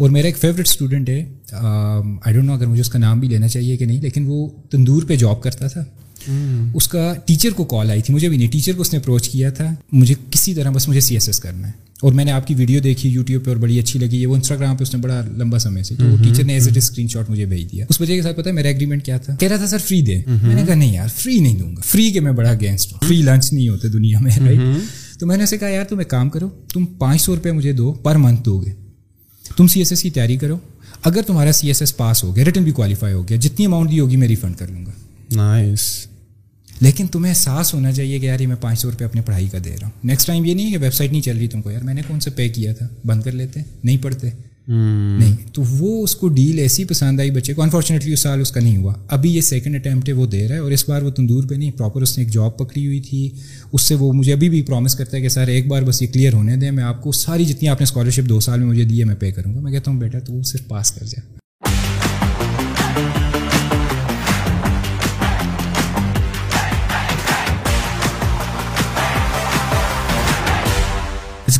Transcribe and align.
اور 0.00 0.10
میرا 0.10 0.26
ایک 0.26 0.36
فیوریٹ 0.36 0.68
اسٹوڈنٹ 0.68 1.08
ہے 1.08 1.24
آئی 1.52 2.34
ڈونٹ 2.34 2.46
نو 2.46 2.52
اگر 2.52 2.66
مجھے 2.66 2.80
اس 2.80 2.88
کا 2.88 2.98
نام 2.98 3.20
بھی 3.20 3.28
لینا 3.28 3.48
چاہیے 3.48 3.76
کہ 3.76 3.84
نہیں 3.84 4.00
لیکن 4.02 4.24
وہ 4.26 4.48
تندور 4.70 5.02
پہ 5.02 5.16
جاب 5.16 5.42
کرتا 5.42 5.66
تھا۔ 5.66 5.84
اس 6.74 6.88
کا 6.88 7.14
ٹیچر 7.24 7.50
کو 7.50 7.64
کال 7.64 7.90
آئی 7.90 8.02
تھی 8.02 8.14
مجھے 8.14 8.28
بھی 8.28 8.36
نہیں 8.36 8.48
ٹیچر 8.48 8.72
کو 8.74 8.80
اس 8.80 8.92
نے 8.92 8.98
اپروچ 8.98 9.28
کیا 9.28 9.50
تھا۔ 9.50 9.74
مجھے 9.92 10.14
کسی 10.30 10.54
طرح 10.54 10.70
بس 10.70 10.88
مجھے 10.88 11.00
سی 11.00 11.14
ایس 11.14 11.28
ایس 11.28 11.40
کرنا 11.40 11.66
ہے۔ 11.66 11.72
اور 12.02 12.12
میں 12.12 12.24
نے 12.24 12.30
آپ 12.30 12.46
کی 12.46 12.54
ویڈیو 12.54 12.80
دیکھی 12.80 13.08
یوٹیوب 13.08 13.44
پہ 13.44 13.50
اور 13.50 13.56
بڑی 13.56 13.78
اچھی 13.78 13.98
لگی 13.98 14.20
ہے 14.20 14.26
وہ 14.26 14.34
انسٹاگرام 14.34 14.76
پہ 14.76 14.82
اس 14.82 14.94
نے 14.94 15.00
بڑا 15.00 15.22
لمبا 15.36 15.58
سمے 15.58 15.82
سے۔ 15.82 15.94
تو 15.94 16.04
وہ 16.04 16.16
ٹیچر 16.22 16.44
نے 16.44 16.52
ایز 16.52 16.68
اٹ 16.68 16.76
اسکرین 16.76 17.08
شاٹ 17.08 17.30
مجھے 17.30 17.46
بھیج 17.46 17.72
دیا۔ 17.72 17.86
اس 17.88 18.00
وجہ 18.00 18.14
کے 18.14 18.22
ساتھ 18.22 18.36
پتا 18.36 18.50
ہے 18.50 18.54
میرا 18.54 18.68
ایگریمنٹ 18.68 19.04
کیا 19.04 19.18
تھا؟ 19.18 19.34
کہہ 19.34 19.48
رہا 19.48 19.56
تھا 19.56 19.66
سر 19.66 19.78
فری 19.78 20.02
دے 20.02 20.22
میں 20.26 20.54
نے 20.54 20.62
کہا 20.66 20.74
نہیں 20.74 20.94
یار 20.94 21.08
فری 21.16 21.38
نہیں 21.38 21.58
دوں 21.58 21.76
گا۔ 21.76 21.80
فری 21.84 22.10
کے 22.10 22.20
میں 22.20 22.32
بڑا 22.32 22.50
اگینسٹ 22.50 22.92
ہوں۔ 22.92 23.08
فری 23.08 23.22
لنچ 23.22 23.52
نہیں 23.52 23.68
ہوتے 23.68 23.88
دنیا 23.88 24.18
میں 24.20 24.32
رائٹ 24.40 24.60
تو 25.18 25.26
میں 25.26 25.36
نے 25.36 25.44
اسے 25.44 25.58
کہا 25.58 25.68
یار 25.68 25.84
تم 25.84 25.98
ایک 25.98 26.08
کام 26.08 26.30
کرو 26.30 26.48
تم 26.72 26.86
پانچ 26.86 27.20
سو 27.20 27.36
روپئے 27.36 27.52
مجھے 27.52 27.72
دو 27.72 27.92
پر 27.92 28.16
منتھ 28.16 28.42
دو 28.44 28.60
گے۔ 28.60 28.79
تم 29.56 29.66
سی 29.66 29.80
ایس 29.80 29.92
ایس 29.92 30.02
کی 30.02 30.10
تیاری 30.10 30.36
کرو۔ 30.36 30.58
اگر 31.02 31.22
تمہارا 31.22 31.52
سی 31.52 31.66
ایس 31.66 31.82
ایس 31.82 31.96
پاس 31.96 32.24
ہو 32.24 32.36
گیا 32.36 32.44
ریٹرن 32.44 32.64
بھی 32.64 32.72
کوالیفائی 32.72 33.14
ہو 33.14 33.28
گیا 33.28 33.36
جتنی 33.36 33.66
اماؤنٹ 33.66 33.90
دی 33.90 34.00
ہوگی 34.00 34.16
میں 34.16 34.28
ریفنڈ 34.28 34.56
کر 34.56 34.68
لوں 34.68 34.86
گا۔ 34.86 34.90
نائس 35.30 36.06
لیکن 36.80 37.06
تمہیں 37.06 37.30
احساس 37.30 37.74
ہونا 37.74 37.92
چاہیے 37.92 38.18
کہ 38.18 38.26
یار 38.26 38.40
یہ 38.40 38.46
میں 38.46 38.56
پانچ 38.60 38.78
سو 38.78 38.90
روپئے 38.90 39.06
اپنی 39.06 39.20
پڑھائی 39.20 39.48
کا 39.48 39.58
دے 39.64 39.70
رہا 39.70 39.88
ہوں۔ 39.88 40.06
نیکسٹ 40.06 40.26
ٹائم 40.26 40.44
یہ 40.44 40.54
نہیں 40.54 40.66
ہے 40.66 40.70
کہ 40.70 40.78
ویب 40.78 40.94
سائٹ 40.94 41.12
نہیں 41.12 41.22
چل 41.22 41.36
رہی 41.36 41.48
تم 41.48 41.62
کو 41.62 41.70
یار 41.70 41.80
میں 41.80 41.94
نے 41.94 42.02
کون 42.08 42.20
سے 42.20 42.30
پے 42.30 42.48
کیا 42.48 42.72
تھا؟ 42.72 42.88
بند 43.04 43.22
کر 43.22 43.32
لیتے 43.32 43.60
نہیں 43.84 43.96
پڑھتے۔ 44.02 44.30
Hmm. 44.70 45.18
نہیں، 45.18 45.36
تو 45.54 45.62
وہ 45.68 46.02
اس 46.02 46.14
کو 46.16 46.28
ڈیل 46.28 46.58
ایسی 46.58 46.84
پسند 46.84 47.20
آئی 47.20 47.30
بچے 47.30 47.54
کو. 47.54 47.62
انفارچونیٹلی 47.62 48.12
اس 48.12 48.20
سال 48.20 48.40
اس 48.40 48.50
کا 48.52 48.60
نہیں 48.60 48.76
ہوا. 48.76 48.92
ابھی 49.08 49.30
یہ 49.30 49.40
سیکنڈ 49.40 49.74
اٹیمپٹ 49.76 50.08
ہے، 50.08 50.12
وہ 50.14 50.26
دے 50.26 50.46
رہا 50.48 50.54
ہے 50.54 50.60
اور 50.60 50.70
اس 50.70 50.88
بار 50.88 51.02
وہ 51.02 51.10
تندور 51.10 51.48
پہ 51.48 51.54
نہیں 51.54 51.70
پراپر 51.70 52.02
اس 52.02 52.16
نے 52.18 52.24
ایک 52.24 52.32
جاب 52.32 52.56
پکڑی 52.58 52.86
ہوئی 52.86 53.00
تھی. 53.00 53.28
اس 53.72 53.82
سے 53.82 53.94
وہ 53.94 54.12
مجھے 54.12 54.32
ابھی 54.32 54.48
بھی 54.48 54.62
پرومس 54.62 54.94
کرتا 54.94 55.16
ہے 55.16 55.22
کہ 55.22 55.28
سر، 55.28 55.48
ایک 55.48 55.68
بار 55.68 55.82
بس 55.82 56.02
یہ 56.02 56.06
کلیئر 56.12 56.32
ہونے 56.32 56.56
دیں، 56.56 56.70
میں 56.70 56.84
آپ 56.84 57.02
کو 57.02 57.12
ساری 57.12 57.44
جتنی 57.44 57.68
آپ 57.68 57.80
نے 57.80 57.84
اسکالرشپ 57.84 58.28
دو 58.28 58.40
سال 58.40 58.60
میں 58.60 58.68
مجھے 58.68 58.84
دی 58.84 59.00
ہے، 59.00 59.04
میں 59.04 59.14
پے 59.14 59.30
کروں 59.30 59.54
گا. 59.54 59.60
میں 59.60 59.72
کہتا 59.72 59.90
ہوں، 59.90 60.00
بیٹا، 60.00 60.18
تو 60.18 60.42
صرف 60.42 60.68
پاس 60.68 60.92
کر 60.92 61.06
جائے 61.06 61.38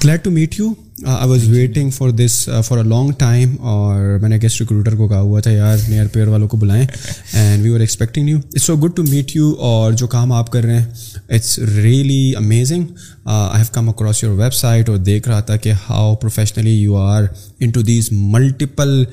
glad 0.05 0.23
to 0.25 0.31
meet 0.31 0.55
you 0.59 0.73
I 1.07 1.29
was 1.29 1.49
waiting 1.49 1.91
for 1.91 2.11
this 2.11 2.33
for 2.65 2.79
a 2.79 2.85
long 2.85 3.11
time 3.19 3.55
اور 3.61 4.19
میں 4.21 4.29
نے 4.29 4.39
گیسٹ 4.43 4.61
ریکروٹر 4.61 4.95
کو 4.97 5.07
کہا 5.09 5.21
ہوا 5.21 5.41
تھا، 5.41 5.51
یار 5.51 5.77
نیئر 5.89 6.07
پیئر 6.13 6.29
والوں 6.29 6.49
کو 6.49 6.57
بلائیں. 6.57 6.85
And 7.33 7.65
we 7.65 7.75
are 7.75 7.81
expecting 7.81 8.29
you 8.29 8.39
it's 8.39 8.63
so 8.63 8.77
good 8.77 8.97
to 8.97 9.03
meet 9.03 9.35
you 9.37 9.51
اور 9.59 9.93
جو 9.93 10.07
کام 10.07 10.33
آپ 10.33 10.51
کر 10.53 10.65
رہے 10.65 10.79
ہیں 10.79 10.87
it's 11.29 11.59
really 11.59 12.33
amazing 12.37 12.85
I 13.27 13.57
have 13.57 13.73
come 13.73 13.89
across 13.89 14.23
your 14.23 14.33
website 14.55 14.89
اور 14.89 14.97
دیکھ 14.99 15.29
رہا 15.29 15.41
تھا 15.41 15.57
کہ 15.57 15.73
how 15.89 16.15
professionally 16.17 16.71
you 16.73 16.97
are 16.97 17.25
into 17.71 17.83
these 17.83 18.09
multiple 18.13 19.05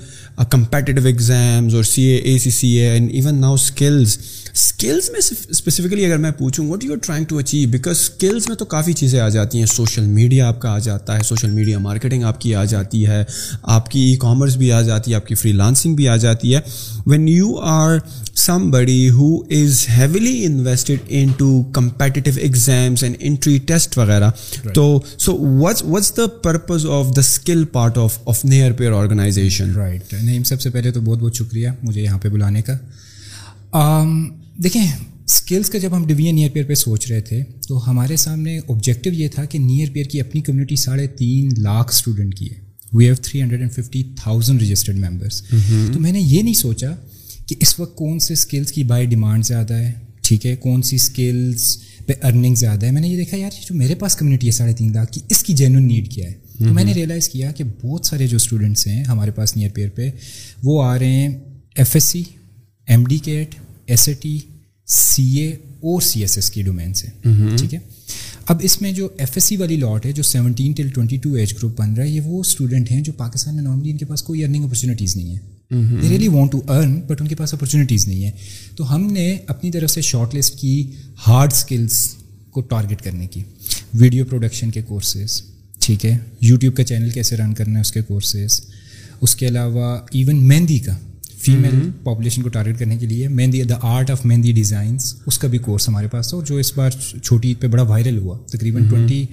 competitive 0.50 1.06
exams 1.06 1.76
اور 1.76 1.84
C 1.84 2.04
A 2.04 2.18
A 2.18 2.38
C 2.40 2.52
C 2.52 2.68
A 2.70 2.90
and 2.90 3.10
even 3.14 3.42
now 3.42 3.54
skills 3.54 4.18
skills 4.58 5.09
میں 5.11 5.19
اسپیسیفکلی 5.50 6.05
اگر 6.05 6.17
میں 6.17 6.31
پوچھوں 6.38 6.67
what 6.67 6.83
you 6.83 6.91
are 6.91 6.97
trying 6.97 7.25
to 7.25 7.38
achieve 7.38 7.69
because 7.69 8.00
skills 8.00 8.47
میں 8.50 8.55
تو 8.58 8.66
کافی 8.66 8.94
چیزیں 8.94 9.19
آ 9.19 9.27
جاتی 9.30 9.59
ہیں. 9.59 9.66
سوشل 9.66 10.05
میڈیا 10.05 10.47
آپ 10.47 10.59
کا 10.61 10.69
آ 10.69 10.80
جاتا 10.80 11.17
ہے. 11.17 11.23
سوشل 11.23 11.52
میڈیا 11.52 11.80
مارکیٹنگ 11.80 12.23
آپ 12.23 12.39
کی 12.41 12.53
آ 12.55 12.63
جاتی 12.66 13.05
ہے. 13.08 13.23
آپ 13.63 13.91
کی 13.91 14.00
ای 14.02 14.16
کامرس 14.17 14.55
بھی 14.58 14.72
آ 14.72 14.81
جاتی 14.81 15.11
ہے. 15.11 15.16
آپ 15.16 15.28
کی 15.28 15.35
فری 15.35 15.52
لانسنگ 15.52 15.95
بھی 15.95 16.08
آ 16.08 16.16
جاتی 16.16 16.55
ہے. 16.55 16.61
وین 17.05 17.28
یو 17.28 17.58
آر 17.59 17.97
سم 18.35 18.69
بڑی 18.72 19.09
who 19.09 19.30
is 19.58 19.85
heavily 19.89 20.45
invested 20.45 21.05
into 21.38 21.61
competitive 21.73 22.33
exams 22.38 23.03
and 23.03 23.16
entry 23.19 23.58
test 23.67 23.97
وغیرہ 23.97 24.30
تو 24.73 25.00
so 25.17 25.38
what's 25.61 25.83
what's 25.83 26.16
the 26.17 26.28
purpose 26.44 26.85
of 26.85 27.16
the 27.16 27.22
skill 27.22 27.63
part 27.72 27.97
of 27.97 28.17
of 28.25 28.44
near 28.45 28.72
peer 28.72 28.91
organization 28.94 29.75
right 29.75 30.13
نہیں 30.13 30.44
سب 30.44 30.61
سے 30.61 30.69
پہلے 30.69 30.91
تو 30.91 31.02
بہت 31.02 31.19
بہت 31.19 31.35
شکریہ 31.35 31.69
مجھے 31.83 32.02
یہاں 32.02 32.17
پہ 32.17 32.30
بلانے 32.30 32.61
کا. 32.61 32.78
دیکھیں 34.63 34.81
اسکلس 35.25 35.69
کا 35.69 35.77
جب 35.77 35.95
ہم 35.95 36.08
ڈویژن 36.08 36.36
نیئر 36.36 36.50
پیئر 36.50 36.66
پہ 36.66 36.73
سوچ 36.73 37.12
رہے 37.12 37.22
تھے 37.22 37.44
تو 37.68 37.90
ہمارے 37.90 38.16
سامنے 38.16 38.59
آبجیکٹیو 38.69 39.13
یہ 39.13 39.28
تھا 39.28 39.45
کہ 39.45 39.59
نیئر 39.59 39.90
پیئر 39.94 40.06
کی 40.06 40.22
اپنی 40.22 40.41
کمیونٹی 40.41 40.75
ساڑھے 40.75 41.07
تین 41.07 41.50
لاکھ 41.57 41.94
اسٹوڈنٹ 41.94 42.35
کی 42.35 42.50
ہے۔ 42.51 42.59
We 42.94 43.06
have 43.06 43.16
three 43.16 43.41
hundred 43.41 43.59
and 43.59 43.73
fifty 43.73 44.03
thousand 44.16 44.62
registered 44.62 44.97
members 44.97 45.41
تو 45.94 46.00
میں 46.00 46.12
نے 46.12 46.19
یہ 46.19 46.41
نہیں 46.41 46.53
سوچا 46.53 46.94
کہ 47.46 47.56
اس 47.59 47.79
وقت 47.79 47.96
کون 47.96 48.19
سے 48.19 48.34
اسکلس 48.34 48.72
کی 48.72 48.84
بائی 48.84 49.06
ڈیمانڈ 49.06 49.46
زیادہ 49.46 49.73
ہے 49.73 49.91
ٹھیک 50.22 50.46
ہے 50.46 50.56
کون 50.56 50.81
سی 50.81 50.96
اسکلس 50.96 51.78
پہ 52.06 52.13
ارننگ 52.23 52.56
زیادہ 52.56 52.85
ہے۔ 52.85 52.91
میں 52.91 53.01
نے 53.01 53.07
یہ 53.07 53.17
دیکھا 53.17 53.38
یار 53.38 53.51
جو 53.69 53.75
میرے 53.75 53.96
پاس 53.96 54.16
کمیونٹی 54.16 54.47
ہے 54.47 54.51
ساڑھے 54.51 54.73
تین 54.73 54.94
لاکھ 54.94 55.12
کی 55.12 55.22
اس 55.29 55.44
کی 55.44 55.53
جینون 55.53 55.88
نیڈ 55.88 56.12
کیا 56.12 56.29
ہے؟ 56.29 56.34
تو 56.59 56.73
میں 56.73 56.84
نے 56.84 56.94
ریئلائز 56.94 57.29
کیا 57.29 57.51
کہ 57.51 57.63
بہت 57.84 58.06
سارے 58.06 58.28
جو 58.28 58.35
اسٹوڈنٹس 58.35 58.88
ہیں 58.88 59.03
ہمارے 59.03 59.31
پاس 59.31 59.56
نیئر 59.57 59.69
پیئر 59.69 59.90
پہ 59.90 60.09
وہ 60.63 60.84
آ 60.84 61.00
رہے 61.00 61.12
ہیں 61.12 61.28
F 61.75 61.90
S 61.94 62.03
C 62.03 62.23
M 62.88 63.03
D 63.06 63.17
CAT 63.17 63.56
S 63.88 64.08
A 64.08 64.14
T 64.14 64.38
C 64.88 65.24
A 65.40 65.48
اور 65.50 66.02
سی 66.02 66.22
ایس 66.22 66.38
ایس 66.38 66.50
کی 66.52 66.62
ڈومین 66.62 66.94
سے. 66.94 67.08
ٹھیک 67.58 67.74
ہے؟ 67.74 67.80
اب 68.46 68.62
اس 68.64 68.81
میں 68.81 68.92
جو 68.92 69.08
ایف 69.18 69.31
ایس 69.36 69.44
سی 69.44 69.56
والی 69.58 69.75
لاٹ 69.78 70.06
ہے 70.06 70.12
جو 70.12 70.24
seventeen 70.24 70.72
till 70.72 70.90
twenty 70.90 71.18
two 71.18 71.34
age 71.34 71.53
group 71.53 71.78
بن 71.78 71.94
رہا 71.94 72.03
ہے 72.03 72.09
یہ 72.09 72.22
وہ 72.22 72.40
اسٹوڈنٹ 72.40 72.92
ہیں 72.92 73.02
جو 73.02 73.14
پاکستان 73.18 73.56
میں 73.56 73.64
نارملی 73.64 73.92
ان 73.92 73.97
کے 73.97 74.06
پاس 74.06 74.24
کوئی 74.24 74.44
ارننگ 74.44 74.66
اپرچونیٹیز 74.66 75.16
نہیں 75.18 75.36
ہے 75.36 76.02
they 76.02 76.09
really 76.09 76.28
want 76.28 76.52
to 76.52 76.62
earn 76.68 77.00
but 77.08 77.22
ان 77.22 77.28
کے 77.28 77.36
پاس 77.36 77.53
اپرچونیٹیز 77.53 78.08
نہیں 78.08 78.24
ہے 78.24 78.31
تو 78.76 78.94
ہم 78.96 79.08
نے 79.14 79.38
اپنی 79.47 79.72
طرف 79.72 79.92
سے 79.92 80.02
شارٹ 80.02 80.36
لسٹ 80.36 80.58
کی 80.59 80.92
ہارڈ 81.28 81.53
اسکلس 81.53 82.08
کو 82.52 82.62
ٹارگیٹ 82.64 83.02
کرنے 83.02 83.28
کی. 83.28 83.42
ویڈیو 83.94 84.26
پروڈکشن 84.26 84.72
کے 84.72 84.81
کورسز 84.81 85.42
ٹھیک 85.81 86.06
ہے؟ 86.06 86.18
یوٹیوب 86.42 86.76
کا 86.76 86.84
چینل 86.84 87.09
کیسے 87.09 87.38
رن 87.38 87.53
کرنا 87.53 87.76
ہے 87.76 87.81
اس 87.81 87.92
کے 87.92 88.02
کورسز 88.02 88.59
اس 89.22 89.36
کے 89.36 89.47
علاوہ 89.47 89.96
ایون 90.12 90.47
مہندی 90.47 90.80
کا. 90.80 90.96
فیمیل 91.42 91.90
پاپولیشن 92.03 92.42
کو 92.42 92.50
ٹارگیٹ 92.50 92.80
کرنے 92.80 92.98
کے 92.98 93.06
لیے 93.06 93.28
mehndi 93.28 93.64
the 93.64 93.75
art 93.81 94.12
of 94.12 94.25
mehndi 94.25 94.52
designs 94.52 95.16
اس 95.25 95.40
کا 95.40 95.48
بھی 95.48 95.58
کورس 95.58 95.90
ہمارے 95.90 96.08
پاس 96.08 96.28
تھا 96.28 96.38
اور 96.38 96.46
جو 96.46 96.58
اس 96.58 96.78
بار 96.78 96.92
چھوٹی 97.24 97.48
عید 97.48 97.62
پہ 97.62 97.68
بڑا 97.68 97.84
وائرل 97.84 98.18
ہوا۔ 98.18 98.38
تقریباً 98.38 98.90
twenty 98.90 99.25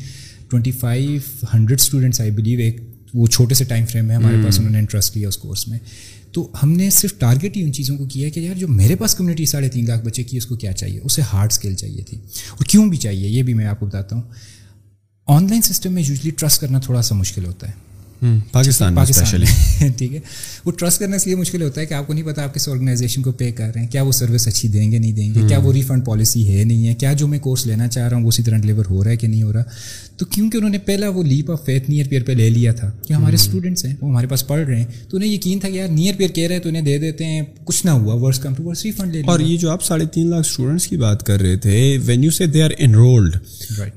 twenty 0.49 0.71
five 0.71 1.21
hundred 1.55 1.81
students 1.81 2.21
I 2.21 2.31
believe 2.31 2.59
ایک 2.59 2.81
وہ 3.15 3.27
چھوٹے 3.27 3.55
سے 3.55 3.65
ٹائم 3.65 3.85
فریم 3.85 4.05
میں 4.05 4.17
ہمارے 4.17 4.37
پاس 4.45 4.59
انہوں 4.59 4.73
نے 4.73 4.79
انٹرسٹ 4.79 5.17
لیا 5.17 5.29
اس 5.29 5.37
کورس 5.37 5.69
میں۔ 5.69 5.79
تو 6.33 6.49
ہم 6.63 6.73
نے 6.73 6.91
صرف 6.91 7.19
ٹارگیٹ 7.19 7.57
ہی 7.57 7.63
ان 7.63 7.73
چیزوں 7.73 7.97
کو 7.97 8.05
کیا 8.05 8.29
کہ 8.29 8.41
یار 8.41 8.55
جو 8.55 8.69
میرے 8.69 8.97
پاس 8.97 9.15
کمیونٹی 9.15 9.47
ساڑھے 9.47 9.69
تین 9.69 9.87
لاکھ 9.87 10.05
بچے 10.05 10.23
کی 10.23 10.37
اس 10.37 10.47
کو 10.47 10.57
کیا 10.57 10.73
چاہیے؟ 10.73 11.01
اسے 11.05 11.23
ہارڈ 11.33 11.53
اسکل 11.53 11.75
چاہیے 11.75 12.03
تھی۔ 12.03 12.19
اور 12.51 12.65
کیوں 12.65 12.87
بھی 12.87 12.97
چاہیے؟ 12.97 13.29
یہ 13.29 13.43
بھی 13.43 13.55
میں 13.55 13.67
آپ 13.67 13.81
کو 13.81 13.87
بتاتا 13.87 14.17
ہوں۔ 14.17 14.23
آن 15.27 15.47
لائن 15.49 15.63
سسٹم 15.63 15.93
میں 15.93 16.03
یوزلی 16.07 16.31
ٹرسٹ 16.31 16.61
کرنا 16.61 16.79
تھوڑا 16.79 17.03
سا 17.03 17.15
مشکل 17.15 17.45
ہوتا 17.45 17.69
ہے۔ 17.69 17.73
پاکستان 18.53 18.95
پاکستان 18.95 19.45
ٹھیک 19.97 20.15
ہے۔ 20.15 20.19
وہ 20.65 20.73
ٹرسٹ 20.73 20.99
کرنا 20.99 21.17
اس 21.17 21.27
لیے 21.27 21.37
مشکل 21.37 21.63
ہوتا 21.63 21.81
ہے 21.81 21.87
کہ 21.87 21.95
آپ 21.95 22.07
کو 22.07 22.13
نہیں 22.13 22.25
پتا 22.25 22.45
آپ 22.45 22.55
کس 22.55 22.69
آرگنائزیشن 22.69 23.23
کو 23.23 23.33
پے 23.33 23.51
کر 23.53 23.71
رہے 23.75 23.81
ہیں 23.81 23.89
کیا 23.89 24.03
وہ 24.03 24.13
سروس 24.13 24.49
اچھی 24.49 24.69
دیں 24.69 24.93
گے 24.93 24.99
نہیں 24.99 25.13
دیں 25.13 25.35
گے 25.35 25.41
کیا 25.49 25.59
وہ 25.59 25.73
ریفنڈ 25.73 26.05
پالیسی 26.05 26.59
ہے 26.59 26.65
نہیں 26.65 26.89
ہے 26.89 26.95
کیا 26.95 27.13
جو 27.13 27.27
میں 27.27 27.39
کورس 27.39 27.67
لینا 27.67 27.89
چاہ 27.89 28.09
رہا 28.09 28.17
ہوں 28.17 28.25
وہ 28.25 28.29
اسی 28.29 28.43
طرح 28.43 28.59
ڈلیور 28.59 28.85
ہو 28.91 29.05
رہا 29.05 29.11
ہے 29.11 29.17
کہ 29.17 29.27
نہیں 29.27 29.43
ہو 29.43 29.53
رہا۔ 29.53 29.63
تو 30.17 30.27
کیونکہ 30.27 30.57
انہوں 30.57 30.71
نے 30.71 30.79
پہلا 30.79 31.09
وہ 31.09 31.23
leap 31.23 31.51
of 31.51 31.65
faith 31.65 31.91
near 31.91 32.09
peer 32.09 32.23
پہ 32.23 32.33
لے 32.33 32.51
لیا 32.51 32.73
تھا 32.73 32.91
کہ 33.09 33.13
ہمارے 33.13 33.35
اسٹوڈنٹس 33.35 33.85
ہیں 33.85 33.95
وہ 34.01 34.09
ہمارے 34.09 34.27
پاس 34.27 34.47
پڑھ 34.47 34.67
رہے 34.67 34.77
ہیں۔ 34.77 34.85
تو 35.09 35.17
انہیں 35.17 35.31
یقین 35.31 35.59
تھا 35.59 35.69
کہ 35.69 35.75
یار 35.75 35.89
نیئر 35.89 36.15
پیئر 36.17 36.31
کہہ 36.31 36.47
رہے 36.47 36.55
ہیں 36.55 36.63
تو 36.63 36.69
انہیں 36.69 36.83
دے 36.83 36.99
دیتے 36.99 37.25
ہیں 37.25 37.43
کچھ 37.65 37.87
نہ 37.87 37.91
ہوا 37.91 38.15
worse 38.15 38.39
come 38.39 38.55
to 38.55 38.63
worse 38.63 38.85
refund 38.85 39.15
لے 39.15 39.23
اور 39.27 39.41
یہ 39.41 39.57
جو 39.57 39.71
آپ 39.71 39.85
ساڑھے 39.85 40.07
تین 40.07 40.31
لاکھ 40.31 40.49
اسٹوڈنٹس 40.49 40.87
کی 40.87 40.97
بات 40.97 41.27
کر 41.27 41.41
رہے 41.41 41.57
تھے 41.57 41.99
when 42.05 42.25
you 42.25 42.31
say 42.31 42.47
they 42.47 42.63
are 42.63 42.71
enrolled 42.79 43.37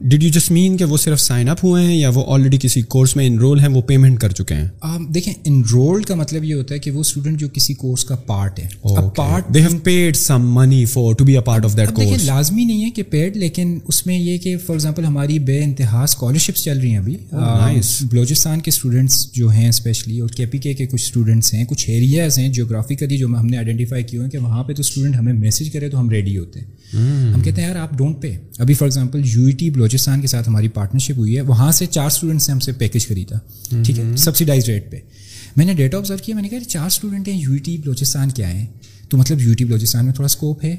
did 0.02 0.24
you 0.24 0.30
just 0.30 0.52
mean 0.52 0.78
کہ 0.78 0.86
وہ 0.86 0.98
صرف 0.98 1.20
سائن 1.20 1.50
اپ 1.50 1.66
ہوئے 1.66 1.86
ہیں 1.86 1.98
یا 1.98 2.10
وہ 2.10 2.24
آلریڈی 2.28 2.58
کسی 2.62 2.82
کورس 2.82 3.16
میں 3.16 3.28
انرول 3.28 3.60
ہیں 3.60 3.68
وہ 3.68 3.82
پیمنٹ 3.82 4.20
کر 4.20 4.30
چکے 4.30 4.56
ہیں؟ 4.56 4.68
دیکھیں 5.10 5.34
انرولڈ 5.46 6.06
کا 6.06 6.16
مطلب 6.16 6.44
یہ 6.44 6.54
ہوتا 6.54 6.74
ہے 6.74 6.80
کہ 6.80 6.92
وہ 6.92 7.00
اسٹوڈنٹ 7.00 7.40
جو 7.40 7.48
کسی 7.54 7.74
کورس 7.74 8.06
کا 8.06 8.16
پارٹ 8.16 8.60
ہے۔ 8.60 8.68
Part 9.16 9.54
they 9.54 9.62
have 9.62 9.80
paid 9.84 10.16
some 10.16 10.56
money 10.56 10.86
for 10.86 11.14
to 11.14 11.26
be 11.26 11.36
a 11.36 11.42
part 11.42 11.66
of 11.66 11.78
that 11.78 11.90
course 11.90 12.24
لازمی 12.24 12.66
نہیں 12.66 12.86
ہے 12.86 12.90
کہ 12.90 13.04
پیڈ 13.04 13.38
لیکن 13.38 13.80
اس 13.88 14.06
میں 14.06 14.20
یہ 14.20 14.38
کہ 14.38 14.58
فار 14.58 14.76
ایگزامپل 14.76 15.06
ہماری 15.06 15.40
بے 15.40 15.64
انتہا 15.64 16.04
اسکالرشپس 16.08 16.64
چل 16.64 16.80
رہی 16.80 16.90
ہیں 16.90 16.98
ابھی۔ 16.98 17.16
بلوچستان 18.02 18.60
کے 18.60 18.70
اسٹوڈنٹس 18.70 19.32
جو 19.34 19.50
ہیں 19.50 19.70
اسپیشلی 19.70 20.20
اور 20.20 20.30
کے 20.30 20.46
پی 20.46 20.58
کے 20.58 20.74
کچھ 20.74 21.04
اسٹوڈنٹس 21.04 21.54
ہیں 21.54 21.66
کچھ 21.66 21.90
ایریاز 21.90 22.40
ہیں 22.40 22.50
جیوگرافیکلی 22.50 23.18
جو 23.18 23.28
ہم 23.28 23.46
نے 23.46 23.58
آئیڈینٹیفائی 23.58 24.04
کیے 24.04 24.20
ہیں 24.20 24.30
کہ 24.30 24.38
وہاں 24.38 24.64
پہ 24.64 24.74
تو 24.74 24.80
اسٹوڈنٹ 24.80 25.16
ہمیں 25.16 25.34
میسج 25.34 25.70
کرے 25.74 25.90
تو 25.90 26.00
ہم 26.00 26.10
ریڈی 26.10 26.38
ہوتے 26.38 26.60
ہیں۔ 26.60 26.68
ہم 27.34 27.42
کہتے 27.42 27.62
ہیں 27.62 27.68
یار 27.68 27.76
آپ 27.76 27.98
ڈونٹ 27.98 28.22
پے 28.22 28.38
ابھی 28.58 28.74
for 28.74 28.88
example 28.88 29.22
U 29.26 29.46
E 29.46 29.52
T 29.52 29.70
Balochistan 29.70 30.22
کے 30.22 30.28
ساتھ 30.28 30.50
ہماری 30.50 30.68
پارٹنرشپ 30.68 31.18
ہوئی 31.18 31.36
ہے 31.36 31.42
وہاں 31.42 31.72
سے 31.72 31.86
چار 31.86 32.08
اسٹوڈنٹس 32.08 32.50
نے 32.50 32.54
ہم 32.54 32.60
سے 32.60 32.72
پیکج 32.72 33.08
خریدا۔ 33.08 33.38
ٹھیک 33.84 34.00
ہے 34.00 34.16
سبسڈائز 34.18 34.66
ریٹ 34.66 34.92
پہ۔ 34.92 35.00
میں 35.58 35.66
نے 35.66 35.74
ڈیٹا 35.74 35.98
آبزرو 35.98 36.18
کیا 36.24 36.36
میں 36.36 36.44
نے 36.44 36.50
کہا 36.50 36.60
چار 36.60 36.86
اسٹوڈنٹ 36.86 37.28
ہیں 37.28 37.42
یو 37.42 37.52
ای 37.52 37.58
ٹی 37.58 37.78
بلوچستان 37.78 38.30
کے 38.30 38.46
آئے 38.46 38.58
ہیں۔ 38.60 38.66
تو 39.10 39.18
مطلب 39.18 39.42
یو 39.42 39.54
ٹی 39.54 39.66
بلوچستان 39.66 40.06
میں 40.06 40.14
تھوڑا 40.14 40.26
اسکوپ 40.26 40.64
ہے۔ 40.66 40.76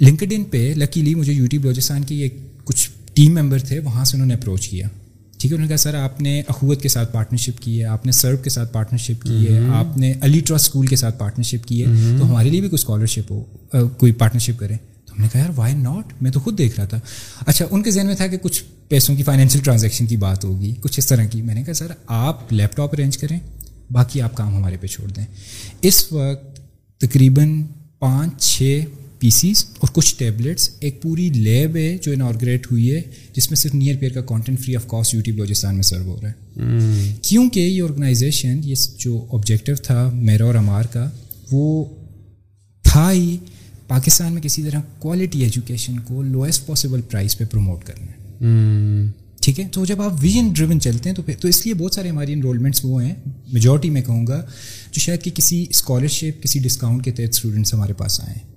لنکڈ 0.00 0.32
ان 0.36 0.44
پہ 0.44 0.72
لکیلی 0.76 1.14
مجھے 1.14 1.32
یو 1.32 1.46
ٹی 1.46 1.58
بلوچستان 1.58 2.02
کی 2.02 2.14
ایک 2.22 2.34
کچھ 2.64 2.90
ٹیم 3.14 3.34
ممبر 3.34 3.58
تھے 3.58 3.78
وہاں 3.78 4.04
سے 4.04 4.16
انہوں 4.16 4.28
نے 4.28 4.34
اپروچ 4.34 4.68
کیا۔ 4.68 4.88
ٹھیک 5.38 5.52
ہے 5.52 5.56
انہوں 5.56 5.66
نے 5.66 5.68
کہا 5.68 5.76
سر 5.76 5.94
آپ 5.94 6.20
نے 6.20 6.42
اخوت 6.48 6.82
کے 6.82 6.88
ساتھ 6.88 7.12
پارٹنرشپ 7.12 7.60
کی 7.60 7.78
ہے 7.80 7.84
آپ 7.84 8.06
نے 8.06 8.12
سرو 8.12 8.36
کے 8.36 8.50
ساتھ 8.50 8.72
پارٹنرشپ 8.72 9.22
کی 9.22 9.46
ہے 9.48 9.58
آپ 9.68 9.98
نے 9.98 10.12
علی 10.20 10.40
ٹرسٹ 10.40 10.66
اسکول 10.66 10.86
کے 10.86 10.96
ساتھ 10.96 11.18
پارٹنرشپ 11.18 11.68
کی 11.68 11.82
ہے۔ 11.82 11.86
تو 12.18 12.30
ہمارے 12.30 12.50
لیے 12.50 12.60
بھی 12.60 12.68
کوئی 12.68 12.80
اسکالرشپ 12.80 13.32
ہو 13.32 13.44
کوئی 13.88 14.12
پارٹنرشپ 14.12 14.58
کرے 14.58 14.76
تو 15.04 15.14
ہم 15.14 15.22
نے 15.22 15.28
کہا 15.32 15.40
یار 15.40 15.50
وائی 15.56 15.74
ناٹ 15.74 16.22
میں 16.22 16.30
تو 16.30 16.40
خود 16.40 16.58
دیکھ 16.58 16.76
رہا 16.76 16.86
تھا۔ 16.86 17.00
اچھا 17.46 17.64
ان 17.70 17.82
کے 17.82 17.90
ذہن 17.90 18.06
میں 18.06 18.14
تھا 18.14 18.26
کہ 18.26 18.36
کچھ 18.36 18.62
پیسوں 18.88 19.16
کی 19.16 19.22
فائنینشیل 19.22 19.62
ٹرانزیکشن 19.62 20.06
کی 20.06 20.16
بات 20.16 20.44
ہوگی 20.44 20.74
کچھ 20.80 20.98
اس 20.98 21.06
طرح 21.06 21.24
کی۔ 21.24 21.42
میں 21.42 21.54
نے 21.54 21.62
کہا 21.62 21.74
سر 21.74 21.92
آپ 22.06 22.52
لیپ 22.52 22.76
ٹاپ 22.76 22.94
ارینج 22.94 23.18
کریں 23.18 23.38
باقی 23.90 24.20
آپ 24.22 24.34
کام 24.34 24.56
ہمارے 24.56 24.76
پہ 24.80 24.86
چھوڑ 24.86 25.08
دیں۔ 25.08 25.24
اس 25.82 26.12
وقت 26.12 26.60
تقریباً 27.00 27.62
پانچ 27.98 28.42
چھ 28.42 28.80
پی 29.22 29.30
سیز 29.30 29.64
اور 29.78 29.88
کچھ 29.92 30.16
ٹیبلٹس 30.18 30.70
ایک 30.80 31.02
پوری 31.02 31.30
لیب 31.30 31.76
ہے 31.76 31.98
جو 32.02 32.12
انارگریٹ 32.12 32.66
ہوئی 32.70 32.94
ہے 32.94 33.02
جس 33.32 33.50
میں 33.50 33.56
صرف 33.56 33.74
نیئر 33.74 33.96
پیئر 33.96 34.12
کا 34.12 34.20
content 34.20 34.60
free 34.60 34.76
of 34.76 34.86
cost 34.86 35.14
YouTube 35.14 35.38
Balochistan 35.38 35.74
میں 35.74 35.82
سرو 35.82 36.02
ہو 36.02 36.20
رہا 36.22 36.30
ہے۔ 36.30 37.14
کیونکہ 37.22 37.60
یہ 37.60 37.82
آرگنائزیشن 37.82 38.60
یہ 38.64 38.74
جو 38.98 39.26
آبجیکٹیو 39.32 39.76
تھا 39.76 40.10
میرا 40.14 40.44
اور 40.44 40.54
امار 40.54 40.84
کا 40.84 41.10
وہ 41.52 41.84
تھا 42.82 43.12
ہی 43.12 43.36
پاکستان 43.88 44.32
میں 44.32 44.42
کسی 44.42 44.62
طرح 44.62 44.80
کوالٹی 44.98 45.42
ایجوکیشن 45.42 46.00
کو 46.00 46.22
لوئسٹ 46.22 46.66
پاسبل 46.66 47.00
پرائز 47.00 47.38
پہ 47.38 47.44
پروموٹ 47.44 47.84
کرنا 47.84 48.06
ٹھیک 49.40 49.60
ہے؟ 49.60 49.68
تو 49.72 49.84
جب 49.84 50.02
آپ 50.02 50.12
ویژن 50.20 50.48
ڈریون 50.52 50.80
چلتے 50.80 51.08
ہیں 51.08 51.16
تو 51.16 51.22
پھر 51.22 51.34
تو 51.40 51.48
اس 51.48 51.64
لیے 51.64 51.74
بہت 51.74 51.94
سارے 51.94 52.08
ہماری 52.08 52.32
انرولمنٹس 52.32 52.80
وہ 52.82 53.02
ہیں 53.02 53.14
میجورٹی 53.52 53.90
میں 53.90 54.02
کہوں 54.02 54.26
گا 54.26 54.46
جو 54.92 55.00
شاید 55.00 55.22
کہ 55.22 55.30
کسی 55.30 55.66
اسکالرشپ 55.70 56.42
کسی 56.42 56.58
ڈسکاؤنٹ 56.58 57.04
کے 57.04 57.10
تحت 57.10 57.34
اسٹوڈنٹس 57.34 57.74
ہمارے 57.74 57.92
پاس 57.92 58.20
آئے 58.20 58.34
ہیں۔ 58.36 58.52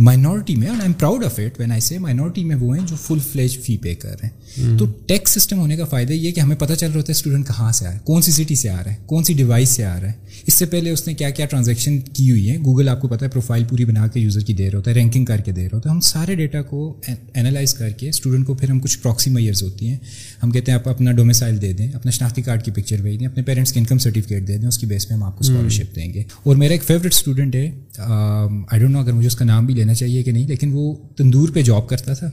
مائنورٹی 0.00 0.54
میں 0.56 0.68
I 0.68 0.80
am 0.82 0.92
proud 0.92 1.24
of 1.24 1.38
it 1.38 1.58
when 1.60 1.72
I 1.72 1.80
say 1.80 1.98
minority 1.98 2.44
میں 2.44 2.56
وہ 2.56 2.76
ہیں 2.76 2.86
جو 2.86 2.96
فل 2.98 3.18
فلیج 3.22 3.58
فی 3.60 3.76
پے 3.78 3.94
کر 3.94 4.14
رہے 4.20 4.28
ہیں. 4.28 4.76
تو 4.78 4.86
ٹیکس 5.06 5.30
سسٹم 5.32 5.58
ہونے 5.58 5.76
کا 5.76 5.84
فائدہ 5.84 6.12
یہ 6.12 6.32
کہ 6.32 6.40
ہمیں 6.40 6.56
پتہ 6.56 6.74
چل 6.74 6.86
رہا 6.86 6.96
ہوتا 6.96 7.08
ہے 7.08 7.16
اسٹوڈنٹ 7.16 7.46
کہاں 7.46 7.72
سے 7.72 7.86
آ 7.86 7.88
رہا 7.88 7.94
ہے 7.94 8.00
کون 8.04 8.22
سی 8.22 8.32
سٹی 8.32 8.54
سے 8.54 8.68
آ 8.70 8.76
رہا 8.76 8.90
ہے 8.90 8.96
کون 9.06 9.24
سی 9.24 9.34
ڈیوائس 9.34 9.68
سے 9.68 9.84
آ 9.84 9.98
رہا 10.00 10.08
ہے. 10.08 10.12
اس 10.46 10.54
سے 10.54 10.66
پہلے 10.66 10.90
اس 10.90 11.06
نے 11.06 11.14
کیا 11.14 11.30
کیا 11.30 11.46
ٹرانزیکشن 11.46 11.98
کی 12.00 12.30
ہوئی 12.30 12.48
ہے. 12.50 12.56
گوگل 12.58 12.88
آپ 12.88 13.00
کو 13.00 13.08
پتا 13.08 13.26
ہے 13.26 13.30
پروفائل 13.30 13.64
پوری 13.68 13.84
بنا 13.84 14.06
کے 14.06 14.20
یوزر 14.20 14.40
کی 14.40 14.52
دے 14.52 14.70
رہا 14.70 14.78
ہوتا 14.78 14.90
ہے 14.90 14.94
رینکنگ 14.96 15.24
کر 15.24 15.40
کے 15.40 15.52
دے 15.52 15.62
رہا 15.62 15.76
ہوتا 15.76 15.88
ہے. 15.88 15.94
ہم 15.94 16.00
سارے 16.02 16.34
ڈیٹا 16.34 16.62
کو 16.62 16.92
اینالائز 17.06 17.74
کر 17.74 17.90
کے 17.90 18.08
اسٹوڈنٹ 18.08 18.46
کو 18.46 18.54
پھر 18.54 18.70
ہم 18.70 18.78
کچھ 18.80 18.98
پراکسی 18.98 19.30
میئرز 19.30 19.62
ہوتی 19.62 19.88
ہیں. 19.88 19.98
ہم 20.42 20.50
کہتے 20.50 20.72
ہیں 20.72 20.78
آپ 20.78 20.88
اپنا 20.88 21.12
ڈومیسائل 21.12 21.60
دے 21.62 21.72
دیں 21.72 21.88
اپنا 21.92 22.10
شناختی 22.10 22.42
کارڈ 22.42 22.64
کی 22.64 22.70
پکچر 22.70 23.02
بھیج 23.02 23.18
دیں 23.20 23.26
اپنے 23.26 23.42
پیرنٹس 23.42 23.72
کی 23.72 23.80
انکم 23.80 23.98
سرٹیفکیٹ 23.98 24.48
دے 24.48 24.56
دیں 24.56 24.68
اس 24.68 24.78
کی 24.78 24.86
بیس 24.86 25.08
پہ 25.08 25.14
ہم 25.14 25.22
آپ 25.22 25.36
کو 25.38 25.44
اسکالرشپ 25.44 25.94
دیں 25.96 26.12
گے. 26.14 26.22
اور 26.42 26.56
میرا 26.56 26.72
ایک 26.72 26.84
فیوریٹ 26.84 27.14
اسٹوڈنٹ 27.14 27.54
ہے. 27.54 27.70
آئی 27.98 28.80
ڈونٹ 28.80 28.90
نو 28.90 28.98
اگر 28.98 29.12
مجھے 29.12 29.26
اس 29.26 29.36
کا 29.36 29.44
نام 29.44 29.66
بھی 29.66 29.74
لینا 29.74 29.89
چاہیے 29.94 30.22
کہ 30.22 30.32
نہیں 30.32 30.48
لیکن 30.48 30.70
وہ 30.72 30.94
تندور 31.16 31.48
پہ 31.48 31.62
جاب 31.62 31.88
کرتا 31.88 32.14
تھا۔ 32.14 32.30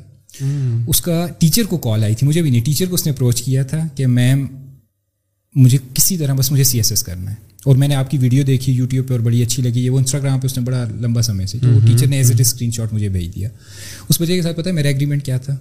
اس 0.87 1.01
کا 1.01 1.27
ٹیچر 1.39 1.63
کو 1.63 1.77
کال 1.77 2.03
آئی 2.03 2.15
تھی 2.15 2.27
مجھے 2.27 2.41
بھی 2.41 2.49
نہیں۔ 2.49 2.65
ٹیچر 2.65 2.85
کو 2.85 2.95
اس 2.95 3.05
نے 3.05 3.11
اپروچ 3.11 3.41
کیا 3.41 3.63
تھا 3.63 3.87
کہ 3.95 4.07
میم 4.07 4.45
مجھے 5.55 5.77
کسی 5.93 6.17
طرح 6.17 6.33
بس 6.33 6.51
مجھے 6.51 6.63
سی 6.63 6.77
ایس 6.77 6.91
ایس 6.91 7.03
کرنا 7.03 7.31
ہے۔ 7.31 7.35
اور 7.65 7.75
میں 7.75 7.87
نے 7.87 7.95
آپ 7.95 8.11
کی 8.11 8.17
ویڈیو 8.17 8.43
دیکھی 8.43 8.73
یوٹیوب 8.73 9.07
پہ 9.07 9.13
اور 9.13 9.19
بڑی 9.19 9.43
اچھی 9.43 9.63
لگی۔ 9.63 9.85
ہے 9.85 9.89
وہ 9.89 9.97
انسٹاگرام 9.97 10.39
پہ 10.39 10.45
اس 10.45 10.57
نے 10.57 10.63
بڑا 10.63 10.85
لمبا 11.01 11.21
سمے 11.21 11.45
سے۔ 11.45 11.57
تو 11.59 11.69
وہ 11.69 11.79
ٹیچر 11.87 12.07
نے 12.07 12.17
ایز 12.17 12.31
اٹ 12.31 12.41
اسکرین 12.41 12.71
شاٹ 12.71 12.93
مجھے 12.93 13.09
بھیج 13.09 13.35
دیا۔ 13.35 13.49
اس 14.09 14.21
بچے 14.21 14.35
کے 14.35 14.41
ساتھ 14.41 14.57
پتا 14.57 14.69
ہے 14.69 14.75
میرا 14.75 14.87
ایگریمنٹ 14.87 15.25
کیا 15.25 15.37
تھا۔ 15.37 15.55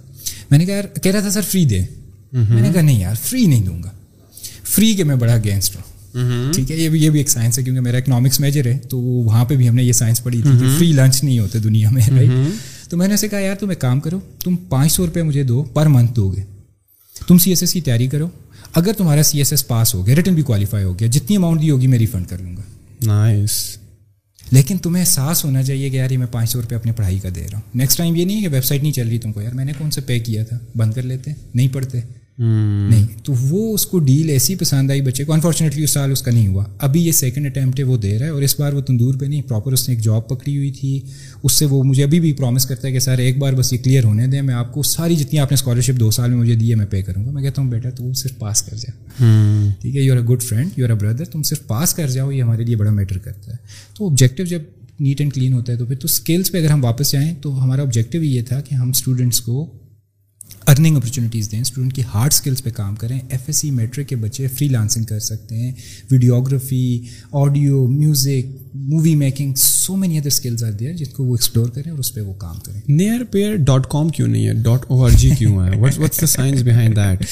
میں 0.51 0.59
نے 0.59 0.65
کہا 0.65 0.75
یار 0.75 0.99
کہہ 0.99 1.11
رہا 1.11 1.19
تھا 1.19 1.29
سر 1.29 1.41
فری 1.41 1.65
دے۔ 1.65 1.81
میں 2.33 2.61
نے 2.61 2.69
کہا 2.73 2.81
نہیں 2.81 2.99
یار 2.99 3.15
فری 3.23 3.45
نہیں 3.45 3.63
دوں 3.63 3.83
گا۔ 3.83 3.89
فری 4.63 4.93
کے 4.93 5.03
میں 5.03 5.15
بڑا 5.15 5.33
اگینسٹ 5.33 5.75
ہوں۔ 5.75 5.96
ٹھیک 6.53 6.71
ہے 6.71 6.75
یہ 6.75 6.89
بھی 6.89 7.03
یہ 7.03 7.09
بھی 7.09 7.19
ایک 7.19 7.29
سائنس 7.29 7.59
ہے 7.59 7.63
کیونکہ 7.63 7.81
میرا 7.81 7.97
اکنامکس 7.97 8.39
میجر 8.39 8.65
ہے 8.65 8.77
تو 8.89 8.97
وہاں 8.99 9.45
پہ 9.45 9.55
بھی 9.55 9.69
ہم 9.69 9.75
نے 9.75 9.83
یہ 9.83 9.93
سائنس 9.93 10.23
پڑھی 10.23 10.41
تھی 10.41 10.49
کہ 10.59 10.77
فری 10.77 10.91
لنچ 10.91 11.23
نہیں 11.23 11.39
ہوتے 11.39 11.59
دنیا 11.59 11.89
میں 11.89 12.01
رائٹ 12.11 12.31
تو 12.89 12.97
میں 12.97 13.07
نے 13.07 13.13
اسے 13.13 13.27
کہا 13.27 13.39
یار 13.39 13.55
تم 13.55 13.69
ایک 13.69 13.81
کام 13.81 13.99
کرو 13.99 14.19
تم 14.43 14.55
پانچ 14.55 14.91
سو 14.91 15.05
روپئے 15.05 15.23
مجھے 15.23 15.43
دو 15.43 15.63
پر 15.63 15.85
منتھ 15.85 16.11
دو 16.15 16.29
گے 16.29 16.41
تم 17.27 17.37
سی 17.37 17.51
ایس 17.51 17.63
ایس 17.63 17.73
کی 17.73 17.81
تیاری 17.81 18.07
کرو۔ 18.07 18.27
اگر 18.75 18.93
تمہارا 18.93 19.23
سی 19.23 19.37
ایس 19.37 19.53
ایس 19.53 19.67
پاس 19.67 19.95
ہو 19.95 20.07
گیا 20.07 20.15
ریٹرن 20.15 20.33
بھی 20.33 20.43
کوالیفائی 20.43 20.83
ہو 20.83 20.99
گیا 20.99 21.07
جتنی 21.07 21.35
اماؤنٹ 21.35 21.61
دی 21.61 21.69
ہوگی 21.71 21.87
میں 21.87 21.97
ریفنڈ 21.97 22.27
کر 22.27 22.37
لوں 22.37 22.57
گا۔ 22.57 22.61
نائس 23.05 23.77
لیکن 24.51 24.77
تمہیں 24.77 25.03
احساس 25.03 25.45
ہونا 25.45 25.63
چاہیے 25.63 25.89
کہ 25.89 25.95
یار 25.95 26.11
یہ 26.11 26.17
میں 26.17 26.27
پانچ 26.31 26.49
سو 26.49 26.61
روپئے 26.61 26.77
اپنی 26.77 26.91
پڑھائی 26.91 27.19
کا 27.19 27.29
دے 27.35 27.41
رہا 27.41 27.57
ہوں۔ 27.57 27.77
نیکسٹ 27.77 27.97
ٹائم 27.97 28.15
یہ 28.15 28.25
نہیں 28.25 28.37
ہے 28.37 28.41
کہ 28.41 28.55
ویب 28.55 28.65
سائٹ 28.65 28.81
نہیں 28.83 28.91
چل 28.91 29.07
رہی 29.07 29.17
تم 29.17 29.33
کو 29.33 29.41
یار 29.41 29.51
میں 29.51 29.65
نے 29.65 29.71
کون 29.77 29.91
سے 29.91 30.01
پے 30.01 30.19
کیا 30.19 30.43
تھا؟ 30.43 30.57
بند 30.75 30.93
کر 30.93 31.01
لیتے 31.01 31.31
نہیں 31.53 31.67
پڑھتے۔ 31.67 31.99
نہیں 32.39 33.05
تو 33.25 33.33
وہ 33.39 33.73
اس 33.73 33.85
کو 33.87 33.99
ڈیل 33.99 34.29
ایسی 34.29 34.55
پسند 34.55 34.91
آئی 34.91 35.01
بچے 35.01 35.23
کو. 35.23 35.33
انفارچونیٹلی 35.33 35.83
اس 35.83 35.91
سال 35.91 36.11
اس 36.11 36.21
کا 36.21 36.31
نہیں 36.31 36.47
ہوا. 36.47 36.63
ابھی 36.79 37.01
یہ 37.01 37.11
سیکنڈ 37.11 37.45
اٹیمپٹ 37.45 37.79
ہے 37.79 37.83
وہ 37.83 37.97
دے 37.97 38.17
رہا 38.19 38.25
ہے 38.25 38.31
اور 38.31 38.41
اس 38.41 38.59
بار 38.59 38.73
وہ 38.73 38.81
تندور 38.81 39.13
پہ 39.19 39.25
نہیں 39.25 39.41
پراپر 39.47 39.73
اس 39.73 39.87
نے 39.89 39.95
ایک 39.95 40.03
جاب 40.03 40.27
پکڑی 40.29 40.55
ہوئی 40.57 40.71
تھی. 40.71 40.99
اس 41.43 41.53
سے 41.53 41.65
وہ 41.65 41.83
مجھے 41.83 42.03
ابھی 42.03 42.19
بھی 42.19 42.33
پرومس 42.33 42.65
کرتا 42.65 42.87
ہے 42.87 42.93
کہ 42.93 42.99
سر 42.99 43.17
ایک 43.17 43.37
بار 43.39 43.53
بس 43.53 43.73
یہ 43.73 43.77
کلیئر 43.83 44.03
ہونے 44.03 44.27
دیں 44.27 44.41
میں 44.41 44.55
آپ 44.55 44.71
کو 44.73 44.83
ساری 44.83 45.15
جتنی 45.15 45.39
آپ 45.39 45.51
نے 45.51 45.55
اسکالرشپ 45.55 45.99
دو 45.99 46.11
سال 46.11 46.29
میں 46.29 46.39
مجھے 46.39 46.55
دی 46.55 46.69
ہے 46.69 46.75
میں 46.75 46.85
پے 46.85 47.01
کروں 47.01 47.25
گا. 47.25 47.31
میں 47.31 47.43
کہتا 47.43 47.61
ہوں 47.61 47.69
بیٹا 47.71 47.89
تو 47.89 48.13
صرف 48.13 48.37
پاس 48.39 48.61
کر 48.61 48.77
جا. 48.77 48.91
ٹھیک 49.81 49.95
ہے 49.95 50.01
you 50.01 50.15
a 50.15 50.21
good 50.29 50.43
friend 50.43 50.77
you 50.77 50.85
a 50.85 50.93
brother 50.93 51.25
تم 51.25 51.43
صرف 51.43 51.65
پاس 51.67 51.93
کر 51.93 52.09
جاؤ 52.09 52.31
یہ 52.31 52.43
ہمارے 52.43 52.63
لیے 52.63 52.75
بڑا 52.75 52.91
میٹر 52.91 53.17
کرتا 53.17 53.51
ہے. 53.51 53.57
تو 53.93 54.09
آبجیکٹیو 54.09 54.45
جب 54.45 54.61
نیٹ 54.99 55.21
اینڈ 55.21 55.33
کلین 55.33 55.53
ہوتا 55.53 55.73
ہے 55.73 55.77
تو 55.77 55.85
پھر 55.85 55.95
تو 55.95 56.05
اسکلس 56.05 56.51
پہ 56.51 56.57
اگر 56.57 56.69
ہم 56.69 56.83
واپس 56.83 57.11
جائیں 57.11 57.33
تو 57.41 57.63
ہمارا 57.63 57.81
آبجیکٹیو 57.81 58.23
یہ 58.23 58.41
تھا 58.41 58.61
کہ 58.61 58.75
ہم 58.75 58.89
اسٹوڈنٹس 58.89 59.41
کو 59.41 59.65
ارننگ 60.67 60.97
اپرچونیٹیز 60.97 61.51
دیں۔ 61.51 61.61
اسٹوڈنٹ 61.61 61.93
کی 61.93 62.01
ہارڈ 62.13 62.33
اسکلس 62.33 62.63
پہ 62.63 62.69
کام 62.69 62.95
کریں۔ 62.95 63.19
ایف 63.29 63.41
ایس 63.47 63.55
سی 63.55 63.71
میٹرک 63.71 64.07
کے 64.07 64.15
بچے 64.15 64.47
فری 64.47 64.67
لانسنگ 64.67 65.03
کر 65.03 65.19
سکتے 65.19 65.55
ہیں۔ 65.55 65.71
Videography 66.11 67.01
audio 67.31 67.87
music 67.87 68.45
movie 68.73 69.15
making 69.15 69.53
so 69.55 69.95
many 69.95 70.17
other 70.17 70.27
skills 70.27 70.63
are 70.63 70.71
there 70.71 70.93
جس 70.93 71.09
کو 71.09 71.23
وہ 71.23 71.33
ایکسپلور 71.33 71.69
کریں 71.69 71.91
اور 71.91 71.99
اس 71.99 72.13
پہ 72.13 72.21
وہ 72.21 72.33
کام 72.33 72.59
کریں۔ 72.59 72.81
نیئر 72.87 73.23
پیئر 73.31 73.55
ڈاٹ 73.55 73.87
کام 73.89 74.09
کیوں 74.09 74.27
نہیں 74.27 74.47
ہے؟ 74.47 74.53
ڈاٹ 74.53 74.85
او 74.87 75.03
آر 75.03 75.09
جی 75.09 75.29
کیوں 75.37 75.65
ہے 75.65 75.79
what's 75.79 76.21
the 76.21 76.27
science 76.27 76.63
behind 76.63 76.95
that 76.95 77.25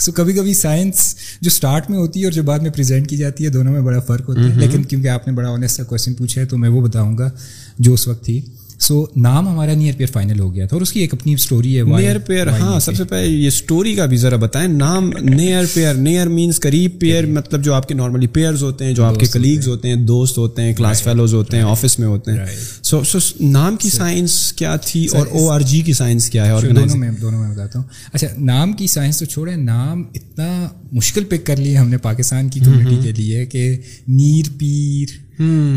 so 0.00 0.12
کبھی 0.12 0.32
کبھی 0.32 0.54
سائنس 0.54 1.14
جو 1.40 1.48
اسٹارٹ 1.48 1.90
میں 1.90 1.98
ہوتی 1.98 2.20
ہے 2.20 2.24
اور 2.24 2.32
جو 2.32 2.42
بعد 2.42 2.58
میں 2.58 2.70
پریزنٹ 2.70 3.08
کی 3.10 3.16
جاتی 3.16 3.44
ہے 3.44 3.48
دونوں 3.48 3.72
میں 3.72 3.80
بڑا 3.80 4.00
فرق 4.00 4.28
ہوتا 4.28 4.40
ہے۔ 4.40 4.58
لیکن 4.58 4.82
کیونکہ 4.82 5.08
آپ 5.08 5.28
نے 5.28 5.34
بڑا 5.34 5.48
آنیسٹ 5.50 5.76
سا 5.76 5.82
کوشچن 5.82 6.14
پوچھا 6.14 6.40
ہے 6.40 6.46
تو 6.46 6.58
میں 6.58 6.68
وہ 6.68 6.80
بتاؤں 6.80 7.18
گا 7.18 7.30
جو 7.78 7.94
اس 7.94 8.08
وقت 8.08 8.24
تھی۔ 8.24 8.40
سو 8.78 9.04
نام 9.16 9.48
ہمارا 9.48 9.74
نیئر 9.74 9.94
پیئر 9.96 10.08
فائنل 10.12 10.40
ہو 10.40 10.52
گیا 10.54 10.66
تھا 10.66 10.76
اور 10.76 10.82
اس 10.82 10.92
کی 10.92 11.00
ایک 11.00 11.14
اپنی 11.14 11.32
اسٹوری 11.34 11.76
ہے 11.78 11.82
نیئر 11.82 12.18
پیئر 12.18 12.48
ہاں 12.50 12.78
سب 12.80 12.94
سے 12.94 13.04
پہلے 13.04 13.26
یہ 13.26 13.46
اسٹوری 13.48 13.94
کا 13.94 14.06
بھی 14.06 14.16
ذرا 14.16 14.36
بتائیں 14.36 14.68
نام 14.68 15.10
نیئر 15.20 15.64
پیئر 15.74 15.94
نیئر 15.94 16.28
مینس 16.28 16.60
قریب 16.60 17.00
پیئر 17.00 17.26
مطلب 17.26 17.64
جو 17.64 17.74
آپ 17.74 17.88
کے 17.88 17.94
نارملی 17.94 18.26
پیئرز 18.26 18.62
ہوتے 18.62 18.84
ہیں 18.84 18.94
جو 18.94 19.04
آپ 19.04 19.18
کے 19.20 19.26
کلیگز 19.26 19.68
ہوتے 19.68 19.88
ہیں 19.88 19.96
دوست 19.96 20.38
ہوتے 20.38 20.62
ہیں 20.62 20.74
کلاس 20.74 21.02
فیلوز 21.02 21.34
ہوتے 21.34 21.56
ہیں 21.56 21.64
آفس 21.64 21.98
میں 21.98 22.08
ہوتے 22.08 22.32
ہیں 22.32 22.46
سو 22.82 23.02
سو 23.04 23.18
نام 23.40 23.76
کی 23.76 23.90
سائنس 23.90 24.40
کیا 24.52 24.76
تھی 24.76 25.06
اور 25.14 25.26
او 25.26 25.48
آر 25.50 25.60
جی 25.60 25.80
کی 25.80 25.92
سائنس 25.92 26.30
کیا 26.30 26.46
ہے 26.46 26.50
اور 26.50 26.62
دونوں 26.62 26.96
میں 26.96 27.10
دونوں 27.20 27.40
میں 27.40 27.50
بتاتا 27.50 27.78
ہوں 27.78 27.86
اچھا 28.12 28.28
نام 28.38 28.72
کی 28.72 28.86
سائنس 28.86 29.18
تو 29.18 29.24
چھوڑیں 29.24 29.56
نام 29.56 30.02
اتنا 30.14 30.68
مشکل 30.92 31.24
پک 31.24 31.46
کر 31.46 31.56
لیا 31.56 31.80
ہم 31.80 31.88
نے 31.88 31.98
پاکستان 31.98 32.48
کی 32.48 32.60
کمیونٹی 32.60 32.96
کے 33.02 33.12
لیے 33.12 33.46
کہ 33.46 33.76
نیر 34.08 34.50
پیر 34.58 35.27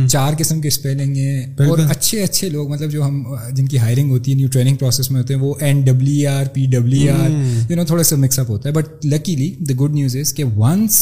چار 0.09 0.33
قسم 0.37 0.61
کے 0.61 0.67
اسپیلنگ 0.67 1.15
ہیں 1.15 1.43
اور 1.67 1.79
اچھے 1.79 2.21
اچھے 2.23 2.49
لوگ 2.49 2.69
مطلب 2.69 2.91
جو 2.91 3.05
ہم 3.05 3.23
جن 3.55 3.65
کی 3.65 3.77
ہائرنگ 3.77 4.11
ہوتی 4.11 4.31
ہے 4.31 4.37
نیو 4.37 4.47
ٹریننگ 4.47 4.75
پروسیس 4.75 5.11
میں 5.11 5.21
ہوتے 5.21 5.33
ہیں 5.33 5.41
وہ 5.41 5.53
N 5.61 5.81
W 5.81 6.25
R 6.27 6.45
P 6.53 6.65
W 6.71 7.07
R 7.09 7.29
you 7.69 7.75
know 7.75 7.85
تھوڑا 7.85 8.03
سا 8.03 8.15
مکس 8.15 8.39
اپ 8.39 8.49
ہوتا 8.49 8.69
ہے. 8.69 8.73
But 8.73 9.05
luckily 9.05 9.53
the 9.59 9.73
good 9.81 9.93
news 9.93 10.15
is 10.15 10.33
کہ 10.33 10.43
once 10.57 11.01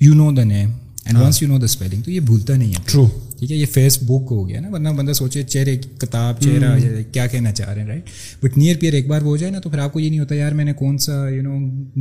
you 0.00 0.14
know 0.14 0.30
the 0.32 0.44
name 0.44 0.70
and 1.04 1.18
once 1.18 1.42
you 1.42 1.48
know 1.48 1.58
the 1.58 1.64
spelling 1.64 2.02
تو 2.02 2.10
یہ 2.10 2.20
بھولتا 2.20 2.56
نہیں 2.56 2.68
ہے. 2.68 2.82
ٹرو 2.86 3.06
ٹھیک 3.38 3.50
ہے 3.52 3.56
یہ 3.56 3.66
فیس 3.72 3.98
بک 4.02 4.30
ہو 4.30 4.48
گیا 4.48 4.60
نا 4.60 4.68
ورنہ 4.70 4.88
بندہ 4.96 5.12
سوچے 5.12 5.42
چہرے 5.42 5.76
کتاب 5.76 6.40
چہرہ 6.40 7.02
کیا 7.12 7.26
کہنا 7.26 7.52
چاہ 7.52 7.68
رہے 7.68 7.80
ہیں 7.80 7.88
رائٹ 7.88 8.42
بٹ 8.42 8.56
نیئر 8.58 8.76
پیئر 8.80 8.92
ایک 8.92 9.06
بار 9.08 9.22
وہ 9.22 9.28
ہو 9.28 9.36
جائے 9.36 9.52
نا 9.52 9.60
تو 9.60 9.70
پھر 9.70 9.78
آپ 9.78 9.92
کو 9.92 10.00
یہ 10.00 10.08
نہیں 10.08 10.20
ہوتا 10.20 10.34
یار 10.34 10.52
میں 10.52 10.64
نے 10.64 10.72
کون 10.72 10.98
سا 10.98 11.28
you 11.28 11.42
know 11.42 11.58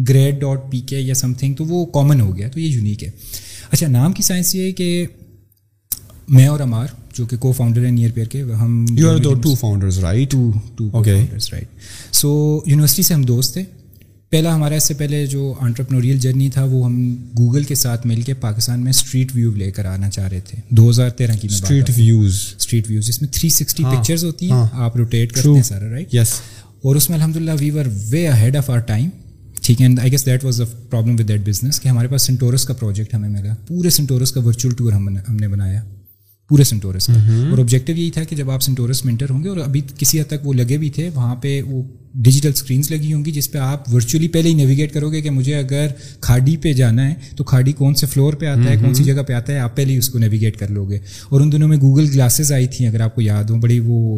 grade 0.10 0.40
dot 0.42 0.72
P 0.72 0.80
K 0.80 1.00
یا 1.00 1.14
سم 1.14 1.34
تھنگ 1.34 1.54
تو 1.54 1.66
وہ 1.66 1.86
کامن 1.94 2.22
ہو 2.22 2.36
گیا 2.38 2.48
تو 2.50 2.60
یہ 2.60 2.68
یونیک 2.68 3.04
ہے. 3.04 3.10
اچھا 3.72 3.88
نام 3.90 4.14
کی 4.14 4.24
سائنس 4.24 4.54
یہ 4.56 4.64
ہے 4.64 4.72
کہ 4.72 5.06
میں 6.28 6.48
اور 6.48 6.60
امار 6.60 6.88
جو 7.14 7.26
کہ 7.26 7.38
کو 7.38 7.52
فاؤنڈر 7.52 7.84
ہیں 7.86 7.92
نیئر 7.92 8.12
پیئر 8.14 8.28
کے 8.28 8.42
ہم 8.54 8.86
two 9.42 9.54
founders 9.56 10.00
right 10.00 10.36
so 12.12 12.30
university 12.66 13.04
سے 13.04 13.14
ہم 13.14 13.22
دوست 13.22 13.54
تھے۔ 13.54 13.64
پہلا 14.30 14.54
ہمارا 14.56 14.76
اس 14.76 14.84
سے 14.84 14.94
پہلے 14.94 15.26
جو 15.26 15.54
انٹرپنوریل 15.62 16.18
جرنی 16.20 16.50
تھا 16.50 16.64
وہ 16.64 16.86
ہم 16.86 17.16
گوگل 17.38 17.64
کے 17.64 17.76
ساتھ 17.76 18.08
مل 18.08 18.22
کے 18.22 18.34
پاکستان 18.34 18.80
میں 18.80 18.90
اسٹریٹ 18.90 19.36
ویو 19.36 19.52
لے 19.52 19.72
کر 19.72 19.86
آنا 19.86 20.10
چاہ 20.10 20.28
رہے 20.28 20.40
تھے۔ 20.40 20.60
دو 20.70 20.90
ہزار 20.90 21.10
تیرہ 21.10 21.36
کی 21.42 21.48
اسٹریٹ 21.52 21.90
ویوز 21.98 22.40
اسٹریٹ 22.58 22.90
ویوز 22.90 23.06
جس 23.08 23.22
میں 23.22 23.30
تھری 23.34 23.50
سکسٹی 23.50 23.84
پکچرز 23.84 24.24
ہوتی 24.26 24.52
ہیں۔ 24.52 24.66
آپ 24.72 24.98
روٹیٹ 24.98 25.32
کرتے 25.32 25.50
ہیں 25.50 25.64
سارا 25.64 25.90
رائٹ 25.90 26.14
یس 26.16 26.34
اور 26.84 26.96
اس 26.96 27.10
میں 27.10 27.18
الحمد 27.18 27.36
للہ 27.36 27.52
we 27.60 27.72
were 27.72 27.86
way 28.10 28.28
head 28.40 28.56
of 28.56 28.70
our 28.70 28.80
time 28.80 29.10
ٹھیک 29.62 29.82
ہے 29.82 29.88
I 30.02 30.12
guess 30.12 30.26
that 30.26 30.44
was 30.44 30.62
a 30.62 30.68
problem 30.90 31.14
with 31.14 31.28
that 31.28 31.48
business 31.48 31.80
کہ 31.82 31.90
ہمارے 31.90 32.08
پاس 32.08 32.22
سنٹورس 32.22 32.66
کا 32.66 32.74
پروجیکٹ 32.74 33.14
ہمیں 33.14 33.30
ملا۔ 33.30 33.54
پورے 33.68 33.90
سنٹورس 33.90 34.32
کا 34.32 34.42
ورچوئل 34.42 34.76
ٹور 34.76 34.92
ہم 34.92 35.36
نے 35.40 35.48
بنایا۔ 35.48 35.82
پورے 36.50 36.64
سنٹورس 36.64 37.08
کا 37.08 37.14
اور 37.50 37.58
آبجیکٹیو 37.58 37.96
یہی 37.96 38.12
تھا 38.12 38.24
کہ 38.24 38.36
جب 38.36 38.52
آپ 38.52 38.62
سنٹورس 38.64 39.06
میں 39.06 39.14
انٹر 39.14 39.30
ہوں 39.30 39.44
گے 39.44 39.50
اور 39.50 39.58
ابھی 39.58 39.82
کسی 39.98 40.22
حد 40.22 40.26
تک 40.28 40.48
وہ 40.48 40.54
لگے 40.54 40.78
بھی 40.78 40.90
تھے 40.90 41.10
وہاں 41.14 41.36
پہ 41.36 41.62
وہ 41.62 41.84
ڈیجیٹل 42.14 42.50
اسکرینس 42.50 42.92
لگی 42.92 43.14
ہوں 43.14 43.26
گی 43.26 43.32
جس 43.32 43.52
پہ 43.52 43.58
آپ 43.58 43.94
ورچولی 43.94 44.28
پہلے 44.28 44.50
ہی 44.50 44.54
نیویگیٹ 44.54 44.94
کرو 44.94 45.12
گے 45.12 45.22
کہ 45.22 45.30
مجھے 45.30 45.56
اگر 45.56 45.88
کھاڑی 46.22 46.58
پہ 46.58 46.74
جانا 46.74 47.10
ہے 47.10 47.14
تو 47.36 47.44
کھاڑی 47.44 47.72
کون 47.72 47.96
سے 47.96 48.06
فلور 48.06 48.34
پہ 48.34 48.46
آتا 48.46 48.70
ہے 48.70 48.76
کون 48.78 48.94
سی 48.94 49.04
جگہ 49.04 49.22
پہ 49.22 49.34
آتا 49.34 49.54
ہے 49.54 49.60
آپ 49.60 49.76
پہلے 49.76 49.94
ہی 49.94 49.98
اس 49.98 50.10
کو 50.10 50.20
نیویگیٹ 50.20 50.58
کر 50.58 50.68
لو 50.68 50.90
گے۔ 50.90 51.00
اور 51.30 51.42
ان 51.42 51.52
دنوں 51.52 51.68
میں 51.68 51.78
گوگل 51.78 52.08
گلاسز 52.14 52.52
آئی 52.52 52.68
تھیں 52.68 52.88
اگر 52.88 53.00
آپ 53.00 53.16
کو 53.16 53.22
یاد 53.22 53.44
ہوں 53.44 53.62
بڑی 53.62 53.80
وہ 53.80 54.18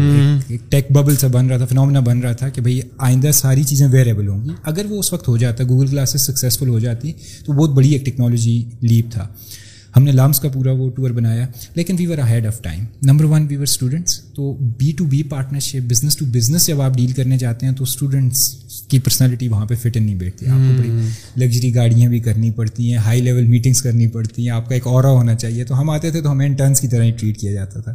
ٹیک 0.69 0.91
ببل 0.91 1.15
سا 1.15 1.27
بن 1.27 1.47
رہا 1.47 1.57
تھا 1.57 1.65
فنومنا 1.65 1.99
بن 1.99 2.19
رہا 2.19 2.31
تھا 2.31 2.49
کہ 2.49 2.61
بھائی 2.61 2.79
آئندہ 2.97 3.31
ساری 3.33 3.63
چیزیں 3.63 3.87
ویریبل 3.91 4.27
ہوں 4.27 4.43
گی۔ 4.43 4.49
اگر 4.63 4.85
وہ 4.89 4.99
اس 4.99 5.13
وقت 5.13 5.27
ہو 5.27 5.37
جاتا 5.37 5.63
گوگل 5.63 5.89
گلاسز 5.91 6.21
سکسیزفل 6.21 6.67
ہو 6.67 6.79
جاتی 6.79 7.11
تو 7.45 7.53
بہت 7.53 7.69
بڑی 7.69 7.89
ایک 7.89 8.05
ٹیکنالوجی 8.05 8.63
لیپ 8.81 9.11
تھا۔ 9.11 9.27
ہم 9.99 10.05
نے 10.05 10.11
لامس 10.11 10.39
کا 10.39 10.49
پورا 10.49 10.71
وہ 10.71 10.89
ٹور 10.89 11.09
بنایا 11.09 11.45
لیکن 11.75 11.95
we 11.99 12.05
were 12.07 12.17
head 12.29 12.45
of 12.45 12.61
time 12.61 12.83
number 13.01 13.25
one 13.25 13.45
we 13.49 13.55
were 13.55 13.63
students 13.63 14.19
تو 14.21 14.53
B 14.77 14.91
to 14.97 15.05
B 15.05 15.23
partnership 15.23 15.89
business 15.89 16.17
to 16.17 16.25
business 16.25 16.67
جب 16.67 16.81
آپ 16.81 16.97
ڈیل 16.97 17.11
کرنے 17.11 17.37
جاتے 17.37 17.65
ہیں 17.65 17.73
تو 17.73 17.83
اسٹوڈنٹس 17.83 18.47
کی 18.87 18.99
پرسنالٹی 18.99 19.47
وہاں 19.47 19.65
پہ 19.65 19.75
فٹ 19.75 19.97
ان 19.97 20.03
نہیں 20.03 20.15
بیٹھتی 20.15 20.47
آپ 20.47 20.67
کو 20.67 20.73
بڑی 20.77 20.89
لگژری 21.35 21.75
گاڑیاں 21.75 22.09
بھی 22.09 22.19
کرنی 22.19 22.51
پڑتی 22.51 22.89
ہیں 22.89 22.97
ہائی 22.97 23.21
لیول 23.21 23.43
میٹنگس 23.43 23.81
کرنی 23.81 24.07
پڑتی 24.07 24.41
ہیں 24.41 24.49
آپ 24.49 24.69
کا 24.69 24.75
ایک 24.75 24.87
اور 24.87 25.03
ہونا 25.03 25.35
چاہیے۔ 25.35 25.63
تو 25.63 25.81
ہم 25.81 25.89
آتے 25.89 26.11
تھے 26.11 26.21
تو 26.21 26.31
ہمیں 26.31 26.45
انٹرنس 26.45 26.81
کی 26.81 26.87
طرح 26.87 27.03
ہی 27.03 27.11
ٹریٹ 27.11 27.37
کیا 27.37 27.51
جاتا 27.51 27.79
تھا۔ 27.79 27.93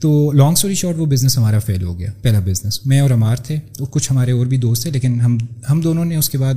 تو 0.00 0.32
لانگ 0.32 0.52
اسٹوری 0.52 0.74
شارٹ 0.74 0.98
وہ 0.98 1.06
بزنس 1.06 1.38
ہمارا 1.38 1.58
فیل 1.58 1.82
ہو 1.82 1.98
گیا 1.98 2.10
پہلا 2.22 2.40
بزنس 2.40 2.86
میں 2.86 3.00
اور 3.00 3.10
امار 3.10 3.36
تھے 3.36 3.58
تو 3.78 3.84
کچھ 3.84 4.12
ہمارے 4.12 4.32
اور 4.32 4.46
بھی 4.46 4.56
دوست 4.56 4.82
تھے 4.82 4.90
لیکن 4.90 5.20
ہم 5.20 5.38
ہم 5.70 5.80
دونوں 5.80 6.04
نے 6.04 6.16
اس 6.16 6.30
کے 6.30 6.38
بعد 6.38 6.54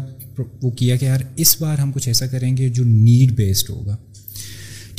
وہ 0.61 0.69
کیا 0.69 0.95
کہ 0.95 1.05
یار 1.05 1.19
اس 1.35 1.61
بار 1.61 1.77
ہم 1.77 1.91
کچھ 1.91 2.07
ایسا 2.07 2.27
کریں 2.27 2.57
گے 2.57 2.69
جو 2.69 2.83
نیڈ 2.83 3.31
بیسڈ 3.31 3.69
ہوگا۔ 3.69 3.95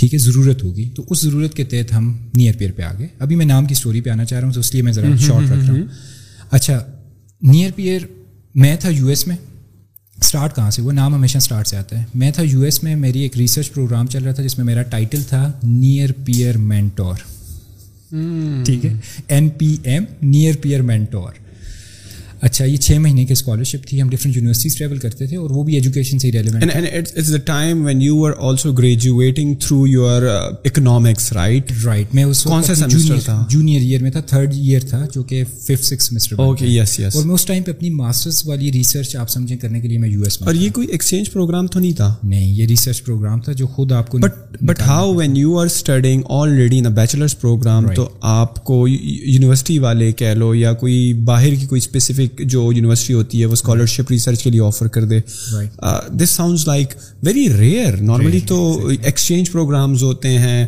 ٹھیک 0.04 0.14
ہے 0.14 0.18
ضرورت 0.18 0.62
ہوگی۔ 0.62 0.90
تو 0.94 1.04
اس 1.10 1.20
ضرورت 1.20 1.54
کے 1.54 1.64
تحت 1.64 1.92
ہم 1.92 2.16
نیئر 2.36 2.54
پیئر 2.58 2.70
پہ 2.72 2.82
آ 2.82 2.92
گئے 2.98 3.06
ابھی 3.18 3.36
میں 3.36 3.46
نام 3.46 3.64
کی 3.64 3.72
اسٹوری 3.72 4.00
پہ 4.00 4.10
آنا 4.10 4.24
چاہ 4.24 4.38
رہا 4.38 4.46
ہوں 4.46 4.54
تو 4.54 4.60
اس 4.60 4.72
لیے 4.72 4.82
میں 4.82 4.92
ذرا 4.92 5.16
شارٹ 5.16 5.50
رکھ 5.50 5.64
رہا 5.64 5.74
ہوں 5.74 5.86
اچھا 6.50 6.84
نیئر 7.42 7.70
پیئر 7.76 8.00
میں 8.54 8.76
تھا 8.80 8.88
یو 8.88 9.06
ایس 9.06 9.26
میں۔ 9.26 9.36
اسٹارٹ 10.16 10.56
کہاں 10.56 10.70
سے؟ 10.70 10.82
وہ 10.82 10.92
نام 10.92 11.14
ہمیشہ 11.14 11.38
اسٹارٹ 11.38 11.66
سے 11.66 11.76
آتا 11.76 11.98
ہے۔ 11.98 12.04
میں 12.14 12.30
تھا 12.30 12.42
یو 12.42 12.60
ایس 12.60 12.82
میں 12.82 12.96
میری 12.96 13.20
ایک 13.20 13.36
ریسرچ 13.36 13.72
پروگرام 13.72 14.06
چل 14.06 14.24
رہا 14.24 14.32
تھا 14.32 14.42
جس 14.42 14.58
میں 14.58 14.66
میرا 14.66 14.82
ٹائٹل 14.82 15.22
تھا 15.22 15.52
نیئر 15.62 16.10
پیئر 16.24 16.56
مینٹور 16.56 17.14
ٹھیک 18.64 18.84
ہے۔ 18.84 18.94
N 19.28 19.48
P 19.48 19.76
M 19.82 20.04
near 20.22 20.54
peer 20.60 20.82
mentor 20.82 21.32
اچھا 22.44 22.64
یہ 22.64 22.76
چھ 22.76 22.98
مہینے 22.98 23.24
کی 23.24 23.32
اسکالرشپ 23.32 23.86
تھی 23.86 24.00
ہم 24.02 24.08
ڈفرنٹ 24.08 24.36
یونیورسٹیز 24.36 24.76
ٹریول 24.76 24.98
کرتے 24.98 25.26
تھے 25.26 25.36
اور 25.36 25.50
وہ 25.50 25.62
بھی 25.62 25.74
ایجوکیشن 25.74 26.18
سے 26.18 26.30
relevant 26.32 26.64
the 27.32 27.36
time 27.44 27.84
when 27.84 28.02
you 28.02 28.24
are 28.26 28.32
also 28.40 28.72
graduating 28.72 29.54
through 29.54 29.86
your 29.86 30.22
economics 30.64 31.32
right 31.32 31.72
right 31.84 32.14
میں 32.14 32.24
اس 32.24 32.42
کون 32.44 32.62
سا 32.62 32.74
سیمسٹر 32.74 33.20
تھا؟ 33.20 33.44
جونیئر 33.50 33.80
ایئر 33.80 34.02
میں 34.02 34.10
تھا 34.10 34.20
تھرڈ 34.20 34.54
ایئر 34.54 34.80
تھا 34.80 35.04
جو 35.14 35.22
کہ 35.22 35.42
fifth 35.44 35.84
six 35.84 36.08
semester 36.08 36.38
okay 36.38 36.66
yes 36.66 36.98
yes 37.00 37.16
اور 37.16 37.24
میں 37.24 37.34
اس 37.34 37.44
ٹائم 37.44 37.62
پہ 37.62 37.70
اپنی 37.70 37.90
ماسٹرس 37.90 38.44
والی 38.46 38.72
ریسرچ 38.72 39.16
آپ 39.16 39.30
سمجھیں 39.30 39.56
کرنے 39.56 39.80
کے 39.80 39.88
لیے 39.88 39.98
میں 39.98 40.08
یو 40.08 40.22
ایس 40.22 40.40
میں 40.40 40.46
اور 40.46 40.54
یہ 40.54 40.70
کوئی 40.70 40.86
ایکسچینج 40.86 41.30
پروگرام 41.32 41.66
تو 41.66 41.80
نہیں 41.80 41.92
تھا؟ 41.92 42.14
نہیں 42.24 42.52
یہ 42.52 42.66
ریسرچ 42.66 43.02
پروگرام 43.04 43.40
تھا 43.40 43.52
جو 43.52 43.66
خود 43.66 43.92
آپ 43.92 44.08
کو 44.08 44.18
but 44.18 44.62
but 44.62 44.80
how 44.80 45.14
when 45.14 45.36
you 45.36 45.58
are 45.58 45.66
studying 45.66 46.22
already 46.30 46.78
in 46.78 46.92
bachelors 46.94 47.40
program 47.40 47.86
تو 47.94 48.08
آپ 48.20 48.64
کو 48.64 48.86
یونیورسٹی 48.88 49.78
والے 49.78 50.12
کہہ 50.12 50.34
لو 50.34 50.54
یا 50.54 50.72
کوئی 50.74 51.12
باہر 51.24 51.54
کی 51.60 51.66
کوئی 51.66 51.78
اسپیسیفک 51.78 52.33
جو 52.40 52.62
یونیورسٹی 52.72 53.14
ہوتی 53.14 53.40
ہے 53.40 53.46
وہ 53.46 53.52
اسکالرشپ 53.52 54.10
ریسرچ 54.10 54.42
کے 54.42 54.50
لیے 54.50 54.60
آفر 54.60 54.88
کر 54.88 55.04
دے. 55.04 55.20
This 56.10 56.30
sounds 56.30 56.66
like 56.66 56.94
very 57.22 57.48
rare 57.58 57.96
normally 58.02 58.40
تو 58.46 58.86
ایکسچینج 58.88 59.50
پروگرامز 59.52 60.02
ہوتے 60.02 60.38
ہیں. 60.38 60.66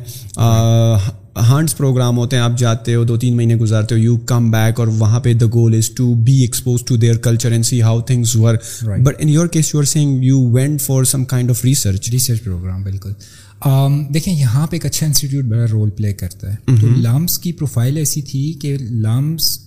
ہانڈس 1.49 1.77
پروگرام 1.77 2.19
ہوتے 2.19 2.37
ہیں. 2.37 2.43
آپ 2.43 2.59
جاتے 2.59 2.95
ہو 2.95 3.05
دو 3.05 3.17
تین 3.17 3.37
مہینے 3.37 3.57
گزارتے 3.57 3.95
ہو. 3.95 4.01
یو 4.01 4.17
کم 4.27 4.51
بیک 4.51 4.79
اور 4.81 4.89
وہاں 4.99 5.21
پہ 5.21 5.33
the 5.35 5.47
goal 5.55 5.75
is 5.77 5.91
to 5.97 6.15
be 6.15 6.37
expose 6.41 6.85
to 6.87 6.97
their 6.97 7.17
culture 7.25 7.53
and 7.53 7.67
see 7.67 7.81
how 7.83 8.01
things 8.01 8.37
were 8.37 8.55
but 9.05 9.17
in 9.19 9.29
your 9.29 9.47
case 9.47 9.75
you 9.75 9.81
are 9.81 9.85
saying 9.87 10.25
you 10.25 10.41
went 10.51 10.81
for 10.83 11.05
some 11.05 11.25
kind 11.25 11.51
of 11.51 11.65
research 11.65 12.11
research 12.11 12.43
program 12.45 12.83
بالکل. 12.83 13.13
دیکھیں 14.15 14.33
یہاں 14.35 14.67
پہ 14.67 14.77
ایک 14.77 14.87
اچھا 14.87 15.07
institute 15.07 15.45
بڑا 15.45 15.65
role 15.71 15.91
play 15.91 16.13
کرتا 16.15 16.53
ہے. 16.53 16.57
تو 16.81 16.89
لامس 16.97 17.39
کی 17.39 17.53
پروفائل 17.53 17.97
ایسی 17.97 18.23
تھی 18.23 18.53
کہ 18.53 18.77
لامس 18.81 19.59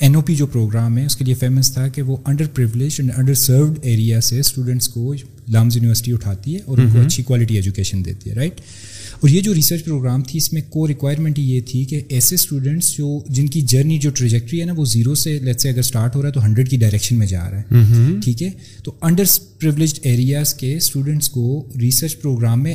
این 0.00 0.14
او 0.14 0.20
پی 0.22 0.34
جو 0.34 0.46
پروگرام 0.46 0.98
ہے 0.98 1.06
اس 1.06 1.16
کے 1.16 1.24
لیے 1.24 1.34
فیمس 1.34 1.72
تھا 1.72 1.88
کہ 1.88 2.02
وہ 2.02 2.16
under 2.24 2.46
privilege 2.54 2.94
and 2.98 3.12
under 3.16 3.34
served 3.34 3.78
area 3.82 4.20
سے 4.20 4.40
اسٹوڈنٹس 4.40 4.88
کو 4.88 5.14
لامز 5.48 5.76
یونیورسٹی 5.76 6.12
اٹھاتی 6.12 6.54
ہے 6.54 6.60
اور 6.64 6.78
ان 6.78 6.90
کو 6.92 7.00
اچھی 7.00 7.22
کوالٹی 7.22 7.56
ایجوکیشن 7.56 8.04
دیتی 8.04 8.30
ہے 8.30 8.34
رائٹ 8.34 8.60
اور 9.20 9.28
یہ 9.28 9.40
جو 9.40 9.54
ریسرچ 9.54 9.84
پروگرام 9.84 10.22
تھی 10.22 10.36
اس 10.36 10.52
میں 10.52 10.62
کو 10.70 10.88
ریکوائرمنٹ 10.88 11.38
یہ 11.38 11.60
تھی 11.60 11.84
کہ 11.84 12.00
ایسے 12.08 12.34
اسٹوڈنٹس 12.34 12.96
جو 12.96 13.20
جن 13.28 13.46
کی 13.46 13.60
جرنی 13.60 13.98
جو 13.98 14.10
ٹریجیکٹری 14.10 14.60
ہے 14.60 14.66
نا 14.66 14.72
وہ 14.76 14.84
زیرو 14.84 15.14
سے 15.14 15.38
لیٹ 15.38 15.60
سے 15.60 15.68
اگر 15.68 15.78
اسٹارٹ 15.78 16.16
ہو 16.16 16.22
رہا 16.22 16.28
ہے 16.28 16.34
تو 16.34 16.44
ہنڈریڈ 16.44 16.68
کی 16.68 16.76
ڈائریکشن 16.76 17.18
میں 17.18 17.26
جا 17.26 17.50
رہا 17.50 17.60
ہے۔ 17.60 17.74
ٹھیک 18.24 18.42
ہے؟ 18.42 18.50
تو 18.84 18.92
انڈر 19.00 19.24
پریولیجڈ 19.58 19.98
ایریاز 20.02 20.54
کے 20.54 20.76
اسٹوڈنٹس 20.76 21.28
کو 21.28 21.68
ریسرچ 21.80 22.20
پروگرام 22.20 22.62
میں 22.62 22.74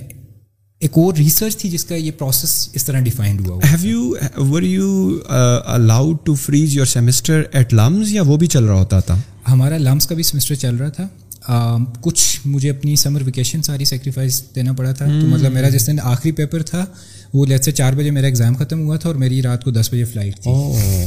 ایک 0.83 0.91
اور 0.95 1.13
ریسرچ 1.13 1.57
تھی 1.57 1.69
جس 1.69 1.85
کا 1.85 1.95
یہ 1.95 2.11
پروسیس 2.11 2.69
اس 2.73 2.85
طرح 2.85 2.99
ڈیفائنڈ 2.99 3.47
ہوا 3.47 3.59
have 3.71 3.89
you 3.89 4.13
were 4.49 4.61
you 4.61 5.17
allowed 5.65 6.17
to 6.23 6.33
freeze 6.35 6.75
your 6.75 6.85
semester 6.85 7.41
at 7.51 7.73
LUMS 7.73 8.13
یا 8.13 8.21
وہ 8.23 8.37
بھی 8.37 8.47
چل 8.47 8.63
رہا 8.63 8.79
ہوتا 8.79 8.99
تھا؟ 8.99 9.19
ہمارا 9.51 9.77
لمس 9.77 10.07
کا 10.07 10.15
بھی 10.15 10.23
سیمسٹر 10.23 10.55
چل 10.55 10.75
رہا 10.75 10.89
تھا۔ 10.89 11.07
کچھ 12.01 12.39
مجھے 12.45 12.69
اپنی 12.69 12.95
سمر 12.95 13.21
ویکیشن 13.25 13.61
ساری 13.61 13.85
سیکریفائز 13.85 14.41
دینا 14.55 14.73
پڑا 14.73 14.91
تھا۔ 14.91 15.05
تو 15.05 15.27
مطلب 15.27 15.53
میرا 15.53 15.69
جس 15.69 15.87
دن 15.87 15.99
آخری 16.03 16.31
پیپر 16.31 16.63
تھا 16.63 16.85
وہ 17.33 17.45
لیٹ 17.45 17.65
سے 17.65 17.71
چار 17.71 17.93
بجے 17.93 18.11
میرا 18.11 18.25
ایگزام 18.25 18.55
ختم 18.55 18.81
ہوا 18.81 18.97
تھا 18.97 19.09
اور 19.09 19.15
میری 19.15 19.41
رات 19.41 19.63
کو 19.63 19.71
دس 19.71 19.89
بجے 19.93 20.03
فلائٹ 20.03 20.35
تھی۔ 20.37 20.51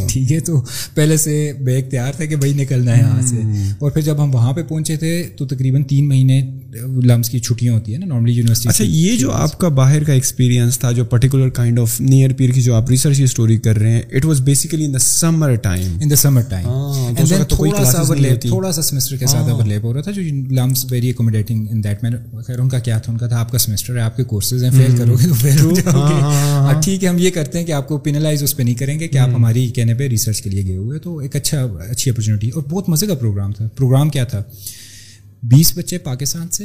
ٹھیک 0.09 0.33
ہے 0.33 0.41
تو 0.41 0.61
پہلے 0.95 1.17
سے 1.17 1.35
بیگ 1.61 1.89
تیار 1.91 2.13
تھا 2.13 2.25
کہ 2.25 2.37
بھائی 2.37 2.53
نکلنا 2.53 2.97
ہے 2.97 3.01
یہاں 3.01 3.23
سے۔ 3.23 3.41
اور 3.79 3.91
پھر 3.91 4.03
جب 4.03 4.23
ہم 4.23 4.35
وہاں 4.35 4.53
پہ 4.53 4.63
پہنچے 4.63 4.97
تھے 4.97 5.13
تو 5.37 5.47
تقریباً 5.47 5.83
تین 5.85 6.09
مہینے 6.09 6.41
لمس 7.05 7.31
کی 7.31 7.39
چھٹیاں 7.39 7.75
ہوتی 7.75 7.93
ہیں 7.93 7.99
نا 7.99 8.07
نارملی 8.07 8.33
یونیورسٹی 8.33 8.69
اچھا 8.69 8.85
یہ 8.87 9.17
جو 9.17 9.31
آپ 9.33 9.59
کا 9.59 9.69
باہر 9.75 10.05
کا 10.05 10.13
ایکسپیرینس 10.13 10.79
تھا 10.79 10.91
جو 10.93 11.05
particular 11.05 11.49
kind 11.51 11.79
of 11.81 12.01
near 12.03 12.33
peer 12.37 12.51
کی 12.51 12.63
جو 12.63 12.75
آپ 12.75 12.91
ریسرچ 12.91 13.21
اسٹوری 13.21 13.57
کر 13.59 13.79
رہے 13.79 13.93
ہیں 13.93 14.03
it 14.13 14.25
was 14.25 14.41
basically 14.41 14.85
in 14.85 14.95
the 14.95 14.99
summer 15.01 15.55
time 15.63 15.97
in 16.01 16.11
the 16.11 16.17
summer 16.17 16.43
time 16.49 17.15
تھوڑا 17.49 17.85
سا 17.85 18.03
تھوڑا 18.41 18.73
سا 18.73 18.83
سیمسٹر 18.83 19.17
کے 19.17 19.27
ساتھ 19.27 19.51
اوور 19.51 19.65
لیپ 19.65 19.85
ہو 19.85 19.93
رہا 19.95 20.01
تھا 20.01 20.11
جو 20.11 20.23
لمس 20.53 20.85
ویری 20.91 21.11
اکوموڈیٹنگ 21.11 21.67
ان 21.71 21.83
دیٹ 21.85 22.03
میں 22.03 22.11
خیر 22.47 22.59
ان 22.59 22.69
کا 22.69 22.79
کیا 22.79 22.99
تھا؟ 22.99 23.13
ان 23.13 23.19
کا 23.19 23.27
تھا 23.27 23.41
آپ 23.41 23.53
کا 23.53 23.59
سیمسٹر 23.59 23.97
ہے 23.97 24.03
آپ 24.03 24.17
کے 24.17 24.25
کورسز 24.25 24.65
ہیں 24.65 24.71
فیل 24.71 24.97
کرو 24.97 25.17
گے 25.17 25.29
تو 25.29 25.35
فیل 25.35 25.61
ہو 25.61 25.71
جاؤ 25.73 26.09
گے 26.09 26.16
ٹھیک 26.83 27.05
ہے 27.05 27.09
ہم 27.09 27.19
یہ 27.19 27.31
کرتے 27.31 27.59
ہیں 27.59 27.67
کہ 27.67 27.73
آپ 27.73 27.89
کو 27.89 27.99
پینلائز 27.99 28.43
اس 28.43 28.57
پہ 28.57 28.63
نہیں 28.63 28.75
کریں 28.75 29.01
گے 29.01 29.09
کہ 29.09 29.19
آپ 29.19 29.29
ہماری 29.29 29.69
کہنے 29.69 29.95
پہ 29.95 30.09
ریسرچ 30.09 30.43
کے 30.43 30.51
لیے 30.51 30.67
گئے 30.67 30.77
ہوئے 30.77 30.99
تو 30.99 31.19
ایک 31.19 31.37
اچھا 31.37 31.65
اچھی 31.89 32.11
اپرچونیٹی 32.11 32.51
اور 32.51 32.63
بہت 32.63 32.89
مزے 32.89 33.07
کا 33.07 33.15
پروگرام 33.15 33.53
تھا۔ 33.53 33.69
پروگرام 33.77 34.11
کیا 34.11 34.25
تھا؟ 34.25 34.43
بیس 35.43 35.79
بچے 35.79 35.99
پاکستان 35.99 36.49
سے 36.49 36.65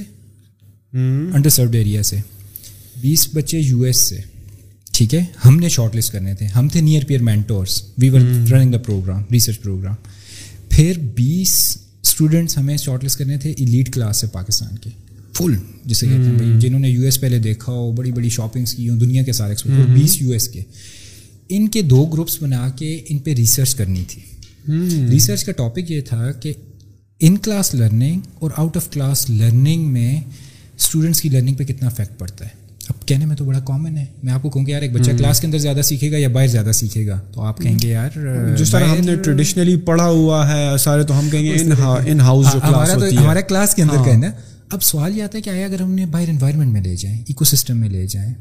انڈر 1.34 1.50
سروڈ 1.50 1.76
ایریا 1.76 2.04
سے۔ 2.04 2.18
بیس 3.02 3.28
بچے 3.34 3.60
یو 3.60 3.82
ایس 3.82 3.98
سے۔ 3.98 4.18
ٹھیک 4.94 5.16
ہے؟ 5.16 5.26
ہم 5.46 5.60
نے 5.60 5.70
شارٹ 5.70 5.96
لسٹ 5.96 6.12
کرنے 6.12 6.34
تھے۔ 6.36 6.46
ہم 6.46 6.68
تھے 6.68 6.82
near 6.82 7.06
peer 7.06 7.22
mentors 7.22 7.84
we 7.98 8.10
were 8.10 8.20
running 8.52 8.72
the 8.72 8.78
program 8.78 9.24
research 9.32 9.62
program 9.62 9.96
پھر 10.70 10.98
بیس 11.16 11.78
اسٹوڈنٹس 12.04 12.58
ہمیں 12.58 12.78
شارٹ 12.78 13.04
لسٹ 13.06 13.18
کرنے 13.18 13.38
تھے 13.38 13.52
ایلیٹ 13.52 13.94
کلاس 13.94 14.18
سے 14.18 14.28
پاکستان 14.28 14.78
کے۔ 14.78 14.90
فل 15.42 15.56
جسے 15.86 16.08
کہتے 16.08 16.30
ہیں 16.30 16.38
بھائی 16.38 16.52
جنہوں 16.60 16.80
نے 16.80 16.90
یو 16.90 17.02
ایس 17.02 17.22
پہلے 17.22 17.40
دیکھا 17.40 17.72
ہو 17.72 17.92
بڑی 17.92 18.12
بڑی 18.12 18.30
شاپنگس 18.30 18.74
کی 18.74 18.90
ہوں 18.90 19.00
دنیا 19.00 19.24
کے 19.24 19.32
سارے 19.32 19.56
بیس 19.94 20.22
یو 20.22 20.32
ایس 20.32 20.48
کے۔ 20.48 20.62
ان 21.50 21.68
کے 21.68 21.82
دو 21.82 22.06
گروپس 22.06 22.44
بنا 22.44 22.70
کے 22.70 23.02
ان 23.10 23.18
پہ 23.18 23.34
ریسرچ 23.34 23.76
کرنی 23.76 24.04
تھی۔ 24.08 24.22
ریسرچ 25.12 25.44
کا 25.44 25.52
ٹاپک 25.52 25.92
یہ 25.92 26.02
تھا 26.02 26.32
کہ 26.32 26.54
ان 27.20 27.38
کلاس 27.38 27.76
لرننگ 27.76 28.20
اور 28.34 28.52
آؤٹ 28.56 28.78
آف 28.78 28.90
کلاس 28.92 29.30
لرننگ 29.30 29.88
میں 29.88 30.22
اسٹوڈنٹس 30.78 31.22
کی 31.22 31.30
لرننگ 31.30 31.56
پہ 31.56 31.64
کتنا 31.64 31.88
افیکٹ 31.88 32.20
پڑتا 32.20 32.46
ہے۔ 32.46 32.62
اب 32.90 33.08
کہنے 33.08 33.26
میں 33.26 33.36
تو 33.36 33.46
بڑا 33.46 33.60
کامن 33.60 33.98
ہے۔ 33.98 34.06
میں 34.24 34.34
آپ 34.34 34.42
کو 34.42 34.50
کہوں 34.50 34.66
کہ 34.66 34.72
یار 34.72 34.82
ایک 34.82 34.92
بچہ 34.92 35.12
کلاس 35.18 35.40
کے 35.40 35.48
اندر 35.48 35.58
زیادہ 35.58 35.82
سیکھے 35.82 36.12
گا 36.12 36.18
یا 36.18 36.28
باہر 36.28 36.48
زیادہ 36.48 36.72
سیکھے 36.72 37.08
گا؟ 37.08 37.20
تو 37.34 37.42
آپ 37.42 37.62
کہیں 37.62 37.80
گے 37.84 37.88
یار 37.88 38.10
جس 38.58 38.72
طرح 38.72 38.86
ہم 38.86 39.06
نے 39.06 39.16
ٹریڈیشنلی 39.16 39.76
پڑھا 39.76 40.08
ہوا 40.08 40.54
ہے 40.54 40.78
سارے 40.78 41.04
تو 41.04 41.20
ہم 41.20 41.30
کہیں 41.30 41.44
گے 41.44 41.56
ہمارا 43.18 43.42
کلاس 43.42 43.76
کے 43.76 43.82
اندر 43.82 44.06
کہنا 44.06 44.32
اب 44.72 44.84
سوال 44.84 45.18
یہ 45.18 45.24
آتا 45.24 45.38
ہے 45.38 45.42
کہ 45.44 45.50
آیا 45.50 45.66
اگر 45.66 45.82
ہم 45.82 45.92
نے 45.92 46.06
باہر 46.06 46.30
انوائرمنٹ 46.30 46.74
میں 46.74 46.82
لے 46.82 46.96
جائیں 46.96 47.18
ایکو 47.28 47.46
سسٹم 47.46 47.78
میں 47.78 47.90
لے 47.90 48.08
جائیں 48.08 48.34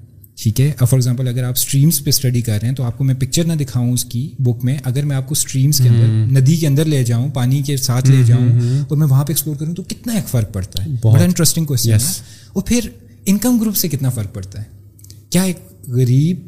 ٹھیک 0.43 0.61
ہے؟ 0.61 0.73
فار 0.79 0.87
ایگزامپل 0.93 1.29
اگر 1.29 1.45
آپ 1.45 1.53
اسٹریمس 1.57 2.05
پہ 2.05 2.09
اسٹڈی 2.09 2.41
کر 2.41 2.59
رہے 2.61 2.69
ہیں 2.69 2.75
تو 2.75 2.83
آپ 2.83 2.99
کو 2.99 3.05
میں 3.05 3.15
پکچر 3.15 3.45
نہ 3.45 3.53
دکھاؤں 3.53 3.93
اس 3.93 4.05
کی 4.05 4.31
بک 4.39 4.65
میں 4.65 4.77
اگر 4.85 5.05
میں 5.05 5.17
آپ 5.17 5.29
کو 5.29 5.33
اسٹریمس 5.33 5.79
کے 5.79 5.89
اندر 5.89 6.41
ندی 6.41 6.57
کے 6.57 6.67
اندر 6.67 6.85
لے 6.85 7.05
جاؤں 7.05 7.29
پانی 7.29 7.63
کے 7.63 7.77
ساتھ 7.77 8.11
لے 8.11 8.23
جاؤں 8.27 8.49
اور 8.89 8.97
میں 8.97 9.07
وہاں 9.07 9.25
پہ 9.25 9.31
ایکسپلور 9.31 9.57
کروں 9.57 9.75
تو 9.75 9.83
کتنا 9.83 10.13
ایک 10.13 10.29
فرق 10.29 10.53
پڑتا 10.53 10.85
ہے؟ 10.85 10.91
بڑا 11.03 11.25
انٹرسٹنگ 11.25 11.65
کوشچن 11.65 11.93
ہے۔ 11.93 11.99
اور 12.53 12.63
پھر 12.63 12.81
انکم 13.27 13.59
گروپ 13.61 13.77
سے 13.77 13.89
کتنا 13.89 14.11
فرق 14.11 14.35
پڑتا 14.35 14.59
ہے؟ 14.59 14.65
کیا 15.31 15.43
ایک 15.43 15.57
غریب 15.89 16.39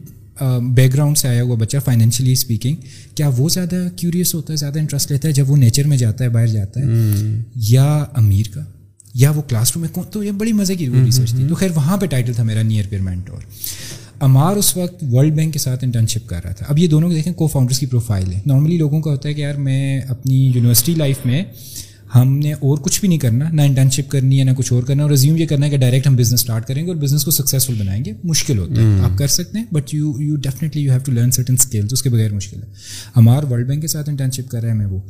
بیک 0.75 0.95
گراؤنڈ 0.95 1.19
سے 1.19 1.29
آیا 1.29 1.43
ہوا 1.43 1.57
بچہ 1.57 1.77
فائنینشلی 1.85 2.33
اسپیکنگ 2.33 2.77
کیا 3.15 3.31
وہ 3.37 3.49
زیادہ 3.49 3.89
کیوریس 3.97 4.35
ہوتا 4.35 4.53
ہے 4.53 4.57
زیادہ 4.57 4.79
انٹرسٹ 4.79 5.13
لیتا 5.13 5.29
ہے 5.29 5.33
جب 5.33 5.51
وہ 5.51 5.57
نیچر 5.57 5.87
میں 5.87 5.97
جاتا 5.97 6.25
ہے 6.25 6.29
باہر 6.29 6.47
جاتا 6.47 6.81
ہے؟ 6.81 6.85
یا 7.55 8.05
امیر 8.13 8.47
کا؟ 8.55 8.65
یا 9.15 9.31
وہ 9.31 9.43
کلاس 9.43 9.73
روم 9.75 9.81
میں 9.81 9.89
کون 9.93 10.05
تو 10.11 10.25
یہ 10.25 10.31
بڑی 10.31 10.53
مزے 10.53 10.75
کی 10.75 10.89
ریسرچ 10.89 11.31
تھی۔ 11.31 11.45
تو 11.49 11.55
خیر 11.55 11.71
وہاں 11.75 11.97
پہ 11.97 12.07
ٹائٹل 12.07 12.35
تھا 12.35 12.43
میرا 12.43 12.63
نیئر 12.63 12.85
پیئر 12.89 13.01
اور 13.31 13.43
امار 14.21 14.57
اس 14.57 14.77
وقت 14.77 15.05
ورلڈ 15.13 15.33
بینک 15.35 15.53
کے 15.53 15.59
ساتھ 15.59 15.85
انٹرنشپ 15.85 16.29
کر 16.29 16.41
رہا 16.45 16.53
تھا۔ 16.53 16.67
اب 16.69 16.79
یہ 16.79 16.89
دونوں 16.89 17.09
کو 17.09 17.15
دیکھیں 17.15 17.33
کو 17.33 17.47
فاؤنڈرس 17.47 17.79
کی 17.79 17.87
پروفائل 17.87 18.33
ہے۔ 18.33 18.41
نارملی 18.47 18.79
لوگوں 18.79 19.01
کا 19.01 19.11
ہوتا 19.11 19.29
ہے 19.29 19.35
کہ 19.35 19.41
یار 19.41 19.55
میں 19.55 20.01
اپنی 20.09 20.47
یونیورسٹی 20.55 20.95
لائف 20.95 21.17
میں 21.25 21.45
ہم 22.15 22.39
نے 22.39 22.53
اور 22.53 22.79
کچھ 22.79 23.01
بھی 23.01 23.09
نہیں 23.09 23.19
کرنا 23.19 23.51
نہ 23.51 23.63
انٹرنشپ 23.63 24.11
کرنی 24.11 24.39
ہے 24.39 24.45
نہ 24.45 24.51
کچھ 24.57 24.73
اور 24.73 24.83
کرنا۔ 24.83 25.03
اور 25.03 25.11
ریزیوم 25.11 25.37
یہ 25.37 25.47
کرنا 25.47 25.67
ہے 25.67 25.71
کہ 25.71 25.77
ڈائریکٹ 25.77 26.07
ہم 26.07 26.17
بزنس 26.17 26.41
اسٹارٹ 26.41 26.67
کریں 26.67 26.85
گے 26.85 26.89
اور 26.89 26.97
بزنس 26.97 27.25
کو 27.25 27.31
سکسیزفل 27.31 27.75
بنائیں 27.75 28.05
گے۔ 28.05 28.13
مشکل 28.25 28.59
ہوتا 28.59 28.83
ہے۔ 28.83 29.01
آپ 29.01 29.19
کر 29.19 29.27
سکتے 29.27 29.59
ہیں 29.59 29.65
but 29.73 29.95
you 29.95 30.13
you 30.19 30.37
definitely 30.37 30.83
you 30.83 30.91
have 30.93 31.01
to 31.05 31.13
learn 31.13 31.31
certain 31.31 31.55
skills 31.55 31.93
اس 31.93 32.03
کے 32.03 32.11
بغیر 32.11 32.35
مشکل 32.35 32.63
ہے۔ 32.63 32.69
ہمارا 33.17 33.47
ورلڈ 33.47 33.67
بینک 33.67 33.81
کے 33.81 33.89
ساتھ 33.89 34.09
انٹرنشپ 34.09 34.51
کر 34.51 34.61
رہے 34.61 34.69
ہیں 34.69 34.77
میں 34.77 34.87
وہ۔ 34.87 35.01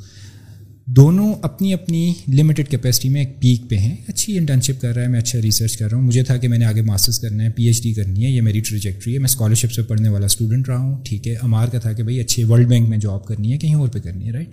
دونوں 0.86 1.34
اپنی 1.42 1.74
اپنی 1.74 2.14
لمیٹڈ 2.28 2.68
کیپیسٹی 2.68 3.08
میں 3.08 3.24
ایک 3.24 3.40
پیک 3.40 3.70
پہ 3.70 3.76
ہیں۔ 3.76 3.96
اچھی 4.08 4.38
انٹرنشپ 4.38 4.80
کر 4.80 4.94
رہا 4.94 5.02
ہے 5.02 5.08
میں 5.08 5.20
اچھا 5.20 5.38
ریسرچ 5.42 5.76
کر 5.76 5.90
رہا 5.90 5.98
ہوں۔ 5.98 6.04
مجھے 6.04 6.22
تھا 6.22 6.36
کہ 6.36 6.48
میں 6.48 6.58
نے 6.58 6.64
آگے 6.64 6.82
ماسٹرس 6.82 7.18
کرنا 7.18 7.44
ہے 7.44 7.50
پی 7.50 7.64
ایچ 7.64 7.82
ڈی 7.82 7.92
کرنی 7.92 8.24
ہے 8.24 8.30
یہ 8.30 8.40
میری 8.40 8.60
ٹریجیکٹری 8.60 9.14
ہے۔ 9.14 9.18
میں 9.18 9.28
اسکالرشپ 9.28 9.72
سے 9.72 9.82
پڑھنے 9.82 10.08
والا 10.08 10.26
اسٹوڈنٹ 10.26 10.68
رہا 10.68 10.78
ہوں 10.78 11.04
ٹھیک 11.04 11.28
ہے۔ 11.28 11.34
امار 11.42 11.68
کا 11.68 11.78
تھا 11.78 11.92
کہ 11.92 12.02
بھائی 12.02 12.20
اچھے 12.20 12.44
ورلڈ 12.44 12.68
بینک 12.68 12.88
میں 12.88 12.98
جاب 12.98 13.24
کرنی 13.26 13.52
ہے 13.52 13.58
کہیں 13.58 13.74
اور 13.74 13.88
پہ 13.88 13.98
کرنی 13.98 14.26
ہے 14.26 14.32
رائٹ 14.32 14.48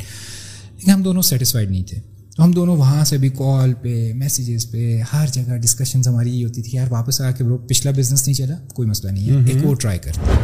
لیکن 0.78 0.92
ہم 0.92 1.04
دونوں 1.04 1.22
سیٹسفائڈ 1.22 1.72
نہیں 1.72 1.84
تھے۔ 1.84 1.98
تو 2.36 2.44
ہم 2.44 2.52
دونوں 2.52 2.78
وہاں 2.78 3.06
سے 3.06 3.18
بھی 3.18 3.30
کال 3.30 3.74
پہ 3.82 4.14
میسیجز 4.14 4.72
پہ 4.72 5.02
ہر 5.14 5.28
جگہ 5.34 5.58
ڈسکشنز 5.58 6.08
ہماری 6.08 6.40
یہ 6.40 6.46
ہوتی 6.46 6.62
تھی 6.62 6.78
یار 6.78 6.88
واپس 6.90 7.22
آ 7.22 7.32
کے 7.32 7.44
برو 7.44 7.58
پچھلا 7.58 7.92
بزنس 7.92 8.28
نہیں 8.28 8.34
چلا 8.34 8.56
کوئی 8.74 8.90
مسئلہ 8.90 9.12
نہیں 9.12 9.30
ہے 9.30 9.52
ایک 9.54 9.66
اور 9.66 9.76
ٹرائی 9.76 10.00
کرتے 10.00 10.38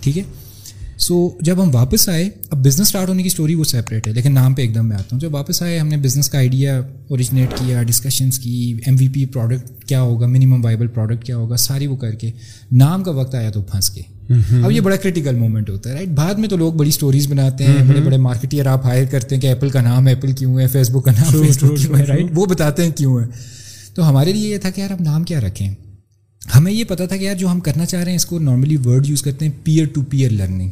ٹھیک 0.00 0.18
ہے؟ 0.18 0.22
سو 1.00 1.30
جب 1.40 1.62
ہم 1.62 1.74
واپس 1.74 2.08
آئے 2.08 2.30
اب 2.50 2.58
بزنس 2.58 2.80
اسٹارٹ 2.80 3.08
ہونے 3.08 3.22
کی 3.22 3.26
اسٹوری 3.26 3.54
وہ 3.54 3.64
سیپریٹ 3.64 4.08
ہے۔ 4.08 4.12
لیکن 4.12 4.32
نام 4.34 4.54
پہ 4.54 4.62
ایک 4.62 4.74
دم 4.74 4.88
میں 4.88 4.96
آتا 4.96 5.08
ہوں۔ 5.12 5.20
جب 5.20 5.34
واپس 5.34 5.62
آئے 5.62 5.78
ہم 5.78 5.88
نے 5.88 5.96
بزنس 5.96 6.28
کا 6.28 6.38
آئیڈیا 6.38 6.80
اوریجنیٹ 7.08 7.50
کیا 7.58 7.82
ڈسکشنس 7.82 8.38
کی 8.38 8.78
ایم 8.86 8.96
وی 8.98 9.08
پی 9.08 9.26
پروڈکٹ 9.26 9.84
کیا 9.84 10.02
ہوگا 10.02 10.26
منیمم 10.26 10.64
وائبل 10.64 10.86
پروڈکٹ 10.86 11.24
کیا 11.24 11.36
ہوگا 11.36 11.56
ساری 11.56 11.86
وہ 11.86 11.96
کر 11.96 12.12
کے 12.12 12.30
نام 12.72 13.02
کا 13.02 13.10
وقت 13.10 13.34
آیا 13.34 13.50
تو 13.50 13.62
پھنس 13.62 13.90
کے 13.90 14.02
اب 14.64 14.70
یہ 14.70 14.80
بڑا 14.80 14.96
کرٹیکل 14.96 15.34
مومنٹ 15.34 15.70
ہوتا 15.70 15.90
ہے 15.90 15.94
رائٹ 15.94 16.08
بعد 16.08 16.34
میں 16.34 16.48
تو 16.48 16.56
لوگ 16.56 16.72
بڑی 16.72 16.88
اسٹوریز 16.88 17.26
بناتے 17.26 17.64
ہیں 17.64 17.84
بڑے 17.88 18.00
بڑے 18.00 18.16
مارکیٹر 18.16 18.66
آپ 18.66 18.86
ہائر 18.86 19.04
کرتے 19.10 19.34
ہیں 19.34 19.42
کہ 19.42 19.46
ایپل 19.46 19.70
کا 19.70 19.80
نام 19.82 20.06
ایپل 20.06 20.32
کیوں 20.32 20.60
ہے 20.60 20.66
فیس 20.66 20.90
بک 20.90 21.04
کا 21.04 21.12
نام 21.12 21.42
فیس 21.42 21.64
بک 21.64 21.78
کیوں 21.78 21.96
ہے 21.96 22.04
رائٹ 22.04 22.26
وہ 22.34 22.46
بتاتے 22.46 22.84
ہیں 22.84 22.90
کیوں 22.90 23.20
ہے۔ 23.20 23.26
تو 23.94 24.08
ہمارے 24.08 24.32
لیے 24.32 24.48
یہ 24.52 24.58
تھا 24.58 24.70
کہ 24.70 24.80
یار 24.80 24.90
اب 24.90 25.00
نام 25.00 25.24
کیا 25.24 25.40
رکھیں؟ 25.40 25.74
ہمیں 26.56 26.72
یہ 26.72 26.84
پتا 26.84 27.06
تھا 27.06 27.16
کہ 27.16 27.24
یار 27.24 27.34
جو 27.34 27.48
ہم 27.48 27.60
کرنا 27.60 27.86
چاہ 27.86 28.02
رہے 28.02 28.10
ہیں 28.10 28.16
اس 28.16 28.26
کو 28.26 28.38
نارملی 28.38 28.76
ورڈ 28.84 29.06
یوز 29.06 29.22
کرتے 29.22 29.44
ہیں 29.44 29.52
پیئر 29.64 29.86
ٹو 29.86 30.02
پیئر 30.02 30.30
لرننگ 30.30 30.70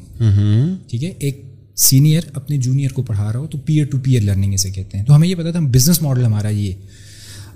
ٹھیک 0.88 1.04
ہے؟ 1.04 1.12
ایک 1.18 1.42
سینئر 1.76 2.20
اپنے 2.32 2.56
جونیئر 2.56 2.92
کو 2.92 3.02
پڑھا 3.02 3.32
رہا 3.32 3.40
ہو 3.40 3.46
تو 3.46 3.58
پیئر 3.58 3.86
ٹو 3.86 3.98
پیئر 3.98 4.22
لرننگ 4.22 4.54
اسے 4.54 4.70
کہتے 4.70 4.98
ہیں۔ 4.98 5.04
تو 5.04 5.16
ہمیں 5.16 5.28
یہ 5.28 5.34
پتا 5.34 5.50
تھا 5.50 5.60
بزنس 5.60 6.02
ماڈل 6.02 6.24
ہمارا 6.24 6.48
یہ۔ 6.48 6.72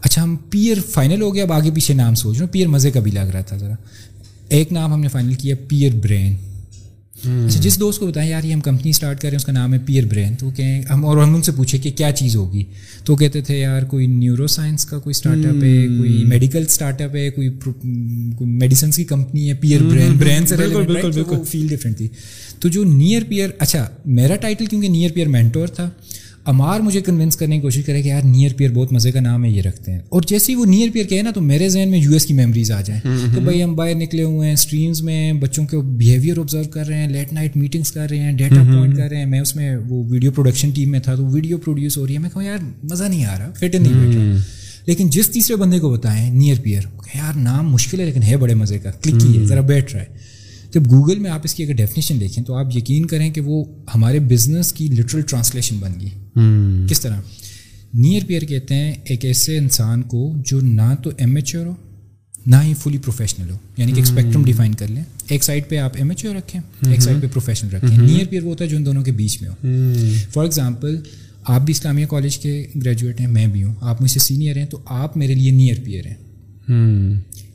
اچھا 0.01 0.23
ہم 0.23 0.37
پیئر 0.51 0.79
فائنل 0.91 1.23
ہو 1.23 1.35
گیا 1.35 1.43
اب 1.43 1.53
آگے 1.53 1.71
پیچھے 1.71 1.95
نام 1.95 2.15
سوچ 2.15 2.37
رہے 2.37 2.47
ہیں 2.47 2.53
پیئر 2.53 2.67
مزے 2.67 2.91
کا 2.91 3.01
بھی 3.01 3.11
لگ 3.11 3.21
رہا 3.21 3.41
تھا 3.41 3.57
ذرا۔ 3.57 3.75
ایک 4.49 4.73
نام 4.73 4.93
ہم 4.93 5.01
نے 5.01 5.09
فائنل 5.09 5.35
کیا 5.35 5.57
پیئر 5.69 5.93
برین 6.03 6.37
اچھا 7.25 7.61
جس 7.61 7.81
دوست 7.81 8.01
کو 8.01 8.07
بتائیں 8.07 8.31
یار 8.31 8.45
یہ 8.45 8.53
ہم 8.53 8.61
کمپنی 8.61 8.91
اسٹارٹ 8.91 9.17
کر 9.17 9.23
رہے 9.23 9.31
ہیں 9.31 9.37
اس 9.37 9.45
کا 9.45 9.53
نام 9.53 9.75
ہے 9.75 9.79
پیئر 9.87 10.07
برین 10.07 10.35
تو 10.35 10.51
کہیں 10.51 10.83
ہم 10.83 11.05
اور 11.05 11.17
ہم 11.17 11.35
ان 11.35 11.43
سے 11.43 11.53
پوچھے 11.53 11.79
کہ 11.79 11.91
کیا 11.91 12.13
چیز 12.13 12.37
ہوگی؟ 12.37 12.65
تو 13.05 13.17
کہتے 13.17 13.41
تھے 13.41 13.59
یار 13.59 13.83
کوئی 13.83 14.07
نیورو 14.07 14.47
سائنس 14.47 14.85
کا 14.85 14.99
کوئی 14.99 15.11
اسٹارٹ 15.11 15.47
اپ 15.47 15.63
ہے 15.63 15.87
کوئی 15.99 16.25
میڈیکل 16.25 16.63
اسٹارٹ 16.63 17.03
اپ 17.03 17.17
ہے 17.17 17.31
کوئی 17.31 17.49
میڈیسنس 18.41 18.97
کی 18.97 19.05
کمپنی 19.05 19.49
ہے 19.49 19.55
پیئر 19.55 19.83
برین 19.83 20.17
برین 20.19 20.47
سے 20.47 20.57
فیل 21.51 21.69
ڈفرینٹ 21.69 21.97
تھی 21.97 22.09
تو 22.61 22.69
جو 22.69 22.85
نیئر 22.85 23.23
پیئر 23.29 23.51
اچھا 23.59 23.89
میرا 24.07 24.37
ٹائٹل 24.37 24.67
کیونکہ 24.67 24.89
نیئر 24.89 25.11
پیئر 25.13 25.29
مینٹور 25.29 25.69
تھا 25.69 25.91
امار 26.45 26.81
مجھے 26.81 27.01
کنونس 27.01 27.37
کرنے 27.37 27.57
کی 27.57 27.61
کوشش 27.63 27.85
کرے 27.85 28.03
کہ 28.03 28.09
یار 28.09 28.23
نیئر 28.25 28.55
پیئر 28.57 28.71
بہت 28.73 28.93
مزے 28.93 29.13
کا 29.13 29.21
نام 29.21 29.45
ہے 29.45 29.51
یہ 29.51 29.63
رکھتے 29.63 29.93
ہیں۔ 29.93 29.99
اور 30.09 30.23
جیسے 30.27 30.53
ہی 30.53 30.57
وہ 30.57 30.67
نیئر 30.67 30.91
پیئر 30.93 31.05
کہے 31.07 31.23
نا 31.23 31.31
تو 31.31 31.41
میرے 31.41 31.69
ذہن 31.69 31.91
میں 31.91 31.99
یو 31.99 32.13
ایس 32.13 32.27
کی 32.27 32.35
میموریز 32.35 32.71
آ 32.71 32.81
جائیں۔ 32.81 33.01
تو 33.35 33.41
بھائی 33.41 33.63
ہم 33.63 33.75
باہر 33.77 33.95
نکلے 33.95 34.23
ہوئے 34.23 34.47
ہیں 34.47 34.55
اسٹریمز 34.55 35.03
میں 35.03 35.33
بچوں 35.33 35.67
کے 35.67 35.77
بیہیویئر 35.77 36.39
آبزرو 36.39 36.63
کر 36.71 36.87
رہے 36.87 36.99
ہیں 36.99 37.09
لیٹ 37.09 37.33
نائٹ 37.33 37.57
میٹنگس 37.57 37.93
کر 37.93 38.07
رہے 38.11 38.19
ہیں 38.19 38.33
ڈیٹا 38.33 38.63
پوائنٹ 38.73 38.97
کر 38.97 39.09
رہے 39.09 39.17
ہیں۔ 39.17 39.27
میں 39.27 39.41
اس 39.41 39.57
میں 39.57 39.77
وہ 39.89 40.05
ویڈیو 40.11 40.31
پروڈکشن 40.31 40.71
ٹیم 40.71 40.91
میں 40.91 41.01
تھا 41.01 41.15
تو 41.15 41.27
ویڈیو 41.27 41.59
پروڈیوس 41.59 41.99
ہو 41.99 42.07
رہی 42.07 42.15
ہے۔ 42.15 42.19
میں 42.19 42.31
کہوں 42.31 42.45
یار 42.45 42.59
مزہ 42.83 43.05
نہیں 43.05 43.25
آ 43.25 43.39
رہا 43.39 43.53
فٹ 43.57 43.75
نہیں 43.75 44.07
بیٹھ 44.07 44.17
رہا 44.17 44.37
لیکن 44.87 45.11
جس 45.11 45.29
تیسرے 45.29 45.57
بندے 45.57 45.79
کو 45.79 45.91
بتائیں 45.91 46.31
نیئر 46.31 46.57
پیئر 46.63 46.83
یار 47.15 47.37
نام 47.37 47.73
مشکل 47.73 48.01
ہے 48.01 48.05
لیکن 48.05 48.23
ہے 48.23 48.37
بڑے 48.37 48.55
مزے 48.55 48.79
کا۔ 48.79 48.91
کلک 48.91 49.21
کیے 49.21 49.47
ذرا 49.47 49.61
بیٹھ 49.61 49.93
رہا 49.93 50.03
ہے۔ 50.03 50.07
جب 50.75 50.87
گوگل 50.87 51.19
میں 51.19 51.31
آپ 51.31 51.41
اس 51.45 51.55
کی 51.55 51.65
اگر 51.65 51.73
ڈیفینیشن 51.73 52.21
دیکھیں 52.21 52.45
تو 52.45 52.55
آپ 52.55 52.77
یقین 52.77 53.07
کریں 53.07 53.31
کہ 53.31 53.41
وہ 53.41 53.65
ہمارے 53.95 54.19
بزنس 54.19 54.73
کی 54.73 54.87
لٹرل 54.87 55.21
ٹرانسلیشن 55.21 55.77
بن 55.81 55.93
گئی۔ 56.01 56.09
کس 56.91 57.01
طرح؟ 57.01 57.21
نیئر 57.95 58.23
پیئر 58.27 58.43
کہتے 58.43 58.75
ہیں 58.75 58.93
ایک 59.05 59.25
ایسے 59.25 59.59
انسان 59.59 60.03
کو 60.03 60.35
جو 60.47 60.61
نہ 60.61 60.95
تو 61.03 61.11
ایم 61.19 61.37
ایچ 61.37 61.57
ہو 61.57 61.75
نہ 62.47 62.57
ہی 62.65 62.75
فلی 62.75 62.99
پروفیشنل 62.99 63.51
ہو۔ 63.51 63.59
یعنی 63.77 63.93
کہ 63.93 63.97
ایک 63.97 64.07
اسپیکٹرم 64.07 64.45
ڈیفائن 64.45 64.75
کر 64.75 64.89
لیں۔ 64.89 65.03
ایک 65.29 65.45
سائڈ 65.45 65.65
پہ 65.69 65.79
آپ 65.79 65.91
ایم 65.95 66.09
ایچ 66.11 66.25
او 66.27 66.33
رکھیں 66.39 66.61
ایک 66.91 67.01
سائڈ 67.01 67.23
پہ 67.23 67.27
پروفیشنل 67.27 67.71
رکھیں۔ 67.71 67.99
نیئر 68.07 68.27
پیئر 68.31 68.43
وہ 68.43 68.51
ہوتا 68.51 68.65
ہے 68.65 68.69
جو 68.71 68.77
ان 68.77 68.87
دونوں 68.87 69.03
کے 69.03 69.13
بیچ 69.13 69.43
میں 69.43 69.51
ہو۔ 69.51 69.55
فار 70.33 70.43
ایگزامپل 70.43 70.97
آپ 71.45 71.61
بھی 71.61 71.71
اسلامیہ 71.71 72.07
کالج 72.07 72.39
کے 72.39 72.67
گریجویٹ 72.77 73.21
ہیں 73.21 73.29
میں 73.29 73.47
بھی 73.47 73.65
ہوں۔ 73.65 73.75
آپ 73.81 74.03
مجھ 74.03 74.11
سے 74.11 74.19
سینئر 74.21 74.57
ہیں 74.57 74.67
تو 74.67 74.79
آپ 74.87 75.17
میرے 75.17 75.35
لیے 75.35 75.51
نیئر 75.51 75.77
پیئر 75.85 76.07
ہیں۔ 76.07 76.15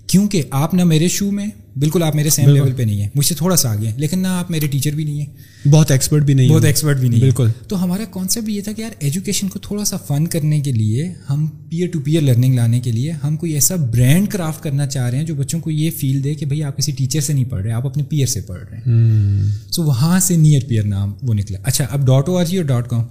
کیونکہ 0.07 0.41
آپ 0.51 0.73
نہ 0.73 0.83
میرے 0.83 1.07
شو 1.07 1.31
میں 1.31 1.47
بالکل 1.79 2.03
آپ 2.03 2.15
میرے 2.15 2.29
سیم 2.29 2.49
لیول 2.49 2.71
پہ 2.71 2.83
نہیں 2.83 3.01
ہیں۔ 3.01 3.09
مجھ 3.15 3.25
سے 3.25 3.35
تھوڑا 3.35 3.55
سا 3.55 3.71
آگے 3.71 3.87
ہیں 3.87 3.97
لیکن 3.97 4.19
نہ 4.19 4.27
آپ 4.27 4.51
میرے 4.51 4.67
ٹیچر 4.67 4.91
بھی 4.91 5.03
نہیں 5.03 5.21
ہیں۔ 5.21 5.67
بہت 5.69 5.91
ایکسپرٹ 5.91 6.23
بھی 6.23 6.33
نہیں 6.33 6.49
بہت 6.49 6.65
ایکسپرٹ 6.65 6.97
بھی 6.97 7.09
نہیں 7.09 7.19
بالکل۔ 7.19 7.47
تو 7.67 7.83
ہمارا 7.83 8.03
کانسیپٹ 8.11 8.49
یہ 8.49 8.61
تھا 8.61 8.71
کہ 8.71 8.81
یار 8.81 8.91
ایجوکیشن 8.99 9.47
کو 9.47 9.59
تھوڑا 9.59 9.85
سا 9.85 9.97
فن 9.97 10.27
کرنے 10.27 10.59
کے 10.61 10.71
لیے 10.71 11.13
ہم 11.29 11.47
پیئر 11.69 11.87
ٹو 11.87 11.99
پیئر 11.99 12.21
لرننگ 12.21 12.55
لانے 12.55 12.79
کے 12.79 12.91
لیے 12.91 13.11
ہم 13.11 13.35
کوئی 13.37 13.53
ایسا 13.53 13.75
برانڈ 13.75 14.27
کرافٹ 14.29 14.63
کرنا 14.63 14.87
چاہ 14.87 15.09
رہے 15.09 15.17
ہیں 15.17 15.25
جو 15.25 15.35
بچوں 15.35 15.59
کو 15.59 15.71
یہ 15.71 15.89
فیل 15.97 16.23
دے 16.23 16.35
کہ 16.35 16.45
بھائی 16.45 16.63
آپ 16.63 16.77
کسی 16.77 16.91
ٹیچر 16.91 17.21
سے 17.21 17.33
نہیں 17.33 17.45
پڑھ 17.45 17.61
رہے 17.61 17.71
آپ 17.71 17.85
اپنے 17.85 18.03
پیئر 18.03 18.27
سے 18.27 18.41
پڑھ 18.41 18.63
رہے 18.71 18.77
ہیں۔ 18.77 19.49
سو 19.71 19.83
وہاں 19.83 20.19
سے 20.19 20.37
نیئر 20.37 20.61
پیئر 20.67 20.83
نام 20.83 21.13
وہ 21.21 21.33
نکلا۔ 21.33 21.57
اچھا 21.63 21.85
اب 21.91 22.07
ڈاٹ 22.07 22.29
او 22.29 22.37
آر 22.37 22.45
جی 22.45 22.57
اور 22.57 22.65
ڈاٹ 22.65 22.87
کام 22.89 23.03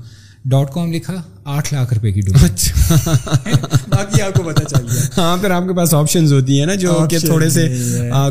ڈاٹ 0.45 0.73
کام 0.73 0.93
لکھا۔ 0.93 1.23
آٹھ 1.47 1.73
لاکھ 1.75 1.95
روپے 1.95 2.13
کی 2.13 2.21
ڈوب 2.21 2.37
باقی 3.89 4.21
آپ 4.23 4.35
کو 4.35 4.43
پتا 4.43 4.65
چل 4.65 4.85
گیا۔ 4.93 5.03
ہاں 5.17 5.37
پھر 5.37 5.51
آپ 5.51 5.63
کے 5.69 5.75
پاس 5.75 5.95
آپشنز 5.95 6.33
ہوتی 6.33 6.59
ہیں 6.59 6.67
نا 6.67 6.75
جو 6.75 7.07
کہ 7.11 7.19
تھوڑے 7.19 7.49
سے 7.49 7.67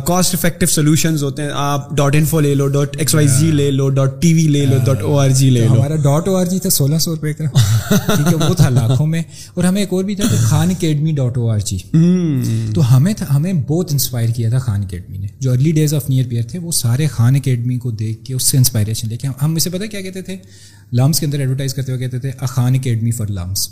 کاسٹ 0.06 0.34
افیکٹو 0.36 0.66
سولوشنز 0.66 1.24
ہوتے 1.24 1.42
ہیں۔ 1.42 1.50
آپ 1.54 1.90
ڈاٹ 1.98 2.16
انفو 2.16 2.40
لے 2.40 2.54
لو 2.56 2.68
ڈاٹ 2.68 2.96
ایکس 3.00 3.16
وائی 3.16 3.28
جی 3.40 3.52
لے 3.52 3.70
لو 3.72 3.90
ڈاٹ 3.90 4.22
ٹی 4.22 4.34
وی 4.34 4.48
لے 4.48 4.66
لو 4.66 4.78
ڈاٹ 4.86 5.02
او 5.02 5.18
آر 5.20 5.30
جی 5.30 5.50
لے 5.50 5.66
لو۔ 5.66 5.74
ہمارا 5.74 5.96
ڈاٹ 5.96 6.28
او 6.28 6.36
آر 6.36 6.46
جی 6.46 6.60
تھا 6.60 6.70
سولہ 6.70 6.98
سو 6.98 7.16
روپے 7.16 7.34
کا۔ 7.34 7.44
وہ 8.50 8.54
تھا 8.54 8.70
لاکھوں 8.70 9.08
میں۔ 9.08 9.22
اور 9.54 9.64
ہمیں 9.64 9.82
ایک 9.82 9.94
اور 9.94 10.04
بھی 10.04 10.16
تھا 10.16 10.24
Khan 10.40 10.70
academy 10.70 11.12
dot 11.12 11.38
O 11.38 11.50
R 11.50 11.60
G 11.60 11.78
تو 12.76 12.96
ہمیں 12.96 13.14
ہمیں 13.30 13.54
بہت 13.68 13.92
انسپائر 13.92 14.30
کیا 14.30 14.50
تھا 14.50 14.60
خان 14.60 14.82
اکیڈمی 14.82 15.18
نے۔ 15.18 15.28
جو 15.40 15.52
early 15.52 15.72
days 15.72 15.94
of 15.94 16.10
near 16.10 16.28
peer 16.30 16.44
تھے 16.44 16.60
وہ 16.60 16.72
سارے 16.72 17.08
خان 17.08 17.36
اکیڈمی 17.36 17.78
کو 17.78 17.92
دیکھ 17.92 18.24
کے 18.26 18.34
اس 18.34 18.44
سے 18.44 18.58
انسپائریشن 18.58 19.10
لے 19.10 19.18
کے۔ 19.18 19.28
ہم 19.42 19.56
اسے 19.56 19.70
پتہ 19.70 19.86
کیا 19.86 20.02
کہتے 20.02 20.22
تھے؟ 20.22 20.38
لمس 20.94 21.20
کے 21.20 21.26
اندر 21.26 21.40
ایڈورٹائز 21.40 21.74
کرتے 21.74 21.92
ہوئے 21.92 22.04
کہتے 22.04 22.20
تھے 22.20 22.32
اخان 22.40 22.74
اکیڈمی 22.76 23.05
فار 23.12 23.28
لمس 23.30 23.68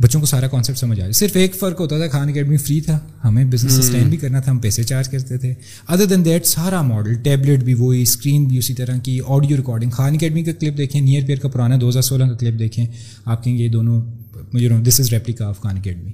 بچوں 0.00 0.20
کو 0.20 0.26
سارا 0.26 0.48
کانسیپٹ 0.48 0.78
سمجھ 0.78 0.98
آ 0.98 1.00
رہا 1.00 1.06
ہے۔ 1.06 1.12
صرف 1.12 1.36
ایک 1.36 1.54
فرق 1.54 1.80
ہوتا 1.80 1.98
تھا 1.98 2.08
خان 2.08 2.28
اکیڈمی 2.28 2.56
فری 2.56 2.80
تھا۔ 2.80 2.98
ہمیں 3.24 3.44
بزنس 3.44 3.72
سسٹین 3.72 4.08
بھی 4.08 4.16
کرنا 4.16 4.40
تھا 4.40 4.50
ہم 4.52 4.58
پیسے 4.58 4.82
چارج 4.82 5.08
کرتے 5.08 5.38
تھے۔ 5.38 5.54
ادر 5.88 6.04
دین 6.04 6.24
دیٹ 6.24 6.46
سارا 6.46 6.82
ماڈل 6.82 7.14
ٹیبلٹ 7.14 7.62
بھی 7.62 7.74
وہی 7.74 8.02
اسکرین 8.02 8.44
بھی 8.44 8.58
اسی 8.58 8.74
طرح 8.74 8.98
کی 8.98 9.18
آڈیو 9.26 9.56
ریکارڈنگ 9.56 9.90
خان 9.90 10.14
اکیڈمی 10.14 10.42
کا 10.44 10.52
کلپ 10.52 10.78
دیکھیں 10.78 11.00
نیئر 11.00 11.26
پیئر 11.26 11.38
کا 11.38 11.48
پرانا 11.48 11.76
دو 11.80 11.88
ہزار 11.88 12.02
سولہ 12.02 12.24
کا 12.24 12.36
کلپ 12.36 12.58
دیکھیں۔ 12.58 12.86
آپ 13.24 13.44
کہیں 13.44 13.58
گے 13.58 13.64
یہ 13.64 13.68
دونوں 13.68 14.80
this 14.82 15.00
is 15.00 15.12
replica 15.12 15.46
of 15.46 15.60
Khan 15.60 15.76
academy 15.76 16.12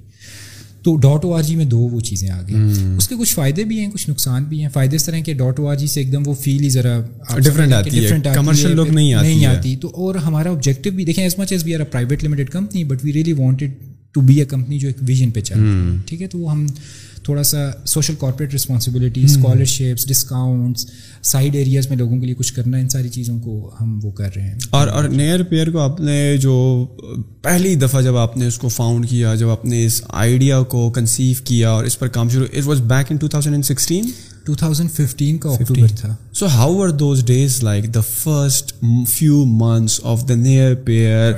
تو 0.83 0.95
ڈاٹ 0.97 1.25
او 1.25 1.33
آر 1.33 1.43
جی 1.43 1.55
میں 1.55 1.65
دو 1.65 1.77
وہ 1.79 1.99
چیزیں 2.01 2.29
آ 2.29 2.41
گئی 2.41 2.55
اس 2.97 3.07
کے 3.07 3.15
کچھ 3.19 3.33
فائدے 3.35 3.63
بھی 3.63 3.79
ہیں 3.79 3.91
کچھ 3.91 4.09
نقصان 4.09 4.43
بھی 4.43 4.61
ہیں۔ 4.61 4.69
فائدے 4.69 4.95
اس 4.95 5.05
طرح 5.05 5.19
کے 5.19 5.33
ڈاٹ 5.33 5.59
او 5.59 5.67
آر 5.67 5.75
جی 5.75 5.87
سے 5.87 5.99
ایک 5.99 6.11
دم 6.13 6.23
وہ 6.25 6.33
فیل 6.33 6.63
ہی 6.63 6.69
ذرا 6.69 6.99
ڈفرینٹ 7.37 7.73
آتی 7.73 8.05
ہے۔ 8.05 8.19
کمرشل 8.33 8.75
لوگ 8.75 8.87
نہیں 8.87 9.45
آتی 9.45 9.75
تو 9.75 9.87
اور 9.95 10.15
ہمارا 10.15 10.49
آبجیکٹو 10.49 10.91
بھی 10.91 11.05
دیکھیں 11.05 11.23
as 11.23 11.35
much 11.37 11.51
as 11.51 11.65
we 11.65 11.75
are 11.75 11.79
a 11.79 11.85
private 11.85 12.23
limited 12.23 12.49
company 12.49 12.83
but 12.83 13.03
we 13.03 13.13
really 13.13 13.33
wanted 13.33 13.71
to 14.13 14.21
be 14.21 14.39
a 14.39 14.45
company 14.45 14.79
جو 14.79 14.87
ایک 14.87 14.97
ویژن 15.01 15.31
پہ 15.31 15.41
چل 15.41 15.59
ٹھیک 16.05 16.21
ہے 16.21 16.27
تو 16.27 16.39
وہ 16.39 16.51
ہم 16.51 16.65
تھوڑا 17.23 17.43
سا 17.43 17.57
social 17.85 18.15
corporate 18.19 18.53
responsibility 18.55 19.23
scholarships 19.23 20.07
discounts 20.07 20.85
side 21.23 21.55
areas 21.55 21.87
میں 21.89 21.97
لوگوں 21.97 22.19
کے 22.19 22.25
لیے 22.25 22.35
کچھ 22.35 22.53
کرنا 22.53 22.77
ان 22.77 22.89
ساری 22.89 23.09
چیزوں 23.09 23.39
کو 23.39 23.71
ہم 23.81 23.99
وہ 24.03 24.11
کر 24.11 24.29
رہے 24.35 24.41
ہیں۔ 24.41 24.57
اور 24.69 24.87
اور 24.87 25.03
نیئر 25.03 25.43
پیئر 25.43 25.71
کو 25.71 25.79
آپ 25.79 25.99
نے 25.99 26.37
جو 26.37 26.55
پہلی 27.41 27.75
دفعہ 27.75 28.01
جب 28.01 28.17
آپ 28.17 28.37
نے 28.37 28.47
اس 28.47 28.57
کو 28.57 28.67
فاؤنڈ 28.67 29.09
کیا 29.09 29.35
جب 29.35 29.49
آپ 29.49 29.65
نے 29.65 29.85
اس 29.85 30.01
آئیڈیا 30.07 30.61
کو 30.61 30.89
کنسیو 30.89 31.33
کیا 31.43 31.69
اور 31.69 31.85
اس 31.85 31.99
پر 31.99 32.07
کام 32.07 32.29
شروع 32.29 32.47
it 32.53 32.67
was 32.67 32.81
back 32.81 33.11
in 33.11 33.17
two 33.17 33.27
thousand 33.27 33.55
and 33.55 33.65
sixteen 33.65 34.09
two 34.45 34.55
thousand 34.55 34.91
fifteen 34.91 35.37
کا 35.37 35.49
اکتوبر 35.49 35.87
تھا۔ 35.87 36.15
So 36.33 36.45
how 36.45 36.81
are 36.81 36.89
those 36.89 37.25
days 37.25 37.63
like 37.63 37.93
the 37.93 38.01
first 38.01 38.73
few 39.09 39.43
months 39.45 39.99
of 40.03 40.29
the 40.29 40.35
near 40.35 40.75
peer 40.75 41.33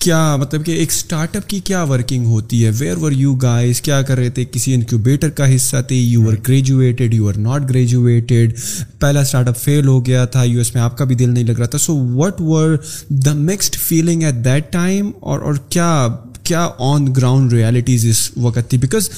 کیا 0.00 0.36
مطلب 0.36 0.64
کہ 0.66 0.72
ایک 0.72 0.88
اسٹارٹ 0.90 1.36
اپ 1.36 1.48
کی 1.48 1.58
کیا 1.64 1.82
ورکنگ 1.82 2.26
ہوتی 2.26 2.64
ہے؟ 2.64 2.70
ویئر 2.78 2.96
ور 2.96 3.12
یو 3.12 3.34
گائز 3.34 3.80
کیا 3.82 4.00
کر 4.02 4.18
رہے 4.18 4.30
تھے؟ 4.30 4.44
کسی 4.44 4.74
انکیوبیٹر 4.74 5.30
کا 5.30 5.54
حصہ 5.54 5.76
تھے؟ 5.88 5.94
You 5.94 6.28
are 6.28 6.34
graduated 6.48 7.14
you 7.14 7.28
are 7.28 7.38
not 7.38 7.68
graduated 7.70 8.52
پہلا 9.00 9.20
اسٹارٹ 9.20 9.48
اپ 9.48 9.56
فیل 9.56 9.86
ہو 9.86 10.04
گیا 10.06 10.24
تھا 10.24 10.44
یو 10.44 10.58
ایس 10.58 10.74
میں 10.74 10.82
آپ 10.82 10.96
کا 10.98 11.04
بھی 11.04 11.14
دل 11.14 11.30
نہیں 11.30 11.44
لگ 11.44 11.58
رہا 11.58 11.66
تھا. 11.66 11.78
So 11.78 11.96
what 12.14 12.40
were 12.40 12.76
the 13.24 13.32
mixed 13.34 13.76
feeling 13.78 14.22
at 14.22 14.44
that 14.44 14.72
time 14.72 15.10
اور 15.20 15.40
اور 15.40 15.54
کیا 15.68 16.08
کیا 16.48 16.68
آن 16.78 17.06
گراؤنڈ 17.16 17.52
ریالٹیز 17.52 18.06
اس 18.06 18.30
وقت 18.36 18.70
تھی؟ 18.70 18.78
بیکاز 18.78 19.08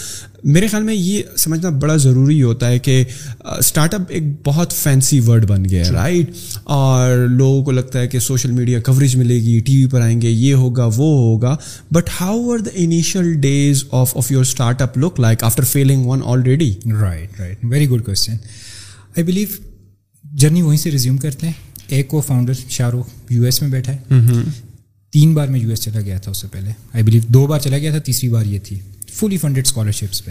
میرے 0.45 0.67
خیال 0.67 0.83
میں 0.83 0.95
یہ 0.95 1.23
سمجھنا 1.37 1.69
بڑا 1.69 1.97
ضروری 1.97 2.43
ہوتا 2.43 2.69
ہے 2.69 2.79
کہ 2.79 3.05
اسٹارٹ 3.59 3.95
اپ 3.95 4.01
ایک 4.09 4.23
بہت 4.45 4.73
فینسی 4.73 5.21
ورڈ 5.21 5.47
بن 5.47 5.65
گیا 5.65 5.85
ہے 5.87 5.91
رائٹ 5.91 6.31
اور 6.65 7.17
لوگوں 7.29 7.65
کو 7.65 7.71
لگتا 7.71 8.01
ہے 8.01 8.09
کہ 8.09 8.19
سوشل 8.19 8.51
میڈیا 8.51 8.81
کوریج 8.81 9.17
ملے 9.17 9.35
گی 9.35 9.59
ٹی 9.61 9.77
وی 9.77 9.91
پر 9.91 10.01
آئیں 10.01 10.21
گے 10.23 10.31
یہ 10.31 10.55
ہوگا 10.55 10.85
وہ 10.85 11.11
ہوگا۔ 11.19 11.57
But 11.91 12.11
how 12.21 12.51
are 12.53 12.59
the 12.59 12.71
initial 12.75 13.33
days 13.41 13.85
of 13.91 14.17
of 14.17 14.31
your 14.33 14.41
startup 14.83 14.99
look 14.99 15.21
like 15.21 15.45
after 15.45 15.65
failing 15.65 16.07
one 16.07 16.21
already 16.25 16.75
right 17.01 17.41
right 17.41 17.65
very 17.65 17.89
good 17.89 18.05
question 18.05 18.33
I 18.33 19.23
believe 19.23 19.49
journey 20.25 20.63
وہیں 20.63 20.79
سے 20.79 20.91
ریزیوم 20.91 21.17
کرتے 21.17 21.47
ہیں۔ 21.47 21.55
ایک 21.89 22.09
کو 22.09 22.21
founder 22.21 22.53
Shah 22.69 22.91
Rukh 22.91 23.09
U 23.31 23.45
S 23.45 23.63
میں 23.63 23.71
بیٹھا 23.71 23.93
ہے۔ 23.93 23.99
تین 25.11 25.35
بار 25.35 25.49
میں 25.49 25.61
یو 25.61 25.71
ایس 25.71 25.81
چلا 25.81 26.01
گیا 26.01 26.19
تھا 26.19 26.31
اس 26.31 26.37
سے 26.37 26.47
پہلے۔ 26.53 26.71
آئی 26.93 27.03
بلیو 27.05 27.21
دو 27.29 27.47
بار 27.47 27.61
چلا 27.61 27.79
گیا 27.79 27.91
تھا 27.91 27.99
تیسری 27.99 28.29
بار 28.29 28.47
یہ 28.47 28.59
تھی۔ 28.65 28.79
فلی 29.13 29.37
فنڈیڈ 29.37 29.67
اسکالرشپس 29.67 30.25
پہ۔ 30.25 30.31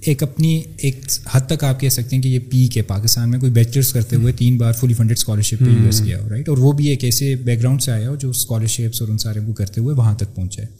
ایک 0.00 0.22
اپنی 0.22 0.62
ایک 0.76 1.00
حد 1.32 1.40
تک 1.48 1.64
آپ 1.64 1.80
کہہ 1.80 1.88
سکتے 1.88 2.16
ہیں 2.16 2.22
کہ 2.22 2.28
یہ 2.28 2.38
پیک 2.38 2.76
ہے۔ 2.76 2.82
پاکستان 2.82 3.30
میں 3.30 3.38
کوئی 3.38 3.52
بیچلرس 3.52 3.92
کرتے 3.92 4.16
ہوئے 4.16 4.32
تین 4.32 4.56
بار 4.56 4.72
فلی 4.72 4.94
فنڈیڈ 4.94 5.16
اسکالرشپ 5.18 5.58
پہ 5.58 5.64
یو 5.64 5.84
ایس 5.84 6.04
گیا 6.04 6.22
ہو 6.22 6.28
رائٹ 6.28 6.48
اور 6.48 6.58
وہ 6.58 6.72
بھی 6.72 6.88
ایک 6.88 7.04
ایسے 7.04 7.34
بیک 7.34 7.58
گراؤنڈ 7.58 7.82
سے 7.82 7.92
آیا 7.92 8.10
ہو 8.10 8.16
جو 8.16 8.30
اسکالرشپس 8.30 9.00
اور 9.00 9.08
ان 9.08 9.18
سارے 9.18 9.40
کو 9.46 9.52
کرتے 9.52 9.80
ہوئے 9.80 9.94
وہاں 9.94 10.14
تک 10.14 10.34
پہنچا 10.34 10.62
ہے۔ 10.62 10.79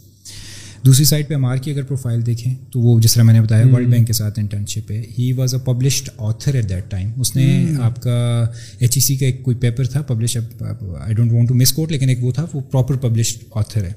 دوسری 0.84 1.04
سائڈ 1.04 1.28
پہ 1.28 1.34
امار 1.34 1.56
کی 1.56 1.70
اگر 1.70 1.82
پروفائل 1.82 2.24
دیکھیں 2.26 2.54
تو 2.72 2.80
وہ 2.80 2.98
جس 3.00 3.14
طرح 3.14 3.22
میں 3.22 3.34
نے 3.34 3.40
بتایا 3.40 3.66
ورلڈ 3.72 3.88
بینک 3.88 4.06
کے 4.06 4.12
ساتھ 4.12 4.38
انٹرنشپ 4.38 4.90
ہے۔ 4.90 5.02
He 5.18 5.32
was 5.32 5.54
a 5.54 5.60
published 5.64 6.08
author 6.18 6.54
at 6.54 6.68
that 6.68 6.90
time 6.90 7.10
اس 7.16 7.34
نے 7.36 7.66
آپ 7.80 8.02
کا 8.02 8.46
ایچ 8.78 8.96
ای 8.96 9.00
سی 9.00 9.16
کا 9.16 9.26
ایک 9.26 9.42
کوئی 9.42 9.56
پیپر 9.56 9.86
تھا 9.86 10.02
publish 10.02 10.36
I 10.36 11.14
don't 11.14 11.32
want 11.32 11.48
to 11.48 11.54
misquote 11.72 11.92
لیکن 11.92 12.08
ایک 12.08 12.24
وہ 12.24 12.32
تھا 12.32 12.46
وہ 12.52 12.60
پراپر 12.60 12.96
پبلشڈ 12.96 13.44
آتھر 13.54 13.84
ہے۔ 13.84 13.92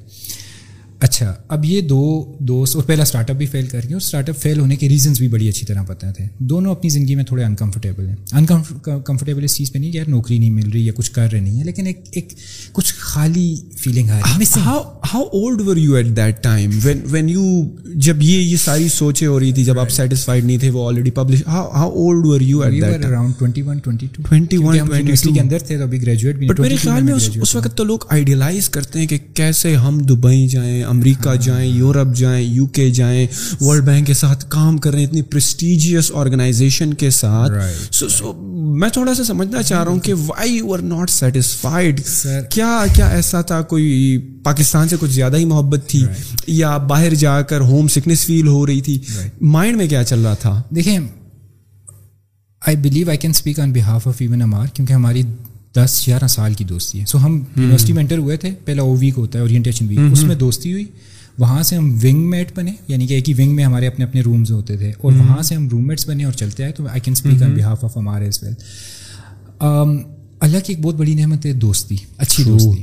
اچھا 1.03 1.33
اب 1.47 1.65
یہ 1.65 1.81
دو 1.81 2.01
دوست 2.39 2.75
اور 2.75 2.83
پہلا 2.83 3.03
اسٹارٹ 3.03 3.29
اپ 3.29 3.35
بھی 3.35 3.45
فیل 3.45 3.65
کر 3.65 3.79
گیا 3.79 3.95
اور 3.95 4.01
اسٹارٹ 4.01 4.29
اپ 4.29 4.37
فیل 4.37 4.59
ہونے 4.59 4.75
کے 4.75 4.89
ریزنس 4.89 5.19
بھی 5.19 5.27
بڑی 5.27 5.49
اچھی 5.49 5.65
طرح 5.65 5.83
پتہ 5.83 6.05
تھے۔ 6.17 6.25
دونوں 6.39 6.71
اپنی 6.71 6.89
زندگی 6.89 7.15
میں 7.15 7.23
تھوڑے 7.23 7.43
انکمفرٹیبل 7.43 8.07
ہیں۔ 8.07 8.15
انکمفرٹیبل 8.31 9.43
اس 9.43 9.55
چیز 9.55 9.71
پہ 9.71 9.79
نہیں 9.79 9.91
کہ 9.91 9.97
یار 9.97 10.09
نوکری 10.09 10.37
نہیں 10.37 10.51
مل 10.51 10.69
رہی 10.71 10.85
یا 10.85 10.93
کچھ 10.95 11.11
کر 11.11 11.27
رہے 11.31 11.39
نہیں 11.39 11.59
ہے 11.59 11.63
لیکن 11.63 11.85
ایک 11.85 11.99
ایک 12.11 12.33
کچھ 12.71 12.93
خالی 12.97 13.55
فیلنگ 13.77 14.09
آ 14.09 14.19
رہی 14.19 14.43
ہے۔ 14.55 14.59
How 14.59 15.23
old 15.23 15.61
were 15.61 15.77
you 15.77 15.95
at 15.95 16.05
that 16.15 16.43
time 16.43 16.79
when 16.83 16.99
when 17.11 17.29
you 17.29 17.43
جب 17.95 18.21
یہ 18.21 18.39
یہ 18.39 18.57
ساری 18.57 18.87
سوچیں 18.87 19.27
ہو 19.27 19.39
رہی 19.39 19.51
تھی 19.51 19.63
جب 19.63 19.79
آپ 19.79 19.89
سیٹسفائڈ 19.89 20.45
نہیں 20.45 20.57
تھے 20.57 20.69
وہ 20.69 20.87
already 20.87 21.11
publish 21.11 21.43
how 21.47 21.89
old 21.89 22.25
were 22.25 22.41
you 22.41 22.61
at 22.61 22.73
that 22.73 23.05
around 23.05 23.33
twenty 23.39 23.61
one 23.61 23.77
twenty 23.77 24.07
two 24.13 24.23
twenty 24.29 24.57
one 24.57 24.75
university 24.75 25.31
کے 25.33 25.41
اندر 25.41 25.59
تھے 25.59 25.77
تو 25.77 25.83
ابھی 25.83 26.01
گریجویٹ 26.01 26.35
بھی 26.35 26.47
بٹ 26.47 26.59
میرے 26.59 26.75
خیال 26.75 27.03
میں 27.03 27.13
اس 27.13 27.55
وقت 27.55 27.77
تو 27.77 27.83
لوگ 27.83 27.99
آئیڈیلائز 28.09 28.69
کرتے 28.69 28.99
ہیں 28.99 29.07
کہ 29.07 29.17
کیسے 29.33 29.75
ہم 29.75 29.97
دبئی 29.99 30.47
جائیں 30.47 30.83
امریکہ 30.93 31.35
جائیں 31.35 31.67
یورپ 31.67 32.15
جائیں 32.15 32.43
یو 32.43 32.65
کے 32.67 32.89
جائیں 32.91 33.25
ورلڈ 33.61 33.83
بینک 33.83 34.07
کے 34.07 34.13
ساتھ 34.13 34.45
کام 34.49 34.77
کر 34.77 34.91
رہے 34.91 34.99
ہیں 34.99 35.07
اتنی 35.07 35.21
پرسٹیجیس 35.21 36.11
آرگنائزیشن 36.13 36.93
کے 36.93 37.09
ساتھ. 37.09 37.51
سو 37.91 38.09
سو 38.09 38.33
میں 38.79 38.89
تھوڑا 38.89 39.13
سا 39.13 39.23
سمجھنا 39.23 39.61
چاہ 39.61 39.83
رہا 39.83 39.91
ہوں 39.91 39.99
کہ 39.99 40.13
why 40.13 40.53
you 40.53 40.73
are 40.73 40.79
not 40.79 41.09
satisfied 41.09 42.01
کیا 42.49 42.85
کیا 42.93 43.07
ایسا 43.07 43.41
تھا 43.41 43.61
کوئی 43.61 44.17
پاکستان 44.43 44.89
سے 44.89 44.95
کچھ 44.99 45.11
زیادہ 45.11 45.37
ہی 45.37 45.45
محبت 45.45 45.87
تھی؟ 45.87 46.03
یا 46.47 46.77
باہر 46.89 47.13
جا 47.13 47.41
کر 47.41 47.61
ہوم 47.61 47.87
سکنس 47.87 48.25
فیل 48.25 48.47
ہو 48.47 48.65
رہی 48.67 48.81
تھی؟ 48.81 48.99
مائنڈ 49.41 49.77
میں 49.77 49.87
کیا 49.87 50.03
چل 50.03 50.19
رہا 50.19 50.33
تھا؟ 50.33 50.61
دیکھیں 50.75 50.99
I 52.61 52.75
believe 52.75 53.09
I 53.09 53.17
can 53.17 53.31
speak 53.31 53.59
on 53.59 53.73
behalf 53.73 54.07
of 54.07 54.15
even 54.17 54.41
Ammar 54.41 54.67
کیونکہ 54.73 54.93
ہماری 54.93 55.23
دس 55.75 56.03
گیارہ 56.07 56.27
سال 56.27 56.53
کی 56.53 56.63
دوستی 56.63 56.99
ہے۔ 56.99 57.05
سو 57.05 57.25
ہم 57.25 57.43
یونیورسٹی 57.57 57.93
میں 57.93 58.03
انٹر 58.03 58.17
ہوئے 58.17 58.37
تھے 58.37 58.49
پہلا 58.65 58.81
او 58.81 58.95
ویک 58.95 59.13
ہوتا 59.17 59.39
ہے 59.39 59.43
اورینٹیشن 59.43 59.87
ویک 59.87 59.99
اس 60.11 60.23
میں 60.23 60.35
دوستی 60.35 60.71
ہوئی۔ 60.71 60.85
وہاں 61.39 61.63
سے 61.63 61.75
ہم 61.75 61.99
ونگ 62.03 62.29
میٹ 62.29 62.51
بنے 62.55 62.71
یعنی 62.87 63.07
کہ 63.07 63.13
ایک 63.13 63.29
ہی 63.29 63.33
ونگ 63.33 63.55
میں 63.55 63.63
ہمارے 63.63 63.87
اپنے 63.87 64.05
اپنے 64.05 64.21
رومز 64.21 64.51
ہوتے 64.51 64.77
تھے۔ 64.77 64.89
اور 64.89 65.11
وہاں 65.11 65.41
سے 65.41 65.55
ہم 65.55 65.69
روم 65.69 65.87
میٹس 65.87 66.09
بنے 66.09 66.23
اور 66.23 66.33
چلتے 66.33 66.63
آئے۔ 66.63 66.71
تو 66.71 66.87
I 66.87 66.99
can 66.99 67.11
speak 67.11 67.43
on 67.43 67.55
behalf 67.55 67.83
of 67.83 67.97
ہمارے 67.97 68.27
اس 68.27 68.43
ویل 68.43 68.53
اللہ 70.43 70.57
کی 70.63 70.73
ایک 70.73 70.81
بہت 70.81 70.95
بڑی 70.95 71.13
نعمت 71.15 71.45
ہے 71.45 71.53
دوستی 71.53 71.95
اچھی 72.17 72.43
دوستی 72.43 72.81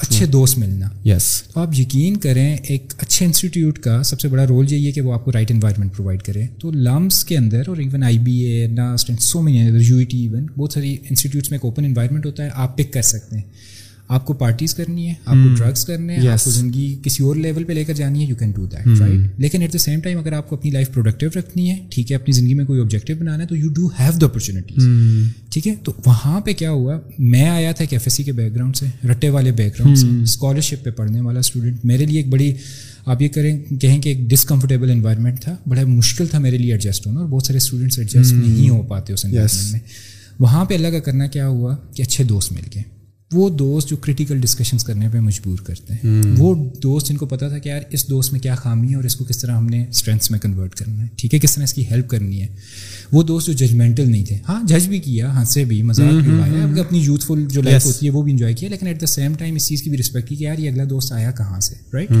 اچھے 0.00 0.26
دوست 0.26 0.58
ملنا۔ 0.58 0.88
یس 1.04 1.42
تو 1.42 1.60
آپ 1.60 1.78
یقین 1.78 2.16
کریں 2.16 2.56
ایک 2.68 2.92
اچھے 2.98 3.26
انسٹیٹیوٹ 3.26 3.78
کا 3.78 4.02
سب 4.02 4.20
سے 4.20 4.28
بڑا 4.28 4.46
رول 4.46 4.72
یہی 4.72 4.86
ہے 4.86 4.92
کہ 4.92 5.00
وہ 5.00 5.14
آپ 5.14 5.24
کو 5.24 5.32
رائٹ 5.32 5.50
انوائرمنٹ 5.50 5.96
پرووائڈ 5.96 6.22
کرے۔ 6.22 6.46
تو 6.58 6.70
لمس 6.70 7.24
کے 7.24 7.36
اندر 7.36 7.62
اور 7.68 7.76
even 7.76 8.02
I 8.02 8.18
B 8.18 8.36
A 8.38 8.66
NUST 8.66 9.10
so 9.20 9.42
many 9.42 9.84
U 9.86 9.96
E 9.96 10.04
T 10.04 10.18
even 10.18 10.46
بہت 10.58 10.72
ساری 10.72 10.96
انسٹیٹیوٹس 11.10 11.50
میں 11.50 11.58
ایک 11.58 11.64
اوپن 11.64 11.84
انوائرمنٹ 11.84 12.26
ہوتا 12.26 12.44
ہے 12.44 12.48
آپ 12.54 12.76
پک 12.76 12.92
کر 12.92 13.02
سکتے 13.02 13.36
ہیں۔ 13.36 13.42
آپ 14.08 14.24
کو 14.26 14.34
پارٹیز 14.34 14.74
کرنی 14.74 15.08
ہے 15.08 15.14
آپ 15.24 15.34
کو 15.34 15.54
ڈرگس 15.54 15.84
کرنے 15.84 16.16
ہیں 16.16 16.28
آپ 16.28 16.44
کو 16.44 16.50
زندگی 16.50 16.94
کسی 17.02 17.22
اور 17.24 17.36
لیول 17.36 17.64
پہ 17.64 17.72
لے 17.72 17.84
کر 17.84 17.94
جانی 17.94 18.22
ہے 18.22 18.28
you 18.28 18.36
can 18.36 18.50
do 18.50 18.66
that 18.66 18.86
right 19.00 19.40
لیکن 19.40 19.62
ایٹ 19.62 19.72
دا 19.72 19.78
سیم 19.78 20.00
ٹائم 20.00 20.18
اگر 20.18 20.32
آپ 20.32 20.48
کو 20.48 20.56
اپنی 20.56 20.70
لائف 20.70 20.92
پروڈکٹیو 20.92 21.30
رکھنی 21.36 21.70
ہے 21.70 21.76
ٹھیک 21.90 22.10
ہے 22.10 22.16
اپنی 22.16 22.32
زندگی 22.32 22.54
میں 22.54 22.64
کوئی 22.64 22.80
آبجیکٹو 22.80 23.14
بنانا 23.20 23.42
ہے 23.42 23.48
تو 23.48 23.56
you 23.56 23.68
do 23.74 23.86
have 23.98 24.18
the 24.20 24.26
opportunities 24.26 24.88
ٹھیک 25.52 25.66
ہے؟ 25.68 25.74
تو 25.84 25.92
وہاں 26.06 26.40
پہ 26.40 26.52
کیا 26.52 26.70
ہوا 26.70 26.98
میں 27.18 27.48
آیا 27.48 27.72
تھا 27.72 27.82
ایک 27.84 27.92
ایف 27.92 28.02
ایس 28.04 28.12
سی 28.12 28.24
کے 28.24 28.32
بیک 28.32 28.54
گراؤنڈ 28.54 28.76
سے 28.76 28.86
رٹے 29.10 29.28
والے 29.30 29.52
بیک 29.52 29.74
گراؤنڈ 29.74 29.98
سے 29.98 30.06
اسکالرشپ 30.22 30.84
پہ 30.84 30.90
پڑھنے 30.96 31.20
والا 31.20 31.40
اسٹوڈنٹ 31.40 31.84
میرے 31.84 32.06
لیے 32.06 32.20
ایک 32.20 32.28
بڑی 32.32 32.52
آپ 33.06 33.22
یہ 33.22 33.28
کریں 33.28 33.58
کہیں 33.80 34.00
کہ 34.02 34.08
ایک 34.08 34.20
ڈسکمفرٹیبل 34.30 34.90
انوائرمنٹ 34.90 35.40
تھا 35.42 35.56
بڑا 35.66 35.84
مشکل 35.86 36.26
تھا 36.26 36.38
میرے 36.38 36.58
لیے 36.58 36.72
ایڈجسٹ 36.72 37.06
ہونا 37.06 37.20
اور 37.20 37.28
بہت 37.28 37.46
سارے 37.46 37.56
اسٹوڈنٹس 37.56 37.98
ایڈجسٹ 37.98 38.32
نہیں 38.32 38.68
ہو 38.68 38.82
پاتے 38.82 39.12
اس 39.12 39.24
انوائرمنٹ 39.24 39.72
میں. 39.72 39.80
وہاں 40.38 40.64
پہ 40.64 40.74
اللہ 40.74 40.88
کا 40.88 40.98
کرنا 41.00 41.26
کیا 41.26 41.46
ہوا 41.48 41.76
کہ 41.94 42.02
اچھے 42.02 42.24
دوست 42.24 42.52
مل 42.52 42.68
گئے. 42.74 42.82
وہ 43.32 43.50
دوست 43.50 43.88
جو 43.88 43.96
کریٹیکل 43.96 44.40
ڈسکشنس 44.40 44.84
کرنے 44.84 45.08
پہ 45.12 45.20
مجبور 45.20 45.58
کرتے 45.58 45.94
ہیں۔ 45.94 46.22
وہ 46.38 46.54
دوست 46.82 47.08
جن 47.08 47.16
کو 47.16 47.26
پتا 47.26 47.48
تھا 47.48 47.58
کہ 47.58 47.68
یار 47.68 47.80
اس 47.90 48.10
دوست 48.10 48.32
میں 48.32 48.40
کیا 48.40 48.54
خامی 48.54 48.90
ہے 48.90 48.94
اور 48.94 49.04
اس 49.04 49.16
کو 49.16 49.24
کس 49.24 49.38
طرح 49.38 49.56
ہم 49.56 49.66
نے 49.66 49.84
اسٹرینتھس 49.90 50.30
میں 50.30 50.38
کنورٹ 50.38 50.74
کرنا 50.74 51.02
ہے۔ 51.02 51.08
ٹھیک 51.16 51.34
ہے 51.34 51.38
کس 51.38 51.54
طرح 51.54 51.64
اس 51.64 51.74
کی 51.74 51.84
ہیلپ 51.90 52.08
کرنی 52.08 52.42
ہے۔ 52.42 52.46
وہ 53.12 53.22
دوست 53.22 53.46
جو 53.46 53.52
ججمنٹل 53.52 54.10
نہیں 54.10 54.24
تھے۔ 54.24 54.38
ہاں 54.48 54.62
جج 54.66 54.88
بھی 54.88 54.98
کیا 54.98 55.40
ہنسے 55.40 55.64
بھی 55.64 55.82
مذاق 55.82 56.12
بھی 56.12 56.32
اڑایا 56.32 56.80
اپنی 56.80 56.98
یوتھفل 56.98 57.44
جو 57.48 57.62
لائف 57.62 57.86
ہوتی 57.86 58.06
ہے 58.06 58.10
وہ 58.10 58.22
بھی 58.22 58.32
انجوائے 58.32 58.54
کیا 58.54 58.68
لیکن 58.68 58.86
ایٹ 58.86 59.00
دا 59.00 59.06
سیم 59.06 59.32
ٹائم 59.38 59.54
اس 59.54 59.68
چیز 59.68 59.82
کی 59.82 59.90
بھی 59.90 59.98
رسپیکٹ 59.98 60.28
کی 60.28 60.36
کہ 60.36 60.44
یار 60.44 60.58
یہ 60.58 60.70
اگلا 60.70 60.84
دوست 60.90 61.12
آیا 61.12 61.30
کہاں 61.30 61.60
سے 61.60 61.74
رائٹ 61.92 62.12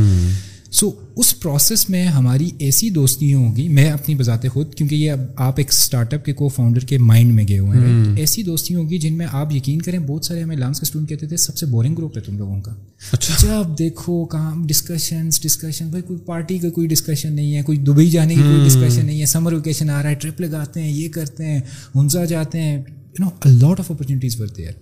سو 0.70 0.90
اس 1.16 1.40
پروسیس 1.40 1.90
میں 1.90 2.06
ہماری 2.06 2.50
ایسی 2.58 2.90
دوستیاں 2.90 3.38
ہوگی 3.38 3.68
میں 3.68 3.90
اپنی 3.90 4.14
بذات 4.14 4.46
خود 4.52 4.74
کیونکہ 4.74 4.94
یہ 4.94 5.10
اب 5.10 5.20
آپ 5.36 5.54
ایک 5.56 5.68
اسٹارٹ 5.68 6.14
اپ 6.14 6.24
کے 6.24 6.32
کو 6.32 6.48
فاؤنڈر 6.48 6.80
کے 6.80 6.98
مائنڈ 6.98 7.34
میں 7.34 7.48
گئے 7.48 7.58
ہوئے 7.58 7.78
ہیں 7.78 8.16
ایسی 8.16 8.42
دوستیاں 8.42 8.80
ہوگی 8.80 8.98
جن 8.98 9.18
میں 9.18 9.26
آپ 9.30 9.52
یقین 9.52 9.82
کریں 9.82 9.98
بہت 9.98 10.24
سارے 10.24 10.42
ہمیں 10.42 10.56
لانس 10.56 10.80
کے 10.80 10.84
اسٹوڈنٹ 10.84 11.08
کہتے 11.08 11.26
تھے 11.26 11.36
سب 11.36 11.56
سے 11.56 11.66
بورنگ 11.66 11.94
گروپ 11.94 12.16
ہے 12.16 12.22
تم 12.22 12.38
لوگوں 12.38 12.60
کا۔ 12.60 12.74
اچھا۔ 13.12 13.34
جب 13.42 13.78
دیکھو 13.78 14.24
کام 14.24 14.66
ڈسکشن 14.66 15.28
ڈسکشن 15.42 15.88
بھائی 15.88 16.02
کوئی 16.02 16.18
پارٹی 16.20 16.58
کا 16.58 16.70
کوئی 16.70 16.86
ڈسکشن 16.86 17.32
نہیں 17.32 17.56
ہے 17.56 17.62
کوئی 17.62 17.78
دبئی 17.78 18.10
جانے 18.10 18.34
کی 18.34 18.40
کوئی 18.40 18.68
ڈسکشن 18.68 19.06
نہیں 19.06 19.20
ہے 19.20 19.26
سمر 19.26 19.52
ویکیشن 19.52 19.90
آ 19.90 20.02
رہا 20.02 20.10
ہے 20.10 20.14
ٹرپ 20.14 20.40
لگاتے 20.40 20.82
ہیں 20.82 20.90
یہ 20.90 21.08
کرتے 21.08 21.44
ہیں 21.44 21.60
ہنزا 21.94 22.24
جاتے 22.24 22.60
ہیں۔ 22.60 22.76
You 23.18 23.24
know 23.24 23.28
lot 23.44 23.80
of 23.80 23.90
opportunities 23.90 24.40
ورتے 24.40 24.64
ہیں 24.64 24.72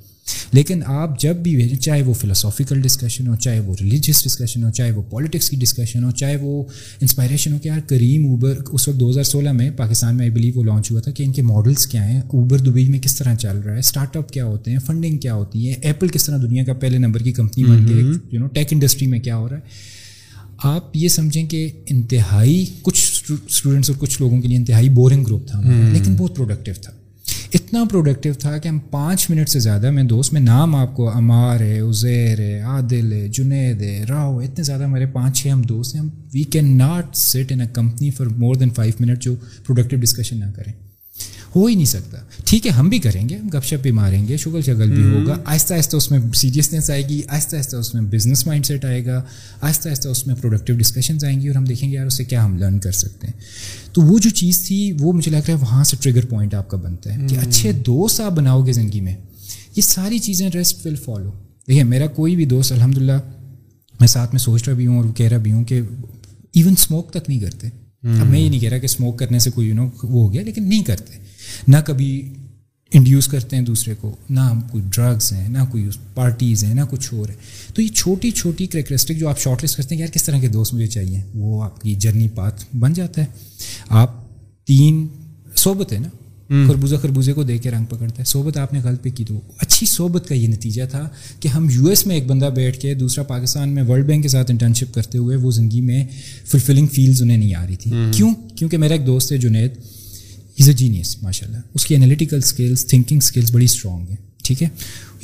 لیکن 0.52 0.80
آپ 0.86 1.20
جب 1.20 1.36
بھی 1.36 1.56
بھیجیں 1.56 1.78
چاہے 1.78 2.02
وہ 2.02 2.14
فلاسافیکل 2.14 2.80
ڈسکشن 2.80 3.26
ہو 3.28 3.34
چاہے 3.36 3.60
وہ 3.60 3.74
ریلیجیس 3.80 4.24
ڈسکشن 4.24 4.64
ہو 4.64 4.70
چاہے 4.70 4.90
وہ 4.90 5.02
پالیٹکس 5.02 5.50
کی 5.50 5.56
ڈسکشن 5.56 6.04
ہو 6.04 6.10
چاہے 6.10 6.36
وہ 6.36 6.64
انسپائریشن 7.00 7.52
ہو 7.52 7.58
کہ 7.58 7.68
یار 7.68 7.80
کریم 7.80 8.26
اوبر 8.26 8.58
اس 8.72 8.88
وقت 8.88 9.00
دو 9.00 9.10
ہزار 9.10 9.22
سولہ 9.22 9.52
میں 9.52 9.70
پاکستان 9.70 10.16
میں 10.16 10.24
آئی 10.24 10.30
بلیو 10.30 10.52
وہ 10.56 10.64
لانچ 10.64 10.90
ہوا 10.90 11.00
تھا 11.00 11.10
کہ 11.10 11.22
ان 11.22 11.32
کے 11.32 11.42
ماڈلس 11.42 11.86
کیا 11.86 12.08
ہیں 12.08 12.20
اوبر 12.20 12.58
دبئی 12.58 12.88
میں 12.88 12.98
کس 12.98 13.16
طرح 13.16 13.34
چل 13.34 13.56
رہا 13.56 13.74
ہے 13.74 13.78
اسٹارٹ 13.78 14.16
اپ 14.16 14.32
کیا 14.32 14.44
ہوتے 14.44 14.70
ہیں 14.70 14.78
فنڈنگ 14.78 15.18
کیا 15.18 15.34
ہوتی 15.34 15.68
ہے 15.68 15.74
ایپل 15.82 16.08
کس 16.08 16.24
طرح 16.24 16.38
دنیا 16.42 16.64
کا 16.64 16.72
پہلے 16.72 16.98
نمبر 16.98 17.20
کی 17.20 17.32
کمپنی 17.32 17.64
بن 17.64 17.86
کے 17.86 17.94
یو 18.32 18.40
نو 18.40 18.46
ٹیک 18.46 18.68
انڈسٹری 18.70 19.06
میں 19.06 19.18
کیا 19.18 19.36
ہو 19.36 19.48
رہا 19.48 19.56
ہے۔ 19.56 19.62
آپ 20.58 20.96
یہ 20.96 21.08
سمجھیں 21.08 21.46
کہ 21.46 21.70
انتہائی 21.90 22.64
کچھ 22.82 23.32
اسٹوڈنٹس 23.48 23.90
اور 23.90 23.98
کچھ 23.98 24.22
لوگوں 24.22 24.40
کے 24.40 24.48
لیے 24.48 24.56
انتہائی 24.56 24.88
بورنگ 24.88 25.24
گروپ 25.24 25.48
تھا 25.48 25.60
لیکن 25.92 26.14
بہت 26.14 26.36
پروڈکٹیو 26.36 26.74
تھا۔ 26.82 26.92
اتنا 27.54 27.84
پروڈکٹیو 27.90 28.34
تھا 28.34 28.58
کہ 28.58 28.68
ہم 28.68 28.78
پانچ 28.78 29.30
منٹ 29.30 29.48
سے 29.48 29.58
زیادہ 29.58 29.90
میں 29.90 30.02
دوست 30.02 30.32
میں 30.32 30.40
نام 30.40 30.74
آپ 30.74 30.96
کو 30.96 31.10
امار 31.16 31.60
ہے 31.60 31.80
ازیر 31.80 32.38
ہے 32.38 32.60
عادل 32.60 33.12
ہے 33.12 33.28
جنید 33.28 33.82
ہے 33.82 34.04
راؤ 34.08 34.38
اتنے 34.38 34.62
زیادہ 34.64 34.84
ہمارے 34.84 35.06
پانچ 35.06 35.42
چھ 35.42 35.48
ہم 35.52 35.62
دوست 35.62 35.94
ہیں۔ 35.94 36.02
ہم 36.02 36.08
we 36.34 36.42
can 36.42 36.78
not 36.78 37.16
sit 37.16 37.52
in 37.52 37.60
a 37.60 37.66
company 37.72 38.10
for 38.10 38.26
more 38.26 38.54
than 38.54 38.70
five 38.70 38.92
minute 39.00 39.22
جو 39.22 39.34
پروڈکٹیو 39.66 39.98
ڈسکشن 39.98 40.40
نہ 40.40 40.44
کریں۔ 40.56 40.72
ہو 41.56 41.66
ہی 41.66 41.74
نہیں 41.74 41.84
سکتا۔ 41.84 42.18
ٹھیک 42.44 42.66
ہے 42.66 42.70
ہم 42.70 42.88
بھی 42.88 42.98
کریں 42.98 43.28
گے 43.28 43.38
گپ 43.54 43.64
شپ 43.64 43.82
بھی 43.82 43.90
ماریں 43.90 44.28
گے 44.28 44.36
شگل 44.36 44.62
شگل 44.62 44.90
بھی 44.90 45.04
ہوگا۔ 45.04 45.36
آہستہ 45.44 45.74
آہستہ 45.74 45.96
اس 45.96 46.10
میں 46.10 46.20
سیریسنیس 46.34 46.90
آئے 46.90 47.08
گی 47.08 47.22
آہستہ 47.28 47.56
آہستہ 47.56 47.76
اس 47.76 47.94
میں 47.94 48.02
بزنس 48.02 48.46
مائنڈ 48.46 48.66
سیٹ 48.66 48.84
آئے 48.84 49.06
گا۔ 49.06 49.22
آہستہ 49.60 49.88
آہستہ 49.88 50.08
اس 50.08 50.26
میں 50.26 50.34
پروڈکٹیو 50.34 50.76
ڈسکشنز 50.76 51.24
آئیں 51.24 51.40
گی 51.40 51.48
اور 51.48 51.56
ہم 51.56 51.64
دیکھیں 51.64 51.90
گے 51.90 51.94
یار 51.94 52.06
اس 52.06 52.16
سے 52.16 52.24
کیا 52.24 52.44
ہم 52.44 52.58
لرن 52.58 52.78
کر 52.78 52.92
سکتے 52.92 53.26
ہیں۔ 53.26 53.34
تو 53.94 54.02
وہ 54.02 54.18
جو 54.18 54.30
چیز 54.30 54.66
تھی 54.66 54.92
وہ 55.00 55.12
مجھے 55.12 55.30
لگ 55.30 55.36
رہا 55.36 55.48
ہے 55.48 55.54
وہاں 55.54 55.84
سے 55.84 55.96
ٹریگر 56.00 56.26
پوائنٹ 56.26 56.54
آپ 56.54 56.68
کا 56.68 56.76
بنتا 56.76 57.14
ہے 57.14 57.26
کہ 57.26 57.36
اچھے 57.36 57.72
دوست 57.72 58.20
آپ 58.20 58.32
بناؤ 58.32 58.66
گے 58.66 58.72
زندگی 58.72 59.00
میں۔ 59.00 59.16
یہ 59.76 59.82
ساری 59.82 60.18
چیزیں 60.18 60.50
ریسٹ 60.54 60.86
ول 60.86 60.96
فالو 60.96 61.30
دیکھیے 61.68 61.84
میرا 61.84 62.06
کوئی 62.06 62.36
بھی 62.36 62.44
دوست 62.44 62.72
الحمد 62.72 62.98
للہ 62.98 63.20
میں 64.00 64.08
ساتھ 64.08 64.34
میں 64.34 64.38
سوچ 64.38 64.68
رہا 64.68 64.76
بھی 64.76 64.86
ہوں 64.86 64.96
اور 64.96 65.04
کہہ 65.16 65.26
رہا 65.26 65.36
بھی 65.36 65.52
ہوں 65.52 65.64
کہ 65.64 65.80
ایون 66.52 66.72
اسموک 66.72 67.10
تک 67.10 67.28
نہیں 67.28 67.40
کرتے۔ 67.40 67.66
اب 68.02 68.26
میں 68.26 68.40
یہ 68.40 68.48
نہیں 68.50 68.60
کہہ 68.60 68.68
رہا 68.68 68.78
کہ 68.78 68.84
اسموک 68.84 69.18
کرنے 69.18 69.38
سے 69.38 69.50
کوئی 69.50 69.68
یو 69.68 69.74
نو 69.74 69.84
وہ 70.02 70.26
ہو 70.26 70.32
گیا 70.32 70.42
لیکن 70.42 70.68
نہیں 70.68 70.84
کرتے۔ 70.84 71.18
نہ 71.68 71.76
کبھی 71.86 72.34
انڈیوس 72.94 73.28
کرتے 73.28 73.56
ہیں 73.56 73.62
دوسرے 73.62 73.94
کو 74.00 74.16
نہ 74.30 74.40
کوئی 74.70 74.84
ڈرگس 74.96 75.32
ہیں 75.32 75.48
نہ 75.48 75.58
کوئی 75.70 75.88
پارٹیز 76.14 76.64
ہیں 76.64 76.74
نہ 76.74 76.80
کچھ 76.90 77.14
اور 77.14 77.28
ہے 77.28 77.34
تو 77.74 77.82
یہ 77.82 77.88
چھوٹی 77.88 78.30
چھوٹی 78.30 78.66
کریکٹرسٹک 78.66 79.18
جو 79.18 79.28
آپ 79.28 79.40
شارٹ 79.40 79.64
لسٹ 79.64 79.76
کرتے 79.76 79.94
ہیں 79.94 80.02
یار 80.02 80.08
کس 80.08 80.24
طرح 80.24 80.38
کے 80.38 80.48
دوست 80.48 80.74
مجھے 80.74 80.86
چاہیے 80.86 81.22
وہ 81.34 81.64
آپ 81.64 81.80
کی 81.80 81.94
جرنی 81.94 82.28
پاتھ 82.28 82.64
بن 82.78 82.92
جاتا 82.92 83.20
ہے۔ 83.20 83.26
آپ 83.88 84.24
تین 84.66 85.06
صحبت 85.56 85.92
ہے 85.92 85.98
نا 85.98 86.08
خربوزہ 86.48 86.96
خربوزے 86.96 87.32
کو 87.32 87.42
دیکھ 87.42 87.62
کے 87.62 87.70
رنگ 87.70 87.84
پکڑتا 87.84 88.18
ہے۔ 88.18 88.24
صحبت 88.24 88.56
آپ 88.56 88.72
نے 88.72 88.80
غلط 88.84 89.02
پہ 89.02 89.10
کی 89.10 89.24
تو 89.24 89.40
اچھی 89.58 89.86
صحبت 89.86 90.28
کا 90.28 90.34
یہ 90.34 90.48
نتیجہ 90.48 90.82
تھا 90.90 91.08
کہ 91.40 91.48
ہم 91.48 91.68
یو 91.70 91.86
ایس 91.86 92.06
میں 92.06 92.14
ایک 92.14 92.26
بندہ 92.26 92.44
بیٹھ 92.44 92.80
کے 92.80 92.94
دوسرا 92.94 93.24
پاکستان 93.24 93.68
میں 93.68 93.82
ورلڈ 93.82 94.06
بینک 94.06 94.22
کے 94.22 94.28
ساتھ 94.28 94.50
انٹرنشپ 94.50 94.94
کرتے 94.94 95.18
ہوئے 95.18 95.36
وہ 95.36 95.50
زندگی 95.50 95.80
میں 95.80 96.04
فلفلنگ 96.46 96.86
فیلز 96.86 97.22
انہیں 97.22 97.36
نہیں 97.36 97.54
آ 97.54 97.66
رہی 97.66 97.76
تھی۔ 97.76 97.90
کیوں؟ 98.12 98.34
کیونکہ 98.56 98.76
میرا 98.76 98.94
ایک 98.94 99.06
دوست 99.06 99.32
ہے 99.32 99.38
جنید۔ 99.38 99.70
از 100.58 100.68
اے 100.68 100.74
جینیس 100.74 101.22
ماشاء 101.22 101.46
اللہ 101.46 101.58
اس 101.74 101.86
کی 101.86 101.94
انالیٹیکل 101.96 102.36
اسکلس 102.36 102.86
تھنکنگ 102.86 103.18
اسکلس 103.18 103.52
بڑی 103.52 103.64
اسٹرانگ 103.64 104.08
ہیں 104.08 104.16
ٹھیک 104.44 104.62
ہے 104.62 104.68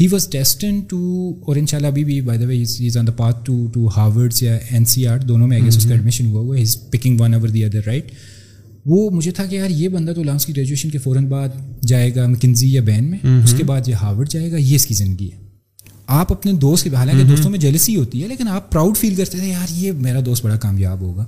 ہی 0.00 0.06
واز 0.06 0.28
ڈیسٹن 0.30 0.80
ٹو 0.80 1.32
اور 1.46 1.56
ان 1.56 1.66
شاء 1.66 1.78
اللہ 1.78 1.88
ابھی 1.88 2.04
بھی 2.04 2.20
by 2.20 2.38
the 2.38 2.46
way 2.46 2.62
is 2.62 2.96
on 2.96 3.06
the 3.06 3.12
path 3.12 3.44
to 3.44 3.66
to 3.66 3.88
Harvard's 3.88 4.42
یا 4.42 4.58
این 4.70 4.84
سی 4.84 5.06
آر 5.06 5.18
دونوں 5.18 5.48
میں 5.48 5.60
اس 5.68 5.84
کا 5.84 5.90
ایڈمیشن 5.90 6.26
ہوا 6.26 6.40
ہوا 6.40 6.56
is 6.56 6.76
picking 6.90 7.20
one 7.20 7.34
over 7.34 7.48
the 7.48 7.64
other 7.64 7.80
right 7.86 8.12
وہ 8.86 9.10
مجھے 9.10 9.30
تھا 9.30 9.46
کہ 9.46 9.56
یار 9.56 9.70
یہ 9.70 9.88
بندہ 9.88 10.12
تو 10.12 10.22
لانس 10.22 10.46
کی 10.46 10.56
گریجویشن 10.56 10.90
کے 10.90 10.98
فوراً 10.98 11.26
بعد 11.26 11.48
جائے 11.82 12.14
گا 12.14 12.26
مکنزی 12.26 12.72
یا 12.72 12.82
بین 12.82 13.04
میں 13.04 13.18
اس 13.44 13.54
کے 13.58 13.64
بعد 13.64 13.88
یہ 13.88 13.94
ہارورڈ 13.94 14.28
جائے 14.28 14.52
گا 14.52 14.56
یہ 14.56 14.74
اس 14.74 14.86
کی 14.86 14.94
زندگی 14.94 15.30
ہے 15.32 15.38
آپ 16.06 16.32
اپنے 16.32 16.52
دوست 16.52 16.84
کے 16.84 16.90
حالانکہ 16.94 17.24
دوستوں 17.24 17.50
میں 17.50 17.58
جیلسی 17.58 17.96
ہوتی 17.96 18.22
ہے 18.22 18.28
لیکن 18.28 18.48
آپ 18.48 18.72
پراؤڈ 18.72 18.96
فیل 18.96 19.14
کرتے 19.14 19.38
تھے 19.38 19.46
یار 19.46 19.66
یہ 19.70 19.92
میرا 19.92 20.20
دوست 20.26 20.44
بڑا 20.44 20.56
کامیاب 20.56 21.00
ہوگا. 21.00 21.24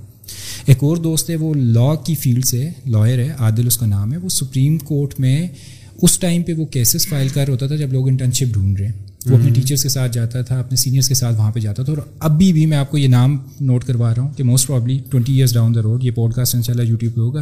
ایک 0.65 0.77
اور 0.81 0.97
دوست 0.97 1.29
ہے 1.29 1.35
وہ 1.35 1.53
لا 1.53 1.95
کی 1.95 2.15
فیلڈ 2.15 2.45
سے 2.45 2.69
لائر 2.85 3.19
ہے 3.19 3.31
عادل 3.39 3.67
اس 3.67 3.77
کا 3.77 3.85
نام 3.85 4.13
ہے۔ 4.13 4.17
وہ 4.17 4.29
سپریم 4.29 4.77
کورٹ 4.77 5.19
میں 5.19 5.47
اس 6.01 6.19
ٹائم 6.19 6.43
پہ 6.43 6.53
وہ 6.53 6.65
کیسز 6.65 7.07
فائل 7.07 7.27
کر 7.29 7.49
ہوتا 7.49 7.67
تھا 7.67 7.75
جب 7.75 7.93
لوگ 7.93 8.07
انٹرنشپ 8.07 8.53
ڈھونڈ 8.53 8.79
رہے۔ 8.79 8.87
ہیں 8.87 8.93
وہ 9.25 9.37
اپنے 9.37 9.51
ٹیچرس 9.51 9.83
کے 9.83 9.89
ساتھ 9.89 10.11
جاتا 10.11 10.41
تھا 10.41 10.59
اپنے 10.59 10.75
سینئرس 10.75 11.07
کے 11.07 11.13
ساتھ 11.13 11.35
وہاں 11.35 11.51
پہ 11.51 11.59
جاتا 11.59 11.83
تھا۔ 11.83 11.93
اور 11.93 12.01
ابھی 12.19 12.53
بھی 12.53 12.65
میں 12.65 12.77
آپ 12.77 12.91
کو 12.91 12.97
یہ 12.97 13.07
نام 13.07 13.37
نوٹ 13.61 13.83
کروا 13.83 14.15
رہا 14.15 14.21
ہوں 14.21 14.33
کہ 14.33 14.43
most 14.43 14.67
probably 14.67 14.99
twenty 15.09 15.33
years 15.33 15.53
down 15.53 15.75
the 15.75 15.81
road 15.81 16.03
یہ 16.03 16.11
پوڈ 16.11 16.33
کاسٹ 16.33 16.55
ان 16.55 16.61
شاء 16.61 16.73
اللہ 16.73 16.83
یوٹیوب 16.83 17.15
پہ 17.15 17.21
ہوگا۔ 17.21 17.41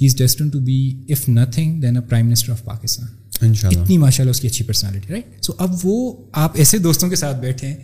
He 0.00 0.06
is 0.06 0.16
destined 0.16 0.48
to 0.48 0.58
be 0.58 0.94
if 1.08 1.28
nothing 1.28 1.80
then 1.80 1.96
a 1.96 2.02
prime 2.08 2.26
minister 2.26 2.52
of 2.52 2.64
Pakistan 2.64 3.46
اتنی 3.62 3.98
ماشاء 3.98 4.24
اللہ 4.24 4.30
اس 4.30 4.40
کی 4.40 4.48
اچھی 4.48 4.64
پرسنالٹی 4.64 5.12
رائٹ 5.12 5.44
سو 5.44 5.52
اب 5.58 5.74
وہ 5.84 6.16
آپ 6.32 6.52
ایسے 6.54 6.78
دوستوں 6.78 7.08
کے 7.08 7.16
ساتھ 7.16 7.40
بیٹھے 7.40 7.68
ہیں 7.68 7.76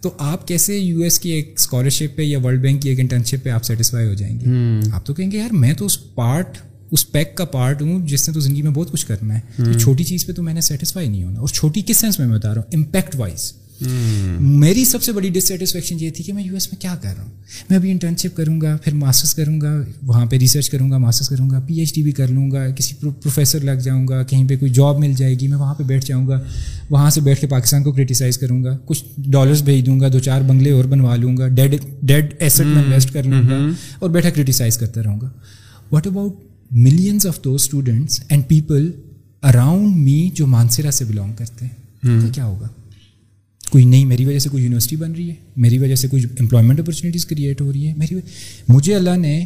تو 0.00 0.10
آپ 0.18 0.48
کیسے 0.48 0.78
یو 0.78 1.02
ایس 1.02 1.20
کی 1.20 1.30
ایک 1.30 1.52
اسکالرشپ 1.56 2.16
پہ 2.16 2.22
یا 2.22 2.38
ورلڈ 2.38 2.60
بینک 2.60 2.82
کی 2.82 2.88
ایک 2.88 3.00
انٹرنشپ 3.00 3.44
پہ 3.44 3.50
آپ 3.50 3.64
سیٹسفائی 3.64 4.08
ہو 4.08 4.14
جائیں 4.14 4.40
گے؟ 4.40 4.44
آپ 4.92 5.06
تو 5.06 5.14
کہیں 5.14 5.30
گے 5.30 5.38
یار 5.38 5.54
میں 5.54 5.74
تو 5.74 5.86
اس 5.86 6.14
پارٹ 6.14 6.58
اس 6.90 7.12
پیک 7.12 7.34
کا 7.34 7.44
پارٹ 7.44 7.82
ہوں 7.82 8.06
جس 8.06 8.28
نے 8.28 8.34
تو 8.34 8.40
زندگی 8.40 8.62
میں 8.62 8.70
بہت 8.70 8.92
کچھ 8.92 9.06
کرنا 9.06 9.38
ہے۔ 9.38 9.64
چھوٹی 9.78 10.04
چیز 10.04 10.26
پہ 10.26 10.32
تو 10.32 10.42
میں 10.42 10.54
نے 10.54 10.60
سیٹسفائی 10.60 11.08
نہیں 11.08 11.24
ہونا۔ 11.24 11.40
اور 11.40 11.48
چھوٹی 11.48 11.82
کس 11.86 11.96
سینس 11.96 12.18
میں 12.18 12.26
میں 12.26 12.38
بتا 12.38 12.54
رہا 12.54 12.62
ہوں؟ 12.62 12.70
امپیکٹ 12.74 13.16
وائز 13.16 13.52
میری 14.40 14.84
سب 14.84 15.02
سے 15.02 15.12
بڑی 15.12 15.28
ڈسٹسفیکشن 15.28 15.96
یہ 16.00 16.10
تھی 16.10 16.24
کہ 16.24 16.32
میں 16.32 16.44
یو 16.44 16.54
ایس 16.54 16.72
میں 16.72 16.80
کیا 16.80 16.96
کر 17.02 17.14
رہا 17.16 17.24
ہوں؟ 17.24 17.30
میں 17.70 17.76
ابھی 17.76 17.90
انٹرنشپ 17.90 18.36
کروں 18.36 18.60
گا 18.60 18.76
پھر 18.84 18.94
ماسٹرس 18.94 19.34
کروں 19.34 19.60
گا 19.60 19.82
وہاں 20.02 20.26
پہ 20.26 20.36
ریسرچ 20.36 20.70
کروں 20.70 20.90
گا 20.90 20.98
ماسٹرس 20.98 21.28
کروں 21.28 21.50
گا 21.50 21.60
پی 21.60 21.74
ایچ 21.74 21.94
ڈی 21.94 22.02
بھی 22.02 22.12
کر 22.12 22.28
لوں 22.28 22.50
گا 22.50 22.70
کسی 22.70 22.94
پروفیسر 23.00 23.60
لگ 23.60 23.80
جاؤں 23.84 24.08
گا 24.08 24.22
کہیں 24.22 24.48
پہ 24.48 24.56
کوئی 24.56 24.72
جاب 24.72 24.98
مل 24.98 25.12
جائے 25.12 25.34
گی 25.34 25.48
میں 25.48 25.56
وہاں 25.56 25.74
پہ 25.74 25.82
بیٹھ 25.82 26.06
جاؤں 26.06 26.28
گا 26.28 26.40
وہاں 26.90 27.10
سے 27.10 27.20
بیٹھ 27.20 27.40
کے 27.40 27.46
پاکستان 27.46 27.82
کو 27.82 27.92
کرٹیسائز 27.92 28.38
کروں 28.38 28.64
گا 28.64 28.76
کچھ 28.84 29.04
ڈالرس 29.16 29.62
بھیج 29.62 29.86
دوں 29.86 30.00
گا 30.00 30.08
دو 30.12 30.18
چار 30.18 30.42
بنگلے 30.42 30.70
اور 30.70 30.84
بنوا 30.84 31.16
لوں 31.16 31.36
گا 31.36 31.48
ڈیڈ 31.48 31.76
ڈیڈ 32.02 32.34
ایسٹ 32.38 32.60
میں 32.60 32.82
انویسٹ 32.82 33.12
کر 33.12 33.22
لوں 33.22 33.42
گا 33.48 33.68
اور 33.98 34.10
بیٹھا 34.10 34.30
کرٹیسائز 34.30 34.78
کرتا 34.78 35.02
رہوں 35.02 35.20
گا۔ 35.20 35.30
What 35.92 36.06
about 36.06 36.34
millions 36.70 37.26
of 37.26 37.44
those 37.44 37.62
students 37.62 38.20
and 38.28 38.48
people 38.48 38.90
around 39.42 39.96
me 39.96 40.30
جو 40.34 40.46
مانسرا 40.46 40.90
سے 40.90 41.04
بلانگ 41.04 41.32
کرتے 41.32 41.64
ہیں؟ 41.64 41.72
کیا 42.34 42.44
ہوگا؟ 42.44 42.68
کوئی 43.70 43.84
نہیں 43.84 44.04
میری 44.04 44.24
وجہ 44.24 44.38
سے 44.38 44.48
کوئی 44.48 44.62
یونیورسٹی 44.62 44.96
بن 44.96 45.12
رہی 45.12 45.30
ہے؟ 45.30 45.34
میری 45.56 45.78
وجہ 45.78 45.94
سے 45.94 46.08
کوئی 46.08 46.22
امپلائمنٹ 46.40 46.80
اپرچونیٹیز 46.80 47.26
کریٹ 47.26 47.60
ہو 47.60 47.72
رہی 47.72 47.88
ہے؟ 47.88 47.94
میری 47.96 48.14
مجھے 48.68 48.94
اللہ 48.94 49.16
نے 49.16 49.44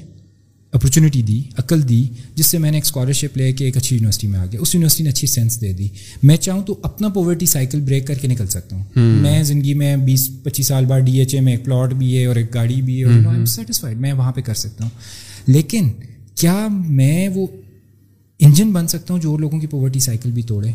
اپرچونیٹی 0.72 1.22
دی 1.22 1.42
عقل 1.58 1.88
دی 1.88 2.08
جس 2.34 2.46
سے 2.46 2.58
میں 2.58 2.70
نے 2.70 2.76
ایک 2.76 2.84
اسکالرشپ 2.84 3.36
لے 3.36 3.52
کے 3.52 3.64
ایک 3.64 3.76
اچھی 3.76 3.96
یونیورسٹی 3.96 4.26
میں 4.26 4.38
آ 4.38 4.44
گیا۔ 4.52 4.60
اس 4.60 4.74
یونیورسٹی 4.74 5.04
نے 5.04 5.10
اچھی 5.10 5.26
سینس 5.26 5.60
دے 5.60 5.72
دی۔ 5.72 5.88
میں 6.22 6.36
چاہوں 6.36 6.62
تو 6.62 6.78
اپنا 6.82 7.08
پاورٹی 7.08 7.46
سائیکل 7.46 7.80
بریک 7.80 8.06
کر 8.06 8.14
کے 8.14 8.28
نکل 8.28 8.46
سکتا 8.46 8.76
ہوں۔ 8.76 8.84
میں 9.22 9.42
زندگی 9.42 9.74
میں 9.74 9.96
بیس 9.96 10.30
پچیس 10.42 10.66
سال 10.66 10.84
بعد 10.84 11.00
ڈی 11.00 11.18
ایچ 11.18 11.34
اے 11.34 11.40
میں 11.40 11.52
ایک 11.52 11.64
پلاٹ 11.64 11.92
بھی 11.94 12.16
ہے 12.16 12.26
اور 12.26 12.36
ایک 12.36 12.54
گاڑی 12.54 12.82
بھی 12.82 13.04
ہے 13.04 13.08
سیٹسفائڈ 13.46 14.00
میں 14.00 14.12
وہاں 14.12 14.32
پہ 14.32 14.40
کر 14.40 14.54
سکتا 14.54 14.84
ہوں۔ 14.84 14.90
لیکن 15.46 15.88
کیا 16.34 16.68
میں 16.88 17.28
وہ 17.28 17.46
انجن 18.38 18.72
بن 18.72 18.86
سکتا 18.86 19.14
ہوں 19.14 19.20
جو 19.20 19.36
لوگوں 19.36 19.60
کی 19.60 19.66
پاورٹی 19.66 20.00
سائیکل 20.00 20.30
بھی 20.30 20.42
توڑے؟ 20.42 20.70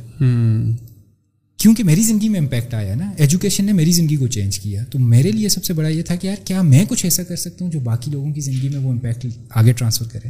کیونکہ 1.57 1.83
میری 1.83 2.01
زندگی 2.01 2.29
میں 2.29 2.39
امپیکٹ 2.39 2.73
آیا 2.73 2.95
نا 2.95 3.11
ایجوکیشن 3.17 3.65
نے 3.65 3.73
میری 3.73 3.91
زندگی 3.91 4.15
کو 4.15 4.27
چینج 4.27 4.59
کیا۔ 4.59 4.83
تو 4.83 4.99
میرے 4.99 5.31
لیے 5.31 5.49
سب 5.49 5.63
سے 5.63 5.73
بڑا 5.73 5.89
یہ 5.89 6.01
تھا 6.01 6.15
کہ 6.15 6.27
یار 6.27 6.35
کیا 6.45 6.61
میں 6.61 6.85
کچھ 6.85 7.05
ایسا 7.05 7.23
کر 7.23 7.35
سکتا 7.35 7.65
ہوں 7.65 7.71
جو 7.71 7.79
باقی 7.79 8.11
لوگوں 8.11 8.33
کی 8.33 8.41
زندگی 8.41 8.69
میں 8.69 8.79
وہ 8.79 8.91
امپیکٹ 8.91 9.25
آگے 9.49 9.71
ٹرانسفر 9.71 10.05
کرے؟ 10.07 10.29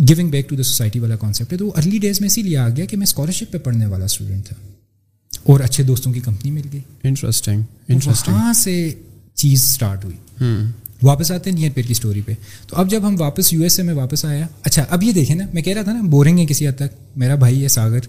Going 0.00 0.28
back 0.28 0.48
to 0.48 0.56
the 0.56 0.62
society 0.62 0.98
والا 0.98 1.16
کانسیپٹ 1.16 1.52
ہے۔ 1.52 1.58
تو 1.58 1.72
ارلی 1.76 1.98
ڈیز 1.98 2.20
میں 2.20 2.26
اسی 2.26 2.42
لیے 2.42 2.56
آ 2.56 2.68
گیا 2.68 2.84
کہ 2.84 2.96
میں 2.96 3.04
اسکالرشپ 3.04 3.52
پہ 3.52 3.58
پڑھنے 3.58 3.86
والا 3.86 4.04
اسٹوڈنٹ 4.04 4.46
تھا۔ 4.46 4.56
اور 5.42 5.60
اچھے 5.60 5.84
دوستوں 5.84 6.12
کی 6.12 6.20
کمپنی 6.20 6.50
مل 6.50 6.62
گئی۔ 6.72 6.80
انٹرسٹنگ 7.88 8.34
وہاں 8.34 8.52
سے 8.52 8.94
چیز 9.34 9.62
اسٹارٹ 9.64 10.04
ہوئی۔ 10.04 10.16
واپس 11.02 11.32
آتے 11.32 11.50
ہیں 11.50 11.56
نیئر 11.56 11.70
پیر 11.74 11.84
کی 11.84 11.92
اسٹوری 11.92 12.20
پہ۔ 12.26 12.32
تو 12.66 12.76
اب 12.76 12.90
جب 12.90 13.08
ہم 13.08 13.16
واپس 13.18 13.52
یو 13.52 13.62
ایس 13.62 13.78
اے 13.78 13.84
میں 13.84 13.94
واپس 13.94 14.24
آیا 14.24 14.46
اچھا 14.62 14.84
اب 14.90 15.02
یہ 15.02 15.12
دیکھیں 15.12 15.36
نا 15.36 15.44
میں 15.54 15.62
کہہ 15.62 15.72
رہا 15.72 15.82
تھا 15.82 15.92
نا 15.92 16.00
بورنگ 16.02 16.38
ہے 16.38 16.46
کسی 16.46 16.68
حد 16.68 16.72
تک 16.76 17.16
میرا 17.16 17.34
بھائی 17.34 17.62
ہے 17.62 17.68
ساگر۔ 17.68 18.00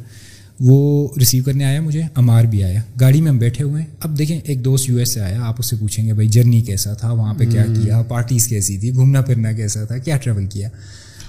وہ 0.60 1.10
ریسیو 1.20 1.44
کرنے 1.44 1.64
آیا 1.64 1.82
مجھے 1.82 2.02
امار 2.16 2.44
بھی 2.44 2.64
آیا۔ 2.64 2.82
گاڑی 3.02 3.22
میں 3.22 3.30
ہم 3.30 3.38
بیٹھے 3.38 3.64
ہوئے 3.64 3.82
ہیں۔ 3.82 3.90
اب 4.00 4.18
دیکھیں 4.18 4.40
ایک 4.44 4.66
دوست 4.66 4.90
یو 4.90 4.98
ایس 4.98 5.10
سے 5.10 5.22
آیا 5.22 5.42
آپ 5.42 5.56
اس 5.60 5.70
سے 5.70 5.76
پوچھیں 5.80 6.08
گے 6.08 6.14
بھائی 6.14 6.28
جرنی 6.28 6.62
کیسا 6.62 6.94
تھا؟ 6.94 7.12
وہاں 7.12 7.34
پہ 7.34 7.46
کیا 7.46 7.64
کیا 7.66 8.02
پارٹیز 8.02 8.48
کیسی 8.48 8.78
تھی 8.78 8.94
گھومنا 8.94 9.22
پھرنا 9.22 9.52
کیسا 9.52 9.86
تھا 9.86 9.98
کیا 9.98 10.18
ٹریول 10.18 10.46
کیا؟ 10.46 10.70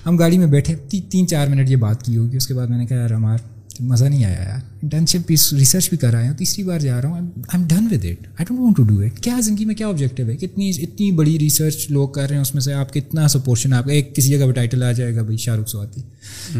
ہم 0.06 0.16
گاڑی 0.16 0.38
میں 0.38 0.46
بیٹھے 0.46 0.74
تین 1.10 1.26
چار 1.26 1.46
منٹ 1.46 1.70
یہ 1.70 1.76
بات 1.76 2.02
کی 2.02 2.16
ہوگی 2.16 2.36
اس 2.36 2.46
کے 2.46 2.54
بعد 2.54 2.66
میں 2.66 2.78
نے 2.78 2.86
کہا 2.86 2.96
یار 2.96 3.10
امار 3.10 3.38
مزہ 3.80 4.04
نہیں 4.04 4.24
آیا 4.24 4.42
یار. 4.42 4.58
انٹرنشپ 4.82 5.30
ریسرچ 5.30 5.88
بھی 5.88 5.96
کر 5.96 6.10
رہا 6.10 6.26
ہوں 6.26 6.34
تیسری 6.34 6.64
بار 6.64 6.78
جا 6.78 7.02
رہا 7.02 7.08
ہوں. 7.08 7.14
I 7.14 7.26
am 7.52 7.62
done 7.68 7.84
with 7.84 8.04
it 8.04 8.26
I 8.26 8.44
don't 8.44 8.60
want 8.60 8.76
to 8.76 8.82
do 8.82 9.00
it 9.00 9.20
کیا 9.20 9.40
زندگی 9.40 9.64
میں 9.64 9.74
کیا 9.74 9.88
آبجیکٹیو 9.88 10.28
ہے؟ 10.28 10.36
کتنی 10.36 10.70
اتنی 10.70 11.12
بڑی 11.12 11.38
ریسرچ 11.38 11.90
لوگ 11.90 12.08
کر 12.08 12.28
رہے 12.28 12.34
ہیں 12.34 12.42
اس 12.42 12.54
میں 12.54 12.62
سے 12.62 12.72
آپ 12.72 12.92
کتنا 12.92 13.28
سا 13.28 13.38
پورشن 13.38 13.72
آپ 13.72 13.84
کا 13.84 13.92
ایک 13.92 14.16
کسی 14.16 14.28
جگہ 14.28 14.46
پہ 14.46 14.50
ٹائٹل 14.50 14.82
آ 14.82 14.92
جائے 14.92 15.16
گا 15.16 15.22
بھائی 15.22 15.36
شاہ 15.36 15.56
رخ 15.56 15.68
سواتی. 15.68 16.00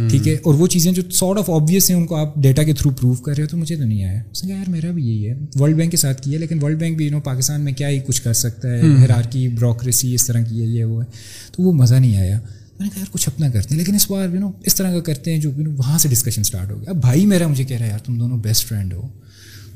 ٹھیک 0.09 0.29
ہے؟ 0.29 0.33
اور 0.33 0.55
وہ 0.55 0.67
چیزیں 0.67 0.93
جو 0.93 1.03
سارٹ 1.13 1.39
آف 1.39 1.51
آبویس 1.51 1.91
ہیں 1.91 1.97
ان 1.97 2.07
کو 2.07 2.17
آپ 2.17 2.35
ڈیٹا 2.37 2.63
کے 2.63 2.73
تھرو 2.73 2.91
پروو 2.91 3.15
کر 3.15 3.33
رہے 3.37 3.43
ہو 3.43 3.49
تو 3.49 3.57
مجھے 3.57 3.77
تو 3.77 3.85
نہیں 3.85 4.05
آیا. 4.05 4.23
اس 4.33 4.45
نے 4.45 4.49
کہا 4.51 4.59
یار 4.59 4.71
میرا 4.71 4.91
بھی 4.91 5.07
یہی 5.07 5.29
ہے۔ 5.29 5.35
ورلڈ 5.61 5.77
بینک 5.77 5.91
کے 5.91 5.97
ساتھ 5.97 6.23
کیا 6.23 6.39
لیکن 6.39 6.63
ورلڈ 6.63 6.79
بینک 6.79 6.97
بھی 6.97 7.05
یو 7.05 7.11
نو 7.11 7.21
پاکستان 7.21 7.61
میں 7.61 7.73
کیا 7.73 7.89
ہی 7.89 8.01
کچھ 8.07 8.23
کر 8.23 8.33
سکتا 8.33 8.69
ہے؟ 8.69 8.81
ہرار 8.81 9.23
کی 9.23 9.49
بروکریسی 9.49 10.15
اس 10.15 10.27
طرح 10.27 10.41
کی 10.41 10.61
ہے 10.61 10.67
یہ 10.67 10.85
وہ 10.85 11.03
ہے۔ 11.03 11.11
تو 11.53 11.63
وہ 11.63 11.73
مزہ 11.73 11.95
نہیں 11.95 12.17
آیا۔ 12.17 12.41
میں 12.79 12.87
نے 12.87 12.91
کہا 12.91 13.01
یار 13.01 13.13
کچھ 13.13 13.29
اپنا 13.29 13.49
کرتے 13.49 13.69
ہیں. 13.71 13.79
لیکن 13.79 13.95
اس 13.95 14.11
بار 14.11 14.29
یو 14.29 14.41
نو 14.41 14.51
اس 14.67 14.75
طرح 14.75 14.93
کا 14.93 15.01
کرتے 15.01 15.33
ہیں 15.33 15.41
جو 15.41 15.51
یو 15.57 15.65
نو 15.65 15.71
وہاں 15.79 15.99
سے 15.99 16.09
ڈسکشن 16.09 16.41
اسٹارٹ 16.41 16.71
ہو 16.71 16.81
گیا۔ 16.81 16.91
اب 16.91 16.97
بھائی 16.97 17.27
میرا 17.27 17.47
مجھے 17.47 17.65
کہہ 17.65 17.77
رہا 17.77 17.87
ہے 17.87 17.91
یار 17.91 17.99
تم 17.99 18.19
دونوں 18.19 18.39
بیسٹ 18.39 18.67
فرینڈ 18.67 18.93
ہو۔ 18.93 19.09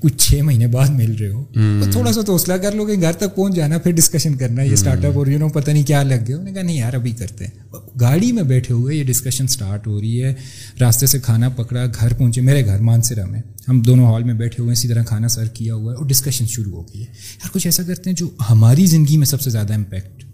کچھ 0.01 0.17
چھ 0.17 0.35
مہینے 0.35 0.67
بعد 0.67 0.89
مل 0.89 1.17
رہے 1.17 1.29
ہو۔ 1.29 1.45
تو 1.55 1.91
تھوڑا 1.93 2.13
سا 2.13 2.21
تو 2.21 2.33
حوصلہ 2.33 2.55
کر 2.55 2.73
لو 2.73 2.87
کہ 2.87 3.01
گھر 3.01 3.13
تک 3.13 3.37
پہنچ 3.37 3.55
جانا 3.55 3.79
پھر 3.79 3.91
ڈسکشن 3.91 4.35
کرنا 4.35 4.63
یہ 4.63 4.73
اسٹارٹ 4.73 5.05
اپ 5.05 5.13
اور 5.15 5.27
یو 5.27 5.39
نو 5.39 5.49
پتہ 5.49 5.71
نہیں 5.71 5.83
کیا 5.83 6.03
لگ 6.03 6.15
گیا۔ 6.15 6.37
انہوں 6.37 6.45
نے 6.45 6.53
کہا 6.53 6.63
نہیں 6.63 6.77
یار 6.77 6.95
ابھی 6.95 7.11
کرتے 7.11 7.45
ہیں۔ 7.45 7.77
گاڑی 8.01 8.33
میں 8.33 8.43
بیٹھے 8.43 8.75
ہوئے 8.75 8.97
یہ 8.97 9.05
ڈسکشن 9.05 9.45
اسٹارٹ 9.45 9.87
ہو 9.87 10.01
رہی 10.01 10.25
ہے۔ 10.25 10.35
راستے 10.81 11.07
سے 11.07 11.19
کھانا 11.19 11.49
پکڑا 11.49 11.87
گھر 12.01 12.15
پہنچے۔ 12.15 12.41
میرے 12.41 12.67
گھر 12.67 12.81
مانسرا 12.81 13.27
میں۔ 13.27 13.41
ہم 13.69 13.81
دونوں 13.81 14.07
ہال 14.07 14.25
میں 14.25 14.35
بیٹھے 14.35 14.63
ہوئے 14.63 14.69
ہیں 14.69 14.79
اسی 14.79 14.89
طرح 14.89 15.03
کھانا 15.03 15.29
سرو 15.29 15.47
کیا 15.55 15.75
ہوا 15.75 15.93
ہے 15.93 15.97
اور 15.97 16.07
ڈسکشن 16.07 16.47
شروع 16.47 16.73
ہو 16.73 16.83
گئی 16.83 17.01
ہے۔ 17.01 17.07
یار 17.11 17.49
کچھ 17.53 17.67
ایسا 17.67 17.83
کرتے 17.83 18.11
ہیں 18.11 18.17
جو 18.17 18.31
ہماری 18.51 18.87
زندگی 18.87 19.17
میں 19.17 19.27
سب 19.27 19.41
سے 19.41 19.51
زیادہ 19.51 19.75
امپیکٹ 19.75 20.25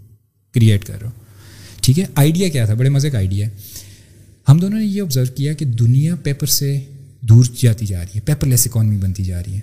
کریٹ 0.55 0.85
کر 0.85 1.00
رہا 1.03 1.11
ہو۔ 1.11 1.23
ٹھیک 1.85 1.99
ہے؟ 1.99 2.05
آئیڈیا 2.14 2.49
کیا 2.49 2.64
تھا؟ 2.64 2.75
بڑے 2.75 2.88
مزے 2.88 3.11
کا 3.11 3.18
آئیڈیا 3.18 3.47
ہے۔ 3.47 3.53
ہم 4.49 4.59
دونوں 4.59 4.79
نے 4.79 4.87
یہ 4.87 5.03
آبزرو 5.03 5.25
کیا 5.35 5.53
کہ 5.53 5.64
دنیا 5.64 6.14
پیپر 6.14 6.47
سے 6.47 6.81
دور 7.20 7.44
جاتی 7.57 7.87
جا 7.87 8.01
رہی 8.01 8.11
ہے 8.14 8.20
پیپر 8.20 8.47
لیس 8.47 8.66
اکانمی 8.66 8.97
بنتی 8.97 9.25
جا 9.25 9.42
رہی 9.42 9.55
ہے۔ 9.55 9.61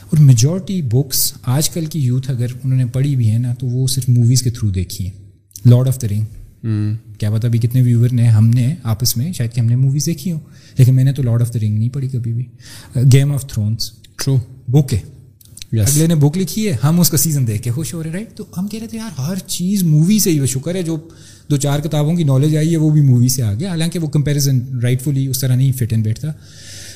اور 0.00 0.18
میجورٹی 0.18 0.82
بکس 0.82 1.32
آج 1.42 1.70
کل 1.70 1.86
کی 1.86 1.98
یوتھ 1.98 2.30
اگر 2.30 2.46
انہوں 2.64 2.78
نے 2.78 2.86
پڑھی 2.86 3.16
بھی 3.16 3.30
ہے 3.30 3.38
نا 3.38 3.54
تو 3.54 3.66
وہ 3.66 3.86
صرف 3.86 4.08
موویز 4.08 4.42
کے 4.42 4.50
تھرو 4.50 4.70
دیکھی 4.70 5.04
ہیں۔ 5.04 5.12
لارڈ 5.68 5.88
آف 5.88 6.02
دا 6.02 6.08
رنگ 6.08 6.24
کیا 7.18 7.30
پتا 7.30 7.48
ابھی 7.48 7.58
کتنے 7.58 7.82
ویور 7.82 8.08
نے 8.12 8.28
ہم 8.28 8.46
نے 8.46 8.74
آپس 8.82 9.16
میں 9.16 9.32
شاید 9.32 9.52
کہ 9.52 9.60
ہم 9.60 9.66
نے 9.66 9.76
موویز 9.76 10.06
دیکھی 10.06 10.32
ہوں۔ 10.32 10.40
لیکن 10.78 10.94
میں 10.94 11.04
نے 11.04 11.12
تو 11.12 11.22
لارڈ 11.22 11.42
آف 11.42 11.54
دا 11.54 11.58
رنگ 11.62 11.78
نہیں 11.78 11.88
پڑھی 11.88 12.08
کبھی 12.08 12.32
بھی۔ 12.32 12.44
Game 13.12 13.32
of 13.32 13.46
Thrones 13.46 13.92
true 13.92 14.36
book 14.68 14.94
ہے۔ 14.94 15.00
اگلے 15.72 16.06
نے 16.06 16.14
بک 16.14 16.38
لکھی 16.38 16.68
ہے 16.68 16.76
ہم 16.84 17.00
اس 17.00 17.10
کا 17.10 17.16
سیزن 17.16 17.46
دیکھ 17.46 17.62
کے 17.62 17.70
خوش 17.70 17.94
ہو 17.94 18.02
رہے 18.02 18.10
رائٹ 18.10 18.36
تو 18.36 18.44
ہم 18.58 18.68
کہہ 18.68 18.80
رہے 18.80 18.88
تھے 18.88 18.98
یار 18.98 19.20
ہر 19.20 19.38
چیز 19.46 19.82
مووی 19.82 20.18
سے 20.18 20.30
ہی 20.30 20.40
وہ 20.40 20.46
شکر 20.46 20.74
ہے 20.74 20.82
جو 20.82 20.96
دو 21.50 21.56
چار 21.56 21.80
کتابوں 21.80 22.14
کی 22.14 22.24
نالج 22.24 22.56
آئی 22.56 22.72
ہے 22.72 22.76
وہ 22.76 22.90
بھی 22.90 23.00
مووی 23.00 23.28
سے 23.28 23.42
آ 23.42 23.54
گیا 23.54 23.68
حالانکہ 23.68 23.98
وہ 23.98 24.06
کمپیریزن 24.06 24.78
رائٹ 24.82 25.02
فلی 25.02 25.26
اس 25.26 25.38
طرح 25.38 25.56
نہیں 25.56 25.72
فٹ 25.72 25.86
اینڈ 25.90 26.04
بیٹھتا 26.04 26.28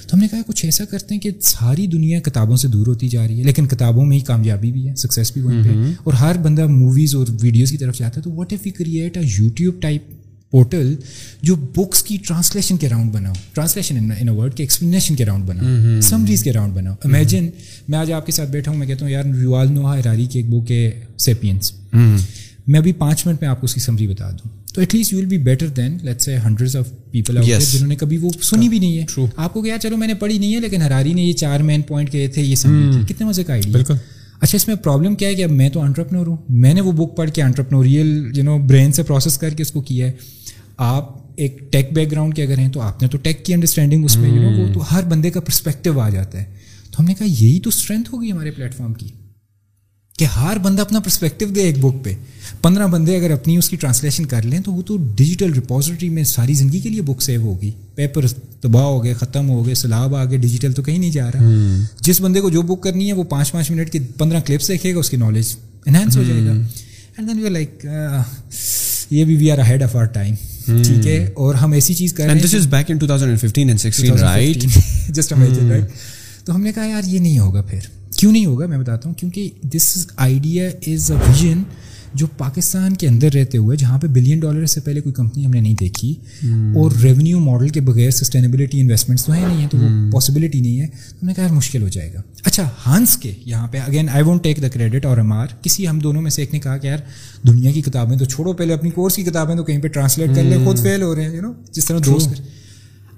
تو 0.06 0.16
ہم 0.16 0.18
نے 0.18 0.28
کہا 0.30 0.38
کچھ 0.46 0.64
ایسا 0.64 0.84
کرتے 0.84 1.14
ہیں 1.14 1.22
کہ 1.22 1.30
ساری 1.40 1.86
دنیا 1.86 2.20
کتابوں 2.20 2.56
سے 2.56 2.68
دور 2.68 2.86
ہوتی 2.86 3.08
جا 3.08 3.28
رہی 3.28 3.38
ہے 3.38 3.44
لیکن 3.44 3.66
کتابوں 3.66 4.06
میں 4.06 4.16
ہی 4.16 4.22
کامیابی 4.22 4.72
بھی 4.72 4.88
ہے 4.88 4.94
سکسیز 4.94 5.32
بھی 5.32 5.40
وہیں 5.40 5.62
پہ۔ 5.64 5.68
اور 6.04 6.12
ہر 6.12 6.36
بندہ 6.38 6.66
موویز 6.66 7.14
اور 7.14 7.26
ویڈیوز 7.40 7.70
کی 7.70 7.76
طرف 7.76 7.98
جاتا 7.98 8.16
ہے 8.16 8.22
تو 8.22 8.32
what 8.32 8.52
if 8.52 8.66
you 8.66 8.72
create 8.78 9.16
a 9.16 9.22
YouTube 9.38 9.82
type 9.82 10.02
portal 10.50 10.96
جو 11.42 11.56
بکس 11.56 12.02
کی 12.02 12.16
ٹرانسلیشن 12.26 12.76
کے 12.76 12.88
راؤنڈ 12.88 13.12
بناؤ؟ 13.12 13.32
ٹرانسلیشن 13.52 14.10
ان 14.20 14.28
ورڈ 14.28 14.54
کے 14.54 14.62
ایکسپلینیشن 14.62 15.14
کے 15.14 15.24
راؤنڈ 15.24 15.44
بناؤ۔ 15.44 16.00
سمریز 16.00 16.44
کے 16.44 16.52
راؤنڈ 16.52 16.74
بناؤ۔ 16.74 16.94
امیجن 17.04 17.48
میں 17.88 17.98
آج 17.98 18.12
آپ 18.12 18.26
کے 18.26 18.32
ساتھ 18.32 18.50
بیٹھا 18.50 18.72
ہوں 18.72 18.78
میں 18.78 18.86
کہتا 18.86 19.04
ہوں 19.04 19.12
یار 19.12 19.24
ریوال 19.24 19.72
نوحا 19.72 19.92
اراری 19.92 20.26
کی 20.26 20.38
ایک 20.38 20.50
بک 20.50 20.70
ہے 20.70 21.00
سیپینس 21.18 21.72
میں 22.66 22.80
ابھی 22.80 22.92
پانچ 22.92 23.26
منٹ 23.26 23.38
میں 23.40 23.48
آپ 23.48 23.60
کو 23.60 23.64
اس 23.64 23.74
کی 23.74 23.80
سمری 23.80 24.06
بتا 24.08 24.30
دوں۔ 24.30 24.48
تو 24.74 24.80
at 24.80 24.94
least 24.94 25.12
you 25.12 25.18
will 25.18 25.24
be 25.24 25.38
better 25.38 25.68
than 25.68 25.98
let's 26.02 26.20
say 26.20 26.36
hundred 26.36 26.76
of 26.76 26.88
people 27.10 27.42
جنہوں 27.42 27.86
نے 27.86 27.96
کبھی 27.96 28.16
وہ 28.16 28.30
سنی 28.42 28.68
بھی 28.68 28.78
نہیں 28.78 28.98
ہے۔ 28.98 29.20
آپ 29.36 29.52
کو 29.52 29.62
کیا 29.62 29.78
چلو 29.78 29.96
میں 29.96 30.08
نے 30.08 30.14
پڑھی 30.14 30.38
نہیں 30.38 30.54
ہے 30.54 30.60
لیکن 30.60 30.82
ہراری 30.82 31.12
نے 31.12 31.22
یہ 31.22 31.32
چار 31.32 31.60
مین 31.60 31.82
پوائنٹ 31.82 32.12
کہے 32.12 32.28
تھے 32.28 32.42
یہ 32.42 32.54
سمجھ 32.54 33.06
کتنے 33.08 33.26
مزے 33.26 33.44
کا 33.44 33.52
آئیڈیا 33.52 33.72
بالکل۔ 33.72 33.94
اچھا 34.40 34.56
اس 34.56 34.68
میں 34.68 34.76
پرابلم 34.76 35.14
کیا 35.14 35.28
ہے 35.28 35.34
کہ 35.34 35.44
اب 35.44 35.50
میں 35.50 35.68
تو 35.68 35.80
انٹرپنور 35.80 36.26
ہوں۔ 36.26 36.36
میں 36.48 36.74
نے 36.74 36.80
وہ 36.80 36.92
بک 36.92 37.16
پڑھ 37.16 37.30
کے 37.30 37.42
انٹرپنوریل 37.42 38.32
یو 38.36 38.44
نو 38.44 38.58
برین 38.58 38.92
سے 38.92 39.02
پروسیس 39.02 39.38
کر 39.38 39.50
کے 39.50 39.62
اس 39.62 39.70
کو 39.70 39.80
کیا 39.80 40.06
ہے۔ 40.06 40.12
آپ 40.76 41.16
ایک 41.36 41.72
ٹیک 41.72 41.92
بیک 41.92 42.10
گراؤنڈ 42.12 42.34
کے 42.34 42.42
اگر 42.42 42.58
ہیں 42.58 42.68
تو 42.68 42.80
آپ 42.80 43.02
نے 43.02 43.08
تو 43.08 43.18
ٹیک 43.18 43.44
کی 43.44 43.54
انڈرسٹینڈنگ 43.54 44.04
اس 44.04 44.16
میں 44.16 44.30
یو 44.30 44.42
نو 44.42 44.62
وہ 44.62 44.72
تو 44.72 44.80
ہر 44.92 45.02
بندے 45.02 45.30
کا 45.30 45.40
پرسپیکٹو 45.40 46.00
آ 46.00 46.08
جاتا 46.08 46.38
ہے۔ 46.38 46.44
تو 46.90 47.02
ہم 47.02 47.04
نے 47.04 47.14
کہا 47.14 47.26
یہی 47.26 47.60
تو 47.60 47.68
اسٹرینتھ 47.68 48.14
ہوگی 48.14 48.32
ہمارے 48.32 48.50
پلیٹفارم 48.50 48.94
کی۔ 48.94 49.08
کہ 50.18 50.24
ہر 50.24 50.56
بندہ 50.62 50.82
اپنا 50.82 51.00
پرسپیکٹو 51.00 51.46
دے 51.46 51.60
ایک 51.60 51.78
بک 51.78 52.04
پہ۔ 52.04 52.14
پندرہ 52.62 52.86
بندے 52.86 53.16
اگر 53.16 53.30
اپنی 53.30 53.56
اس 53.56 53.68
کی 53.68 53.76
ٹرانسلیشن 53.76 54.24
کر 54.24 54.42
لیں 54.42 54.60
تو 54.60 54.72
وہ 54.72 54.82
تو 54.82 54.96
ڈیجیٹل 54.96 55.52
ریپوزیٹری 55.52 56.08
میں 56.08 56.24
ساری 56.24 56.54
زندگی 56.54 56.80
کے 56.80 56.88
لیے 56.88 57.02
بک 57.02 57.22
سیو 57.22 57.42
ہوگی۔ 57.42 57.70
پیپر 57.94 58.26
تباہ 58.60 58.82
ہو 58.82 59.04
گئے 59.04 59.14
ختم 59.14 59.50
ہو 59.50 59.66
گئے 59.66 59.74
سلاب 59.74 60.14
آ 60.16 60.24
گئے 60.24 60.36
ڈیجیٹل 60.36 60.72
تو 60.72 60.82
کہیں 60.82 60.98
نہیں 60.98 61.10
جا 61.10 61.30
رہا۔ 61.34 61.40
جس 62.00 62.20
بندے 62.20 62.40
کو 62.40 62.50
جو 62.50 62.62
بک 62.62 62.82
کرنی 62.82 63.08
ہے 63.08 63.12
وہ 63.12 63.22
پانچ 63.22 63.52
پانچ 63.52 63.70
منٹ 63.70 63.90
کی 63.90 63.98
پندرہ 64.18 64.40
کلپس 64.40 64.68
دیکھے 64.68 64.94
گا 64.94 64.98
اس 64.98 65.10
کی 65.10 65.16
نالج 65.16 65.46
انہینس 65.86 66.16
ہو 66.16 66.22
جائے 66.22 66.46
گا۔ 66.46 66.52
اینڈ 67.16 67.28
دین 67.28 67.38
یو 67.38 67.48
لائک 67.48 67.86
یہ 69.10 69.24
بھی 69.24 69.36
we 69.36 69.50
are 69.50 69.58
ahead 69.68 69.82
of 69.82 69.96
our 69.96 70.04
time 70.04 70.34
ٹھیک 70.66 71.06
ہے 71.06 71.26
اور 71.36 71.54
ہم 71.54 71.72
ایسی 71.72 71.94
چیز 71.94 72.12
کر 72.12 72.24
رہے 72.24 72.32
ہیں 72.32 72.40
تو 76.44 76.54
ہم 76.54 76.62
نے 76.62 76.72
کہا 76.72 76.86
یار 76.86 77.02
یہ 77.06 77.18
نہیں 77.18 77.38
ہوگا 77.38 77.62
پھر۔ 77.62 77.78
کیوں 78.16 78.32
نہیں 78.32 78.46
ہوگا؟ 78.46 78.66
میں 78.66 78.78
بتاتا 78.78 79.08
ہوں 79.08 79.14
کیونکہ 79.14 79.50
this 79.62 80.06
idea 80.16 80.68
is 80.86 81.10
a 81.10 81.18
vision 81.28 81.62
جو 82.14 82.26
پاکستان 82.38 82.94
کے 82.94 83.08
اندر 83.08 83.32
رہتے 83.34 83.58
ہوئے 83.58 83.76
جہاں 83.76 83.98
پہ 83.98 84.06
بلین 84.06 84.38
ڈالر 84.40 84.66
سے 84.66 84.80
پہلے 84.80 85.00
کوئی 85.00 85.12
کمپنی 85.12 85.46
ہم 85.46 85.50
نے 85.50 85.60
نہیں 85.60 85.74
دیکھی 85.80 86.14
اور 86.74 86.90
ریونیو 87.02 87.40
ماڈل 87.40 87.68
کے 87.68 87.80
بغیر 87.80 88.10
سسٹینیبلٹی 88.10 88.80
انویسٹمنٹس 88.80 89.24
تو 89.24 89.34
ہے 89.34 89.40
نہیں 89.48 89.62
ہے 89.62 89.68
تو 89.70 89.78
وہ 89.78 90.10
پاسبلٹی 90.10 90.60
نہیں 90.60 90.80
ہے۔ 90.80 90.86
تو 90.86 91.16
ہم 91.22 91.28
نے 91.28 91.34
کہا 91.34 91.44
یار 91.44 91.52
مشکل 91.52 91.82
ہو 91.82 91.88
جائے 91.88 92.14
گا۔ 92.14 92.22
اچھا 92.44 92.70
ہانس 92.86 93.16
کے 93.16 93.32
یہاں 93.44 93.68
پہ 93.68 93.78
again 93.78 94.08
I 94.08 94.22
won't 94.22 94.42
take 94.42 94.62
the 94.62 94.68
credit 94.68 95.06
اور 95.06 95.16
ایم 95.16 95.32
آر 95.32 95.46
کسی 95.62 95.88
ہم 95.88 95.98
دونوں 95.98 96.22
میں 96.22 96.30
سے 96.30 96.42
ایک 96.42 96.52
نے 96.52 96.60
کہا 96.60 96.76
کہ 96.76 96.86
یار 96.86 96.98
دنیا 97.46 97.70
کی 97.70 97.82
کتابیں 97.82 98.16
تو 98.16 98.24
چھوڑو 98.24 98.52
پہلے 98.52 98.74
اپنی 98.74 98.90
کورس 98.90 99.16
کی 99.16 99.22
کتابیں 99.22 99.56
تو 99.56 99.64
کہیں 99.64 99.78
پہ 99.78 99.88
ٹرانسلیٹ 99.88 100.36
کر 100.36 100.42
لیں 100.42 100.64
خود 100.64 100.78
فیل 100.78 101.02
ہو 101.02 101.14
رہے 101.14 101.24
ہیں 101.24 101.34
یو 101.34 101.42
نو 101.42 101.52
جس 101.72 101.84
طرح 101.84 101.98
دوست۔ 102.06 102.28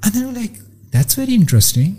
لائک 0.06 0.52
دیٹس 0.92 1.18
ویری 1.18 1.34
انٹرسٹنگ 1.34 1.92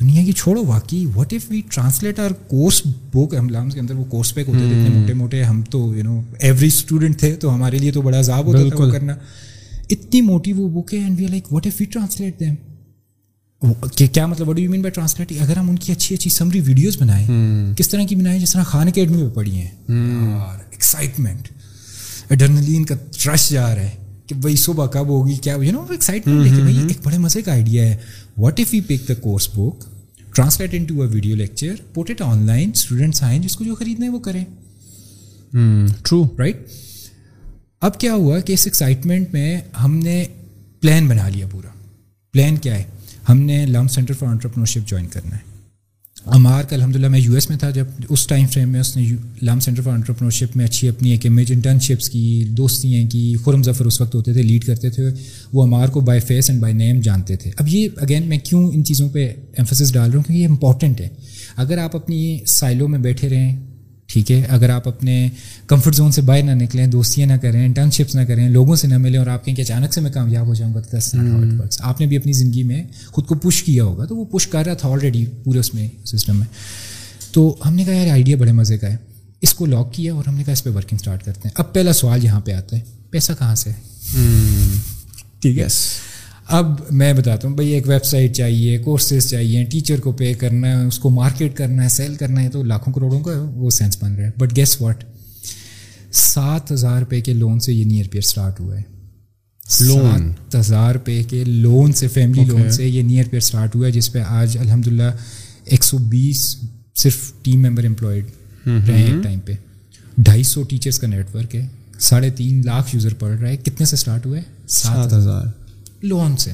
دنیا 0.00 0.24
کی 0.24 0.32
چھوڑو 0.32 0.64
واقعی 0.64 1.06
what 1.14 1.32
if 1.32 1.44
we 1.50 1.60
translate 1.70 2.18
our 2.18 2.30
course 2.30 2.82
book 3.14 3.34
املامس 3.34 3.74
کے 3.74 3.80
اندر 3.80 3.94
وہ 3.94 4.04
کورس 4.04 4.34
پیک 4.34 4.48
ہوتے 4.48 4.58
تھے 4.58 4.76
اتنے 4.76 4.98
موٹے 4.98 5.14
موٹے 5.14 5.42
ہم 5.44 5.62
تو 5.70 5.92
یو 5.96 6.04
نو 6.04 6.20
ایوریج 6.38 6.72
اسٹوڈنٹ 6.74 7.18
تھے 7.18 7.34
تو 7.36 7.54
ہمارے 7.54 7.78
لیے 7.78 7.92
تو 7.92 8.02
بڑا 8.02 8.18
عذاب 8.18 8.46
ہوتا 8.46 8.68
تھا 8.68 8.84
وہ 8.84 8.90
کرنا۔ 8.90 9.14
اتنی 9.90 10.20
موٹی 10.20 10.52
وہ 10.52 10.82
بک 10.82 10.94
ہے 10.94 10.98
and 10.98 11.20
we 11.20 11.26
like 11.26 11.52
what 11.52 11.66
if 11.66 11.74
we 11.80 11.86
translate 11.86 12.40
them 12.40 12.54
کہ 13.96 14.06
کیا 14.06 14.26
مطلب 14.26 14.48
what 14.48 14.58
you 14.58 14.70
mean 14.70 14.82
by 14.82 14.92
translate 14.92 15.32
اگر 15.40 15.56
ہم 15.56 15.70
ان 15.70 15.76
کی 15.76 15.92
اچھی 15.92 16.14
اچھی 16.14 16.30
سمری 16.30 16.60
ویڈیوز 16.60 16.96
بنائیں 17.00 17.26
کس 17.76 17.88
طرح 17.88 18.04
کی 18.04 18.16
بنائیں 18.16 18.38
جس 18.40 18.52
طرح 18.52 18.62
خان 18.62 18.88
اکیڈمی 18.88 19.22
میں 19.22 19.30
پڑھی 19.30 19.56
ہیں۔ 19.56 19.70
اور 20.34 20.58
ایکسائٹمنٹ 20.70 21.48
ایڈرنلین 22.28 22.84
کا 22.84 22.94
رش 23.26 23.48
جا 23.50 23.74
رہا 23.74 23.82
ہے 23.82 23.90
کہ 24.26 24.34
بھائی 24.34 24.56
صبح 24.56 24.86
کب 24.86 25.08
ہوگی 25.08 25.36
کیا 25.36 25.56
یو 25.62 25.72
نو 25.72 25.84
ایکسائٹمنٹ 25.90 26.88
ایک 26.88 26.98
بڑے 27.04 27.18
مزے 27.18 27.42
کا 27.42 27.52
آئیڈیا 27.52 27.84
ہے۔ 27.84 27.96
What 28.40 28.58
if 28.58 28.74
you 28.74 28.82
pick 28.88 29.08
the 29.08 29.14
course 29.20 29.48
book 29.48 29.84
translate 30.34 30.74
into 30.84 31.02
a 31.02 31.08
video 31.08 31.36
lecture 31.36 31.74
put 31.94 32.10
it 32.10 32.22
online 32.46 32.70
students 32.74 33.22
آئیں 33.22 33.38
جس 33.38 33.56
کو 33.56 33.64
جو 33.64 33.74
خریدنا 33.74 34.06
ہے 34.06 34.10
وہ 34.10 34.18
کریں 34.18 34.44
ٹرو 36.02 36.22
رائٹ 36.38 36.66
اب 37.82 37.98
کیا 38.00 38.14
ہوا 38.14 38.40
کہ 38.40 38.52
اس 38.52 38.66
ایکسائٹمنٹ 38.66 39.32
میں 39.32 39.60
ہم 39.84 39.96
نے 39.98 40.24
پلان 40.82 41.08
بنا 41.08 41.28
لیا 41.28 41.46
پورا 41.50 41.68
پلان 42.34 42.56
کیا 42.56 42.78
ہے 42.78 42.84
ہم 43.28 43.40
نے 43.42 43.64
LUMS 43.66 43.88
center 43.88 44.14
for 44.14 44.28
entrepreneurship 44.28 44.88
join 44.88 45.06
کرنا 45.06 45.36
ہے 45.36 45.49
امار 46.26 46.62
کا 46.62 46.76
الحمد 46.76 46.96
للہ 46.96 47.08
میں 47.08 47.20
یو 47.20 47.34
ایس 47.34 47.50
میں 47.50 47.58
تھا، 47.58 47.70
جب 47.70 47.84
اس 48.08 48.26
ٹائم 48.26 48.46
فریم 48.46 48.68
میں 48.68 48.80
اس 48.80 48.96
نے 48.96 49.08
لام 49.42 49.60
سینٹر 49.60 49.82
فار 49.82 49.92
انٹرپرنرشپ 49.92 50.56
میں 50.56 50.64
اچھی 50.64 50.88
اپنی 50.88 51.10
ایک 51.10 51.26
امیج 51.26 51.52
انٹرنشپس 51.52 52.10
کی، 52.10 52.44
دوستیاں 52.44 53.10
کی، 53.10 53.34
خرم 53.44 53.62
ظفر 53.62 53.84
اس 53.84 54.00
وقت 54.00 54.14
ہوتے 54.14 54.32
تھے 54.32 54.42
لیڈ 54.42 54.64
کرتے 54.64 54.90
تھے، 54.90 55.02
وہ 55.52 55.62
امار 55.62 55.88
کو 55.88 56.00
by 56.00 56.20
face 56.20 56.50
and 56.50 56.62
by 56.62 56.74
name 56.74 57.00
جانتے 57.00 57.36
تھے۔ 57.36 57.50
اب 57.56 57.68
یہ 57.68 57.88
اگین 57.96 58.28
میں 58.28 58.38
کیوں 58.38 58.70
ان 58.74 58.84
چیزوں 58.84 59.08
پہ 59.08 59.28
ایمفسس 59.56 59.92
ڈال 59.92 60.10
رہا 60.10 60.16
ہوں؟ 60.16 60.24
کیونکہ 60.24 60.42
یہ 60.42 60.48
امپورٹنٹ 60.48 61.00
ہے۔ 61.00 61.08
اگر 61.56 61.78
آپ 61.78 61.96
اپنی 61.96 62.38
سائلوں 62.46 62.88
میں 62.88 62.98
بیٹھے 62.98 63.28
رہیں 63.28 63.69
ٹھیک 64.12 64.32
ہے؟ 64.32 64.42
اگر 64.48 64.70
آپ 64.70 64.88
اپنے 64.88 65.28
کمفرٹ 65.66 65.94
زون 65.94 66.12
سے 66.12 66.22
باہر 66.22 66.42
نہ 66.42 66.50
نکلیں 66.50 66.86
دوستیاں 66.86 67.26
نہ 67.26 67.32
کریں 67.32 67.64
انٹرنشپس 67.64 68.14
نہ 68.14 68.20
کریں 68.20 68.48
لوگوں 68.48 68.76
سے 68.76 68.88
نہ 68.88 68.98
ملیں 68.98 69.18
اور 69.18 69.26
آپ 69.26 69.44
کہیں 69.44 69.56
کہ 69.56 69.62
اچانک 69.62 69.94
سے 69.94 70.00
میں 70.00 70.10
کامیاب 70.10 70.46
ہو 70.46 70.54
جاؤں 70.54 70.74
گا 70.74 70.80
دس 70.98 71.14
آپ 71.78 72.00
نے 72.00 72.06
بھی 72.06 72.16
اپنی 72.16 72.32
زندگی 72.32 72.62
میں 72.62 72.82
خود 73.06 73.26
کو 73.26 73.34
پش 73.34 73.62
کیا 73.62 73.84
ہوگا 73.84 74.04
تو 74.04 74.16
وہ 74.16 74.24
پش 74.24 74.46
کر 74.46 74.64
رہا 74.66 74.74
تھا 74.74 74.88
آلریڈی 74.88 75.26
پورے 75.44 75.58
اس 75.58 75.74
میں 75.74 75.88
سسٹم 76.04 76.36
میں۔ 76.36 76.46
تو 77.32 77.56
ہم 77.66 77.74
نے 77.74 77.84
کہا 77.84 77.94
یار 77.94 78.08
آئیڈیا 78.08 78.36
بڑے 78.36 78.52
مزے 78.52 78.78
کا 78.78 78.88
ہے۔ 78.88 78.96
اس 79.40 79.54
کو 79.54 79.66
لاک 79.66 79.94
کیا 79.94 80.14
اور 80.14 80.24
ہم 80.26 80.34
نے 80.34 80.44
کہا 80.44 80.52
اس 80.52 80.64
پہ 80.64 80.70
ورکنگ 80.70 80.96
اسٹارٹ 80.96 81.24
کرتے 81.24 81.40
ہیں۔ 81.44 81.50
اب 81.54 81.72
پہلا 81.72 81.92
سوال 81.92 82.24
یہاں 82.24 82.40
پہ 82.40 82.52
آتا 82.52 82.76
ہے 82.76 82.82
پیسہ 83.10 83.32
کہاں 83.38 83.54
سے 83.54 83.70
ٹھیک 85.40 85.58
ہے۔ 85.58 85.66
اب 86.50 86.80
میں 86.90 87.12
بتاتا 87.12 87.48
ہوں 87.48 87.54
بھائی 87.54 87.68
ایک 87.68 87.88
ویب 87.88 88.04
سائٹ 88.04 88.36
چاہیے 88.36 88.78
کورسز 88.78 89.30
چاہیے 89.30 89.64
ٹیچر 89.64 90.00
کو 90.00 90.12
پے 90.12 90.34
کرنا 90.34 90.68
ہے 90.68 90.86
اس 90.86 90.98
کو 90.98 91.10
مارکیٹ 91.10 91.56
کرنا 91.56 91.84
ہے 91.84 91.88
سیل 91.88 92.14
کرنا 92.14 92.42
ہے 92.42 92.48
تو 92.48 92.62
لاکھوں 92.62 92.94
کروڑوں 92.94 93.20
کا 93.20 93.30
وہ 93.54 93.70
سینس 93.70 94.02
بن 94.02 94.14
رہا 94.14 94.26
ہے۔ 94.26 94.30
بٹ 94.38 94.56
گیس 94.56 94.80
واٹ 94.80 95.04
سات 96.12 96.72
ہزار 96.72 96.98
روپے 96.98 97.20
کے 97.20 97.32
لون 97.32 97.60
سے 97.60 97.72
یہ 97.72 97.84
نیئر 97.84 98.08
پیئر 98.10 98.22
اسٹارٹ 98.22 98.60
ہوا 98.60 98.76
ہے۔ 98.78 98.82
سات 99.68 100.54
ہزار 100.54 100.94
روپے 100.94 101.22
کے 101.22 101.44
لون 101.44 101.92
سے 101.92 102.08
فیملی 102.08 102.44
لون 102.44 102.70
سے 102.70 102.88
یہ 102.88 103.02
نیئر 103.02 103.24
پیئر 103.30 103.42
اسٹارٹ 103.42 103.76
ہوا 103.76 103.86
ہے 103.86 103.92
جس 103.92 104.12
پہ 104.12 104.22
آج 104.26 104.58
الحمد 104.58 104.86
للہ 104.86 105.10
ایک 105.64 105.84
سو 105.84 105.98
بیس 105.98 106.56
صرف 106.94 107.32
ٹیم 107.42 107.62
ممبر 107.62 107.84
امپلائڈ 107.84 108.24
رہے 108.66 108.98
ہیں 108.98 109.06
ایک 109.06 109.24
ٹائم 109.24 109.40
پہ۔ 109.40 109.52
ڈھائی 110.18 110.42
سو 110.42 110.62
ٹیچرس 110.62 110.98
کا 110.98 111.06
نیٹ 111.06 111.34
ورک 111.34 111.54
ہے 111.54 111.66
ساڑھے 112.00 112.30
تین 112.30 112.62
لاکھ 112.64 112.94
یوزر 112.94 113.14
پڑھ 113.14 113.40
رہا 113.40 113.48
ہے۔ 113.48 113.56
کتنے 113.56 113.86
سے 113.86 113.96
اسٹارٹ 113.96 114.26
ہوا 114.26 114.36
ہے؟ 114.36 114.42
سات 114.68 115.12
ہزار۔ 115.12 115.59
لون 116.02 116.36
سے۔ 116.36 116.50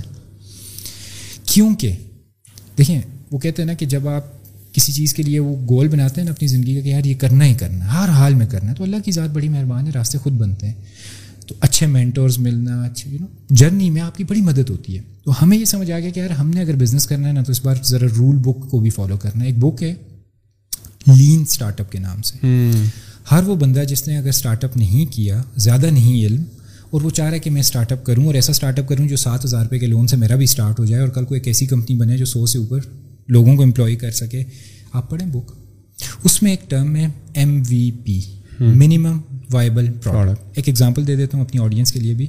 کیونکہ 1.46 1.92
دیکھیں 2.78 3.00
وہ 3.30 3.38
کہتے 3.38 3.62
ہیں 3.62 3.66
نا 3.66 3.72
کہ 3.72 3.86
جب 3.86 4.08
آپ 4.08 4.24
کسی 4.72 4.92
چیز 4.92 5.14
کے 5.14 5.22
لیے 5.22 5.38
وہ 5.38 5.56
گول 5.68 5.88
بناتے 5.88 6.20
ہیں 6.20 6.26
نا 6.26 6.32
اپنی 6.32 6.48
زندگی 6.48 6.74
کا 6.74 6.80
کہ 6.80 6.88
یار 6.88 7.04
یہ 7.04 7.14
کرنا 7.14 7.44
ہی 7.44 7.54
کرنا 7.54 7.84
ہے 7.84 7.90
ہر 7.90 8.08
حال 8.08 8.34
میں 8.34 8.46
کرنا 8.46 8.70
ہے 8.70 8.74
تو 8.74 8.84
اللہ 8.84 8.96
کی 9.04 9.12
ذات 9.12 9.30
بڑی 9.30 9.48
مہربان 9.48 9.86
ہے 9.86 9.92
راستے 9.94 10.18
خود 10.18 10.32
بنتے 10.32 10.66
ہیں۔ 10.66 10.74
تو 11.46 11.54
اچھے 11.60 11.86
مینٹورز 11.86 12.38
ملنا 12.38 12.82
اچھے 12.82 13.10
یو 13.10 13.18
نو 13.20 13.26
جرنی 13.50 13.90
میں 13.90 14.02
آپ 14.02 14.16
کی 14.16 14.24
بڑی 14.24 14.40
مدد 14.40 14.70
ہوتی 14.70 14.96
ہے۔ 14.96 15.02
تو 15.24 15.32
ہمیں 15.42 15.58
یہ 15.58 15.64
سمجھ 15.64 15.90
آ 15.90 15.98
گیا 15.98 16.10
کہ 16.10 16.20
یار 16.20 16.30
ہم 16.30 16.50
نے 16.50 16.60
اگر 16.60 16.76
بزنس 16.76 17.06
کرنا 17.06 17.28
ہے 17.28 17.32
نا 17.32 17.42
تو 17.42 17.52
اس 17.52 17.64
بار 17.64 17.74
ذرا 17.84 18.06
رول 18.16 18.36
بک 18.36 18.70
کو 18.70 18.80
بھی 18.80 18.90
فالو 18.90 19.16
کرنا 19.16 19.42
ہے۔ 19.42 19.46
ایک 19.46 19.58
بک 19.58 19.82
ہے 19.82 19.94
لین 21.16 21.40
اسٹارٹ 21.40 21.80
اپ 21.80 21.92
کے 21.92 21.98
نام 21.98 22.22
سے۔ 22.22 22.38
ہر 23.30 23.42
وہ 23.42 23.56
بندہ 23.56 23.84
جس 23.88 24.08
نے 24.08 24.16
اگر 24.16 24.28
اسٹارٹ 24.28 24.64
اپ 24.64 24.76
نہیں 24.76 25.12
کیا 25.12 25.42
زیادہ 25.56 25.86
نہیں 25.86 26.26
علم 26.26 26.42
اور 26.90 27.00
وہ 27.00 27.10
چاہ 27.10 27.26
رہا 27.26 27.34
ہے 27.34 27.38
کہ 27.38 27.50
میں 27.50 27.60
اسٹارٹ 27.60 27.92
اپ 27.92 28.04
کروں 28.04 28.26
اور 28.26 28.34
ایسا 28.34 28.50
اسٹارٹ 28.50 28.78
اپ 28.78 28.88
کروں 28.88 29.08
جو 29.08 29.16
سات 29.16 29.44
ہزار 29.44 29.62
روپے 29.62 29.78
کے 29.78 29.86
لون 29.86 30.06
سے 30.06 30.16
میرا 30.16 30.34
بھی 30.34 30.44
اسٹارٹ 30.44 30.78
ہو 30.78 30.84
جائے 30.84 31.00
اور 31.00 31.08
کل 31.08 31.24
کو 31.24 31.34
ایک 31.34 31.46
ایسی 31.46 31.66
کمپنی 31.66 31.96
بنے 31.96 32.16
جو 32.16 32.24
سو 32.24 32.46
سے 32.46 32.58
اوپر 32.58 32.78
لوگوں 33.28 33.56
کو 33.56 33.62
امپلائی 33.62 33.96
کر 33.96 34.10
سکے۔ 34.10 34.44
آپ 34.92 35.10
پڑھیں 35.10 35.28
بک 35.28 35.52
اس 36.24 36.42
میں 36.42 36.50
ایک 36.50 36.70
ٹرم 36.70 36.96
ہے 36.96 37.06
M 37.34 37.62
V 37.68 37.90
P 38.04 38.20
minimum 38.60 39.20
viable 39.52 39.92
product 40.02 40.42
ایک 40.54 40.68
ایگزامپل 40.68 41.06
دے 41.06 41.16
دیتا 41.16 41.38
ہوں 41.38 41.44
اپنی 41.44 41.60
آڈینس 41.60 41.92
کے 41.92 42.00
لیے 42.00 42.14
بھی۔ 42.14 42.26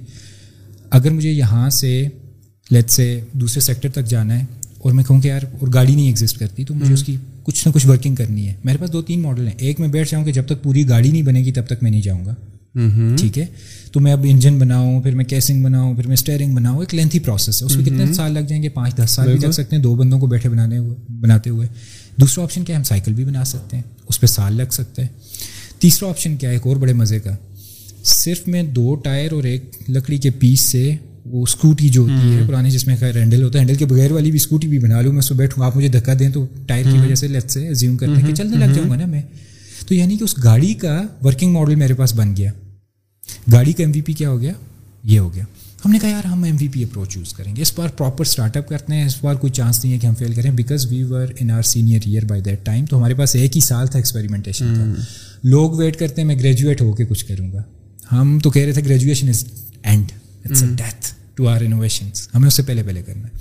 اگر 0.90 1.10
مجھے 1.12 1.32
یہاں 1.32 1.70
سے 1.70 2.08
لیٹ 2.70 2.90
سے 2.90 3.20
دوسرے 3.34 3.62
سیکٹر 3.62 3.90
تک 3.90 4.06
جانا 4.06 4.40
ہے 4.40 4.46
اور 4.78 4.92
میں 4.92 5.04
کہوں 5.04 5.22
کہ 5.22 5.28
یار 5.28 5.42
اور 5.60 5.68
گاڑی 5.74 5.96
نہیں 5.96 6.06
ایگزسٹ 6.06 6.40
کرتی 6.40 6.64
تو 6.64 6.74
مجھے 6.74 6.94
اس 6.94 7.04
کی 7.04 7.18
کچھ 7.44 7.68
نہ 7.68 7.74
کچھ 7.74 7.88
ورکنگ 7.88 8.16
کرنی 8.16 8.48
ہے۔ 8.48 8.54
میرے 8.64 8.78
پاس 8.78 8.94
دو 8.94 9.02
تین 9.02 9.22
ماڈل 9.22 9.48
ہیں۔ 9.48 9.56
ایک 9.58 9.80
میں 9.80 9.88
بیٹھ 9.88 10.12
جاؤں 10.12 10.26
کہ 10.26 10.32
جب 10.32 10.44
تک 10.46 10.64
پوری 10.64 10.90
گاڑی 10.90 11.12
نہیں 11.12 11.22
بنے 11.22 11.40
گی 11.40 11.52
تب 11.52 11.66
تک 11.66 11.84
میں 11.84 11.92
نہیں 11.92 12.02
جاؤں 12.02 12.26
گا۔ 12.26 12.36
ٹھیک 13.18 13.38
ہے؟ 13.40 13.46
تو 13.92 14.00
میں 14.00 14.14
اب 14.14 14.26
انجن 14.30 14.60
بناؤں 14.60 15.02
پھر 15.02 15.16
میں 15.16 15.26
کیسنگ 15.26 15.64
بناؤں 15.64 15.96
پھر 15.96 16.08
میں 16.08 16.14
اسٹیئرنگ 16.14 16.56
بناؤں 16.56 16.80
ایک 16.80 16.96
لینتھی 16.96 17.20
پروسیس 17.20 17.62
ہے۔ 17.62 17.66
اس 17.66 17.76
میں 17.76 17.86
کتنے 17.86 18.14
سال 18.14 18.34
لگ 18.34 18.40
جائیں 18.40 18.64
گے؟ 18.64 18.70
پانچ 18.70 18.96
دس 18.96 19.12
سال 19.12 19.32
بھی 19.32 19.48
لگ 19.48 19.52
سکتے 19.52 19.76
ہیں۔ 19.76 19.84
دو 19.84 19.96
بندوں 19.96 20.20
کو 20.20 20.28
بیٹھے 20.28 20.50
بنانے 20.50 20.78
ہوئے 20.78 21.12
بناتے 21.22 21.50
ہوئے۔ 21.50 21.68
دوسرا 22.22 22.44
آپشن 22.44 22.64
کیا 22.64 22.76
ہے؟ 22.76 22.78
ہم 22.78 22.84
سائیکل 22.84 23.14
بھی 23.14 23.26
بنا 23.26 23.44
سکتے 23.44 23.78
ہیں۔ 23.78 23.84
اس 24.10 24.20
پہ 24.22 24.28
سال 24.28 24.56
لگ 24.56 24.72
سکتا 24.72 25.02
ہے۔ 25.02 25.08
تیسرا 25.80 26.10
آپشن 26.10 26.36
کیا 26.36 26.50
ہے؟ 26.50 26.56
ایک 26.56 26.68
اور 26.68 26.76
بڑے 26.76 26.94
مزے 26.94 27.20
کا۔ 27.20 27.36
صرف 28.04 28.48
میں 28.48 28.64
دو 28.64 28.96
ٹائر 28.96 29.32
اور 29.32 29.44
ایک 29.44 29.72
لکڑی 29.90 30.18
کے 30.18 30.30
پیس 30.30 30.60
سے 30.60 30.96
وہ 31.26 31.44
اسکوٹی 31.44 31.90
جو 31.90 32.02
ہوتی 32.02 32.36
ہے 32.36 32.42
پرانی 32.48 32.72
جس 32.72 32.88
میں 32.88 32.96
خیر 33.00 33.18
ہینڈل 33.18 33.44
ہوتا 33.44 33.60
ہے 33.60 33.60
ہینڈل 33.60 33.76
کے 33.76 33.86
بغیر 33.86 34.12
والی 34.12 34.32
بھی 34.32 34.38
اسکوٹی 34.38 34.68
بھی 34.68 34.80
بنا 34.80 35.02
لوں 35.02 35.12
میں 35.12 35.20
اس 35.20 35.30
پہ 35.30 35.34
بیٹھوں۔ 35.34 35.66
آپ 35.66 35.78
مجھے 35.78 35.88
دھکا 35.88 36.14
دیں 36.20 36.30
تو 36.30 36.46
ٹائر 36.66 36.86
کی 36.92 36.98
وجہ 36.98 37.16
سے 37.16 37.28
لیٹ 37.28 37.52
سے 37.52 37.74
زیوم 37.74 37.98
کرتے 37.98 38.22
ہیں 38.22 38.28
کہ 38.28 38.36
چلنے 38.36 38.58
لگ 38.58 38.74
جاؤں 38.74 38.90
گا 38.90 38.96
نا 38.96 39.06
میں۔ 39.06 39.22
تو 39.88 39.96
یعنی 39.96 40.18
کہ 40.18 40.24
اس 40.24 40.44
گاڑی 40.44 40.74
کا 40.74 41.04
ورکنگ 41.24 41.52
ماڈل 41.52 41.76
میرے 41.76 41.94
پاس 41.94 42.16
بن 42.16 42.36
گیا۔ 42.38 42.52
گاڑی 43.52 43.74
کا 43.74 43.84
ایم 43.84 43.92
وی 43.96 44.02
پی 44.02 44.14
کیا 44.14 44.30
ہو 44.30 44.42
گیا؟ 44.42 44.52
یہ 45.04 45.20
ہو 45.20 45.34
گیا۔ 45.34 45.44
ہم 45.86 45.92
نے 45.92 46.00
کہا 46.00 46.10
یار 46.10 46.26
ہم 46.26 46.44
M 46.44 46.56
V 46.60 46.68
P 46.68 46.84
approach 46.84 47.18
use 47.18 47.34
کریں 47.34 47.56
گے۔ 47.56 47.62
اس 47.62 47.74
بار 47.76 47.90
پراپر 47.90 48.26
اسٹارٹ 48.26 48.58
اپ 48.58 48.68
کرتے 48.68 48.94
ہیں۔ 48.94 49.06
اس 49.06 49.24
بار 49.24 49.36
کوئی 49.36 49.54
چانس 49.54 49.84
نہیں 49.84 49.94
ہے 49.94 50.00
کہ 50.00 50.08
ہم 50.08 50.16
فیل 50.16 50.34
کریں۔ 50.34 50.52
Because 50.52 50.86
we 50.86 51.04
were 51.04 51.28
in 51.40 51.52
our 51.52 51.62
senior 51.62 52.00
year 52.06 52.26
by 52.26 52.42
that 52.42 52.66
time 52.66 52.86
تو 52.86 52.98
ہمارے 52.98 53.14
پاس 53.14 53.36
ایک 53.36 53.56
ہی 53.56 53.62
سال 53.62 53.88
تھا 53.88 54.00
ایکسپیریمنٹیشن 54.00 54.74
کا۔ 54.78 54.84
لوگ 55.44 55.72
ویٹ 55.72 55.98
کرتے 55.98 56.22
ہیں 56.22 56.28
میں 56.28 56.40
گریجویٹ 56.40 56.82
ہو 56.82 56.94
کے 56.94 57.06
کچھ 57.06 57.26
کروں 57.26 57.52
گا۔ 57.52 57.64
ہم 58.12 58.40
تو 58.44 58.50
کہہ 58.50 58.62
رہے 58.62 58.72
تھے 58.72 58.86
graduation 58.86 59.30
is 59.30 59.46
and 59.84 60.12
it's 60.46 60.64
a 60.64 60.70
death 60.76 61.14
to 61.36 61.48
our 61.48 61.62
innovations 61.62 62.28
ہمیں 62.36 62.48
اس 62.48 62.54
سے 62.54 62.64
پہلے 62.64 62.84
پہلے 62.84 63.04
کرنا 63.04 63.28
ہے۔ 63.28 63.38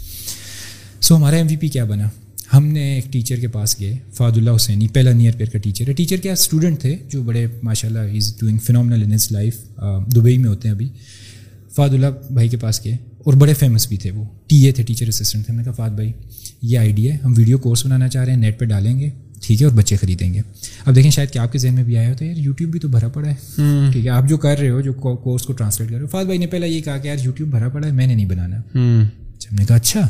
سو 1.00 1.16
ہمارا 1.16 1.36
ایم 1.36 1.46
وی 1.50 1.56
پی 1.56 1.68
کیا 1.68 1.84
بنا؟ 1.84 2.08
ہم 2.52 2.66
نے 2.66 2.94
ایک 2.94 3.12
ٹیچر 3.12 3.36
کے 3.36 3.48
پاس 3.48 3.80
گئے 3.80 3.96
فاد 4.14 4.32
اللہ 4.36 4.50
حسینی 4.56 4.88
پہلا 4.88 5.12
نیئر 5.12 5.32
پیئر 5.36 5.48
کا 5.48 5.58
ٹیچر 5.58 5.88
ہے۔ 5.88 5.92
ٹیچر 5.92 6.16
کیا 6.16 6.32
اسٹوڈنٹ 6.32 6.80
تھے 6.80 6.96
جو 7.08 7.22
بڑے 7.22 7.46
ماشاء 7.62 7.88
اللہ 7.88 7.98
is 7.98 8.34
doing 8.40 8.58
phenomenal 8.58 9.02
in 9.02 9.12
his 9.12 9.28
life 9.30 9.56
Dubai 10.14 10.38
میں 10.38 10.48
ہوتے 10.48 10.68
ہیں 10.68 10.74
ابھی۔ 10.74 10.88
فاد 11.76 11.88
اللہ 11.88 12.06
بھائی 12.30 12.48
کے 12.48 12.56
پاس 12.56 12.84
گئے 12.84 12.96
اور 13.18 13.34
بڑے 13.34 13.54
فیمس 13.54 13.88
بھی 13.88 13.96
تھے 13.96 14.10
وہ۔ 14.10 14.24
ٹی 14.46 14.66
اے 14.66 14.72
تھے 14.72 14.82
ٹیچر 14.82 15.08
اسسٹنٹ 15.08 15.44
تھے۔ 15.44 15.52
ہم 15.52 15.58
نے 15.58 15.64
کہا 15.64 15.72
فات 15.72 15.92
بھائی 15.92 16.12
یہ 16.62 16.78
آئیڈیا 16.78 17.14
ہے۔ 17.14 17.18
ہم 17.24 17.34
ویڈیو 17.36 17.58
کورس 17.58 17.84
بنانا 17.86 18.08
چاہ 18.08 18.24
رہے 18.24 18.32
ہیں 18.32 18.40
نیٹ 18.40 18.58
پہ 18.58 18.64
ڈالیں 18.64 18.98
گے۔ 18.98 19.10
ٹھیک 19.42 19.62
ہے 19.62 19.66
اور 19.66 19.74
بچے 19.74 19.96
خریدیں 19.96 20.34
گے۔ 20.34 20.40
اب 20.84 20.94
دیکھیں 20.94 21.10
شاید 21.10 21.30
کہ 21.30 21.38
آپ 21.38 21.52
کے 21.52 21.58
ذہن 21.58 21.74
میں 21.74 21.84
بھی 21.84 21.96
آیا 21.98 22.08
ہوتا 22.08 22.24
ہے 22.24 22.30
یار 22.30 22.38
یوٹیوب 22.38 22.70
بھی 22.70 22.80
تو 22.80 22.88
بھرا 22.88 23.08
پڑا 23.08 23.28
ہے۔ 23.28 23.34
ٹھیک 23.92 24.04
ہے 24.04 24.10
آپ 24.10 24.28
جو 24.28 24.36
کر 24.36 24.58
رہے 24.58 24.68
ہو 24.70 24.80
جو 24.80 24.92
کورس 24.92 25.42
کو 25.42 25.52
ٹرانسلیٹ 25.52 25.88
کر 25.88 25.94
رہے 25.94 26.02
ہو۔ 26.02 26.06
فات 26.06 26.24
بھائی 26.24 26.38
نے 26.38 26.46
پہلے 26.46 26.68
یہ 26.68 26.80
کہا 26.80 26.98
کہ 26.98 27.08
یار 27.08 27.16
یوٹیوب 27.22 27.50
بھرا 27.50 27.68
پڑا 27.68 27.86
ہے 27.86 27.92
میں 27.92 28.06
نے 28.06 28.14
نہیں 28.14 28.26
بنانا۔ 28.26 28.56
اچھا 28.56 29.50
ہم 29.52 29.56
نے 29.58 29.64
کہا 29.64 29.76
اچھا۔ 29.76 30.08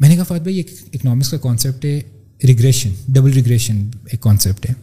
میں 0.00 0.08
نے 0.08 0.14
کہا 0.16 0.24
فات 0.24 0.40
بھائی 0.40 0.56
ایک 0.56 0.66
اکنامکس 0.94 1.28
کا 1.28 1.36
کانسیپٹ 1.36 1.84
ہے 1.84 2.00
ریگریشن 2.44 2.90
ڈبل 3.08 3.30
ریگریشن 3.30 3.88
ایک 4.06 4.20
کانسیپٹ 4.20 4.70
ہے۔ 4.70 4.74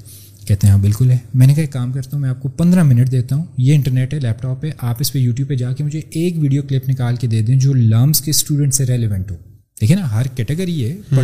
کہتے 0.45 0.67
ہیں 0.67 0.71
ہاں 0.73 0.81
بالکل 0.81 1.11
ہے۔ 1.11 1.17
میں 1.33 1.47
نے 1.47 1.53
کہا 1.53 1.63
ایک 1.63 1.71
کام 1.71 1.91
کرتا 1.91 2.09
ہوں 2.13 2.19
میں 2.19 2.29
آپ 2.29 2.41
کو 2.41 2.49
پندرہ 2.49 2.83
منٹ 2.83 3.11
دیتا 3.11 3.35
ہوں۔ 3.35 3.43
یہ 3.57 3.73
انٹرنیٹ 3.73 4.13
ہے 4.13 4.19
لیپ 4.19 4.41
ٹاپ 4.41 4.65
ہے۔ 4.65 4.69
آپ 4.77 4.95
اس 4.99 5.13
پہ 5.13 5.19
یوٹیوب 5.19 5.49
پہ 5.49 5.55
جا 5.55 5.73
کے 5.73 5.83
مجھے 5.83 6.01
ایک 6.09 6.39
ویڈیو 6.39 6.61
کلپ 6.61 6.89
نکال 6.89 7.15
کے 7.15 7.27
دے 7.27 7.41
دیں 7.41 7.55
جو 7.55 7.73
لامس 7.73 8.21
کے 8.21 8.31
اسٹوڈنٹ 8.31 8.73
سے 8.73 8.85
ریلیونٹ 8.85 9.31
ہو۔ 9.31 9.35
دیکھیں 9.81 9.97
نا 9.97 10.11
ہر 10.11 10.25
کیٹیگری 10.35 10.85
ہے 10.85 11.15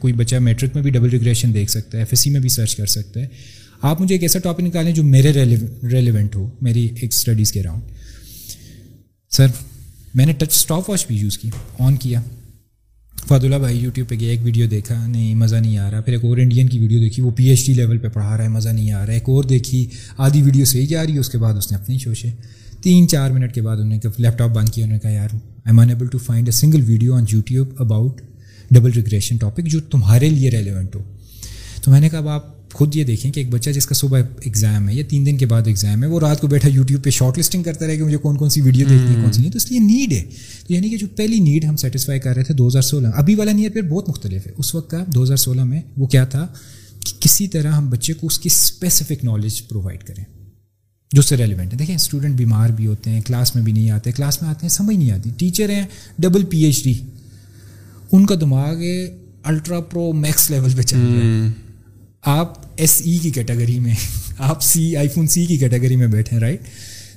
کوئی 0.00 0.12
بچہ 0.12 0.36
میٹرک 0.36 0.70
میں 0.74 0.82
بھی 0.82 0.90
ڈبل 0.90 1.08
ریگریشن 1.08 1.54
دیکھ 1.54 1.70
سکتا 1.70 1.98
ہے 1.98 2.02
ایف 2.02 2.08
ایس 2.10 2.20
سی 2.20 2.30
میں 2.30 2.40
بھی 2.40 2.48
سرچ 2.48 2.76
کر 2.76 2.86
سکتا 2.86 3.20
ہے۔ 3.20 3.26
آپ 3.82 4.00
مجھے 4.00 4.14
ایک 4.14 4.22
ایسا 4.22 4.38
ٹاپک 4.38 4.60
نکالیں 4.60 4.92
جو 4.92 5.02
میرے 5.02 5.32
ریلیونٹ 5.92 6.36
ہو 6.36 6.50
میری 6.60 6.84
ایک 6.84 7.12
اسٹڈیز 7.12 7.52
کے 7.52 7.60
اراؤنڈ 7.60 7.82
سر 9.30 9.46
میں 10.14 10.26
نے 10.26 10.32
ٹچ 10.32 10.54
اسٹاپ 10.54 10.90
واچ 10.90 11.06
بھی 11.06 11.16
یوز 11.16 11.38
کی 11.38 11.50
آن 11.78 11.96
کیا۔ 11.96 12.22
فاد 13.28 13.44
اللہ 13.44 13.56
بھائی 13.56 13.78
یوٹیوب 13.78 14.08
پہ 14.08 14.14
گیا، 14.20 14.30
ایک 14.30 14.40
ویڈیو 14.42 14.66
دیکھا، 14.66 15.06
نہیں، 15.06 15.34
مزہ 15.34 15.56
نہیں 15.56 15.78
آ 15.78 15.90
رہا۔ 15.90 16.00
پھر 16.00 16.12
ایک 16.12 16.24
اور 16.24 16.38
انڈین 16.38 16.68
کی 16.68 16.78
ویڈیو 16.78 17.00
دیکھی، 17.00 17.22
وہ 17.22 17.30
پی 17.30 17.44
ایچ 17.44 17.66
ڈی 17.66 17.74
لیول 17.74 17.98
پہ 17.98 18.08
پڑھا 18.08 18.36
رہا 18.36 18.44
ہے، 18.44 18.48
مزہ 18.48 18.68
نہیں 18.68 18.92
آ 18.92 18.98
رہا۔ 18.98 19.06
ہے 19.06 19.14
ایک 19.14 19.28
اور 19.28 19.44
دیکھی، 19.44 19.86
آدھی 20.18 20.42
ویڈیو 20.42 20.64
صحیح 20.64 20.86
جا 20.86 21.06
رہی 21.06 21.14
ہے 21.14 21.18
اس 21.18 21.28
کے 21.28 21.38
بعد 21.38 21.54
اس 21.54 21.72
نے 21.72 21.78
اپنی 21.78 21.98
شوشے۔ 21.98 22.28
تین 22.82 23.08
چار 23.08 23.30
منٹ 23.30 23.54
کے 23.54 23.62
بعد 23.62 23.76
انہوں 23.76 23.90
نے 23.90 24.08
لیپ 24.18 24.38
ٹاپ 24.38 24.50
بند 24.50 24.68
کیا، 24.68 24.84
انہوں 24.84 24.96
نے 24.96 25.00
کہا، 25.00 25.10
یار 25.10 25.28
I 25.34 25.38
am 25.66 25.80
unable 25.80 26.06
to 26.06 26.18
find 26.18 26.48
a 26.48 26.52
single 26.52 26.82
video 26.86 27.14
on 27.14 27.24
YouTube 27.32 27.68
about 27.78 28.20
double 28.70 28.90
regression 28.90 29.36
topic 29.36 29.64
جو 29.64 29.80
تمہارے 29.80 30.30
لیے 30.30 30.50
ریلیونٹ 30.50 30.96
ہو۔ 30.96 31.02
تو 31.82 31.90
میں 31.90 32.00
نے 32.00 32.08
کہا، 32.08 32.18
اب 32.18 32.28
آپ 32.28 32.57
خود 32.72 32.96
یہ 32.96 33.04
دیکھیں 33.04 33.32
کہ 33.32 33.40
ایک 33.40 33.50
بچہ 33.50 33.70
جس 33.70 33.86
کا 33.86 33.94
صبح 33.94 34.20
ایگزام 34.40 34.88
ہے 34.88 34.94
یا 34.94 35.02
تین 35.08 35.26
دن 35.26 35.36
کے 35.36 35.46
بعد 35.46 35.62
ایگزام 35.66 36.02
ہے 36.02 36.08
وہ 36.08 36.20
رات 36.20 36.40
کو 36.40 36.46
بیٹھا 36.46 36.68
یوٹیوب 36.68 37.04
پہ 37.04 37.10
شارٹ 37.10 37.38
لسٹنگ 37.38 37.62
کرتا 37.62 37.86
رہے 37.86 37.96
کہ 37.96 38.02
مجھے 38.02 38.16
کون 38.16 38.36
کون 38.36 38.50
سی 38.50 38.60
ویڈیو 38.60 38.86
دیکھنی 38.90 39.16
ہے 39.16 39.22
کون 39.22 39.32
سی 39.32 39.42
نہیں 39.42 39.52
تو 39.52 39.56
اس 39.56 39.70
لیے 39.70 39.80
نیڈ 39.80 40.12
ہے۔ 40.12 40.24
تو 40.66 40.72
یعنی 40.72 40.90
کہ 40.90 40.96
جو 40.96 41.06
پہلی 41.16 41.40
نیڈ 41.40 41.64
ہم 41.64 41.76
سیٹسفائی 41.76 42.20
کر 42.20 42.34
رہے 42.36 42.44
تھے 42.44 42.54
دو 42.54 42.68
ہزار 42.68 42.82
سولہ۔ 42.82 43.08
ابھی 43.14 43.34
والا 43.34 43.52
نیڈ 43.52 43.72
پھر 43.72 43.82
بہت 43.82 44.08
مختلف 44.08 44.46
ہے۔ 44.46 44.52
اس 44.58 44.74
وقت 44.74 44.90
کا 44.90 45.04
دو 45.06 45.22
ہزار 45.22 45.36
سولہ 45.36 45.64
میں 45.64 45.80
وہ 45.96 46.06
کیا 46.06 46.24
تھا 46.24 46.46
کہ 47.06 47.20
کسی 47.20 47.48
طرح 47.48 47.72
ہم 47.72 47.90
بچے 47.90 48.12
کو 48.12 48.26
اس 48.26 48.38
کی 48.38 48.46
اسپیسیفک 48.46 49.24
نالج 49.24 49.68
پرووائڈ 49.68 50.04
کریں 50.04 50.24
جو 51.12 51.22
سے 51.22 51.36
ریلیونٹ 51.36 51.72
ہے۔ 51.72 51.78
دیکھیں 51.78 51.94
اسٹوڈنٹ 51.94 52.34
بیمار 52.34 52.68
بھی 52.68 52.86
ہوتے 52.86 53.10
ہیں 53.10 53.20
کلاس 53.20 53.54
میں 53.54 53.64
بھی 53.64 53.72
نہیں 53.72 53.90
آتے 53.90 54.12
کلاس 54.12 54.42
میں 54.42 54.50
آتے 54.50 54.58
ہیں 54.62 54.68
سمجھ 54.68 54.96
نہیں 54.96 55.10
آتی۔ 55.10 55.30
ٹیچر 55.36 55.70
ہیں 55.70 55.86
ڈبل 56.18 56.44
پی 56.44 56.64
ایچ 56.64 56.84
ڈی 56.84 56.94
ان 58.12 58.26
کا 58.26 58.34
دماغ 58.40 58.76
الٹرا 59.42 59.80
پرو 59.80 60.12
میکس 60.12 60.50
لیول 60.50 60.70
پہ 60.76 60.82
چل 60.82 60.96
رہا 60.96 61.46
ہے۔ 61.46 61.67
آپ 62.22 62.66
ایس 62.76 63.02
ای 63.04 63.18
کی 63.18 63.30
کیٹیگری 63.30 63.78
میں 63.78 63.94
آپ 64.38 64.62
سی 64.62 64.96
آئی 64.96 65.08
فون 65.08 65.26
سی 65.26 65.46
کی 65.46 65.56
کیٹیگری 65.58 65.96
میں 65.96 66.06
بیٹھے 66.06 66.36
ہیں 66.36 66.40
رائٹ 66.40 66.60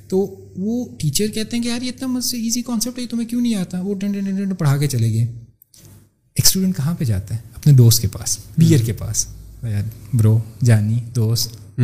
تو 0.07 0.17
وہ 0.57 0.85
ٹیچر 0.99 1.27
کہتے 1.27 1.57
ہیں 1.57 1.63
کہ 1.63 1.67
یار 1.67 1.81
یہ 1.81 1.89
اتنا 1.89 2.07
مجھ 2.07 2.23
سے 2.25 2.37
ایزی 2.37 2.61
کانسیپٹ 2.61 2.99
ہے 2.99 3.07
تمہیں 3.07 3.27
کیوں 3.27 3.41
نہیں 3.41 3.55
آتا؟ 3.55 3.81
وہ 3.81 3.95
ٹن 3.95 4.11
ٹن 4.11 4.55
پڑھا 4.55 4.77
کے 4.77 4.87
چلے 4.87 5.13
گئے۔ 5.13 5.21
ایک 5.21 6.45
اسٹوڈنٹ 6.45 6.77
کہاں 6.77 6.93
پہ 6.93 7.03
جاتا 7.03 7.35
ہے؟ 7.35 7.39
اپنے 7.55 7.73
دوست 7.73 8.01
کے 8.01 8.07
پاس 8.07 8.37
بیئر 8.57 8.79
کے 8.85 8.93
پاس۔ 8.93 9.27
یار 9.63 9.83
برو 10.13 10.39
جانی 10.63 10.99
دوست 11.15 11.79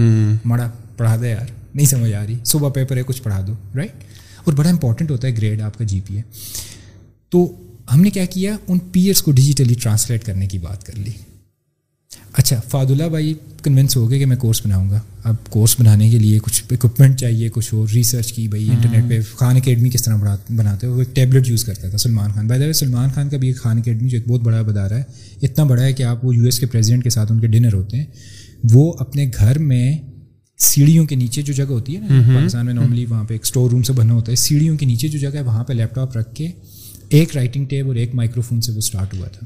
مڑا 0.46 0.72
پڑھا 0.98 1.16
دے 1.22 1.30
یار۔ 1.30 1.48
نہیں 1.74 1.86
سمجھ 1.86 2.14
آ 2.14 2.26
رہی۔ 2.26 2.36
صبح 2.46 2.70
پیپر 2.70 2.98
ہے 2.98 3.04
کچھ 3.06 3.24
پڑھا 3.24 3.44
دو 3.48 3.54
رائٹ 3.76 4.04
اور 4.44 4.54
بڑا 4.54 4.70
امپورٹنٹ 4.70 5.12
ہوتا 5.12 5.28
ہے 5.28 5.38
گریڈ 5.38 5.62
آپ 5.62 5.78
کا 5.78 5.84
جی 5.84 6.02
پی 6.08 6.16
اے 6.16 6.22
تو 7.30 7.52
ہم 7.94 8.02
نے 8.02 8.10
کیا 8.10 8.26
کیا؟ 8.26 8.58
ان 8.68 8.80
پیئرس 8.80 9.22
کو 9.22 9.32
ڈیجیٹلی 9.32 9.74
ٹرانسلیٹ 9.74 10.26
کرنے 10.26 10.48
کی 10.48 10.58
بات 10.58 10.84
کر 10.84 10.94
لی۔ 10.96 11.12
اچھا 12.34 12.60
فاد 12.70 12.86
اللہ 12.86 13.04
بھائی 13.04 13.34
کنونس 13.64 13.98
ہو 13.98 14.10
گئے 14.10 14.20
کہ 14.20 14.26
میں 14.26 14.36
کورس 14.38 14.66
بناؤں 14.66 14.90
گا۔ 14.90 15.00
اب 15.24 15.36
کورس 15.50 15.76
بنانے 15.80 16.10
کے 16.10 16.20
لیے 16.20 16.40
کچھ 16.40 16.64
اکوپمنٹ 16.72 17.20
چاہیے 17.20 17.50
کچھ 17.50 17.74
اور 17.74 17.88
ریسرچ 17.94 18.34
کی 18.34 18.48
بھائی 18.48 18.70
انٹرنیٹ 18.70 19.10
پہ 19.10 19.20
خان 19.36 19.56
اکیڈمی 19.56 19.90
کس 19.90 20.04
طرح 20.04 20.16
بناتے 20.50 20.88
وہ 20.88 21.00
ایک 21.00 21.16
ٹیبلٹ 21.16 21.50
یوز 21.50 21.66
کرتا 21.66 21.90
تھا 21.90 21.98
سلمان 21.98 22.32
خان۔ 22.32 22.48
بھائی 22.48 22.74
سلمان 22.74 23.10
خان 23.16 23.30
کا 23.30 23.38
بھی 23.38 23.48
ایک 23.48 23.58
خان 23.58 23.78
اکیڈمی 23.78 24.10
جو 24.10 24.18
ایک 24.18 24.28
بہت 24.28 24.42
بڑا 24.42 24.62
بدارا 24.62 24.98
ہے 24.98 25.04
اتنا 25.42 25.64
بڑا 25.64 25.84
ہے 25.84 25.94
کہ 25.94 26.04
آپ 26.04 26.26
وہ 26.26 26.36
یو 26.36 26.46
ایس 26.46 26.60
کے 26.60 26.66
پریزیڈنٹ 26.66 27.04
کے 27.04 27.10
ساتھ 27.10 27.32
ان 27.32 27.40
کے 27.40 27.48
ڈنر 27.48 27.74
ہوتے 27.74 27.98
ہیں۔ 27.98 28.06
وہ 28.74 28.94
اپنے 29.00 29.30
گھر 29.38 29.60
میں 29.60 29.98
سیڑھیوں 30.58 31.06
کے 31.06 31.16
نیچے 31.16 31.42
جو 31.42 31.54
جگہ 31.54 31.66
ہوتی 31.66 31.96
ہے 31.96 32.02
نا 32.02 32.22
پاکستان 32.36 32.66
میں 32.66 32.74
نارملی 32.74 33.06
وہاں 33.06 33.24
پہ 33.24 33.34
ایک 33.34 33.42
اسٹور 33.44 33.70
روم 33.70 33.84
سے 33.84 33.94
بنا 33.94 34.14
ہوتا 34.14 34.32
ہے 34.32 34.36
سیڑھیوں 34.36 34.78
کے 34.78 34.86
نیچے 34.86 35.08
جو 35.08 35.20
جگہ 35.20 35.36
ہے 35.36 35.42
وہاں 35.42 35.64
پہ 35.64 35.74
لیپ 35.74 35.96
ٹاپ 35.96 36.18
رکھ 36.18 36.36
کے 36.36 36.48
ایک 37.10 37.36
رائٹنگ 37.36 37.66
ٹیب 37.66 37.88
اور 37.88 37.96
ایک 37.96 38.16
مائکرو 38.16 38.42
فون 38.42 38.62
سے 38.62 38.72
وہ 38.72 38.78
اسٹارٹ 38.78 39.14
ہوا 39.14 39.28
تھا۔ 39.28 39.46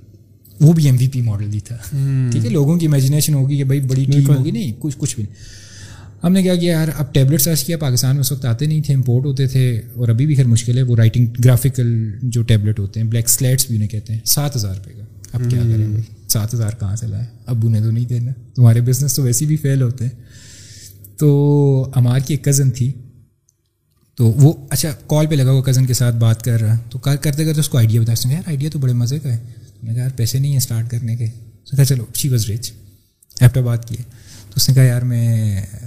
وہ 0.62 0.74
بھی 0.74 0.86
ایم 0.86 0.95
وی 0.99 1.07
پی 1.07 1.22
ماڈل 1.22 1.53
ہی 1.53 1.59
تھا۔ 1.59 1.78
ٹھیک 2.32 2.45
ہے 2.45 2.49
لوگوں 2.49 2.78
کی 2.78 2.86
امیجنیشن 2.86 3.34
ہوگی 3.34 3.57
کہ 3.57 3.64
بھائی 3.64 3.80
بڑی 3.82 4.05
ٹیم 4.05 4.30
ہوگی 4.30 4.51
نہیں 4.51 4.72
کچھ 4.80 4.95
کچھ 4.97 5.16
بھی 5.16 5.24
نہیں۔ 5.24 5.36
ہم 6.24 6.32
نے 6.34 6.43
کیا 6.43 6.55
کیا 6.55 6.72
یار 6.72 6.88
اب 6.97 7.14
ٹیبلٹ 7.14 7.41
سرچ 7.41 7.64
کیا 7.64 7.78
پاکستان 7.78 8.16
میں 8.16 8.20
اس 8.20 8.32
وقت 8.32 8.45
آتے 8.45 8.66
نہیں 8.66 8.82
تھے 8.82 8.93
امپورٹ 8.93 9.26
ہوتے 9.26 9.47
تھے 9.47 9.82
اور 9.93 10.07
ابھی 10.07 10.26
بھی 10.26 10.36
خیر 10.36 10.47
مشکل 10.47 10.78
ہے 10.78 10.82
وہ 10.84 10.95
رائٹنگ 10.95 11.28
گرافیکل 11.45 12.12
جو 12.22 12.41
ٹیبلٹ 12.41 12.80
ہوتے 12.80 12.99
ہیں 12.99 13.07
بلیک 13.07 13.30
سلیٹس 13.30 13.68
بھی 13.68 13.76
انہیں 13.76 13.89
کہتے 13.89 14.14
ہیں۔ 14.14 14.20
سات 14.26 14.55
ہزار 14.55 14.76
روپے 14.76 14.91
کا۔ 14.93 15.03
اب 15.34 15.41
کیا 15.49 15.59
کریں 15.59 15.88
بھائی 15.88 16.01
سات 16.28 16.53
ہزار 16.53 16.72
کہاں 16.80 16.95
سے 16.95 17.07
لائے؟ 17.07 17.26
ابو 17.45 17.70
نے 17.70 17.82
تو 17.82 17.91
نہیں 17.91 18.05
دینا۔ 18.05 18.32
تمہارے 18.55 18.82
بزنس 18.82 19.14
تو 19.14 19.24
ویسے 19.24 19.45
بھی 19.45 19.57
فیل 19.57 19.82
ہوتے 19.82 20.03
ہیں۔ 20.03 20.12
تو 21.18 21.91
ہمار 21.95 22.20
کی 22.20 22.34
ایک 22.34 22.43
کزن 22.43 22.72
تھی۔ 22.72 22.91
تو 24.16 24.26
وہ 24.26 24.53
اچھا 24.70 24.91
کال 25.07 25.28
پہ 25.28 25.36
لگا 25.36 25.51
وہ 25.51 25.62
کزن 25.62 25.86
کے 25.86 25.93
ساتھ 25.93 26.16
بات 26.16 26.43
کر 26.43 26.62
رہا۔ 26.62 26.78
تو 26.89 26.99
کرتے 26.99 27.45
کرتے 27.45 27.59
اس 27.59 27.70
کو 27.70 27.78
آئیڈیا 27.78 28.01
بتا 28.01 28.16
سکتے 28.16 28.34
یار 28.34 28.41
آئیڈیا 28.45 28.70
تو 28.74 28.80
بڑے 28.80 28.93
مزے 28.93 29.20
کا 29.20 29.34
ہے۔ 29.34 29.38
میں 29.84 29.93
کہا 29.93 30.01
یار 30.01 30.09
پیسے 30.15 30.39
نہیں 30.39 30.51
ہیں 30.51 30.57
اسٹارٹ 30.57 30.89
کرنے 30.91 31.15
کے۔ 31.15 31.25
اس 31.25 31.73
نے 31.73 31.77
کہا 31.77 31.86
چلو 31.86 32.05
شی 32.13 32.29
واز 32.29 32.45
ریچ 32.45 32.71
ایفٹر 33.39 33.61
بات 33.61 33.88
کیے 33.88 33.97
تو 34.47 34.53
اس 34.55 34.69
نے 34.69 34.75
کہا 34.75 34.84
یار 34.84 35.01
میں 35.01 35.61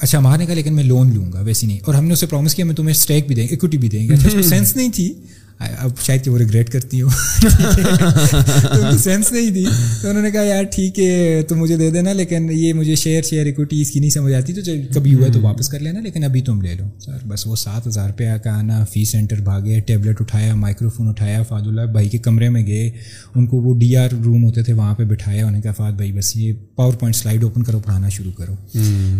اچھا 0.00 0.20
مارنے 0.20 0.46
کا 0.46 0.54
لیکن 0.54 0.74
میں 0.74 0.84
لون 0.84 1.14
لوں 1.14 1.32
گا 1.32 1.40
ویسی 1.40 1.66
نہیں۔ 1.66 1.78
اور 1.84 1.94
ہم 1.94 2.04
نے 2.04 2.12
اسے 2.12 2.26
پرومس 2.26 2.54
کیا 2.54 2.64
میں 2.64 2.74
تمہیں 2.74 2.90
اسٹیک 2.90 3.26
بھی 3.26 3.34
دیں 3.34 3.48
گے 3.48 3.54
اکوٹی 3.54 3.78
بھی 3.78 3.88
دیں 3.88 4.08
گے۔ 4.08 4.14
اچھا 4.14 4.42
سینس 4.42 4.76
نہیں 4.76 4.88
تھی۔ 4.94 5.14
اب 5.60 6.00
شاید 6.02 6.24
کہ 6.24 6.30
وہ 6.30 6.38
ریگریٹ 6.38 6.70
کرتی 6.70 7.00
ہوں 7.02 7.10
سینس 8.98 9.30
نہیں 9.32 9.50
تھی 9.50 9.64
تو 10.02 10.08
انہوں 10.08 10.22
نے 10.22 10.30
کہا 10.30 10.42
یار 10.42 10.64
ٹھیک 10.72 10.98
ہے 11.00 11.42
تو 11.48 11.54
مجھے 11.56 11.76
دے 11.76 11.90
دینا 11.90 12.12
لیکن 12.12 12.48
یہ 12.52 12.72
مجھے 12.72 12.94
شیئر 12.94 13.22
شیئر 13.22 13.46
اکوٹی 13.46 13.80
اس 13.82 13.90
کی 13.90 14.00
نہیں 14.00 14.10
سمجھ 14.10 14.32
آتی 14.34 14.52
تو 14.54 14.72
کبھی 14.94 15.14
ہوا 15.14 15.28
تو 15.32 15.40
واپس 15.42 15.68
کر 15.68 15.80
لینا 15.80 16.00
لیکن 16.00 16.24
ابھی 16.24 16.42
تم 16.42 16.60
لے 16.62 16.74
لو 16.74 16.84
سر 16.98 17.24
بس 17.26 17.46
وہ 17.46 17.56
سات 17.56 17.86
ہزار 17.86 18.08
روپیہ 18.08 18.36
کا 18.44 18.50
آنا 18.50 18.84
فی 18.92 19.04
سینٹر 19.04 19.40
بھاگے 19.40 19.80
ٹیبلٹ 19.86 20.20
اٹھایا 20.20 20.54
مائکرو 20.54 20.88
فون 20.88 21.08
اٹھایا 21.08 21.42
فاد 21.42 21.66
اللہ 21.66 21.90
بھائی 21.92 22.08
کے 22.08 22.18
کمرے 22.18 22.48
میں 22.48 22.66
گئے 22.66 22.90
ان 23.34 23.46
کو 23.46 23.60
وہ 23.60 23.74
ڈی 23.78 23.96
آر 23.96 24.14
روم 24.24 24.44
ہوتے 24.44 24.62
تھے 24.62 24.72
وہاں 24.72 24.94
پہ 24.94 25.04
بٹھایا 25.04 25.38
انہوں 25.38 25.56
نے 25.56 25.60
کہا 25.60 25.72
فاد 25.76 25.92
بھائی 25.92 26.12
بس 26.12 26.34
یہ 26.36 26.52
پاور 26.76 26.92
پوائنٹ 26.92 27.16
سلائڈ 27.16 27.44
اوپن 27.44 27.62
کرو 27.62 27.80
پڑھانا 27.80 28.08
شروع 28.08 28.32
کرو 28.32 28.54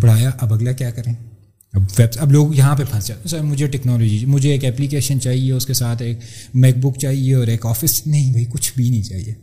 پڑھایا 0.00 0.30
اب 0.38 0.54
اگلا 0.54 0.72
کیا 0.72 0.90
کریں 0.90 1.12
اب 1.72 1.82
ویب 1.98 2.08
اب 2.16 2.32
لوگ 2.32 2.54
یہاں 2.54 2.76
پہ 2.76 2.82
پھنس 2.90 3.06
جاتے 3.06 3.20
ہیں۔ 3.20 3.30
سر، 3.30 3.40
مجھے 3.40 3.66
ٹیکنالوجی 3.66 4.24
مجھے 4.24 4.50
ایک 4.50 4.64
اپلیکیشن 4.64 5.20
چاہیے، 5.20 5.52
اس 5.52 5.66
کے 5.66 5.74
ساتھ 5.74 6.02
ایک 6.02 6.18
میک 6.54 6.78
بک 6.78 6.98
چاہیے 6.98 7.34
اور 7.34 7.46
ایک 7.46 7.66
آفس 7.66 8.06
نہیں 8.06 8.30
بھائی، 8.30 8.44
کچھ 8.50 8.72
بھی 8.76 8.90
نہیں 8.90 9.02
چاہیے۔ 9.02 9.34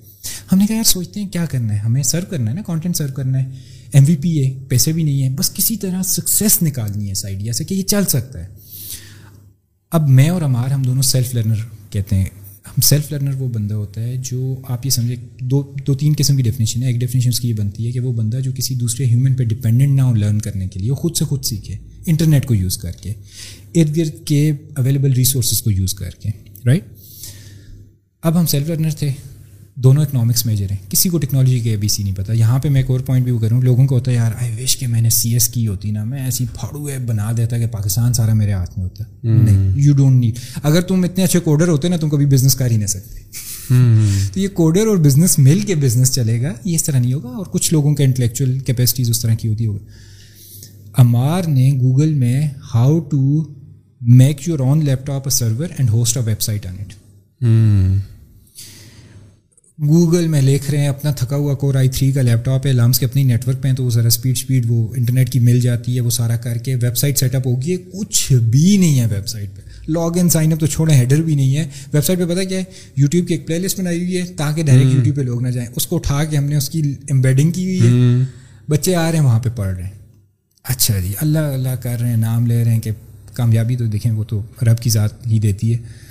ہم 0.51 0.57
نے 0.57 0.65
کہا، 0.67 0.75
یار، 0.75 0.83
سوچتے 0.83 1.19
ہیں 1.19 1.29
کیا 1.29 1.45
کرنا 1.45 1.73
ہے؟ 1.73 1.79
ہمیں 1.79 2.03
سرو 2.03 2.25
کرنا 2.29 2.51
ہے 2.51 2.55
نا 2.55 2.61
کانٹینٹ 2.61 2.95
سرو 2.95 3.13
کرنا 3.13 3.43
ہے۔ 3.43 3.49
ایم 3.93 4.03
وی 4.07 4.15
پی 4.15 4.45
ہے، 4.45 4.53
پیسے 4.67 4.91
بھی 4.91 5.03
نہیں 5.03 5.23
ہے 5.23 5.29
بس 5.29 5.53
کسی 5.53 5.77
طرح 5.77 6.01
سکسیس 6.01 6.63
نکالنی 6.63 7.07
ہے 7.07 7.11
اس 7.11 7.25
آئیڈیا 7.25 7.53
سے 7.53 7.63
کہ 7.63 7.73
یہ 7.73 7.83
چل 7.83 8.05
سکتا 8.05 8.39
ہے۔ 8.39 8.47
اب 9.91 10.09
میں 10.09 10.29
اور 10.29 10.41
ہمار 10.41 10.71
ہم 10.71 10.83
دونوں 10.83 11.01
سیلف 11.01 11.35
لرنر 11.35 11.55
کہتے 11.89 12.15
ہیں۔ 12.15 12.25
سیلف 12.83 13.11
لرنر 13.11 13.33
وہ 13.33 13.47
بندہ 13.49 13.73
ہوتا 13.73 14.01
ہے 14.03 14.15
جو 14.17 14.55
آپ 14.63 14.85
یہ 14.85 14.91
سمجھے 14.91 15.15
دو 15.39 15.61
دو 15.87 15.93
تین 15.95 16.13
قسم 16.17 16.35
کی 16.37 16.43
ڈیفینیشن 16.43 16.83
ہے 16.83 16.87
ایک 16.87 16.99
ڈیفینیشن 16.99 17.29
اس 17.29 17.39
کی 17.39 17.49
یہ 17.49 17.53
بنتی 17.53 17.85
ہے 17.87 17.91
کہ 17.91 17.99
وہ 17.99 18.13
بندہ 18.13 18.39
جو 18.39 18.51
کسی 18.55 18.75
دوسرے 18.75 19.05
ہیومن 19.05 19.33
پہ 19.33 19.43
ڈپینڈنٹ 19.43 19.95
نہ 19.95 20.01
ہو 20.01 20.13
لرن 20.13 20.39
کرنے 20.39 20.67
کے 20.67 20.79
لیے، 20.79 20.91
وہ 20.91 20.95
خود 20.95 21.15
سے 21.15 21.25
خود 21.25 21.43
سیکھے 21.45 21.75
انٹرنیٹ 22.05 22.45
کو 22.45 22.53
یوز 22.53 22.77
کر 22.77 22.91
کے 22.91 23.13
ارد 23.75 23.97
گرد 23.97 24.25
کے 24.25 24.51
اویلیبل 24.75 25.13
ریسورسز 25.13 25.61
کو 25.61 25.71
یوز 25.71 25.93
کر 25.93 26.09
کے 26.09 26.29
رائٹ 26.65 26.83
اب 28.23 28.39
ہم 28.39 28.45
سیلف 28.45 28.69
لرنر 28.69 28.91
تھے۔ 28.91 29.11
دونوں 29.75 30.03
اکنامکس 30.03 30.45
میجر 30.45 30.65
ہیں۔ 30.71 30.77
کسی 30.89 31.09
کو 31.09 31.17
ٹیکنالوجی 31.17 31.59
کے 31.59 31.73
ابھی 31.73 31.87
سی 31.87 32.03
نہیں 32.03 32.15
پتا۔ 32.15 32.33
یہاں 32.33 32.59
پہ 32.59 32.69
میں 32.69 32.81
ایک 32.81 32.89
اور 32.89 32.99
پوائنٹ 32.99 33.23
بھی 33.23 33.31
وہ 33.31 33.39
کروں۔ 33.39 33.61
لوگوں 33.61 33.87
کو 33.87 33.95
ہوتا 33.95 34.11
ہے 34.11 34.15
یار 34.15 34.31
آئی 34.41 34.63
وش 34.63 34.77
کہ 34.77 34.87
میں 34.87 35.01
نے 35.01 35.09
سی 35.09 35.33
ایس 35.33 35.47
کی 35.47 35.67
ہوتی 35.67 35.91
نا۔ 35.91 36.03
میں 36.03 36.19
ایسی 36.19 36.45
پھاڑو 36.59 36.85
ایپ 36.85 37.01
بنا 37.01 37.31
دیتا 37.37 37.57
کہ 37.57 37.67
پاکستان 37.67 38.13
سارا 38.13 38.33
میرے 38.33 38.51
ہاتھ 38.51 38.79
میں 38.79 38.85
ہوتا۔ 38.85 39.03
نہیں 39.23 39.73
یو 39.75 39.93
ڈونٹ 39.93 40.19
نیڈ 40.19 40.35
اگر 40.63 40.81
تم 40.81 41.03
اتنے 41.03 41.23
اچھے 41.23 41.39
کوڈر 41.39 41.67
ہوتے 41.67 41.87
نا 41.87 41.97
تم 41.97 42.09
کبھی 42.09 42.25
بزنس 42.25 42.55
کر 42.55 42.71
ہی 42.71 42.77
نہیں 42.77 42.87
سکتے۔ 42.87 43.19
تو 44.33 44.39
یہ 44.39 44.47
کوڈر 44.47 44.87
اور 44.87 44.97
بزنس 44.97 45.39
مل 45.39 45.59
کے 45.59 45.75
بزنس 45.75 46.11
چلے 46.11 46.41
گا۔ 46.41 46.53
یہ 46.65 46.75
اس 46.75 46.83
طرح 46.83 46.99
نہیں 46.99 47.13
ہوگا 47.13 47.29
اور 47.29 47.45
کچھ 47.45 47.73
لوگوں 47.73 47.93
کے 47.95 48.03
انٹلیکچوئل 48.03 48.59
کیپیسٹیز 48.59 49.09
اس 49.09 49.21
طرح 49.21 49.35
کی 49.35 49.47
ہوتی 49.47 49.65
ہوگا 49.65 49.85
امار 50.97 51.43
نے 51.43 51.71
گوگل 51.79 52.13
میں 52.13 52.47
how 52.75 52.99
to 52.99 53.43
make 54.01 54.47
your 54.47 54.59
own 54.59 54.85
laptop 55.05 55.21
a 55.25 55.29
server 55.29 55.67
and 55.77 55.89
host 55.89 56.17
a 56.17 56.23
website 56.41 56.65
on 56.65 56.75
it 56.79 56.93
Google 59.81 60.27
میں 60.27 60.41
لکھ 60.41 60.71
رہے 60.71 60.77
ہیں 60.77 60.87
اپنا 60.87 61.11
تھکا 61.11 61.35
ہوا 61.35 61.53
کور 61.53 61.75
آئی 61.75 61.89
تھری 61.89 62.11
کا 62.11 62.21
لیپ 62.21 62.45
ٹاپ 62.45 62.67
ہے 62.67 62.73
لامس 62.73 62.99
کے 62.99 63.05
اپنی 63.05 63.23
نیٹ 63.23 63.47
ورک 63.47 63.61
پہ 63.61 63.67
ہیں 63.67 63.75
تو 63.75 63.83
وہ 63.83 63.89
ذرا 63.89 64.07
اسپیڈ 64.07 64.31
اسپیڈ 64.37 64.65
وہ 64.69 64.87
انٹرنیٹ 64.97 65.29
کی 65.29 65.39
مل 65.39 65.59
جاتی 65.59 65.95
ہے 65.95 66.01
وہ 66.01 66.09
سارا 66.09 66.35
کر 66.35 66.57
کے 66.57 66.75
ویب 66.75 66.97
سائٹ 66.97 67.17
سیٹ 67.17 67.35
اپ 67.35 67.47
ہوگی 67.47 67.77
کچھ 67.77 68.33
بھی 68.33 68.77
نہیں 68.77 68.99
ہے 68.99 69.05
ویب 69.05 69.27
سائٹ 69.27 69.49
پہ۔ 69.55 69.61
لاگ 69.91 70.17
ان 70.17 70.29
سائن 70.29 70.53
اپ 70.53 70.59
تو 70.59 70.65
چھوڑیں 70.67 70.95
ہیڈر 70.95 71.21
بھی 71.21 71.35
نہیں 71.35 71.57
ہے۔ 71.57 71.67
ویب 71.93 72.05
سائٹ 72.05 72.19
پہ 72.19 72.25
پتہ 72.25 72.43
کیا 72.43 72.57
ہے؟ 72.57 72.63
یوٹیوب 72.95 73.27
کی 73.27 73.33
ایک 73.33 73.47
پلے 73.47 73.59
لسٹ 73.59 73.79
بنائی 73.79 73.99
ہوئی 73.99 74.17
ہے 74.17 74.25
تاکہ 74.25 74.63
ڈائریکٹ 74.63 74.93
یوٹیوب 74.93 75.15
پہ 75.15 75.21
لوگ 75.21 75.41
نہ 75.41 75.47
جائیں۔ 75.47 75.69
اس 75.75 75.87
کو 75.87 75.95
اٹھا 75.95 76.23
کے 76.23 76.37
ہم 76.37 76.43
نے 76.43 76.55
اس 76.55 76.69
کی 76.69 76.95
امبیڈنگ 77.09 77.51
کی 77.51 77.79
ہوئی 77.79 77.93
ہے۔ 77.93 78.23
بچے 78.69 78.95
آ 78.95 79.11
رہے 79.11 79.17
ہیں 79.17 79.25
وہاں 79.25 79.39
پہ 79.39 79.49
پڑھ 79.55 79.75
رہے 79.75 79.83
ہیں۔ 79.83 79.91
اچھا 80.63 80.99
جی 80.99 81.13
اللہ 81.21 81.39
اللہ 81.39 81.75
کر 81.81 81.99
رہے 82.01 82.09
ہیں 82.09 82.17
نام 82.17 82.45
لے 82.45 82.63
رہے 82.63 82.73
ہیں 82.73 82.81
کہ 82.81 82.91
کامیابی 83.33 83.75
تو 83.75 83.85
دیکھیں 83.85 84.11
وہ 84.11 84.23
تو 84.23 84.41
رب 84.61 84.79
کی 84.79 84.89
ذات 84.89 85.27
ہی 85.27 85.39
دیتی 85.39 85.73
ہے۔ 85.73 86.04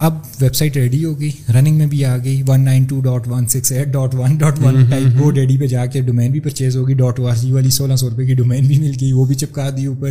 اب 0.00 0.14
ویب 0.40 0.54
سائٹ 0.54 0.76
ریڈی 0.76 1.04
ہو 1.04 1.20
گئی 1.20 1.30
رننگ 1.54 1.76
میں 1.76 1.86
بھی 1.86 2.04
آ 2.04 2.16
گئی 2.16 2.42
one 2.48 2.64
nine 2.64 2.84
two 2.84 3.00
dot 3.00 3.28
one 3.28 3.46
six 3.46 3.72
eight 3.72 3.88
dot 3.88 4.14
one 4.14 4.36
dot 4.36 4.58
one 4.62 4.84
type 4.90 5.20
وہ 5.20 5.30
ڈیڈی 5.30 5.58
پہ 5.58 5.66
جا 5.66 5.86
کے 5.86 6.00
ڈومین 6.00 6.32
بھی 6.32 6.40
پرچیز 6.40 6.76
ہوگی 6.76 6.94
ڈاٹ 6.94 7.20
او 7.20 7.26
آر 7.26 7.36
جی 7.36 7.52
والی 7.52 7.70
سولہ 7.70 7.96
سو 7.96 8.10
روپئے 8.10 8.26
کی 8.26 8.34
ڈومین 8.34 8.66
بھی 8.66 8.78
مل 8.80 8.92
گئی 9.00 9.12
وہ 9.12 9.24
بھی 9.24 9.34
چپکا 9.34 9.70
دی 9.76 9.86
اوپر 9.86 10.10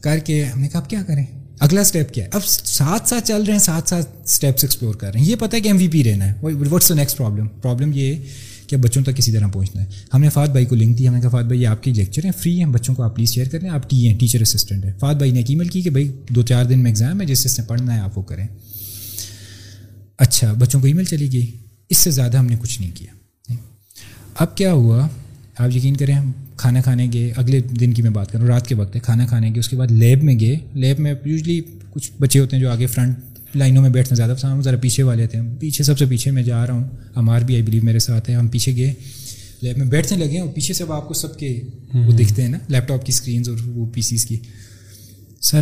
کر 0.00 0.18
کے 0.18 0.44
ہم 0.44 0.60
نے 0.60 0.68
کہا 0.68 0.80
اب 0.80 0.90
کیا 0.90 1.02
کریں؟ 1.06 1.24
اگلا 1.60 1.80
اسٹیپ 1.80 2.14
کیا 2.14 2.24
ہے؟ 2.24 2.30
اب 2.32 2.44
ساتھ 2.44 3.08
ساتھ 3.08 3.24
چل 3.24 3.42
رہے 3.42 3.52
ہیں 3.52 3.60
ساتھ 3.60 3.88
ساتھ 3.88 4.08
اسٹیپس 4.24 4.64
ایکسپلور 4.64 4.94
کر 4.94 5.12
رہے 5.12 5.20
ہیں 5.20 5.26
یہ 5.26 5.36
پتہ 5.36 5.56
ہے 5.56 5.60
کہ 5.60 5.68
ایم 5.68 5.76
وی 5.76 5.88
پی 5.88 6.04
رہنا 6.04 6.26
ہے 6.26 6.32
what's 6.42 6.88
the 6.88 6.94
next 6.94 7.16
problem 7.16 7.48
problem 7.62 7.90
یہ 7.94 8.14
ہے 8.14 8.20
کہ 8.66 8.76
بچوں 8.76 9.02
تک 9.04 9.16
کسی 9.16 9.32
طرح 9.32 9.46
پہنچنا 9.46 9.82
ہے۔ 9.82 9.86
ہم 10.14 10.20
نے 10.20 10.28
فات 10.28 10.50
بھائی 10.50 10.66
کو 10.66 10.74
لنک 10.74 10.98
دی 10.98 11.08
ہم 11.08 11.14
نے 11.14 11.20
کہا 11.20 11.30
فات 11.30 11.44
بھائی 11.44 11.66
آپ 11.66 11.82
کی 11.82 11.92
لیکچر 11.92 12.24
ہیں 12.24 12.32
فری 12.40 12.58
ہیں 12.58 12.66
بچوں 12.66 12.94
کو 12.94 13.02
آپ 13.02 13.16
پلیز 13.16 13.32
شیئر 13.32 13.48
کریں 13.48 13.68
آپ 13.70 13.90
ٹی 13.90 14.08
ہیں 14.08 14.18
ٹیچر 14.18 14.40
اسسٹنٹ 14.40 14.84
ہیں 14.84 14.92
فات 15.00 15.16
بھائی 15.16 15.30
نے 15.30 15.38
ایک 15.38 15.50
ای 15.50 15.56
میل 15.56 15.68
کی 15.68 15.82
کہ 15.82 15.90
بھائی 15.90 16.10
دو 16.28 16.42
چار 16.42 16.64
دن 16.64 16.78
میں 16.78 16.90
ایگزام 16.90 17.20
ہے 17.20 17.26
جس 17.26 17.50
سے 17.50 17.62
پڑھنا 17.62 17.94
ہے 17.94 18.00
آپ 18.00 18.18
وہ 18.18 18.22
کریں۔ 18.22 18.46
اچھا 20.18 20.52
بچوں 20.52 20.80
کو 20.80 20.86
ای 20.86 20.92
میل 20.92 21.04
چلی 21.04 21.32
گئی۔ 21.32 21.50
اس 21.88 21.98
سے 21.98 22.10
زیادہ 22.10 22.36
ہم 22.36 22.46
نے 22.46 22.56
کچھ 22.60 22.80
نہیں 22.80 22.90
کیا۔ 22.94 23.54
اب 24.34 24.56
کیا 24.56 24.72
ہوا؟ 24.72 25.08
آپ 25.58 25.76
یقین 25.76 25.96
کریں 25.96 26.14
ہم 26.14 26.32
کھانا 26.56 26.80
کھانے 26.80 27.08
گئے 27.12 27.32
اگلے 27.36 27.60
دن 27.60 27.92
کی 27.92 28.02
میں 28.02 28.10
بات 28.10 28.32
کروں 28.32 28.46
رات 28.46 28.66
کے 28.66 28.74
وقت 28.74 28.94
ہے 28.94 29.00
کھانا 29.00 29.26
کھانے 29.26 29.48
گئے 29.48 29.58
اس 29.58 29.68
کے 29.68 29.76
بعد 29.76 29.90
لیب 29.90 30.22
میں 30.22 30.40
گئے۔ 30.40 30.56
لیب 30.74 31.00
میں 31.00 31.14
یوزلی 31.24 31.60
کچھ 31.90 32.10
بچے 32.20 32.38
ہوتے 32.38 32.56
ہیں 32.56 32.62
جو 32.62 32.70
آگے 32.70 32.86
فرنٹ 32.86 33.16
لائنوں 33.54 33.82
میں 33.82 33.90
بیٹھنا 33.90 34.14
زیادہ 34.14 34.34
پسند 34.38 34.62
ذرا 34.62 34.76
پیچھے 34.76 35.02
والے 35.02 35.26
تھے۔ 35.26 35.38
پیچھے 35.60 35.84
سب 35.84 35.98
سے 35.98 36.06
پیچھے 36.06 36.30
میں 36.30 36.42
جا 36.42 36.66
رہا 36.66 36.74
ہوں۔ 36.74 36.84
ہمار 37.16 37.40
بھی 37.40 37.54
آئی 37.54 37.62
بلیو 37.62 37.82
میرے 37.84 37.98
ساتھ 37.98 38.30
ہے 38.30 38.34
ہم 38.34 38.48
پیچھے 38.48 38.76
گئے۔ 38.76 38.94
لیب 39.60 39.78
میں 39.78 39.86
بیٹھنے 39.86 40.24
لگے 40.24 40.40
اور 40.40 40.48
پیچھے 40.48 40.74
سے 40.74 40.84
اب 40.84 40.92
آپ 40.92 41.08
کو 41.08 41.14
سب 41.14 41.38
کے 41.38 41.60
وہ 41.94 42.12
دکھتے 42.12 42.42
ہیں 42.42 42.48
نا 42.48 42.58
لیپ 42.68 42.88
ٹاپ 42.88 43.06
کی 43.06 43.12
اسکرینز 43.12 43.48
اور 43.48 43.56
وہ 43.66 43.86
پی 43.86 44.00
سیز 44.00 44.26
کی۔ 44.26 44.36
Sir 45.42 45.60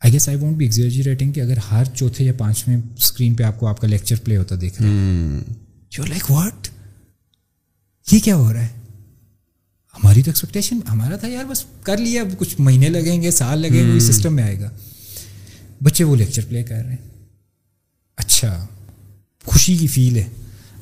I 0.00 0.12
guess 0.12 0.28
I 0.28 0.38
won't 0.38 0.56
be 0.56 0.64
exaggerating 1.04 1.32
کہ 1.32 1.40
اگر 1.40 1.56
ہر 1.56 1.84
چوتھے 1.94 2.24
یا 2.24 2.32
پانچویں 2.38 2.76
اسکرین 2.96 3.34
پہ 3.34 3.42
آپ 3.42 3.60
کو 3.60 3.66
آپ 3.66 3.80
کا 3.80 3.86
لیکچر 3.86 4.16
پلے 4.24 4.36
ہوتا 4.36 4.54
دیکھ 4.60 4.82
رہے 4.82 4.90
ہیں۔ 4.90 5.40
یو 5.98 6.04
لائک 6.04 6.30
واٹ 6.30 6.68
یہ 8.12 8.18
کیا 8.18 8.36
ہو 8.36 8.52
رہا 8.52 8.62
ہے؟ 8.62 8.68
ہماری 9.94 10.22
تو 10.22 10.30
ایکسپیکٹیشن 10.30 10.78
ہمارا 10.90 11.16
تھا 11.16 11.28
یار 11.28 11.44
بس 11.44 11.64
کر 11.82 11.96
لیا 11.96 12.22
کچھ 12.38 12.56
مہینے 12.58 12.88
لگیں 12.88 13.22
گے 13.22 13.30
سال 13.30 13.58
لگیں 13.58 13.94
گے 13.94 14.00
سسٹم 14.00 14.34
میں 14.34 14.44
آئے 14.44 14.60
گا۔ 14.60 14.70
بچے 15.82 16.04
وہ 16.04 16.16
لیکچر 16.16 16.44
پلے 16.48 16.62
کر 16.62 16.74
رہے 16.74 16.90
ہیں۔ 16.90 17.26
اچھا 18.16 18.66
خوشی 19.44 19.76
کی 19.76 19.86
فیل 19.86 20.16
ہے۔ 20.16 20.28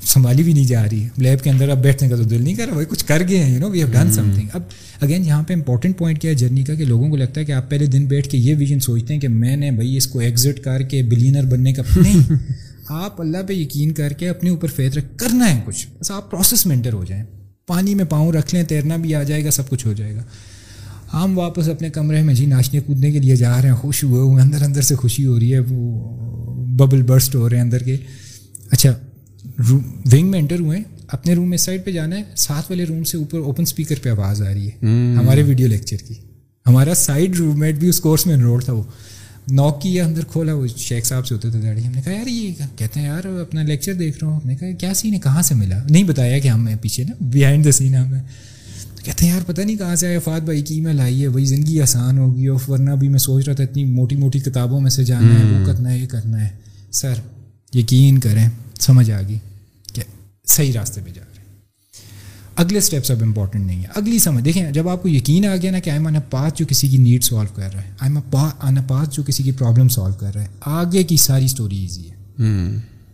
سنبھالی 0.06 0.42
بھی 0.42 0.52
نہیں 0.52 0.64
جا 0.64 0.84
رہی 0.84 1.02
ہے۔ 1.02 1.08
لیب 1.16 1.44
کے 1.44 1.50
اندر 1.50 1.68
اب 1.68 1.82
بیٹھنے 1.82 2.08
کا 2.08 2.16
تو 2.16 2.22
دل 2.22 2.42
نہیں 2.42 2.54
کر 2.54 2.64
رہا۔ 2.64 2.72
بھائی 2.72 2.86
کچھ 2.88 3.04
کر 3.04 3.22
گئے 3.28 3.44
ہیں 3.44 3.54
you 3.54 3.60
know 3.60 3.70
we 3.70 3.78
have 3.78 3.88
done 3.92 4.12
something 4.34 4.48
اب 4.52 4.62
اگین 5.00 5.24
یہاں 5.24 5.42
پہ 5.42 5.54
امپورٹنٹ 5.54 5.98
پوائنٹ 5.98 6.20
کیا 6.20 6.30
ہے 6.30 6.36
جرنی 6.36 6.64
کا 6.64 6.74
کہ 6.74 6.84
لوگوں 6.84 7.08
کو 7.08 7.16
لگتا 7.16 7.40
ہے 7.40 7.44
کہ 7.44 7.52
آپ 7.52 7.70
پہلے 7.70 7.86
دن 7.86 8.06
بیٹھ 8.06 8.28
کے 8.28 8.38
یہ 8.38 8.54
ویژن 8.58 8.80
سوچتے 8.80 9.14
ہیں 9.14 9.20
کہ 9.20 9.28
میں 9.28 9.56
نے 9.56 9.70
بھائی 9.70 9.96
اس 9.96 10.06
کو 10.06 10.18
ایگزٹ 10.18 10.60
کر 10.60 10.82
کے 10.82 11.02
بلینر 11.02 11.44
بننے 11.44 11.72
کا 11.72 11.82
نہیں 11.96 12.34
آپ 12.88 13.20
اللہ 13.20 13.38
پہ 13.48 13.52
یقین 13.52 13.92
کر 13.92 14.12
کے 14.12 14.28
اپنے 14.28 14.50
اوپر 14.50 14.68
فیت 14.68 14.98
رکھ 14.98 15.18
کرنا 15.18 15.54
ہے 15.54 15.60
کچھ۔ 15.64 15.86
بس 16.00 16.10
آپ 16.10 16.30
پروسیس 16.30 16.66
میں 16.66 16.76
انٹر 16.76 16.92
ہو 16.92 17.04
جائیں۔ 17.04 17.24
پانی 17.66 17.94
میں 17.94 18.04
پاؤں 18.04 18.32
رکھ 18.32 18.54
لیں 18.54 18.62
تیرنا 18.62 18.96
بھی 18.96 19.14
آ 19.14 19.22
جائے 19.22 19.44
گا 19.44 19.50
سب 19.50 19.68
کچھ 19.70 19.86
ہو 19.86 19.92
جائے 19.92 20.14
گا۔ 20.16 20.22
ہم 21.12 21.38
واپس 21.38 21.68
اپنے 21.68 21.90
کمرے 21.90 22.22
میں 22.22 22.34
جی 22.34 22.46
ناچنے 22.46 22.80
کودنے 22.80 23.12
کے 23.12 23.18
لیے 23.18 23.36
جا 23.36 23.62
رہے 23.62 23.68
ہیں 23.68 23.76
خوش 23.76 24.04
ہوئے 24.04 24.20
ہوئے 24.22 24.42
اندر 24.42 24.62
اندر 24.62 24.80
سے 24.80 24.94
خوشی 24.94 25.26
ہو 25.26 25.40
رہی 25.40 25.54
ہے 25.54 25.58
وہ 25.58 26.08
ببل 26.66 27.02
برسٹ 27.02 27.34
ہو 27.34 27.48
رہے 27.48 27.56
ہیں 27.56 27.64
اندر 27.64 27.82
کے۔ 27.82 27.96
اچھا 28.70 28.92
ونگ 29.58 30.30
میں 30.30 30.38
انٹر 30.38 30.60
ہوئے 30.60 30.78
اپنے 31.08 31.34
روم 31.34 31.50
میں 31.50 31.58
سائڈ 31.58 31.84
پہ 31.84 31.90
جانا 31.90 32.16
ہے 32.16 32.22
ساتھ 32.36 32.66
والے 32.70 32.84
روم 32.84 33.04
سے 33.04 33.16
اوپر 33.16 33.38
اوپن 33.38 33.62
اسپیکر 33.62 33.94
پہ 34.02 34.08
آواز 34.08 34.42
آ 34.42 34.54
رہی 34.54 34.68
ہے۔ 34.68 34.86
ہمارے 35.14 35.42
ویڈیو 35.42 35.66
لیکچر 35.66 35.96
کی۔ 35.96 36.14
ہمارا 36.66 36.94
سائڈ 36.94 37.36
روم 37.36 37.58
میٹ 37.58 37.74
بھی 37.74 37.88
اس 37.88 38.00
کورس 38.00 38.26
میں 38.26 38.34
انرول 38.34 38.60
تھا 38.60 38.72
وہ۔ 38.72 38.82
نوک 39.48 39.82
کیا 39.82 40.04
اندر 40.04 40.24
کھولا 40.24 40.54
وہ 40.54 40.66
شیخ 40.76 41.04
صاحب 41.04 41.26
سے 41.26 41.34
ہوتے 41.34 41.50
تھے 41.50 41.60
ڈیڈی 41.60 41.86
ہم 41.86 41.92
نے 41.94 42.02
کہا 42.02 42.12
یار 42.12 42.26
یہ 42.26 42.52
کہتے 42.76 43.00
ہیں 43.00 43.06
یار 43.06 43.24
اپنا 43.24 43.62
لیکچر 43.62 43.94
دیکھ 43.94 44.18
رہا 44.22 44.28
ہوں۔ 44.28 44.36
ہم 44.36 44.48
نے 44.48 44.56
کہا 44.56 44.70
کیا 44.70 44.94
سین 44.94 45.14
ہے؟ 45.14 45.18
کہاں 45.18 45.42
سے 45.42 45.54
ملا؟ 45.54 45.82
نہیں 45.90 46.04
بتایا 46.04 46.38
کہ 46.38 46.48
ہم 46.48 46.68
پیچھے 46.80 47.04
نا 47.04 47.12
بہائنڈ 47.20 47.64
دا 47.64 47.70
سین 47.70 47.94
ہمیں 47.94 48.20
کہتے 49.04 49.26
ہیں 49.26 49.32
یار 49.32 49.40
پتہ 49.46 49.60
نہیں 49.60 49.76
کہاں 49.76 49.96
سے 49.96 50.06
آئے 50.06 50.18
فات 50.18 50.42
بھائی 50.42 50.62
کی 50.62 50.80
میں 50.80 50.94
لائی 50.94 51.22
ہے۔ 51.22 51.26
وہی 51.26 51.44
زندگی 51.44 51.80
آسان 51.80 52.18
ہوگی 52.18 52.46
اور 52.46 52.70
ورنہ 52.70 52.90
بھی 52.90 53.08
میں 53.08 53.18
سوچ 53.18 53.44
رہا 53.44 53.54
تھا 53.54 53.64
اتنی 53.64 53.84
موٹی 53.84 54.16
موٹی 54.16 54.38
کتابوں 54.38 54.80
میں 54.80 54.90
سے 54.90 55.04
جانا 55.04 55.38
ہے 55.38 55.44
وہ 55.44 55.66
کرنا 55.66 55.92
ہے 55.92 55.98
یہ 55.98 56.06
کرنا 56.06 56.44
ہے۔ 56.44 56.48
سر 56.92 57.14
یقین 57.74 58.18
کریں۔ 58.18 58.48
سمجھ 58.80 59.10
آ 59.10 59.20
گئی 59.28 59.38
کہ 59.92 60.02
صحیح 60.46 60.72
راستے 60.72 61.00
پہ 61.04 61.10
جا 61.10 61.22
رہے 61.22 61.38
ہیں۔ 61.38 61.46
اگلے 62.56 62.78
اسٹیپس 62.78 63.10
اب 63.10 63.16
امپورٹنٹ 63.20 63.66
نہیں 63.66 63.82
ہے 63.82 63.88
اگلی 63.94 64.18
سمجھ 64.18 64.44
دیکھیں 64.44 64.70
جب 64.72 64.88
آپ 64.88 65.02
کو 65.02 65.08
یقین 65.08 65.46
آ 65.46 65.56
گیا 65.56 65.70
نا 65.70 65.78
کہ 65.78 65.90
آئی 65.90 66.00
ایم 66.00 66.20
پاس 66.30 66.58
جو 66.58 66.66
کسی 66.68 66.88
کی 66.88 66.96
نیڈ 66.96 67.24
سالو 67.24 67.54
کر 67.54 67.74
رہا 67.74 67.84
ہے 67.84 67.90
آئی 68.00 68.16
ایم 68.62 68.74
پاس 68.86 69.14
جو 69.14 69.22
کسی 69.26 69.42
کی 69.42 69.52
پرابلم 69.52 69.88
سالو 69.88 70.14
کر 70.14 70.34
رہا 70.34 70.42
ہے 70.42 70.48
آگے 70.60 71.02
کی 71.02 71.16
ساری 71.16 71.44
اسٹوری 71.44 71.76
ایزی 71.76 72.10
ہے۔ 72.10 72.14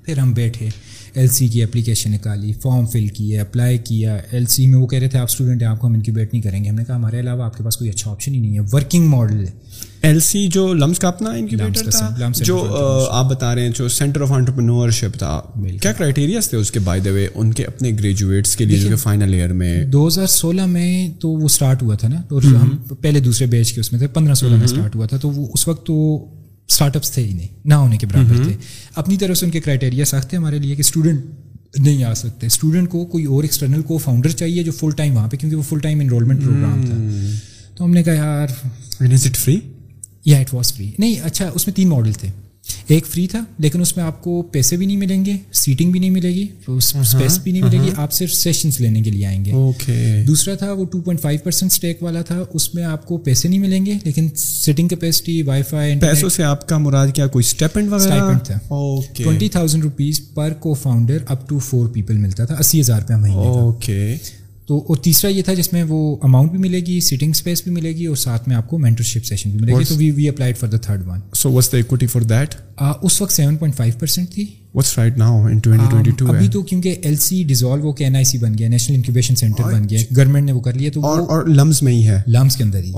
پھر 0.05 0.19
ہم 0.19 0.33
بیٹھے 0.33 0.69
ایل 1.15 1.29
سی 1.29 1.49
کی 1.49 1.63
اپلیکیشن 1.63 2.13
نکالی 2.13 2.53
فارم 2.53 2.87
فل 2.87 3.09
کیا 3.09 3.41
اپلائی 3.41 3.79
کیا 3.79 4.17
ایل 4.31 4.47
سی 4.47 4.67
میں 4.67 4.79
وہ 4.79 4.87
کہہ 4.87 4.99
رہے 4.99 5.09
تھے 5.09 5.19
آپ 5.19 5.25
اسٹوڈنٹ 5.25 5.63
ہیں 5.63 5.69
آپ 5.69 5.81
کو 5.81 5.87
ہم 5.87 5.93
انکیوبیٹ 5.93 6.33
نہیں 6.33 6.43
کریں 6.43 6.65
گے۔ 6.65 6.69
ہم 6.69 6.75
نے 6.75 6.85
کہا 6.85 6.97
ہمارے 6.97 7.21
علاوہ 7.21 7.45
آپ 7.45 7.57
کے 7.57 7.65
پاس 7.65 7.77
کوئی 7.77 7.91
اچھا 7.91 8.11
آپشن 8.11 8.35
ہی 8.35 8.41
نہیں 8.41 8.55
ہے۔ 8.55 8.61
ورکنگ 8.73 9.07
ماڈل 9.07 9.47
ہے۔ 9.47 9.51
ایل 10.03 10.21
سی 10.21 10.47
جو 10.49 10.73
لمس 10.75 10.99
کا 10.99 11.09
اپنا 11.09 11.31
انکیوبیٹر 11.31 11.91
تھا 11.91 12.29
جو 12.33 12.59
آپ 13.11 13.31
بتا 13.31 13.55
رہے 13.55 13.63
ہیں 13.63 13.73
جو 13.77 13.89
سینٹر 13.89 14.21
آف 14.21 14.33
انٹرپرنورشپ 14.33 15.19
تھا 15.19 15.41
کیا 15.83 15.93
کرائٹیریاز 15.93 16.49
تھے 16.49 16.59
اس 16.59 16.71
کے 16.71 16.81
بائی 16.81 17.01
دا 17.01 17.11
وے 17.11 17.27
ان 17.35 17.53
کے 17.53 17.65
اپنے 17.65 17.91
گریجویٹس 17.91 18.57
کے 18.57 18.65
لیے 18.65 18.79
جو 18.79 18.89
کہ 18.89 18.97
فائنل 18.97 19.35
ایئر 19.35 19.53
میں؟ 19.53 19.85
دو 19.85 20.07
ہزار 20.09 20.27
سولہ 20.27 20.67
میں 20.67 21.09
تو 21.21 21.29
وہ 21.29 21.45
اسٹارٹ 21.45 21.83
ہوا 21.83 21.95
تھا 21.95 22.09
نا 22.09 22.21
تو 22.29 22.39
ہم 22.39 22.77
پہلے 23.01 23.21
دوسرے 23.21 23.47
بیچ 23.47 23.73
کے 23.73 23.81
اس 23.81 23.93
میں 23.93 23.99
تھے 23.99 24.07
پندرہ 24.07 24.35
سولہ 24.35 24.55
میں 24.55 24.65
اسٹارٹ 24.65 24.97
ہوا 24.97 25.07
تھا 25.07 25.17
تو 25.17 25.31
وہ 25.31 25.49
اس 25.55 25.69
وقت 25.69 25.87
تو 25.87 25.97
اسٹارٹ 26.69 26.97
اپس 26.97 27.11
تھے 27.11 27.25
ہی 27.25 27.33
نہیں 27.35 27.49
نہ 27.65 27.75
ہونے 27.75 27.97
کے 27.97 28.07
برابر 28.07 28.43
تھے۔ 28.45 28.57
اپنی 28.95 29.17
طرف 29.17 29.39
سے 29.39 29.47
ان 29.47 29.53
کے 29.53 29.61
کرائٹیریا 29.61 30.05
سخت 30.05 30.29
تھے 30.31 30.37
ہمارے 30.39 30.59
لیے 30.59 30.75
کہ 30.75 30.81
اسٹوڈنٹ 30.81 31.79
نہیں 31.79 32.05
آ 32.05 32.15
سکتے۔ 32.15 32.47
اسٹوڈنٹ 32.47 32.91
کو 32.91 33.05
کوئی 33.07 33.25
اور 33.25 33.43
ایکسٹرنل 33.43 33.83
کو 33.83 33.99
فاؤنڈر 33.99 34.31
چاہیے 34.31 34.63
جو 34.63 34.73
فل 34.73 34.91
ٹائم 34.97 35.17
وہاں 35.17 35.29
پہ 35.29 35.37
کیونکہ 35.37 35.57
وہ 35.57 35.63
فل 35.63 35.79
ٹائم 35.79 36.01
انرولمنٹ 36.01 36.43
پروگرام 36.43 36.83
تھا۔ 36.87 36.97
تو 37.77 37.85
ہم 37.85 37.91
نے 37.91 38.03
کہا 38.03 38.13
یار 38.13 38.49
از 39.01 39.27
اٹ 39.27 39.37
فری 39.37 39.61
یا 40.25 40.39
اٹ 40.39 40.55
واز 40.55 40.73
فری 40.75 40.91
نہیں 40.99 41.21
اچھا 41.23 41.51
اس 41.55 41.67
میں 41.67 41.77
تین 41.77 41.89
ماڈل 41.89 42.13
تھے۔ 42.13 42.29
ایک 42.89 43.07
فری 43.07 43.27
تھا 43.27 43.45
لیکن 43.59 43.81
اس 43.81 43.97
میں 43.97 44.05
آپ 44.05 44.23
کو 44.23 44.43
پیسے 44.43 44.77
بھی 44.77 44.87
نہیں 44.87 44.97
ملیں 44.97 45.25
گے 45.25 45.33
سیٹنگ 45.53 45.91
بھی 45.91 46.01
نہیں 46.01 46.11
ملے 46.11 46.29
گی 46.35 46.47
اسپیس 46.69 47.39
بھی 47.39 47.53
نہیں 47.53 47.63
ملے 47.63 47.79
گی 47.79 47.91
آپ 47.97 48.13
صرف 48.13 48.31
سیشنس 48.31 48.81
لینے 48.81 49.03
کے 49.03 49.11
لیے 49.11 49.27
آئیں 49.27 49.45
گے۔ 49.45 49.53
دوسرا 50.27 50.55
تھا 50.55 50.73
وہ 50.73 50.85
two 50.85 51.01
point 51.01 51.21
five 51.21 51.41
percent 51.45 51.73
stake 51.73 52.03
والا 52.03 52.23
تھا 52.23 52.45
اس 52.55 52.75
میں 52.75 52.85
آپ 52.85 53.07
کو 53.07 53.17
پیسے 53.19 53.49
نہیں 53.49 53.61
ملیں 53.61 53.87
گے 53.87 53.95
لیکن 54.05 54.29
سیٹنگ 54.37 54.89
کیپیسٹی 54.89 55.43
وائی 55.43 55.63
فائی 55.63 55.99
پیسوں 56.01 56.29
سے 56.29 56.43
آپ 56.43 56.69
کا 56.69 56.79
مراد 56.79 57.09
کیا 57.15 57.27
کوئی 57.27 57.45
اسٹیپنڈ 57.47 57.93
وغیرہ؟ 57.93 58.39
تھا۔ 58.39 58.59
Twenty 59.17 59.49
thousand 59.49 59.83
rupees 59.83 60.21
per 60.35 60.53
cofounder 60.75 61.19
up 61.27 61.49
to 61.49 61.59
four 61.59 61.89
people 61.89 62.17
ملتا 62.17 62.45
تھا 62.45 62.55
اسی 62.59 62.81
ہزار 62.81 63.01
روپیہ 63.01 63.17
مہینے 63.17 63.37
اوکے 63.37 64.17
تو 64.73 64.85
اور 64.89 64.97
تیسرا 64.97 65.31
یہ 65.31 65.43
تھا 65.43 65.55
جس 65.55 65.73
میں 65.73 65.83
وہ 65.89 66.17
اماؤنٹ 66.23 66.51
بھی 66.51 66.59
ملے 66.59 66.81
گی 66.81 67.01
سیٹنگ 67.01 67.31
اسپیس 67.31 67.63
بھی 67.63 67.73
ملے 67.73 67.93
گی 67.93 68.07
اور 68.07 68.17
ساتھ 68.17 68.49
میں 68.49 68.57
آپ 68.57 68.69
کو 68.69 68.79
مینٹرشپ 68.79 69.25
سیشن 69.25 69.51
بھی 69.51 69.59
ملے 69.61 69.73
گی۔ 69.73 69.85
تو 69.85 69.95
we 69.97 70.11
we 70.11 70.29
applied 70.29 70.59
for 70.59 70.69
the 70.69 70.77
third 70.77 71.07
one 71.07 71.21
so 71.35 71.53
was 71.53 71.69
the 71.73 71.77
equity 71.77 72.07
for 72.07 72.23
that 72.23 72.55
اس 73.03 73.23
وقت 73.23 73.33
سیون 73.33 73.57
پوائنٹ 73.57 73.77
فائیو 73.77 73.95
پرسینٹ 73.99 74.31
تھی۔ 74.31 74.47
واٹس 74.75 74.99
رائٹ 74.99 75.19
ناؤ 75.19 75.43
ان 75.45 75.59
2022 75.59 76.29
ابھی 76.29 76.49
تو 76.49 76.63
کیونکہ 76.63 76.95
ایل 77.03 77.17
سی 77.17 77.43
ڈیزالو 77.45 77.83
ہو 77.83 77.93
کے 77.93 78.05
این 78.05 78.17
آئی 78.17 78.25
سی 78.25 78.39
بن 78.39 78.59
گیا 78.59 78.69
نیشنل 78.69 78.97
انکیوبیشن 78.97 79.35
سینٹر 79.37 79.65
بن 79.65 79.89
گیا۔ 79.91 80.01
گورنمنٹ 80.17 80.47
نے 80.47 80.53
وہ 80.53 80.61
کر 80.61 80.73
لیا 80.73 80.91
تو 80.95 81.07
اور 81.07 81.47
لمز 81.47 81.83
میں 81.83 81.93
ہی 81.93 82.07
ہے۔ 82.07 82.23
لمز 82.27 82.57
کے 82.57 82.65
اندر 82.65 82.85
ہی۔ 82.85 82.93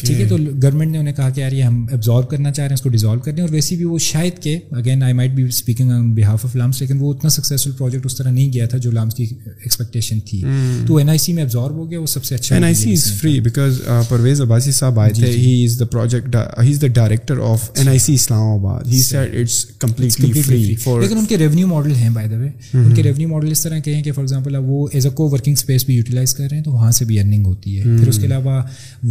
ٹھیک 0.00 0.20
ہے 0.20 0.26
تو 0.26 0.36
گورنمنٹ 0.62 0.92
نے 0.92 0.98
انہیں 0.98 1.14
کہا 1.14 1.30
کہ 1.30 1.40
یار 1.40 1.52
یہ 1.52 1.62
ہم 1.62 1.86
کرنا 2.30 2.50
چاہ 2.52 2.62
رہے 2.62 2.68
ہیں 2.68 2.74
اس 2.74 2.80
کو 2.80 2.88
ڈیزالو 2.88 3.20
کرنے 3.20 3.40
اور 3.40 3.48
ویسے 3.52 3.76
بھی 3.76 3.84
وہ 3.84 3.98
شاید 3.98 4.42
کہ 4.42 4.58
again 4.70 5.02
I 5.02 5.14
might 5.14 5.30
be 5.30 5.42
speaking 5.42 5.90
on 5.90 6.14
behalf 6.14 6.44
of 6.44 6.56
لیکن 6.80 6.98
وہ 7.00 7.12
اتنا 7.14 7.30
سکسیزفل 7.30 7.72
پروجیکٹ 7.72 8.06
اس 8.06 8.16
طرح 8.16 8.30
نہیں 8.30 8.52
گیا 8.52 8.66
تھا 8.66 8.78
جو 8.78 8.90
لمس 8.90 9.14
کی 9.14 9.24
ایکسپیکٹیشن 9.46 10.20
تھی۔ 10.20 10.42
تو 10.86 10.96
این 10.96 11.08
آئی 11.08 11.18
سی 11.18 11.32
میں 11.32 11.44
ہو 11.56 11.90
گیا 11.90 12.00
وہ 12.00 12.06
سب 12.06 12.24
سے 12.24 12.34
اچھا 12.34 12.54
N 12.54 12.64
I 12.64 12.74
C 12.74 12.92
is 12.92 13.12
free 13.12 13.40
because 13.40 13.80
Pervez 14.08 14.40
Abbasi 14.40 14.72
Sahib 14.72 15.00
آئے 15.00 15.12
تھے۔ 15.12 15.30
He 15.30 15.64
is 15.64 15.80
the 15.80 15.84
project 15.84 16.36
he 16.62 16.72
is 16.72 16.82
the 16.82 16.86
director 16.86 17.38
of 17.38 17.70
N 17.74 17.88
I 17.88 17.98
C 17.98 18.14
Islamabad 18.42 18.86
he 18.86 19.02
لیکن 20.96 21.18
ان 21.18 21.24
کے 21.26 21.38
ریونیو 21.38 21.66
ماڈل 21.66 21.94
ہیں 21.94 22.10
بائی 22.10 22.28
دا 22.28 22.36
وے 22.36 22.48
ان 22.74 22.94
کے 22.94 23.02
ریونیو 23.02 23.28
ماڈل 23.28 23.50
اس 23.50 23.62
طرح 23.62 23.78
کے 23.78 23.94
ہیں 23.94 24.02
کہ 24.02 24.12
فار 24.12 24.22
ایگزامپل 24.22 24.56
وہ 24.64 24.86
ایز 24.92 25.06
اے 25.06 25.12
کو 25.12 25.28
ورکنگ 25.30 25.54
اسپیس 25.54 25.84
بھی 25.86 25.94
یوٹیلائز 25.94 26.34
کر 26.34 26.44
رہے 26.44 26.56
ہیں 26.56 26.64
تو 26.64 26.72
وہاں 26.72 26.90
سے 26.92 27.04
بھی 27.04 27.18
ارننگ 27.20 27.46
ہوتی 27.46 27.78
ہے 27.78 27.96
پھر 27.96 28.08
اس 28.08 28.18
کے 28.18 28.26
علاوہ 28.26 28.60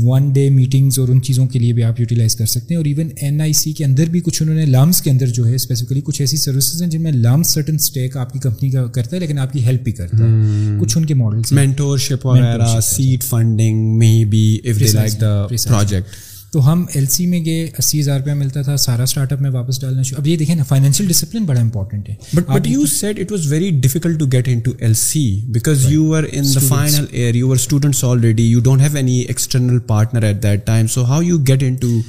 ون 0.03 0.29
ڈے 0.33 0.49
میٹنگز 0.51 0.99
اور 0.99 1.07
ان 1.07 1.21
چیزوں 1.21 1.47
کے 1.47 1.59
لیے 1.59 1.73
بھی 1.73 1.83
آپ 1.83 1.99
یوٹیلائز 1.99 2.35
کر 2.35 2.45
سکتے 2.47 2.73
ہیں 2.73 2.77
اور 2.77 2.85
ایون 2.85 3.09
این 3.17 3.41
آئی 3.41 3.53
سی 3.53 3.73
کے 3.73 3.85
اندر 3.85 4.09
بھی 4.09 4.19
کچھ 4.21 4.41
انہوں 4.41 4.55
نے 4.55 4.65
لامس 4.67 5.01
کے 5.01 5.11
اندر 5.11 5.27
جو 5.31 5.47
ہے 5.47 5.55
اسپیسیفکلی 5.55 6.01
کچھ 6.03 6.21
ایسی 6.21 6.37
سروسز 6.37 6.81
ہیں 6.81 6.89
جن 6.89 7.03
میں 7.03 7.11
لامس 7.13 7.53
سرٹن 7.53 7.75
اسٹیک 7.75 8.17
آپ 8.17 8.33
کی 8.33 8.39
کمپنی 8.39 8.69
کا 8.69 8.85
کرتا 8.89 9.15
ہے 9.15 9.19
لیکن 9.19 9.39
آپ 9.39 9.53
کی 9.53 9.65
ہیلپ 9.65 9.83
بھی 9.83 9.91
کرتا 9.93 10.23
ہے 10.23 10.77
کچھ 10.79 10.97
ان 10.97 11.05
کے 11.05 11.13
ماڈلس 11.15 11.53
mentorship 11.53 12.25
وغیرہ 12.25 12.79
seed 12.81 13.23
funding 13.23 13.97
maybe 13.97 14.61
if 14.63 14.77
they 14.77 14.91
like 14.93 15.19
the 15.19 15.47
project. 15.67 16.17
تو 16.51 16.71
ہم 16.71 16.85
ایل 16.93 17.05
سی 17.05 17.25
میں 17.25 17.45
گئے 17.45 17.67
اسی 17.77 17.99
ہزار 18.01 18.19
روپیہ 18.19 18.33
ملتا 18.33 18.61
تھا 18.61 18.77
سارا 18.77 19.03
اسٹارٹ 19.03 19.33
اپ 19.33 19.41
میں 19.41 19.49
واپس 19.49 19.81
ڈالنا 19.81 20.01
شروع 20.01 20.21
اب 20.21 20.27
یہ 20.27 20.37
دیکھیں 20.37 20.55
نا 20.55 20.63
فائنینشیل 20.63 21.07
ڈسپلن 21.07 21.45
بڑا 21.45 21.59
امپورٹنٹ 21.59 22.09
ہے۔ 22.09 22.15
But 22.33 22.49
but 22.49 22.67
you 22.67 22.85
see 22.85 23.19
it 23.19 23.31
was 23.31 23.51
very 23.51 23.69
difficult 23.69 24.19
to 24.19 24.25
get 24.25 24.47
into 24.59 24.71
L 24.79 24.93
C 24.93 25.41
because 25.47 25.85
you 25.89 26.13
are 26.15 26.23
in 26.31 26.43
the 26.55 26.59
final 26.59 27.05
year 27.11 27.35
you 27.35 27.49
are 27.51 27.55
students 27.55 28.03
already 28.03 28.43
you 28.43 28.59
don't 28.59 28.81
have 28.81 28.95
any 28.95 29.19
external 29.19 29.79
partner 29.79 30.23
at 30.23 30.43
that 30.43 30.65
time 30.65 30.87
so 30.87 31.05
how 31.05 31.21
you 31.21 31.37
get 31.37 31.63
into 31.75 31.99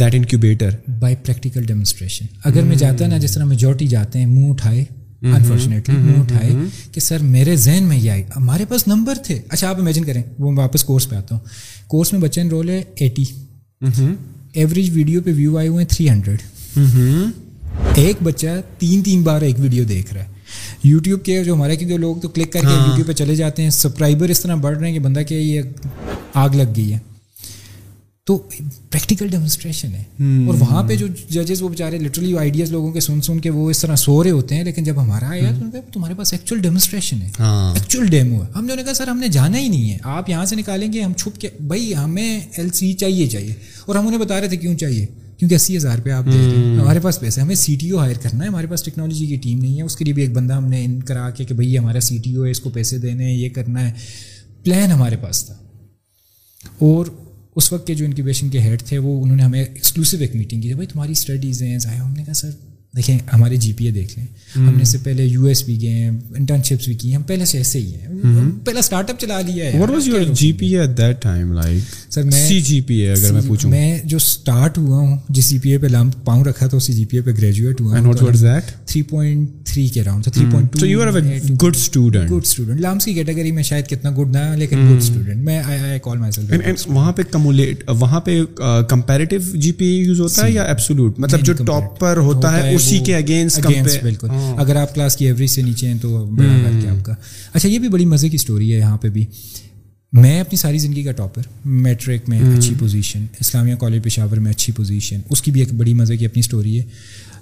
that 0.00 0.14
incubator 0.14 0.70
by 1.00 1.16
practical 1.16 1.62
demonstration 1.62 2.26
اگر 2.44 2.62
میں 2.62 2.76
جاتا 2.76 3.06
نا 3.06 3.18
جس 3.18 3.34
طرح 3.34 3.44
majority 3.44 3.86
جاتے 3.86 4.18
ہیں 4.18 4.26
منہ 4.26 4.50
اٹھائے 4.50 4.84
انفارچونیٹلی 5.22 5.96
منہ 5.96 6.20
اٹھائے 6.20 6.50
کہ 6.92 7.00
سر 7.00 7.18
میرے 7.22 7.56
ذہن 7.56 7.84
میں 7.84 7.96
یہ 7.96 8.10
آئی۔ 8.10 8.22
ہمارے 8.36 8.64
پاس 8.64 8.86
نمبر 8.88 9.14
تھے۔ 9.24 9.40
اچھا 9.48 9.68
آپ 9.68 9.80
امیجن 9.80 10.04
کریں 10.04 10.22
وہ 10.38 10.52
واپس 10.56 10.84
کورس 10.84 11.08
پہ 11.10 11.16
آتا 11.16 11.34
ہوں۔ 11.34 11.42
کورس 11.88 12.12
میں 12.12 12.20
بچہ 12.20 12.40
انرول 12.40 12.68
ہے 12.68 12.82
ایٹی 12.94 13.24
ایوریج 13.80 14.90
ویڈیو 14.94 15.20
پہ 15.22 15.30
ویو 15.34 15.56
آئے 15.58 15.68
ہوئے 15.68 15.84
ہیں 15.84 15.88
تھری 15.88 16.08
ہنڈریڈ 16.10 16.42
ایک 17.96 18.16
بچہ 18.22 18.46
تین 18.78 19.02
تین 19.02 19.22
بار 19.22 19.42
ایک 19.42 19.60
ویڈیو 19.60 19.84
دیکھ 19.84 20.12
رہا 20.14 20.22
ہے 20.22 20.28
یوٹیوب 20.84 21.24
کے 21.24 21.42
جو 21.44 21.54
ہمارے 21.54 21.76
جو 21.76 21.96
لوگ 21.96 22.16
تو 22.16 22.28
کلک 22.28 22.52
کر 22.52 22.60
کے 22.60 22.74
یوٹیوب 22.88 23.06
پہ 23.06 23.12
چلے 23.12 23.34
جاتے 23.34 23.62
ہیں 23.62 23.70
سبسکرائبر 23.70 24.28
اس 24.28 24.40
طرح 24.40 24.54
بڑھ 24.54 24.78
رہے 24.78 24.86
ہیں 24.86 24.94
کہ 24.94 25.04
بندہ 25.04 25.22
کہ 25.22 25.34
یہ 25.34 25.62
آگ 26.34 26.56
لگ 26.56 26.76
گئی 26.76 26.92
ہے 26.94 26.98
تو 28.24 28.38
پریکٹیکل 28.90 29.28
ڈیمونسٹریشن 29.28 29.88
ہے۔ 29.88 30.04
اور 30.46 30.54
وہاں 30.58 30.82
پہ 30.82 30.96
جو 30.96 31.06
ججز 31.30 31.62
وہ 31.62 31.68
بیچارے 31.68 31.98
لٹرلی 31.98 32.38
آئیڈیاز 32.38 32.72
لوگوں 32.72 32.92
کے 32.92 33.00
سن 33.00 33.20
سن 33.20 33.40
کے 33.40 33.50
وہ 33.50 33.70
اس 33.70 33.78
طرح 33.78 33.96
سو 33.96 34.24
رہے 34.24 34.30
ہوتے 34.30 34.54
ہیں 34.54 34.64
لیکن 34.64 34.84
جب 34.84 35.02
ہمارا 35.02 35.28
آیا 35.28 35.50
تو 35.72 35.78
تمہارے 35.92 36.14
پاس 36.14 36.32
ایکچوئل 36.32 36.60
ڈیمونسٹریشن 36.60 37.22
ہے۔ 37.22 37.30
ایکچوئل 37.74 38.06
ڈیمو 38.06 38.42
ہے۔ 38.42 38.48
ہم 38.54 38.64
نے 38.64 38.82
کہا 38.84 38.94
سر 38.94 39.08
ہم 39.08 39.18
نے 39.18 39.28
جانا 39.28 39.58
ہی 39.58 39.68
نہیں 39.68 39.90
ہے۔ 39.90 39.98
آپ 40.02 40.30
یہاں 40.30 40.44
سے 40.44 40.56
نکالیں 40.56 40.92
گے 40.92 41.00
ہم 41.02 41.12
چھپ 41.12 41.40
کے 41.40 41.48
بھائی 41.60 41.94
ہمیں 41.96 42.40
ایل 42.56 42.68
سی 42.70 42.92
چاہیے 42.92 43.26
چاہیے۔ 43.26 43.54
اور 43.86 43.94
ہم 43.96 44.06
انہیں 44.06 44.20
بتا 44.20 44.40
رہے 44.40 44.48
تھے 44.48 44.56
کیوں 44.56 44.76
چاہیے؟ 44.76 45.06
کیونکہ 45.38 45.54
اسی 45.54 45.76
ہزار 45.76 45.96
روپے 45.96 46.12
آپ 46.12 46.24
دے 46.24 46.30
رہے 46.30 46.64
ہیں 46.64 46.80
ہمارے 46.80 47.00
پاس 47.00 47.20
پیسے 47.20 47.40
ہمیں 47.40 47.54
سی 47.54 47.76
ٹی 47.76 47.90
او 47.90 47.98
ہائر 47.98 48.16
کرنا 48.22 48.44
ہے۔ 48.44 48.48
ہمارے 48.48 48.66
پاس 48.66 48.82
ٹیکنالوجی 48.82 49.26
کی 49.26 49.36
ٹیم 49.36 49.58
نہیں 49.58 49.76
ہے۔ 49.76 49.82
اس 49.82 49.96
کے 49.96 50.04
لیے 50.04 50.14
بھی 50.14 50.22
ایک 50.22 50.32
بندہ 50.32 50.54
ہم 50.54 50.68
نے 50.68 50.84
ان 50.84 51.02
کرا 51.02 51.30
کے 51.30 51.44
کہ 51.44 51.54
بھائی 51.54 51.78
ہمارا 51.78 52.00
سی 52.00 52.18
ٹی 52.18 52.34
او 52.34 52.44
ہے 52.46 52.50
اس 52.50 52.60
کو 52.60 52.70
پیسے 52.70 52.98
دینے 52.98 53.24
ہیں 53.24 53.34
یہ 53.34 53.48
کرنا 53.48 53.88
ہے۔ 53.88 53.92
پلان 54.64 54.90
ہمارے 54.90 55.16
پاس 55.16 55.46
تھا۔ 55.46 55.54
اور 56.78 57.06
اس 57.56 57.72
وقت 57.72 57.86
کے 57.86 57.94
جو 57.94 58.04
انکیوبیشن 58.04 58.48
کے 58.48 58.60
ہیڈ 58.60 58.82
تھے، 58.82 58.98
وہ 58.98 59.22
انہوں 59.22 59.36
نے 59.36 59.42
ہمیں 59.42 59.64
ایکسکلوسو 59.64 60.16
ایک 60.20 60.36
میٹنگ 60.36 60.60
کی 60.60 60.74
بھائی 60.74 60.86
تمہاری 60.86 61.12
اسٹڈیز 61.12 61.62
ہیں 61.62 61.78
ضائع 61.78 61.98
ہم 61.98 62.12
نے 62.12 62.24
کہا، 62.24 62.34
سر 62.34 62.50
دیکھیں 62.94 63.18
ہمارے 63.32 63.56
جی 63.56 63.72
پی 63.72 63.84
اے 63.84 63.90
دیکھ 63.90 64.18
لیں۔ 64.18 64.26
ہم 64.56 64.74
نے 64.76 64.82
اس 64.82 64.88
سے 64.88 64.98
پہلے 65.02 65.24
یو 65.24 65.44
ایس 65.44 65.62
بھی 65.64 65.80
گئے 65.82 65.90
ہیں 65.90 66.10
انٹرنشپس 66.36 66.86
بھی 66.86 66.94
کی 66.94 67.14
ہم 67.16 67.22
پہلے 67.22 67.44
سے 67.44 67.58
ایسے 67.58 67.78
ہی 67.78 67.94
ہیں۔ 67.94 68.50
پہلا 68.64 68.78
اسٹارٹ 68.78 69.10
اپ 69.10 69.20
چلا 69.20 69.40
لیا 69.40 69.64
ہے۔ 69.64 70.24
G 70.32 70.52
P 70.52 70.76
at 70.76 70.96
that 70.98 71.22
time 71.22 71.52
like 71.52 72.12
sir 72.12 72.22
میں 72.22 72.46
سی 72.48 72.60
جی 72.60 72.80
پی 72.80 72.94
اے 72.94 73.12
اگر 73.12 73.32
میں 73.32 73.40
پوچھوں۔ 73.48 73.70
میں 73.70 73.98
جو 74.04 74.16
اسٹارٹ 74.16 74.78
ہوا 74.78 74.98
ہوں 74.98 75.16
جس 75.28 75.44
سی 75.44 75.58
پی 75.58 75.70
اے 75.70 75.78
پہ 75.78 75.86
لام 75.86 76.10
پاؤں 76.24 76.44
رکھا 76.44 76.66
تھا 76.66 76.76
اسی 76.76 76.92
جی 76.92 77.04
پی 77.04 77.16
اے 77.16 77.22
پہ 77.22 77.30
گریجویٹ 77.30 77.80
ہوا 77.80 77.98
تھری 78.86 79.02
پوائنٹ 79.02 79.48
تھری 79.66 79.86
کے 79.88 80.02
round 80.04 80.24
three 80.24 80.44
point 80.50 80.78
two 80.80 80.86
you 80.86 81.02
are 81.02 81.10
good 81.62 81.76
student 81.76 82.30
good 82.30 82.44
student 82.44 82.80
LUMS 82.80 83.04
کی 83.04 83.14
کیٹیگری 83.14 83.52
میں 83.52 83.62
شاید 83.62 83.86
کتنا 83.86 84.10
گڈ 84.10 84.34
نہ 84.36 84.38
لیکن 84.56 84.86
گڈ 84.90 85.02
اسٹوڈنٹ 85.02 85.44
میں 85.44 85.58
آئی 85.58 85.98
کال 86.02 86.18
مائی 86.18 86.32
سیلف 86.32 86.86
وہاں 86.86 87.12
پہ 87.12 87.22
کمولیٹ 87.30 87.84
وہاں 87.90 88.20
پہ 88.20 88.40
کمپیریٹیو 88.88 89.40
جی 89.54 89.72
پی 89.72 89.84
اے 89.84 90.02
یوز 90.02 90.20
ہوتا 90.20 90.46
ہے 90.46 90.50
یا 90.52 90.62
ایبسولوٹ 90.62 91.18
مطلب 91.18 91.40
جو 91.40 91.52
ٹاپ 91.52 91.98
پر 92.00 92.16
ہوتا 92.16 92.56
ہے 92.56 92.74
اسی 92.80 92.98
کے 92.98 93.16
اگینسٹ 93.16 93.66
اگینسٹ 93.66 94.02
بالکل۔ 94.02 94.28
اگر 94.58 94.76
آپ 94.76 94.94
کلاس 94.94 95.16
کی 95.16 95.26
ایوریج 95.26 95.50
سے 95.50 95.62
نیچے 95.62 95.88
ہیں 95.88 95.98
تو 96.00 96.24
بڑا 96.26 96.58
کر 96.64 96.80
کے 96.82 96.88
آپ 96.88 97.04
کا۔ 97.04 97.14
اچھا 97.54 97.68
یہ 97.68 97.78
بھی 97.78 97.88
بڑی 97.88 98.04
مزے 98.04 98.28
کی 98.28 98.36
اسٹوری 98.36 98.72
ہے 98.72 98.78
یہاں 98.78 98.96
پہ 98.96 99.08
بھی۔ 99.08 99.24
میں 100.12 100.40
اپنی 100.40 100.56
ساری 100.56 100.78
زندگی 100.78 101.02
کا 101.02 101.12
ٹاپر 101.12 101.42
میٹرک 101.64 102.28
میں 102.28 102.40
اچھی 102.56 102.74
پوزیشن 102.78 103.26
اسلامیہ 103.40 103.74
کالج 103.74 104.04
پشاور 104.04 104.36
میں 104.36 104.50
اچھی 104.50 104.72
پوزیشن 104.72 105.20
اس 105.30 105.42
کی 105.42 105.50
بھی 105.50 105.60
ایک 105.60 105.72
بڑی 105.74 105.94
مزے 105.94 106.16
کی 106.16 106.26
اپنی 106.26 106.40
اسٹوری 106.40 106.78
ہے۔ 106.80 106.84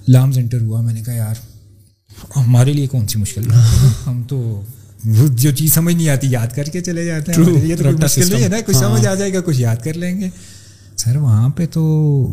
لامز 0.09 0.39
انٹر 0.39 0.61
ہوا 0.61 0.81
میں 0.81 0.95
نے 0.95 1.03
کہا 1.03 1.15
یار 1.15 1.35
ہمارے 2.37 2.73
لیے 2.73 2.87
کون 2.87 3.07
سی 3.09 3.19
مشکل 3.19 3.43
ہم 4.07 4.23
تو 4.29 4.63
جو 5.35 5.51
چیز 5.53 5.73
سمجھ 5.73 5.95
نہیں 5.95 6.09
آتی 6.09 6.27
یاد 6.31 6.55
کر 6.55 6.65
کے 6.65 6.81
چلے 6.81 7.05
جاتے 7.05 7.33
ہیں۔ 7.33 7.67
یہ 7.67 7.77
تو 7.77 7.91
مشکل 7.93 8.29
نہیں 8.29 8.43
ہے 8.43 8.49
نا 8.49 8.57
کچھ 8.67 8.77
سمجھ 8.77 9.07
آ 9.07 9.15
جائے 9.15 9.33
گا 9.33 9.41
کچھ 9.41 9.61
یاد 9.61 9.77
کر 9.85 9.95
لیں 9.95 10.21
گے۔ 10.21 10.29
سر 11.09 11.17
وہاں 11.17 11.49
پہ 11.49 11.67
تو 11.73 11.83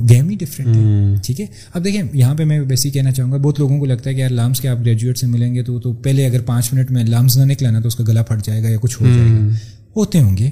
گیم 0.09 0.29
ہی 0.29 0.35
ڈفرینٹ 0.35 0.75
ہے۔ 0.75 0.81
ٹھیک 1.23 1.41
ہے؟ 1.41 1.45
اب 1.73 1.83
دیکھیں 1.83 2.03
یہاں 2.13 2.35
پہ 2.35 2.43
میں 2.43 2.59
بیسک 2.59 2.93
کہنا 2.93 3.11
چاہوں 3.11 3.31
گا 3.31 3.37
بہت 3.37 3.59
لوگوں 3.59 3.79
کو 3.79 3.85
لگتا 3.85 4.09
ہے 4.09 4.15
کہ 4.15 4.21
یار 4.21 4.29
لامس 4.29 4.61
کے 4.61 4.67
آپ 4.67 4.77
گریجویٹ 4.79 5.17
سے 5.17 5.27
ملیں 5.27 5.55
گے 5.55 5.63
تو 5.63 5.79
تو 5.79 5.93
پہلے 5.93 6.25
اگر 6.25 6.41
پانچ 6.41 6.73
منٹ 6.73 6.91
میں 6.91 7.03
لامس 7.03 7.37
نہ 7.37 7.51
نکلا 7.51 7.71
نا 7.71 7.79
تو 7.79 7.87
اس 7.87 7.95
کا 7.95 8.03
گلا 8.07 8.23
پھٹ 8.23 8.45
جائے 8.45 8.63
گا 8.63 8.69
یا 8.69 8.77
کچھ 8.81 9.01
ہو 9.01 9.07
جائے 9.07 9.29
گا۔ 9.29 9.47
ہوتے 9.95 10.19
ہوں 10.19 10.37
گے۔ 10.37 10.49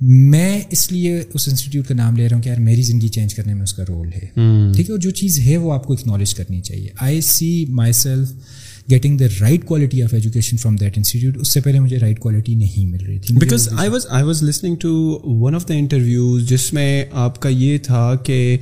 میں 0.00 0.60
اس 0.70 0.92
لیے 0.92 1.22
اس 1.34 1.48
انسٹیٹیوٹ 1.48 1.86
کا 1.86 1.94
نام 1.94 2.16
لے 2.16 2.28
رہا 2.28 2.36
ہوں 2.36 2.42
کہ 2.42 2.48
یار 2.48 2.56
میری 2.56 2.82
زندگی 2.82 3.08
چینج 3.08 3.34
کرنے 3.34 3.54
میں 3.54 3.62
اس 3.62 3.74
کا 3.74 3.84
رول 3.88 4.06
ہے۔ 4.06 4.26
ٹھیک 4.74 4.88
ہے؟ 4.88 4.92
اور 4.92 4.98
جو 4.98 5.10
چیز 5.10 5.40
ہے 5.40 5.56
وہ 5.56 5.72
آپ 5.72 5.84
کو 5.84 5.92
اکنالج 5.92 6.34
کرنی 6.34 6.60
چاہیے۔ 6.60 6.88
I 7.00 7.20
see 7.20 7.66
myself 7.92 8.28
getting 8.88 9.18
the 9.18 9.26
right 9.40 9.64
quality 9.64 10.02
of 10.02 10.14
education 10.14 10.56
from 10.56 10.76
that 10.76 10.96
institute 10.96 11.36
اس 11.40 11.52
سے 11.52 11.60
پہلے 11.60 11.80
مجھے 11.80 11.98
رائٹ 11.98 12.18
کوالٹی 12.18 12.54
نہیں 12.54 12.86
مل 12.86 13.04
رہی 13.06 13.18
تھی 13.18 13.34
because 13.34 13.68
I 13.72 13.88
was 13.88 14.06
I 14.10 14.24
was 14.24 14.42
listening 14.42 14.76
to 14.76 14.92
one 15.24 15.54
of 15.54 15.68
the 15.68 15.74
interviews 15.74 16.48
جس 16.48 16.72
میں 16.72 17.04
آپ 17.12 17.40
کا 17.40 17.48
یہ 17.48 17.78
تھا 17.78 18.14
کہ 18.16 18.56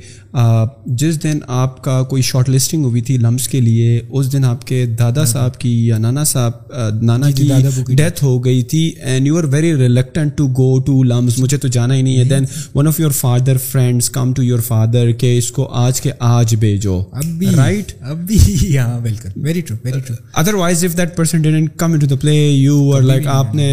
جس 0.85 1.23
دن 1.23 1.39
آپ 1.47 1.83
کا 1.83 2.03
کوئی 2.03 2.21
شارٹ 2.21 2.49
لسٹنگ 2.49 2.85
ہوئی 2.85 3.01
تھی 3.01 3.17
لمس 3.17 3.47
کے 3.47 3.61
لیے 3.61 4.01
اس 4.09 4.33
دن 4.33 4.45
آپ 4.45 4.67
کے 4.67 4.85
دادا 4.85 5.25
صاحب 5.25 5.57
کی 5.57 5.87
یا 5.87 5.97
نانا 5.97 6.23
صاحب 6.23 6.51
نانا 7.01 7.31
کی 7.31 7.49
ڈیتھ 7.87 8.23
ہو 8.23 8.45
گئی 8.45 8.63
تھی 8.63 8.91
and 9.01 9.27
you 9.27 9.37
are 9.37 9.43
very 9.43 9.75
reluctant 9.75 10.37
to 10.37 10.47
go 10.47 10.79
to 10.79 11.03
LUMS 11.03 11.39
مجھے 11.39 11.57
تو 11.57 11.67
جانا 11.67 11.95
ہی 11.95 12.01
نہیں 12.01 12.17
ہے۔ 12.17 12.23
Then 12.23 12.45
one 12.75 12.87
of 12.87 12.99
your 12.99 13.11
father 13.11 13.57
friends 13.57 14.09
come 14.09 14.33
to 14.33 14.43
your 14.43 14.59
father 14.59 15.11
کہ 15.11 15.37
اس 15.37 15.51
کو 15.51 15.67
آج 15.71 16.01
کے 16.01 16.11
آج 16.19 16.55
بھیجو۔ 16.55 17.01
رائٹ 17.55 17.91
اب 18.01 18.17
بھی 18.17 18.77
ہاں 18.77 18.99
بالکل۔ 18.99 19.29
Very 19.35 19.61
true 19.61 19.77
very 19.83 19.99
true 19.99 20.15
otherwise 20.53 20.85
if 20.85 20.97
that 20.97 21.15
person 21.15 21.67
come 21.67 21.99
to 21.99 22.05
the 22.05 22.15
play 22.15 22.35
you 22.49 22.91
are 22.95 23.01
like 23.01 23.27
آپ 23.27 23.55
نے 23.55 23.69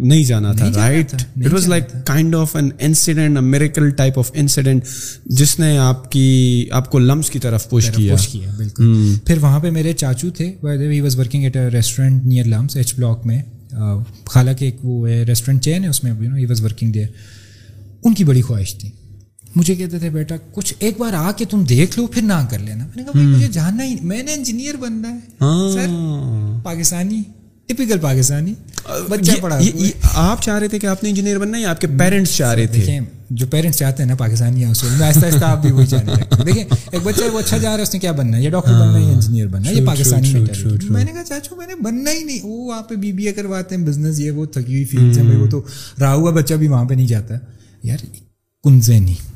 نہیں 0.00 0.24
جانا 0.24 0.52
تھا 0.52 0.70
right 0.76 1.14
it 1.14 1.52
was 1.52 1.68
like 1.68 1.84
kind 2.06 2.34
of 2.34 2.56
an 2.56 2.68
incident 2.78 3.38
miracle 3.38 3.90
type 3.90 4.18
of 4.18 4.30
incident 4.34 4.84
جس 5.26 5.58
نے 5.58 5.78
آپ 5.78 5.99
آپ 6.00 6.12
کی 6.12 6.66
آپ 6.70 6.90
کو 6.90 6.98
لمس 6.98 7.30
کی 7.30 7.38
طرف 7.38 7.70
پوش 7.70 7.90
کیا۔ 7.90 8.14
بالکل۔ 8.56 9.14
پھر 9.24 9.38
وہاں 9.38 9.60
پہ 9.60 9.70
میرے 9.70 9.92
چاچو 9.92 10.30
تھے 10.30 10.52
he 10.64 11.00
was 11.00 11.18
working 11.18 11.42
at 11.42 11.56
a 11.56 11.68
restaurant 11.68 12.26
near 12.26 12.44
LUMS 12.46 12.76
H 12.76 12.94
block 12.94 13.26
میں۔ 13.26 13.42
حالانکہ 14.36 14.64
ایک 14.64 14.84
وہ 14.84 15.08
ہے 15.08 15.22
ریسٹورینٹ 15.22 15.62
چین 15.62 15.84
ہے 15.84 15.88
اس 15.88 16.04
میں 16.04 16.12
ہی 16.38 16.46
واز 16.46 16.64
ورکنگ 16.64 16.92
دیئر 16.92 17.06
ان 18.04 18.14
کی 18.14 18.24
بڑی 18.24 18.42
خواہش 18.42 18.74
تھی۔ 18.74 18.90
مجھے 19.56 19.74
کہتے 19.74 19.98
تھے 19.98 20.10
بیٹا 20.10 20.34
کچھ 20.52 20.74
ایک 20.78 21.00
بار 21.00 21.12
آ 21.12 21.32
کے 21.32 21.44
تم 21.44 21.64
دیکھ 21.64 21.98
لو 21.98 22.06
پھر 22.06 22.22
نہ 22.22 22.46
کر 22.50 22.58
لینا۔ 22.58 22.86
میں 22.86 23.04
نے 23.04 23.04
کہا 23.04 23.20
مجھے 23.20 23.48
جاننا 23.52 23.84
ہی 23.84 23.94
میں 24.02 24.22
نے 24.22 24.32
انجینئر 24.32 24.76
بننا 24.76 25.14
ہے۔ 25.14 25.20
سر 25.72 25.86
پاکستانی۔ 26.62 27.22
ٹپیکل 27.72 27.98
پاکستانی 27.98 28.54
بچہ 29.08 29.40
پڑھا 29.40 29.58
آپ 30.14 30.42
چاہ 30.42 30.58
رہے 30.58 30.68
تھے 30.68 30.78
کہ 30.78 30.86
آپ 30.86 31.02
نے 31.02 31.08
انجینئر 31.08 31.38
بننا 31.38 31.58
ہے 31.58 31.64
آپ 31.64 31.80
کے 31.80 31.86
پیرنٹس 31.98 32.36
چاہ 32.36 32.54
رہے 32.54 32.66
تھے 32.66 32.98
جو 33.30 33.46
پیرنٹس 33.46 33.78
چاہتے 33.78 34.02
ہیں 34.02 34.08
نا 34.10 34.14
پاکستانی 34.14 34.64
اس 34.64 34.82
میں 34.82 35.06
آہستہ 35.06 35.26
آہستہ 35.26 35.44
آپ 35.44 35.62
بھی 35.62 35.70
وہی 35.72 35.86
چاہنے 35.86 36.12
لگتے 36.12 36.44
دیکھیں 36.44 36.64
ایک 36.92 37.02
بچہ 37.02 37.24
وہ 37.32 37.38
اچھا 37.38 37.56
جا 37.56 37.68
رہا 37.68 37.76
ہے 37.76 37.82
اس 37.82 37.92
نے 37.94 38.00
کیا 38.00 38.12
بننا 38.12 38.36
ہے 38.36 38.42
یہ 38.42 38.50
ڈاکٹر 38.50 38.72
بننا 38.72 38.96
ہے 38.96 39.02
یا 39.02 39.12
انجینئر 39.12 39.46
بننا 39.46 39.68
ہے 39.68 39.74
یہ 39.74 39.86
پاکستانی 39.86 40.32
میں 40.90 41.04
نے 41.04 41.12
کہا 41.12 41.24
چاچو 41.24 41.56
میں 41.56 41.66
نے 41.66 41.74
بننا 41.82 42.10
ہی 42.10 42.24
نہیں 42.24 42.38
وہ 42.42 42.66
وہاں 42.66 42.82
پہ 42.82 42.94
بی 42.94 43.12
بی 43.12 43.26
اے 43.26 43.32
کرواتے 43.32 43.74
ہیں 43.74 43.84
بزنس 43.84 44.20
یہ 44.20 44.30
وہ 44.30 44.46
تھکی 44.46 44.72
ہوئی 44.72 44.84
فیلڈ 44.84 45.18
ہے 45.18 45.36
وہ 45.36 45.46
تو 45.46 45.62
رہا 46.00 46.12
ہوا 46.14 46.30
بچہ 46.30 46.54
بھی 46.54 46.68
وہاں 46.68 46.84
پہ 46.84 46.94
نہیں 46.94 47.06
جاتا 47.06 47.34
یار 47.82 48.04
کنزے 48.64 48.98
نہیں 48.98 49.28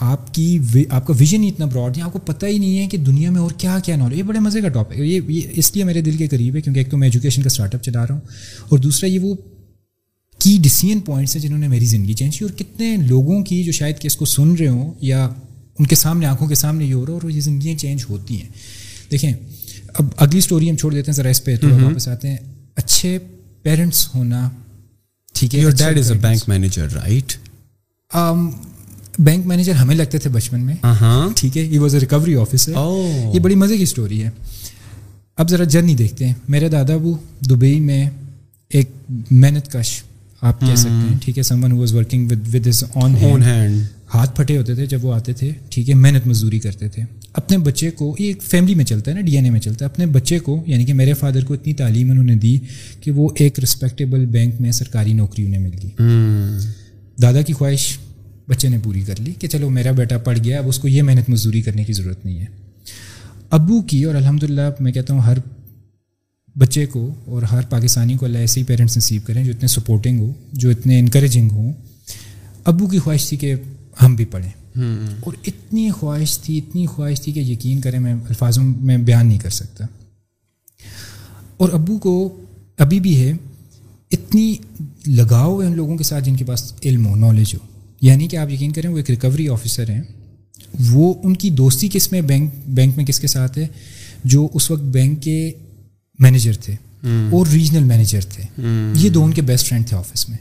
آپ 0.00 0.34
کی 0.34 0.58
آپ 0.88 1.06
کا 1.06 1.14
ویژن 1.18 1.42
ہی 1.42 1.48
اتنا 1.48 1.66
براڈ 1.66 1.96
ہے 1.96 2.02
آپ 2.02 2.12
کو 2.12 2.18
پتہ 2.18 2.46
ہی 2.46 2.58
نہیں 2.58 2.78
ہے 2.78 2.86
کہ 2.86 2.98
دنیا 2.98 3.30
میں 3.30 3.40
اور 3.40 3.50
کیا 3.50 3.78
کیا 3.78 3.96
نالج 3.96 4.18
یہ 4.18 4.22
بڑے 4.22 4.38
مزے 4.38 4.60
کا 4.60 4.68
ٹاپک 4.68 4.98
ہے. 4.98 5.06
یہ 5.06 5.20
اس 5.50 5.74
لیے 5.74 5.84
میرے 5.84 6.00
دل 6.00 6.16
کے 6.16 6.26
قریب 6.28 6.56
ہے 6.56 6.60
کیونکہ 6.60 6.78
ایک 6.78 6.90
تو 6.90 6.96
میں 6.96 7.08
ایجوکیشن 7.08 7.42
کا 7.42 7.46
اسٹارٹ 7.46 7.74
اپ 7.74 7.82
چلا 7.82 8.06
رہا 8.06 8.14
ہوں 8.14 8.20
اور 8.68 8.78
دوسرا 8.78 9.08
یہ 9.08 9.18
وہ 9.18 9.34
کی 10.38 10.58
ڈسیزن 10.60 11.00
پوائنٹس 11.00 11.36
ہیں 11.36 11.42
جنہوں 11.42 11.58
نے 11.58 11.68
میری 11.68 11.84
زندگی 11.84 12.14
چینج 12.14 12.38
کی 12.38 12.44
اور 12.44 12.58
کتنے 12.58 12.96
لوگوں 12.96 13.42
کی 13.44 13.64
جو 13.64 13.72
شاید 13.72 13.98
کہ 13.98 14.06
اس 14.06 14.16
کو 14.16 14.24
سن 14.24 14.52
رہے 14.52 14.68
ہوں 14.68 14.94
یا 15.00 15.28
ان 15.78 15.86
کے 15.86 15.94
سامنے 15.94 16.26
آنکھوں 16.26 16.48
کے 16.48 16.54
سامنے 16.54 16.84
یہ 16.84 16.94
ہو 16.94 17.06
رہا 17.06 17.12
اور 17.12 17.30
یہ 17.30 17.40
زندگیاں 17.40 17.78
چینج 17.78 18.04
ہوتی 18.08 18.40
ہیں. 18.42 18.48
دیکھیں 19.10 19.32
اب 19.88 20.04
اگلی 20.16 20.38
اسٹوری 20.38 20.70
ہم 20.70 20.76
چھوڑ 20.76 20.92
دیتے 20.92 21.10
ہیں 21.10 21.16
ذرا 21.16 21.28
اس 21.28 21.44
پہ 21.44 21.56
تو 21.56 21.68
واپس 21.70 22.08
آتے 22.08 22.30
ہیں. 22.30 22.36
اچھے 22.76 23.18
پیرنٹس 23.62 24.08
ہونا 24.14 24.50
ٹھیک 25.32 25.54
ہے 25.54 25.60
بینک 29.18 29.46
مینیجر 29.46 29.72
ہمیں 29.72 29.94
لگتے 29.94 30.18
تھے 30.18 30.30
بچپن 30.30 30.60
میں۔ 30.60 30.74
ٹھیک 31.36 31.56
ہے 31.58 31.62
یہ 31.62 31.78
واز 31.80 31.94
اے 31.94 32.00
ریکوری 32.00 32.36
آفیسر. 32.36 32.72
یہ 33.34 33.40
بڑی 33.40 33.54
مزے 33.54 33.76
کی 33.76 33.82
اسٹوری 33.82 34.22
ہے۔ 34.22 34.30
اب 35.36 35.50
ذرا 35.50 35.64
جرنی 35.64 35.94
دیکھتے 35.94 36.26
ہیں۔ 36.26 36.34
میرے 36.48 36.68
دادا 36.68 36.94
ابو 36.94 37.16
دبئی 37.50 37.80
میں 37.80 38.10
ایک 38.68 38.90
محنت 39.30 39.72
کش 39.72 40.02
آپ 40.40 40.60
کہہ 40.60 40.74
سکتے 40.74 41.08
ہیں۔ 41.10 41.18
ٹھیک 41.22 41.38
ہے 41.38 41.42
someone 41.64 41.72
was 41.72 41.94
working 41.94 42.30
with 42.30 42.54
with 42.54 42.66
us 42.66 42.84
on 42.94 43.16
hand 43.16 43.44
ہاتھ 44.14 44.36
پھٹے 44.36 44.58
ہوتے 44.58 44.74
تھے 44.74 44.86
جب 44.86 45.04
وہ 45.04 45.14
آتے 45.14 45.32
تھے۔ 45.32 45.50
ٹھیک 45.68 45.90
ہے 45.90 45.94
محنت 45.94 46.26
مزدوری 46.26 46.58
کرتے 46.58 46.88
تھے۔ 46.88 47.02
اپنے 47.32 47.58
بچے 47.58 47.90
کو 47.90 48.16
یہ 48.18 48.26
ایک 48.26 48.42
فیملی 48.42 48.74
میں 48.74 48.84
چلتا 48.84 49.10
ہے 49.10 49.16
نا 49.16 49.22
ڈی 49.22 49.34
این 49.34 49.44
اے 49.44 49.50
میں 49.50 49.60
چلتا 49.60 49.84
ہے۔ 49.84 49.90
اپنے 49.90 50.06
بچے 50.06 50.38
کو 50.38 50.62
یعنی 50.66 50.84
کہ 50.84 50.94
میرے 50.94 51.14
فادر 51.14 51.44
کو 51.44 51.54
اتنی 51.54 51.72
تعلیم 51.72 52.10
انہوں 52.10 52.24
نے 52.24 52.34
دی 52.34 52.58
کہ 53.00 53.10
وہ 53.10 53.28
ایک 53.38 53.60
رسپیکٹیبل 53.60 54.26
بینک 54.26 54.54
میں 54.60 54.72
سرکاری 54.72 55.12
نوکری 55.12 55.46
انہیں 55.46 55.60
مل 55.60 55.70
گئی۔ 55.82 55.90
دادا 57.22 57.42
کی 57.42 57.52
خواہش 57.52 57.98
بچے 58.48 58.68
نے 58.68 58.78
پوری 58.82 59.00
کر 59.00 59.14
لی 59.20 59.32
کہ 59.38 59.48
چلو 59.48 59.70
میرا 59.70 59.90
بیٹا 59.90 60.18
پڑھ 60.18 60.38
گیا 60.44 60.58
اب 60.58 60.68
اس 60.68 60.78
کو 60.78 60.88
یہ 60.88 61.02
محنت 61.02 61.30
مزدوری 61.30 61.62
کرنے 61.62 61.84
کی 61.84 61.92
ضرورت 61.92 62.24
نہیں 62.24 62.40
ہے۔ 62.40 62.44
ابو 63.50 63.82
کی 63.82 64.04
اور 64.04 64.14
الحمد 64.14 64.42
میں 64.80 64.92
کہتا 64.92 65.14
ہوں 65.14 65.20
ہر 65.20 65.38
بچے 66.58 66.86
کو 66.86 67.14
اور 67.24 67.42
ہر 67.42 67.62
پاکستانی 67.62 68.14
کو 68.14 68.26
اللہ 68.26 68.38
ایسے 68.38 68.60
ہی 68.60 68.64
پیرنٹس 68.64 68.96
نصیب 68.96 69.26
کریں 69.26 69.44
جو 69.44 69.52
اتنے 69.56 69.68
سپورٹنگ 69.68 70.20
ہو 70.20 70.32
جو 70.52 70.70
اتنے 70.70 70.98
انکریجنگ 70.98 71.50
ہوں۔ 71.50 71.72
ابو 72.64 72.86
کی 72.86 72.98
خواہش 72.98 73.28
تھی 73.28 73.36
کہ 73.36 73.54
ہم 74.02 74.14
بھی 74.14 74.24
پڑھیں۔ 74.24 74.50
اور 75.20 75.32
اتنی 75.46 75.90
خواہش 75.90 76.38
تھی 76.38 76.58
اتنی 76.58 76.86
خواہش 76.86 77.20
تھی 77.20 77.32
کہ 77.32 77.40
یقین 77.40 77.80
کریں 77.80 78.00
میں 78.00 78.14
الفاظوں 78.14 78.64
میں 78.64 78.98
بیان 78.98 79.26
نہیں 79.26 79.38
کر 79.38 79.50
سکتا۔ 79.50 79.86
اور 81.56 81.68
ابو 81.72 81.98
کو 81.98 82.40
ابھی 82.78 83.00
بھی 83.00 83.20
ہے 83.20 83.32
اتنی 84.10 84.56
لگاؤ 85.06 85.62
ہے 85.62 85.66
ان 85.66 85.76
لوگوں 85.76 85.96
کے 85.96 86.04
ساتھ 86.04 86.24
جن 86.24 86.36
کے 86.36 86.44
پاس 86.44 86.72
علم 86.84 87.06
ہو 87.06 87.16
نالج 87.16 87.54
ہو۔ 87.54 87.73
یعنی 88.04 88.28
کہ 88.28 88.36
آپ 88.36 88.50
یقین 88.50 88.72
کریں 88.72 88.90
وہ 88.90 88.96
ایک 88.96 89.10
ریکوری 89.10 89.48
آفیسر 89.48 89.90
ہیں۔ 89.90 90.02
وہ 90.90 91.14
ان 91.22 91.36
کی 91.36 91.50
دوستی 91.50 91.88
کس 91.92 92.12
میں 92.12 92.20
بینک 92.20 92.50
بینک 92.66 92.96
میں 92.96 93.04
کس 93.04 93.20
کے 93.20 93.26
ساتھ 93.26 93.58
ہے؟ 93.58 93.66
جو 94.24 94.48
اس 94.54 94.70
وقت 94.70 94.82
بینک 94.82 95.22
کے 95.22 95.52
مینیجر 96.18 96.52
تھے 96.52 96.74
اور 97.32 97.46
ریجنل 97.46 97.84
مینیجر 97.84 98.20
تھے۔ 98.20 98.62
یہ 98.96 99.10
دو 99.10 99.24
ان 99.24 99.32
کے 99.32 99.42
بیسٹ 99.42 99.66
فرینڈ 99.66 99.88
تھے 99.88 99.96
آفس 99.96 100.28
میں۔ 100.28 100.38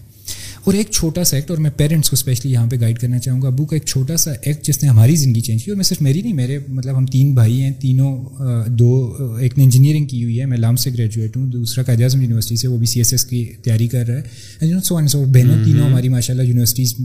اور 0.64 0.74
ایک 0.74 0.90
چھوٹا 0.92 1.24
سا 1.24 1.36
ایکٹ 1.36 1.50
اور 1.50 1.58
میں 1.58 1.72
پیرنٹس 1.78 2.10
کو 2.10 2.14
اسپیشلی 2.14 2.52
یہاں 2.52 2.68
پہ 2.68 2.76
گائڈ 2.82 3.00
کرنا 3.00 3.20
چاہوں 3.20 3.42
گا 3.42 3.48
ابو 3.48 3.66
کا 3.66 3.76
ایک 3.76 3.86
چھوٹا 3.86 4.18
سا 4.18 4.32
ایکٹ 4.42 4.66
جس 4.66 4.84
نے 4.84 4.90
ہماری 4.90 5.16
زندگی 5.16 5.42
چینج 5.42 5.64
کی 5.64 5.72
اور 5.72 5.76
میں 5.76 5.84
صرف 5.84 6.02
میری 6.02 6.22
نہیں 6.22 6.34
میرے 6.34 6.60
مطلب 6.68 6.98
ہم 6.98 7.06
تین 7.06 7.34
بھائی 7.34 7.62
ہیں 7.62 7.72
تینوں 7.72 8.26
دو 8.68 9.18
ایک 9.40 9.58
نے 9.58 9.64
انجینئرنگ 9.64 10.06
کی 10.06 10.24
ہوئی 10.24 10.40
ہے 10.40 10.46
میں 10.46 10.58
لام 10.58 10.76
سے 10.76 10.92
گریجویٹ 10.94 11.38
ہوں 11.38 11.48
دوسرا 11.48 11.84
قائد 11.84 12.02
اعظم 12.02 12.22
یونیورسٹی 12.22 12.56
سے 12.56 12.68
وہ 12.68 12.78
بھی 12.78 12.86
سی 12.86 13.00
ایس 13.00 13.14
ایس 13.14 13.26
کی 13.26 13.46
تیاری 13.46 13.88
کر 13.88 14.08
رہا 14.08 14.20
ہے 14.20 14.80
سو 14.84 14.96
اینڈ 14.96 15.10
سو 15.10 15.26
بہنوں 15.26 15.66
تینوں 15.66 15.90
ہماری 15.90 16.10
ماشاء 16.10 16.34
اللہ 16.34 16.44
یونیورسٹیز 16.44 16.96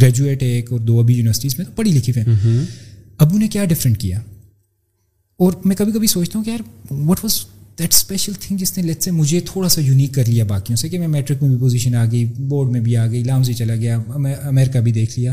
گریجویٹ 0.00 0.42
ہے 0.42 0.48
ایک 0.48 0.72
اور 0.72 0.80
دو 0.80 1.00
ابھی 1.00 1.14
یونیورسٹیز 1.14 1.54
میں 1.58 1.66
تو 1.66 1.72
پڑھی 1.76 1.90
لکھی 1.90 2.12
ہیں۔ 2.16 2.64
ابو 3.18 3.38
نے 3.38 3.48
کیا 3.48 3.64
ڈفرینٹ 3.64 3.98
کیا؟ 3.98 4.18
اور 5.38 5.52
میں 5.64 5.76
کبھی 5.76 5.92
کبھی 5.92 6.06
سوچتا 6.06 6.38
ہوں 6.38 6.44
کہ 6.44 6.50
یار 6.50 6.60
what 6.90 7.24
was 7.24 7.40
that 7.78 7.92
special 7.94 8.32
thing 8.40 8.58
جس 8.58 8.76
نے 8.76 8.82
لیٹ 8.82 9.02
سے 9.02 9.10
مجھے 9.10 9.40
تھوڑا 9.46 9.68
سا 9.68 9.80
یونیک 9.80 10.14
کر 10.14 10.24
لیا 10.26 10.44
باقیوں 10.44 10.76
سے 10.76 10.88
کہ 10.88 10.98
میں 10.98 11.08
میٹرک 11.08 11.42
میں 11.42 11.50
بھی 11.50 11.58
پوزیشن 11.58 11.94
آ 11.94 12.04
گئی 12.12 12.24
بورڈ 12.48 12.70
میں 12.72 12.80
بھی 12.80 12.96
آ 12.96 13.06
گئی 13.06 13.22
لام 13.24 13.42
سے 13.42 13.52
چلا 13.54 13.76
گیا 13.76 13.98
امیرکا 14.44 14.80
بھی 14.80 14.92
دیکھ 14.92 15.18
لیا. 15.18 15.32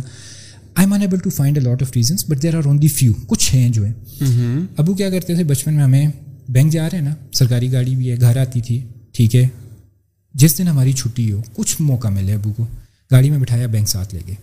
I 0.75 0.87
unable 1.01 1.19
to 1.19 1.29
find 1.29 1.57
a 1.57 1.63
lot 1.63 1.81
of 1.81 1.91
reasons 1.95 2.25
but 2.29 2.41
there 2.43 2.55
are 2.55 2.65
only 2.65 2.87
few 2.87 3.13
کچھ 3.27 3.53
ہیں 3.55 3.69
جو 3.69 3.85
ہیں. 3.85 3.93
ابو 4.77 4.93
کیا 4.93 5.09
کرتے 5.09 5.35
تھے 5.35 5.43
بچپن 5.43 5.73
میں 5.73 5.83
ہمیں 5.83 6.07
بینک 6.49 6.71
جا 6.73 6.89
رہے 6.89 6.97
ہیں 6.97 7.05
نا 7.05 7.13
سرکاری 7.33 7.71
گاڑی 7.71 7.95
بھی 7.95 8.09
ہے 8.11 8.19
گھر 8.21 8.37
آتی 8.37 8.61
تھی 8.61 8.79
ٹھیک 9.15 9.35
ہے. 9.35 9.47
جس 10.35 10.57
دن 10.57 10.67
ہماری 10.67 10.91
چھٹی 10.93 11.31
ہو 11.31 11.41
کچھ 11.53 11.75
موقع 11.81 12.07
ملے 12.09 12.33
ابو 12.33 12.51
کو. 12.53 12.65
گاڑی 13.11 13.29
میں 13.29 13.37
بٹھایا 13.39 13.67
بینک 13.67 13.89
ساتھ 13.89 14.15
لے 14.15 14.21
گئے. 14.27 14.35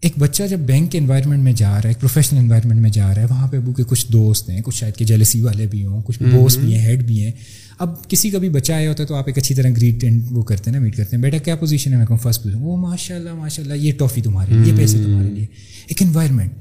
ایک 0.00 0.12
بچہ 0.18 0.42
جب 0.42 0.58
بینک 0.58 0.92
کے 0.92 0.98
انوائرمنٹ 0.98 1.42
میں 1.42 1.52
جا 1.52 1.70
رہا 1.70 1.80
ہے 1.84 1.88
ایک 1.88 1.98
پروفیشنل 1.98 2.38
انوائرمنٹ 2.38 2.80
میں 2.80 2.90
جا 2.90 3.14
رہا 3.14 3.22
ہے 3.22 3.26
وہاں 3.30 3.48
پہ 3.48 3.56
ابو 3.56 3.72
کے 3.72 3.82
کچھ 3.86 4.12
دوست 4.12 4.50
ہیں 4.50 4.60
کچھ 4.60 4.76
شاید 4.76 4.96
کہ 4.96 5.04
جیلسی 5.04 5.40
والے 5.40 5.66
بھی 5.66 5.84
ہوں 5.84 6.02
کچھ 6.02 6.22
بوس 6.22 6.56
بھی 6.56 6.74
ہیں 6.74 6.86
ہیڈ 6.86 7.02
بھی 7.02 7.24
ہیں۔ 7.24 7.32
اب 7.78 8.08
کسی 8.08 8.30
کا 8.30 8.38
بھی 8.38 8.48
بچہ 8.48 8.72
آیا 8.72 8.88
ہوتا 8.88 9.02
ہے 9.02 9.08
تو 9.08 9.14
آپ 9.14 9.24
ایک 9.26 9.38
اچھی 9.38 9.54
طرح 9.54 9.70
گریٹ 9.70 10.04
اینڈ 10.04 10.22
وہ 10.30 10.42
کرتے 10.42 10.70
ہیں 10.70 10.78
نا 10.78 10.84
میٹ 10.84 10.96
کرتے 10.96 11.16
ہیں۔ 11.16 11.22
بیٹا 11.22 11.38
کیا 11.38 11.56
پوزیشن 11.56 11.92
ہے؟ 11.92 11.98
میں 11.98 12.06
کہوں 12.06 12.18
فرسٹ 12.18 12.42
پوزیشن 12.42 12.62
وہ 12.62 12.76
ماشاء 12.76 13.16
اللہ 13.16 13.34
ماشاء 13.34 13.62
اللہ 13.62 13.74
یہ 13.74 13.92
ٹافی 13.98 14.22
تمہارے 14.22 14.54
لیے 14.54 14.72
یہ 14.72 14.78
پیسے 14.78 14.98
تمہارے 15.04 15.28
لیے۔ 15.28 15.46
ایک 15.86 16.02
انوائرمنٹ 16.02 16.52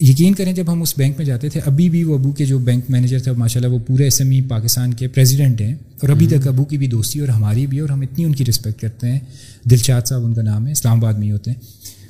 یقین 0.00 0.34
کریں 0.34 0.52
جب 0.52 0.72
ہم 0.72 0.82
اس 0.82 0.94
بینک 0.96 1.14
میں 1.18 1.26
جاتے 1.26 1.48
تھے 1.48 1.60
ابھی 1.66 1.90
بھی 1.90 2.04
وہ 2.04 2.18
ابو 2.18 2.32
کے 2.32 2.46
جو 2.46 2.58
بینک 2.58 2.84
مینیجر 2.88 3.18
تھے 3.18 3.32
ماشاء 3.32 3.60
اللہ 3.60 3.72
وہ 3.72 3.78
پورے 3.78 4.04
ایس 4.04 4.20
ایم 4.20 4.30
ای 4.30 4.40
پاکستان 4.40 4.94
کے 4.94 5.08
پریزیڈنٹ 5.08 5.60
ہیں۔ 5.60 5.74
اور 5.74 6.08
ابھی 6.08 6.26
تک 6.26 6.48
ابو 6.48 6.64
کی 6.64 6.78
بھی 6.78 6.86
دوستی 6.86 7.20
اور 7.20 7.28
ہماری 7.28 7.66
بھی 7.66 7.78
اور 7.78 7.88
ہم 7.88 8.00
اتنی 8.00 8.24
ان 8.24 8.34
کی 8.34 8.44
رسپیکٹ 8.44 8.80
کرتے 8.80 9.10
ہیں۔ 9.12 9.18
دلشاد 9.64 10.02
صاحب 10.06 10.24
ان 10.24 10.34
کا 10.34 10.42
نام 10.42 10.66
ہے 10.66 10.72
اسلام 10.72 10.98
آباد 10.98 11.14
میں 11.14 11.26
ہی 11.26 11.32
ہوتے 11.32 11.50
ہیں۔ 11.50 11.58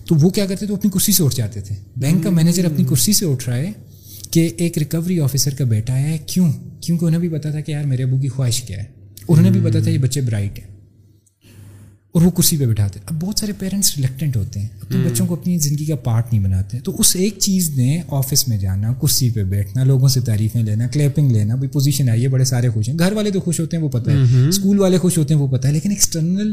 تو 0.05 0.15
وہ 0.15 0.31
کیا 0.31 0.47
کرتے 0.47 0.67
تھے؟ 0.67 0.73
وہ 0.73 0.79
اپنی 0.79 0.91
کرسی 0.91 1.13
سے 1.13 1.25
اٹھ 1.25 1.37
جاتے 1.37 1.61
تھے۔ 1.61 1.75
بینک 1.97 2.25
کا 2.25 2.31
مینیجر 2.31 2.65
اپنی 2.65 2.85
کرسی 2.85 3.13
سے 3.13 3.27
اٹھ 3.27 3.49
رہا 3.49 3.57
ہے 3.57 3.73
کہ 4.31 4.51
ایک 4.57 4.79
ریکوری 4.79 5.21
آفیسر 5.21 5.55
کا 5.55 5.65
بیٹا 5.65 5.99
ہے۔ 5.99 6.19
کیوں؟ 6.27 6.53
کیونکہ 6.81 7.05
انہیں 7.05 7.21
بھی 7.21 7.29
پتا 7.29 7.51
تھا 7.51 7.61
کہ 7.61 7.73
یار 7.73 7.85
میرے 7.85 8.03
ابو 8.03 8.19
کی 8.19 8.29
خواہش 8.29 8.63
کیا 8.63 8.77
ہے۔ 8.77 8.85
اور 9.27 9.39
انہیں 9.39 9.53
بھی 9.53 9.61
پتا 9.71 9.81
تھا 9.81 9.91
یہ 9.91 9.99
بچے 9.99 10.21
برائٹ 10.21 10.59
ہیں۔ 10.59 10.75
اور 12.13 12.23
وہ 12.23 12.31
کرسی 12.31 12.57
پہ 12.57 12.67
بٹھاتے۔ 12.67 13.01
اب 13.07 13.21
بہت 13.21 13.39
سارے 13.39 13.53
پیرنٹس 13.59 13.97
ریلیکٹنٹ 13.97 14.37
ہوتے 14.37 14.61
ہیں۔ 14.61 14.69
اپنے 14.81 14.97
بچوں 15.11 15.27
کو 15.27 15.35
اپنی 15.35 15.59
زندگی 15.59 15.87
کا 15.87 15.97
پارٹ 15.97 16.33
نہیں 16.33 16.45
بناتے۔ 16.45 16.81
تو 16.81 16.97
اس 16.99 17.17
ایک 17.17 17.35
چیز 17.39 17.71
نے 17.71 18.01
آفس 18.09 18.49
میں 18.49 18.59
جانا 18.59 18.93
کرسی 18.93 19.31
پہ 19.31 19.45
بیٹھنا 19.45 19.85
لوگوں 19.85 20.09
سے 20.09 20.21
تعریفیں 20.21 20.63
لینا 20.63 20.87
کلیپنگ 20.87 21.31
لینا۔ 21.31 21.55
بھائی 21.55 21.69
پوزیشن 21.69 22.09
آئی 22.09 22.23
ہے 22.23 22.29
بڑے 22.29 22.45
سارے 22.45 22.71
خوش 22.71 22.89
ہیں۔ 22.89 22.99
گھر 22.99 23.13
والے 23.13 23.31
تو 23.31 23.41
خوش 23.41 23.61
ہوتے 23.61 23.77
ہیں 23.77 23.85
وہ 23.85 23.89
پتہ 23.89 24.11
ہے۔ 24.11 24.49
اسکول 24.49 24.81
والے 24.81 24.99
خوش 24.99 25.19
ہوتے 25.19 25.35
ہیں 25.35 25.41
وہ 25.41 25.57
پتہ 25.57 25.69
ہے۔ 25.69 25.73
لیکن 25.73 25.91
ایکسٹرنل 25.91 26.53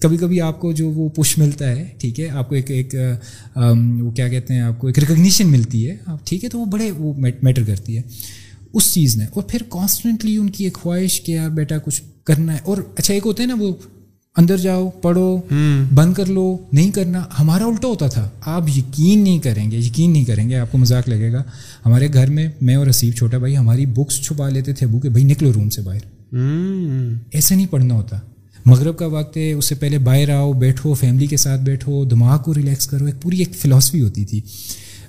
کبھی 0.00 0.16
کبھی 0.16 0.40
آپ 0.40 0.60
کو 0.60 0.72
جو 0.72 0.90
وہ 0.90 1.08
پش 1.08 1.38
ملتا 1.38 1.70
ہے 1.70 1.88
ٹھیک 1.98 2.20
ہے 2.20 2.28
آپ 2.28 2.48
کو 2.48 2.54
ایک 2.54 2.70
ایک 2.70 2.94
وہ 4.00 4.10
کیا 4.10 4.28
کہتے 4.28 4.54
ہیں 4.54 4.60
آپ 4.60 4.78
کو 4.78 4.86
ایک 4.86 4.98
ریکگنیشن 4.98 5.48
ملتی 5.48 5.90
ہے 5.90 5.96
ٹھیک 6.24 6.44
ہے 6.44 6.48
تو 6.48 6.58
وہ 6.58 6.64
بڑے 6.64 6.90
وہ 6.90 7.14
میٹر 7.42 7.62
کرتی 7.64 7.96
ہے۔ 7.96 8.02
اس 8.72 8.92
چیز 8.94 9.16
نے 9.16 9.24
اور 9.24 9.42
پھر 9.42 9.60
کانسٹنٹلی 9.68 10.36
ان 10.36 10.50
کی 10.50 10.64
ایک 10.64 10.74
خواہش 10.74 11.20
کہ 11.20 11.32
یار 11.32 11.50
بیٹا 11.50 11.78
کچھ 11.78 12.02
کرنا 12.24 12.54
ہے۔ 12.54 12.58
اور 12.64 12.76
اچھا 12.96 13.14
ایک 13.14 13.22
ہوتا 13.26 13.42
ہے 13.42 13.48
نا 13.48 13.54
وہ 13.58 13.72
اندر 14.36 14.56
جاؤ 14.56 14.90
پڑھو 15.02 15.40
بند 15.94 16.14
کر 16.14 16.26
لو 16.26 16.58
نہیں 16.72 16.90
کرنا 16.90 17.24
ہمارا 17.38 17.64
الٹا 17.64 17.88
ہوتا 17.88 18.06
تھا۔ 18.06 18.28
آپ 18.40 18.68
یقین 18.76 19.18
نہیں 19.24 19.38
کریں 19.38 19.70
گے 19.70 19.76
یقین 19.76 20.12
نہیں 20.12 20.24
کریں 20.24 20.48
گے 20.48 20.56
آپ 20.56 20.72
کو 20.72 20.78
مذاق 20.78 21.08
لگے 21.08 21.32
گا۔ 21.32 21.42
ہمارے 21.86 22.08
گھر 22.12 22.30
میں 22.30 22.48
میں 22.60 22.74
اور 22.74 22.86
رسیب 22.86 23.14
چھوٹا 23.14 23.38
بھائی 23.38 23.56
ہماری 23.56 23.86
بکس 23.86 24.20
چھپا 24.22 24.48
لیتے 24.48 24.72
تھے 24.72 24.86
ابو 24.86 25.00
کہ 25.00 25.08
بھائی 25.08 25.24
نکلو 25.24 25.52
روم 25.52 25.70
سے 25.70 25.82
باہر۔ 25.82 26.34
ایسے 27.30 27.54
نہیں 27.54 27.66
پڑھنا 27.70 27.94
ہوتا۔ 27.94 28.18
مغرب 28.66 28.96
کا 28.96 29.06
وقت 29.06 29.36
ہے، 29.36 29.52
اس 29.52 29.64
سے 29.64 29.74
پہلے 29.74 29.98
باہر 29.98 30.30
آؤ، 30.30 30.52
بیٹھو 30.52 30.94
فیملی 30.94 31.26
کے 31.26 31.36
ساتھ 31.36 31.60
بیٹھو، 31.60 32.04
دماغ 32.04 32.42
کو 32.42 32.54
ریلیکس 32.54 32.86
کرو، 32.86 33.04
ایک 33.04 33.22
پوری 33.22 33.38
ایک 33.38 33.54
فلاسفی 33.54 34.00
ہوتی 34.00 34.24
تھی۔ 34.24 34.40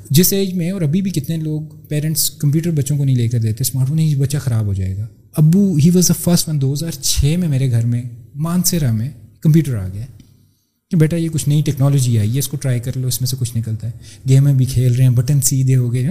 جس 0.10 0.34
ایج 0.34 0.54
میں 0.54 0.72
اور 0.72 0.82
ابھی 0.82 1.02
بھی 1.02 1.12
کتنے 1.12 1.38
لوگ 1.38 1.62
پیرنٹس 1.62 2.30
کمپیوٹر 2.30 2.72
بچوں 2.72 2.98
کو 2.98 3.06
نہیں 3.06 3.16
لے 3.16 3.28
کر 3.28 3.40
دیتے 3.40 3.58
اسمارٹ 3.60 3.88
فون 3.88 3.98
نہیں، 3.98 4.16
بچہ 4.16 4.38
خراب 4.38 4.66
ہو 4.66 4.74
جائے 4.74 4.98
گا۔ 4.98 5.08
ابو 5.36 5.76
he 5.76 5.90
was 5.90 6.12
a 6.12 6.22
first 6.24 6.50
one 6.50 6.62
دو 6.62 6.74
ہزار 6.74 6.92
چھ 6.92 7.36
میں 7.40 7.48
میرے 7.48 7.72
گھر 7.72 7.86
میں 7.86 8.02
مانسرا 8.36 8.92
میں 8.92 9.10
کمپیوٹر 9.42 9.76
آ 9.76 9.88
گیا۔ 9.94 10.06
کہ 10.92 10.98
بیٹا، 10.98 11.16
یہ 11.16 11.30
کچھ 11.32 11.50
نئی 11.50 11.62
ٹیکنالوجی 11.62 12.20
آئی 12.20 12.34
ہے، 12.34 12.40
اس 12.40 12.48
کو 12.48 12.58
ٹرائی 12.58 12.80
کر 12.80 12.92
لو، 12.96 13.08
اس 13.08 13.22
میں 13.22 13.28
سے 13.28 13.36
کچھ 13.40 13.58
نکلتا 13.58 13.88
ہے۔ 13.88 13.92
گیمیں 14.30 14.54
بھی 14.54 14.66
کھیل 14.66 14.96
رہے 14.96 15.04
ہیں 15.04 15.12
بٹن 15.12 15.42
سیدھے 15.42 15.76
ہو 15.76 15.94
گئے 15.94 16.10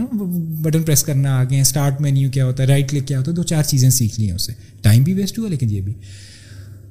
بٹن 0.63 0.83
پریس 0.83 1.03
کرنا 1.03 1.37
آ 1.37 1.45
گئے 1.45 1.55
ہیں 1.55 1.61
اسٹارٹ 1.61 2.01
مینیو 2.01 2.31
کیا 2.31 2.47
ہوتا 2.47 2.63
ہے 2.63 2.69
رائٹ 2.69 2.91
کلک 2.91 3.09
کیا 3.09 3.19
ہوتا 3.19 3.31
ہے، 3.31 3.37
دو 3.37 3.43
چار 3.43 3.63
چیزیں 3.63 3.91
سیکھ 3.91 4.21
لی 4.21 4.27
ہیں 4.27 4.35
اسے۔ 4.35 4.53
ٹائم 4.83 5.03
بھی 5.03 5.15
ویسٹ 5.15 5.39
ہوا، 5.39 5.49
لیکن 5.49 5.71
یہ 5.71 5.81
بھی۔ 5.81 5.93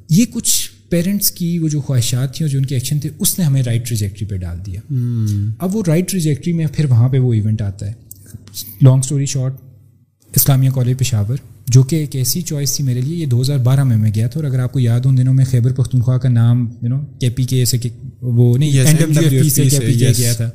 یہ 0.09 0.25
کچھ 0.33 0.69
پیرنٹس 0.89 1.31
کی 1.31 1.59
وہ 1.59 1.67
جو 1.69 1.81
خواہشات 1.81 2.35
تھیں 2.35 2.45
اور 2.45 2.51
جو 2.51 2.59
ان 2.59 2.65
کے 2.65 2.75
ایکشن 2.75 2.99
تھے 2.99 3.09
اس 3.19 3.39
نے 3.39 3.45
ہمیں 3.45 3.63
رائٹ 3.63 3.87
ٹریجیکٹری 3.87 4.27
پہ 4.27 4.37
ڈال 4.37 4.57
دیا۔ 4.65 4.81
اب 5.59 5.75
وہ 5.75 5.83
رائٹ 5.87 6.09
ٹریجیکٹری 6.09 6.53
میں 6.53 6.65
پھر 6.73 6.85
وہاں 6.85 7.09
پہ 7.09 7.19
وہ 7.19 7.33
ایونٹ 7.33 7.61
آتا 7.61 7.87
ہے۔ 7.87 7.93
Long 8.81 8.99
story 8.99 9.25
short 9.25 9.55
Islamia 10.35 10.69
College 10.69 10.97
Peshawar 10.99 11.37
جو 11.67 11.83
کہ 11.83 11.95
ایک 11.95 12.15
ایسی 12.15 12.41
چوائس 12.41 12.75
تھی 12.75 12.83
میرے 12.83 13.01
لیے 13.01 13.15
یہ 13.15 13.25
دو 13.25 13.41
ہزار 13.41 13.57
بارہ 13.57 13.83
میں 13.83 13.97
میں 13.97 14.11
گیا 14.15 14.27
تھا 14.27 14.39
اور 14.39 14.49
اگر 14.49 14.59
آپ 14.59 14.73
کو 14.73 14.79
یاد 14.79 14.99
ان 15.05 15.17
دنوں 15.17 15.33
میں 15.33 15.45
خیبر 15.45 15.73
پختونخوا 15.73 16.17
کا 16.17 16.29
نام 16.29 16.73
یو 16.81 16.89
نو 16.89 16.99
کے 17.19 17.29
پی 17.29 17.43
کے 17.43 17.65
سے 17.65 17.77
وہ 18.21 18.57
نہیں 18.57 18.83
سے 19.49 19.65
کے 19.65 19.79
پی 19.79 19.93
کے 19.93 20.07
گیا 20.17 20.33
تھا۔ 20.33 20.49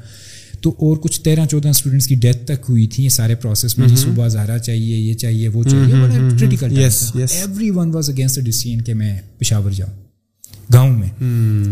تو 0.65 0.71
اور 0.71 0.97
کچھ 0.97 1.21
تیرہ 1.21 1.47
چودہ 1.47 1.69
اسٹوڈنٹس 1.69 2.07
کی 2.07 2.15
ڈیتھ 2.15 2.45
تک 2.45 2.65
ہوئی 2.69 2.87
تھی 2.87 3.09
سارے 3.09 3.35
پروسیس 3.35 3.79
میں 3.79 3.89
صبح 3.89 4.29
زہرا 4.29 4.59
چاہیے 4.59 4.97
یہ 4.97 5.15
چاہیے 5.15 5.49
وہ 5.49 5.63
چاہیے 5.63 5.95
critical 6.39 6.79
every 6.79 7.71
one 7.71 7.91
was 7.91 8.11
against 8.11 8.67
کہ 8.87 8.95
میں 8.95 9.21
پشاور 9.39 9.71
جاؤں۔ 9.71 9.93
گاؤں 10.73 10.99
میں۔ 10.99 11.11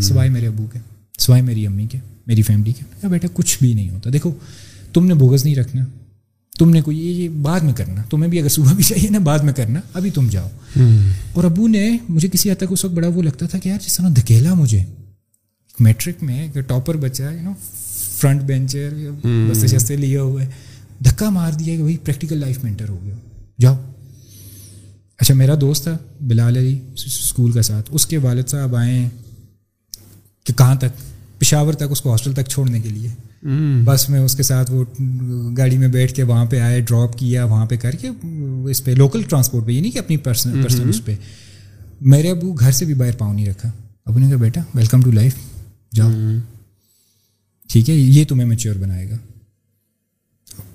سوائے 0.00 0.30
میرے 0.30 0.46
ابو 0.46 0.66
کے 0.72 0.78
سوائے 1.18 1.42
میری 1.42 1.66
امی 1.66 1.86
کے 1.86 1.98
میری 2.26 2.42
فیملی 2.42 2.72
کے۔ 2.72 3.06
بیٹا 3.06 3.28
کچھ 3.32 3.58
بھی 3.60 3.74
نہیں 3.74 3.90
ہوتا۔ 3.90 4.10
دیکھو 4.12 4.32
تم 4.92 5.06
نے 5.06 5.14
بوگز 5.14 5.44
نہیں 5.44 5.54
رکھنا۔ 5.54 5.84
تم 6.58 6.70
نے 6.70 6.82
کوئی 6.82 6.98
یہ 6.98 7.28
بعد 7.28 7.60
میں 7.60 7.72
کرنا۔ 7.72 8.02
تمہیں 8.10 8.30
بھی 8.30 8.40
اگر 8.40 8.48
صبح 8.48 8.72
بھی 8.72 8.84
چاہیے 8.84 9.10
نا 9.10 9.18
بعد 9.18 9.38
میں 9.38 9.52
کرنا۔ 9.52 9.80
ابھی 9.94 10.10
تم 10.10 10.28
جاؤ۔ 10.30 10.48
اور 11.32 11.44
ابو 11.44 11.68
نے 11.68 11.96
مجھے 12.08 12.28
کسی 12.32 12.50
حد 12.50 12.54
تک 12.58 12.64
اس 12.70 12.84
وقت 12.84 12.94
بڑا 12.94 13.08
وہ 13.08 13.22
لگتا 13.22 13.46
تھا 13.46 13.58
کہ 13.58 13.68
یار 13.68 13.78
جس 13.86 13.96
طرح 13.96 14.08
دھکیلا 14.16 14.54
مجھے۔ 14.54 14.84
میٹرک 15.80 16.22
میں 16.22 16.48
ٹاپر 16.52 16.96
بچہ 16.96 17.22
یو 17.22 17.42
نو 17.42 17.52
فرنٹ 18.22 18.42
بینچر 18.42 18.94
بستے 19.50 19.66
شستے 19.68 19.96
لیے 19.96 20.18
ہوئے 20.18 20.46
دھکا 21.04 21.30
مار 21.30 21.52
دیا 21.52 21.76
کہ 21.76 21.82
بھائی 21.82 21.96
پریکٹیکل 22.04 22.38
لائف 22.38 22.62
میں 22.64 22.70
انٹر 22.70 22.88
ہو 22.88 22.98
گیا 23.04 23.14
جاؤ 23.58 23.76
اچھا 25.20 25.34
میرا 25.34 25.54
دوست 25.60 25.82
تھا 25.82 25.96
بلال 26.20 26.56
علی 26.56 26.78
اسکول 26.94 27.50
کا 27.52 27.62
ساتھ 27.62 27.90
اس 27.90 28.06
کے 28.06 28.18
والد 28.18 28.48
صاحب 28.48 28.76
آئیں 28.76 29.08
کہ 30.46 30.52
کہاں 30.52 30.74
تک 30.74 31.00
پشاور 31.38 31.72
تک 31.72 31.90
اس 31.90 32.00
کو 32.00 32.10
ہاسٹل 32.10 32.32
تک 32.32 32.48
چھوڑنے 32.48 32.80
کے 32.80 32.88
لیے 32.88 33.08
بس 33.84 34.08
میں 34.08 34.20
اس 34.20 34.34
کے 34.36 34.42
ساتھ 34.42 34.70
وہ 34.70 34.84
گاڑی 35.56 35.78
میں 35.78 35.88
بیٹھ 35.88 36.14
کے 36.14 36.22
وہاں 36.22 36.44
پہ 36.46 36.60
آئے 36.60 36.80
ڈراپ 36.80 37.18
کیا 37.18 37.44
وہاں 37.44 37.66
پہ 37.66 37.76
کر 37.76 37.96
کے 37.96 38.08
اس 38.70 38.84
پہ 38.84 38.90
لوکل 38.90 39.22
ٹرانسپورٹ 39.22 39.66
پہ 39.66 39.72
یہ 39.72 39.80
نہیں 39.80 39.92
کہ 39.92 39.98
اپنی 39.98 40.16
پرسنل 40.16 40.62
پرسنل 40.62 40.88
اس 40.88 41.04
پہ 41.04 41.14
میرے 42.06 42.30
ابو 42.30 42.52
گھر 42.52 42.70
سے 42.70 42.84
بھی 42.84 42.94
باہر 42.94 43.16
پاؤں 43.18 43.34
نہیں 43.34 43.46
رکھا 43.46 43.70
ابو 44.06 44.18
نے 44.18 44.28
کہا 44.28 44.36
بیٹا 44.36 44.60
ویلکم 44.74 45.02
ٹو 45.02 45.10
لائف 45.10 45.34
جاؤ 45.92 46.10
ٹھیک 47.72 47.90
ہے 47.90 47.94
یہ 47.94 48.24
تمہیں 48.24 48.48
میچیور 48.48 48.76
بنائے 48.76 49.10
گا۔ 49.10 49.16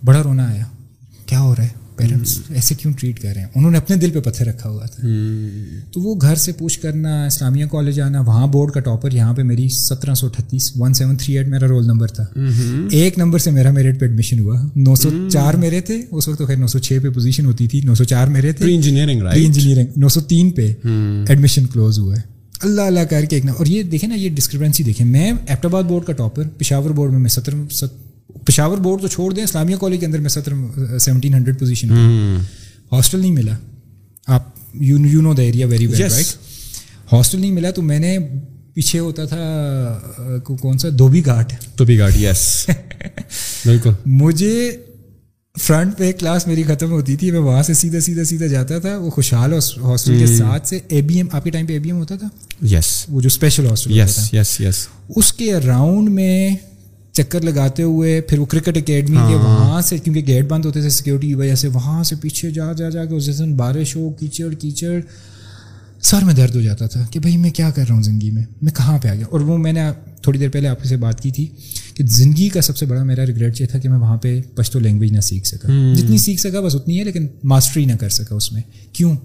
بڑا 0.06 0.24
رونا 0.24 0.46
آیا۔ 0.46 0.64
کیا 1.26 1.40
ہو 1.42 1.56
رہا 1.56 1.64
ہے؟ 1.64 1.68
پیرنٹس 1.96 2.40
ایسے 2.50 2.76
کیوں 2.76 2.94
ٹریٹ 2.94 3.20
کر 3.20 3.30
رہے 3.34 3.42
ہیں؟ 3.42 3.48
انہوں 3.56 3.72
نے 3.72 3.78
اپنے 3.78 3.96
دل 3.96 4.10
پہ 4.12 4.20
پتھر 4.20 4.46
رکھا 4.48 4.70
ہوا 4.70 4.86
تھا۔ 4.86 5.08
تو 5.92 6.02
وہ 6.02 6.16
گھر 6.22 6.36
سے 6.36 6.52
پوچھ 6.52 6.80
کرنا 6.80 7.26
اسلامیہ 7.26 7.66
کالج 7.66 8.00
آنا 8.00 8.22
وہاں 8.22 8.48
بورڈ 8.48 8.72
کا 8.72 8.80
ٹاپر 8.80 9.12
یہاں 9.12 9.34
پہ 9.34 9.44
میری 9.44 9.70
سترہ 9.70 10.14
سو 10.14 10.28
اٹھتیس 10.28 10.72
ون 10.76 10.94
سیون 10.94 11.16
تھری 11.16 11.38
ایٹ 11.38 11.48
میرا 11.48 11.68
رول 11.68 11.86
نمبر 11.86 12.08
تھا۔ 12.08 12.26
ایک 12.92 13.18
نمبر 13.18 13.40
سے 13.40 13.52
میرا 13.52 13.72
میرٹ 13.72 14.00
پہ 14.00 14.06
ایڈمیشن 14.06 14.40
ہوا۔ 14.40 14.62
نو 14.76 14.96
سو 14.96 15.10
چار 15.30 15.54
میرے 15.54 15.82
تھے 15.82 16.06
اس 16.12 16.28
وقت 16.28 16.40
تو 16.40 16.46
خیر 16.46 16.58
نو 16.58 16.68
سو 16.68 16.80
چھ 16.80 16.98
پہ 17.04 17.10
پوزیشن 17.10 17.46
ہوتی 17.46 17.68
تھی 17.68 17.82
نو 17.82 17.96
سو 17.96 18.04
چار 18.04 18.28
میرے 18.28 18.52
تھے۔ 18.52 18.76
انجینئرنگ 18.76 19.22
انجینئرنگ 19.34 19.88
نو 19.98 20.10
سو 20.10 20.22
تین 20.22 20.52
پہ 20.52 20.74
ایڈمیشن 21.28 21.66
کلوز 21.66 22.00
ہوا 22.00 22.16
ہے۔ 22.18 22.37
اللہ 22.62 22.82
اللہ 22.82 23.00
کر 23.00 23.26
کے 23.26 23.36
ایک 23.36 23.46
نا 23.46 23.52
اور 23.52 23.66
یہ 23.66 23.84
دیکھیں 23.84 24.10
نا 24.10 24.16
یہ 24.16 24.30
ڈسکرپنسی 24.30 24.84
دیکھیں۔ 24.84 25.06
میں 25.06 25.32
ایبٹ 25.48 25.66
آباد 25.66 25.84
بورڈ 25.84 26.06
کا 26.06 26.14
ٹاپر 26.14 26.44
پشاور 26.58 26.90
بورڈ 26.90 27.12
میں 27.12 27.20
میں 27.20 27.30
ستر 27.30 27.54
پشاور 28.46 28.78
بورڈ 28.78 29.02
تو 29.02 29.08
چھوڑ 29.08 29.34
دیں 29.34 29.44
اسلامیہ 29.44 29.76
کالج 29.76 30.00
کے 30.00 30.06
اندر 30.06 30.20
میں 30.20 30.30
ستر 30.30 30.54
سیونٹین 31.00 31.34
ہنڈریڈ 31.34 31.60
پوزیشن 31.60 31.90
ہاسٹل 32.92 33.20
نہیں 33.20 33.32
ملا۔ 33.32 33.56
آپ 34.28 34.44
you 34.74 34.98
you 35.06 35.22
know 35.22 35.34
the 35.34 35.42
area 35.42 35.68
very 35.68 35.88
well 35.88 36.02
right 36.02 36.36
hostel 37.14 37.40
نہیں 37.42 37.52
ملا 37.52 37.72
تو 37.72 37.82
میں 37.82 38.00
نے 38.00 38.18
پیچھے 38.74 39.00
ہوتا 39.00 39.26
تھا 39.26 40.00
کون 40.62 40.78
سا؟ 40.78 40.88
دھوبی 40.98 41.26
گھاٹ۔ 41.26 41.54
دھوبی 41.78 41.98
گھاٹ 42.00 42.18
یس 42.18 42.66
بالکل۔ 43.66 43.90
مجھے 44.06 44.72
فرنٹ 45.60 45.98
پہ 45.98 46.12
کلاس 46.12 46.48
میری 46.48 46.64
ختم 46.64 46.92
ہوتی 46.92 47.16
تھی 47.16 47.32
میں 47.32 47.40
وہاں 47.40 47.64
سے 47.64 47.74
سیدھا 47.74 48.00
سیدھا 48.00 48.24
سیدھا 48.24 48.46
جاتا 48.46 48.80
تھا 48.80 48.98
وہ 48.98 49.10
خوشحال 49.10 49.54
ہاسٹل 49.54 50.20
کے 50.20 50.28
ساتھ 50.28 50.68
سے 50.68 50.80
اے 50.88 51.02
بی 51.02 51.16
ایم 51.16 51.28
آپ 51.32 51.44
کے 51.44 51.50
ٹائم 51.50 51.66
پہ 51.66 51.74
اے 51.74 51.80
بی 51.80 51.90
ایم 51.90 51.98
ہوتا 51.98 52.16
تھا؟ 52.16 52.28
یس 52.66 53.06
وہ 53.10 53.22
جو 53.22 53.28
special 53.28 53.66
hostel 53.66 54.00
yes 54.00 54.34
yes 54.34 54.62
yes 54.62 54.88
اس 55.16 55.34
کے 55.34 55.54
اراؤنڈ 55.54 56.10
میں 56.10 56.56
چکر 57.12 57.42
لگاتے 57.42 57.84
ہوئے 57.84 58.22
پھر 58.22 58.40
وہ 58.40 58.46
کرکٹ 58.46 58.78
اکیڈمی 58.78 59.18
کے 59.30 59.36
وہاں 59.36 59.82
سے 59.82 59.98
کیونکہ 59.98 60.24
گیٹ 60.28 60.46
بند 60.48 60.66
ہوتے 60.66 60.82
تھے 60.82 60.90
سیکورٹی 60.90 61.28
کی 61.28 61.34
وجہ 61.34 61.56
سے 61.56 61.68
وہاں 61.68 62.04
سے 62.04 62.16
پیچھے 62.22 62.52
جا 62.52 62.74
جا 62.74 62.90
جا 62.90 63.06
کے 63.06 63.16
اس 63.16 63.40
دن 63.40 63.56
بارش 63.56 63.96
ہو 63.96 64.10
کیچڑ 64.10 64.54
کیچڑ 64.54 65.00
سر 66.02 66.24
میں 66.24 66.34
درد 66.34 66.56
ہو 66.56 66.62
جاتا 66.62 66.88
تھا 66.88 67.06
کہ 67.12 67.20
بھائی 67.20 67.38
میں 67.38 67.50
کیا 67.50 67.70
کر 67.70 67.84
رہا 67.90 67.96
ہوں 67.96 68.04
زندگی 68.04 68.32
میں؟ 68.32 68.44
میں 68.62 68.72
کہاں 68.72 68.98
پہ 68.98 69.08
آ 69.08 69.14
گیا؟ 69.14 69.26
اور 69.30 69.40
وہ 69.40 69.58
میں 69.58 69.74
نے 69.74 69.82
تھوڑی 70.22 70.40
دیر 70.40 70.50
پہلے 70.50 70.68
آپ 70.68 70.84
سے 70.84 70.98
بات 70.98 71.22
کی 71.22 71.32
تھی۔ 71.32 71.48
کہ 71.98 72.04
زندگی 72.06 72.50
کا 72.50 72.62
سب 72.62 72.78
سے 72.78 72.86
بڑا 72.86 73.04
میرا 73.04 73.26
ریگریٹ 73.26 73.62
یہ 73.62 73.66
تھا 73.66 73.80
کہ 73.80 73.90
میں 73.90 73.98
وہاں 73.98 74.18
پہ 74.18 74.42
پشتو 74.56 74.80
لینگویج 74.80 75.12
نہ 75.12 75.22
سیکھ 75.22 75.48
سکا۔ 75.48 75.68
جتنی 75.96 76.18
سیکھ 76.18 76.42
سکا 76.42 76.62
بس 76.62 76.76
اتنی 76.76 77.00
ہے 77.00 77.04
لیکن 77.04 77.28
ماسٹری 77.44 77.86
نہ 77.86 77.94
کر 77.94 78.10
سکا 78.10 78.36
اس 78.36 78.54
میں۔ 78.54 78.62
کیوں؟ 78.94 79.16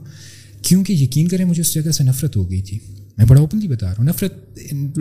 کیونکہ 0.62 0.92
یقین 0.92 1.28
کریں 1.28 1.44
مجھے 1.44 1.60
اس 1.60 1.74
جگہ 1.74 1.90
سے 1.90 2.04
نفرت 2.04 2.36
ہو 2.36 2.50
گئی 2.50 2.62
تھی۔ 2.62 2.78
میں 3.18 3.26
بڑا 3.26 3.40
اوپنلی 3.40 3.68
بتا 3.68 3.86
رہا 3.86 3.94
ہوں 3.98 4.04
نفرت 4.04 4.58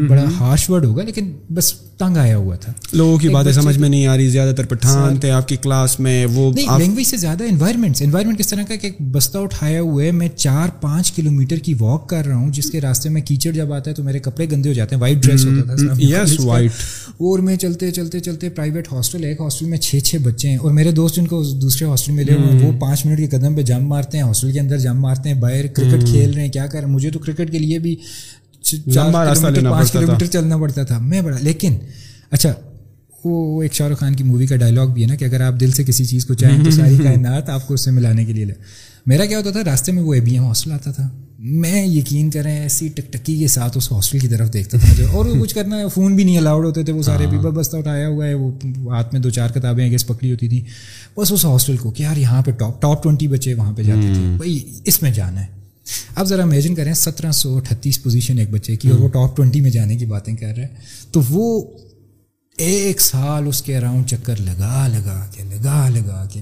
بڑا 0.09 0.25
ہارش 0.39 0.69
ورڈ 0.69 0.85
ہوگا 0.85 1.03
لیکن 1.03 1.31
بس 1.53 1.73
تنگ 2.01 2.17
آیا 2.17 2.37
ہوا 2.37 2.55
تھا۔ 2.55 2.71
لوگوں 2.93 3.17
کی 3.17 3.29
باتیں 3.29 3.51
سمجھ 3.51 3.77
میں 3.77 3.89
نہیں 3.89 4.07
آ 4.07 4.17
رہی 4.17 4.29
زیادہ 4.29 4.53
تر 4.55 4.65
پٹھان 4.65 5.17
تھے 5.17 5.31
آپ 5.31 5.47
کی 5.47 5.55
کلاس 5.55 5.99
میں 5.99 6.25
وہ 6.25 6.51
لینگویج 6.53 7.07
سے 7.07 7.17
زیادہ 7.17 7.43
انوائرمنٹ 7.43 8.01
انوائرمنٹ 8.01 8.39
کس 8.39 8.47
طرح 8.47 8.63
کا 8.67 8.75
کہ 8.75 8.89
بستہ 9.11 9.37
اٹھایا 9.37 9.81
ہوئے 9.81 10.11
میں 10.11 10.27
چار 10.35 10.69
پانچ 10.81 11.11
کلو 11.11 11.31
میٹر 11.31 11.57
کی 11.57 11.73
واک 11.79 12.09
کر 12.09 12.25
رہا 12.25 12.35
ہوں 12.35 12.49
جس 12.51 12.69
کے 12.71 12.81
راستے 12.81 13.09
میں 13.09 13.21
کیچڑ 13.21 13.51
جب 13.51 13.73
آتا 13.73 13.89
ہے 13.89 13.95
تو 13.95 14.03
میرے 14.03 14.19
کپڑے 14.19 14.47
گندے 14.51 14.69
ہو 14.69 14.73
جاتے 14.73 14.95
ہیں 14.95 15.01
وائٹ 15.01 15.17
ڈریس 15.17 15.45
ہوتا 15.45 15.75
تھا 15.75 15.93
یس 15.99 16.39
وائٹ 16.39 16.71
اور 17.19 17.39
میں 17.39 17.55
چلتے 17.55 17.91
چلتے 17.91 18.19
چلتے 18.19 18.49
پرائیویٹ 18.49 18.91
ہاسٹل 18.91 19.23
ایک 19.23 19.41
ہاسٹل 19.41 19.65
میں 19.65 19.77
چھ 19.77 19.99
چھ 20.03 20.15
بچے 20.23 20.49
ہیں۔ 20.49 20.57
اور 20.57 20.71
میرے 20.71 20.91
دوست 20.91 21.15
جن 21.15 21.27
کو 21.27 21.43
دوسرے 21.61 21.87
ہاسٹل 21.87 22.11
میں 22.11 22.23
لے 22.23 22.33
ہوئے 22.33 22.65
وہ 22.65 22.71
پانچ 22.79 23.05
منٹ 23.05 23.17
کے 23.19 23.27
قدم 23.27 23.55
پہ 23.55 23.61
جم 23.61 23.87
مارتے 23.87 24.17
ہیں 24.17 24.25
ہاسٹل 24.25 24.51
کے 24.51 24.59
اندر 24.59 24.77
جم 24.77 24.99
مارتے 25.01 25.29
ہیں 25.29 25.39
باہر 25.41 25.67
کرکٹ 25.67 26.07
کھیل 26.07 26.33
رہے 26.33 26.41
ہیں 26.41 26.51
کیا 26.51 26.65
کر 26.67 26.79
رہے 26.79 26.87
ہیں؟ 26.87 26.93
مجھے 26.93 27.09
تو 27.11 27.19
کرکٹ 27.19 27.51
کے 27.51 27.59
لیے 27.59 27.79
بھی 27.79 27.95
پانچ 29.71 29.91
کلو 29.91 30.07
میٹر 30.11 30.25
چلنا 30.25 30.57
پڑتا 30.57 30.83
تھا۔ 30.83 30.97
میں 30.99 31.21
بڑا 31.21 31.37
لیکن 31.41 31.77
اچھا 32.31 32.53
وہ 33.25 33.61
ایک 33.61 33.73
شاہ 33.73 33.87
رخ 33.87 33.99
خان 33.99 34.15
کی 34.15 34.23
مووی 34.23 34.45
کا 34.45 34.55
ڈائلاگ 34.55 34.87
بھی 34.87 35.01
ہے 35.01 35.07
نا 35.07 35.15
کہ 35.15 35.25
اگر 35.25 35.41
آپ 35.41 35.59
دل 35.59 35.71
سے 35.71 35.83
کسی 35.83 36.05
چیز 36.05 36.25
کو 36.25 36.33
چاہیں 36.33 36.63
تو 36.63 36.71
ساری 36.71 36.97
کائنات 37.03 37.49
آپ 37.49 37.67
کو 37.67 37.73
اس 37.73 37.81
سے 37.81 37.91
ملانے 37.91 38.25
کے 38.25 38.33
لیے 38.33 38.45
لے۔ 38.45 38.53
میرا 39.05 39.25
کیا 39.25 39.37
ہوتا 39.37 39.51
تھا 39.51 39.59
راستے 39.65 39.91
میں 39.91 40.03
وہ 40.03 40.13
اے 40.13 40.19
بی 40.19 40.31
ایم 40.31 40.43
ہاسٹل 40.43 40.71
آتا 40.71 40.91
تھا۔ 40.91 41.09
میں 41.39 41.85
یقین 41.85 42.29
کریں 42.29 42.59
ایسی 42.61 42.87
ٹک 42.87 43.13
ٹکی 43.13 43.39
کے 43.39 43.47
ساتھ 43.47 43.77
اس 43.77 43.91
ہاسٹل 43.91 44.19
کی 44.19 44.27
طرف 44.27 44.53
دیکھتا 44.53 44.77
تھا 44.77 45.11
اور 45.11 45.25
وہ 45.25 45.41
کچھ 45.41 45.55
کرنا 45.55 45.87
فون 45.87 46.15
بھی 46.15 46.23
نہیں 46.23 46.37
الاؤڈ 46.37 46.65
ہوتے 46.65 46.83
تھے۔ 46.83 46.93
وہ 46.93 47.03
سارے 47.03 47.27
بھی 47.27 47.37
بستہ 47.37 47.77
اٹھایا 47.77 48.07
ہوا 48.07 48.27
ہے۔ 48.27 48.33
وہ 48.33 48.51
ہاتھ 48.91 49.13
میں 49.13 49.21
دو 49.21 49.29
چار 49.29 49.49
کتابیں 49.49 49.91
گیس 49.91 50.07
پکڑی 50.07 50.31
ہوتی 50.31 50.47
تھیں۔ 50.49 50.61
بس 51.19 51.31
اس 51.31 51.45
ہاسٹل 51.45 51.77
کو 51.77 51.91
کہ 51.91 52.03
یار 52.03 52.17
یہاں 52.17 52.41
پہ 52.41 52.51
ٹاپ 52.51 52.81
ٹاپ 52.81 53.03
ٹوینٹی 53.03 53.27
بچے 53.27 53.53
وہاں 53.53 53.73
پہ 53.73 53.83
جاتے 53.83 54.11
تھے۔ 54.13 54.37
بھائی 54.37 54.59
اس 54.85 55.01
میں 55.01 55.11
جانا 55.11 55.41
ہے۔ 55.41 55.60
اب 56.15 56.25
ذرا 56.25 56.43
امیجن 56.43 56.75
کریں 56.75 56.93
سترہ 56.93 57.31
سو 57.31 57.57
اٹھتیس 57.57 58.03
پوزیشن 58.03 58.39
ایک 58.39 58.49
بچے 58.51 58.75
کی 58.75 58.89
اور 58.89 58.99
وہ 58.99 59.07
ٹاپ 59.07 59.37
ٹوینٹی 59.37 59.61
میں 59.61 59.71
جانے 59.71 59.97
کی 59.97 60.05
باتیں 60.05 60.35
کر 60.35 60.53
رہے 60.55 60.61
ہیں۔ 60.61 60.75
تو 61.11 61.21
وہ 61.29 61.63
ایک 62.57 63.01
سال 63.01 63.47
اس 63.47 63.61
کے 63.61 63.77
اراؤنڈ 63.77 64.07
چکر 64.07 64.41
لگا 64.41 64.87
لگا 64.87 65.27
کے 65.31 65.43
لگا 65.43 65.89
لگا 65.89 66.27
کے۔ 66.33 66.41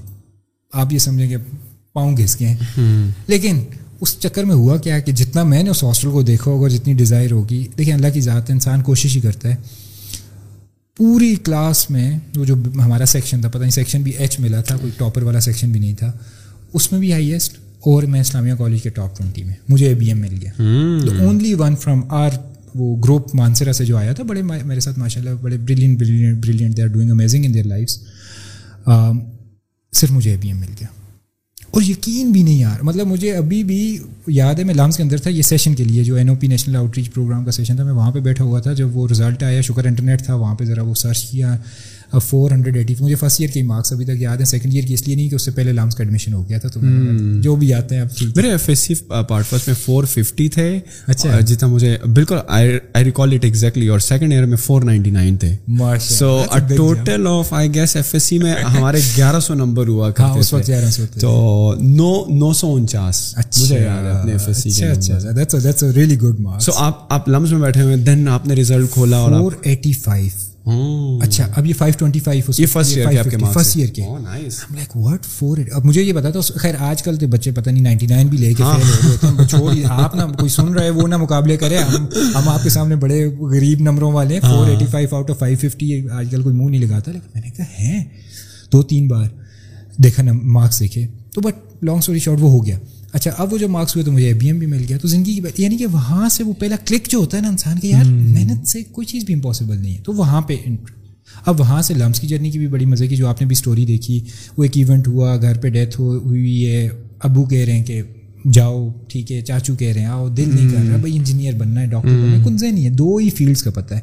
آپ 0.72 0.92
یہ 0.92 0.98
سمجھیں 0.98 1.28
کہ 1.28 1.36
پاؤں 1.92 2.16
گھس 2.16 2.40
گئے 2.40 2.54
لیکن 3.26 3.64
اس 4.00 4.18
چکر 4.18 4.44
میں 4.44 4.54
ہوا 4.54 4.76
کیا 4.76 4.98
کہ 4.98 5.12
جتنا 5.12 5.42
میں 5.44 5.62
نے 5.62 5.70
اس 5.70 5.82
ہاسٹل 5.84 6.10
کو 6.10 6.22
دیکھا 6.22 6.50
ہوگا 6.50 6.68
جتنی 6.68 6.92
ڈیزائر 6.92 7.32
ہوگی 7.32 7.66
دیکھیں 7.78 7.94
اللہ 7.94 8.06
کی 8.14 8.20
ذات 8.20 8.50
انسان 8.50 8.82
کوشش 8.82 9.16
ہی 9.16 9.20
کرتا 9.20 9.48
ہے۔ 9.48 9.56
پوری 10.96 11.34
کلاس 11.34 11.90
میں 11.90 12.18
وہ 12.36 12.44
جو 12.44 12.54
ہمارا 12.76 13.06
سیکشن 13.06 13.40
تھا 13.40 13.48
پتہ 13.48 13.58
نہیں 13.58 13.70
سیکشن 13.70 14.02
بھی 14.02 14.12
ایچ 14.12 14.40
ملا 14.40 14.60
تھا 14.60 14.76
کوئی 14.76 14.92
ٹاپر 14.96 15.22
والا 15.22 15.40
سیکشن 15.40 15.70
بھی 15.70 15.80
نہیں 15.80 15.94
تھا۔ 15.94 16.12
اس 16.72 16.92
میں 16.92 17.00
بھی 17.00 17.12
ہائیسٹ 17.12 17.58
اور 17.80 18.02
میں 18.02 18.20
اسلامیہ 18.20 18.54
کالج 18.58 18.82
کے 18.82 18.88
ٹاپ 18.88 19.18
ٹوینٹی 19.18 19.44
میں 19.44 19.54
مجھے 19.68 19.86
اے 19.86 19.94
بی 19.94 20.08
ایم 20.08 20.20
مل 20.20 20.38
گیا۔ 20.42 20.50
تو 21.06 21.24
اونلی 21.24 21.54
ون 21.54 21.76
فرام 21.76 22.00
آر 22.08 22.30
وہ 22.74 22.96
گروپ 22.96 23.34
مانسرا 23.34 23.72
سے 23.72 23.84
جو 23.84 23.96
آیا 23.96 24.12
تھا 24.12 24.24
بڑے 24.24 24.42
میرے 24.42 24.80
ساتھ 24.80 24.98
ماشاء 24.98 25.20
اللہ 25.20 25.30
بڑے 25.40 25.56
brilliant 25.56 25.98
brilliant 25.98 26.44
brilliant 26.44 26.76
they 26.76 26.82
are 26.82 26.86
doing 26.86 27.10
amazing 27.10 27.44
in 27.44 27.54
their 27.54 27.66
life 27.66 27.88
صرف 29.92 30.10
مجھے 30.10 30.30
اے 30.30 30.36
بی 30.40 30.48
ایم 30.48 30.58
مل 30.60 30.72
گیا۔ 30.80 30.86
اور 31.70 31.82
یقین 31.82 32.30
بھی 32.32 32.42
نہیں 32.42 32.58
یار 32.58 32.80
مطلب 32.82 33.06
مجھے 33.06 33.32
ابھی 33.36 33.64
بھی 33.64 33.98
یاد 34.26 34.54
ہے 34.54 34.64
میں 34.64 34.74
لامس 34.74 34.96
کے 34.96 35.02
اندر 35.02 35.18
تھا 35.18 35.30
یہ 35.30 35.42
سیشن 35.42 35.74
کے 35.74 35.84
لیے 35.84 36.04
جو 36.04 36.14
N 36.14 36.28
O 36.28 36.34
P 36.40 36.46
national 36.46 36.76
outreach 36.98 37.12
program 37.12 37.44
کا 37.44 37.50
سیشن 37.50 37.76
تھا 37.76 37.84
میں 37.84 37.92
وہاں 37.92 38.10
پہ 38.12 38.20
بیٹھا 38.20 38.44
ہوا 38.44 38.60
تھا 38.60 38.72
جب 38.72 38.96
وہ 38.96 39.08
رزلٹ 39.08 39.42
آیا 39.42 39.60
شکر 39.60 39.84
انٹرنیٹ 39.84 40.22
تھا 40.24 40.34
وہاں 40.34 40.54
پہ 40.54 40.64
ذرا 40.64 40.82
وہ 40.82 40.94
سرچ 40.94 41.24
کیا۔ 41.24 41.56
فور 42.18 42.50
ہنڈریڈ 42.50 42.76
ایٹی 42.76 42.94
مجھے 43.00 43.14
فرسٹ 43.14 43.40
ایئر 43.40 43.52
کے 43.52 43.62
مارکس 43.62 43.92
ابھی 43.92 44.04
تک 44.04 44.20
یاد 44.20 44.36
ہیں 44.36 44.44
سیکنڈ 44.44 44.74
ایئر 44.74 44.86
کی 44.86 44.94
اس 44.94 45.06
لیے 45.06 45.16
نہیں 45.16 45.28
کہ 45.28 45.34
اس 45.34 45.44
سے 45.44 45.50
پہلے 45.50 45.72
لامس 45.72 45.94
کا 45.94 46.02
ایڈمیشن 46.02 46.34
ہو 46.34 46.48
گیا 46.48 46.58
تھا 46.58 46.68
تو 46.68 46.80
جو 47.40 47.54
بھی 47.56 47.72
آتے 47.74 47.94
ہیں 47.94 48.02
اب 48.02 48.08
میرے 48.36 48.50
F 48.50 48.68
S 48.68 48.78
C 48.78 48.94
part 49.28 49.46
first 49.46 49.68
میں 49.68 49.74
فور 49.84 50.04
ففٹی 50.04 50.48
تھے۔ 50.48 50.78
اچھا۔ 51.06 51.40
جتنا 51.40 51.68
مجھے 51.68 51.96
بالکل 52.14 52.36
آئی 52.48 52.78
ریکال 53.04 53.32
اٹ 53.32 53.44
ایگزیکٹلی 53.44 53.88
اور 53.88 53.98
سیکنڈ 53.98 54.32
ایئر 54.32 54.46
میں 54.46 54.56
فور 54.56 54.82
نائنٹی 54.82 55.10
نائن 55.10 55.36
تھے 55.36 55.54
so 56.00 56.42
total 56.76 57.26
of 57.26 57.52
I 57.52 57.74
guess 57.74 57.96
F 57.96 58.12
S 58.12 58.22
C 58.22 58.38
میں 58.38 58.54
ہمارے 58.54 59.00
گیارہ 59.16 59.40
سو 59.40 59.54
نمبر 59.54 59.88
ہوا 59.88 60.10
اس 60.34 60.52
وقت 60.52 60.68
گیارہ 60.68 60.90
سو 60.90 61.04
تو 61.20 61.74
نو 61.80 62.12
نو 62.28 62.52
سو 62.52 62.74
انچاس۔ 62.74 63.34
مجھے 63.60 63.80
یاد 63.80 64.04
ہے 64.04 64.10
اپنے 64.10 64.32
F 64.32 64.48
S 64.48 64.62
C 65.76 65.92
really 65.94 66.18
good 66.18 66.40
marks 66.40 66.64
so 66.64 66.72
آپ 66.76 67.12
آپ 67.12 67.28
لمس 67.28 67.52
میں 67.52 67.60
بیٹھے 67.60 67.82
ہوئے 67.82 67.96
دین 67.96 68.28
آپ 68.28 68.46
نے 68.46 68.54
ریزلٹ 68.54 68.90
کھولا 68.90 69.16
اور 69.16 69.40
فور 69.40 69.52
ایٹی 69.62 69.92
فائیو 69.92 70.49
اچھا 70.64 71.46
اب 71.56 71.66
یہ 71.66 71.74
فائیو 71.78 71.94
ٹوئنٹی 71.98 72.20
فائیو 72.20 72.50
یہ 72.58 72.66
فرسٹ 72.66 72.96
ایئر 72.96 73.28
کے 73.28 73.36
فرسٹ 73.52 73.76
ایئر 73.76 73.88
کے 73.88 74.02
لائک 74.74 74.96
وٹ 74.96 75.24
فور 75.26 75.58
اب 75.72 75.84
مجھے 75.84 76.02
یہ 76.02 76.12
بتا 76.12 76.30
تھا 76.30 76.40
خیر 76.54 76.74
آج 76.78 77.02
کل 77.02 77.16
تو 77.16 77.26
بچے 77.26 77.50
پتہ 77.50 77.70
نہیں 77.70 77.82
نائنٹی 77.82 78.06
نائن 78.06 78.28
بھی 78.28 78.38
لے 78.38 78.52
کے 78.54 78.64
چھوڑ 79.48 79.72
آپ 79.90 80.14
نا 80.16 80.26
کوئی 80.38 80.48
سن 80.48 80.72
رہے 80.72 80.90
وہ 80.90 81.06
نہ 81.08 81.16
مقابلے 81.16 81.56
کرے۔ 81.56 81.78
ہم 81.78 82.06
ہم 82.34 82.48
آپ 82.48 82.62
کے 82.62 82.68
سامنے 82.68 82.96
بڑے 82.96 83.24
غریب 83.40 83.80
نمبروں 83.80 84.12
والے 84.12 84.40
four 84.40 84.68
eighty 84.70 84.86
five 84.86 85.14
out 85.16 85.30
of 85.30 85.38
five 85.38 85.56
fifty 85.60 86.08
آج 86.08 86.26
کل 86.30 86.42
کوئی 86.42 86.54
منہ 86.54 86.70
نہیں 86.70 86.80
لگاتا 86.80 87.12
لیکن 87.12 87.28
میں 87.34 87.42
نے 87.44 87.50
کہا 87.56 87.78
ہے 87.78 88.02
دو 88.72 88.82
تین 88.82 89.08
بار 89.08 89.26
دیکھا 90.02 90.22
نا 90.22 90.32
مارکس 90.32 90.80
دیکھے۔ 90.80 91.06
تو 91.34 91.40
بٹ 91.40 91.84
لانگ 91.84 91.98
اسٹوری 91.98 92.18
شارٹ 92.18 92.38
وہ 92.40 92.50
ہو 92.50 92.64
گیا۔ 92.66 92.78
اچھا 93.12 93.30
اب 93.38 93.52
وہ 93.52 93.58
جو 93.58 93.68
مارکس 93.68 93.96
ہوئے 93.96 94.04
تو 94.04 94.12
مجھے 94.12 94.26
اے 94.26 94.34
بی 94.34 94.46
ایم 94.46 94.58
بھی 94.58 94.66
مل 94.66 94.84
گیا۔ 94.88 94.96
تو 94.98 95.08
زندگی 95.08 95.34
کی 95.34 95.62
یعنی 95.62 95.76
کہ 95.76 95.86
وہاں 95.86 96.28
سے 96.28 96.44
وہ 96.44 96.52
پہلا 96.52 96.76
کلک 96.76 97.08
جو 97.08 97.18
ہوتا 97.18 97.36
ہے 97.36 97.42
نا 97.42 97.48
انسان 97.48 97.78
کے 97.78 97.88
یار 97.88 98.04
محنت 98.04 98.68
سے 98.68 98.82
کوئی 98.82 99.06
چیز 99.06 99.24
بھی 99.24 99.34
امپاسبل 99.34 99.78
نہیں 99.78 99.94
ہے۔ 99.94 100.02
تو 100.02 100.12
وہاں 100.12 100.40
پہ 100.40 100.56
اب 101.46 101.60
وہاں 101.60 101.82
سے 101.82 101.94
لمس 101.94 102.20
کی 102.20 102.26
جرنی 102.26 102.50
کی 102.50 102.58
بھی 102.58 102.66
بڑی 102.66 102.84
مزے 102.84 103.06
کی 103.06 103.16
جو 103.16 103.28
آپ 103.28 103.40
نے 103.40 103.46
بھی 103.46 103.54
اسٹوری 103.54 103.86
دیکھی 103.86 104.20
وہ 104.56 104.62
ایک 104.62 104.76
ایونٹ 104.76 105.08
ہوا 105.08 105.36
گھر 105.36 105.58
پہ 105.58 105.68
ڈیتھ 105.68 106.00
ہوئی 106.00 106.66
ہے۔ 106.66 106.88
ابو 107.20 107.44
کہہ 107.44 107.64
رہے 107.64 107.72
ہیں 107.72 107.84
کہ 107.84 108.02
جاؤ 108.52 108.88
ٹھیک 109.08 109.32
ہے 109.32 109.40
چاچو 109.40 109.74
کہہ 109.74 109.92
رہے 109.92 110.00
ہیں 110.00 110.08
آؤ 110.08 110.28
دل 110.28 110.48
نہیں 110.54 110.68
کر 110.70 110.88
رہا 110.88 110.96
بھائی 110.96 111.16
انجینئر 111.16 111.54
بننا 111.54 111.80
ہے 111.80 111.86
ڈاکٹر 111.86 112.08
بننا 112.08 112.38
ہے 112.38 112.44
کنزے 112.44 112.70
نہیں 112.70 112.84
ہے 112.84 112.90
دو 112.90 113.16
ہی 113.16 113.30
فیلڈس 113.30 113.62
کا 113.62 113.70
پتہ 113.70 113.94
ہے۔ 113.94 114.00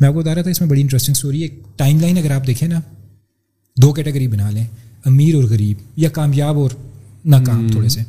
میں 0.00 0.08
آپ 0.08 0.14
کو 0.14 0.20
بتا 0.20 0.34
رہا 0.34 0.42
تھا 0.42 0.50
اس 0.50 0.60
میں 0.60 0.68
بڑی 0.68 0.80
انٹرسٹنگ 0.80 1.14
اسٹوری 1.14 1.42
ہے۔ 1.42 1.48
ٹائم 1.76 2.00
لائن 2.00 2.18
اگر 2.18 2.30
آپ 2.30 2.46
دیکھیں 2.46 2.68
نا 2.68 2.80
دو 3.76 3.92
کیٹیگری 3.92 4.26
بنا 4.28 4.50
لیں 4.50 4.64
امیر 5.04 5.34
اور 5.34 5.44
غریب 5.44 5.76
یا 5.96 6.08
کامیاب 6.08 6.58
اور 6.58 6.70
ناکام 7.24 7.68
تھوڑے 7.70 7.88
سے۔ 7.88 8.00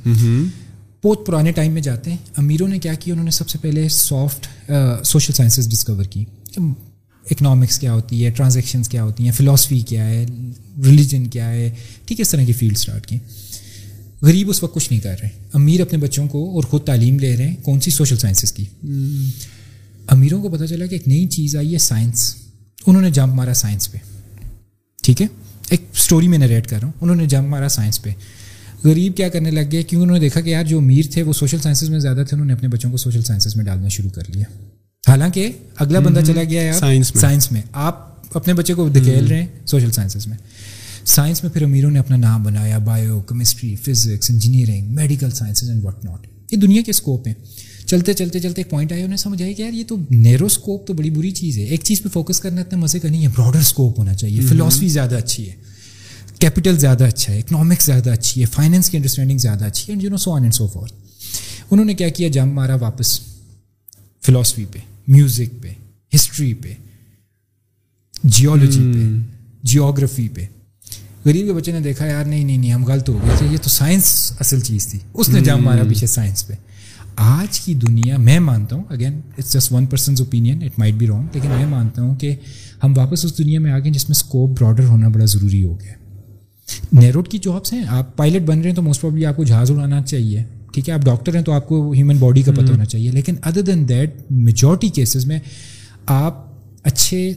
بہت 1.03 1.25
پرانے 1.25 1.51
ٹائم 1.51 1.71
میں 1.71 1.81
جاتے 1.81 2.09
ہیں۔ 2.09 2.17
امیروں 2.37 2.67
نے 2.67 2.79
کیا 2.79 2.93
کیا؟ 2.93 3.13
انہوں 3.13 3.25
نے 3.25 3.31
سب 3.31 3.49
سے 3.49 3.57
پہلے 3.61 3.89
سافٹ 3.89 4.71
سوشل 5.05 5.33
سائنسز 5.33 5.69
ڈسکور 5.69 6.03
کی۔ 6.03 6.25
اکنامکس 7.31 7.79
کیا 7.79 7.93
ہوتی 7.93 8.25
ہے 8.25 8.29
ٹرانزیکشنس 8.29 8.89
کیا 8.89 9.03
ہوتی 9.03 9.23
ہیں 9.25 9.31
فلاسفی 9.31 9.79
کیا 9.79 10.09
ہے 10.09 10.25
ریلیجن 10.85 11.27
کیا 11.27 11.49
ہے۔ 11.51 11.69
ٹھیک 12.05 12.19
ہے 12.19 12.21
اس 12.21 12.29
طرح 12.29 12.43
کی 12.43 12.53
فیلڈ 12.53 12.77
اسٹارٹ 12.77 13.07
کی۔ 13.07 13.17
غریب 14.21 14.49
اس 14.49 14.63
وقت 14.63 14.75
کچھ 14.75 14.91
نہیں 14.91 15.01
کر 15.01 15.15
رہے۔ 15.21 15.29
امیر 15.53 15.81
اپنے 15.81 15.99
بچوں 15.99 16.27
کو 16.27 16.55
اور 16.55 16.63
خود 16.63 16.83
تعلیم 16.83 17.19
لے 17.19 17.37
رہے 17.37 17.47
ہیں۔ 17.47 17.55
کون 17.55 17.79
سی 17.81 17.91
سوشل 17.91 18.17
سائنسز 18.17 18.51
کی؟ 18.51 18.65
امیروں 20.07 20.41
کو 20.41 20.49
پتہ 20.49 20.65
چلا 20.65 20.85
کہ 20.85 20.95
ایک 20.95 21.07
نئی 21.07 21.27
چیز 21.27 21.55
آئی 21.55 21.73
ہے 21.73 21.77
سائنس 21.77 22.35
انہوں 22.87 23.01
نے 23.01 23.11
جمپ 23.11 23.33
مارا 23.33 23.53
سائنس 23.53 23.91
پہ۔ 23.91 23.97
ٹھیک 25.03 25.21
ہے؟ 25.21 25.27
ایک 25.69 25.81
اسٹوری 25.93 26.27
میں 26.27 26.37
نریٹ 26.37 26.67
کر 26.67 26.77
رہا 26.79 26.85
ہوں۔ 26.85 26.93
انہوں 27.01 27.15
نے 27.15 27.25
جمپ 27.25 27.47
مارا 27.47 27.69
سائنس 27.69 28.01
پہ۔ 28.01 28.09
غریب 28.83 29.17
کیا 29.17 29.29
کرنے 29.29 29.51
لگ 29.51 29.59
گئے؟ 29.59 29.83
کیونکہ 29.83 29.95
انہوں 29.95 30.17
نے 30.17 30.19
دیکھا 30.19 30.41
کہ 30.41 30.49
یار 30.49 30.63
جو 30.63 30.77
امیر 30.77 31.05
تھے 31.11 31.23
وہ 31.23 31.33
سوشل 31.33 31.59
سائنسز 31.59 31.89
میں 31.89 31.99
زیادہ 31.99 32.23
تھے 32.29 32.35
انہوں 32.35 32.45
نے 32.45 32.53
اپنے 32.53 32.67
بچوں 32.67 32.91
کو 32.91 32.97
سوشل 32.97 33.21
سائنسز 33.21 33.55
میں 33.55 33.65
ڈالنا 33.65 33.87
شروع 33.87 34.09
کر 34.09 34.21
لیا۔ 34.35 34.43
حالانکہ 35.07 35.51
اگلا 35.75 35.99
بندہ 35.99 36.19
چلا 36.27 36.43
گیا 36.43 36.61
یار 36.61 36.73
سائنس 36.73 37.15
میں۔ 37.15 37.21
سائنس 37.21 37.51
میں۔ 37.51 37.61
آپ 37.71 38.13
اپنے 38.37 38.53
بچے 38.53 38.73
کو 38.73 38.89
دھکیل 38.89 39.27
رہے 39.27 39.39
ہیں 39.39 39.47
سوشل 39.65 39.91
سائنسز 39.91 40.27
میں۔ 40.27 40.37
سائنس 41.05 41.43
میں 41.43 41.51
پھر 41.51 41.61
امیروں 41.61 41.91
نے 41.91 41.99
اپنا 41.99 42.17
نام 42.17 42.43
بنایا 42.43 42.77
biochemistry 43.21 43.75
physics 43.75 44.31
engineering 44.31 44.95
medical 44.95 45.31
sciences 45.31 45.69
and 45.69 45.83
what 45.83 46.05
not 46.05 46.27
یہ 46.51 46.57
دنیا 46.57 46.81
کے 46.81 46.89
اسکوپ 46.89 47.27
ہیں۔ 47.27 47.33
چلتے 47.85 48.13
چلتے 48.13 48.39
چلتے 48.39 48.61
ایک 48.61 48.69
پوائنٹ 48.69 48.91
آیا 48.91 49.05
انہیں 49.05 49.17
سمجھ 49.17 49.43
آئی 49.43 49.53
کہ 49.53 49.61
یار 49.61 49.73
یہ 49.73 49.83
تو 49.87 49.97
نیرو 50.09 50.45
اسکوپ 50.45 50.87
تو 50.87 50.93
بڑی 50.93 51.09
بری 51.09 51.31
چیز 51.31 51.57
ہے۔ 51.57 51.63
ایک 51.63 51.79
چیز 51.83 52.01
پہ 52.01 52.09
فوکس 52.09 52.39
کرنا 52.39 52.61
اتنا 52.61 52.79
مزے 52.79 52.99
کا 52.99 53.09
نہیں 53.09 53.23
ہے 53.23 53.27
براڈر 53.27 53.59
اسکوپ 53.59 53.99
ہونا 53.99 54.13
چاہیے۔ 54.13 54.41
فلاسفی 54.41 54.87
زیادہ 54.87 55.15
اچھی 55.15 55.49
ہے۔ 55.49 55.72
کیپٹل 56.43 56.77
زیادہ 56.79 57.03
اچھا 57.03 57.33
ہے 57.33 57.39
اکنامکس 57.39 57.85
زیادہ 57.85 58.09
اچھی 58.09 58.41
ہے 58.41 58.45
فائنینس 58.45 58.89
کی 58.89 58.97
انڈرسٹینڈنگ 58.97 59.37
زیادہ 59.37 59.65
اچھی 59.65 59.83
ہے 59.87 59.91
and 59.91 60.03
you 60.03 60.09
know 60.09 60.17
so 60.17 60.31
on 60.31 60.41
and 60.41 60.53
so 60.53 60.67
forth 60.67 60.87
انہوں 61.71 61.85
نے 61.85 61.93
کیا 61.93 62.09
کیا 62.09 62.29
جم 62.29 62.49
مارا 62.49 62.75
واپس 62.75 63.19
فلاسفی 64.23 64.65
پہ 64.65 64.79
میوزک 65.07 65.61
پہ 65.61 65.71
ہسٹری 66.15 66.53
پہ 66.53 66.73
جیولوجی 68.23 68.81
پہ 68.93 69.05
جیوگرافی 69.63 70.27
پہ 70.29 70.45
غریب 71.25 71.45
کے 71.45 71.53
بچے 71.53 71.71
نے 71.71 71.79
دیکھا 71.79 72.05
یار 72.05 72.25
نہیں 72.25 72.43
نہیں 72.43 72.57
نہیں 72.57 72.73
ہم 72.73 72.85
غلط 72.85 73.09
ہو 73.09 73.17
گئے 73.23 73.37
تھے 73.37 73.47
یہ 73.51 73.57
تو 73.63 73.69
سائنس 73.69 74.11
اصل 74.39 74.59
چیز 74.59 74.87
تھی 74.87 74.99
اس 75.13 75.29
نے 75.29 75.41
جام 75.41 75.63
مارا 75.63 75.83
پیچھے 75.89 76.07
سائنس 76.07 76.47
پہ 76.47 76.53
آج 77.15 77.59
کی 77.59 77.73
دنیا 77.73 78.17
میں 78.17 78.39
مانتا 78.39 78.75
ہوں 78.75 78.83
again 78.89 79.19
it's 79.37 79.53
just 79.53 79.71
one 79.71 79.85
person's 79.85 80.21
opinion 80.21 80.63
it 80.63 80.79
might 80.79 80.93
be 80.93 81.07
wrong 81.07 81.27
لیکن 81.33 81.49
میں 81.49 81.65
مانتا 81.65 82.01
ہوں 82.01 82.15
کہ 82.15 82.35
ہم 82.83 82.93
واپس 82.97 83.25
اس 83.25 83.37
دنیا 83.37 83.59
میں 83.59 83.71
آ 83.71 83.79
گئے 83.79 83.91
جس 83.91 84.09
میں 84.09 84.15
اسکوپ 84.15 84.59
براڈر 84.59 84.85
ہونا 84.85 85.07
بڑا 85.07 85.25
ضروری 85.25 85.63
ہو 85.63 85.79
گیا 85.79 86.02
نیروڈ 86.93 87.27
کی 87.27 87.37
جابس 87.37 87.73
ہیں؟ 87.73 87.83
آپ 87.87 88.17
پائلٹ 88.17 88.41
بن 88.41 88.59
رہے 88.59 88.69
ہیں 88.69 88.75
تو 88.75 88.81
موسٹ 88.81 89.01
پرابلی 89.01 89.25
آپ 89.25 89.35
کو 89.35 89.43
جہاز 89.43 89.71
اڑانا 89.71 90.01
چاہیے۔ 90.01 90.43
ٹھیک 90.73 90.89
ہے؟ 90.89 90.93
آپ 90.93 90.99
ڈاکٹر 90.99 91.35
ہیں 91.35 91.43
تو 91.43 91.51
آپ 91.51 91.67
کو 91.67 91.91
ہیومن 91.91 92.17
باڈی 92.17 92.41
کا 92.41 92.51
پتہ 92.51 92.71
ہونا 92.71 92.85
چاہیے۔ 92.85 93.11
لیکن 93.11 93.35
other 93.41 93.61
than 93.61 93.89
that 93.89 94.15
majority 94.29 94.89
cases 94.89 95.25
میں 95.25 95.39
آپ 96.05 96.45
اچھے 96.83 97.33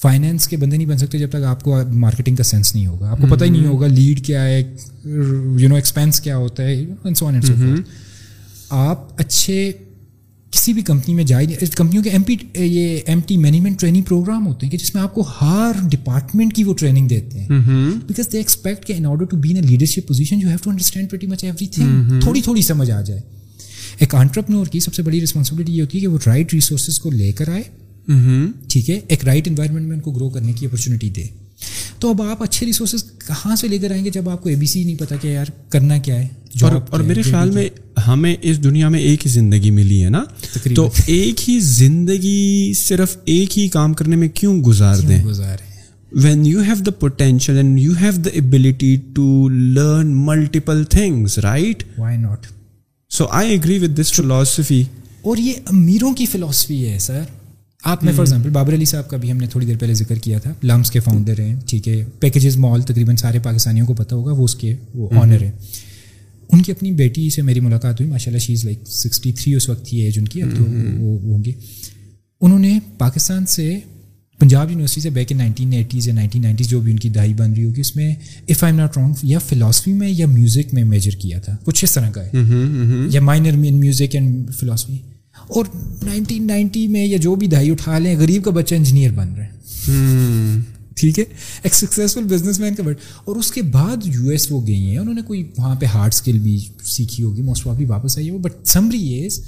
فائنینس 0.00 0.48
کے 0.48 0.56
بندے 0.56 0.76
نہیں 0.76 0.86
بن 0.86 0.98
سکتے 0.98 1.18
جب 1.18 1.28
تک 1.28 1.44
آپ 1.46 1.62
کو 1.62 1.76
مارکیٹنگ 1.92 2.36
کا 2.36 2.42
سینس 2.42 2.74
نہیں 2.74 2.86
ہوگا۔ 2.86 3.10
آپ 3.10 3.18
کو 3.20 3.26
پتہ 3.36 3.44
ہی 3.44 3.50
نہیں 3.50 3.66
ہوگا 3.66 3.86
لیڈ 3.86 4.26
کیا 4.26 4.44
ہے 4.44 4.76
یو 5.58 5.68
نو 5.68 5.74
ایکسپینس 5.74 6.20
کیا 6.20 6.36
ہوتا 6.36 6.62
ہے 6.62 6.84
آپ 8.70 9.20
اچھے 9.20 9.72
کسی 10.54 10.72
بھی 10.72 10.82
کمپنی 10.82 11.14
میں 11.14 11.24
جائیں 11.24 11.48
کمپنیوں 11.76 12.04
کے 12.04 12.10
ایم 12.10 12.22
پی 12.22 12.36
یہ 12.54 12.98
M 13.06 13.20
T 13.26 13.36
management 13.36 13.80
training 13.80 14.02
program 14.02 14.46
ہوتے 14.46 14.66
ہیں 14.66 14.70
کہ 14.70 14.78
جس 14.78 14.94
میں 14.94 15.02
آپ 15.02 15.14
کو 15.14 15.20
ہر 15.40 15.72
ڈپارٹمنٹ 15.90 16.54
کی 16.54 16.64
وہ 16.64 16.74
ٹریننگ 16.74 17.08
دیتے 17.08 17.40
ہیں۔ 17.40 17.48
بیکاز 18.06 18.32
دے 18.32 18.38
ایکسپیکٹ 18.38 18.84
کہ 18.84 18.92
in 18.92 19.06
order 19.06 19.24
to 19.24 19.36
be 19.36 19.58
in 19.58 19.66
leadership 19.66 20.08
position 20.08 20.40
you 20.40 20.48
have 20.48 20.58
to 20.62 20.70
understand 20.70 21.08
very 21.12 21.26
much 21.26 21.44
everything 21.66 22.20
تھوڑی 22.20 22.40
تھوڑی 22.40 22.62
سمجھ 22.62 22.90
آ 22.90 23.00
جائے۔ 23.00 23.20
ایک 23.98 24.14
آنٹرپنور 24.14 24.66
کی 24.66 24.80
سب 24.80 24.94
سے 24.94 25.02
بڑی 25.02 25.20
رسپانسبلٹی 25.20 25.72
یہ 25.72 25.80
ہوتی 25.80 25.98
ہے 25.98 26.00
کہ 26.00 26.06
وہ 26.06 26.18
رائٹ 26.26 26.54
ریسورسز 26.54 26.98
کو 26.98 27.10
لے 27.10 27.32
کر 27.32 27.48
آئے۔ 27.48 27.62
ٹھیک 28.68 28.90
ہے؟ 28.90 29.00
ایک 29.08 29.24
رائٹ 29.24 29.48
انوائرمنٹ 29.48 29.86
میں 29.86 29.96
ان 29.96 30.02
کو 30.02 30.10
گرو 30.10 30.28
کرنے 30.28 30.52
کی 30.52 30.66
اپرچونیٹی 30.66 31.10
دے۔ 31.10 31.24
تو 31.98 32.10
اب 32.10 32.22
آپ 32.22 32.42
اچھے 32.42 32.66
ریسورسز 32.66 33.04
کہاں 33.18 33.56
سے 33.56 33.68
لے 33.68 33.78
کر 33.78 33.90
آئیں 33.90 34.04
گے 34.04 34.10
جب 34.10 34.28
آپ 34.28 34.42
کو 34.42 34.48
اے 34.48 34.54
بی 34.54 34.66
سی 34.66 34.84
نہیں 34.84 34.96
پتا 34.98 35.16
کہ 35.16 35.28
یار 35.28 35.46
کرنا 35.68 35.98
کیا 35.98 36.22
ہے 36.22 36.28
اور 36.62 37.00
میرے 37.00 37.22
خیال 37.22 37.50
میں 37.50 37.68
ہمیں 38.06 38.34
اس 38.42 38.64
دنیا 38.64 38.88
میں 38.88 39.00
ایک 39.00 39.26
ہی 39.26 39.30
زندگی 39.30 39.70
ملی 39.70 40.04
ہے 40.04 40.10
نا؟ 40.10 40.24
تو 40.76 40.88
ایک 41.06 41.48
ہی 41.48 41.58
زندگی 41.60 42.72
صرف 42.76 43.16
ایک 43.24 43.58
ہی 43.58 43.68
کام 43.68 43.94
کرنے 43.94 44.16
میں 44.16 44.28
کیوں 44.34 44.62
گزار 44.62 44.96
دیں؟ 44.98 45.22
When 46.12 46.46
you 46.46 46.60
have 46.60 46.74
the 46.86 46.90
potential 46.90 47.56
and 47.56 47.80
you 47.80 47.92
have 48.00 48.12
the 48.24 48.30
ability 48.32 48.96
to 49.14 49.48
learn 49.48 50.12
multiple 50.26 50.84
things 50.84 51.38
right 51.38 51.82
why 51.98 52.16
not 52.16 52.46
so 53.10 53.26
I 53.30 53.50
agree 53.50 53.78
with 53.78 54.00
this 54.00 54.12
philosophy 54.12 54.82
اور 55.22 55.36
یہ 55.36 55.52
امیروں 55.66 56.12
کی 56.12 56.26
فلاسفی 56.26 56.88
ہے 56.88 56.98
سر 56.98 57.22
آپ 57.84 58.04
میں 58.04 58.12
فار 58.12 58.20
ایگزامپل 58.20 58.50
بابر 58.50 58.74
علی 58.74 58.84
صاحب 58.84 59.08
کا 59.08 59.16
بھی 59.16 59.30
ہم 59.32 59.36
نے 59.36 59.46
تھوڑی 59.46 59.66
دیر 59.66 59.76
پہلے 59.80 59.94
ذکر 59.94 60.16
کیا 60.16 60.38
تھا 60.38 60.52
لمس 60.64 60.90
کے 60.90 61.00
فاؤنڈر 61.00 61.40
ہیں 61.40 61.56
ٹھیک 61.66 61.88
ہے 61.88 62.04
پیکیجز 62.20 62.56
مال 62.56 62.82
تقریباً 62.82 63.16
سارے 63.16 63.38
پاکستانیوں 63.42 63.86
کو 63.86 63.94
پتہ 63.94 64.14
ہوگا 64.14 64.32
وہ 64.32 64.44
اس 64.44 64.54
کے 64.54 64.76
وہ 64.94 65.08
آنر 65.22 65.42
ہیں۔ 65.42 65.52
ان 66.52 66.62
کی 66.62 66.72
اپنی 66.72 66.92
بیٹی 66.92 67.30
سے 67.30 67.42
میری 67.42 67.60
ملاقات 67.60 68.00
ہوئی 68.00 68.10
ماشاء 68.10 68.32
اللہ 68.32 68.38
شیز 68.38 68.64
لائک 68.64 68.78
سکسٹی 68.86 69.32
تھری 69.32 69.54
اس 69.54 69.68
وقت 69.68 69.86
کی 69.86 69.96
ایج 70.00 70.18
ان 70.18 70.24
کی 70.24 70.42
اب 70.42 70.48
تو 70.56 70.64
وہ 70.98 71.20
ہوں 71.20 71.44
گی 71.44 71.52
انہوں 72.40 72.58
نے 72.58 72.78
پاکستان 72.98 73.46
سے 73.46 73.78
پنجاب 74.40 74.70
یونیورسٹی 74.70 75.00
سے 75.00 75.10
بیک 75.10 75.32
ان 75.32 75.38
نائنٹین 75.38 75.72
ایٹیز 75.72 76.08
یا 76.08 76.14
نائنٹین 76.14 76.42
نائنٹیز 76.42 76.68
جو 76.68 76.80
بھی 76.80 76.92
ان 76.92 76.98
کی 76.98 77.08
دہائی 77.08 77.34
بن 77.34 77.52
رہی 77.52 77.64
ہوگی 77.64 77.80
اس 77.80 77.96
میں 77.96 78.14
اف 78.48 78.64
آئی 78.64 78.72
ناٹ 78.72 78.98
رانگ 78.98 79.14
یا 79.22 79.38
فلاسفی 79.38 79.92
میں 79.92 80.08
یا 80.10 80.26
میوزک 80.26 80.74
میں 80.74 80.84
میجر 80.84 81.10
کیا 81.10 81.38
تھا 81.40 81.56
کچھ 81.64 81.84
اس 81.84 81.92
طرح 81.92 82.10
کا 82.10 82.24
ہے۔ 82.24 82.30
یا 83.10 83.20
مائنر 83.20 83.52
میوزک 83.52 84.14
اینڈ 84.14 84.54
فلاسفی 84.54 84.98
اور 85.48 85.64
نائنٹین 86.02 86.46
نائنٹی 86.46 86.88
میں 86.88 87.06
یا 87.06 87.16
جو 87.16 87.34
بھی 87.34 87.46
دہائی 87.46 87.70
اٹھا 87.70 87.98
لیں 87.98 88.18
غریب 88.18 88.44
کا 88.44 88.50
بچہ 88.50 88.74
انجینئر 88.74 89.10
بن 89.12 89.34
رہے 89.34 89.44
ہیں 89.44 90.60
ٹھیک 90.96 91.18
ہے؟ 91.18 91.24
ایک 91.62 91.74
سکسیزفل 91.74 92.24
بزنس 92.24 92.60
مین 92.60 92.74
کا 92.74 92.82
بٹ 92.82 92.96
اور 93.24 93.36
اس 93.36 93.52
کے 93.52 93.62
بعد 93.62 93.96
یو 94.04 94.28
ایس 94.28 94.46
وہ 94.50 94.66
گئی 94.66 94.90
ہیں 94.90 94.98
انہوں 94.98 95.14
نے 95.14 95.22
کوئی 95.22 95.50
وہاں 95.58 95.74
پہ 95.74 95.86
ہارڈ 95.86 96.12
اسکل 96.14 96.38
بھی 96.38 96.68
سیکھی 96.84 97.24
ہوگی 97.24 97.42
موسٹ 97.42 97.66
آف 97.66 97.76
بھی 97.76 97.84
واپس 97.84 98.18
آئی 98.18 98.30
ہو 98.30 98.38
بٹ 98.38 98.52
سمری 98.64 99.26
از 99.26 99.40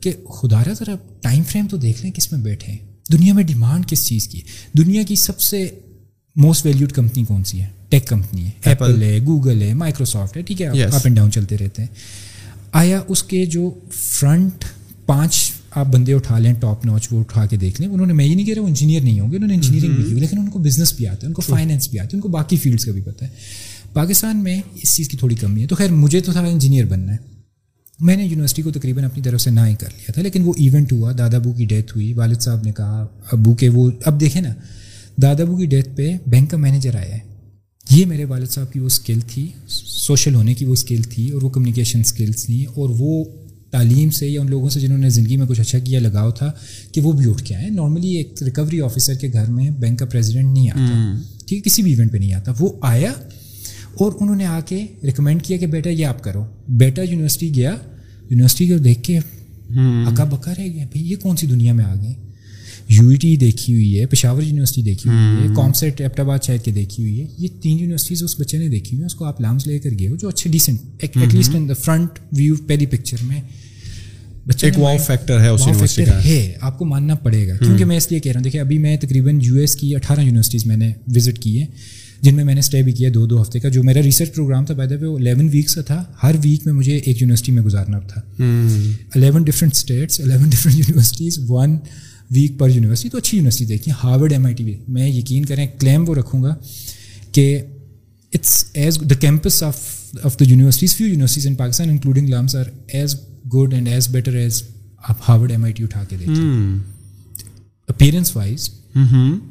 کہ 0.00 0.12
خدا 0.28 0.64
را 0.64 0.72
ذرا 0.72 0.96
ٹائم 1.20 1.42
فریم 1.48 1.66
تو 1.70 1.76
دیکھ 1.76 2.02
لیں 2.02 2.12
کس 2.12 2.32
میں 2.32 2.40
بیٹھے 2.40 2.72
ہیں۔ 2.72 2.78
دنیا 3.12 3.34
میں 3.34 3.44
ڈیمانڈ 3.44 3.86
کس 3.86 4.06
چیز 4.06 4.28
کی 4.28 4.38
ہے؟ 4.38 4.44
دنیا 4.78 5.02
کی 5.02 5.14
سب 5.14 5.40
سے 5.40 5.70
موسٹ 6.36 6.66
ویلیوڈ 6.66 6.92
کمپنی 6.92 7.24
کون 7.24 7.44
سی 7.44 7.60
ہے؟ 7.60 7.66
ٹیک 7.88 8.06
کمپنی 8.06 8.44
ہے۔ 8.44 8.50
ایپل 8.64 9.02
ہے 9.02 9.18
گوگل 9.26 9.62
ہے 9.62 9.74
مائکروسافٹ 9.74 10.36
ہے۔ 10.36 10.42
ٹھیک 10.42 10.62
ہے؟ 10.62 10.66
اپ 10.66 11.00
اینڈ 11.04 11.16
ڈاؤن 11.16 11.30
چلتے 11.30 11.58
رہتے 11.58 11.82
ہیں۔ 11.82 11.88
آیا 12.72 13.00
اس 13.08 13.22
کے 13.22 13.46
جو 13.46 13.74
فرنٹ 13.92 14.64
پانچ 15.08 15.52
آپ 15.70 15.86
بندے 15.86 16.12
اٹھا 16.14 16.38
لیں 16.38 16.54
ٹاپ 16.54 16.86
نوچ 16.86 17.08
وہ 17.10 17.20
اٹھا 17.20 17.46
کے 17.46 17.56
دیکھ 17.56 17.80
لیں۔ 17.80 17.88
انہوں 17.88 18.06
نے 18.06 18.12
میں 18.12 18.24
یہ 18.24 18.34
نہیں 18.34 18.46
کہہ 18.46 18.54
رہا 18.54 18.62
وہ 18.62 18.68
انجینئر 18.68 19.00
نہیں 19.00 19.20
ہوں 19.20 19.30
گے، 19.30 19.36
انہوں 19.36 19.48
نے 19.48 19.54
انجینئرنگ 19.54 19.94
بھی 19.94 20.04
کی 20.04 20.10
ہوئی، 20.10 20.20
لیکن 20.20 20.38
ان 20.38 20.50
کو 20.50 20.58
بزنس 20.58 20.92
بھی 20.92 21.06
آتا 21.06 21.22
ہے، 21.22 21.26
ان 21.26 21.32
کو 21.32 21.42
فائنینس 21.42 21.88
بھی 21.88 21.98
آتا 21.98 22.06
ہے، 22.06 22.16
ان 22.16 22.20
کو 22.20 22.28
باقی 22.28 22.56
فیلڈس 22.56 22.84
کا 22.84 22.92
بھی 22.92 23.02
پتہ 23.02 23.24
ہے۔ 23.24 23.28
پاکستان 23.92 24.42
میں 24.42 24.62
اس 24.82 24.96
چیز 24.96 25.08
کی 25.08 25.16
تھوڑی 25.16 25.34
کمی 25.34 25.62
ہے۔ 25.62 25.66
تو 25.66 25.76
خیر، 25.76 25.90
مجھے 25.90 26.20
تو 26.20 26.32
تھا 26.32 26.40
انجینئر 26.40 26.84
بننا 26.84 27.12
ہے۔ 27.12 27.16
میں 28.00 28.16
نے 28.16 28.24
یونیورسٹی 28.24 28.62
کو 28.62 28.70
تقریباً 28.70 29.04
اپنی 29.04 29.22
طرف 29.22 29.40
سے 29.40 29.50
نہ 29.50 29.60
ہی 29.60 29.74
کر 29.74 29.88
لیا 29.96 30.12
تھا، 30.12 30.22
لیکن 30.22 30.42
وہ 30.42 30.52
ایونٹ 30.56 30.92
ہوا، 30.92 31.12
دادا 31.18 31.36
ابو 31.36 31.52
کی 31.52 31.64
ڈیتھ 31.64 31.92
ہوئی۔ 31.96 32.12
والد 32.12 32.40
صاحب 32.40 32.64
نے 32.64 32.72
کہا، 32.72 33.06
ابو 33.32 33.54
کے 33.54 33.68
وہ، 33.68 33.90
اب 34.04 34.20
دیکھیں 34.20 34.42
نا، 34.42 34.54
دادا 35.22 35.42
ابو 35.42 35.56
کی 35.56 35.66
ڈیتھ 35.66 35.88
پہ 35.96 36.16
بینک 36.26 36.50
کا 36.50 36.56
مینیجر 36.56 36.96
آیا 36.96 37.14
ہے۔ 37.14 37.18
یہ 37.90 38.06
میرے 38.06 38.24
والد 38.24 38.50
صاحب 38.50 38.72
کی 38.72 38.80
وہ 38.80 38.86
اسکل 38.86 39.18
تھی 39.26 39.48
سوشل 40.06 40.34
ہونے 40.34 40.54
کی 40.54 40.64
وہ 40.64 40.72
اسکل 40.72 41.02
تھی 41.02 41.30
اور 41.30 41.42
وہ 41.42 41.48
کمیونیکیشن 41.48 42.00
اسکلس 42.00 42.44
تھیں 42.44 42.64
اور 42.66 42.88
وہ 42.98 43.24
تعلیم 43.70 44.10
سے 44.10 44.28
یا 44.28 44.40
ان 44.40 44.50
لوگوں 44.50 44.68
سے 44.68 44.80
جنہوں 44.80 44.98
نے 44.98 45.10
زندگی 45.10 45.36
میں 45.36 45.46
کچھ 45.46 45.60
اچھا 45.60 45.78
کیا 45.78 46.00
لگاؤ 46.00 46.30
تھا 46.30 46.52
کہ 46.92 47.00
وہ 47.00 47.12
بھی 47.12 47.30
اٹھ 47.30 47.44
کے 47.44 47.54
آئے 47.54 47.70
نارملی 47.70 48.08
ایک 48.08 48.42
ریکوری 48.42 48.80
آفیسر 48.80 49.14
کے 49.14 49.28
گھر 49.32 49.50
میں 49.50 49.70
بینک 49.70 49.98
کا 49.98 50.06
پریزیڈنٹ 50.06 50.52
نہیں 50.52 50.70
آتا۔ 50.70 51.20
ٹھیک 51.46 51.58
ہے 51.58 51.62
کسی 51.62 51.82
بھی 51.82 51.92
ایونٹ 51.94 52.12
پہ 52.12 52.18
نہیں 52.18 52.32
آتا۔ 52.32 52.52
وہ 52.60 52.68
آیا 52.82 53.12
اور 54.00 54.12
انہوں 54.20 54.36
نے 54.36 54.46
آ 54.46 54.60
کے 54.60 54.86
ریکمینڈ 55.04 55.42
کیا 55.42 55.56
کہ 55.56 55.66
بیٹا 55.66 55.90
یہ 55.90 56.06
آپ 56.06 56.22
کرو۔ 56.22 56.44
بیٹا 56.68 57.02
یونیورسٹی 57.02 57.54
گیا 57.54 57.76
یونیورسٹی 58.30 58.68
کو 58.68 58.78
دیکھ 58.78 59.02
کے 59.02 59.18
اکا 60.06 60.24
بکا 60.24 60.52
رہ 60.58 60.62
گیا 60.62 60.84
بھائی 60.84 61.10
یہ 61.10 61.16
کون 61.16 61.36
سی 61.36 61.46
دنیا 61.46 61.72
میں 61.72 61.84
آ 61.84 61.94
گئے 61.94 62.14
یو 62.88 63.08
ای 63.08 63.16
ٹی 63.16 63.36
دیکھی 63.36 63.72
ہوئی 63.72 64.00
ہے 64.00 64.06
پشاور 64.06 64.42
یونیورسٹی 64.42 64.82
دیکھی 64.82 65.10
ہوئی 65.10 65.48
ہے 65.48 65.54
کامسیٹ 65.56 66.00
ایپٹ 66.00 66.20
آباد 66.20 66.38
شہر 66.46 66.56
کے 66.56 66.70
دیکھی 66.70 67.02
ہوئی 67.02 67.20
ہے۔ 67.20 67.26
یہ 67.38 67.48
تین 67.62 67.78
یونیورسٹیز 67.78 68.22
اس 68.22 68.40
بچے 68.40 68.58
نے 68.58 68.68
دیکھی 68.68 68.90
ہوئی 68.92 69.00
ہے 69.00 69.06
اس 69.06 69.14
کو 69.14 69.24
آپ 69.24 69.40
لامس 69.40 69.66
لے 69.66 69.78
کر 69.78 69.90
گئے 69.98 70.08
ہو 70.08 70.16
جو 70.16 70.28
اچھے 70.28 70.50
decent 70.50 70.80
at 70.98 71.34
least 71.34 71.54
in 71.54 71.68
the 71.68 71.74
front 71.74 72.08
view 72.32 72.54
پہلی 72.66 72.86
پکچر 72.86 73.16
میں 73.22 73.40
ایک 74.62 74.78
واؤ 74.78 74.96
فیکٹر 75.06 75.40
ہے 75.40 75.48
اس 75.48 75.98
ہے 76.24 76.52
آپ 76.60 76.78
کو 76.78 76.84
ماننا 76.84 77.14
پڑے 77.14 77.48
گا۔ 77.48 77.56
کیونکہ 77.56 77.84
میں 77.84 77.96
اس 77.96 78.10
لیے 78.10 78.20
کہہ 78.20 78.32
رہا 78.32 78.38
ہوں 78.38 78.44
دیکھیے 78.44 78.60
ابھی 78.60 78.78
میں 78.78 78.96
تقریباً 78.96 79.38
یو 79.42 79.54
ایس 79.54 79.76
کی 79.76 79.94
اٹھارہ 79.94 80.20
یونیورسٹیز 80.20 80.66
میں 80.66 80.76
نے 80.76 80.92
وزٹ 81.16 81.38
کی 81.38 81.60
ہے 81.60 81.66
جن 82.22 82.34
میں 82.34 82.44
میں 82.44 82.54
نے 82.54 82.60
اسٹے 82.60 82.82
بھی 82.82 82.92
کیا 82.92 83.08
دو 83.14 83.26
دو 83.26 83.42
ہفتے 83.42 83.60
کا۔ 83.60 83.68
جو 83.68 83.82
میرا 83.82 84.02
ریسرچ 84.02 84.34
پروگرام 84.34 84.64
تھا 84.64 84.74
پیدا 84.74 84.96
پہ 84.96 85.04
وہ 85.04 85.18
الیون 85.18 85.48
ویکس 85.52 85.74
کا 85.74 85.82
تھا۔ 85.82 86.04
ہر 86.22 86.34
ویک 86.44 86.66
میں 86.66 86.74
مجھے 86.74 86.96
ایک 86.96 87.22
یونیورسٹی 87.22 87.52
میں 87.52 87.62
گزارنا 87.62 87.98
تھا۔ 87.98 88.20
Eleven 89.14 89.42
different 89.42 89.72
states 89.74 90.20
eleven 90.20 90.48
different 90.48 90.74
universities 90.78 91.38
one 91.48 91.76
week 92.30 92.58
پر 92.58 92.70
یونیورسٹی 92.70 93.08
تو 93.08 93.18
اچھی 93.18 93.36
یونیورسٹی 93.36 93.64
دیکھیں 93.64 93.92
ہارورڈ 94.04 94.32
ایم 94.32 94.46
آئی 94.46 94.54
ٹی 94.54 94.74
میں 94.88 95.08
یقین 95.08 95.44
کریں 95.44 95.66
کلیم 95.80 96.08
وہ 96.08 96.14
رکھوں 96.14 96.42
گا 96.42 96.54
کہ 97.32 97.46
it's 98.32 98.64
as 98.74 98.98
the 99.10 99.14
campus 99.20 99.62
of 99.62 99.80
of 100.22 100.38
the 100.40 100.44
universities 100.48 100.96
few 100.96 101.06
universities 101.06 101.46
in 101.46 101.54
Pakistan 101.54 101.90
including 101.90 102.28
LUMS 102.28 102.56
are 102.56 102.64
as 102.88 103.16
good 103.54 103.74
and 103.74 103.88
as 103.88 104.08
better 104.08 104.34
as 104.36 104.62
آپ 105.08 105.28
ہارورڈ 105.28 105.50
ایم 105.52 105.64
آئی 105.64 105.72
ٹی 105.72 105.82
اٹھا 105.84 106.04
کے 106.08 106.16
دیکھیں. 106.16 106.78
اپیرنس 107.88 108.36
وائز 108.36 108.68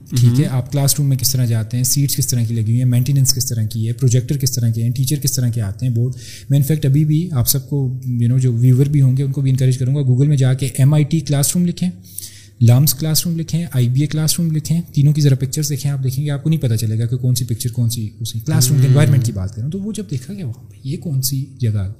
ٹھیک 0.09 0.39
ہے 0.39 0.45
آپ 0.47 0.71
کلاس 0.71 0.95
روم 0.97 1.07
میں 1.09 1.17
کس 1.17 1.31
طرح 1.31 1.45
جاتے 1.45 1.77
ہیں 1.77 1.83
سیٹس 1.83 2.15
کس 2.15 2.27
طرح 2.27 2.43
کی 2.43 2.53
لگی 2.53 2.63
ہوئی 2.63 2.77
ہیں 2.77 2.85
مینٹیننس 2.85 3.33
کس 3.33 3.45
طرح 3.45 3.63
کی 3.63 3.87
ہے 3.87 3.93
پروجیکٹر 3.93 4.37
کس 4.37 4.51
طرح 4.51 4.71
کے 4.71 4.83
ہیں 4.83 4.91
ٹیچر 4.91 5.19
کس 5.19 5.31
طرح 5.31 5.49
کے 5.49 5.61
آتے 5.61 5.85
ہیں 5.85 5.93
بورڈ 5.93 6.15
میں 6.49 6.57
انفیکٹ 6.57 6.85
ابھی 6.85 7.03
بھی 7.05 7.29
آپ 7.31 7.47
سب 7.49 7.69
کو 7.69 7.79
یو 8.05 8.29
نو 8.29 8.37
جو 8.37 8.51
ویور 8.53 8.85
بھی 8.85 9.01
ہوں 9.01 9.15
گے 9.17 9.23
ان 9.23 9.31
کو 9.31 9.41
بھی 9.41 9.51
انکریج 9.51 9.77
کروں 9.77 9.95
گا 9.95 10.01
گوگل 10.01 10.27
میں 10.27 10.37
جا 10.37 10.53
کے 10.53 10.69
M 10.77 10.93
I 10.93 11.03
T 11.03 11.19
class 11.19 11.55
room 11.55 11.65
لکھیں. 11.65 11.89
لامس 12.61 12.93
کلاس 12.93 13.27
روم 13.27 13.39
لکھیں 13.39 13.65
آئی 13.71 13.89
بی 13.89 14.01
اے 14.01 14.07
کلاس 14.07 14.39
روم 14.39 14.51
لکھیں 14.51 14.81
تینوں 14.93 15.13
کی 15.13 15.21
ذرا 15.21 15.35
پکچرس 15.35 15.69
دیکھیں 15.69 15.91
آپ 15.91 16.03
دیکھیں 16.03 16.25
گے 16.25 16.31
آپ 16.31 16.43
کو 16.43 16.49
نہیں 16.49 16.59
پتہ 16.59 16.73
چلے 16.73 16.99
گا 16.99 17.05
کہ 17.05 17.17
کون 17.17 17.35
سی 17.35 17.45
پکچر 17.45 17.71
کون 17.71 17.89
سی 17.89 18.09
اسی 18.19 18.39
کلاس 18.39 18.71
روم 18.71 18.81
کے 18.81 18.87
انوائرمنٹ 18.87 19.25
کی 19.25 19.31
بات 19.31 19.55
کریں۔ 19.55 19.69
تو 19.69 19.79
وہ 19.79 19.91
جب 19.91 20.03
دیکھا 20.11 20.33
گیا 20.33 20.45
وہاں 20.45 20.71
پہ 20.71 20.77
یہ 20.83 20.97
کون 20.97 21.21
سی 21.21 21.45
جگہ 21.59 21.91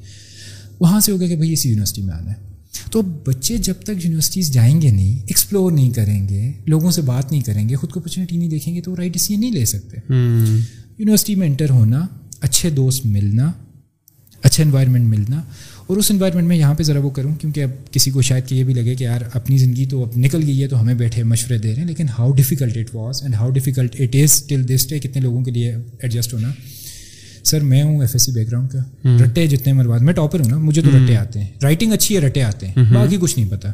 وہاں 0.80 1.00
سے 1.00 1.12
ہو 1.12 1.20
گیا 1.20 1.28
کہ 1.28 1.36
بھائی 1.36 1.54
اسی 1.54 1.70
یونیورسٹی 1.70 2.02
میں 2.02 2.14
آنا 2.14 2.32
ہے۔ 2.32 2.48
تو 2.92 3.02
بچے 3.02 3.58
جب 3.58 3.74
تک 3.84 3.92
یونیورسٹیز 4.04 4.52
جائیں 4.52 4.82
گے 4.82 4.92
نہیں 4.92 5.20
ایکسپلور 5.20 5.72
نہیں 5.72 5.92
کریں 5.92 6.30
گے 6.30 6.52
لوگوں 6.66 6.92
سے 6.92 7.02
بات 7.02 7.32
نہیں 7.32 7.42
کریں 7.42 7.70
گے 7.70 7.76
خود 7.76 7.90
کو 7.90 8.00
اپرچونیٹی 8.00 8.38
نہیں 8.38 8.50
دیکھیں 8.50 8.76
گے 8.76 8.82
تو 8.82 8.96
رائٹ 8.96 9.14
ڈیسیجن 9.14 9.40
نہیں 9.40 9.52
لے 9.52 9.66
سکتے۔ 9.66 9.98
یونیورسٹی 10.98 11.36
میں 11.36 11.48
انٹر 11.48 11.70
ہونا 11.70 12.08
اچھے 12.42 12.70
دوست 12.70 13.06
ملنا 13.06 13.52
اچھا 14.44 14.64
انوائرمنٹ 14.64 15.08
ملنا 15.08 15.42
اور 15.88 15.98
اس 15.98 16.12
انوائرمنٹ 16.12 16.48
میں 16.48 16.58
یہاں 16.58 16.74
پہ 16.74 16.84
ذرا 16.84 17.00
وہ 17.00 17.10
کروں 17.10 17.36
کیونکہ 17.36 17.64
اب 17.64 17.94
کسی 17.94 18.12
کو 18.12 18.22
شاید 18.22 18.48
کہ 18.48 18.56
یہ 18.56 18.64
بھی 18.64 18.74
لگے 18.74 18.96
کہ 18.96 19.04
یار 19.04 19.22
اپنی 19.34 19.58
زندگی 19.58 19.86
تو 19.86 20.04
اب 20.04 20.10
نکل 20.18 20.44
گئی 20.48 20.64
ہے 20.64 20.68
تو 20.68 20.82
ہمیں 20.82 20.94
بیٹھے 20.94 21.24
مشورے 21.24 21.58
دے 21.58 21.70
رہے 21.70 21.82
ہیں 21.82 21.88
لیکن 21.88 22.06
how 22.20 22.32
difficult 22.32 22.78
it 22.78 22.96
was 22.96 23.22
and 23.22 23.36
how 23.36 23.50
difficult 23.50 23.96
it 24.00 24.16
is 24.16 24.44
till 24.44 24.76
this 24.76 24.90
day 24.90 25.00
کتنے 25.00 25.22
لوگوں 25.22 25.44
کے 25.44 25.52
لیے 25.52 25.76
ایڈجسٹ 25.76 26.34
ہونا۔ 26.34 26.52
سر 27.44 27.60
میں 27.60 27.84
ہوں 27.84 28.02
F 28.02 28.10
S 28.14 28.22
C 28.22 28.32
back 28.32 28.48
ground 28.48 28.70
کا 28.70 28.80
رٹے 29.24 29.48
جتنے 29.48 29.74
میرے 29.74 29.88
بعد 29.88 30.00
میں 30.00 30.14
ٹاپر 30.14 30.40
ہوں 30.40 30.50
نا 30.50 30.58
مجھے 30.58 30.82
تو 30.82 30.90
رٹے 30.90 31.18
آتے 31.18 31.40
ہیں۔ 31.40 31.48
رائٹنگ 31.64 31.94
اچھی 31.94 32.16
ہے 32.16 32.20
رٹے 32.20 32.44
آتے 32.44 32.68
ہیں۔ 32.68 32.94
باقی 32.94 33.18
کچھ 33.22 33.40
نہیں 33.40 33.50
پتا۔ 33.50 33.72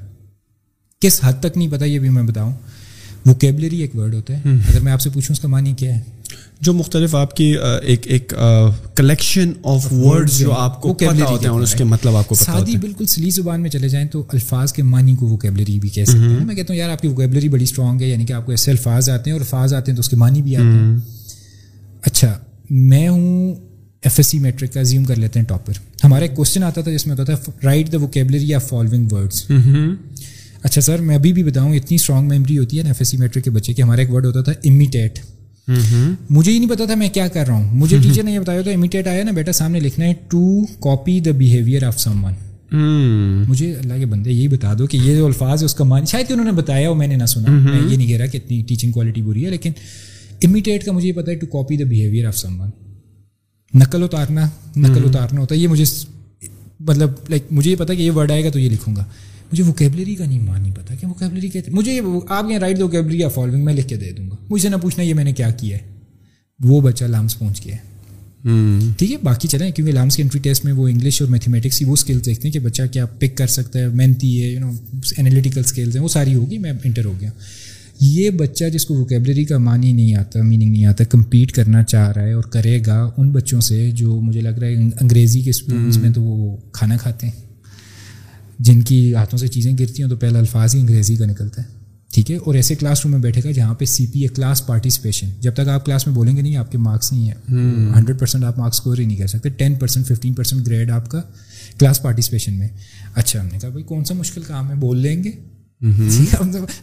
کس 0.99 1.19
حد 1.23 1.33
تک 1.39 1.57
نہیں 1.57 1.71
پتا 1.71 1.85
یہ 1.85 1.99
بھی 1.99 2.09
میں 2.09 2.23
بتاؤں۔ 2.23 2.53
ووکیبلری 3.25 3.79
ایک 3.79 3.95
ورڈ 3.95 4.13
ہوتا 4.13 4.33
ہے۔ 4.33 4.41
اگر 4.69 4.79
میں 4.79 4.91
آپ 4.91 5.01
سے 5.01 5.09
پوچھوں 5.09 5.33
اس 5.33 5.39
کا 5.39 5.47
معنی 5.47 5.73
کیا 5.73 5.95
ہے؟ 5.95 6.01
جو 6.61 6.73
مختلف 6.73 7.15
آپ 7.15 7.35
کی 7.35 7.55
ایک 7.81 8.07
ایک 8.07 8.33
کلیکشن 8.95 9.51
آف 9.63 9.91
ورڈ 9.93 10.29
جو 10.31 10.51
آپ 10.53 10.81
کو 10.81 10.93
پتہ 10.93 11.05
ہوتے 11.23 11.47
ہیں 11.47 11.53
اور 11.53 11.61
اس 11.61 11.73
کے 11.73 11.83
مطلب 11.83 12.15
آپ 12.15 12.27
کو 12.27 12.35
سادی 12.35 12.77
بالکل 12.77 13.05
سلی 13.05 13.29
زبان 13.29 13.61
میں 13.61 13.69
چلے 13.69 13.89
جائیں 13.89 14.07
تو 14.07 14.23
الفاظ 14.33 14.73
کے 14.73 14.83
معنی 14.83 15.15
کو 15.15 15.27
ووکیبلری 15.27 15.79
بھی 15.79 15.89
کہہ 15.89 16.03
سکتے 16.03 16.19
ہیں۔ 16.19 16.45
میں 16.45 16.55
کہتا 16.55 16.73
ہوں 16.73 16.79
یار 16.79 16.89
آپ 16.89 17.01
کی 17.01 17.07
ووکیبلری 17.07 17.49
بڑی 17.49 17.63
اسٹرانگ 17.63 18.01
ہے 18.01 18.07
یعنی 18.07 18.25
کہ 18.25 18.33
آپ 18.33 18.45
کو 18.45 18.51
ایسے 18.51 18.71
الفاظ 18.71 19.09
آتے 19.09 19.29
ہیں 19.29 19.33
اور 19.33 19.41
الفاظ 19.41 19.73
آتے 19.73 19.91
ہیں 19.91 19.95
تو 19.95 19.99
اس 19.99 20.09
کے 20.09 20.15
معنی 20.15 20.41
بھی 20.41 20.55
آتے 20.55 20.65
ہیں۔ 20.65 20.97
اچھا 22.01 22.33
میں 22.69 23.07
ہوں 23.09 23.55
ایف 24.03 24.13
ایس 24.17 24.27
سی 24.27 24.39
میٹرک 24.39 24.73
کا 24.73 24.83
زیوم 24.83 25.03
کر 25.05 25.15
لیتے 25.15 25.39
ہیں 25.39 25.45
ٹاپر 25.47 25.73
ہمارا 26.03 26.21
ایک 26.21 26.35
کوشچن 26.35 26.63
آتا 26.63 26.81
تھا 26.81 26.91
جس 26.91 27.07
میں 27.07 27.15
ہوتا 27.15 27.33
تھا 27.33 27.51
right 27.63 27.91
the 27.91 27.97
vocabulary 27.97 28.53
of 28.53 28.67
following 28.69 29.11
words 29.11 29.45
اچھا 30.63 30.81
سر 30.81 31.01
میں 31.01 31.15
ابھی 31.15 31.33
بھی 31.33 31.43
بتاؤں 31.43 31.75
اتنی 31.75 31.95
اسٹرانگ 31.95 32.27
میمری 32.27 32.57
ہوتی 32.57 32.77
ہے 32.77 32.83
نا 32.83 32.89
ایف 32.89 32.97
ایس 32.99 33.09
سی 33.09 33.17
میٹرک 33.17 33.43
کے 33.43 33.49
بچے 33.49 33.73
کہ 33.73 33.81
ہمارا 33.81 34.01
ایک 34.01 34.13
ورڈ 34.13 34.25
ہوتا 34.25 34.41
تھا 34.41 34.51
امیٹیٹ 34.63 35.19
مجھے 36.29 36.51
ہی 36.51 36.57
نہیں 36.59 36.69
پتا 36.69 36.85
تھا 36.85 36.95
میں 36.95 37.09
کیا 37.09 37.27
کر 37.27 37.45
رہا 37.47 37.53
ہوں۔ 37.53 37.75
مجھے 37.77 37.97
ٹیچر 38.03 38.23
نے 38.23 38.33
یہ 38.33 38.39
بتایا 38.39 38.61
تھا 38.61 38.71
امیٹیٹ 38.71 39.07
آیا 39.07 39.23
نا 39.23 39.31
بیٹا 39.31 39.51
سامنے 39.51 39.79
لکھنا 39.79 40.05
ہے 40.05 40.13
to 40.29 40.41
copy 40.83 41.19
the 41.19 41.31
behaviour 41.37 41.83
of 41.83 41.99
someone 42.25 42.33
مجھے 43.47 43.73
اللہ 43.73 43.93
کے 43.99 44.05
بندے 44.05 44.31
یہی 44.31 44.47
بتا 44.47 44.73
دو 44.79 44.87
کہ 44.87 44.97
یہ 44.97 45.15
جو 45.15 45.25
الفاظ 45.25 45.61
ہے 45.61 45.65
اس 45.65 45.75
کا 45.75 45.83
مان 45.83 46.05
شاید 46.05 46.31
انہوں 46.31 46.45
نے 46.45 46.51
بتایا 46.51 46.87
اور 46.87 46.95
میں 46.95 47.07
نے 47.07 47.15
نہ 47.15 47.25
سنا۔ 47.25 47.51
میں 47.51 47.81
یہ 47.89 47.97
نہیں 47.97 48.07
کہہ 48.07 48.17
رہا 48.17 48.25
کہ 48.25 48.37
اتنی 48.37 48.61
ٹیچنگ 48.67 48.91
کوالٹی 48.91 49.21
بری 49.21 49.45
ہے 49.45 49.49
لیکن 49.49 49.71
امیٹیٹ 50.43 50.83
کا 50.85 50.91
مجھے 50.91 51.07
یہ 51.07 51.13
پتا 51.13 51.31
ہے 51.31 51.35
to 51.35 51.47
copy 51.47 51.77
the 51.77 51.85
behaviour 51.85 52.25
of 52.27 52.37
someone 52.61 52.69
نقل 53.73 54.03
اتارنا 54.03 54.47
نقل 54.77 55.03
اتارنا 55.05 55.39
ہوتا 55.41 55.55
ہے۔ 55.55 55.59
یہ 55.59 55.67
مجھے 55.67 55.83
مطلب 56.79 57.09
لائک 57.29 57.43
مجھے 57.51 57.71
یہ 57.71 57.75
پتا 57.75 57.93
کہ 57.93 58.01
یہ 58.01 58.11
ورڈ 58.11 58.31
آئے 58.31 58.43
گا 58.43 58.49
تو 58.49 58.59
یہ 58.59 58.69
لکھوں 58.69 58.95
گا۔ 58.95 59.03
مجھے 59.53 59.63
ووکیبلری 59.63 60.15
کا 60.15 60.25
نہیں 60.25 60.39
نہیں 60.59 60.75
پتا 60.75 60.95
کہ 60.95 61.07
ووکیبلری 61.07 61.47
کہتے 61.47 61.71
مجھے 61.71 62.01
آپ 62.29 62.45
یہاں 62.49 62.59
رائٹ 62.59 62.79
ووکیبلری 62.79 63.19
یا 63.19 63.27
فالوئنگ 63.27 63.65
میں 63.65 63.73
لکھ 63.73 63.87
کے 63.87 63.95
دے 63.95 64.11
دوں 64.11 64.29
گا۔ 64.31 64.35
مجھ 64.49 64.61
سے 64.61 64.69
نہ 64.69 64.75
پوچھنا 64.75 65.03
یہ 65.03 65.13
میں 65.13 65.23
نے 65.23 65.31
کیا 65.33 65.49
کیا 65.49 65.77
ہے۔ 65.77 65.83
وہ 66.63 66.81
بچہ 66.81 67.05
لامس 67.05 67.39
پہنچ 67.39 67.65
گیا 67.65 67.75
ہے۔ 67.75 67.93
ٹھیک 68.97 69.11
ہے 69.11 69.17
باقی 69.23 69.47
چلیں 69.47 69.71
کیونکہ 69.71 69.93
لامس 69.93 70.15
کے 70.15 70.23
انٹری 70.23 70.41
ٹیسٹ 70.41 70.65
میں 70.65 70.73
وہ 70.73 70.87
انگلش 70.87 71.21
اور 71.21 71.29
میتھمیٹکس 71.29 71.79
کی 71.79 71.85
وہ 71.85 71.93
اسکلس 71.93 72.25
دیکھتے 72.25 72.47
ہیں 72.47 72.53
کہ 72.53 72.59
بچہ 72.59 72.81
کیا 72.91 73.05
پک 73.05 73.37
کر 73.37 73.47
سکتا 73.47 73.79
ہے 73.79 73.87
محنتی 73.87 74.43
ہے 74.43 74.47
یو 74.47 74.59
نو 74.59 74.71
انالیٹیکل 75.17 75.61
اسکلز 75.65 75.95
ہیں 75.95 76.03
وہ 76.03 76.07
ساری 76.07 76.35
ہوگی 76.35 76.57
میں 76.57 76.73
انٹر 76.83 77.05
ہو 77.05 77.13
گیا۔ 77.21 77.29
یہ 77.99 78.29
بچہ 78.29 78.65
جس 78.65 78.85
کو 78.85 78.93
ووکیبلری 78.93 79.43
کا 79.43 79.57
معنی 79.57 79.91
نہیں 79.91 80.15
آتا 80.15 80.41
میننگ 80.41 80.71
نہیں 80.71 80.85
آتا 80.85 81.03
کمپیٹ 81.03 81.51
کرنا 81.51 81.83
چاہ 81.83 82.11
رہا 82.11 82.23
ہے 82.23 82.33
اور 82.33 82.43
کرے 82.43 82.79
گا 82.85 83.09
ان 83.17 83.29
بچوں 83.29 83.61
سے 83.61 83.91
جو 83.91 84.21
مجھے 84.21 84.41
لگ 84.41 84.49
رہا 84.49 84.67
ہے 84.67 84.75
انگریزی 84.75 85.41
کے 85.41 85.49
اسکولس 85.49 85.97
میں 85.97 86.09
تو 86.09 86.21
وہ 86.21 86.57
کھانا 86.71 86.97
کھاتے 86.97 87.27
ہیں۔ 87.27 87.52
جن 88.63 88.81
کی 88.81 89.15
ہاتھوں 89.15 89.39
سے 89.39 89.47
چیزیں 89.47 89.73
گرتی 89.79 90.03
ہیں 90.03 90.09
تو 90.09 90.15
پہلا 90.15 90.39
الفاظ 90.39 90.75
ہی 90.75 90.79
انگریزی 90.79 91.15
کا 91.15 91.25
نکلتا 91.25 91.61
ہے۔ 91.61 91.67
ٹھیک 92.13 92.31
ہے؟ 92.31 92.35
اور 92.35 92.55
ایسے 92.55 92.75
کلاس 92.75 93.01
روم 93.03 93.11
میں 93.11 93.19
بیٹھے 93.19 93.41
گا 93.43 93.51
جہاں 93.51 93.73
پہ 93.73 93.85
C 93.85 94.07
P 94.07 94.21
A 94.21 94.27
class 94.27 94.65
participation 94.67 95.29
جب 95.39 95.53
تک 95.53 95.67
آپ 95.67 95.85
کلاس 95.85 96.07
میں 96.07 96.15
بولیں 96.15 96.37
گے 96.37 96.41
نہیں 96.41 96.55
آپ 96.55 96.71
کے 96.71 96.77
مارکس 96.77 97.13
نہیں 97.13 97.25
ہیں۔ 97.25 97.33
ہنڈریڈ 97.95 98.19
پرسینٹ 98.19 98.43
آپ 98.43 98.59
مارکس 98.59 98.77
اسکور 98.77 98.97
ہی 98.97 99.05
نہیں 99.05 99.17
کر 99.17 99.27
سکتے 99.27 99.49
ten 99.49 99.75
percent 99.75 100.07
fifteen 100.07 100.33
percent 100.33 100.67
grade 100.67 100.91
آپ 100.91 101.09
کا 101.09 101.21
کلاس 101.79 102.01
پارٹیسپیشن 102.01 102.53
میں۔ 102.53 102.67
اچھا 103.15 103.41
ہم 103.41 103.47
نے 103.51 103.59
کہا 103.59 103.69
بھائی 103.69 103.83
کون 103.83 104.03
سا 104.05 104.13
مشکل 104.13 104.41
کام 104.47 104.69
ہے؟ 104.69 104.75
بول 104.75 104.99
لیں 104.99 105.23
گے۔ 105.23 105.31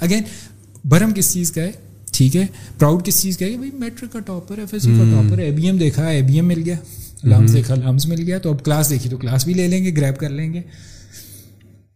اگین 0.00 0.22
برہم 0.84 1.12
کس 1.14 1.32
چیز 1.32 1.52
کا 1.52 1.62
ہے؟ 1.62 1.70
ٹھیک 2.12 2.36
ہے؟ 2.36 2.46
پراؤڈ 2.78 3.04
کس 3.04 3.22
چیز 3.22 3.38
کا 3.38 3.46
ہے؟ 3.46 3.56
بھائی 3.56 3.70
میٹرک 3.78 4.12
کا 4.12 4.18
ٹاپر 4.20 4.58
ہے 4.58 4.78
سی 4.78 4.94
کا 4.98 5.04
ٹاپر 5.04 5.38
ہے۔ 5.38 5.44
اے 5.44 5.50
بی 5.50 5.62
ایم 5.66 5.76
دیکھا 5.76 6.06
اے 6.06 6.22
بی 6.22 6.34
ایم 6.34 6.48
مل 6.48 6.62
گیا۔ 6.64 6.76
لامس 7.24 7.52
دیکھا 7.52 7.74
لامس 7.74 8.06
مل 8.06 8.22
گیا۔ 8.26 8.38
تو 8.38 8.52
اب 8.52 8.64
کلاس 8.64 8.90
دیکھی 8.90 9.10
تو 9.10 9.16
کلاس 9.16 9.44
بھی 9.44 9.54
لے 9.54 9.68
لیں 9.68 9.84
گے 9.84 9.96
گریب 9.96 10.20
کر 10.20 10.30
لیں 10.30 10.52
گے۔ 10.52 10.62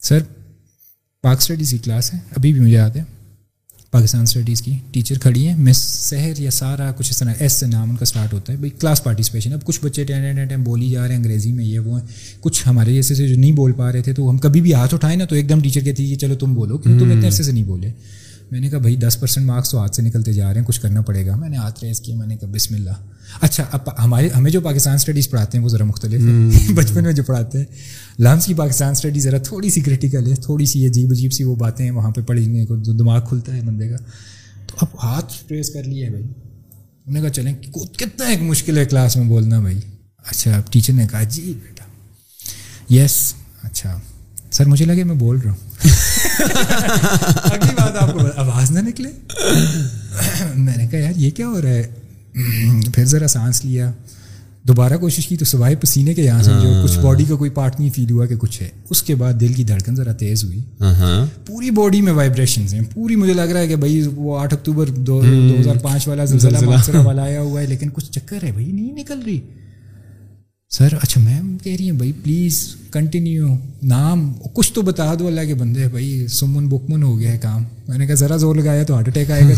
سر، 0.04 0.18
پاک 1.22 1.36
اسٹڈیز 1.38 1.70
کی 1.70 1.78
کلاس 1.78 2.14
ہے، 2.14 2.18
ابھی 2.36 2.52
بھی 2.52 2.60
مجھے 2.60 2.74
یاد 2.74 2.90
ہے۔ 2.96 3.02
پاکستان 3.90 4.22
اسٹڈیز 4.22 4.62
کی 4.62 4.78
ٹیچر 4.90 5.18
کھڑی 5.18 5.48
ہیں۔ 5.48 5.56
مس 5.58 5.76
سحر 5.76 6.40
یا 6.40 6.50
سارا 6.50 6.92
کچھ 6.92 7.10
اس 7.10 7.18
طرح، 7.18 7.34
ایس 7.38 7.52
سے 7.52 7.66
نام 7.66 7.90
ان 7.90 7.96
کا 7.96 8.02
اسٹارٹ 8.02 8.32
ہوتا 8.32 8.52
ہے۔ 8.52 8.58
بھائی، 8.58 8.70
کلاس 8.70 9.04
پارٹیسپیشن۔ 9.04 9.52
اب 9.52 9.64
کچھ 9.64 9.80
بچے 9.82 10.04
ٹین 10.04 10.46
ٹین 10.46 10.62
بولی 10.62 10.90
جا 10.90 11.02
رہے 11.02 11.08
ہیں، 11.08 11.16
انگریزی 11.16 11.52
میں 11.52 11.64
یہ 11.64 11.78
وہ 11.78 12.00
ہیں۔ 12.00 12.06
کچھ 12.40 12.68
ہمارے 12.68 12.92
جیسے 12.92 13.14
سے 13.14 13.28
جو 13.28 13.36
نہیں 13.36 13.52
بول 13.52 13.72
پا 13.72 13.92
رہے 13.92 14.02
تھے 14.02 14.12
تو 14.12 14.30
ہم 14.30 14.38
کبھی 14.38 14.60
بھی 14.60 14.74
ہاتھ 14.74 14.94
اٹھائیں 14.94 15.16
نا 15.16 15.24
تو 15.24 15.34
ایک 15.34 15.48
دم 15.48 15.60
ٹیچر 15.60 15.80
کہتی 15.80 16.10
ہے، 16.10 16.16
چلو 16.16 16.34
تم 16.34 16.54
بولو۔ 16.54 16.78
کیونکہ 16.78 17.04
تم 17.04 17.10
اتنے 17.10 17.26
عرصے 17.26 17.42
سے 17.42 17.52
نہیں 17.52 17.64
بولے؟ 17.64 17.92
میں 18.50 18.60
نے 18.60 18.68
کہا 18.70 18.78
بھائی 18.78 18.96
دس 18.96 19.20
پرسینٹ 19.20 19.46
مارکس 19.46 19.70
تو 19.70 19.78
ہاتھ 19.78 19.96
سے 19.96 20.02
نکلتے 20.02 20.32
جا 20.32 20.52
رہے 20.52 20.60
ہیں 20.60 20.66
کچھ 20.66 20.80
کرنا 20.80 21.00
پڑے 21.00 21.26
گا. 21.26 21.36
میں 21.36 21.48
نے 21.48 21.56
ہاتھ 21.56 21.84
ریز 21.84 22.00
کیا 22.00 22.16
میں 22.16 22.26
نے 22.26 22.36
کہا 22.36 22.48
بسم 22.52 22.74
اللہ 22.74 22.90
اچھا 23.40 23.64
اب 23.72 23.80
ہمارے 24.04 24.28
ہمیں 24.36 24.50
جو 24.50 24.60
پاکستان 24.60 24.94
اسٹڈیز 24.94 25.30
پڑھاتے 25.30 25.58
ہیں 25.58 25.64
وہ 25.64 25.68
ذرا 25.68 25.84
مختلف 25.84 26.20
ہے 26.20 26.72
بچپن 26.74 27.04
میں 27.04 27.12
جو 27.12 27.22
پڑھاتے 27.22 27.58
ہیں 27.58 27.64
لامس 28.18 28.46
کی 28.46 28.54
پاکستان 28.54 28.90
اسٹڈی 28.90 29.20
ذرا 29.20 29.38
تھوڑی 29.38 29.70
سی 29.70 29.80
کریٹیکل 29.80 30.30
ہے 30.30 30.34
تھوڑی 30.34 30.66
سی 30.66 30.86
عجیب 30.86 31.10
عجیب 31.10 31.32
سی 31.32 31.44
وہ 31.44 31.56
باتیں 31.56 31.84
ہیں 31.84 31.92
وہاں 31.92 32.10
پہ 32.10 32.20
پڑھنے 32.20 32.66
کو 32.66 32.76
دماغ 32.76 33.20
کھلتا 33.28 33.56
ہے 33.56 33.60
بندے 33.62 33.88
کا۔ 33.88 33.96
تو 34.66 34.76
اب 34.80 34.98
ہاتھ 35.02 35.32
پریس 35.48 35.70
کر 35.70 35.82
لیے 35.84 36.10
بھائی۔ 36.10 36.24
انہوں 36.24 37.12
نے 37.12 37.20
کہا 37.20 37.28
چلیں 37.28 37.54
کتنا 37.98 38.26
ایک 38.26 38.42
مشکل 38.42 38.78
ہے 38.78 38.84
کلاس 38.84 39.16
میں 39.16 39.24
بولنا 39.24 39.60
بھائی. 39.60 39.80
اچھا 40.30 40.56
اب 40.56 40.72
ٹیچر 40.72 40.92
نے 40.92 41.06
کہا 41.10 41.22
جی 41.22 41.52
بیٹا. 41.62 41.84
یس 42.94 43.34
اچھا۔ 43.62 44.00
سر 44.54 44.64
مجھے 44.66 44.84
لگے 44.84 45.04
میں 45.04 45.14
بول 45.14 45.38
رہا 45.44 45.50
ہوں۔ 45.50 45.58
اگلی 47.44 47.72
بات 47.76 47.96
آپ 47.96 48.12
کو 48.12 48.18
آواز 48.36 48.70
نہ 48.70 48.78
نکلے۔ 48.78 49.08
میں 50.54 50.76
نے 50.76 50.86
کہا 50.86 50.98
یار 50.98 51.12
یہ 51.16 51.30
کیا 51.30 51.48
ہو 51.48 51.62
رہا 51.62 51.70
ہے؟ 51.70 51.86
پھر 52.94 53.04
ذرا 53.04 53.28
سانس 53.28 53.64
لیا۔ 53.64 53.92
دوبارہ 54.62 54.96
کوشش 54.96 55.26
کی 55.26 55.36
تو 55.36 55.44
سوائے 55.44 55.76
پسینے 55.76 56.14
کے 56.14 56.22
یہاں 56.22 56.42
سے 56.42 56.50
جو 56.62 56.84
کچھ 56.84 56.98
باڈی 56.98 57.24
کا 57.28 57.34
کوئی 57.34 57.50
پارٹ 57.50 57.80
نہیں 57.80 57.90
فیل 57.90 58.10
ہوا 58.10 58.26
کہ 58.26 58.36
کچھ 58.36 58.62
ہے۔ 58.62 58.68
اس 58.90 59.02
کے 59.02 59.14
بعد 59.14 59.32
دل 59.40 59.52
کی 59.52 59.64
دھڑکن 59.64 59.96
ذرا 59.96 60.12
تیز 60.12 60.44
ہوئی۔ 60.44 60.58
پوری 61.46 61.70
باڈی 61.70 62.00
میں 62.00 62.12
وائبریشنز 62.12 62.74
ہیں۔ 62.74 62.80
پوری 62.94 63.16
مجھے 63.16 63.34
لگ 63.34 63.42
رہا 63.42 63.60
ہے 63.60 63.68
کہ 63.68 63.76
بھائی 63.76 64.02
وہ 64.14 64.38
آٹھ 64.38 64.54
اکتوبر 64.54 64.86
دو 64.86 65.22
ہزار 65.60 65.76
پانچ 65.82 66.08
والا 66.08 66.24
زلزلہ 66.24 66.96
والا 66.96 67.22
آیا 67.22 67.40
ہوا 67.40 67.60
ہے 67.60 67.66
لیکن 67.66 67.88
کچھ 67.92 68.10
چکر 68.10 68.38
ہے 68.42 68.52
بھائی 68.52 68.72
نہیں 68.72 68.92
نکل 68.92 69.20
رہی۔ 69.26 69.40
سر 70.76 70.94
اچھا 71.02 71.20
میم 71.20 71.56
کہہ 71.62 71.76
رہی 71.78 71.84
ہیں 71.84 71.92
بھائی 71.92 72.12
پلیز 72.12 72.74
کنٹینیو 72.90 73.46
نام 73.82 74.32
کچھ 74.54 74.72
تو 74.72 74.82
بتا 74.82 75.14
دو 75.18 75.26
اللہ 75.26 75.40
کے 75.46 75.54
بندے 75.54 75.88
بھائی 75.88 76.28
سمن 76.28 76.68
بکمن 76.68 77.02
ہو 77.02 77.20
گیا 77.20 77.32
ہے 77.32 77.38
کام۔ 77.38 77.64
میں 77.88 77.98
نے 77.98 78.06
کہا 78.06 78.14
ذرا 78.14 78.36
زور 78.36 78.56
لگایا 78.56 78.82
تو 78.82 78.94
ہارٹ 78.94 79.08
اٹیک 79.08 79.30
آئے 79.30 79.42
گا 79.42 79.48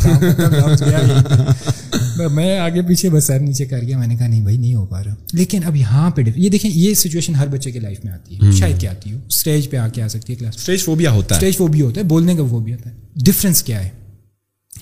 میں 2.32 2.58
آگے 2.58 2.82
پیچھے 2.82 3.10
بس 3.10 3.24
سر 3.24 3.40
نیچے 3.40 3.64
کر 3.64 3.82
گیا 3.82 3.98
میں 3.98 4.06
نے 4.06 4.16
کہا 4.16 4.26
نہیں 4.26 4.40
بھائی 4.40 4.56
نہیں 4.56 4.74
ہو 4.74 4.86
پا 4.86 5.04
رہا۔ 5.04 5.14
لیکن 5.32 5.60
اب 5.64 5.76
یہاں 5.76 6.10
پہ 6.10 6.22
یہ 6.36 6.48
دیکھیں 6.48 6.70
یہ 6.74 6.94
سچویشن 6.94 7.34
ہر 7.34 7.46
بچے 7.46 7.70
کے 7.70 7.80
لائف 7.80 8.04
میں 8.04 8.12
آتی 8.12 8.36
ہے۔ 8.36 8.52
شاید 8.52 8.80
کیا 8.80 8.90
آتی 8.90 9.12
ہو 9.12 9.18
اسٹیج 9.28 9.70
پہ 9.70 9.76
آ 9.76 9.88
کے 9.88 10.02
آ 10.02 10.08
سکتی 10.08 10.32
ہے 10.32 10.38
کلاس 10.38 10.56
اسٹیج 10.56 10.82
وہ 10.86 10.94
بھی 10.94 11.06
ہوتا 11.06 11.34
ہے۔ 11.34 11.40
اسٹیج 11.40 11.56
وہ 11.58 11.68
بھی 11.68 11.80
ہوتا 11.80 12.00
ہے 12.00 12.06
بولنے 12.06 12.36
کا 12.36 12.42
وہ 12.42 12.60
بھی 12.60 12.72
ہوتا 12.72 12.90
ہے۔ 12.90 12.94
ڈفرینس 13.16 13.62
کیا 13.62 13.84
ہے؟ 13.84 13.88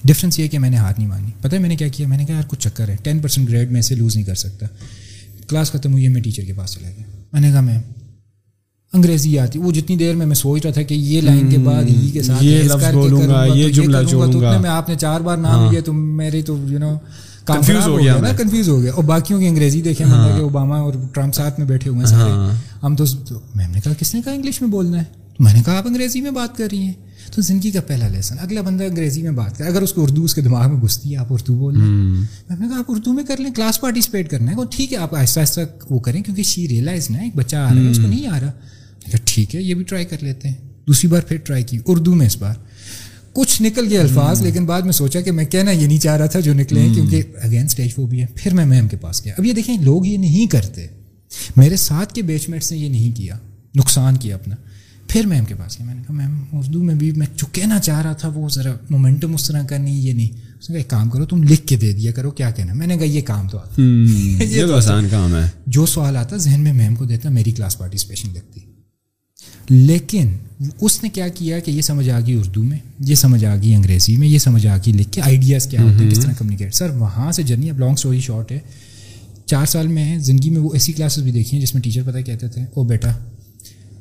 ڈفرینس 0.04 0.38
یہ 0.38 0.48
کہ 0.48 0.58
میں 0.58 0.70
نے 0.70 0.76
ہاتھ 0.76 1.00
نہیں 1.00 1.08
مانی 1.08 1.30
پتہ 1.40 1.54
ہے 1.54 1.60
میں 1.60 1.68
نے 1.68 1.76
کیا 1.76 1.88
کیا؟ 1.88 2.08
میں 2.08 2.18
نے 2.18 2.24
کہا 2.24 2.34
یار 2.34 2.44
کچھ 2.48 2.60
چکر 2.60 2.88
ہے۔ 2.88 2.96
ٹین 3.02 3.18
پرسینٹ 3.18 3.48
گریڈ 3.48 3.72
میں 3.72 3.82
سے 3.82 3.94
لوز 3.94 4.16
نہیں 4.16 4.26
کر 4.26 4.34
سکتا۔ 4.34 4.66
کلاس 5.48 5.72
ختم 5.72 5.92
ہوئی 5.92 6.04
ہے 6.04 6.08
میں 6.08 6.22
ٹیچر 6.22 6.42
کے 6.42 6.52
پاس 6.52 6.70
چلا 6.70 6.88
گیا۔ 6.88 7.04
میں 7.32 7.40
نے 7.40 7.50
کہا 7.50 7.60
میں 7.60 7.78
انگریزی 8.92 9.38
آتی۔ 9.38 9.58
وہ 9.58 9.72
جتنی 9.72 9.96
دیر 9.96 10.14
میں 10.14 10.26
میں 10.26 10.34
سوچ 10.34 10.62
رہا 10.64 10.72
تھا 10.72 10.82
کہ 10.82 10.94
یہ 10.94 11.20
لائن 11.20 11.50
کے 11.50 11.58
بعد 11.58 11.84
ہی 11.84 12.10
کے 12.10 12.22
ساتھ 12.22 12.44
یہ 12.44 12.62
لفظ 12.62 12.84
بولوں 12.92 13.28
گا 13.28 13.44
یہ 13.44 13.68
جملہ 13.68 13.96
جوڑوں 14.08 14.40
گا۔ 14.40 14.58
میں 14.58 14.70
آپ 14.70 14.88
نے 14.88 14.94
چار 14.94 15.20
بار 15.20 15.36
نام 15.36 15.70
لیا 15.70 15.80
تو 15.84 15.92
میری 15.92 16.42
تو 16.42 16.58
یو 16.68 16.78
نو 16.78 16.98
کنفیوز 17.46 17.86
ہو 17.86 17.98
گیا 17.98 18.16
نا 18.20 18.28
کنفیوز 18.36 18.68
ہو 18.68 18.82
گیا۔ 18.82 18.92
اور 18.92 19.04
باقیوں 19.04 19.40
کی 19.40 19.46
انگریزی 19.46 19.82
دیکھیں 19.82 20.06
کہ 20.06 20.40
اوباما 20.40 20.78
اور 20.78 20.94
ٹرمپ 21.12 21.34
ساتھ 21.34 21.60
میں 21.60 21.68
بیٹھے 21.68 21.90
ہوئے 21.90 22.00
ہیں 22.00 22.06
سارے۔ 22.06 22.56
ہم 22.82 22.96
تو 22.96 23.04
میم 23.54 23.70
نے 23.70 23.80
کہا 23.84 23.92
کس 23.98 24.14
نے 24.14 24.20
کہا 24.24 24.32
انگلش 24.32 24.62
میں 24.62 24.70
بولنا 24.70 24.98
ہے؟ 24.98 25.23
میں 25.38 25.52
نے 25.54 25.62
کہا 25.66 25.78
آپ 25.78 25.86
انگریزی 25.86 26.20
میں 26.20 26.30
بات 26.30 26.56
کر 26.56 26.68
رہی 26.72 26.78
ہیں۔ 26.78 26.92
تو 27.32 27.42
زندگی 27.42 27.70
کا 27.70 27.80
پہلا 27.80 28.08
لیسن 28.08 28.34
اگلا 28.38 28.60
بندہ 28.60 28.84
انگریزی 28.84 29.22
میں 29.22 29.30
بات 29.30 29.58
کرے۔ 29.58 29.68
اگر 29.68 29.82
اس 29.82 29.92
کو 29.92 30.02
اردو 30.02 30.24
اس 30.24 30.34
کے 30.34 30.40
دماغ 30.40 30.72
میں 30.72 30.82
گھستی 30.82 31.12
ہے 31.12 31.16
آپ 31.16 31.26
اردو 31.30 31.54
بول 31.54 31.76
ہیں 31.76 31.86
میں 31.86 32.56
نے 32.60 32.68
کہا 32.68 32.78
آپ 32.78 32.84
اردو 32.88 33.12
میں 33.12 33.24
کر 33.24 33.36
لیں 33.36 33.50
کلاس 33.50 33.80
پارٹیسپیٹ 33.80 34.30
کرنا 34.30 34.50
ہے۔ 34.50 34.56
ٹھیک 34.70 34.92
ہے 34.92 34.98
آپ 34.98 35.14
آہستہ 35.14 35.40
آہستہ 35.40 35.60
وہ 35.90 35.98
کریں 35.98 36.22
کیونکہ 36.22 36.42
شی 36.42 36.68
ریئلائز 36.68 37.10
نا 37.10 37.18
ایک 37.18 37.36
بچہ 37.36 37.56
آ 37.56 37.74
رہا 37.74 37.80
ہے 37.80 37.90
اس 37.90 37.96
کو 37.96 38.06
نہیں 38.06 38.26
آ 38.26 38.40
رہا۔ 38.40 38.52
ٹھیک 39.24 39.54
ہے 39.54 39.62
یہ 39.62 39.74
بھی 39.74 39.84
ٹرائی 39.84 40.04
کر 40.04 40.16
لیتے 40.20 40.48
ہیں۔ 40.48 40.54
دوسری 40.86 41.10
بار 41.10 41.20
پھر 41.20 41.36
ٹرائی 41.36 41.62
کی 41.62 41.78
اردو 41.86 42.14
میں 42.14 42.26
اس 42.26 42.36
بار۔ 42.36 42.54
کچھ 43.32 43.62
نکل 43.62 43.86
گئے 43.90 43.98
الفاظ 43.98 44.42
لیکن 44.42 44.64
بعد 44.64 44.82
میں 44.82 44.92
سوچا 44.92 45.20
کہ 45.20 45.32
میں 45.32 45.44
کہنا 45.44 45.70
یہ 45.70 45.86
نہیں 45.86 45.98
چاہ 45.98 46.16
رہا 46.16 46.26
تھا 46.26 46.40
جو 46.40 46.54
نکلے 46.54 46.80
ہیں 46.80 46.94
کیونکہ 46.94 47.22
اگین 47.42 47.64
اسٹیج 47.64 47.88
وہ 47.96 48.06
بھی 48.06 48.20
ہے۔ 48.20 48.26
پھر 48.34 48.54
میں 48.54 48.66
میم 48.66 48.88
کے 48.88 48.96
پاس 48.96 49.24
گیا۔ 49.24 49.34
اب 49.38 49.44
یہ 49.44 49.52
دیکھیں 49.52 49.78
لوگ 49.78 50.06
یہ 50.06 50.16
نہیں 50.16 50.46
کرتے۔ 50.46 50.86
میرے 51.56 51.76
ساتھ 51.76 52.14
کے 52.14 52.22
بیچ 52.22 52.48
میٹس 52.48 52.72
نے 52.72 52.78
یہ 52.78 52.88
نہیں 52.88 53.16
کیا 53.16 53.38
نقصان 53.74 54.16
کیا 54.16 54.34
اپنا۔ 54.34 54.56
پھر 55.08 55.26
میم 55.26 55.44
کے 55.44 55.54
پاس 55.54 55.78
گیا 55.78 55.86
میں 55.86 55.94
نے 55.94 56.02
کہا 56.02 56.14
میم 56.16 56.32
اردو 56.52 56.82
میں 56.82 56.94
بھی 56.94 57.10
میں 57.12 57.26
جو 57.36 57.46
کہنا 57.52 57.78
چاہ 57.78 58.02
رہا 58.02 58.12
تھا 58.12 58.28
وہ 58.28 58.48
ذرا 58.48 58.72
مومنٹم 58.90 59.34
اس 59.34 59.46
طرح 59.48 59.62
کا 59.66 59.78
نہیں 59.78 59.94
یہ 59.96 60.12
نہیں۔ 60.12 60.28
اس 60.54 60.70
نے 60.70 60.74
کہا 60.74 60.78
ایک 60.78 60.88
کام 60.88 61.10
کرو 61.10 61.24
تم 61.26 61.42
لکھ 61.42 61.66
کے 61.66 61.76
دے 61.76 61.92
دیا 61.92 62.12
کرو 62.12 62.30
کیا 62.30 62.50
کہنا 62.50 62.72
میں 62.74 62.86
نے 62.86 62.96
کہا 62.96 63.06
یہ 63.06 63.20
کام 63.22 63.48
تو 63.48 63.58
آتا 63.58 63.82
یہ 64.44 64.66
تو 64.66 64.74
آسان 64.74 65.08
کام 65.10 65.34
ہے۔ 65.34 65.46
جو 65.66 65.86
سوال 65.86 66.16
آتا 66.16 66.36
ذہن 66.36 66.60
میں 66.60 66.72
میم 66.72 66.94
کو 66.94 67.04
دیتا 67.04 67.28
میری 67.28 67.52
کلاس 67.52 67.78
پارٹیسپیشن 67.78 68.28
لگتی 68.34 68.60
لیکن 69.68 70.32
اس 70.80 71.02
نے 71.02 71.08
کیا 71.08 71.28
کیا 71.28 71.58
کہ 71.58 71.70
یہ 71.70 71.80
سمجھ 71.80 72.08
آ 72.10 72.18
گئی 72.20 72.34
اردو 72.34 72.62
میں 72.62 72.78
یہ 73.00 73.14
سمجھ 73.14 73.44
آ 73.44 73.54
گئی 73.56 73.74
انگریزی 73.74 74.16
میں 74.16 74.28
یہ 74.28 74.38
سمجھ 74.38 74.66
آ 74.66 74.76
گئی 74.76 74.92
لکھ 74.92 75.12
کے 75.12 75.20
آئیڈیاز 75.20 75.66
کیا 75.66 75.82
ہوتے 75.82 76.04
ہیں 76.04 76.10
کس 76.10 76.20
طرح 76.20 76.32
کمیونیکیٹ 76.38 76.74
سر 76.74 76.90
وہاں 76.96 77.32
سے 77.32 77.42
جرنی 77.42 77.70
اب 77.70 77.78
لانگ 77.78 77.92
اسٹوری 77.92 78.20
شارٹ 78.20 78.52
ہے۔ 78.52 78.58
چار 79.46 79.66
سال 79.66 79.86
میں 79.88 80.18
زندگی 80.18 80.50
میں 80.50 80.60
وہ 80.60 80.70
ایسی 80.72 80.92
کلاسز 80.92 81.22
بھی 81.22 81.32
دیکھی 81.32 81.56
ہیں 81.56 81.64
جس 81.64 81.74
میں 81.74 81.82
ٹیچر 81.82 82.02
پتہ 82.06 82.18
کہتے 82.18 82.48
تھے 82.48 82.62
او 82.74 82.84
بیٹا 82.84 83.12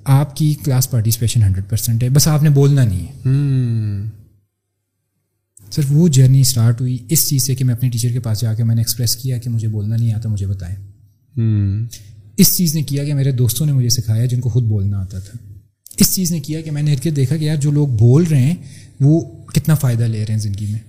آپ 0.03 0.35
کی 0.35 0.55
کلاس 0.63 0.91
پارٹیسپیشن 0.91 1.43
ہنڈریڈ 1.43 1.69
پرسینٹ 1.69 2.03
ہے. 2.03 2.09
بس 2.09 2.27
آپ 2.27 2.43
نے 2.43 2.49
بولنا 2.49 2.83
نہیں 2.83 3.07
ہے. 3.07 3.29
سر 5.71 5.81
وہ 5.89 6.07
جرنی 6.07 6.41
اسٹارٹ 6.41 6.81
ہوئی. 6.81 6.97
اس 7.09 7.27
چیز 7.27 7.43
سے 7.43 7.55
کہ 7.55 7.65
میں 7.65 7.73
اپنے 7.73 7.89
ٹیچر 7.89 8.09
کے 8.09 8.19
پاس 8.19 8.41
جا 8.41 8.53
کے 8.53 8.63
میں 8.63 8.75
نے 8.75 8.81
ایکسپریس 8.81 9.15
کیا 9.15 9.37
کہ 9.37 9.49
مجھے 9.49 9.67
بولنا 9.67 9.95
نہیں 9.95 10.13
آتا 10.13 10.29
مجھے 10.29 10.47
بتائیں۔ 10.47 10.75
اس 12.37 12.57
چیز 12.57 12.75
نے 12.75 12.83
کیا 12.83 13.03
کہ 13.03 13.13
میرے 13.13 13.31
دوستوں 13.31 13.65
نے 13.65 13.71
مجھے 13.71 13.89
سکھایا 13.89 14.25
جن 14.25 14.41
کو 14.41 14.49
خود 14.49 14.63
بولنا 14.63 14.99
آتا 14.99 15.19
تھا۔ 15.19 15.53
اس 15.97 16.15
چیز 16.15 16.31
نے 16.31 16.39
کیا 16.39 16.61
کہ 16.61 16.71
میں 16.71 16.83
نے 16.83 16.93
ارکت 16.93 17.15
دیکھا 17.15 17.37
کہ 17.37 17.43
یار 17.43 17.55
جو 17.55 17.71
لوگ 17.71 17.87
بول 17.87 18.23
رہے 18.23 18.41
ہیں 18.41 18.55
وہ 18.99 19.21
کتنا 19.47 19.75
فائدہ 19.75 20.03
لے 20.03 20.25
رہے 20.25 20.33
ہیں 20.33 20.41
زندگی 20.41 20.65
میں۔ 20.65 20.79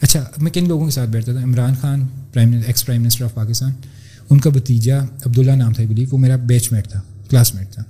اچھا 0.00 0.24
میں 0.38 0.50
کن 0.50 0.68
لوگوں 0.68 0.84
کے 0.84 0.90
ساتھ 0.90 1.10
بیٹھتا 1.10 1.32
تھا؟ 1.32 1.42
Imran 1.42 1.74
Khan 1.80 2.06
prime 2.32 2.52
ex 2.66 2.86
prime 2.86 3.02
minister 3.02 3.24
of 3.24 3.34
Pakistan 3.34 3.72
ان 4.30 4.40
کا 4.40 4.50
بتیجا 4.50 4.98
عبداللہ 4.98 5.52
نام 5.52 5.72
تھا 5.72 5.82
بلیو 5.88 6.08
وہ 6.12 6.18
میرا 6.18 6.36
بیچ 6.36 6.72
میٹ 6.72 6.88
تھا 6.88 7.00
کلاس 7.30 7.54
میٹ 7.54 7.70
تھا۔ 7.70 7.82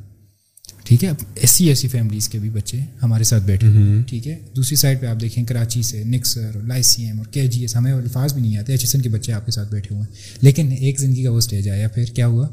ٹھیک 0.88 1.04
ہے؟ 1.04 1.08
اب 1.08 1.14
ایسی 1.34 1.68
ایسی 1.68 1.88
فیملیز 1.88 2.28
کے 2.28 2.38
بھی 2.38 2.50
بچے 2.50 2.80
ہمارے 3.02 3.24
ساتھ 3.24 3.44
بیٹھے 3.44 3.68
ہوئے 3.68 4.02
ٹھیک 4.02 4.28
ہے؟ 4.28 4.38
دوسری 4.56 4.76
سائڈ 4.76 5.00
پہ 5.00 5.06
آپ 5.06 5.20
دیکھیں 5.20 5.44
کراچی 5.44 5.82
سے 5.82 6.04
نکسر 6.04 6.50
اور 6.54 6.62
لائی 6.62 6.82
سی 6.82 7.04
ایم 7.04 7.18
اور 7.18 7.26
کے 7.26 7.46
جی 7.46 7.60
ایس 7.60 7.76
ہمیں 7.76 7.92
الفاظ 7.92 8.34
بھی 8.34 8.42
نہیں 8.42 8.56
آتے 8.56 8.72
ایچ 8.72 8.80
ایس 8.82 8.94
این 8.94 9.02
کے 9.02 9.08
بچے 9.08 9.32
آپ 9.32 9.46
کے 9.46 9.52
ساتھ 9.52 9.70
بیٹھے 9.70 9.94
ہوئے 9.94 10.02
ہیں۔ 10.02 10.38
لیکن 10.40 10.72
ایک 10.72 11.00
زندگی 11.00 11.22
کا 11.22 11.30
وہ 11.30 11.38
اسٹیج 11.38 11.68
آیا 11.68 11.88
پھر 11.88 12.04
کیا 12.04 12.26
ہوا 12.26 12.48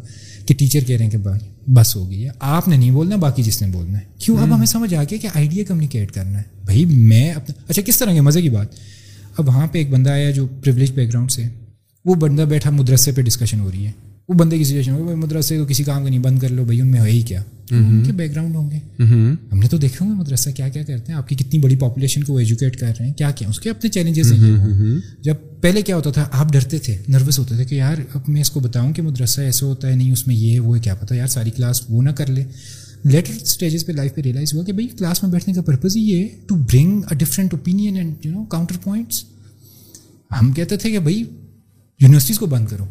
کہ 0.45 0.53
ٹیچر 0.53 0.80
کہہ 0.84 0.95
رہے 0.95 1.03
ہیں 1.03 1.12
کہ 1.12 1.18
بھائی 1.18 1.72
بس 1.74 1.95
ہو 1.95 2.10
گئی 2.10 2.24
ہے۔ 2.24 2.30
آپ 2.40 2.68
نے 2.68 2.78
نہیں 2.78 2.91
بولنا 2.91 3.16
باقی 3.16 3.44
جس 3.44 3.62
نے 3.62 3.68
بولنا 3.68 3.99
ہے۔ 3.99 4.03
کیوں؟ 4.20 4.38
اب 4.38 4.56
ہمیں 4.56 4.66
سمجھ 4.66 4.94
آ 4.94 5.03
گیا 5.03 5.18
کہ 5.22 5.28
آئیڈیا 5.36 5.64
کمیونیکیٹ 5.68 6.12
کرنا 6.12 6.38
ہے۔ 6.38 6.44
بھائی 6.66 6.86
میں 6.86 7.32
اپنا 7.32 7.62
اچھا 7.68 7.82
کس 7.82 7.98
طرح 7.99 8.14
کے 8.14 8.22
مزے 8.22 8.41
کی 8.41 8.49
بات۔ 8.49 8.68
اب 9.38 9.48
وہاں 9.48 9.68
پہ 9.68 9.78
ایک 9.78 9.90
بندہ 9.90 10.10
آیا 10.10 10.32
جو 10.32 10.48
پریولیج 10.48 10.91
بیک 10.91 11.10
گراؤنڈ 11.10 11.32
سے 11.32 11.44
وہ 12.06 12.16
بندہ 12.16 12.41
بیٹھا 12.41 12.70
مدرسے 12.70 13.12
پہ 13.12 13.22
ڈسکشن 13.22 13.60
ہو 13.60 13.72
رہی 13.72 13.86
ہے۔ 13.86 13.91
وہ 14.30 14.34
بندے 14.34 14.58
کی 14.58 14.64
سچویشن 14.64 14.92
ہو 14.92 15.04
بھائی 15.04 15.18
مدرسے 15.18 15.58
تو 15.58 15.66
کسی 15.66 15.84
کام 15.84 16.04
کا 16.04 16.10
نہیں 16.10 16.20
بند 16.20 16.40
کر 16.40 16.50
لو 16.50 16.64
بھائی 16.64 16.82
ان 16.82 16.88
میں 16.88 17.02
ہے 17.02 17.10
ہی 17.10 17.22
کیا؟ 17.22 17.44
ان 17.72 18.04
کے 18.06 18.12
بیک 18.12 18.32
گراؤنڈ 18.32 18.56
ہوں 18.56 18.72
گے۔ 18.72 19.04
ہم 19.52 19.60
نے 19.60 19.68
تو 19.68 19.78
دیکھے 19.78 20.06
ہوں 20.06 20.12
گے 20.12 20.16
مدرسہ 20.16 20.50
کیا 20.50 20.70
کیا 20.70 20.84
کرتے 20.84 21.12
ہیں 21.12 21.20
آپ 21.20 21.30
کی 21.30 21.36
کتنی 21.36 21.60
بڑی 21.60 21.76
پاپولیشن 21.76 22.24
کو 22.24 22.38
ایجوکیٹ 22.38 22.80
کر 22.80 22.94
رہے 23.00 23.06
ہیں 23.06 23.14
کیا 23.14 23.32
کیا؟ 23.32 23.48
اس 23.50 23.60
کے 23.60 23.70
اپنے 23.70 23.90
چیلنجز 23.90 24.32
ہیں۔ 24.34 24.40
جب 25.22 25.36
پہلے 25.62 25.82
کیا 25.82 25.96
ہوتا 25.96 26.12
تھا 26.12 26.28
آپ 26.32 26.54
ڈرتے 26.54 26.80
تھے 26.80 26.98
نروس 27.08 27.40
ہوتے 27.40 27.56
تھے 27.56 27.66
کہ 27.66 27.76
یار 27.76 27.96
اب 28.14 28.22
میں 28.28 28.42
اس 28.42 28.52
کو 28.52 28.60
بتاؤں 28.60 28.94
کہ 28.94 29.02
مدرسہ 29.02 29.42
ایسا 29.42 29.66
ہوتا 29.66 29.88
ہے 29.88 29.96
نہیں 29.96 30.12
اس 30.12 30.28
میں 30.28 30.36
یہ 30.36 30.60
وہ 30.60 30.76
کیا 30.84 30.96
پتا؟ 30.96 31.16
یار 31.16 31.28
ساری 31.28 31.52
کلاس 31.52 31.82
وہ 31.90 32.04
نہ 32.04 32.10
کر 32.10 32.28
لے۔ 32.28 32.44
لیٹر 33.04 33.34
اسٹیجز 33.42 33.86
پہ 33.86 33.92
لائف 33.92 34.16
پہ 34.16 34.22
ریئلائز 34.22 34.54
ہوا 34.54 34.64
کہ 34.64 34.72
بھائی 34.72 34.88
کلاس 34.88 35.24
میں 35.24 35.32
بیٹھنے 35.32 35.54
کا 35.54 35.62
پرپز 35.62 35.98
یہ 35.98 36.28
to 36.48 36.56
bring 36.56 37.02
a 37.10 37.16
different 37.16 37.54
opinion 37.54 37.96
and 37.96 38.26
you 38.26 38.32
know 38.32 38.44
counter 38.46 38.76
points 38.84 39.24
ہم 40.42 40.52
کہتے 40.52 40.78
تھے 40.78 40.92
کہ 40.92 41.00
بھائی 41.00 41.24
یونیورسٹیز 42.00 42.40
کو 42.40 42.46
بند 42.46 42.66
کرو۔ 42.68 42.86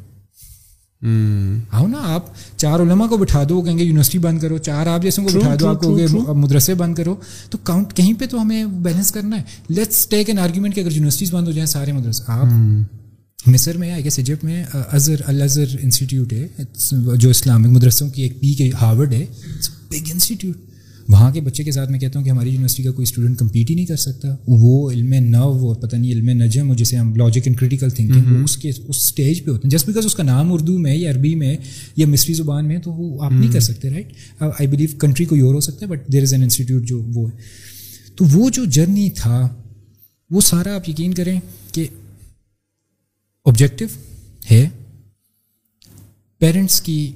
آؤ 1.71 1.87
نا 1.87 1.99
آپ 2.03 2.25
چار 2.57 2.81
علماء 2.81 3.07
کو 3.07 3.17
بٹھا 3.17 3.43
دو 3.49 3.63
کہیں 3.63 3.79
گے 3.79 3.85
یونیورسٹی 3.85 4.19
بند 4.19 4.39
کرو 4.39 4.59
چار 4.59 4.87
آپ 4.87 5.03
جیسے 5.03 5.23
کو 5.23 5.39
بٹھا 5.39 5.55
دو 5.61 5.69
آپ 5.69 5.81
کو 5.81 5.99
مدرسے 6.35 6.75
بند 6.75 6.95
کرو۔ 6.95 7.15
تو 7.51 7.59
کاؤنٹ 7.59 7.93
کہیں 7.95 8.13
پہ 8.15 8.27
تو 8.31 8.43
ہمیں 8.43 8.65
بیلنس 8.65 9.13
کرنا 9.13 9.37
ہے۔ 9.37 9.43
لیٹس 9.69 10.07
ٹیک 10.07 10.29
این 10.29 10.39
آرگیومنٹ 10.39 10.75
کہ 10.75 10.81
اگر 10.81 10.93
یونیورسٹیز 10.93 11.35
بند 11.35 11.47
ہو 11.47 11.53
جائیں 11.53 11.67
سارے 11.67 11.93
مدرسے۔ 11.93 12.23
آپ 12.27 12.47
مصر 13.47 13.77
میں 13.77 13.93
آئی 13.93 14.05
گیس 14.05 14.19
ایجپٹ 14.19 14.45
میں 14.45 14.65
ازر 14.73 15.17
الازر 15.27 15.65
انسٹیٹیوٹ 15.83 16.33
ہے۔ 16.33 16.49
جو 17.17 17.31
اسلامک 17.31 17.67
مدرسوں 17.67 18.11
کی 18.11 18.23
ایک 18.23 18.41
پی 18.41 18.55
کے 18.55 18.71
ہارورڈ 18.81 19.13
ہے۔ 19.13 19.27
بگ 19.91 20.11
انسٹیٹیوٹ 20.13 20.57
وہاں 21.09 21.31
کے 21.31 21.41
بچے 21.41 21.65
کے 21.65 21.73
ساتھ 21.73 21.91
میں 21.91 21.99
کہتا 21.99 22.19
ہوں 22.19 22.25
کہ 22.25 22.31
ہماری 22.31 22.51
یونیورسٹی 22.51 22.83
کا 22.83 22.91
کوئی 22.91 23.03
اسٹوڈنٹ 23.03 23.39
کمپیٹ 23.39 23.71
ہی 23.71 23.75
نہیں 23.75 23.87
کر 23.87 23.97
سکتا۔ 23.97 24.37
وہ 24.47 24.91
علم 24.91 25.15
نو 25.31 25.43
اور 25.43 25.77
پتہ 25.77 25.97
نہیں 25.97 26.13
علم 26.13 26.43
نجم 26.43 26.69
اور 26.69 26.77
جسے 26.77 26.97
ہم 26.97 27.15
لاجک 27.17 27.43
اینڈ 27.45 27.59
کریٹیکل 27.59 27.91
تھنکنگ 27.91 28.43
اس 28.45 28.57
کے 28.57 28.69
اس 28.71 28.81
اسٹیج 28.89 29.45
پہ 29.45 29.51
ہوتے 29.51 29.61
ہیں۔ 29.65 29.71
جسٹ 29.71 29.87
بیکاز 29.87 30.07
اس 30.07 30.15
کا 30.15 30.23
نام 30.23 30.53
اردو 30.53 30.79
میں 30.79 30.95
یا 30.97 31.11
عربی 31.11 31.35
میں 31.35 31.57
یا 31.97 32.07
مصری 32.07 32.35
زبان 32.35 32.69
میں 32.69 32.79
تو 32.79 32.93
وہ 32.93 33.25
آپ 33.25 33.33
نہیں 33.33 33.53
کر 33.53 33.61
سکتے 33.61 33.91
رائٹ 33.91 34.13
آئی 34.41 34.67
بلیو 34.67 34.89
کنٹری 34.99 35.25
کو 35.25 35.37
یور 35.37 35.55
ہو 35.55 35.61
سکتا 35.61 35.87
ہے 35.87 35.91
but 35.91 36.13
there 36.13 36.23
is 36.23 36.33
an 36.33 36.43
institute 36.43 36.85
جو 36.85 37.03
وہ 37.15 37.31
ہے۔ 37.31 37.37
تو 38.17 38.25
وہ 38.33 38.51
جو 38.51 38.65
جرنی 38.65 39.11
تھا 39.11 39.49
وہ 40.31 40.41
سارا 40.41 40.75
آپ 40.75 40.89
یقین 40.89 41.15
کریں 41.15 41.41
کہ 41.73 41.87
آبجیکٹو 43.45 43.85
ہے۔ 44.51 44.69
پیرنٹس 46.39 46.81
کی 46.81 47.13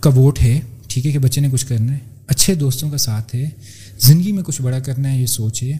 کا 0.00 0.10
ووٹ 0.10 0.42
ہے 0.42 0.60
ٹھیک 0.86 1.06
ہے 1.06 1.12
کہ 1.12 1.18
بچے 1.18 1.40
نے 1.40 1.48
کچھ 1.52 1.66
کرنا 1.66 1.92
ہے۔ 1.92 2.11
اچھے 2.26 2.54
دوستوں 2.54 2.90
کا 2.90 2.96
ساتھ 2.96 3.34
ہے 3.34 3.50
زندگی 4.00 4.32
میں 4.32 4.42
کچھ 4.42 4.62
بڑا 4.62 4.78
کرنا 4.78 5.12
ہے 5.12 5.20
یہ 5.20 5.26
سوچے۔ 5.26 5.72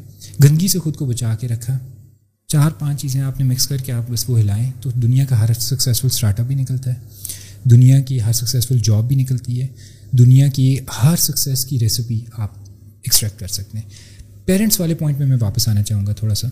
گندگی 0.45 0.69
سے 0.69 0.79
خود 0.79 0.97
کو 0.97 1.05
بچا 1.05 1.35
کے 1.35 1.49
رکھا۔ 1.49 1.79
چار 2.47 2.71
پانچ 2.71 3.01
چیزیں 3.01 3.21
آپ 3.21 3.41
نے 3.41 3.47
مکس 3.47 3.67
کر 3.67 3.77
کے 3.77 3.93
آپ 3.93 4.11
بس 4.11 4.25
وہ 4.29 4.41
ہلائیں 4.41 4.71
تو 4.81 4.91
دنیا 4.91 5.25
کا 5.25 5.41
ہر 5.41 5.53
سکسیزفل 5.53 6.07
اسٹارٹ 6.07 6.41
اپ 6.41 6.47
بھی 6.47 6.55
نکلتا 6.55 6.91
ہے۔ 6.91 6.99
دنیا 7.65 8.01
کی 8.01 8.23
ہر 8.23 8.33
سکسیزفل 8.33 8.79
جاب 8.79 9.09
بھی 9.09 9.17
نکلتی 9.17 9.63
ہے۔ 9.63 9.67
دنیا 10.11 10.47
کی 10.47 10.77
ہر 11.03 11.17
سکسیز 11.17 11.65
کی 11.65 11.79
ریسیپی 11.79 12.21
آپ 12.33 12.59
ایکسٹریکٹ 13.03 13.41
کر 13.41 13.47
سکتے 13.47 13.79
ہیں۔ 13.79 13.89
پیرنٹس 14.45 14.81
والے 14.81 14.95
پوائنٹ 14.95 15.19
میں 15.19 15.27
میں 15.27 15.37
واپس 15.41 15.69
آنا 15.69 15.83
چاہوں 15.83 16.07
گا 16.07 16.13
تھوڑا 16.13 16.35
سا۔ 16.35 16.49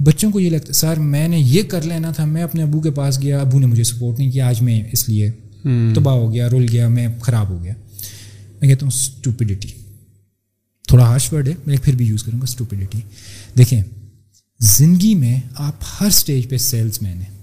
بچوں 0.00 0.30
کو 0.30 0.40
یہ 0.40 0.50
لگتا 0.50 0.72
سر 0.72 0.98
میں 0.98 1.28
نے 1.28 1.38
یہ 1.38 1.62
کر 1.62 1.82
لینا 1.82 2.12
تھا 2.12 2.24
میں 2.24 2.42
اپنے 2.42 2.62
ابو 2.62 2.80
کے 2.80 2.90
پاس 2.90 3.22
گیا 3.22 3.40
ابو 3.40 3.58
نے 3.58 3.66
مجھے 3.66 3.84
سپورٹ 3.84 4.18
نہیں 4.18 4.30
کیا 4.30 4.48
آج 4.48 4.62
میں 4.62 4.82
اس 4.92 5.08
لیے 5.08 5.30
تباہ 5.94 6.14
ہو 6.14 6.32
گیا 6.32 6.48
رول 6.48 6.66
گیا 6.72 6.88
میں 6.88 7.08
خراب 7.20 7.48
ہو 7.48 7.64
گیا۔ 7.64 7.74
میں 8.60 8.68
کہتا 8.68 8.86
ہوں 8.86 8.92
اسٹوپیڈیٹی 8.92 9.68
تھوڑا 10.88 11.04
ہارش 11.04 11.32
ورڈ 11.32 11.48
ہے، 11.48 11.54
میں 11.66 11.76
پھر 11.82 11.94
بھی 11.94 12.06
یوز 12.06 12.22
کروں 12.22 12.38
گا 12.38 12.44
اسٹوپیڈیٹی 12.44 12.98
دیکھیں، 13.58 13.82
زندگی 14.60 15.14
میں 15.14 15.40
آپ 15.54 15.72
ہر 16.00 16.06
اسٹیج 16.06 16.48
پہ 16.48 16.56
سیلس 16.56 17.02
مین 17.02 17.22
ہیں۔ 17.22 17.42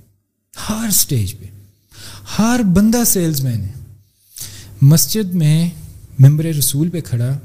ہر 0.69 0.87
اسٹیج 0.87 1.35
پہ۔ 1.39 1.45
ہر 2.39 2.61
بندہ 2.75 3.03
سیلس 3.07 3.43
مین 3.43 3.61
ہے۔ 3.61 3.71
مسجد 4.81 5.33
میں 5.33 5.69
ممبر 6.19 6.43
رسول 6.43 6.89
پہ 6.89 7.01
کھڑا، 7.01 7.39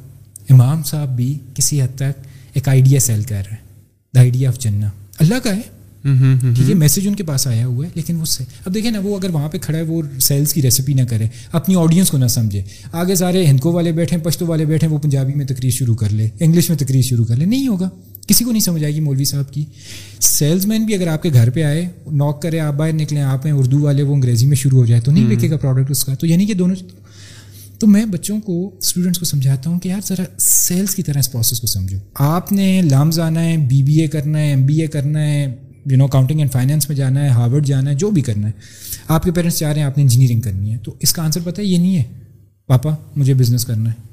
امام 0.51 0.83
صاحب 0.83 1.17
بھی 1.17 1.39
کسی 1.55 1.83
حد 1.83 1.97
تک 1.97 2.27
ایک 2.53 2.69
آئیڈیا 2.69 3.01
سیل 3.01 3.23
کر 3.23 3.43
رہے 3.47 3.57
ہیں 3.57 3.83
دا 4.15 4.21
آئیڈیا 4.21 4.51
آف 4.51 4.59
جنا 4.59 4.91
اللہ 5.19 5.35
کا 5.35 5.57
ہے۔ 5.57 5.78
ٹھیک 6.55 6.71
ہے 6.71 6.75
میسج 6.75 7.09
ان 7.09 7.15
کے 7.15 7.23
پاس 7.23 7.47
آیا 7.47 7.67
ہوا 7.67 7.85
ہے 7.85 7.91
لیکن 7.95 8.25
سے 8.25 8.45
اب 8.65 8.75
دیکھیں 8.75 8.91
نا 8.91 8.99
وہ 9.03 9.19
اگر 9.19 9.31
وہاں 9.31 9.49
پہ 9.49 9.59
کھڑا 9.59 9.79
ہے 9.79 9.83
وہ 9.83 10.03
سیلس 10.21 10.55
کی 10.55 10.63
ریسیپی 10.63 10.95
نہ 10.95 11.03
کرے 11.09 11.27
اپنی 11.53 11.75
آڈینس 11.75 12.11
کو 12.11 12.19
نہ 12.19 12.27
سمجھے۔ 12.27 12.63
آگے 12.93 13.15
سارے 13.15 13.47
ہندکو 13.47 13.73
والے 13.73 13.93
بیٹھے 13.93 14.19
پشتو 14.19 14.47
والے 14.47 14.65
بیٹھے 14.65 14.87
وہ 14.87 14.99
پنجابی 14.99 15.35
میں 15.35 15.47
تقریر 15.47 15.71
شروع 15.71 15.95
کر 15.95 16.11
لے 16.11 16.29
انگلش 16.41 16.69
میں 16.69 16.79
تقریر 16.79 17.03
شروع 17.03 17.25
کر 17.25 17.37
لے 17.37 17.45
نہیں 17.45 17.69
ہوگا۔ 17.69 17.89
کسی 18.27 18.45
کو 18.45 18.53
نہیں 18.53 18.61
سمجھ 18.61 18.85
آئے 18.85 18.95
گی 18.95 19.01
مولوی 19.01 19.25
صاحب 19.25 19.53
کی۔ 19.53 19.65
سیلس 20.21 20.67
مین 20.67 20.85
بھی 20.85 20.95
اگر 20.95 21.07
آپ 21.07 21.23
کے 21.23 21.31
گھر 21.33 21.51
پہ 21.51 21.63
آئے 21.63 21.89
نوک 22.13 22.43
کرے 22.43 22.61
آپ 22.61 22.75
باہر 22.75 22.93
نکلیں 22.93 23.23
آپ 23.23 23.47
ہیں 23.47 23.53
اردو 23.53 23.81
والے 23.81 24.03
وہ 24.03 24.15
انگریزی 24.15 24.47
میں 24.47 24.57
شروع 24.57 24.79
ہو 24.79 24.87
جائے 24.87 25.01
تو 25.01 25.13
نہیں 25.13 25.37
بکے 25.37 25.51
گا 25.51 25.57
پروڈکٹ 25.57 25.91
اس 25.91 26.05
کا۔ 26.05 26.15
تو 26.15 26.27
یعنی 26.27 26.47
کہ 26.47 26.55
دونوں 26.55 26.77
تو 27.79 27.87
میں 27.87 28.07
بچوں 28.07 28.41
کو 28.41 28.71
اسٹوڈنٹس 28.79 29.19
کو 29.19 29.25
سمجھاتا 29.25 29.71
ہوں 29.71 29.79
کہ 29.79 29.89
یار 29.89 30.01
ذرا 30.09 30.23
سیلس 30.39 30.95
کی 30.95 31.03
طرح 31.03 31.19
اس 31.19 31.33
پروسیس 31.33 31.61
کو 31.61 31.67
سمجھو۔ 31.67 31.99
آپ 32.15 32.53
نے 32.53 32.83
لامز 32.83 33.21
آنا 33.21 33.45
ہے 33.45 33.57
بی 33.57 33.83
بی 33.83 34.01
اے 34.01 34.07
کرنا 34.07 34.39
ہے 34.39 34.49
ایم 34.49 34.67
بی 34.67 34.81
اے 34.81 34.87
کرنا 34.87 35.27
ہے 35.27 35.57
you 35.91 35.97
know 35.97 36.05
accounting 36.05 36.39
and 36.39 36.53
finance 36.53 36.89
میں 36.89 36.97
جانا 36.97 37.21
ہے 37.21 37.29
ہارورڈ 37.29 37.67
جانا 37.67 37.91
ہے 37.91 37.95
جو 37.95 38.11
بھی 38.11 38.23
کرنا 38.23 38.47
ہے. 38.47 38.53
آپ 39.09 39.23
کے 39.23 39.33
پیرنٹس 39.33 39.59
چاہ 39.59 39.73
رہے 39.73 39.81
ہیں 39.81 39.87
آپ 39.87 39.97
نے 39.97 40.03
انجینئرنگ 40.03 40.41
کرنی 40.41 40.73
ہے. 40.73 40.79
تو 40.79 40.95
اس 41.01 41.13
کا 41.13 41.23
آنسر 41.23 41.41
پتہ 41.45 41.61
ہے 41.61 41.67
یہ 41.67 41.79
نہیں 41.79 41.97
ہے. 41.97 42.03
پاپا 42.67 42.95
مجھے 43.17 43.35
بزنس 43.35 43.65
کرنا 43.65 43.91
ہے. 43.91 44.07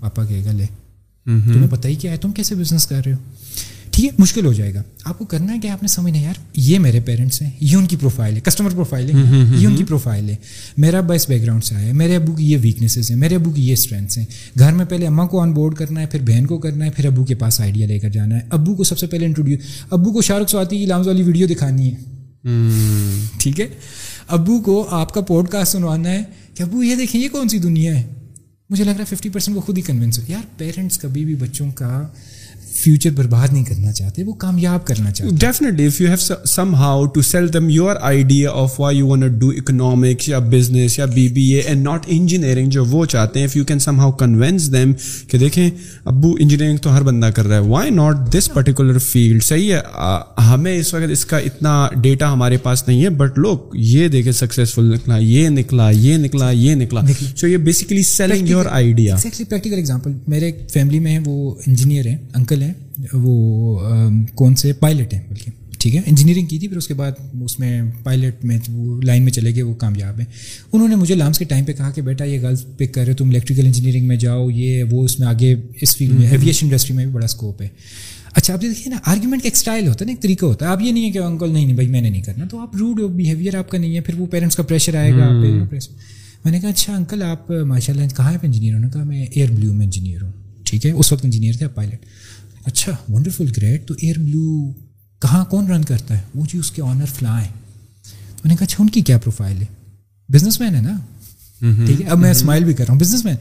پاپا 0.00 0.24
کہے 0.24 0.44
گا 0.44 0.52
لے. 0.52 0.66
تمہیں 1.26 1.70
پتہ 1.70 1.88
ہی 1.88 1.94
کیا 1.94 2.12
ہے 2.12 2.16
تم 2.16 2.32
کیسے 2.32 2.54
بزنس 2.54 2.86
کر 2.86 3.02
رہے 3.06 3.12
ہو؟ 3.12 3.18
ٹھیک 3.92 4.04
ہے 4.04 4.10
مشکل 4.18 4.46
ہو 4.46 4.52
جائے 4.52 4.74
گا۔ 4.74 4.82
آپ 5.04 5.18
کو 5.18 5.24
کرنا 5.24 5.54
ہے 5.54 5.58
کہ 5.58 5.68
آپ 5.68 5.82
نے 5.82 5.88
سمجھنا 5.88 6.20
یار 6.20 6.34
یہ 6.56 6.78
میرے 6.78 7.00
پیرنٹس 7.00 7.42
ہیں 7.42 7.50
یہ 7.60 7.76
ان 7.76 7.86
کی 7.86 7.96
پروفائل 7.96 8.34
ہے 8.34 8.40
کسٹمر 8.40 8.70
پروفائل 8.70 9.10
ہے 9.10 9.42
یہ 9.56 9.66
ان 9.66 9.76
کی 9.76 9.84
پروفائل 9.84 10.28
ہے۔ 10.28 10.34
میرا 10.76 10.98
ابا 10.98 11.14
اس 11.14 11.28
بیک 11.28 11.42
گراؤنڈ 11.42 11.64
سے 11.64 11.74
آیا 11.74 11.86
ہے 11.86 11.92
میرے 11.92 12.16
ابو 12.16 12.32
کی 12.32 12.52
یہ 12.52 12.56
ویکنیسز 12.60 13.10
ہیں 13.10 13.18
میرے 13.18 13.34
ابو 13.34 13.50
کی 13.50 13.68
یہ 13.68 13.72
اسٹرینتھس 13.72 14.18
ہیں۔ 14.18 14.24
گھر 14.58 14.72
میں 14.72 14.84
پہلے 14.84 15.06
اماں 15.06 15.26
کو 15.26 15.40
آن 15.40 15.52
بورڈ 15.52 15.74
کرنا 15.74 16.00
ہے 16.00 16.06
پھر 16.06 16.20
بہن 16.22 16.46
کو 16.46 16.58
کرنا 16.58 16.84
ہے 16.84 16.90
پھر 16.90 17.04
ابو 17.04 17.24
کے 17.24 17.34
پاس 17.34 17.60
آئیڈیا 17.60 17.86
لے 17.86 17.98
کر 17.98 18.08
جانا 18.08 18.36
ہے۔ 18.36 18.40
ابو 18.50 18.74
کو 18.74 18.84
سب 18.84 18.98
سے 18.98 19.06
پہلے 19.06 19.26
انٹروڈیوس 19.26 19.60
ابو 19.90 20.12
کو 20.12 20.22
شاہ 20.22 20.38
رخ 20.38 20.48
سواتی 20.48 20.78
کی 20.78 20.86
لامز 20.86 21.06
والی 21.06 21.22
ویڈیو 21.22 21.46
دکھانی 21.46 21.94
ہے۔ 21.94 21.96
ٹھیک 23.38 23.60
ہے؟ 23.60 23.68
ابو 24.28 24.60
کو 24.60 24.86
آپ 24.90 25.14
کا 25.14 25.20
پوڈ 25.20 25.48
کاسٹ 25.48 25.72
سنوانا 25.72 26.10
ہے 26.10 26.22
کہ 26.54 26.62
ابو 26.62 26.82
یہ 26.82 26.94
دیکھیں 26.94 27.20
یہ 27.20 27.28
کون 27.28 27.48
سی 27.48 27.58
دنیا 27.58 28.00
ہے؟ 28.00 28.02
مجھے 28.70 28.84
لگ 28.84 28.90
رہا 28.90 29.04
ہے 29.10 29.14
ففٹی 29.14 29.28
پرسینٹ 29.28 29.56
وہ 29.56 29.62
خود 29.62 29.76
ہی 29.76 29.82
کنوینس 29.82 30.18
ہو۔ 30.18 30.24
یار 30.28 30.42
پیرنٹس 30.56 30.98
کبھی 30.98 31.24
بھی 31.24 31.34
بچوں 31.34 31.70
کا 31.70 32.08
فیوچر 32.74 33.10
برباد 33.10 33.52
نہیں 33.52 33.64
کرنا 33.64 33.92
چاہتے 33.92 34.22
وہ 34.24 34.32
کامیاب 34.34 34.86
کرنا 34.86 35.10
چاہتے۔ 35.10 35.34
Definitely 35.36 35.86
if 35.86 36.00
you 36.00 36.08
have 36.08 36.44
somehow 36.74 37.04
to 37.06 37.22
sell 37.22 37.52
them 37.54 37.68
your 37.70 37.96
idea 38.00 38.50
of 38.52 38.78
why 38.80 38.98
you 38.98 39.06
want 39.06 39.40
do 39.40 39.48
economics 39.48 40.28
یا 40.28 40.38
بزنس 40.50 40.98
یا 40.98 41.04
B 41.04 41.26
B 41.28 41.42
A 41.54 41.60
and 41.60 41.84
not 41.84 42.06
engineering 42.06 42.70
جو 42.70 42.84
وہ 42.84 43.04
چاہتے 43.06 43.38
ہیں 43.38 43.46
if 43.46 43.56
you 43.56 43.64
can 43.64 43.78
somehow 44.00 44.12
convince 44.12 44.72
them 44.72 44.92
کہ 45.28 45.38
دیکھیں 45.38 45.68
ابو 46.04 46.34
انجینئرنگ 46.40 46.76
تو 46.76 46.96
ہر 46.96 47.02
بندہ 47.02 47.26
کر 47.26 47.46
رہا 47.46 47.56
ہے۔ 47.56 47.68
Why 47.68 47.90
not 47.90 48.32
this 48.34 48.52
particular 48.54 48.98
field 48.98 49.42
صحیح 49.42 49.72
ہے 49.74 49.80
ہمیں 50.48 50.74
اس 50.76 50.92
وقت 50.94 51.10
اس 51.10 51.24
کا 51.24 51.38
اتنا 51.38 51.88
ڈیٹا 52.02 52.32
ہمارے 52.32 52.56
پاس 52.56 52.86
نہیں 52.88 53.02
ہے 53.04 53.08
بٹ 53.10 53.38
لوگ 53.38 53.58
یہ 53.74 54.08
دیکھیں 54.08 54.32
سکسیزفل 54.32 54.92
نکلا 54.92 55.18
یہ 55.18 55.48
نکلا 55.48 55.90
یہ 55.90 56.16
نکلا 56.16 56.50
یہ 56.50 56.74
نکلا۔ 56.74 57.00
سو 57.36 57.46
یہ 57.46 57.56
basically 57.58 58.02
selling 58.02 58.48
your 58.48 58.66
idea 58.70 59.16
practical 59.22 59.74
example 59.74 60.12
میرے 60.28 60.50
فیملی 60.72 60.98
میں 61.00 61.18
وہ 61.24 61.54
انجینئر 61.66 62.06
ہیں 62.06 62.16
انکل 62.34 62.62
ہیں۔ 62.62 62.71
وہ 63.12 63.80
کون 64.34 64.54
سے 64.54 64.72
پائلٹ 64.72 65.14
ہیں 65.14 65.20
بلکہ 65.28 65.50
ٹھیک 65.78 65.96
ہے 65.96 66.00
انجینئرنگ 66.06 66.46
کی 66.46 66.58
تھی 66.58 66.68
پھر 66.68 66.76
اس 66.76 66.86
کے 66.88 66.94
بعد 66.94 67.12
اس 67.42 67.58
میں 67.58 67.82
پائلٹ 68.02 68.44
میں 68.44 68.58
وہ 68.68 69.00
لائن 69.02 69.22
میں 69.22 69.32
چلے 69.32 69.54
گئے 69.54 69.62
وہ 69.62 69.74
کامیاب 69.74 70.18
ہیں۔ 70.18 70.26
انہوں 70.72 70.88
نے 70.88 70.96
مجھے 70.96 71.14
لامس 71.14 71.38
کے 71.38 71.44
ٹائم 71.44 71.64
پہ 71.64 71.72
کہا 71.72 71.90
کہ 71.90 72.02
بیٹا 72.02 72.24
یہ 72.24 72.40
گرلس 72.42 72.64
پک 72.76 72.94
کر 72.94 73.06
رہے 73.06 73.14
تم 73.14 73.28
الیکٹریکل 73.28 73.66
انجینئرنگ 73.66 74.06
میں 74.06 74.16
جاؤ 74.16 74.50
یہ 74.50 74.84
وہ 74.90 75.04
اس 75.04 75.18
میں 75.20 75.28
آگے 75.28 75.54
اس 75.80 75.96
فیلڈ 75.96 76.18
میں 76.18 76.28
ایویشن 76.30 76.66
انڈسٹری 76.66 76.96
میں 76.96 77.04
بھی 77.06 77.12
بڑا 77.14 77.24
اسکوپ 77.24 77.62
ہے۔ 77.62 77.68
اچھا 78.34 78.54
آپ 78.54 78.62
دیکھیے 78.62 78.90
نا 78.90 78.96
آرگیومنٹ 79.06 79.42
کا 79.42 79.46
ایک 79.46 79.54
اسٹائل 79.54 79.88
ہوتا 79.88 80.04
ہے 80.04 80.06
نا 80.06 80.12
ایک 80.12 80.22
طریقہ 80.22 80.46
ہوتا 80.46 80.66
ہے۔ 80.66 80.70
آپ 80.70 80.82
یہ 80.82 80.92
نہیں 80.92 81.04
ہے 81.04 81.10
کہ 81.10 81.18
انکل 81.18 81.50
نہیں 81.52 81.64
نہیں 81.64 81.74
بھائی 81.74 81.88
میں 81.88 82.00
نے 82.00 82.10
نہیں 82.10 82.22
کرنا۔ 82.22 82.44
تو 82.44 82.58
آپ 82.58 82.76
روڈ 82.76 83.00
بیہیویئر 83.12 83.54
آپ 83.54 83.70
کا 83.70 83.78
نہیں 83.78 83.96
ہے 83.96 84.00
پھر 84.00 84.14
وہ 84.18 84.26
پیرنٹس 84.26 84.56
کا 84.56 84.62
پریشر 84.62 84.94
آئے 84.94 85.12
گا 85.12 85.30
میں 86.44 86.52
نے 86.52 86.60
کہا 86.60 86.68
اچھا 86.68 86.96
انکل 86.96 87.22
آپ 87.22 87.50
ماشاء 87.50 87.92
اللہ 87.92 88.14
کہاں 88.16 88.32
پہ 88.32 88.46
انجینئر 88.46 88.74
ہوں 88.74 88.80
نے 88.80 88.88
کہا 88.92 89.04
میں 89.04 89.24
ایئر 89.30 89.50
بلیو 89.52 89.72
میں 89.74 89.84
انجینئر 89.84 90.22
ہوں۔ 90.22 90.32
ٹھیک 90.64 90.86
ہے 90.86 90.90
اس 90.90 91.12
وقت 91.12 91.24
انجینئر 91.24 91.52
تھے 91.52 91.64
آپ 91.66 91.74
پائلٹ 91.74 92.04
اچھا 92.64 92.92
ونڈرفل 93.08 93.46
گریٹ 93.56 93.88
تو 93.88 93.94
ایئر 93.98 94.18
بلو 94.18 94.72
کہاں 95.22 95.44
کون 95.44 95.66
رن 95.66 95.84
کرتا 95.84 96.16
ہے؟ 96.16 96.22
وہ 96.34 96.46
جی 96.52 96.58
اس 96.58 96.70
کے 96.70 96.82
آنر 96.82 97.04
فلا 97.06 97.42
ہیں 97.42 97.48
میں 98.44 98.48
نے 98.48 98.56
کہا 98.56 98.64
اچھا 98.64 98.82
ان 98.82 98.88
کی 98.88 99.00
کیا 99.00 99.18
پروفائل 99.18 99.56
ہے؟ 99.60 99.66
بزنس 100.28 100.60
مین 100.60 100.74
ہے 100.74 100.80
نا؟ 100.80 100.98
ٹھیک 101.86 102.00
ہے 102.00 102.06
اب 102.06 102.18
میں 102.18 102.30
اسمائل 102.30 102.64
بھی 102.64 102.74
کر 102.74 102.84
رہا 102.84 102.92
ہوں۔ 102.94 103.00
بزنس 103.00 103.24
مین 103.24 103.34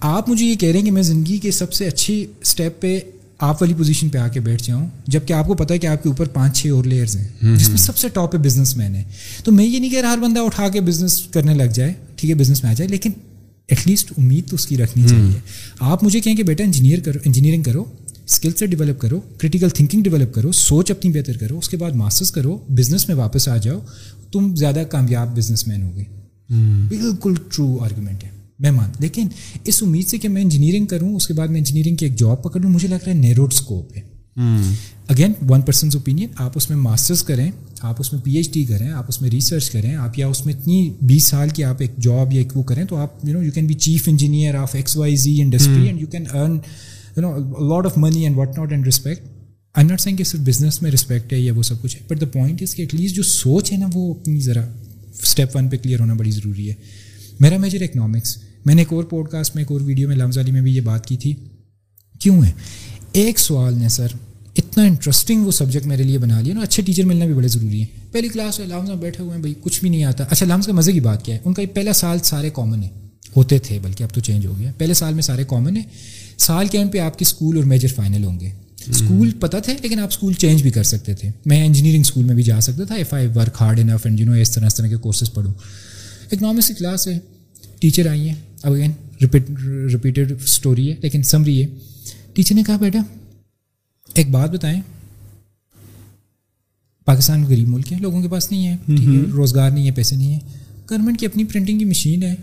آپ 0.00 0.28
مجھے 0.28 0.46
یہ 0.46 0.54
کہہ 0.54 0.68
رہے 0.68 0.78
ہیں 0.78 0.86
کہ 0.86 0.92
میں 0.92 1.02
زندگی 1.02 1.38
کے 1.38 1.50
سب 1.50 1.72
سے 1.72 1.86
اچھی 1.86 2.26
اسٹیپ 2.42 2.80
پہ 2.80 3.00
آپ 3.38 3.62
والی 3.62 3.74
پوزیشن 3.74 4.08
پہ 4.08 4.18
آ 4.18 4.28
کے 4.28 4.40
بیٹھ 4.40 4.62
جاؤں 4.64 4.88
جبکہ 5.06 5.32
آپ 5.32 5.46
کو 5.46 5.54
پتا 5.54 5.74
ہے 5.74 5.78
کہ 5.78 5.86
آپ 5.86 6.02
کے 6.02 6.08
اوپر 6.08 6.28
پانچ 6.28 6.58
چھ 6.58 6.66
اور 6.66 6.84
لیئرز 6.84 7.16
ہیں۔ 7.16 7.28
جس 7.56 7.68
میں 7.68 7.76
سب 7.76 7.96
سے 7.96 8.08
ٹاپ 8.08 8.32
پہ 8.32 8.38
بزنس 8.38 8.76
مین 8.76 8.94
ہے۔ 8.94 9.04
تو 9.44 9.52
میں 9.52 9.64
یہ 9.64 9.78
نہیں 9.78 9.90
کہہ 9.90 10.00
رہا 10.00 10.12
ہر 10.12 10.18
بندہ 10.18 10.40
اٹھا 10.40 10.68
کے 10.68 10.80
بزنس 10.80 11.22
کرنے 11.22 11.54
لگ 11.54 11.70
جائے 11.74 11.92
ٹھیک 12.16 12.30
ہے 12.30 12.34
بزنس 12.34 12.62
میں 12.62 12.70
آ 12.70 12.74
جائے 12.74 12.88
لیکن 12.88 13.10
ایٹ 13.68 13.86
لیسٹ 13.86 14.12
امید 14.18 14.48
تو 14.48 14.54
اس 14.54 14.66
کی 14.66 14.76
رکھنی 14.76 15.08
چاہیے۔ 15.08 15.38
آپ 15.80 16.04
مجھے 16.04 16.20
کہیں 16.20 16.36
کہ 16.36 16.42
بیٹا 16.42 16.64
انجینئر 16.64 17.00
کرو 17.00 17.18
انجینئرنگ 17.24 17.62
کرو۔ 17.62 17.84
اسکل 18.28 18.52
سے 18.52 18.66
ڈیولپ 18.66 19.00
کرو 19.00 19.20
کریٹیکل 19.38 19.68
تھنکنگ 19.70 20.02
ڈیولپ 20.02 20.34
کرو 20.34 20.52
سوچ 20.52 20.90
اپنی 20.90 21.10
بہتر 21.12 21.36
کرو 21.36 21.58
اس 21.58 21.68
کے 21.68 21.76
بعد 21.76 21.92
ماسٹرس 21.92 22.30
کرو 22.30 22.56
بزنس 22.68 23.08
میں 23.08 23.16
واپس 23.16 23.48
آ 23.48 23.56
جاؤ 23.56 23.78
تم 24.32 24.54
زیادہ 24.54 24.82
کامیاب 24.90 25.36
بزنس 25.36 25.66
مین 25.68 25.82
ہو 25.82 25.96
گئے 25.96 26.04
بالکل 26.88 27.34
ٹرو 27.48 27.66
آرگومنٹ 27.82 28.24
ہے 28.24 28.30
میں 28.58 28.70
مان 28.70 28.90
لیکن 29.00 29.28
اس 29.64 29.82
امید 29.82 30.08
سے 30.08 30.18
کہ 30.18 30.28
میں 30.28 30.42
انجینئرنگ 30.42 30.86
کروں 30.86 31.14
اس 31.14 31.26
کے 31.26 31.34
بعد 31.34 31.48
میں 31.48 31.58
انجینئرنگ 31.58 31.96
کی 31.96 32.06
ایک 32.06 32.18
جاب 32.18 32.42
پکڑوں 32.42 32.70
مجھے 32.70 32.88
لگ 32.88 32.94
رہا 32.94 33.12
ہے 33.12 33.16
نیروڈ 33.16 33.52
اسکوپ 33.52 33.96
ہے 33.96 34.02
اگین 35.08 35.32
ون 35.50 35.62
پرسنز 35.62 35.96
اوپینین 35.96 36.28
آپ 36.38 36.52
اس 36.56 36.68
میں 36.70 36.76
ماسٹرس 36.78 37.22
کریں 37.22 37.50
آپ 37.80 37.96
اس 37.98 38.12
میں 38.12 38.20
پی 38.20 38.36
ایچ 38.36 38.52
ڈی 38.52 38.64
کریں 38.64 38.88
آپ 38.90 39.04
اس 39.08 39.20
میں 39.22 39.30
ریسرچ 39.30 39.70
کریں 39.70 39.94
آپ 39.94 40.18
یا 40.18 40.26
اس 40.26 40.44
میں 40.46 40.54
اتنی 40.54 40.90
بیس 41.00 41.24
سال 41.24 41.48
کی 41.48 41.64
آپ 41.64 41.80
ایک 41.80 41.96
جاب 41.98 42.32
یا 42.32 42.38
ایک 42.38 42.56
وہ 42.56 42.62
کریں 42.62 42.84
تو 42.84 42.96
آپ 42.96 43.24
you 43.24 43.34
know 43.34 43.42
you 43.42 43.52
can 43.52 43.66
be 43.66 43.74
chief 43.74 44.08
engineer 44.08 44.54
of 44.54 44.74
X 44.74 44.96
Y 44.96 45.16
Z 45.16 45.40
industry 45.42 45.86
and 45.86 46.00
you 46.00 46.06
can 46.06 46.24
earn 46.32 46.58
you 47.16 47.22
know 47.22 47.68
lot 47.68 47.86
of 47.86 47.98
money 47.98 48.22
and 48.24 48.36
what 48.36 48.58
not 48.58 48.72
and 48.72 48.86
respect 48.86 49.26
I 49.74 49.86
not 49.86 50.00
saying 50.00 50.16
کہ 50.16 50.24
صرف 50.24 50.40
بزنس 50.40 50.80
میں 50.82 50.90
respect 50.90 51.32
ہے 51.32 51.40
یا 51.40 51.52
وہ 51.56 51.62
سب 51.62 51.82
کچھ 51.82 51.96
ہے 51.96 52.02
but 52.08 52.20
the 52.20 52.26
point 52.32 52.62
is 52.62 52.74
کہ 52.74 52.82
ایٹ 52.82 52.94
لیسٹ 52.94 53.14
جو 53.16 53.22
سوچ 53.22 53.72
ہے 53.72 53.76
نا 53.76 53.88
وہ 53.94 54.12
اپنی 54.14 54.40
ذرا 54.40 54.62
اسٹیپ 55.22 55.56
ون 55.56 55.68
پہ 55.68 55.76
کلیئر 55.76 56.00
ہونا 56.00 56.14
بڑی 56.14 56.30
ضروری 56.30 56.68
ہے. 56.70 56.74
میرا 57.40 57.56
میجر 57.58 57.82
اکنامکس 57.82 58.36
میں 58.66 58.74
نے 58.74 58.82
ایک 58.82 58.92
اور 58.92 59.04
پوڈ 59.04 59.28
کاسٹ 59.30 59.54
میں، 59.54 59.62
ایک 59.62 59.72
اور 59.72 59.80
ویڈیو 59.80 60.08
میں 60.08 60.16
لمز 60.16 60.38
علی 60.38 60.52
میں 60.52 60.60
بھی 60.60 60.74
یہ 60.76 60.80
بات 60.80 61.06
کی 61.06 61.16
تھی. 61.16 61.34
کیوں 62.20 62.42
ہے؟ 62.42 62.50
ایک 63.12 63.38
سوال 63.38 63.78
نے 63.78 63.88
سر 63.88 64.14
اتنا 64.56 64.84
انٹرسٹنگ 64.84 65.46
وہ 65.46 65.50
سبجیکٹ 65.50 65.86
میرے 65.86 66.02
لیے 66.02 66.18
بنا 66.18 66.40
لیا 66.40 66.54
نا، 66.54 66.60
اچھے 66.60 66.82
ٹیچر 66.82 67.04
ملنا 67.04 67.24
بھی 67.26 67.34
بڑے 67.34 67.48
ضروری 67.48 67.80
ہے 67.82 67.86
پہلی 68.12 68.28
کلاس 68.28 68.58
میں 68.58 68.66
لامز 68.68 68.88
میں 68.88 68.96
بیٹھے 68.96 69.22
ہوئے 69.22 69.34
ہیں، 69.34 69.40
بھائی 69.40 69.54
کچھ 69.60 69.80
بھی 69.80 69.88
نہیں 69.88 70.04
آتا. 70.04 70.24
اچھا 70.30 70.46
لامز 70.46 70.66
کا 70.66 70.72
مزے 70.72 70.92
کی 70.92 71.00
بات 71.00 71.24
کیا 71.24 71.34
ہے؟ 71.34 71.40
ان 71.44 71.54
کا 71.54 71.62
پہلا 71.74 71.92
سال 71.92 72.18
سارے 72.24 72.50
کامن 72.54 72.82
ہے 72.82 72.88
ہوتے 73.36 73.58
تھے 73.58 73.78
بلکہ 73.82 74.02
اب 74.02 74.14
تو 74.14 74.20
چینج 74.20 74.46
ہو 74.46 74.58
گیا۔ 74.58 74.72
پہلے 74.78 74.94
سال 74.94 75.14
میں 75.14 75.22
سارے 75.22 75.44
کامن 75.48 75.76
ہیں۔ 75.76 75.84
سال 76.38 76.66
کے 76.66 76.78
اینڈ 76.78 76.92
پہ 76.92 76.98
آپ 76.98 77.18
کے 77.18 77.22
اسکول 77.22 77.56
اور 77.56 77.64
میجر 77.64 77.88
فائنل 77.96 78.24
ہوں 78.24 78.40
گے۔ 78.40 78.50
اسکول 78.86 79.30
پتہ 79.40 79.56
تھے 79.64 79.74
لیکن 79.82 79.98
آپ 79.98 80.08
اسکول 80.10 80.32
چینج 80.32 80.62
بھی 80.62 80.70
کر 80.70 80.82
سکتے 80.82 81.14
تھے۔ 81.14 81.30
میں 81.46 81.66
انجینئرنگ 81.66 82.00
اسکول 82.00 82.24
میں 82.24 82.34
بھی 82.34 82.42
جا 82.42 82.60
سکتا 82.60 82.84
تھا۔ 82.84 82.94
If 82.94 83.14
I 83.14 83.26
work 83.26 83.56
hard 83.60 83.80
enough 83.80 84.00
and 84.04 84.20
you 84.20 84.26
know 84.26 84.32
اس 84.32 84.50
طرح 84.50 84.66
اس 84.66 84.74
طرح 84.74 84.88
کے 84.88 84.96
کورسز 84.96 85.32
پڑھوں۔ 85.34 85.54
اکنامکس 86.32 86.68
کی 86.68 86.74
کلاس 86.74 87.08
ہے۔ 87.08 87.18
ٹیچر 87.80 88.06
آئی 88.06 88.28
ہیں۔ 88.28 88.34
اب 88.62 88.72
اگین 88.72 88.90
ریپیٹیڈ 89.92 90.32
اسٹوری 90.32 90.90
ہے۔ 90.90 90.94
لیکن 91.02 91.22
سمری 91.22 91.62
ہے 91.62 91.66
ٹیچر 92.32 92.54
نے 92.54 92.62
کہا 92.66 92.76
بیٹا 92.76 92.98
ایک 94.14 94.30
بات 94.30 94.50
بتائیں۔ 94.50 94.80
پاکستان 97.04 97.44
غریب 97.44 97.68
ملک 97.68 97.92
ہے 97.92 97.98
لوگوں 97.98 98.22
کے 98.22 98.28
پاس 98.28 98.50
نہیں 98.50 98.66
ہے 98.66 98.76
ٹھیک 98.86 99.08
ہے 99.08 99.30
روزگار 99.30 99.70
نہیں 99.70 99.86
ہے 99.86 99.90
پیسے 99.90 100.16
نہیں 100.16 100.34
ہے 100.34 100.38
گورنمنٹ 100.90 101.20
کی 101.20 101.26
اپنی 101.26 101.44
پرنٹنگ 101.44 101.78
کی 101.78 101.84
مشین 101.84 102.22
ہے۔ 102.22 102.34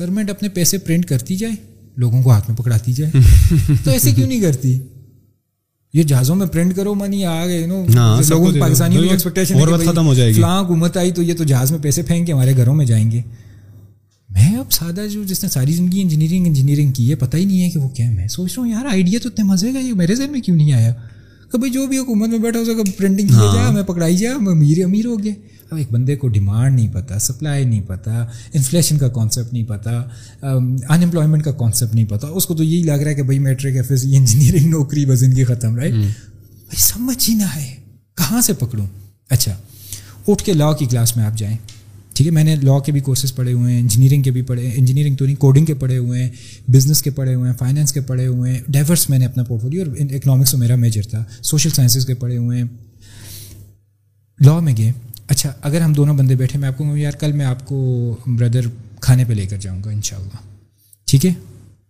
گورنمنٹ 0.00 0.30
اپنے 0.30 0.48
پیسے 0.48 0.78
پرنٹ 0.78 1.06
کرتی 1.06 1.36
جائے 1.36 1.54
لوگوں 1.96 2.22
کو 2.22 2.30
ہاتھ 2.30 2.50
میں 2.50 2.58
پکڑاتی 2.58 2.92
جائے۔ 2.92 3.12
تو 3.84 3.90
ایسے 3.90 4.10
کیوں 4.12 4.28
نہیں 4.28 4.40
کرتی؟ 4.40 4.78
یہ 5.94 6.02
جہازوں 6.02 6.36
میں 6.36 6.46
پرنٹ 6.46 6.76
کرو 6.76 6.94
منی 6.94 7.24
آ 7.24 7.46
گئے 7.46 7.66
نو 7.66 7.84
لوگوں 8.30 8.52
پاکستانی 8.60 8.96
ختم 9.92 10.06
ہو 10.06 10.14
جائے 10.14 10.30
گی۔ 10.30 10.34
فلاں 10.34 10.64
حکومت 10.64 10.96
آئی 10.96 11.12
تو 11.12 11.22
یہ 11.22 11.34
تو 11.34 11.44
جہاز 11.44 11.70
میں 11.70 11.78
پیسے 11.78 12.02
پھینک 12.02 12.26
کے 12.26 12.32
ہمارے 12.32 12.56
گھروں 12.56 12.74
میں 12.74 12.86
جائیں 12.86 13.10
گے۔ 13.10 13.20
میں 14.30 14.56
اب 14.56 14.72
سادہ 14.72 15.06
جو 15.12 15.24
جس 15.24 15.42
نے 15.42 15.48
ساری 15.50 15.72
زندگی 15.72 16.00
انجینئرنگ 16.02 16.46
انجینئرنگ 16.46 16.92
کی 16.92 17.10
ہے 17.10 17.14
پتہ 17.14 17.36
ہی 17.36 17.44
نہیں 17.44 17.62
ہے 17.62 17.70
کہ 17.70 17.78
وہ 17.78 17.88
کیا 17.88 18.10
میں 18.10 18.28
سوچ 18.28 18.52
رہا 18.56 18.62
ہوں 18.62 18.70
یار 18.70 18.84
آئیڈیا 18.84 19.18
تو 19.22 19.28
اتنے 19.28 19.44
مزے 19.44 19.74
گا 19.74 19.78
یہ 19.78 19.92
میرے 19.92 20.14
ذہن 20.14 20.32
میں 20.32 20.40
کیوں 20.40 20.56
نہیں 20.56 20.72
آیا؟ 20.72 20.92
کہ 21.52 21.58
بھائی 21.58 21.72
جو 21.72 21.86
بھی 21.86 21.98
حکومت 21.98 22.28
میں 22.28 22.38
بیٹھا 22.38 22.58
ہو 22.58 22.64
سکا 22.64 22.90
پرنٹنگ 22.96 23.28
کیا 23.28 23.50
جائے 23.54 23.66
ہمیں 23.68 23.82
پکڑائی 23.82 24.16
جائے 24.16 24.34
ہم 24.34 24.48
امیر 24.48 24.84
امیر 24.84 25.06
ہو 25.06 25.22
گئے۔ 25.24 25.32
اب 25.70 25.78
ایک 25.78 25.92
بندے 25.92 26.16
کو 26.16 26.28
ڈیمانڈ 26.28 26.76
نہیں 26.76 26.92
پتہ 26.92 27.18
سپلائی 27.18 27.64
نہیں 27.64 27.80
پتہ 27.86 28.28
انفلیشن 28.52 28.98
کا 28.98 29.08
کانسیپٹ 29.08 29.52
نہیں 29.52 29.64
پتہ 29.64 30.08
ان 30.42 30.76
امپلائمنٹ 30.88 31.44
کا 31.44 31.52
کانسیپٹ 31.52 31.94
نہیں 31.94 32.04
پتہ 32.04 32.26
اس 32.26 32.46
کو 32.46 32.54
تو 32.54 32.62
یہی 32.62 32.82
لگ 32.82 32.92
رہا 32.92 33.10
ہے 33.10 33.14
کہ 33.14 33.22
بھائی 33.22 33.38
میٹرک 33.38 33.76
ایف 33.76 33.90
ایس 33.90 34.06
انجینئرنگ 34.12 34.70
نوکری 34.70 35.06
بس 35.06 35.22
ان 35.22 35.34
کی 35.34 35.44
ختم 35.44 35.76
رائٹ 35.76 35.92
بھائی 35.92 36.76
سمجھ 36.76 37.30
ہی 37.30 37.34
نہ 37.34 37.46
ہے 37.56 37.74
کہاں 38.16 38.40
سے 38.40 38.52
پکڑوں؟ 38.52 38.86
اچھا 39.30 39.56
اٹھ 40.28 40.44
کے 40.44 40.52
لا 40.52 40.72
کی 40.72 40.86
کلاس 40.86 41.16
میں 41.16 41.24
آپ 41.24 41.38
جائیں۔ 41.38 41.56
ٹھیک 42.14 42.26
ہے 42.26 42.32
میں 42.32 42.44
نے 42.44 42.56
لا 42.56 42.78
کے 42.78 42.92
بھی 42.92 43.00
کورسز 43.00 43.34
پڑھے 43.34 43.52
ہوئے 43.52 43.72
ہیں 43.72 43.80
انجینئرنگ 43.80 44.22
کے 44.22 44.30
بھی 44.30 44.42
پڑھے 44.42 44.70
انجینئرنگ 44.74 45.16
تو 45.16 45.24
نہیں 45.24 45.36
کوڈنگ 45.36 45.64
کے 45.64 45.74
پڑھے 45.74 45.98
ہوئے 45.98 46.22
ہیں 46.22 46.30
بزنس 46.70 47.02
کے 47.02 47.10
پڑھے 47.10 47.34
ہوئے 47.34 47.50
ہیں 47.50 47.56
فائنینس 47.56 47.92
کے 47.92 48.00
پڑھے 48.00 48.26
ہوئے 48.26 48.52
ہیں 48.52 48.60
ڈائیورس 48.68 49.10
میں 49.10 49.18
نے 49.18 49.26
اپنا 49.26 49.42
پورٹ 49.42 49.62
فولیو 49.62 49.82
اور 49.82 49.96
اکنامکس 50.10 50.50
تو 50.50 50.58
میرا 50.58 50.76
میجر 50.76 51.02
تھا 51.02 51.24
سوشل 51.42 51.70
سائنسز 51.70 52.06
کے 52.06 52.14
پڑھے 52.14 52.36
ہوئے 52.36 52.58
ہیں۔ 52.58 52.68
لا 54.44 54.58
میں 54.60 54.76
گئے۔ 54.76 54.92
اچھا 55.28 55.52
اگر 55.62 55.80
ہم 55.80 55.92
دونوں 55.92 56.14
بندے 56.14 56.34
بیٹھے 56.34 56.58
میں 56.58 56.68
آپ 56.68 56.78
کو 56.78 56.96
یار 56.96 57.12
کل 57.12 57.32
میں 57.32 57.46
آپ 57.46 57.66
کو 57.66 58.16
بردر 58.26 58.60
کھانے 59.00 59.24
پہ 59.24 59.32
لے 59.32 59.46
کر 59.46 59.56
جاؤں 59.56 59.82
گا 59.84 59.90
ان 59.90 60.02
شاء 60.02 60.16
اللہ 60.16 60.36
ٹھیک 61.06 61.26
ہے؟ 61.26 61.32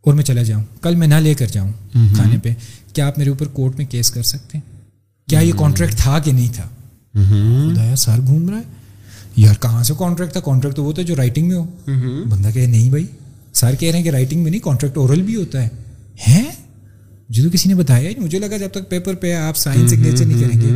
اور 0.00 0.14
میں 0.14 0.24
چلا 0.24 0.42
جاؤں۔ 0.42 0.64
کل 0.82 0.94
میں 0.94 1.06
نہ 1.06 1.14
لے 1.14 1.34
کر 1.34 1.46
جاؤں 1.46 1.70
کھانے 1.92 2.36
پہ۔ 2.42 2.54
کیا 2.92 3.06
آپ 3.06 3.18
میرے 3.18 3.30
اوپر 3.30 3.46
کورٹ 3.46 3.76
میں 3.78 3.86
کیس 3.86 4.10
کر 4.10 4.22
سکتے 4.22 4.58
ہیں؟ 4.58 4.74
کیا 5.28 5.40
یہ 5.40 5.52
کانٹریکٹ 5.58 5.94
تھا 5.96 6.18
کہ 6.18 6.32
نہیں 6.32 6.52
تھا؟ 6.54 6.68
خدا 7.14 7.96
سر 7.96 8.20
گھوم 8.26 8.50
رہا 8.50 8.58
ہے۔ 8.58 8.62
یار 9.36 9.54
کہاں 9.60 9.82
سے 9.82 9.94
کانٹریکٹ 9.98 10.32
تھا؟ 10.32 10.40
کانٹریکٹ 10.40 10.76
تو 10.76 10.84
وہ 10.84 10.92
تھا 10.92 11.02
جو 11.02 11.16
رائٹنگ 11.16 11.48
میں 11.48 11.56
ہو۔ 11.56 11.64
بندہ 12.28 12.48
کہ 12.54 12.66
نہیں 12.66 12.90
بھائی 12.90 13.06
سر 13.52 13.74
کہہ 13.74 13.90
رہے 13.90 13.98
ہیں 13.98 14.04
کہ 14.04 14.10
رائٹنگ 14.10 14.42
میں 14.42 14.50
نہیں 14.50 14.64
کانٹریکٹ 14.64 14.96
اورل 14.98 15.22
بھی 15.22 15.36
ہوتا 15.36 15.62
ہے۔ 15.62 15.68
ہیں؟ 16.28 16.44
تو 17.42 17.50
کسی 17.52 17.68
نے 17.68 17.74
بتایا 17.74 18.10
مجھے 18.18 18.38
لگا 18.38 18.56
جب 18.56 18.68
تک 18.68 18.88
پیپر 18.88 19.14
پہ 19.14 19.34
آپ 19.34 19.56
سائن 19.56 19.88
سگنیچر 19.88 20.24
نہیں 20.24 20.42
کریں 20.42 20.60
گے۔ 20.62 20.70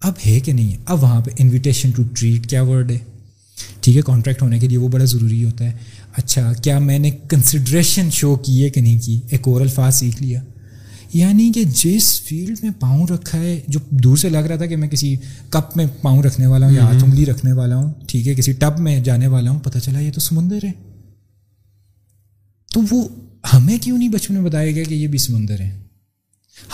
اب 0.00 0.12
ہے 0.26 0.40
کہ 0.40 0.52
نہیں 0.52 0.72
ہے؟ 0.72 0.78
اب 0.86 1.02
وہاں 1.02 1.20
پہ 1.20 1.30
انویٹیشن 1.38 1.90
ٹو 1.90 2.02
ٹریٹ 2.14 2.46
کیا 2.46 2.62
ورڈ 2.62 2.90
ہے؟ 2.90 2.98
ٹھیک 3.80 3.96
ہے 3.96 4.02
کانٹریکٹ 4.02 4.42
ہونے 4.42 4.58
کے 4.58 4.68
لیے 4.68 4.78
وہ 4.78 4.88
بڑا 4.88 5.04
ضروری 5.04 5.44
ہوتا 5.44 5.64
ہے۔ 5.64 5.72
اچھا 6.16 6.52
کیا 6.52 6.78
میں 6.78 6.98
نے 6.98 7.10
کنسیڈریشن 7.10 8.08
شو 8.12 8.36
کی 8.36 8.64
ہے 8.64 8.70
کہ 8.70 8.80
نہیں 8.80 8.98
کی؟ 8.98 9.20
ایک 9.30 9.48
اور 9.48 9.60
الفاظ 9.60 9.94
سیکھ 9.94 10.22
لیا۔ 10.22 10.40
یعنی 11.14 11.52
کہ 11.54 11.64
جس 11.64 12.22
فیلڈ 12.22 12.58
میں 12.62 12.70
پاؤں 12.80 13.06
رکھا 13.06 13.38
ہے 13.38 13.60
جو 13.68 13.80
دور 13.90 14.16
سے 14.16 14.28
لگ 14.28 14.38
رہا 14.38 14.56
تھا 14.56 14.66
کہ 14.66 14.76
میں 14.76 14.88
کسی 14.88 15.16
کپ 15.50 15.76
میں 15.76 15.86
پاؤں 16.02 16.22
رکھنے 16.22 16.46
والا 16.46 16.66
ہوں 16.66 16.74
یا 16.74 16.82
ہاتھ 16.82 17.04
انگلی 17.04 17.26
رکھنے 17.26 17.52
والا 17.52 17.76
ہوں 17.76 17.92
ٹھیک 18.06 18.28
ہے 18.28 18.34
کسی 18.34 18.52
ٹب 18.52 18.78
میں 18.78 19.00
جانے 19.00 19.26
والا 19.26 19.50
ہوں 19.50 19.60
پتہ 19.60 19.78
چلا 19.78 20.00
یہ 20.00 20.12
تو 20.12 20.20
سمندر 20.20 20.58
ہے۔ 20.64 20.72
تو 22.72 22.80
وہ 22.90 23.08
ہمیں 23.52 23.78
کیوں 23.80 23.98
نہیں 23.98 24.08
بچپن 24.08 24.34
میں 24.34 24.42
بتایا 24.42 24.70
گیا 24.72 24.84
کہ 24.84 24.94
یہ 24.94 25.06
بھی 25.06 25.18
سمندر 25.18 25.60
ہے؟ 25.60 25.85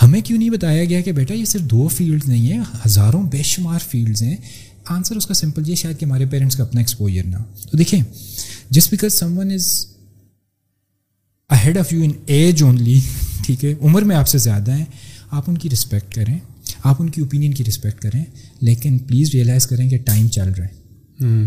ہمیں 0.01 0.21
کیوں 0.21 0.37
نہیں 0.39 0.49
بتایا 0.49 0.83
گیا 0.85 1.01
کہ 1.01 1.11
بیٹا 1.11 1.33
یہ 1.33 1.45
صرف 1.45 1.61
دو 1.61 1.87
فیلڈ 1.87 2.27
نہیں 2.27 2.51
ہیں، 2.51 2.59
ہزاروں 2.85 3.23
بے 3.23 3.41
شمار 3.43 3.79
فیلڈز 3.79 4.21
ہیں۔ 4.23 4.35
آنسر 4.89 5.15
اس 5.15 5.25
کا 5.25 5.33
سمپل 5.33 5.69
یہ 5.69 5.75
شاید 5.75 5.99
کہ 5.99 6.05
ہمارے 6.05 6.25
پیرنٹس 6.25 6.55
کا 6.55 6.63
اپنا 6.63 6.79
ایکسپوجر 6.79 7.23
نہ 7.23 7.37
تو 7.71 7.77
دیکھیں 7.77 8.01
just 8.69 8.91
because 8.91 9.13
someone 9.37 9.51
is 9.51 9.85
head 11.65 11.77
of 11.77 11.93
you 11.93 12.03
in 12.03 12.11
age 12.25 12.63
only 12.63 12.99
ٹھیک 13.45 13.65
ہے، 13.65 13.73
عمر 13.81 14.01
میں 14.01 14.15
آپ 14.15 14.27
سے 14.27 14.37
زیادہ 14.37 14.71
ہیں، 14.71 14.85
آپ 15.31 15.43
ان 15.47 15.57
کی 15.57 15.69
رسپیکٹ 15.69 16.15
کریں۔ 16.15 16.39
آپ 16.83 17.01
ان 17.01 17.09
کی 17.09 17.21
اوپینین 17.21 17.53
کی 17.53 17.63
رسپیکٹ 17.63 18.01
کریں، 18.01 18.23
لیکن 18.61 18.97
پلیز 18.97 19.29
ریئلائز 19.29 19.67
کریں 19.67 19.89
کہ 19.89 19.97
ٹائم 19.97 20.27
چل 20.29 20.49
رہا 20.49 20.65
ہے۔ 20.65 20.82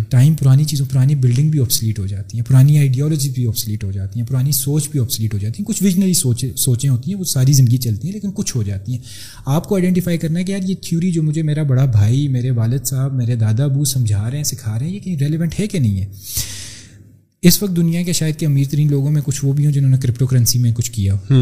ٹائم 0.09 0.34
پرانی 0.34 0.64
چیزوں 0.64 0.86
پرانی 0.93 1.14
بلڈنگ 1.14 1.51
بھی 1.51 1.60
آپسلیٹ 1.60 1.98
ہو 1.98 2.06
جاتی 2.06 2.38
ہیں 2.38 2.44
پرانی 2.44 2.78
آئیڈیالوجی 2.78 3.30
بھی 3.30 3.47
آپسلیٹ 3.47 3.84
ہو 3.84 3.93
جاتی 3.93 4.20
ہیں 4.20 4.26
پرانی 4.26 4.52
سوچ 4.52 4.88
بھی 4.90 5.01
آپسلیٹ 5.01 5.34
ہو 5.34 5.38
جاتی 5.38 5.55
ہیں۔ 5.59 5.66
کچھ 5.66 5.82
ویژنری 5.82 6.12
سوچیں 6.12 6.56
سوچیں 6.56 6.90
ہوتی 6.90 7.12
ہیں 7.12 7.18
وہ 7.18 7.24
ساری 7.24 7.52
زندگی 7.52 7.76
چلتی 7.76 8.09
ہیں 8.09 8.14
لیکن 8.14 8.28
کچھ 8.34 8.56
ہو 8.56 8.62
جاتی 8.62 8.93
ہیں۔ 8.93 8.98
آپ 9.47 9.68
کو 9.68 9.74
آئیڈینٹیفائی 9.74 10.18
کرنا 10.18 10.38
ہے 10.38 10.44
کہ 10.44 10.52
یار 10.52 10.60
یہ 10.62 10.74
تھیوری 10.82 11.12
جو 11.12 11.22
مجھے 11.22 11.43
میرا 11.43 11.62
بڑا 11.62 11.84
بھائی 11.84 12.28
میرے 12.28 12.51
والد 12.51 12.84
صاحب 12.84 13.14
میرے 13.14 13.36
دادا 13.36 13.64
ابو 13.64 13.84
سمجھا 13.84 14.30
رہے 14.30 14.36
ہیں 14.36 14.44
سکھا 14.44 14.78
رہے 14.78 14.86
ہیں 14.86 14.94
یہ 14.94 15.01
کہیں 15.01 15.16
ریلیونٹ 15.16 15.60
ہے 15.60 15.66
کہ 15.66 15.78
نہیں 15.78 16.01
ہے؟ 16.01 16.06
اس 17.43 17.62
وقت 17.62 17.76
دنیا 17.76 18.02
کے 18.02 18.12
شاید 18.12 18.36
کہ 18.36 18.47
امیر 18.47 18.64
ترین 18.70 18.90
لوگوں 18.90 19.10
میں 19.10 19.22
کچھ 19.24 19.44
وہ 19.44 19.52
بھی 19.52 19.66
ہوں 19.66 19.72
جنہوں 19.72 19.90
نے 19.90 19.97
کرپٹو 20.02 20.26
کرنسی 20.26 20.59
میں 20.59 20.72
کچھ 20.74 20.93
کیا 20.93 21.14
ہو۔ 21.14 21.34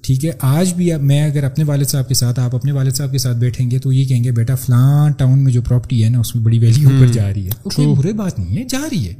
ٹھیک 0.00 0.24
ہے؟ 0.24 0.30
آج 0.40 0.74
بھی 0.74 0.90
میں 1.02 1.24
اگر 1.24 1.44
اپنے 1.44 1.64
والد 1.64 1.86
صاحب 1.86 2.08
کے 2.08 2.14
ساتھ 2.14 2.40
آپ 2.40 2.54
اپنے 2.54 2.72
والد 2.72 2.92
صاحب 2.92 3.12
کے 3.12 3.18
ساتھ 3.18 3.38
بیٹھیں 3.38 3.70
گے 3.70 3.78
تو 3.78 3.92
یہ 3.92 4.04
کہیں 4.04 4.24
گے 4.24 4.30
بیٹا 4.30 4.54
فلاں 4.54 5.10
ٹاؤن 5.10 5.44
میں 5.44 5.52
جو 5.52 5.62
پراپرٹی 5.62 6.04
ہے 6.04 6.08
نا 6.08 6.18
اس 6.18 6.34
میں 6.34 6.44
بڑی 6.44 6.58
ویلیو 6.58 6.88
اوپر 6.88 7.06
جا 7.06 7.34
رہی 7.34 7.46
ہے۔ 7.46 7.50
کوئی 7.62 7.94
برے 7.94 8.12
بات 8.12 8.38
نہیں 8.38 8.58
ہے 8.58 8.64
جا 8.64 8.80
رہی 8.92 9.08
ہے۔ 9.08 9.14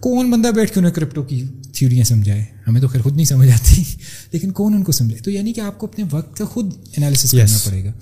کون 0.00 0.30
بندہ 0.30 0.48
بیٹھ 0.48 0.72
کے 0.74 0.80
انہیں 0.80 0.92
کرپٹو 0.92 1.22
کی 1.22 1.44
تھیوریاں 1.72 2.04
سمجھائے؟ 2.04 2.44
ہمیں 2.66 2.80
تو 2.80 2.88
خیر 2.88 3.02
خود 3.02 3.16
نہیں 3.16 3.24
سمجھ 3.24 3.48
آتی۔ 3.48 3.84
لیکن 4.32 4.50
کون 4.50 4.74
ان 4.74 4.82
کو 4.84 4.92
سمجھائے؟ 4.92 5.22
تو 5.22 5.30
یعنی 5.30 5.52
کہ 5.52 5.60
آپ 5.60 5.78
کو 5.78 5.86
اپنے 5.86 6.04
وقت 6.10 6.36
کا 6.36 6.44
خود 6.44 6.72
انالیسس 6.96 7.32
کرنا 7.32 7.58
پڑے 7.64 7.84
گا۔ 7.84 7.92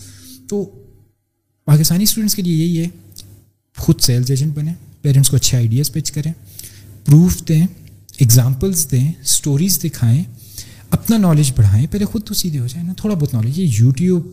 تو 0.48 0.64
پاکستانی 1.64 2.02
اسٹوڈنٹس 2.02 2.34
کے 2.34 2.42
لیے 2.42 2.66
یہی 2.66 2.78
ہے 2.78 2.88
خود 3.78 4.00
سیلز 4.00 4.30
ایجنٹ 4.30 4.54
بنیں 4.54 4.74
پیرنٹس 5.02 5.30
کو 5.30 5.36
اچھے 5.36 5.58
آئیڈیاز 5.58 5.92
پیچ 5.92 6.12
کریں 6.12 6.32
پروف 7.04 7.48
دیں 7.48 7.66
ایگزامپلس 8.18 8.90
دیں 8.90 9.12
اسٹوریز 9.24 9.80
دکھائیں۔ 9.84 10.24
اپنا 10.90 11.16
نالج 11.16 11.52
بڑھائیں 11.56 11.86
پہلے 11.90 12.04
خود 12.04 12.24
تو 12.24 12.34
سیدھے 12.34 12.58
ہو 12.58 12.66
جائیں 12.66 12.86
نا 12.86 12.92
تھوڑا 12.96 13.14
بہت 13.14 13.34
نالج 13.34 13.58
یہ 13.58 13.70
یوٹیوب 13.78 14.26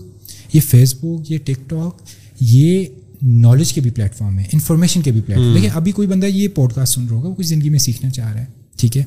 یہ 0.53 0.61
فیس 0.61 0.95
بک 0.95 1.31
یہ 1.31 1.38
ٹک 1.38 1.69
ٹاک 1.69 2.01
یہ 2.39 2.85
نالج 3.21 3.73
کے 3.73 3.81
بھی 3.81 3.89
پلیٹ 3.89 4.15
فارم 4.15 4.39
ہے 4.39 4.43
انفارمیشن 4.53 5.01
کے 5.01 5.11
بھی 5.11 5.21
پلیٹ 5.21 5.38
فارم 5.38 5.53
لیکن 5.53 5.69
ابھی 5.73 5.91
کوئی 5.91 6.07
بندہ 6.07 6.25
یہ 6.25 6.47
پوڈ 6.47 6.73
کاسٹ 6.73 6.93
سن 6.93 7.05
رہا 7.05 7.15
ہوگا 7.15 7.27
وہ 7.27 7.35
کچھ 7.35 7.47
زندگی 7.47 7.69
میں 7.69 7.80
سیکھنا 7.80 8.09
چاہ 8.09 8.34
رہا 8.34 8.41
ہے 8.41 8.45
ٹھیک 8.77 8.97
ہے؟ 8.97 9.03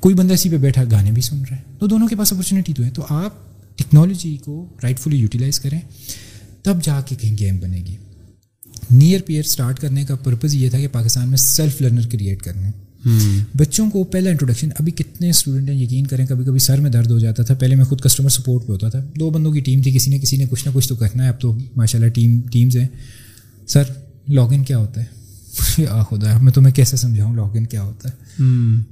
کوئی 0.00 0.14
بندہ 0.14 0.34
اسی 0.34 0.48
پہ 0.48 0.56
بیٹھا 0.56 0.84
گانے 0.90 1.10
بھی 1.10 1.22
سن 1.22 1.42
رہا 1.50 1.56
ہے 1.56 1.62
تو 1.78 1.86
دونوں 1.86 2.08
کے 2.08 2.16
پاس 2.16 2.32
اپرچونیٹی 2.32 2.72
تو 2.72 2.84
ہے۔ 2.84 2.90
تو 2.90 3.02
آپ 3.08 3.34
ٹیکنالوجی 3.76 4.36
کو 4.36 4.66
رائٹ 4.82 4.98
فلی 4.98 5.16
یوٹیلائز 5.16 5.60
کریں 5.60 5.80
تب 6.62 6.82
جا 6.82 7.00
کے 7.00 7.16
کہیں 7.16 7.38
گیم 7.38 7.56
بنے 7.56 7.76
گی۔ 7.76 7.96
نیئر 8.90 9.20
پیئر 9.22 9.44
اسٹارٹ 9.44 9.80
کرنے 9.80 10.04
کا 10.04 10.16
پرپز 10.16 10.54
یہ 10.54 10.70
تھا 10.70 10.78
کہ 10.78 10.88
پاکستان 10.88 11.28
میں 11.28 11.36
سیلف 11.36 11.80
لرنر 11.80 12.06
کریٹ 12.06 12.42
کرنے۔ 12.42 12.70
بچوں 13.54 13.90
کو 13.90 14.04
پہلا 14.04 14.30
انٹروڈکشن 14.30 14.68
ابھی 14.78 14.92
کتنے 14.92 15.30
اسٹوڈنٹ 15.30 15.70
ہیں 15.70 15.82
یقین 15.82 16.06
کریں 16.06 16.26
کبھی 16.26 16.44
کبھی 16.44 16.58
سر 16.58 16.80
میں 16.80 16.90
درد 16.90 17.10
ہو 17.10 17.18
جاتا 17.18 17.42
تھا۔ 17.42 17.54
پہلے 17.54 17.74
میں 17.74 17.84
خود 17.84 18.00
کسٹمر 18.00 18.28
سپورٹ 18.28 18.66
پہ 18.66 18.72
ہوتا 18.72 18.88
تھا۔ 18.88 19.04
دو 19.20 19.30
بندوں 19.30 19.52
کی 19.52 19.60
ٹیم 19.60 19.82
تھی 19.82 19.92
کسی 19.92 20.10
نے 20.10 20.18
کسی 20.18 20.36
نے 20.36 20.44
کچھ 20.50 20.68
نہ 20.68 20.72
کچھ 20.74 20.88
تو 20.88 20.96
کرنا 20.96 21.24
ہے۔ 21.24 21.28
اب 21.28 21.40
تو 21.40 21.58
ماشاء 21.76 21.98
اللہ 21.98 22.10
ٹیم 22.10 22.40
ٹیمز 22.52 22.76
ہیں۔ 22.76 22.88
سر 23.68 23.82
لاگ 24.28 24.48
ان 24.52 24.64
کیا 24.64 24.78
ہوتا 24.78 25.00
ہے؟ 25.00 25.16
آ 25.90 26.02
خدا 26.02 26.38
میں 26.38 26.52
تمہیں 26.52 26.74
کیسے 26.74 26.96
سمجھاؤں 26.96 27.34
لاگ 27.36 27.56
ان 27.56 27.66
کیا 27.66 27.82
ہوتا 27.82 28.08
ہے؟ 28.08 28.14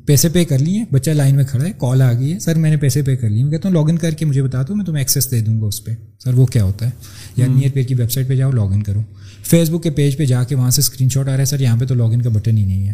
پیسے 0.07 0.29
پے 0.29 0.45
کر 0.45 0.59
لیے 0.59 0.85
بچہ 0.93 1.11
لائن 1.11 1.37
میں 1.37 1.45
کھڑا 1.45 1.65
ہے 1.65 1.73
کال 1.79 2.03
آ 2.03 2.13
گئی 2.13 2.33
ہے۔ 2.33 2.39
سر 2.39 2.55
میں 2.55 2.71
نے 2.71 2.77
پیسے 2.77 3.03
پے 3.03 3.17
کر 3.17 3.29
لیے۔ 3.31 3.45
میں 3.45 3.51
کہتا 3.51 3.69
ہوں 3.69 3.75
لاگ 3.77 3.89
ان 3.89 3.99
کر 3.99 4.11
کے 4.11 4.25
مجھے 4.25 4.43
بتا 4.43 4.63
دو 4.63 4.75
میں 4.75 4.85
تمہیں 4.85 5.01
ایکسیس 5.01 5.31
دے 5.31 5.41
دوں 5.41 5.61
گا 5.61 5.67
اس 5.67 5.85
پہ۔ 5.85 5.93
سر 6.25 6.35
وہ 6.35 6.47
کیا 6.47 6.65
ہوتا 6.65 6.87
ہے؟ 6.87 6.91
یا 7.37 7.47
نیئر 7.47 7.71
پے 7.75 7.83
کی 7.85 7.95
ویب 7.95 8.13
سائٹ 8.13 8.29
پہ 8.29 8.37
جاؤ 8.37 8.51
لاگ 8.51 8.73
ان 8.73 8.83
کرو۔ 8.83 9.03
فیس 9.45 9.71
بک 9.71 9.83
کے 9.83 9.91
پیج 9.91 10.17
پہ 10.17 10.25
جا 10.25 10.45
کے 10.45 10.55
وہاں 10.55 10.71
سے 10.71 10.81
اسکرین 10.81 11.09
شاٹ 11.09 11.29
آ 11.29 11.31
رہا 11.31 11.39
ہے۔ 11.39 11.45
سر 11.45 11.61
یہاں 11.61 11.77
پہ 11.77 11.85
تو 11.85 11.95
لاگ 11.95 12.13
ان 12.13 12.23
کا 12.23 12.31
بٹن 12.31 12.59
ہی 12.59 12.65
نہیں 12.65 12.89
ہے۔ 12.89 12.93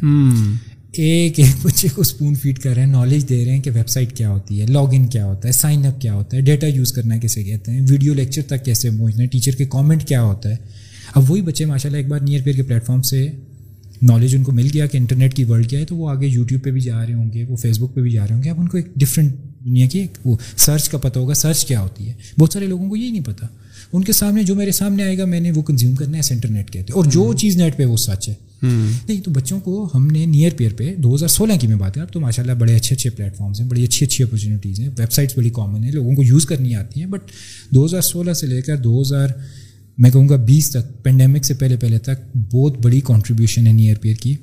ایک 0.93 1.39
ایک 1.39 1.67
بچے 1.67 1.89
کو 1.95 2.01
اسپون 2.01 2.35
فیڈ 2.35 2.59
کر 2.59 2.75
رہے 2.75 2.83
ہیں 2.83 2.91
نالج 2.91 3.29
دے 3.29 3.45
رہے 3.45 3.53
ہیں 3.53 3.63
کہ 3.63 3.71
ویب 3.75 3.89
سائٹ 3.89 4.17
کیا 4.17 4.31
ہوتی 4.31 4.61
ہے 4.61 4.67
لاگ 4.67 4.87
ان 4.93 5.07
کیا 5.07 5.27
ہوتا 5.27 5.49
ہے 5.49 5.53
سائن 5.53 5.87
اپ 5.87 6.01
کیا 6.01 6.15
ہوتا 6.15 6.37
ہے 6.37 6.43
ڈیٹا 6.43 6.67
یوز 6.67 6.93
کرنا 6.93 7.17
کیسے 7.17 7.45
کہتے 7.45 7.73
ہیں 7.73 7.81
ویڈیو 7.89 8.15
لیکچر 8.15 8.43
تک 8.47 8.65
کیسے 8.65 8.91
پہنچنا 8.91 9.23
ہے 9.23 9.29
ٹیچر 9.29 9.53
کے 9.53 9.65
کامنٹ 9.65 10.05
کیا 10.05 10.23
ہوتا 10.23 10.49
ہے۔ 10.49 10.57
اب 11.15 11.31
وہی 11.31 11.43
بچے 11.43 11.65
ماشاء 11.65 11.89
اللہ 11.89 11.97
ایک 11.97 12.09
بار 12.09 12.21
نیئر 12.21 12.43
پیئر 12.43 12.57
کے 12.57 12.63
پلیٹ 12.63 12.87
فارم 12.87 13.03
سے 13.03 13.31
نالج 14.03 14.37
ان 14.37 14.43
کو 14.43 14.53
مل 14.53 14.69
گیا 14.75 14.87
کہ 14.87 14.97
انٹرنیٹ 14.97 15.35
کی 15.35 15.45
ورلڈ 15.45 15.71
کیا 15.71 15.81
ہے، 15.81 15.85
تو 15.85 15.97
وہ 15.97 16.11
آگے 16.11 16.27
یوٹیوب 16.27 16.63
پہ 16.63 16.71
بھی 16.71 16.81
جا 16.81 17.07
رہے 17.07 17.15
ہوں 17.15 17.33
گے، 17.33 17.45
وہ 17.45 17.57
فیس 17.57 17.79
بک 17.79 17.95
پہ 17.95 18.01
بھی 18.01 18.11
جا 18.11 18.27
رہے 18.29 18.35
ہوں 18.35 18.43
گے۔ 18.43 18.51
اب 18.51 18.61
ان 18.61 18.69
کو 18.69 18.77
ایک 18.77 18.87
ڈفرینٹ 18.97 19.35
دنیا 19.65 19.87
کی 19.87 20.07
وہ 20.25 20.37
سرچ 20.57 20.89
کا 20.89 20.99
پتہ 20.99 21.19
ہوگا 21.19 21.35
سرچ 21.35 21.65
کیا 21.65 21.81
ہوتی 21.81 22.09
ہے۔ 22.09 22.13
بہت 22.39 22.53
سارے 22.53 22.67
لوگوں 22.67 22.89
کو 22.89 22.97
یہی 22.97 23.11
نہیں 23.11 23.25
پتہ۔ 23.25 23.45
ان 23.93 24.05
کے 24.05 24.13
سامنے 24.13 24.43
جو 24.43 24.55
میرے 24.55 24.73
سامنے 24.73 25.03
آئے 25.03 25.19
گا 25.19 25.25
میں 25.25 25.41
نے 25.41 25.51
وہ 25.51 25.63
کنزیوم 25.63 25.95
کرنا 25.95 26.19
ہے 26.19 26.35
انٹرنیٹ 26.35 26.71
کہتے 26.71 26.93
اور 26.93 27.05
جو 27.05 27.33
چیز 27.33 27.57
نیٹ 27.57 27.77
پہ 27.77 27.85
وہ 27.85 27.97
سچ 27.97 28.29
ہے۔ 28.29 28.35
نہیں 28.63 29.21
تو 29.21 29.31
بچوں 29.31 29.61
کو 29.61 29.89
ہم 29.95 30.07
نے 30.07 30.27
نیئر 30.27 30.51
پیئر 30.57 30.71
پہ 30.77 30.95
دو 30.95 31.15
ہزار 31.15 31.29
سولہ 31.29 31.53
کی 31.61 31.67
میں 31.67 31.77
بات 31.77 31.99
اب 31.99 32.13
تو 32.13 32.21
ماشاء 32.21 32.43
اللہ 32.43 32.55
بڑے 32.55 32.77
اچھے 32.77 32.97
اچھے 32.97 33.11
پلیٹ 33.11 33.37
فارمس 33.37 33.61
ہیں 33.61 33.69
بڑی 33.69 33.85
اچھی 33.85 34.07
اچھی 34.07 34.25
اپرچونیٹیز 34.25 34.81
ہیں۔ 34.81 34.89
ویب 34.99 35.13
سائٹس 35.13 35.39
بڑی 35.39 35.51
کامن 35.51 35.85
ہیں 35.85 35.93
لوگوں 35.93 36.15
کو 36.15 36.23
یوز 36.23 36.47
کرنی 36.47 36.75
آتی 36.75 37.01
ہیں۔ 37.01 37.07
بٹ 37.07 37.21
دو 37.71 37.87
ہزار 37.87 38.01
سولہ 38.01 38.33
سے 38.33 38.47
لے 38.47 38.61
کر 38.63 38.77
دو 38.77 39.03
ہزار 39.03 39.29
میں 39.99 40.11
کہوں 40.11 40.29
گا 40.29 40.37
بیس 40.37 40.71
تک 40.71 41.03
پینڈیمک 41.03 41.45
سے 41.45 41.55
پہلے 41.55 41.77
پہلے 41.77 41.99
تک 41.99 42.37
بہت 42.55 42.79
بڑی 42.79 43.01
کانٹریبیوشن 43.01 43.67
ہے 43.67 43.73
نیئر 43.73 43.97
پیئر 44.01 44.15
کی۔ 44.15 44.37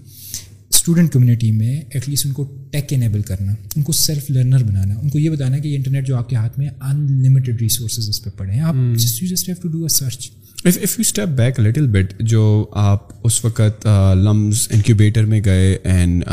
اسٹوڈنٹ 0.88 1.12
کمیونٹی 1.14 1.52
میں 1.52 1.76
ایٹ 1.90 2.08
لیسٹ 2.10 2.26
ان 2.26 2.32
کو 2.34 2.44
ٹیک 2.72 2.92
انیبل 2.94 3.22
کرنا 3.22 3.54
ان 3.76 3.84
کو 3.84 3.92
سیلف 3.92 4.30
لرنر 4.32 4.64
بنانا 4.64 4.94
ان 4.96 5.10
کو 5.10 5.20
یہ 5.20 5.30
بتانا 5.30 5.58
کہ 5.58 5.68
یہ 5.68 5.76
انٹرنیٹ 5.78 6.06
جو 6.08 6.16
آپ 6.18 6.30
کے 6.30 6.36
ہاتھ 6.36 6.60
میں 6.60 6.68
ان 6.68 7.06
لمیٹیڈ 7.24 7.62
ریسورسز 7.62 8.08
اس 8.10 8.24
پہ 8.24 8.30
پڑے 8.38 8.52
ہیں 8.52 8.62
آپ 8.62 8.76
just 8.96 9.50
have 9.50 9.56
to 9.62 9.70
do 9.70 9.82
a 9.82 9.88
search 9.90 10.30
if 10.66 10.78
you 10.90 11.02
step 11.02 11.30
back 11.38 11.60
little 11.60 11.88
bit 11.88 12.14
جو 12.26 12.44
آپ 12.76 13.12
اس 13.24 13.44
وقت 13.46 13.88
لمز 14.18 14.68
انکیوبیٹر 14.72 15.26
میں 15.26 15.40
گئے 15.46 15.76
and 15.86 16.24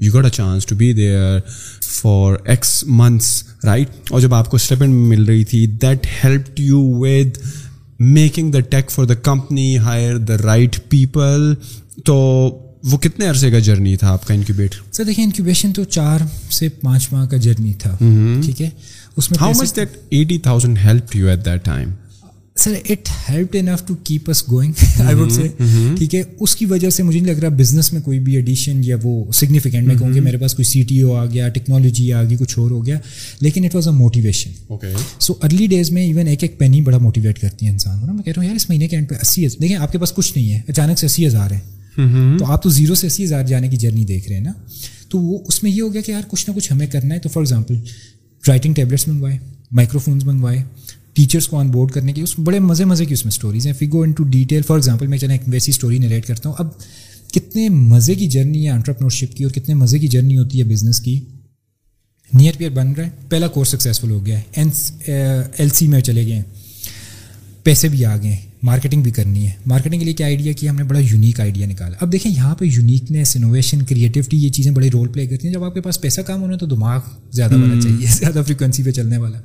you 0.00 0.12
got 0.14 0.24
a 0.24 0.30
chance 0.30 0.66
to 0.66 0.76
be 0.76 0.92
there 0.92 1.38
for 1.90 2.36
X 2.44 2.72
months 2.88 3.42
right 3.64 4.10
اور 4.10 4.20
جب 4.20 4.34
آپ 4.34 4.50
کو 4.50 4.56
اسٹیپ 4.56 4.82
ان 4.82 4.94
مل 5.08 5.24
رہی 5.24 5.44
تھی 5.44 5.66
that 5.82 6.06
help 6.24 6.60
you 6.60 6.82
with 6.96 7.38
making 8.00 8.50
the 8.50 8.60
tech 8.70 8.90
for 8.90 9.04
the 9.04 9.14
company 9.22 9.76
hire 9.78 10.16
the 10.18 10.36
right 10.44 10.78
people 10.88 11.52
تو 12.04 12.18
وہ 12.82 12.98
کتنے 12.98 13.26
عرصے 13.26 13.50
کا 13.50 13.58
جرنی 13.58 13.96
تھا 13.96 14.12
آپ 14.12 14.26
کا 14.26 14.34
انکیوبیٹ 14.34 14.74
سر 14.92 15.04
دیکھیں 15.04 15.24
انکیوبیشن 15.24 15.72
تو 15.72 15.84
چار 15.84 16.20
سے 16.50 16.68
پانچ 16.68 17.08
ماہ 17.12 17.26
کا 17.26 17.36
جرنی 17.36 17.72
تھا 17.72 17.96
ٹھیک 18.44 18.62
ہے؟ 18.62 18.68
اس 19.16 19.30
میں 19.30 19.38
how 19.40 19.52
much 19.52 19.76
that 19.76 19.88
eighty 20.10 20.38
thousand 20.38 20.78
help 20.84 21.16
you 21.16 21.28
at 21.28 21.44
that 21.44 21.64
time 21.64 21.90
sir 22.56 22.72
it 22.88 23.08
help 23.28 23.56
enough 23.60 23.86
to 23.86 23.94
keep 24.04 24.30
us 24.30 24.42
going 24.50 24.72
I 25.00 25.14
would 25.14 25.32
say 25.32 25.42
ٹھیک 25.98 26.14
ہے؟ 26.14 26.22
اس 26.40 26.56
کی 26.56 26.66
وجہ 26.66 26.90
سے 26.90 27.02
مجھے 27.02 27.20
نہیں 27.20 27.34
لگ 27.34 27.38
رہا 27.38 27.48
بزنس 27.48 27.92
میں 27.92 28.00
کوئی 28.02 28.18
بھی 28.20 28.34
ایڈیشن 28.36 28.80
یا 28.84 28.96
وہ 29.02 29.32
سگنیفیکینٹ 29.32 29.86
میں 29.86 29.94
کہوں 29.94 30.12
کہ 30.12 30.20
میرے 30.20 30.36
پاس 30.36 30.54
کوئی 30.54 30.64
سی 30.64 30.82
ٹی 30.82 31.00
او 31.00 31.14
آ 31.14 31.24
گیا 31.26 31.48
ٹیکنالوجی 31.48 32.12
آ 32.12 32.22
گئی 32.22 32.36
کچھ 32.36 32.58
اور 32.58 32.70
ہو 32.70 32.84
گیا 32.86 32.98
لیکن 33.40 33.64
it 33.64 33.74
was 33.74 33.88
a 33.88 33.94
motivation 33.94 34.76
so 35.18 35.34
early 35.42 35.66
days 35.66 35.90
میں 35.90 36.02
ایون 36.02 36.26
ایک 36.26 36.42
ایک 36.42 36.58
پینی 36.58 36.80
بڑا 36.80 36.98
موٹیویٹ 36.98 37.38
کرتی 37.38 37.66
ہے 37.66 37.70
انسان 37.70 38.00
کو 38.00 38.06
نا۔ 38.06 38.12
میں 38.12 38.22
کہہ 38.22 38.32
رہا 38.36 38.42
ہوں 38.42 38.48
یار 38.48 38.56
اس 38.56 38.68
مہینے 38.68 38.88
کے 38.88 38.96
اینڈ 38.96 39.08
پہ 39.08 39.14
اسی 39.22 39.46
ہزار۔ 39.46 39.60
دیکھیں 39.62 39.76
آپ 39.76 39.92
کے 39.92 39.98
پاس 39.98 40.12
کچھ 40.12 40.32
نہیں 40.36 40.52
ہے 40.52 40.60
اچانک 40.68 40.98
سے 40.98 41.06
اسی 41.06 41.26
ہزار 41.26 41.50
ہے۔ 41.50 41.58
Mm-hmm. 42.00 42.38
تو 42.38 42.46
آپ 42.46 42.62
تو 42.62 42.70
زیرو 42.70 42.94
سے 42.94 43.06
اسی 43.06 43.24
ہزار 43.24 43.44
جانے 43.44 43.68
کی 43.68 43.76
جرنی 43.76 44.04
دیکھ 44.04 44.28
رہے 44.28 44.36
ہیں 44.36 44.44
نا؟ 44.44 44.52
تو 45.08 45.18
وہ 45.18 45.38
اس 45.46 45.62
میں 45.62 45.70
یہ 45.70 45.82
ہو 45.82 45.92
گیا 45.92 46.00
کہ 46.00 46.12
یار 46.12 46.22
کچھ 46.28 46.50
نہ 46.50 46.54
کچھ 46.54 46.72
ہمیں 46.72 46.86
کرنا 46.86 47.14
ہے 47.14 47.20
تو 47.20 47.28
فار 47.28 47.42
ایگزامپل 47.42 47.74
رائٹنگ 48.48 48.74
ٹیبلیٹس 48.74 49.08
منگوائے 49.08 49.38
مائکرو 49.72 49.98
فونس 49.98 50.24
منگوائے 50.24 50.62
ٹیچرس 51.12 51.48
کو 51.48 51.58
آن 51.58 51.68
بورڈ 51.68 51.90
کرنے 51.90 52.12
کی 52.12 52.20
اس 52.20 52.38
بڑے 52.38 52.58
مزے 52.58 52.84
مزے 52.84 53.04
کی 53.04 53.14
اس 53.14 53.24
میں 53.24 53.32
اسٹوریز 53.32 53.66
ہیں۔ 53.66 53.74
فی 53.74 53.88
go 53.92 54.02
into 54.12 54.24
detail 54.24 54.62
for 54.62 54.76
example 54.76 55.06
میں 55.06 55.18
چلیں 55.18 55.34
ایک 55.34 55.42
ویسی 55.46 55.70
اسٹوری 55.70 55.98
نریٹ 55.98 56.26
کرتا 56.26 56.48
ہوں۔ 56.48 56.56
اب 56.58 56.66
کتنے 57.32 57.68
مزے 57.68 58.14
کی 58.14 58.26
جرنی 58.26 58.64
ہے 58.64 58.70
انٹرپرنورشپ 58.70 59.36
کی 59.36 59.44
اور 59.44 59.52
کتنے 59.52 59.74
مزے 59.74 59.98
کی 59.98 60.08
جرنی 60.08 60.38
ہوتی 60.38 60.58
ہے 60.58 60.64
بزنس 60.64 61.00
کی۔ 61.00 61.20
نیئر 62.34 62.52
پیئر 62.58 62.70
بن 62.70 62.92
رہا 62.92 63.04
ہے، 63.04 63.10
پہلا 63.28 63.46
کورس 63.46 63.68
سکسیزفل 63.68 64.10
ہو 64.10 64.26
گیا 64.26 64.38
ہے۔ 64.38 64.62
ایل 65.58 65.68
سی 65.68 65.88
میں 65.88 66.00
چلے 66.00 66.26
گئے 66.26 66.34
ہیں۔ 66.34 66.42
پیسے 67.62 67.88
بھی 67.88 68.04
آ 68.04 68.16
گئے 68.16 68.32
ہیں۔ 68.32 68.49
مارکیٹنگ 68.62 69.02
بھی 69.02 69.10
کرنی 69.10 69.46
ہے۔ 69.46 69.50
مارکیٹنگ 69.66 69.98
کے 69.98 70.04
لیے 70.04 70.14
کیا 70.14 70.26
آئیڈیا 70.26 70.52
کیا؟ 70.52 70.70
ہم 70.70 70.76
نے 70.76 70.84
بڑا 70.84 70.98
یونیک 70.98 71.40
آئیڈیا 71.40 71.66
نکالا۔ 71.66 71.96
اب 72.00 72.12
دیکھیں 72.12 72.32
یہاں 72.32 72.54
پہ 72.54 72.64
یونیکنیس 72.64 73.36
انوویشن 73.36 73.82
کریٹیوٹی 73.82 74.36
یہ 74.36 74.48
چیزیں 74.48 74.72
بڑے 74.72 74.88
رول 74.92 75.08
پلے 75.08 75.26
کرتی 75.26 75.46
ہیں۔ 75.46 75.54
جب 75.54 75.64
آپ 75.64 75.74
کے 75.74 75.80
پاس 75.80 76.00
پیسہ 76.00 76.20
کام 76.20 76.42
ہونا 76.42 76.56
تو 76.56 76.66
دماغ 76.66 77.00
زیادہ 77.32 77.54
ہونا 77.54 77.80
چاہیے 77.80 78.06
زیادہ 78.06 78.42
فریکوینسی 78.46 78.82
پہ 78.82 78.90
چلنے 78.90 79.16
والا۔ 79.16 79.38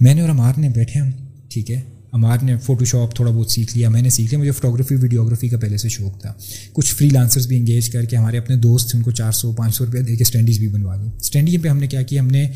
میں 0.00 0.14
نے 0.14 0.20
اور 0.20 0.28
امار 0.28 0.52
نے 0.56 0.68
بیٹھے 0.68 1.00
ہم 1.00 1.10
ٹھیک 1.48 1.70
ہے۔ 1.70 1.80
امار 2.12 2.38
نے 2.42 2.56
فوٹو 2.56 2.84
شاپ 2.84 3.16
تھوڑا 3.16 3.30
بہت 3.30 3.50
سیکھ 3.50 3.76
لیا۔ 3.76 3.88
میں 3.88 4.02
نے 4.02 4.10
سیکھ 4.10 4.30
لیا 4.30 4.38
مجھے 4.38 4.50
فوٹوگرافی 4.50 4.94
ویڈیوگرافی 4.94 5.48
کا 5.48 5.58
پہلے 5.58 5.76
سے 5.76 5.88
شوق 5.88 6.20
تھا۔ 6.20 6.32
کچھ 6.72 6.94
فری 6.94 7.08
لانسرس 7.08 7.46
بھی 7.46 7.56
انگیج 7.56 7.90
کر 7.90 8.04
کے 8.04 8.16
ہمارے 8.16 8.38
اپنے 8.38 8.56
دوست 8.56 8.94
ان 8.94 9.02
کو 9.02 9.10
چار 9.10 9.32
سو 9.32 9.52
پانچ 9.52 9.74
سو 9.74 9.86
روپیہ 9.86 10.00
دے 10.00 10.16
کے 10.16 10.22
اسٹینڈیز 10.22 10.58
بھی 10.58 10.68
بنوا 10.68 10.96
لی 10.96 11.08
اسٹینڈی 11.20 11.58
پہ 11.58 11.68
ہم 11.68 11.78
نے 11.78 11.86
کیا 11.86 12.02
کیا؟ 12.02 12.20
ہم 12.22 12.26
نے 12.26 12.48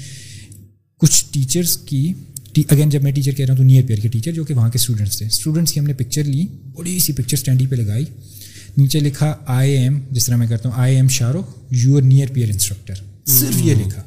کچھ 0.99 1.25
ٹیچرس 1.31 1.77
کی 1.77 2.13
اگین 2.69 2.89
جب 2.89 3.03
میں 3.03 3.13
ٹیچر 3.13 3.33
کہہ 3.33 3.45
رہا 3.45 3.53
ہوں 3.53 3.59
تو 3.59 3.65
نیئر 3.65 3.83
پیئر 3.87 3.99
کے 3.99 4.09
ٹیچر 4.09 4.33
جو 4.33 4.45
کہ 4.45 4.55
وہاں 4.55 4.71
کے 4.71 4.79
اسٹوڈنٹس 4.79 5.19
تھے. 5.19 5.27
اسٹوڈنٹس 5.27 5.73
کی 5.73 5.81
ہم 5.81 5.87
نے 5.87 5.93
پکچر 5.93 6.25
لی، 6.25 6.47
بڑی 6.75 6.99
سی 6.99 7.13
پکچر 7.13 7.37
اسٹینڈی 7.37 7.67
پہ 7.67 7.77
لگائی. 7.77 8.05
نیچے 8.77 9.01
لکھا 9.01 9.35
آئی 9.47 9.73
ایم 9.73 9.99
جس 10.11 10.27
طرح 10.27 10.37
میں 10.37 10.47
کرتا 10.47 10.69
ہوں 10.69 10.77
I 10.79 10.97
am 10.97 11.09
Shah 11.09 11.33
Rukh 11.33 11.45
you 11.71 12.01
near 12.01 12.29
pair 12.33 12.49
instructor 12.49 12.95
صرف 13.27 13.63
یہ 13.65 13.75
لکھا. 13.75 14.03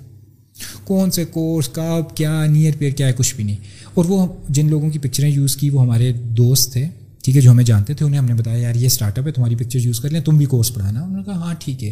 کون 0.83 1.11
سے 1.11 1.25
کورس 1.25 1.69
کب، 1.69 2.15
کیا 2.15 2.45
نیئر 2.45 2.73
پیئر 2.79 2.91
کیا 2.91 3.07
ہے، 3.07 3.13
کچھ 3.17 3.35
بھی 3.35 3.43
نہیں. 3.43 3.57
اور 3.93 4.05
وہ 4.05 4.27
جن 4.49 4.69
لوگوں 4.69 4.89
کی 4.89 4.99
پکچریں 4.99 5.29
یوز 5.29 5.55
کی 5.57 5.69
وہ 5.69 5.81
ہمارے 5.81 6.11
دوست 6.13 6.73
تھے. 6.73 6.87
ٹھیک 7.27 7.35
ہے 7.37 7.41
جو 7.41 7.51
ہمیں 7.51 7.63
جانتے 7.63 7.93
تھے 7.93 8.05
انہیں 8.05 8.19
ہم 8.19 8.25
نے 8.25 8.33
بتایا 8.33 8.57
یار 8.57 8.75
یہ 8.75 8.85
اسٹارٹ 8.85 9.19
اپ 9.19 9.27
ہے 9.27 9.31
تمہاری 9.31 9.55
پکچر 9.55 9.79
یوز 9.79 9.99
کر 9.99 10.09
لیں 10.09 10.21
تم 10.21 10.37
بھی 10.37 10.45
کورس 10.45 10.73
پڑھانا 10.73 11.01
انہوں 11.01 11.17
نے 11.17 11.23
کہا 11.23 11.33
ہاں 11.33 11.53
ٹھیک 11.59 11.83
ہے۔ 11.83 11.91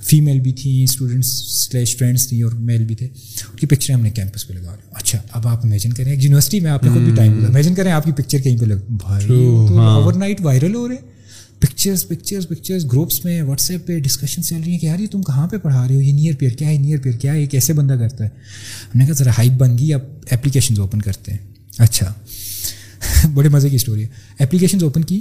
فیمیل 0.00 0.40
بھی 0.40 0.52
تھیں 0.52 0.84
اسٹوڈنٹس 0.84 1.26
سلیش 1.70 1.96
فرینڈس 1.96 2.28
تھیں 2.28 2.42
اور 2.42 2.52
میل 2.52 2.84
بھی 2.84 2.94
تھے۔ 2.94 3.06
ان 3.06 3.56
کی 3.56 3.66
پکچریں 3.66 3.96
ہم 3.96 4.02
نے 4.02 4.10
کیمپس 4.10 4.48
پہ 4.48 4.54
لگا 4.54 4.70
رہے 4.70 4.88
اچھا 4.92 5.22
اب 5.32 5.48
آپ 5.48 5.66
امیجن 5.66 5.92
کریں 5.92 6.12
ایک 6.12 6.22
یونیورسٹی 6.24 6.60
میں 6.60 6.70
آپ 6.70 6.84
نے 6.84 6.90
خود 6.90 7.02
بھی 7.02 7.14
ٹائم 7.14 7.44
امیجن 7.44 7.74
کریں 7.74 7.92
آپ 7.92 8.04
کی 8.04 8.12
پکچر 8.12 8.38
کہیں 8.38 8.56
پہ 8.58 8.64
لگ 8.64 8.74
بھائی 8.88 9.46
اوور 9.74 10.12
نائٹ 10.12 10.40
وائرل 10.40 10.74
ہو 10.74 10.88
رہے 10.88 10.96
پکچرس 11.58 12.08
پکچرس 12.08 12.48
پکچرس 12.48 12.84
گروپس 12.84 13.24
میں 13.24 13.42
واٹس 13.42 13.70
ایپ 13.70 13.86
پہ 13.86 13.98
ڈسکشن 13.98 14.42
چل 14.42 14.56
رہی 14.64 14.72
ہیں 14.72 14.78
کہ 14.78 14.86
یار 14.86 14.98
یہ 14.98 15.06
تم 15.06 15.22
کہاں 15.22 15.48
پہ 15.48 15.56
پڑھا 15.56 15.88
رہے 15.88 15.94
ہو؟ 15.94 16.00
یہ 16.00 16.12
نیئر 16.12 16.34
پیئر 16.38 16.50
کیا 16.50 16.68
ہے؟ 16.68 16.78
نیئر 16.78 16.98
پیئر 16.98 17.16
کیا 17.16 17.32
ہے؟ 17.32 17.40
یہ 17.40 17.46
کیسے 17.46 17.72
بندہ 17.72 17.92
کرتا 17.92 18.24
ہے؟ 18.24 18.28
ہم 18.94 18.98
نے 18.98 19.06
کہا 19.06 19.14
ذرا 19.14 19.30
ہائپ 19.30 19.52
بن 19.52 19.78
گئی 19.78 19.94
اب 19.94 20.00
اپلیکیشنز 20.30 20.78
اوپن 20.80 21.02
کرتے 21.02 21.32
ہیں۔ 21.32 21.38
اچھا۔ 21.78 22.12
بڑے 23.32 23.48
مزے 23.48 23.70
کی 23.70 23.76
اسٹوری 23.76 24.02
ہے۔ 24.02 24.08
اپلیکیشنز 24.38 24.82
اوپن 24.82 25.04
کی۔ 25.04 25.20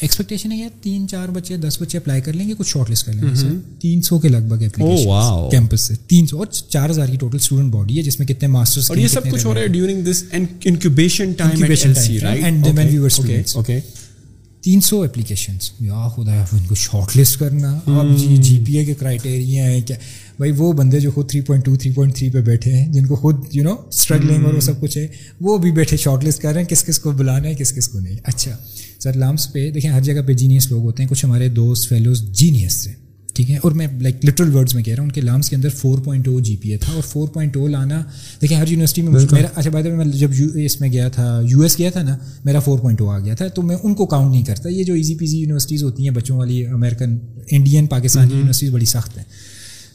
ایکسپیکٹیشن 0.00 0.52
ہے 0.52 0.56
یار 0.56 0.82
تین 0.82 1.08
چار 1.08 1.28
بچے 1.28 1.56
دس 1.56 1.82
بچے 1.82 1.98
اپلائی 1.98 2.20
کر 2.20 2.32
لیں 2.32 2.48
گے 2.48 2.54
کچھ 2.58 2.68
شارٹ 2.68 2.90
لسٹ 2.90 3.06
کر 3.06 3.12
لیں 3.12 3.22
گے۔ 3.22 3.48
تین 3.80 4.02
سو 4.02 4.18
کے 4.18 4.28
لگ 4.28 4.38
بھگ 4.38 4.62
اپلیکیشن 4.62 5.50
کیمپس 5.50 5.80
سے۔ 5.80 5.94
تین 6.06 6.26
سو 6.26 6.38
اور 6.38 6.46
چار 6.46 6.90
ہزار 6.90 7.06
کی 7.06 7.16
ٹوٹل 7.16 7.36
اسٹوڈنٹ 7.36 7.72
باڈی 7.72 7.98
ہے 7.98 8.02
جس 8.02 8.18
میں 8.18 8.26
کتنے 8.28 8.48
ماسٹرس 8.48 8.90
اور 8.90 8.98
یہ 8.98 9.08
سب 9.08 9.30
کچھ 9.30 9.46
ہو 9.46 9.54
رہا 9.54 9.60
ہے 9.60 9.66
during 9.66 10.02
this 10.02 10.24
incubation 10.32 11.32
time 11.32 11.64
and 12.22 12.66
when 12.66 12.88
we 12.88 12.98
were 12.98 13.08
okay 13.54 13.80
تین 14.64 14.80
سو 14.80 15.02
اپلیکیشنس 15.02 15.70
یا 15.80 16.08
خدا 16.08 16.32
ان 16.52 16.66
کو 16.68 16.74
شارٹ 16.74 17.16
لسٹ 17.16 17.38
کرنا. 17.38 17.72
اب 17.86 18.16
جی 18.18 18.36
جی 18.36 18.58
پی 18.66 18.76
اے 18.78 18.84
کے 18.84 18.94
کرائٹیریا 18.94 19.64
ہیں 19.64 19.80
کیا 19.86 19.96
بھائی 20.38 20.52
وہ 20.56 20.72
بندے 20.72 21.00
جو 21.00 21.10
خود 21.10 21.28
three 21.30 21.40
point 21.40 21.64
two 21.64 21.74
three 21.76 21.90
point 21.92 22.16
three 22.16 22.30
پہ 22.30 22.40
بیٹھے 22.40 22.74
ہیں 22.76 22.92
جن 22.92 23.06
کو 23.06 23.16
خود 23.16 23.44
یو 23.52 23.64
نو 23.64 23.74
اسٹرگلنگ 23.88 24.44
اور 24.44 24.54
وہ 24.54 24.60
سب 24.60 24.80
کچھ 24.80 24.96
ہے 24.98 25.06
وہ 25.40 25.58
بھی 25.58 25.72
بیٹھے 25.72 25.96
شارٹ 25.96 26.24
لسٹ 26.24 26.42
کر 26.42 26.52
رہے 26.52 26.60
ہیں 26.60 26.68
کس 26.68 26.84
کس 26.84 26.98
کو 26.98 27.10
بلانا 27.12 27.48
ہے 27.48 27.54
کس 27.54 27.72
کس 27.72 27.88
کو 27.88 28.00
نہیں۔ 28.00 28.16
اچھا 28.24 28.56
سر 28.98 29.16
لامس 29.16 29.52
پہ 29.52 29.70
دیکھیں 29.70 29.90
ہر 29.90 30.00
جگہ 30.00 30.22
پہ 30.26 30.32
جینیس 30.32 30.70
لوگ 30.70 30.82
ہوتے 30.82 31.02
ہیں 31.02 31.10
کچھ 31.10 31.24
ہمارے 31.24 31.48
دوست 31.48 31.88
فیلوز 31.88 32.22
جینیس 32.32 32.82
تھے 32.84 32.92
ٹھیک 33.34 33.50
ہے؟ 33.50 33.56
اور 33.56 33.72
میں 33.72 33.86
لائک 34.00 34.24
لٹرل 34.24 34.54
ورڈس 34.54 34.74
میں 34.74 34.82
کہہ 34.82 34.94
رہا 34.94 35.00
ہوں 35.02 35.08
ان 35.08 35.12
کے 35.12 35.20
لامس 35.20 35.50
کے 35.50 35.56
اندر 35.56 35.68
four 35.68 35.98
point 35.98 36.28
O 36.28 36.40
G 36.40 36.56
P 36.56 36.70
A 36.70 36.78
تھا 36.78 36.92
اور 36.92 37.02
فور 37.02 37.28
پوائنٹ 37.28 37.56
او 37.56 37.66
لانا 37.68 38.02
دیکھیں 38.42 38.58
ہر 38.58 38.68
یونیورسٹی 38.68 39.02
میں 39.02 39.20
میرا 39.32 39.46
اچھا 39.54 39.70
بات 39.70 39.84
میں 39.84 40.04
جب 40.04 40.30
یو 40.34 40.48
ایس 40.54 40.80
میں 40.80 40.92
گیا 40.92 41.08
تھا 41.08 41.40
یو 41.48 41.60
ایس 41.60 41.78
گیا 41.78 41.90
تھا 41.90 42.02
نا 42.02 42.18
میرا 42.44 42.60
فور 42.60 42.78
پوائنٹ 42.78 43.00
او 43.00 43.08
آ 43.10 43.18
گیا 43.18 43.34
تھا 43.34 43.48
تو 43.48 43.62
میں 43.62 43.76
ان 43.82 43.94
کو 43.94 44.06
کاؤنٹ 44.06 44.30
نہیں 44.30 44.42
کرتا۔ 44.42 44.68
یہ 44.68 44.84
جو 44.84 44.94
ایزی 44.94 45.14
پیزی 45.14 45.38
یونیورسٹیز 45.38 45.82
ہوتی 45.82 46.02
ہیں 46.02 46.10
بچوں 46.10 46.36
والی 46.36 46.66
امیرکن 46.66 47.18
انڈین 47.50 47.86
پاکستانی 47.86 48.34
یونیورسٹیز 48.34 48.70
بڑی 48.70 48.84
سخت 48.84 49.16
ہیں۔ 49.16 49.24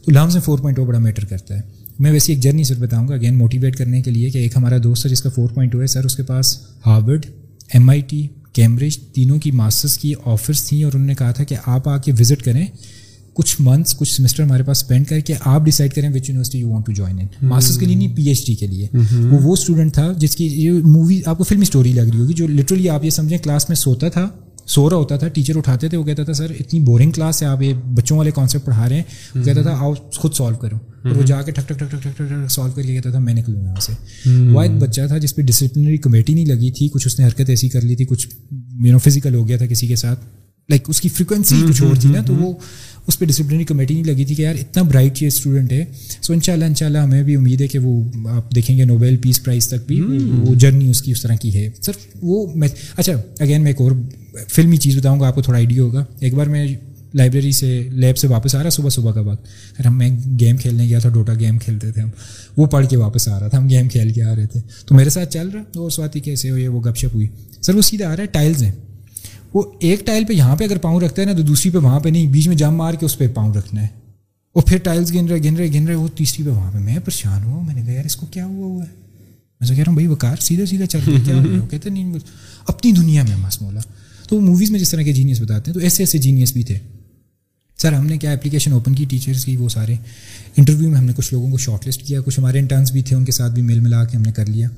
تو 0.06 0.12
لامس 0.12 0.34
میں 0.34 0.42
فور 0.42 0.60
پوائنٹ 0.60 0.80
او 0.80 0.86
بڑا 0.86 1.00
میٹر 1.00 1.26
کرتا 1.26 1.56
ہے۔ 1.56 1.62
میں 2.00 2.12
ویسے 2.12 2.34
ایک 2.34 2.42
جرنی 2.42 2.64
سر 2.64 2.76
بتاؤں 2.80 3.08
گا 3.08 3.14
اگین 3.14 3.38
موٹیویٹ 3.38 3.76
کرنے 3.76 4.02
کے 4.02 4.12
لیے 4.12 4.30
کہ 4.30 4.38
ایک 4.38 4.58
ہمارا 4.58 4.78
دوست 4.84 5.06
ہے 5.06 5.12
جس 5.12 5.22
کا 5.22 5.30
فور 5.30 5.50
پوائنٹ 5.50 5.76
او 5.76 5.82
ہے 5.82 5.88
سر 5.88 6.06
اس 6.06 6.16
کے 6.16 6.24
پاس 6.24 6.58
Harvard 6.86 7.26
M 7.74 7.90
I 7.90 8.02
T 8.02 8.28
Cambridge 8.54 8.98
تینوں 8.98 9.40
کی 9.40 9.52
ماسٹرس 9.52 9.98
کی 9.98 10.14
آفرس 10.26 10.64
تھیں 10.64 10.84
اور 10.84 10.92
انہوں 10.94 11.08
نے 11.08 11.16
کہا 11.16 11.32
تھا 11.32 11.44
کہ 11.44 11.56
آپ 11.66 11.90
آ 11.90 11.98
کے 11.98 12.12
وزٹ 12.12 12.42
کریں۔ 12.44 12.66
کچھ 13.38 13.56
منتھس 13.60 13.96
کچھ 13.98 14.12
سیمسٹر 14.14 14.44
ہمارے 14.44 14.64
پاس 14.64 14.82
اسپینڈ 14.82 15.08
کر 15.08 15.20
کے 15.20 15.34
آپ 15.42 15.66
ڈیسائڈ 15.66 15.94
کریں 15.94 16.10
which 16.14 16.30
university 16.30 16.60
you 16.60 16.70
want 16.70 16.86
to 16.86 16.92
join 16.92 17.20
in 17.20 17.48
masters 17.48 17.78
کے 17.78 17.86
لیے 17.86 17.96
نہیں 17.96 18.16
پی 18.16 18.28
ایچ 18.30 18.46
ڈی 18.48 18.56
کے 18.56 18.68
لیے. 18.68 18.88
وہ 19.32 19.40
وہ 19.44 19.54
اسٹوڈنٹ 19.54 19.94
تھا 19.94 20.12
جس 20.18 20.36
کی 20.36 20.46
یہ 20.56 20.82
مووی 20.86 21.22
آپ 21.26 21.38
کو 21.38 21.44
فلمی 21.44 21.64
اسٹوری 21.64 21.94
لگ 21.94 22.10
رہی 22.12 22.20
ہوگی 22.20 22.34
جو 22.34 22.48
لٹرلی 22.48 22.90
آپ 22.90 23.06
یہ 23.06 23.10
سمجھیں 23.10 23.38
کلاس 23.38 23.70
میں 23.70 23.76
سوتا 23.76 24.10
تھا 24.10 24.28
سو 24.66 24.90
رہا 24.90 24.98
ہوتا 24.98 25.18
تھا 25.18 25.28
ٹیچر 25.28 25.58
اٹھاتے 25.58 25.90
تھے 25.90 25.98
وہ 25.98 26.04
کہتا 26.04 26.24
تھا 26.24 26.34
سر 26.34 26.52
اتنی 26.60 26.80
بورنگ 26.86 27.12
کلاس 27.12 27.42
ہے 27.42 27.48
آپ 27.48 27.62
یہ 27.62 27.74
بچوں 27.96 28.18
والے 28.18 28.32
کانسیپٹ 28.32 28.66
پڑھا 28.66 28.88
رہے 28.90 28.96
ہیں. 28.96 29.04
وہ 29.36 29.44
کہتا 29.44 29.62
تھا 29.62 29.76
آؤ 29.76 29.94
خود 30.16 30.34
سالو 30.34 30.56
کرو. 30.56 30.78
اور 31.04 31.16
وہ 31.16 31.24
جا 31.24 31.42
کے 31.42 31.52
ٹھک 31.52 31.68
ٹھک 31.68 31.80
ٹھک 31.80 31.92
ٹھک 31.92 32.04
ٹھک 32.04 32.18
ٹھک 32.18 32.52
سالو 32.52 32.72
کر 32.72 32.82
کے 32.82 32.94
کہتا 32.94 33.12
تھا 33.12 33.20
میں 33.20 33.34
نکلوں 33.34 33.64
یہاں 33.64 33.80
سے. 33.82 33.94
واحد 34.54 34.82
بچہ 34.82 35.08
تھا 35.08 35.18
جس 35.18 35.36
پہ 35.36 35.42
ڈسپلنری 35.42 35.98
کمیٹی 35.98 36.34
نہیں 36.34 36.46
لگی 36.46 36.72
تھی 36.72 36.90
کچھ 36.94 37.08
اس 37.08 37.20
نے 37.20 37.26
حرکت 37.26 37.50
ایسی 37.50 37.70
کر 37.70 37.82
لی 37.82 37.96
تھی 37.96 38.06
کچھ 38.06 38.28
یو 38.86 38.92
نو 38.92 38.98
فزیکل 39.00 39.36
ہو 39.36 39.48
گیا 39.48 39.58
تھا 39.58 39.66
کسی 39.66 39.88
کے 39.88 39.96
ساتھ 39.96 40.26
لائک 40.70 40.90
اس 40.90 41.02
کی 41.02 41.10
فریکوینسی 41.10 41.62
کچھ 41.68 41.82
اور 41.84 41.96
تھی 41.96 42.10
نا 42.10 42.22
تو 42.22 42.34
وہ 42.36 42.54
اس 43.08 43.20
پہ 43.20 43.26
ڈسپلنری 43.26 43.64
کمیٹی 43.64 43.94
نہیں 43.94 44.04
لگی 44.04 44.26
تھی 44.26 44.36
کہ 44.36 44.42
یار 44.42 44.56
اتنا 44.56 44.84
برائٹ 44.84 45.22
یہ 45.22 45.28
اسٹوڈنٹ 45.28 45.72
ہے۔ 45.72 45.86
سو 46.22 46.34
ان 46.34 46.40
شاء 46.42 46.54
اللہ 46.54 46.66
ان 46.66 46.76
شاء 46.76 46.86
اللہ 46.86 46.98
ہمیں 46.98 47.24
بھی 47.24 47.36
امید 47.36 47.62
ہے 47.62 47.68
کہ 47.68 47.80
وہ 47.80 48.04
آپ 48.30 48.56
دیکھیں 48.56 48.78
گے 48.78 48.86
نوبیل 48.86 49.18
پیس 49.18 49.44
پرائز 49.44 49.68
تک 49.68 49.88
بھی۔ 49.88 50.02
وہ 50.48 50.56
جرنی 50.56 50.90
اس 50.90 51.02
کی 51.02 51.12
اس 51.12 51.22
طرح 51.22 51.36
کی 51.36 51.56
ہے۔ 51.56 51.70
سر 51.82 51.92
وہ 52.22 52.48
میں 52.56 52.68
اچھا 52.98 53.14
اگین 53.40 53.62
میں 53.62 53.72
ایک 53.72 53.82
اور 53.82 53.92
فلمی 54.48 54.78
چیز 54.78 54.98
بتاؤں 54.98 55.20
گا 55.20 55.28
آپ 55.28 55.36
کو 55.36 55.42
تھوڑا 55.42 55.58
آئیڈیا 55.58 55.84
ہوگا۔ 55.84 56.06
ایک 56.20 56.34
بار 56.34 56.46
میں 56.46 56.68
لائبریری 57.14 57.52
سے 57.52 57.88
لیب 57.92 58.18
سے 58.18 58.28
واپس 58.28 58.56
آ 58.56 58.64
رہا 58.64 58.70
صبح 58.70 58.90
صبح 58.90 59.12
کا 59.12 59.22
وقت۔ 59.22 59.46
پھر 59.78 59.86
ہم 59.86 59.98
میں 59.98 60.10
گیم 60.40 60.58
کھیلنے 60.58 60.86
گیا 60.86 61.00
تھا 61.00 61.10
ڈوٹا 61.10 61.34
گیم 61.40 61.58
کھیلتے 61.58 61.92
تھے 61.92 62.02
ہم۔ 62.02 62.10
وہ 62.58 62.66
پڑھ 62.66 62.88
کے 62.88 62.98
واپس 62.98 63.28
آ 63.28 63.40
رہا 63.40 63.48
تھا 63.48 63.58
ہم 63.58 63.70
گیم 63.70 63.88
کھیل 63.90 64.14
کے 64.14 64.24
آ 64.24 64.36
رہے 64.36 64.46
تھے۔ 64.46 64.60
تو 64.86 64.96
میرے 64.96 65.10
ساتھ 65.10 65.34
چل 65.34 65.50
رہا 65.50 65.62
اور 65.62 65.90
سوات 65.90 66.14
کیسے 66.14 66.50
ہوئی 66.50 66.68
وہ 66.68 66.82
گپ 66.82 66.98
شپ 66.98 67.16
ہوئی۔ 67.16 67.28
سر 67.62 67.76
وہ 67.76 67.82
سیدھا 67.82 68.08
آ 68.08 68.16
رہا 68.16 68.24
ہے 68.24 68.28
ٹائلز 68.32 68.64
ہیں۔ 68.64 68.72
وہ 69.54 69.64
ایک 69.80 70.06
ٹائل 70.06 70.24
پہ 70.26 70.34
یہاں 70.34 70.56
پہ 70.56 70.64
اگر 70.64 70.78
پاؤں 70.78 71.02
رکھتا 71.02 71.22
ہے 71.22 71.28
نا 71.28 71.34
تو 71.34 71.42
دوسری 71.42 71.72
پہ 71.72 71.78
وہاں 71.78 72.00
پہ 72.00 72.10
نہیں، 72.10 72.28
بیچ 72.28 72.48
میں 72.48 72.56
جم 72.56 72.76
مار 72.76 72.94
کے 72.94 73.06
اس 73.06 73.18
پہ 73.18 73.28
پاؤں 73.28 73.54
رکھنا 73.54 73.82
ہے۔ 73.82 73.88
وہ 74.56 74.62
پھر 74.62 74.78
ٹائلس 74.78 75.14
گن 75.14 75.28
رہے 75.28 75.40
گن 75.44 75.56
رہے 75.56 75.68
گن 75.74 75.88
رہے، 75.88 75.96
وہ 75.96 76.08
تیسری 76.16 76.46
پہ 76.46 76.50
وہاں 76.50 76.72
پہ۔ 76.72 76.78
میں 76.78 77.00
پریشان 77.00 77.44
ہوا، 77.44 77.64
میں 77.64 77.76
نے 77.76 77.82
کہا، 77.82 77.94
یار، 77.94 78.06
اس 78.06 78.16
کو 78.16 78.26
کیا 78.26 78.46
ہوا 78.46 78.66
ہوا 78.66 78.84
ہے؟ 78.84 78.90
میں 79.60 79.68
تو 79.68 79.74
کہہ 79.74 79.78
رہا 79.78 79.84
ہوں، 79.88 79.94
بھائی 79.94 80.08
وہ 80.08 80.16
کار 80.16 80.36
سیدھا 80.40 80.66
سیدھا 80.66 80.86
چل 80.86 81.00
رہا 81.08 81.14
ہے؟ 81.14 81.22
کیا 81.26 81.66
کہتے 81.72 81.90
نہیں 81.90 82.14
اپنی 82.68 82.92
دنیا 82.92 83.24
میں 83.24 83.38
مس 83.38 83.62
مولا۔ 83.62 83.80
تو 84.30 84.42
موویز 84.42 84.72
میں 84.72 84.80
جس 84.80 84.90
طرح 84.90 85.02
کے 85.02 85.14
جینیس 85.14 85.42
بتاتے 85.42 85.72
ہیں، 85.72 85.74
تو 85.74 85.80
ایسے 85.80 86.04
ایسے 86.04 86.18
جینیس 86.18 86.54
بھی 86.54 86.64
تھے۔ 86.64 86.78
سر، 87.78 87.94
ہم 87.94 88.06
نے 88.06 88.18
کیا 88.18 88.32
اپلیکیشن 88.32 88.72
اوپن 88.72 88.96
کی 88.96 89.06
ٹیچرس 89.06 89.46
کی، 89.46 89.58
وہ 89.58 89.70
سارے 89.70 89.96
انٹرویو 90.58 90.90
میں 90.90 90.98
ہم 90.98 91.06
نے 91.06 91.14
کچھ 91.16 91.34
لوگوں 91.34 91.52
کو 91.52 91.58
شارٹ 91.58 91.88
لسٹ 91.88 92.04
کیا، 92.04 92.22
کچھ 92.22 92.40
ہمارے 92.40 92.60
انٹرنس 92.60 92.92
بھی 92.92 93.02
تھے، 93.02 93.16
ان 93.16 93.26
کے 93.26 93.32
ساتھ 93.32 93.54
بھی 93.54 93.62
مل 93.62 93.80
ملا 93.80 94.06
کے 94.06 94.18
ہم 94.18 94.24
نے 94.24 94.32
کر 94.32 94.46
لیا۔ 94.46 94.70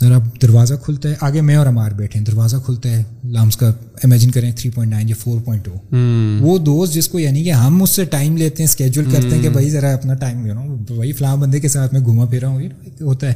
سر 0.00 0.12
اب 0.12 0.42
دروازہ 0.42 0.74
کھلتا 0.74 1.08
ہے 1.08 1.14
آگے 1.20 1.40
میں 1.40 1.56
اور 1.56 1.66
امار 1.66 1.90
بیٹھے 1.90 2.18
ہیں 2.20 2.26
دروازہ 2.26 2.56
کھلتا 2.56 2.88
ہے 2.90 3.02
لامس 3.24 3.56
کا 3.56 3.72
امیجن 4.04 4.30
کریں 4.30 4.52
تھری 4.52 4.70
پوائنٹ 4.70 4.92
نائن 4.92 5.08
یا 5.08 5.14
فور 5.18 5.40
پوائنٹ 5.40 5.64
ٹو 5.64 5.96
وہ 6.40 6.58
دوست 6.58 6.94
جس 6.94 7.08
کو 7.08 7.18
یعنی 7.18 7.44
کہ 7.44 7.52
ہم 7.52 7.82
اس 7.82 7.90
سے 7.90 8.04
ٹائم 8.04 8.36
لیتے 8.36 8.62
ہیں 8.62 8.70
اسکیجول 8.70 9.04
کرتے 9.04 9.36
ہیں 9.36 9.42
کہ 9.42 9.48
بھائی 9.48 9.70
ذرا 9.70 9.92
اپنا 9.92 10.14
ٹائم 10.14 10.46
لے 10.46 10.52
رہا 10.52 10.58
ہوں 10.58 10.76
بھائی 10.76 11.12
فلاں 11.12 11.36
بندے 11.36 11.60
کے 11.60 11.68
ساتھ 11.68 11.94
میں 11.94 12.00
گھوما 12.00 12.24
پھرا 12.24 12.48
ہوں 12.48 12.62
ہوتا 13.00 13.28
ہے۔ 13.28 13.32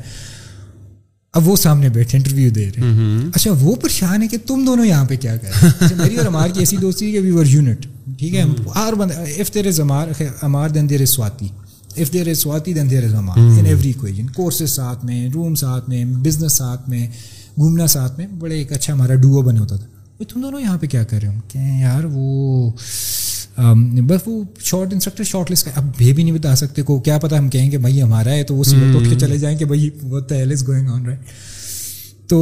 اب 1.32 1.48
وہ 1.48 1.56
سامنے 1.56 1.88
بیٹھے 1.88 2.18
انٹرویو 2.18 2.50
دے 2.50 2.70
رہے 2.76 2.82
ہیں۔ 2.82 3.28
اچھا 3.34 3.50
وہ 3.60 3.74
پریشان 3.74 4.22
ہے 4.22 4.28
کہ 4.28 4.36
تم 4.46 4.64
دونوں 4.66 4.86
یہاں 4.86 5.04
پہ 5.04 5.16
کیا 5.16 5.36
کر 5.36 5.66
اچھا 5.80 5.96
میری 5.96 6.16
اور 6.16 6.26
امار 6.26 6.48
کی 6.48 6.58
ایسی 6.58 6.76
دوستی 6.76 7.06
ہے 7.06 7.12
کہ 7.12 7.20
وی 7.20 7.30
ور 7.30 7.44
یونٹ 7.46 7.86
ٹھیک 8.18 8.34
ہے؟ 8.34 8.42
ہر 8.76 8.94
بندہ 8.94 9.14
if 9.14 9.54
there 9.54 9.66
is 9.66 9.80
Amar 9.80 10.22
Amar 10.42 10.68
then 10.68 10.90
there 10.90 11.00
is 11.00 11.08
Swati. 11.08 11.48
If 11.96 12.12
there 12.12 12.28
is 12.30 12.38
Swati 12.38 12.74
then 12.74 12.90
there 12.90 13.04
is 13.04 13.14
Amar 13.14 13.38
in 13.38 13.66
every 13.66 13.92
question 13.92 14.26
courses 14.26 14.70
ساتھ 14.70 15.04
میں 15.04 15.28
روم 15.34 15.54
ساتھ 15.54 15.88
میں 15.88 16.04
بزنس 16.04 16.52
ساتھ 16.52 16.88
میں 16.88 17.06
گھومنا 17.58 17.86
ساتھ 17.86 18.18
میں 18.18 18.26
بڑے 18.38 18.54
ایک 18.54 18.72
اچھا 18.72 18.92
ہمارا 18.92 19.14
ڈوو 19.14 19.42
بنے 19.42 19.60
ہوتا 19.60 19.76
تھا 19.76 20.24
تم 20.24 20.40
دونوں 20.40 20.60
یہاں 20.60 20.78
پہ 20.78 20.86
کیا 20.86 21.04
کر 21.04 21.20
رہے 21.20 21.28
ہو 21.28 21.40
کہ 21.48 21.58
یار 21.80 22.04
وہ 22.04 22.70
بس 24.06 24.20
وہ 24.26 24.42
شارٹ 24.58 24.92
انسٹرکٹر 24.92 25.24
شارٹ 25.24 25.50
لسٹ 25.50 25.68
اب 25.74 26.00
یہ 26.00 26.12
بھی 26.12 26.22
نہیں 26.22 26.38
بتا 26.38 26.54
سکتے 26.56 26.82
کو 26.82 26.98
کیا 27.00 27.18
پتا 27.18 27.38
ہم 27.38 27.48
کہیں 27.48 27.70
کہ 27.70 27.78
بھائی 27.78 28.02
ہمارا 28.02 28.30
ہے 28.30 28.44
تو 28.44 28.54
وہ 28.54 28.64
سیٹ 28.64 28.96
اٹھ 28.96 29.08
کے 29.10 29.18
چلے 29.18 29.38
جائیں 29.38 29.56
کہ 29.58 29.64
بھائی 29.64 29.90
از 30.30 30.66
گوئنگ 30.68 30.88
آن 30.88 31.06
رائٹ 31.06 32.28
تو 32.28 32.40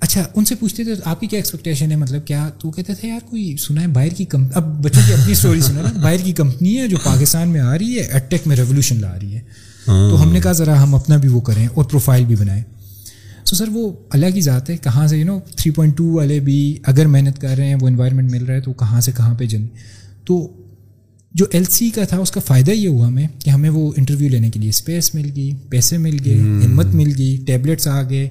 اچھا 0.00 0.22
ان 0.34 0.44
سے 0.44 0.54
پوچھتے 0.54 0.84
تھے 0.84 0.92
آپ 1.04 1.20
کی 1.20 1.26
کیا 1.26 1.38
ایکسپیکٹیشن 1.38 1.90
ہے؟ 1.90 1.96
مطلب 1.96 2.26
کیا 2.26 2.50
تو 2.58 2.70
کہتے 2.70 2.94
تھے 2.94 3.08
یار 3.08 3.20
کوئی 3.30 3.56
سنا 3.56 3.82
ہے 3.82 3.86
باہر 3.86 4.08
کی 4.08 4.24
کم 4.24 4.46
اب 4.54 4.84
بچوں 4.84 5.02
کی 5.06 5.12
اپنی 5.12 5.32
اسٹوری 5.32 5.60
سنا 5.60 5.82
نا 5.82 6.00
باہر 6.00 6.16
کی 6.16 6.32
کمپنی 6.32 6.78
ہے 6.78 6.88
جو 6.88 6.96
پاکستان 7.04 7.48
میں 7.48 7.60
آ 7.60 7.78
رہی 7.78 7.98
ہے 7.98 8.02
ایٹیک 8.02 8.46
میں 8.46 8.56
ریولیوشن 8.56 9.00
لا 9.00 9.18
رہی 9.22 9.34
ہے۔ 9.34 9.40
تو 9.86 10.22
ہم 10.22 10.32
نے 10.32 10.40
کہا 10.40 10.52
ذرا 10.52 10.82
ہم 10.82 10.94
اپنا 10.94 11.16
بھی 11.16 11.28
وہ 11.28 11.40
کریں 11.40 11.66
اور 11.66 11.84
پروفائل 11.84 12.24
بھی 12.24 12.36
بنائیں۔ 12.36 12.62
سو 13.44 13.56
سر 13.56 13.68
وہ 13.68 13.92
الگ 14.10 14.34
ہی 14.34 14.40
ذات 14.40 14.70
ہے 14.70 14.76
کہاں 14.76 15.06
سے 15.06 15.18
you 15.18 15.26
know 15.26 15.38
three 15.56 15.70
point 15.70 15.96
two 15.96 16.12
والے 16.14 16.40
بھی 16.40 16.78
اگر 16.82 17.06
محنت 17.06 17.40
کر 17.40 17.56
رہے 17.56 17.66
ہیں 17.66 17.76
وہ 17.80 17.88
انوائرمنٹ 17.88 18.30
مل 18.30 18.44
رہا 18.44 18.54
ہے 18.54 18.60
تو 18.60 18.72
کہاں 18.72 19.00
سے 19.00 19.12
کہاں 19.16 19.34
پہ 19.34 19.46
جن 19.46 19.66
تو 20.24 20.56
جو 21.34 21.44
ایل 21.50 21.64
سی 21.64 21.90
کا 21.90 22.04
تھا 22.04 22.16
اس 22.16 22.30
کا 22.30 22.40
فائدہ 22.46 22.70
یہ 22.70 22.88
ہوا 22.88 23.08
ہمیں 23.08 23.26
کہ 23.38 23.50
ہمیں 23.50 23.70
وہ 23.70 23.92
انٹرویو 23.96 24.28
لینے 24.28 24.50
کے 24.50 24.60
لیے 24.60 24.68
اسپیس 24.68 25.14
مل 25.14 25.30
گئی 25.36 25.50
پیسے 25.68 25.98
مل 25.98 26.16
گئے 26.24 26.38
ہمت 26.38 26.86
مل 26.86 27.12
گئی 27.18 27.36
ٹیبلیٹس 27.46 27.88
آ 27.88 28.02
گئے۔ 28.02 28.28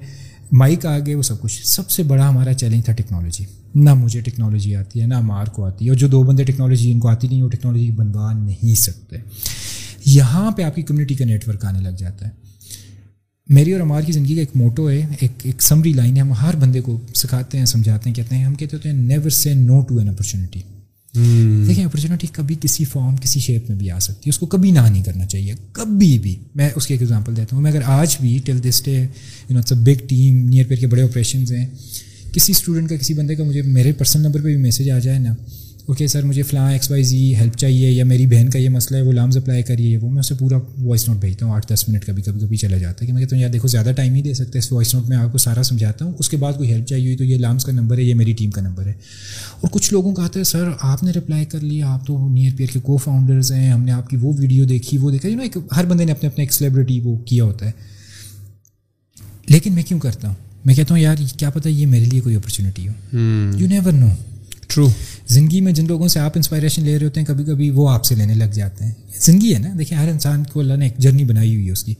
مائک 0.51 0.85
آ 0.85 0.99
گئے 0.99 1.15
وہ 1.15 1.21
سب 1.21 1.41
کچھ۔ 1.41 1.67
سب 1.67 1.89
سے 1.89 2.03
بڑا 2.03 2.29
ہمارا 2.29 2.53
چیلنج 2.53 2.85
تھا 2.85 2.93
ٹیکنالوجی۔ 2.93 3.45
نہ 3.75 3.93
مجھے 3.93 4.21
ٹیکنالوجی 4.21 4.75
آتی 4.75 5.01
ہے، 5.01 5.07
نہ 5.07 5.19
مار 5.21 5.45
کو 5.45 5.65
آتی 5.65 5.85
ہے، 5.85 5.89
اور 5.89 5.97
جو 5.97 6.07
دو 6.07 6.23
بندے 6.23 6.43
ٹیکنالوجی 6.43 6.91
ان 6.91 6.99
کو 6.99 7.07
آتی 7.07 7.27
نہیں، 7.27 7.41
وہ 7.41 7.49
ٹیکنالوجی 7.49 7.91
بنوا 7.91 8.33
نہیں 8.33 8.75
سکتے۔ 8.75 9.17
یہاں 10.05 10.51
پہ 10.51 10.63
آپ 10.63 10.75
کی 10.75 10.81
کمیونٹی 10.81 11.15
کا 11.15 11.25
نیٹ 11.25 11.47
ورک 11.47 11.65
آنے 11.65 11.79
لگ 11.79 11.89
جاتا 11.89 12.27
ہے۔ 12.27 12.31
میری 13.47 13.73
اور 13.73 13.81
ہماری 13.81 14.11
زندگی 14.11 14.35
کا 14.35 14.39
ایک 14.39 14.55
موٹو 14.55 14.89
ہے، 14.89 15.05
ایک 15.19 15.31
ایک 15.43 15.61
سمری 15.61 15.93
لائن 15.93 16.15
ہے۔ 16.15 16.21
ہم 16.21 16.31
ہر 16.31 16.55
بندے 16.55 16.81
کو 16.81 17.01
سکھاتے 17.15 17.57
ہیں، 17.57 17.65
سمجھاتے 17.65 18.09
ہیں، 18.09 18.15
کہتے 18.15 18.35
ہیں، 18.35 18.45
ہم 18.45 18.55
کہتے 18.55 18.75
ہوتے 18.75 18.89
ہیں 18.89 18.97
never 18.97 19.29
say 19.29 19.53
no 19.53 19.81
to 19.81 19.97
an 19.97 20.09
opportunity 20.09 20.61
Hmm. 21.15 21.67
دیکھیں 21.67 21.85
اپرچونیٹی 21.85 22.27
کبھی 22.31 22.55
کسی 22.61 22.85
فارم 22.85 23.15
کسی 23.15 23.39
شیپ 23.39 23.69
میں 23.69 23.77
بھی 23.77 23.91
آ 23.91 23.99
سکتی 23.99 24.21
ہے، 24.27 24.29
اس 24.29 24.37
کو 24.37 24.45
کبھی 24.45 24.71
نہ 24.71 24.79
نہیں 24.79 25.03
کرنا 25.03 25.25
چاہیے، 25.25 25.53
کبھی 25.71 26.19
بھی۔ 26.19 26.35
میں 26.55 26.69
اس 26.75 26.87
کی 26.87 26.93
ایک 26.93 27.01
ایگزامپل 27.01 27.37
دیتا 27.37 27.55
ہوں۔ 27.55 27.63
میں 27.63 27.71
اگر 27.71 27.81
آج 27.85 28.17
بھی 28.21 28.39
till 28.45 28.59
this 28.69 28.81
day 28.85 28.97
you 28.97 29.05
know 29.49 29.57
it's 29.57 29.73
big 29.73 30.07
team 30.07 30.49
Nearpeer 30.67 30.79
کے 30.79 30.87
بڑے 30.87 31.01
آپریشنز 31.01 31.51
ہیں، 31.51 31.65
کسی 32.31 32.51
اسٹوڈنٹ 32.51 32.89
کا، 32.89 32.95
کسی 32.95 33.13
بندے 33.13 33.35
کا 33.35 33.43
مجھے، 33.43 33.61
میرے 33.61 33.91
پرسنل 33.91 34.23
نمبر 34.23 34.39
پہ 34.39 34.45
بھی 34.45 34.57
میسیج 34.57 34.89
آ 34.89 34.99
جائے 34.99 35.19
نا 35.19 35.35
اوکے 35.87 36.07
سر 36.07 36.23
مجھے 36.23 36.43
فلاں 36.43 36.71
ایکس 36.71 36.91
وائی 36.91 37.03
زی 37.03 37.35
ہیلپ 37.35 37.57
چاہیے 37.57 37.91
یا 37.91 38.05
میری 38.05 38.27
بہن 38.27 38.49
کا 38.49 38.59
یہ 38.59 38.69
مسئلہ 38.69 38.97
ہے 38.97 39.01
وہ 39.01 39.11
لامز 39.11 39.37
اپلائی 39.37 39.63
کریے 39.63 39.97
وہ 39.97 40.09
میں 40.09 40.19
اسے 40.19 40.35
پورا 40.35 40.57
وائس 40.83 41.07
نوٹ 41.07 41.17
بھیجتا 41.17 41.45
ہوں 41.45 41.53
آٹھ 41.53 41.73
دس 41.73 41.89
منٹ 41.89 42.05
کبھی 42.05 42.23
کبھی 42.23 42.39
کبھی 42.39 42.57
چلا 42.57 42.77
جاتا 42.77 43.01
ہے 43.01 43.07
کہ 43.07 43.13
میں 43.13 43.21
کہتا 43.21 43.35
ہوں 43.35 43.41
یار 43.41 43.49
دیکھو 43.49 43.67
زیادہ 43.67 43.91
ٹائم 43.95 44.13
ہی 44.13 44.21
دے 44.21 44.33
سکتے 44.33 44.59
اس 44.59 44.71
وائس 44.71 44.95
نوٹ 44.95 45.09
میں 45.09 45.17
آپ 45.17 45.31
کو 45.31 45.37
سارا 45.37 45.63
سمجھاتا 45.63 46.05
ہوں 46.05 46.13
اس 46.19 46.29
کے 46.29 46.37
بعد 46.37 46.53
کوئی 46.53 46.73
ہیلپ 46.73 46.85
چاہیے 46.85 47.05
ہوئی 47.05 47.17
تو 47.17 47.23
یہ 47.23 47.37
لامز 47.37 47.65
کا 47.65 47.71
نمبر 47.71 47.97
ہے 47.97 48.03
یہ 48.03 48.15
میری 48.15 48.33
ٹیم 48.33 48.51
کا 48.51 48.61
نمبر 48.61 48.85
ہے۔ 48.87 48.93
اور 49.61 49.69
کچھ 49.71 49.93
لوگوں 49.93 50.15
کا 50.15 50.23
آتا 50.23 50.39
ہے 50.39 50.43
سر 50.43 50.69
آپ 50.81 51.03
نے 51.03 51.11
رپلائی 51.11 51.45
کر 51.45 51.59
لیا 51.59 51.87
آپ 51.93 52.07
تو 52.07 52.29
نیئر 52.29 52.51
پیئر 52.57 52.69
کے 52.73 52.79
کو 52.79 52.97
فاؤنڈرز 52.97 53.51
ہیں 53.51 53.71
ہم 53.71 53.83
نے 53.83 53.91
آپ 53.91 54.09
کی 54.09 54.17
وہ 54.17 54.33
ویڈیو 54.37 54.65
دیکھی 54.65 54.97
وہ 54.97 55.11
دیکھا۔ 55.11 55.29
یو 55.29 55.35
نو 55.35 55.43
ایک 55.43 55.57
ہر 55.75 55.85
بندے 55.85 56.05
نے 56.05 56.11
اپنے 56.11 56.29
اپنے 56.29 56.43
ایک 56.43 56.53
سلیبریٹی 56.53 56.99
وہ 56.99 57.17
کیا 57.17 57.43
ہوتا 57.43 57.65
ہے۔ 57.65 57.71
لیکن 59.49 59.73
میں 59.73 59.83
کیوں 59.83 59.99
کرتا 59.99 60.27
ہوں؟ 60.27 60.35
میں 60.65 60.75
کہتا 60.75 60.93
ہوں 60.93 61.01
یار 61.01 61.15
کیا 61.37 61.49
پتہ 61.49 61.69
یہ 61.69 61.85
میرے 61.85 62.05
لیے 62.05 62.21
کوئی 62.21 62.35
اپرچونیٹی 62.35 62.87
ہو۔ 62.87 63.17
یو 63.57 63.67
نیور 63.67 63.91
نو 63.91 64.07
ٹرو 64.67 64.89
زندگی 65.27 65.61
میں 65.61 65.73
جن 65.73 65.87
لوگوں 65.87 66.07
سے 66.07 66.19
آپ 66.19 66.31
انسپائریشن 66.35 66.83
لے 66.83 66.99
رہے 66.99 67.05
ہوتے 67.05 67.19
ہیں 67.19 67.27
کبھی 67.27 67.43
کبھی 67.43 67.69
وہ 67.69 67.89
آپ 67.89 68.05
سے 68.05 68.15
لینے 68.15 68.33
لگ 68.33 68.43
جاتے 68.43 68.85
ہیں۔ 68.85 68.91
زندگی 69.19 69.53
ہے 69.53 69.59
نا 69.59 69.67
دیکھیں 69.79 69.97
ہر 69.97 70.09
انسان 70.09 70.43
کو 70.43 70.59
اللہ 70.59 70.73
نے 70.73 70.85
ایک 70.85 70.97
جرنی 70.97 71.23
بنائی 71.23 71.55
ہوئی 71.55 71.67
ہے 71.67 71.71
اس 71.71 71.83
کی۔ 71.83 71.93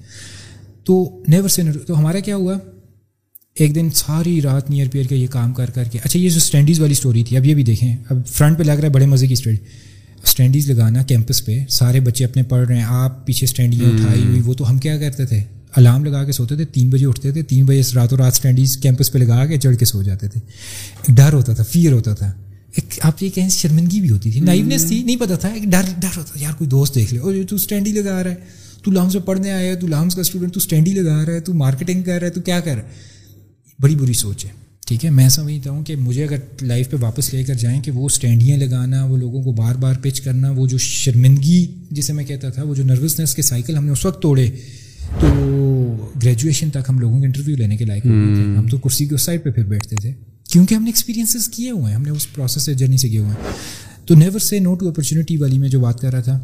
تو 0.84 1.24
نیور 1.28 1.50
سے 1.50 1.62
تو 1.88 2.00
ہمارا 2.00 2.20
کیا 2.20 2.36
ہوا؟ 2.36 2.58
ایک 3.56 3.76
دن 3.76 3.90
ساری 3.96 4.42
رات 4.42 4.70
نیئر 4.70 4.88
پیئر 4.92 5.06
کے 5.06 5.16
یہ 5.16 5.28
کام 5.28 5.54
کر 5.54 5.70
کر 5.70 5.84
کے 5.84 6.00
اچھا 6.04 6.20
یہ 6.20 6.30
جو 6.30 6.38
اسٹینڈیز 6.38 6.80
والی 6.80 6.92
اسٹوری 6.92 7.24
تھی 7.24 7.38
اب 7.38 7.46
یہ 7.46 7.56
بھی 7.56 7.64
دیکھیں۔ 7.64 7.98
اب 8.10 8.28
فرنٹ 8.28 8.58
پہ 8.58 8.64
لگ 8.64 8.72
رہا 8.72 8.84
ہے 8.84 8.90
بڑے 8.90 9.06
مزے 9.06 9.28
کی 9.28 9.34
اسٹوری 9.34 9.56
اسٹینڈیز 10.24 10.72
لگانا 10.72 11.04
کیمپس 11.04 11.46
پہ 11.46 11.64
سارے 11.70 12.00
بچے 12.00 12.26
اپنے 12.26 12.44
پڑھ 12.44 12.68
رہے 12.68 12.76
ہیں 12.76 12.86
آپ 12.88 13.26
پیچھے 13.26 13.46
اسٹینڈیاں 13.46 13.90
اٹھائی 13.90 14.24
ہوئی 14.24 14.42
وہ 14.46 14.54
تو 14.54 14.70
ہم 14.70 14.78
کیا 14.78 14.98
کرتے 14.98 15.26
تھے؟ 15.26 15.44
الارم 15.76 16.06
لگا 16.06 16.24
کے 16.24 16.32
سوتے 16.32 16.56
تھے 16.56 16.66
تین 16.66 16.90
بجے 16.90 17.06
اٹھتے 17.06 17.32
تھے 17.32 17.42
تین 17.44 17.66
بجے 17.66 17.82
راتوں 17.96 18.18
رات 18.18 18.34
اسٹینڈیز 18.34 18.78
کیمپس 18.78 19.12
پہ 19.12 19.18
لگا 19.20 19.46
کے 19.46 19.58
چڑھ 19.58 19.76
کے 19.76 19.86
سو 19.86 20.04
جاتے 20.04 20.28
تھے۔ 20.28 20.40
ڈر 21.08 21.34
ہوتا 21.34 21.54
تھا 21.54 21.64
فیئر 21.64 21.92
ہوتا 21.92 22.14
تھا۔ 22.14 22.34
ایک 22.76 23.00
آپ 23.02 23.24
یہ 23.24 23.30
کہیں 23.30 23.50
شرمندگی 23.50 24.02
بھی 24.02 24.10
ہوتی 24.10 24.32
تھی۔ 24.32 24.40
نائونیس 24.40 24.86
تھی 24.86 25.04
نہیں 25.04 25.18
پتا 25.18 25.36
تھا 25.36 25.50
ایک 25.50 25.64
ڈر 25.64 25.82
ڈر 25.98 26.18
ہوتا 26.18 26.40
یار 26.40 26.54
کوئی 26.58 26.70
دوست 26.70 26.96
دیکھ 26.96 27.14
لے 27.14 27.20
اور 27.20 27.34
تو 27.50 27.56
اسٹینڈی 27.56 27.92
لگا 27.92 28.24
رہا 28.24 28.32
ہے۔ 28.32 28.36
تو 28.84 28.92
لامس 28.92 29.14
میں 29.14 29.22
پڑھنے 29.22 29.52
آیا 29.52 29.70
ہے 29.70 29.76
تو 29.76 29.88
لامس 29.88 30.16
کا 30.16 30.22
اسٹوڈنٹ 30.22 30.54
تو 30.54 30.58
اسٹینڈی 30.58 30.94
لگا 30.94 31.26
رہا 31.26 31.34
ہے 31.34 31.40
تو 31.40 31.54
مارکیٹنگ 31.54 32.04
کر 32.04 32.20
رہا 32.20 32.28
ہے 32.28 32.32
تو 32.32 32.42
کیا 32.42 32.60
کر 32.60 32.76
رہا 32.76 32.84
ہے؟ 32.84 32.88
بڑی 33.80 33.96
بری 33.96 34.14
سوچ 34.14 34.46
ہے۔ 34.46 34.50
ٹھیک 34.88 35.06
ہے 35.06 35.10
میں 35.10 35.30
سمجھتا 35.30 35.72
ہوں 35.72 35.84
کہ 35.84 35.96
مجھے 35.96 36.24
اگر 36.24 36.38
لائف 36.62 36.90
پہ 36.90 36.98
واپس 37.02 37.34
لے 37.34 37.44
کر 37.44 37.54
جائیں 37.54 37.82
کہ 37.82 37.92
وہ 37.92 38.06
اسٹینڈیاں 38.06 38.58
لگانا 38.58 39.06
وہ 39.06 39.18
لوگوں 39.18 39.44
کو 39.44 39.52
بار 39.52 39.76
بار 39.76 39.94
پچ 40.02 40.22
کرنا 40.22 40.52
وہ 40.52 40.68
جو 40.68 40.78
شرمندگی 40.78 41.66
جسے 41.92 42.14
میں 42.14 42.26
کہتا 42.26 42.50
تھا 42.50 42.64
وہ 42.64 42.76
جو 42.76 42.84
نروسنس 42.84 43.36
کے 43.36 43.42
سائیکل 43.42 43.78
ہم 43.78 43.86
نے 43.86 43.92
اس 43.92 44.06
وقت 44.06 44.22
توڑے 44.22 44.52
تو 45.20 45.28
گریجویشن 46.24 46.70
تک 46.70 46.90
ہم 46.90 47.00
لوگوں 47.00 47.20
کے 47.20 47.26
انٹرویو 47.26 47.56
لینے 47.58 47.78
کے 47.78 47.86
لائق 47.86 48.06
ہوتے 48.06 48.36
تھے۔ 48.36 48.58
ہم 48.58 48.68
تو 48.68 48.78
کرسی 48.78 49.06
کے 49.06 49.16
اس 49.16 49.22
سائڈ 49.22 49.44
پہ 49.44 49.52
پھر 49.52 49.64
بیٹھتے 49.64 49.96
تھے۔ 49.96 50.14
کیونکہ 50.52 50.76
ہم 50.76 50.84
نے 50.84 50.90
ایکسپیرینسز 50.90 51.50
کیے 51.50 51.72
ہوئے 51.72 51.86
ہیں 51.86 51.96
ہم 51.96 52.02
نے 52.02 52.10
اس 52.10 52.34
پروسیس 52.34 52.64
سے 52.64 52.74
جرنی 52.74 52.98
سے 52.98 53.10
کیے 53.10 53.20
ہوئے 53.20 53.30
ہیں۔ 53.30 53.52
تو 54.06 54.16
never 54.16 54.40
say 54.40 54.60
no 54.60 54.76
to 54.76 54.90
opportunity 54.90 55.38
والی 55.38 55.58
میں 55.58 55.70
جو 55.70 55.80
بات 55.80 56.00
کر 56.00 56.12
رہا 56.14 56.22
تھا 56.22 56.40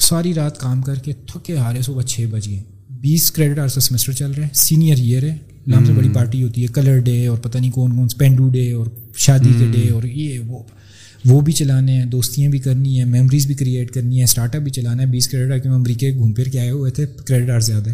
ساری 0.00 0.34
رات 0.34 0.60
کام 0.60 0.82
کر 0.82 0.94
کے 0.94 1.12
تھکے 1.26 1.56
ہارے 1.56 1.82
صبح 1.82 2.02
چھ 2.02 2.20
بج 2.30 2.48
گئے۔ 2.48 2.62
بیس 2.90 3.30
کریڈٹ 3.30 3.56
کا 3.56 3.80
سیمسٹر 3.80 4.12
چل 4.12 4.30
رہا 4.30 4.44
ہے 4.44 4.48
سینئر 4.54 4.96
ایئر 4.96 5.22
ہے۔ 5.22 5.36
نام 5.66 5.84
سے 5.84 5.92
بڑی 5.92 6.08
پارٹی 6.14 6.42
ہوتی 6.42 6.62
ہے 6.62 6.66
کلر 6.66 6.98
ڈے 6.98 7.26
اور 7.26 7.38
پتہ 7.38 7.58
نہیں 7.58 7.70
کون 7.70 7.96
کون 7.96 8.08
پینڈو 8.08 8.48
ڈے 8.48 8.72
اور 8.72 8.86
شادی 9.16 9.52
کے 9.58 9.66
ڈے 9.72 9.88
اور 9.90 10.02
یہ 10.02 10.38
وہ 10.38 10.62
وہ 11.24 11.40
بھی 11.40 11.52
چلانے 11.52 11.92
ہیں 11.92 12.04
دوستیاں 12.04 12.50
بھی 12.50 12.58
کرنی 12.58 12.98
ہیں 12.98 13.06
میموریز 13.06 13.46
بھی 13.46 13.54
کریٹ 13.54 13.90
کرنی 13.90 14.18
ہے 14.18 14.24
اسٹارٹ 14.24 14.56
اپ 14.56 14.62
بھی 14.62 14.70
چلانا 14.70 15.02
ہے۔ 15.02 15.06
بیس 15.06 15.28
کریڈٹ 15.28 15.52
آر 15.52 15.58
کے 15.58 15.68
امریکہ 15.68 16.10
گھوم 16.14 16.32
پھر 16.32 16.44
کے 16.44 16.60
آئے 16.60 16.70
ہوئے 16.70 16.90
تھے 16.90 17.06
کریڈٹ 17.24 17.50
آر 17.50 17.60
زیادہ 17.60 17.90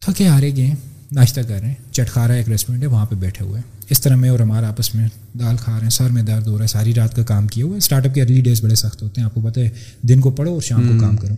تھکے 0.00 0.26
ہارے 0.26 0.56
گئے۔ 0.56 0.70
ناشتہ 1.14 1.40
کر 1.40 1.58
رہے 1.60 1.68
ہیں۔ 1.68 1.74
چٹخارا 1.90 2.32
ایک 2.32 2.48
ریسٹورینٹ 2.48 2.82
ہے 2.82 2.88
وہاں 2.88 3.06
پہ 3.06 3.14
بیٹھے 3.14 3.44
ہوئے 3.44 3.60
ہیں۔ 3.60 3.82
اس 3.90 4.00
طرح 4.00 4.16
میں 4.16 4.28
اور 4.28 4.38
ہمارا 4.38 4.68
آپس 4.68 4.94
میں 4.94 5.08
دال 5.38 5.56
کھا 5.56 5.72
رہے 5.72 5.82
ہیں 5.82 5.90
سر 5.90 6.10
میں 6.10 6.22
درد 6.22 6.46
ہو 6.46 6.56
رہا 6.58 6.62
ہے 6.62 6.66
ساری 6.66 6.94
رات 6.94 7.16
کا 7.16 7.22
کام 7.22 7.46
کیا 7.46 7.64
ہوا 7.64 7.72
ہے۔ 7.72 7.78
اسٹارٹ 7.78 8.06
اپ 8.06 8.14
کے 8.14 8.22
ارلی 8.22 8.40
ڈیز 8.40 8.62
بڑے 8.62 8.74
سخت 8.74 9.02
ہوتے 9.02 9.20
ہیں 9.20 9.26
آپ 9.26 9.34
کو 9.34 9.40
پتہ 9.40 9.60
ہے 9.60 9.68
دن 10.02 10.20
کو 10.20 10.30
پڑھو 10.30 10.52
اور 10.52 10.62
شام 10.62 10.88
کو 10.88 10.94
کام 11.00 11.16
کرو۔ 11.16 11.34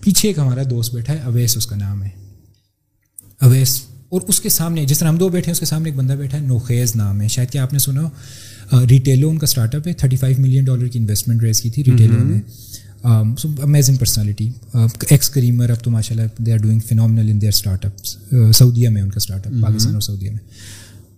پیچھے 0.00 0.28
ایک 0.28 0.38
ہمارا 0.38 0.62
دوست 0.70 0.94
بیٹھا 0.94 1.12
ہے 1.12 1.18
اویس 1.18 1.56
اس 1.56 1.66
کا 1.66 1.76
نام 1.76 2.02
ہے۔ 2.02 2.08
اویس 3.40 3.82
اور 4.08 4.20
اس 4.28 4.40
کے 4.40 4.48
سامنے 4.48 4.84
جس 4.84 4.98
طرح 4.98 5.08
ہم 5.08 5.16
دو 5.16 5.28
بیٹھے 5.28 5.46
ہیں 5.46 5.52
اس 5.52 5.60
کے 5.60 5.66
سامنے 5.66 5.88
ایک 5.88 5.98
بندہ 5.98 6.12
بیٹھا 6.12 6.38
ہے 6.38 6.46
نوخیز 6.46 6.96
نام 6.96 7.20
ہے۔ 7.20 7.28
شاید 7.28 7.50
کہ 7.50 7.58
آپ 7.58 7.72
نے 7.72 7.78
سنا 7.78 8.02
ریٹیلو 8.90 9.28
ان 9.28 9.38
کا 9.38 9.44
اسٹارٹ 9.44 9.74
اپ 9.74 9.88
ہے 9.88 9.92
تھرٹی 9.92 10.16
فائیو 10.16 10.36
ملین 10.38 10.64
ڈالر 10.64 10.86
کی 10.86 10.98
انویسٹمنٹ 10.98 11.42
ریز 11.42 11.60
کی 11.60 11.70
تھی 11.70 11.84
ریٹیلو 11.84 12.24
نے۔ 12.24 12.40
امیزنگ 13.04 13.96
پرسنالٹی 13.96 14.48
ایکس 15.10 15.30
کریمر 15.30 15.70
اب 15.70 15.84
تو 15.84 15.90
ماشاء 15.90 16.14
اللہ 16.16 16.42
they 16.42 16.52
are 16.52 16.58
doing 16.58 16.80
phenomenal 16.80 17.30
in 17.30 17.40
their 17.40 17.52
startup 17.84 18.06
سعودیہ 18.52 18.88
میں 18.88 19.02
ان 19.02 19.08
کا 19.08 19.16
اسٹارٹ 19.16 19.46
اپ 19.46 19.52
پاکستان 19.62 19.94
اور 19.94 20.00
سعودیہ 20.00 20.30
میں 20.30 20.38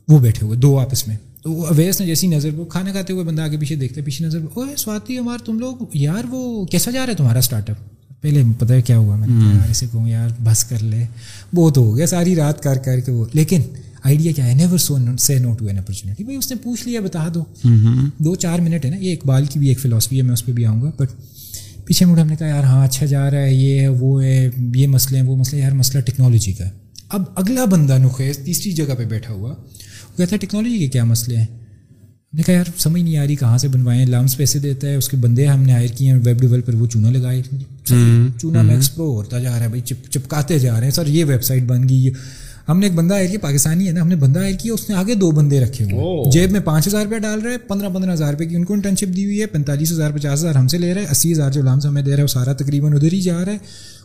وہ 0.08 0.18
بیٹھے 0.18 0.46
ہوئے 0.46 0.58
دو 0.58 0.78
آپس 0.78 1.06
میں 1.08 1.16
تو 1.42 1.52
وہ 1.52 1.66
اویس 1.66 2.00
نے 2.00 2.06
جیسی 2.06 2.26
نظر 2.26 2.54
وہ 2.54 2.64
کھانا 2.64 2.92
کھاتے 2.92 3.12
ہوئے 3.12 3.24
بندہ 3.24 3.42
آگے 3.42 3.56
پیچھے 3.56 3.76
دیکھتے 3.76 4.02
پیچھے 4.02 4.26
نظر 4.26 4.38
او 4.54 4.64
سواتی 4.76 5.18
ہمارا 5.18 5.44
تم 5.44 5.58
لوگ 5.58 5.84
یار 5.94 6.24
وہ 6.30 6.64
کیسا 6.66 6.90
جا 6.90 7.00
رہا 7.00 7.10
ہے 7.10 7.16
تمہارا 7.16 7.38
اسٹارٹ 7.38 7.70
اپ 7.70 8.22
پہلے 8.22 8.42
پتہ 8.58 8.72
ہے 8.72 8.82
کیا 8.82 8.98
ہوا 8.98 9.16
میں 9.16 9.28
نے 9.28 9.54
یار 9.54 9.70
اسے 9.70 9.86
کہوں 9.92 10.08
یار 10.08 10.28
بس 10.44 10.64
کر 10.64 10.82
لے 10.82 11.04
وہ 11.52 11.70
تو 11.70 11.80
ہو 11.80 11.96
گیا 11.96 12.06
ساری 12.06 12.34
رات 12.36 12.62
کر 12.62 12.78
کر 12.78 13.00
کے 13.00 13.12
وہ 13.12 13.24
لیکن 13.32 13.62
آئیڈیا 14.04 14.32
کیا 14.32 14.46
ہے 14.46 14.54
never 14.54 14.78
so 14.78 14.96
say 15.18 15.38
no 15.38 15.52
to 15.54 15.66
an 15.66 15.78
opportunity 15.78 16.24
بھائی 16.24 16.36
اس 16.36 16.50
نے 16.50 16.56
پوچھ 16.62 16.88
لیا 16.88 17.00
بتا 17.00 17.26
دو 17.34 17.42
دو 18.18 18.34
چار 18.34 18.58
منٹ 18.58 18.84
ہے 18.84 18.90
نا 18.90 18.96
یہ 18.96 19.12
اقبال 19.12 19.46
کی 19.46 19.58
بھی 19.58 19.68
ایک 19.68 19.80
فلاسفی 19.80 20.16
ہے 20.16 20.22
میں 20.22 20.32
اس 20.32 20.44
پہ 20.46 20.52
بھی 20.52 20.64
آؤں 20.64 20.82
گا 20.82 20.90
بٹ 20.96 21.10
پیچھے 21.88 22.06
مڑ 22.06 22.18
ہم 22.18 22.26
نے 22.26 22.36
کہا 22.36 22.46
یار 22.46 22.64
ہاں 22.64 22.84
اچھا 22.84 23.06
جا 23.06 23.30
رہا 23.30 23.38
ہے 23.38 23.54
یہ 23.54 23.80
ہے 23.80 23.88
وہ 23.88 24.24
ہے 24.24 24.50
یہ 24.74 24.86
مسئلے 24.86 25.18
ہیں 25.18 25.26
وہ 25.26 25.36
مسئلے 25.36 25.62
یار 25.62 25.72
مسئلہ 25.72 26.02
ٹیکنالوجی 26.02 26.52
کا 26.52 26.64
ہے۔ 26.64 26.70
اب 27.08 27.22
اگلا 27.36 27.64
بندہ 27.64 27.98
نخیز 27.98 28.38
تیسری 28.38 28.72
جگہ 28.72 28.94
پہ 28.98 29.04
بیٹھا 29.04 29.34
ہوا 29.34 29.50
وہ 29.50 30.16
کہتا 30.16 30.32
ہے 30.32 30.38
ٹیکنالوجی 30.38 30.78
کے 30.78 30.88
کیا 30.88 31.04
مسئلے 31.04 31.36
ہیں؟ 31.36 31.46
نے 32.34 32.42
کہا 32.42 32.54
یار 32.54 32.64
سمجھ 32.78 33.02
نہیں 33.02 33.16
آ 33.16 33.26
رہی 33.26 33.36
کہاں 33.36 33.58
سے 33.58 33.68
بنوائیں؟ 33.68 34.06
لامس 34.06 34.36
پیسے 34.36 34.58
دیتا 34.58 34.88
ہے 34.88 34.94
اس 34.94 35.08
کے 35.08 35.16
بندے 35.16 35.46
ہم 35.46 35.62
نے 35.62 35.72
ہائر 35.72 35.88
کیے 35.88 36.12
ہیں 36.12 36.18
ویب 36.24 36.40
ڈیولپر 36.40 36.74
وہ 36.74 36.86
چونا 36.86 37.10
لگائے۔ 37.10 37.42
چونا 38.40 38.62
میکس 38.62 38.94
پرو 38.94 39.10
ہوتا 39.10 39.38
جا 39.38 39.50
رہا 39.50 39.60
ہے 39.60 39.68
بھائی 39.68 39.82
چپ 39.82 40.10
چپکاتے 40.10 40.58
جا 40.58 40.76
رہے 40.76 40.84
ہیں 40.84 40.90
سر 40.90 41.06
یہ 41.06 41.24
ویب 41.24 41.44
سائٹ 41.44 41.62
بن 41.62 41.88
گئی 41.88 42.10
ہم 42.68 42.78
نے 42.78 42.86
ایک 42.86 42.94
بندہ 42.94 43.14
ہائر 43.14 43.28
کیا 43.28 43.38
پاکستانی 43.42 43.86
ہے 43.86 43.92
نا 43.92 44.02
ہم 44.02 44.08
نے 44.08 44.16
بندہ 44.16 44.40
ہائر 44.40 44.54
کیا 44.54 44.72
اس 44.72 44.90
نے 44.90 44.96
آگے 44.96 45.14
دو 45.14 45.30
بندے 45.30 45.60
رکھے 45.60 45.84
ہوئے 45.84 45.94
جیب 46.30 46.50
میں 46.50 46.60
پانچ 46.60 46.88
ہزار 46.88 47.04
روپیہ 47.04 47.18
ڈال 47.18 47.40
رہے 47.40 47.50
ہیں 47.50 47.68
پندرہ 47.68 47.88
پندرہ 47.88 48.12
ہزار 48.12 48.32
روپے 48.32 48.46
کی 48.46 48.56
ان 48.56 48.64
کو 48.64 48.74
انٹرنشپ 48.74 49.16
دی 49.16 49.24
ہوئی 49.24 49.40
ہے 49.40 49.46
پینتالیس 49.46 49.92
ہزار 49.92 50.10
پچاس 50.10 50.38
ہزار 50.38 50.54
ہم 50.54 50.68
سے 50.68 50.78
لے 50.78 50.94
رہے 50.94 51.00
ہیں 51.00 51.08
اسی 51.10 51.32
ہزار 51.32 51.50
جو 51.50 51.62
لام 51.62 51.80
سے 51.80 51.88
ہمیں 51.88 52.02
دے 52.02 52.10
رہا 52.10 52.16
ہے 52.18 52.22
وہ 52.22 52.28
سارا 52.28 52.52
تقریباً 52.52 52.92
ادھر 52.92 53.12
ہی 53.12 53.20
جا 53.20 53.44
رہا 53.44 53.52
ہے۔ 53.52 53.58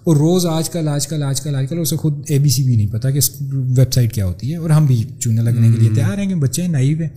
اور 0.03 0.15
روز 0.15 0.45
آج 0.45 0.69
کل 0.69 0.87
آج 0.87 1.07
کل 1.07 1.23
آج 1.23 1.41
کل 1.41 1.55
آج 1.55 1.65
کل 1.69 1.79
اسے 1.79 1.95
خود 1.95 2.13
اے 2.29 2.39
بی 2.39 2.49
سی 2.49 2.63
بھی 2.63 2.75
نہیں 2.75 2.87
پتا 2.91 3.09
کہ 3.09 3.19
ویب 3.41 3.93
سائٹ 3.93 4.13
کیا 4.13 4.25
ہوتی 4.25 4.51
ہے۔ 4.51 4.57
اور 4.57 4.69
ہم 4.69 4.85
بھی 4.85 5.03
چونے 5.19 5.41
لگنے 5.41 5.69
کے 5.71 5.77
لیے 5.77 5.89
تیار 5.95 6.17
ہیں 6.17 6.25
کہ 6.25 6.35
بچے 6.35 6.61
ہیں 6.61 6.69
نائب 6.69 7.01
ہیں۔ 7.01 7.09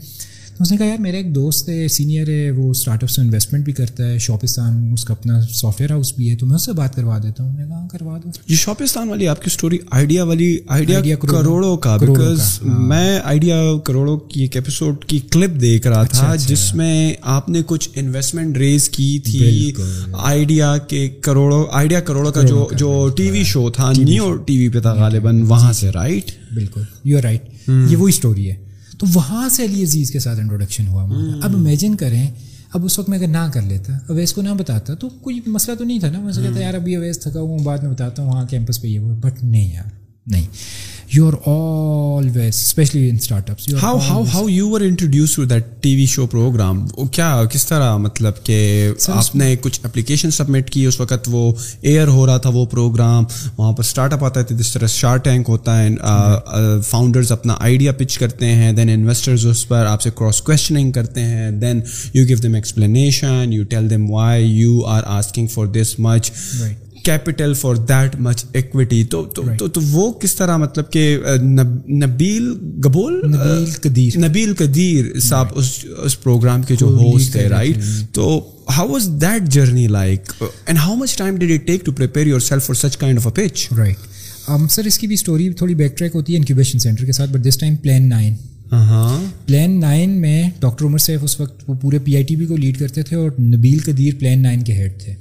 تو 0.56 0.62
اس 0.62 0.70
نے 0.72 0.76
کہا 0.76 0.86
یار 0.86 0.98
میرا 0.98 1.16
ایک 1.16 1.34
دوست 1.34 1.68
ہے 1.68 1.86
سینئر 1.88 2.28
ہے 2.28 2.50
وہ 2.50 2.70
اسٹارٹ 2.70 3.02
اپ 3.02 3.10
سے 3.10 3.20
انویسٹمنٹ 3.20 3.64
بھی 3.64 3.72
کرتا 3.72 4.06
ہے 4.06 4.18
شاپستان 4.18 4.92
اس 4.92 5.04
کا 5.04 5.14
اپنا 5.14 5.40
سافٹ 5.54 5.80
ویئر 5.80 5.90
ہاؤس 5.90 6.12
بھی 6.16 6.30
ہے 6.30 6.36
تو 6.36 6.46
میں 6.46 6.54
اس 6.54 6.64
سے 6.64 6.72
بات 6.72 6.94
کروا 6.94 7.18
دیتا 7.18 7.42
ہوں. 7.44 7.52
میں 7.52 7.66
کہاں 7.66 7.88
کروا 7.88 8.16
دوں 8.18 8.32
یہ 8.48 8.56
شاپستان 8.56 9.08
والی 9.08 9.28
آپ 9.28 9.42
کی 9.42 9.50
اسٹوری 9.52 9.78
آئیڈیا 9.90 10.24
والی 10.24 10.56
آئیڈیا 10.68 11.16
کروڑوں 11.16 11.76
کا 11.76 11.96
بیکاز 11.96 12.40
میں 12.62 13.18
آئیڈیا 13.24 13.60
کروڑوں 13.84 14.16
کی 14.18 14.40
ایک 14.40 14.56
ایپیسوڈ 14.56 15.04
کی 15.04 15.18
کلپ 15.30 15.60
دیکھ 15.60 15.86
رہا 15.86 16.02
تھا 16.02 16.34
جس 16.46 16.74
میں 16.74 17.12
آپ 17.34 17.48
نے 17.48 17.62
کچھ 17.66 17.88
انویسٹمنٹ 17.94 18.56
ریز 18.56 18.88
کی 18.88 19.18
تھی. 19.24 19.72
آئیڈیا 20.12 20.76
کے 20.88 21.08
کروڑوں 21.20 21.64
آئیڈیا 21.72 22.00
کروڑوں 22.00 22.32
کا 22.32 22.42
جو 22.42 22.68
جو 22.72 23.08
ٹی 23.16 23.30
وی 23.30 23.44
شو 23.44 23.70
تھا 23.70 23.92
نیو 23.98 24.34
ٹی 24.36 24.58
وی 24.58 24.68
پہ 24.68 24.80
تھا 24.80 24.94
غالباً 24.94 25.42
وہاں 25.42 25.72
سے 25.72 25.90
رائٹ 25.90 26.30
بالکل۔ 26.54 26.82
یو 27.04 27.18
آر 27.18 27.22
رائٹ 27.22 27.68
یہ 27.68 27.96
وہی 27.96 28.12
اسٹوری 28.12 28.50
ہے۔ 28.50 28.65
تو 28.98 29.06
وہاں 29.14 29.48
سے 29.48 29.64
علی 29.64 29.82
عزیز 29.82 30.10
کے 30.10 30.18
ساتھ 30.18 30.40
انٹروڈکشن 30.40 30.88
ہوا 30.88 31.02
اب 31.42 31.56
امیجن 31.56 31.94
کریں 31.94 32.30
اب 32.74 32.84
اس 32.84 32.98
وقت 32.98 33.08
میں 33.08 33.18
اگر 33.18 33.26
نہ 33.26 33.50
کر 33.54 33.62
لیتا 33.62 33.92
اویس 34.08 34.32
کو 34.32 34.42
نہ 34.42 34.48
بتاتا 34.58 34.94
تو 34.94 35.08
کوئی 35.08 35.40
مسئلہ 35.46 35.76
تو 35.76 35.84
نہیں 35.84 36.00
تھا 36.00 36.10
نا۔ 36.10 36.20
میں 36.20 36.32
سے 36.32 36.42
کہتا 36.42 36.60
یار 36.60 36.74
ابھی 36.74 36.96
اویس 36.96 37.18
تھکا 37.18 37.40
ہوں 37.40 37.58
بعد 37.58 37.78
میں 37.78 37.90
بتاتا 37.90 38.22
ہوں 38.22 38.30
وہاں 38.30 38.46
کیمپس 38.46 38.82
پہ 38.82 38.88
یہ 38.88 38.98
ہوا۔ 38.98 39.14
بٹ 39.20 39.42
نہیں 39.42 39.74
یار 39.74 39.90
نہیں۔ 40.26 40.46
You 41.10 41.26
are 41.26 41.34
always 42.18 42.54
especially 42.56 43.08
in 43.08 43.16
startups 43.50 43.68
how 43.82 43.98
how 44.08 44.22
how 44.34 44.48
you 44.48 44.74
are 44.76 44.80
introduce 44.80 45.34
to 45.36 45.44
that 45.44 45.64
T 45.80 45.94
V 45.96 46.06
show 46.06 46.26
program 46.26 46.86
کیا 47.12 47.42
کس 47.52 47.66
طرح 47.66 47.96
مطلب 47.96 48.42
کہ 48.44 48.58
آپ 49.08 49.34
نے 49.36 49.54
کچھ 49.60 49.80
اپلیکیشن 49.84 50.30
سبمٹ 50.30 50.70
کی 50.70 50.84
اس 50.86 51.00
وقت 51.00 51.28
وہ 51.32 51.52
ایئر 51.82 52.08
ہو 52.08 52.26
رہا 52.26 52.36
تھا 52.36 52.50
وہ 52.50 52.64
پروگرام 52.66 53.24
وہاں 53.58 53.72
پر 53.72 53.84
اسٹارٹ 53.84 54.12
اپ 54.12 54.24
آتا 54.24 54.40
ہے 54.40 54.54
جس 54.54 54.72
طرح 54.72 54.86
شارٹ 54.86 55.24
ٹینک 55.24 55.48
ہوتا 55.48 55.78
ہے 55.82 55.88
فاؤنڈرز 56.86 57.32
اپنا 57.32 57.56
آئیڈیا 57.60 57.92
پچ 57.92 58.18
کرتے 58.18 58.52
ہیں 58.52 58.72
دین 58.72 58.88
انویسٹرز 58.88 59.46
اس 59.46 59.66
پر 59.68 59.86
آپ 59.86 60.02
سے 60.02 60.10
کراس 60.16 60.42
کوشچننگ 60.42 60.92
کرتے 60.92 61.22
ہیں 61.22 61.50
then 61.60 61.80
you 62.14 62.26
give 62.28 62.38
them 62.38 62.54
explanation 62.54 63.52
you 63.52 63.64
tell 63.64 63.90
them 63.90 64.10
why 64.10 64.46
you 64.46 64.84
are 64.86 65.02
asking 65.08 65.46
for 65.46 65.66
this 65.72 65.98
much 65.98 66.30
capital 67.06 67.54
for 67.54 67.76
that 67.88 68.16
much 68.20 68.44
equity 68.52 69.02
تو 69.04 69.24
تو 69.24 69.80
وہ 69.82 70.10
کس 70.12 70.34
طرح 70.36 70.56
مطلب 70.56 70.90
کہ 70.92 71.18
نبیل 71.40 72.52
گبول؟ 72.84 73.20
نبیل 73.26 73.64
قدیر. 73.82 74.18
نبیل 74.18 74.54
قدیر 74.54 75.18
صاحب 75.20 75.52
اس 75.54 75.84
اس 75.98 76.20
پروگرام 76.22 76.62
کے 76.62 76.76
جو 76.76 76.86
ہوسٹ 76.88 77.32
تھے 77.32 77.48
رائٹ 77.48 77.78
تو 78.12 78.28
how 78.76 78.88
was 78.88 79.08
that 79.20 79.48
journey 79.48 79.86
like 79.88 80.32
and 80.42 80.78
how 80.78 80.94
much 80.96 81.16
time 81.18 81.36
did 81.36 81.50
it 81.50 81.66
take 81.66 81.84
to 81.86 81.92
prepare 81.92 82.26
yourself 82.40 82.66
for 82.66 82.74
such 82.74 82.96
kind 82.96 83.18
of 83.18 83.26
a 83.26 83.32
pitch 83.34 83.68
right 83.78 84.14
sir 84.70 84.84
اس 84.84 84.98
کی 84.98 85.06
بھی 85.06 85.14
اسٹوری 85.14 85.48
تھوڑی 85.52 85.74
بیک 85.74 85.96
ٹریک 85.98 86.14
ہوتی 86.14 86.32
ہے 86.32 86.38
انکیوبیشن 86.38 86.78
سینٹر 86.78 87.04
کے 87.04 87.12
ساتھ 87.12 87.30
but 87.30 87.48
this 87.48 87.58
time 87.58 87.76
plan 87.76 88.08
nine 88.08 88.34
plan 89.46 89.80
nine 89.80 90.10
میں 90.10 90.50
doctor 90.60 90.84
Umar 90.84 90.98
Saif 90.98 91.20
اس 91.22 91.40
وقت 91.40 91.64
وہ 91.66 91.74
پورے 91.74 91.98
پی 91.98 92.14
آئی 92.14 92.24
ٹی 92.24 92.36
بی 92.36 92.46
کو 92.46 92.56
لیڈ 92.56 92.78
کرتے 92.78 93.02
تھے 93.02 93.16
اور 93.16 93.30
نبیل 93.40 93.78
قدیر 93.84 94.14
پلان 94.18 94.42
نائن 94.42 94.62
کے 94.62 94.72
ہیڈ 94.72 95.00
تھے. 95.00 95.14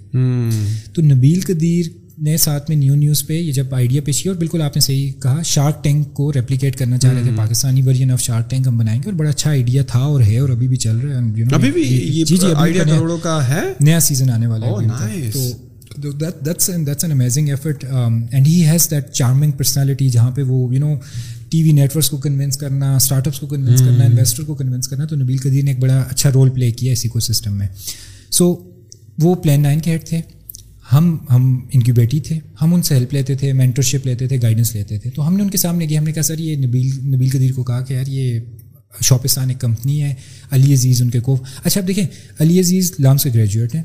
تو 0.93 1.01
نبیل 1.01 1.41
قدیر 1.41 1.85
نے 2.17 2.37
ساتھ 2.37 2.69
میں 2.69 2.77
نیو 2.77 2.95
نیوز 2.95 3.27
پہ 3.27 3.33
یہ 3.33 3.51
جب 3.51 3.75
آئیڈیا 3.75 4.01
پیش 4.01 4.23
کیا 4.23 4.31
اور 4.31 4.39
بالکل 4.39 4.61
آپ 4.61 4.75
نے 4.75 4.79
صحیح 4.79 5.11
کہا 5.11 5.41
شارک 5.41 5.83
ٹینک 5.83 6.13
کو 6.13 6.33
ریپلیکیٹ 6.33 6.75
کرنا 6.75 6.97
چاہ 6.97 7.13
رہے 7.13 7.23
تھے 7.23 7.31
Pakistani 7.35 7.81
version 7.81 8.11
of 8.11 8.21
Shark 8.21 8.49
Tank 8.49 8.67
ہم 8.67 8.77
بنائیں 8.77 8.99
گے 9.03 9.09
اور 9.09 9.17
بڑا 9.17 9.29
اچھا 9.29 9.49
آئیڈیا 9.49 9.83
تھا 9.83 9.99
اور 9.99 10.21
ہے 10.21 10.39
اور 10.39 10.49
ابھی 10.49 10.67
بھی 10.67 10.77
چل 10.77 10.97
رہا 10.97 11.19
ہے 11.19 11.71
جی 12.23 12.37
جی 12.37 12.47
نیا 13.79 13.99
سیزن 13.99 14.29
آنے 14.29 14.47
والا 14.47 14.67
ہے 14.67 15.29
تو 16.01 16.11
that's 16.45 16.69
an 16.69 17.11
amazing 17.11 17.49
effort 17.49 17.85
and 18.31 18.47
he 18.47 18.67
has 18.67 18.91
that 18.91 19.09
charming 19.09 19.51
personality 19.51 20.09
جہاں 20.09 20.31
پہ 20.31 20.41
وہ 20.41 20.73
you 20.73 20.79
know 20.79 20.95
T 21.55 21.63
V 21.63 21.71
networks 21.71 22.09
کو 22.09 22.17
کنوینس 22.17 22.57
کرنا 22.57 22.95
اسٹارٹ 22.95 23.27
اپس 23.27 23.39
کو 23.39 23.47
کنوینس 23.47 23.79
کرنا 23.79 24.03
انویسٹر 24.03 24.43
کو 24.43 24.55
کنوینس 24.55 24.87
کرنا 24.87 25.05
تو 25.05 25.15
نبیل 25.15 25.37
قدیر 25.37 25.63
نے 25.63 25.71
ایک 25.71 25.79
بڑا 25.79 26.01
اچھا 26.11 26.31
رول 26.33 26.49
پلے 26.49 26.71
کیا 26.71 26.91
اسی 26.93 27.09
کو 27.09 27.19
سسٹم 27.19 27.57
میں۔ 27.57 27.67
سو 28.31 28.71
وہ 29.19 29.35
پلان 29.35 29.61
نائن 29.61 29.79
کے 29.79 29.91
ہیڈ 29.91 30.03
تھے۔ 30.05 30.21
ہم 30.91 31.17
ہم 31.29 31.65
انکیوبیٹی 31.73 32.19
تھے۔ 32.19 32.39
ہم 32.61 32.73
ان 32.73 32.81
سے 32.81 32.95
ہیلپ 32.95 33.13
لیتے 33.13 33.35
تھے 33.35 33.53
مینٹرشپ 33.53 34.05
لیتے 34.05 34.27
تھے 34.27 34.41
گائیڈنس 34.41 34.75
لیتے 34.75 34.99
تھے۔ 34.99 35.09
تو 35.09 35.27
ہم 35.27 35.37
نے 35.37 35.43
ان 35.43 35.49
کے 35.49 35.57
سامنے 35.57 35.87
کیا 35.87 35.99
ہم 35.99 36.05
نے 36.05 36.11
کہا 36.11 36.23
سر 36.23 36.39
یہ 36.39 36.55
نبیل 36.55 36.89
نبیل 37.15 37.29
قدیر 37.29 37.51
کو 37.51 37.63
کہا 37.63 37.81
کہ 37.81 37.93
یار 37.93 38.07
یہ 38.07 38.39
شاپستان 39.01 39.49
ایک 39.49 39.61
کمپنی 39.61 40.03
ہے۔ 40.03 40.13
علی 40.51 40.73
عزیز 40.73 41.01
ان 41.01 41.09
کے 41.09 41.19
کو 41.19 41.37
اچھا 41.63 41.81
اب 41.81 41.87
دیکھیں 41.87 42.05
علی 42.39 42.59
عزیز 42.59 42.93
لام 42.99 43.17
سے 43.17 43.29
گریجویٹ 43.33 43.75
ہیں۔ 43.75 43.83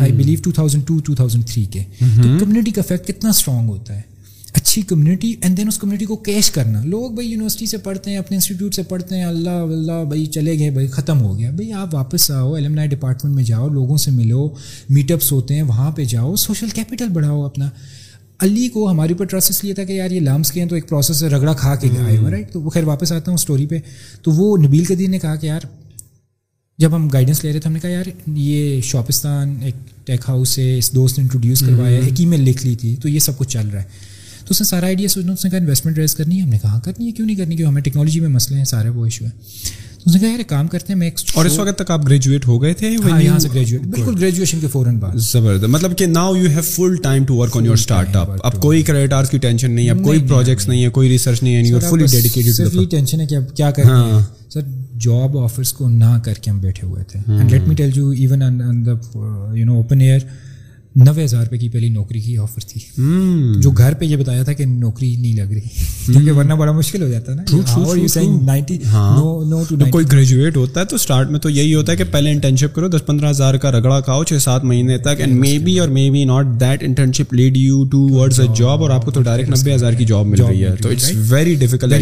I 0.00 0.12
believe 0.12 0.38
two 0.42 0.52
thousand 0.52 0.86
two 0.86 0.98
two 0.98 1.14
thousand 1.14 1.46
three 1.46 1.64
کے۔ 1.64 1.84
تو 2.22 2.44
کمیونٹی 2.44 2.70
کا 2.70 2.80
افیکٹ 2.80 3.06
کتنا 3.08 3.30
اسٹرانگ 3.30 3.68
ہوتا 3.68 3.96
ہے۔ 3.96 4.07
اچھی 4.52 4.82
کمیونٹی 4.82 5.34
اینڈ 5.40 5.56
دین 5.56 5.68
اس 5.68 5.78
کمیونٹی 5.78 6.04
کو 6.04 6.16
کیش 6.16 6.50
کرنا۔ 6.50 6.84
لوگ 6.84 7.10
بھائی 7.10 7.28
یونیورسٹی 7.28 7.66
سے 7.66 7.76
پڑھتے 7.76 8.10
ہیں 8.10 8.16
اپنے 8.18 8.36
انسٹیٹیوٹ 8.36 8.74
سے 8.74 8.82
پڑھتے 8.82 9.16
ہیں۔ 9.16 9.24
اللہ 9.24 9.50
اللہ 9.50 10.04
بھائی 10.04 10.26
چلے 10.26 10.58
گئے 10.58 10.70
بھائی 10.70 10.86
ختم 10.86 11.20
ہو 11.20 11.38
گیا۔ 11.38 11.50
بھائی 11.50 11.72
آپ 11.72 11.94
واپس 11.94 12.30
آؤ 12.30 12.52
ایل 12.52 12.78
آئی 12.78 12.88
ڈپارٹمنٹ 12.88 13.34
میں 13.34 13.44
جاؤ 13.44 13.68
لوگوں 13.68 13.96
سے 13.96 14.10
ملو 14.10 14.54
میٹ 14.88 15.12
اپس 15.12 15.32
ہوتے 15.32 15.54
ہیں 15.54 15.62
وہاں 15.62 15.90
پہ 15.90 16.04
جاؤ۔ 16.04 16.36
سوشل 16.36 16.68
کیپٹل 16.68 17.08
بڑھاؤ 17.08 17.42
اپنا۔ 17.42 17.70
علی 18.40 18.68
کو 18.68 18.90
ہمارے 18.90 19.12
اوپر 19.12 19.24
ٹرسٹ 19.24 19.50
اس 19.50 19.64
لیے 19.64 19.74
تھا 19.74 19.84
کہ 19.84 19.92
یار 19.92 20.10
یہ 20.10 20.20
لامس 20.20 20.52
کے 20.52 20.60
ہیں 20.60 20.68
تو 20.68 20.74
ایک 20.74 20.88
پروسیس 20.88 21.22
ہے 21.22 21.28
رگڑا 21.28 21.52
کھا 21.52 21.74
کے 21.74 21.88
آئے 22.06 22.16
ہوئے 22.16 22.30
رائٹ 22.30 22.52
تو 22.52 22.60
وہ 22.60 22.70
خیر 22.70 22.84
واپس 22.84 23.12
آتا 23.12 23.30
ہوں 23.30 23.34
اسٹوری 23.34 23.66
پہ۔ 23.66 23.78
تو 24.22 24.30
وہ 24.30 24.58
نبیل 24.58 24.84
قدیر 24.84 25.08
نے 25.08 25.18
کہا 25.18 25.36
کہ 25.36 25.46
یار 25.46 25.60
جب 26.78 26.94
ہم 26.96 27.08
گائیڈنس 27.08 27.44
لے 27.44 27.52
رہے 27.52 27.60
تھے 27.60 27.68
ہم 27.68 27.72
نے 27.74 27.80
کہا 27.80 27.90
یار 27.90 28.04
یہ 28.26 28.80
شاپستان 28.80 29.56
ایک 29.62 29.74
ٹیک 30.06 30.20
ہاؤس 30.28 30.48
سے 30.48 30.78
اس 30.78 30.94
دوست 30.94 31.18
نے 31.18 31.22
انٹروڈیوس 31.22 31.60
کروایا 31.60 32.00
ایک 32.00 32.12
ای 32.18 32.26
میل 32.26 32.40
لکھ 32.40 32.66
لی 32.66 32.74
تھی۔ 32.74 32.96
تو 32.96 33.08
یہ 33.08 33.18
سب 33.18 33.38
کچھ 33.38 33.48
چل 33.48 33.68
رہا 33.68 33.82
ہے۔ 33.82 34.17
تو 34.48 34.52
اس 34.52 34.60
نے 34.60 34.64
سارا 34.66 34.86
آئیڈیا 34.86 35.08
سوچنا 35.08 35.32
اس 35.32 35.44
نے 35.44 35.50
کہا 35.50 35.58
انویسٹمنٹ 35.58 35.98
ریز 35.98 36.14
کرنی 36.14 36.36
ہے 36.36 36.42
ہم 36.42 36.48
نے 36.48 36.58
کہا 36.58 36.78
کرنی 36.84 37.06
ہے 37.06 37.12
کیوں 37.12 37.26
نہیں 37.26 37.36
کرنی؟ 37.36 37.56
کیوں 37.56 37.68
ہمیں 37.68 37.82
ٹیکنالوجی 37.82 38.20
میں 38.20 38.28
مسئلے 38.28 38.58
ہیں 38.58 38.64
سارے 38.64 38.88
وہ 38.88 39.04
ایشو 39.04 39.24
ہے 39.24 39.30
تو 39.30 40.02
اس 40.06 40.14
نے 40.14 40.20
کہا 40.20 40.28
یار 40.28 40.42
کام 40.46 40.66
کرتے 40.66 40.92
ہیں 40.92 40.98
میں 40.98 41.10
اور 41.34 41.46
اس 41.46 41.58
وقت 41.58 41.78
تک 41.78 41.90
آپ 41.90 42.06
گریجویٹ 42.06 42.46
ہو 42.46 42.62
گئے 42.62 42.74
تھے؟ 42.74 42.94
ہاں، 43.10 43.20
یہاں 43.22 43.38
سے 43.38 43.48
گریجویٹ 43.54 43.82
بالکل 43.82 44.14
گریجویشن 44.20 44.60
کے 44.60 44.66
فوراً 44.66 44.96
بعد۔ 44.96 45.16
زبردست. 45.16 45.64
مطلب 45.64 45.96
کہ 45.98 46.06
now 46.06 46.34
you 46.36 46.48
have 46.50 46.62
full 46.62 46.96
time 47.02 47.24
to 47.24 47.34
work 47.36 47.56
on 47.56 47.64
your 47.64 47.74
startup 48.16 48.30
اب 48.46 48.60
کوئی 48.62 48.82
کریڈٹارس 48.82 49.30
کی 49.30 49.38
ٹینشن 49.38 49.70
نہیں 49.70 49.86
ہے 49.86 49.90
اب 49.90 50.02
کوئی 50.04 50.20
پروجیکٹس 50.28 50.68
نہیں۔ 50.68 50.84
ہے 50.84 50.88
کوئی 50.88 51.08
ریسرچ 51.08 51.42
نہیں 51.42 51.56
ہے 51.56 51.62
یو 51.62 51.78
فلی 51.80 52.06
ڈیڈیکیٹڈ 52.10 52.54
صرف 52.54 52.74
یہ 52.74 52.86
ٹینشن 52.90 53.20
ہے 53.20 53.26
کہ 53.26 53.34
اب 53.34 53.56
کیا 53.56 53.70
کریں۔ 53.70 54.20
سر 54.50 54.60
جاب 55.00 55.38
آفرس 55.38 55.72
کو 55.72 55.88
نہ 55.88 56.18
کر 56.24 56.34
کے 56.34 56.50
ہم 56.50 56.58
بیٹھے 56.58 56.86
ہوئے 56.88 57.04
تھے۔ 57.04 57.20
And 57.26 57.52
let 57.52 57.68
me 57.68 57.74
tell 57.74 57.90
you 57.94 58.08
even 58.10 58.42
on 58.42 58.86
the 58.86 58.90
you 59.56 59.66
know 59.66 59.74
open 59.74 60.00
air 60.00 60.20
نوے 61.04 61.24
ہزار 61.24 61.42
روپے 61.42 61.58
کی 61.58 61.68
پہلی 61.68 61.88
نوکری 61.88 62.20
کی 62.20 62.38
آفر 62.38 62.60
تھی۔ 62.60 62.80
جو 63.60 63.70
گھر 63.70 63.94
پہ 63.94 64.04
یہ 64.04 64.16
بتایا 64.16 64.42
تھا 64.42 64.52
کہ 64.52 64.64
نوکری 64.64 65.16
نہیں 65.16 65.36
لگ 65.36 65.52
رہی۔ 65.52 65.60
کیونکہ 66.06 66.32
ورنہ 66.32 66.54
بڑا 66.54 66.72
مشکل 66.72 67.02
ہو 67.02 67.08
جاتا 67.08 67.34
نا۔ 67.34 67.42
کوئی 69.90 70.04
گریجویٹ 70.12 70.56
ہوتا 70.56 70.80
ہے 70.80 70.84
تو 70.84 70.96
اسٹارٹ 70.96 71.30
میں 71.30 71.40
تو 71.40 71.50
یہی 71.50 71.74
ہوتا 71.74 71.92
ہے 71.92 71.96
کہ 71.96 72.04
پہلے 72.10 72.30
انٹرنشپ 72.30 72.74
کرو 72.74 72.88
دس 72.88 73.06
پندرہ 73.06 73.30
ہزار 73.30 73.54
کا 73.54 73.70
رگڑا 73.70 74.00
کھاؤ 74.00 74.24
چھ 74.24 74.42
سات 74.42 74.64
مہینے 74.64 74.98
تک۔ 74.98 75.14
اینڈ 75.18 75.34
مے 75.34 75.58
بی 75.58 75.78
اور 75.78 75.88
maybe 76.10 76.24
not 76.24 76.46
that 76.60 76.82
internship 76.82 77.34
lead 77.34 77.56
you 77.56 77.84
towards 78.08 78.40
a 78.40 78.46
job 78.56 78.82
اور 78.82 78.90
آپ 78.90 79.04
کو 79.04 79.10
تو 79.10 79.22
ڈائریکٹ 79.22 79.50
نبے 79.50 79.74
ہزار 79.74 79.92
کی 79.92 80.04
جاب 80.04 80.26
مل 80.26 80.40
رہی 80.40 80.64
ہے۔ 80.64 80.74
تو 80.82 80.88
اٹس 80.88 81.12
ویری 81.14 81.54
ڈیفیکلٹ 81.54 81.94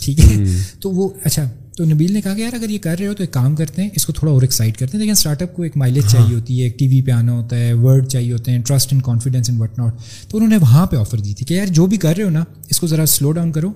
ٹھیک 0.00 0.20
ہے؟ 0.20 0.44
تو 0.80 0.90
وہ 0.90 1.08
اچھا 1.24 1.48
تو 1.76 1.84
نبیل 1.84 2.12
نے 2.12 2.20
کہا 2.20 2.34
کہ 2.34 2.40
یار 2.40 2.52
اگر 2.54 2.70
یہ 2.70 2.78
کر 2.78 2.96
رہے 2.98 3.06
ہو 3.06 3.14
تو 3.14 3.22
ایک 3.22 3.30
کام 3.30 3.54
کرتے 3.54 3.82
ہیں 3.82 3.88
اس 3.96 4.06
کو 4.06 4.12
تھوڑا 4.12 4.32
اور 4.32 4.42
ایکسائٹ 4.42 4.76
کرتے 4.76 4.92
ہیں۔ 4.92 5.00
لیکن 5.00 5.12
اسٹارٹ 5.12 5.42
اپ 5.42 5.54
کو 5.56 5.62
ایک 5.62 5.76
مائلیج 5.76 6.04
چاہیے 6.06 6.34
ہوتی 6.34 6.58
ہے 6.58 6.64
ایک 6.64 6.78
ٹی 6.78 6.88
وی 6.88 7.00
پہ 7.02 7.10
آنا 7.10 7.32
ہوتا 7.32 7.56
ہے 7.56 7.72
ورڈ 7.72 8.06
چاہیے 8.06 8.32
ہوتے 8.32 8.50
ہیں 8.50 8.62
trust 8.62 8.92
and 8.92 9.04
confidence 9.04 9.48
and 9.48 9.62
what 9.62 9.78
not 9.78 9.94
تو 10.28 10.36
انہوں 10.36 10.50
نے 10.50 10.56
وہاں 10.56 10.86
پہ 10.86 10.96
آفر 10.96 11.18
دی 11.18 11.34
تھی 11.34 11.46
کہ 11.46 11.54
یار 11.54 11.66
جو 11.66 11.86
بھی 11.86 11.96
کر 11.96 12.16
رہے 12.16 12.24
ہو 12.24 12.30
نا 12.30 12.44
اس 12.70 12.80
کو 12.80 12.86
ذرا 12.86 13.06
سلو 13.06 13.32
ڈاؤن 13.32 13.52
کرو۔ 13.52 13.72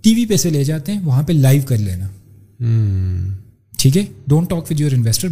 ٹی 0.00 0.14
وی 0.14 0.26
پہ 0.26 0.36
سے 0.36 0.50
لے 0.50 0.64
جاتے 0.64 0.92
ہیں 0.92 1.00
وہاں 1.04 1.22
پہ 1.22 1.32
لائیو 1.32 1.62
کر 1.66 1.76
لینا۔ 1.76 2.08
ٹھیک 3.78 3.96
ہے؟ 3.96 4.04
Don't 4.26 4.50
talk 4.50 4.70
with 4.70 4.80
your 4.80 4.92
investor 4.92 5.28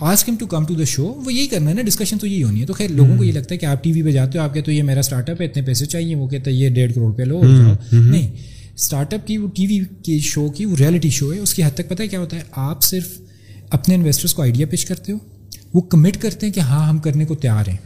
ask 0.00 0.28
him 0.28 0.36
to 0.36 0.46
come 0.46 0.64
to 0.64 0.74
the 0.74 0.84
show 0.84 1.04
وہ 1.04 1.32
یہی 1.32 1.46
کرنا 1.46 1.70
ہے 1.70 1.74
نا 1.74 1.82
ڈسکشن 1.82 2.18
تو 2.18 2.26
یہی 2.26 2.42
ہونی 2.42 2.60
ہے۔ 2.60 2.66
تو 2.66 2.72
خیر 2.72 2.90
لوگوں 2.90 3.16
کو 3.16 3.24
یہ 3.24 3.32
لگتا 3.32 3.54
ہے 3.54 3.58
کہ 3.58 3.66
آپ 3.66 3.84
ٹی 3.84 3.92
وی 3.92 4.02
پہ 4.02 4.10
جاتے 4.10 4.38
ہو 4.38 4.44
آپ 4.44 4.54
کہتے 4.54 4.70
ہو 4.70 4.76
یہ 4.76 4.82
میرا 4.82 5.00
اسٹارٹ 5.00 5.30
اپ 5.30 5.40
ہے 5.40 5.46
اتنے 5.46 5.62
پیسے 5.62 5.86
چاہیے 5.86 6.14
وہ 6.14 6.28
کہتے 6.28 6.50
ہیں 6.50 6.56
یہ 6.58 6.68
ڈیڑھ 6.68 6.92
کروڑ 6.92 7.12
پہ 7.12 7.22
لو 7.22 7.40
نہیں۔ 7.92 8.30
اسٹارٹ 8.74 9.14
اپ 9.14 9.26
کی 9.26 9.38
وہ 9.38 9.48
ٹی 9.48 9.66
وی 9.66 9.80
کے 10.02 10.18
شو 10.18 10.50
کی 10.50 10.64
وہ 10.64 10.76
ریئلٹی 10.76 11.10
شو 11.10 11.32
ہے، 11.32 11.38
اس 11.38 11.54
کی 11.54 11.64
حد 11.64 11.74
تک 11.74 11.88
پتہ 11.88 12.02
ہے 12.02 12.08
کیا 12.08 12.20
ہوتا 12.20 12.36
ہے؟ 12.36 12.42
آپ 12.52 12.82
صرف 12.82 13.08
اپنے 13.70 13.94
انویسٹرس 13.94 14.34
کو 14.34 14.42
آئیڈیا 14.42 14.66
پیش 14.66 14.84
کرتے 14.86 15.12
ہو، 15.12 15.18
وہ 15.74 15.80
کمٹ 15.80 16.16
کرتے 16.20 16.46
ہیں 16.46 16.52
کہ 16.52 16.60
ہاں 16.60 16.88
ہم 16.88 16.98
کرنے 16.98 17.24
کو 17.24 17.34
تیار 17.34 17.68
ہیں۔ 17.68 17.78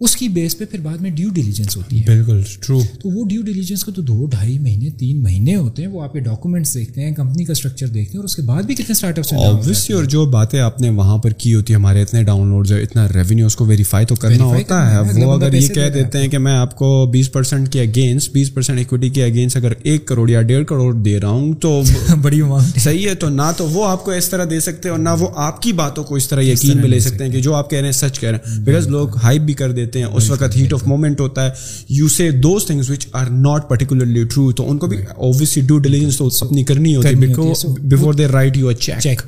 اس 0.00 0.14
کی 0.16 0.28
بیس 0.28 0.56
پہ 0.58 0.64
پھر 0.64 0.80
بعد 0.80 0.96
میں 0.96 1.10
ڈیو 1.10 1.28
ڈیلیجنس 1.30 1.76
ہوتی 1.76 1.98
ہے۔ 1.98 2.04
بالکل 2.06 2.40
ٹرو 2.60 2.78
تو 3.00 3.08
وہ 3.08 3.24
ڈیو 3.28 3.42
ڈیلیجنس 3.42 3.84
کو 3.84 3.92
تو 3.92 4.02
دو 4.02 4.26
ڈھائی 4.26 4.58
مہینے 4.58 4.90
تین 4.90 5.22
مہینے 5.22 5.54
ہوتے 5.56 5.82
ہیں 5.82 5.88
وہ 5.88 6.02
آپ 6.02 6.12
کے 6.12 6.20
ڈاکومنٹس 6.20 6.74
دیکھتے 6.74 7.00
ہیں 7.00 7.14
کمپنی 7.14 7.44
کا 7.44 7.52
اسٹرکچر 7.52 7.86
دیکھتے 7.86 8.12
ہیں 8.12 8.18
اور 8.18 8.24
اس 8.24 8.36
کے 8.36 8.42
بعد 8.42 8.62
بھی 8.62 8.74
کتنے 8.74 8.92
اسٹارٹ 8.92 9.18
اپس 9.18 9.32
آبویسلی 9.34 9.94
اور 9.96 10.04
جو 10.06 10.24
باتیں 10.26 10.58
آپ 10.60 10.80
نے 10.80 10.90
وہاں 10.90 11.16
پر 11.18 11.30
کی 11.36 11.54
ہوتی 11.54 11.72
ہے 11.72 11.78
ہمارے 11.78 12.02
اتنے 12.02 12.22
ڈاؤن 12.22 12.48
لوڈ 12.48 12.72
اتنا 12.72 13.06
ریونیو 13.08 13.46
اس 13.46 13.56
کو 13.56 13.64
ویریفائی 13.66 14.06
تو 14.06 14.14
کرنا 14.14 14.44
ہوتا 14.44 14.80
ہے۔ 14.90 15.24
وہ 15.24 15.32
اگر 15.32 15.52
یہ 15.54 15.68
کہہ 15.68 15.88
دیتے 15.94 16.18
ہیں 16.18 16.28
کہ 16.28 16.38
میں 16.38 16.52
آپ 16.52 16.76
کو 16.76 17.10
بیس 17.12 17.32
پرسینٹ 17.32 17.68
کے 17.68 17.80
اگینسٹ 17.80 18.32
بیس 18.32 18.52
پرسینٹ 18.54 18.80
اکوٹی 18.80 19.08
کے 19.08 19.24
اگینسٹ 19.24 19.56
اگر 19.56 19.72
ایک 19.82 20.06
کروڑ 20.06 20.30
یا 20.30 20.42
ڈیڑھ 20.42 20.66
کروڑ 20.66 20.92
دے 20.94 21.20
رہا 21.20 21.28
ہوں 21.28 21.52
تو 21.60 21.82
بڑی 22.22 22.40
اماؤنٹ 22.40 22.78
صحیح 22.78 23.08
ہے 23.08 23.14
تو 23.14 23.28
نہ 23.30 23.50
تو 23.56 23.68
وہ 23.68 23.86
آپ 23.86 24.04
کو 24.04 24.10
اس 24.10 24.28
طرح 24.28 24.44
دے 24.50 24.60
سکتے 24.60 24.88
ہیں 24.88 24.96
اور 24.96 25.02
نہ 25.02 25.10
وہ 25.18 25.28
آپ 25.40 25.62
کی 25.62 25.72
باتوں 25.74 26.04
کو 26.04 26.14
اس 26.14 26.28
طرح 26.28 26.42
یقین 26.42 26.80
میں 26.80 26.88
لے 26.88 27.00
سکتے 27.00 27.24
ہیں 27.24 27.32
کہ 27.32 27.40
جو 27.40 27.54
آپ 27.54 27.70
کہہ 27.70 27.78
رہے 27.78 27.86
ہیں 27.86 27.92
سچ 27.92 28.20
کہہ 28.20 28.30
رہے 28.30 28.38
ہیں۔ 28.46 28.60
بیکاز 28.60 28.86
لوگ 28.88 29.16
ہائپ 29.22 29.40
بھی 29.40 29.54
کر 29.54 29.70
دیتے 29.70 29.84
ہیں 29.94 30.06
اس 30.06 30.30
وقت 30.30 30.56
ہیٹ 30.56 30.72
آف 30.72 30.86
مومنٹ 30.86 31.20
ہوتا 31.20 31.44
ہے۔ 31.44 31.50
You 31.88 32.08
say 32.08 32.30
those 32.30 32.66
things 32.66 32.90
which 32.90 33.06
are 33.12 33.24
not 33.26 33.68
particularly 33.68 34.24
true 34.24 34.52
تو 34.52 34.70
ان 34.70 34.78
کو 34.78 34.86
بھی 34.86 34.96
اوبیسلی 35.16 35.62
ڈو 35.66 35.78
ڈیلیجنس 35.78 36.16
تو 36.16 36.28
اپنی 36.40 36.64
کرنی 36.64 36.96
ہوتی 36.96 37.08
ہے۔ 37.08 37.34
Before 37.82 38.14
they 38.14 38.26
write 38.26 38.56
you 38.56 38.72
check 38.72 39.22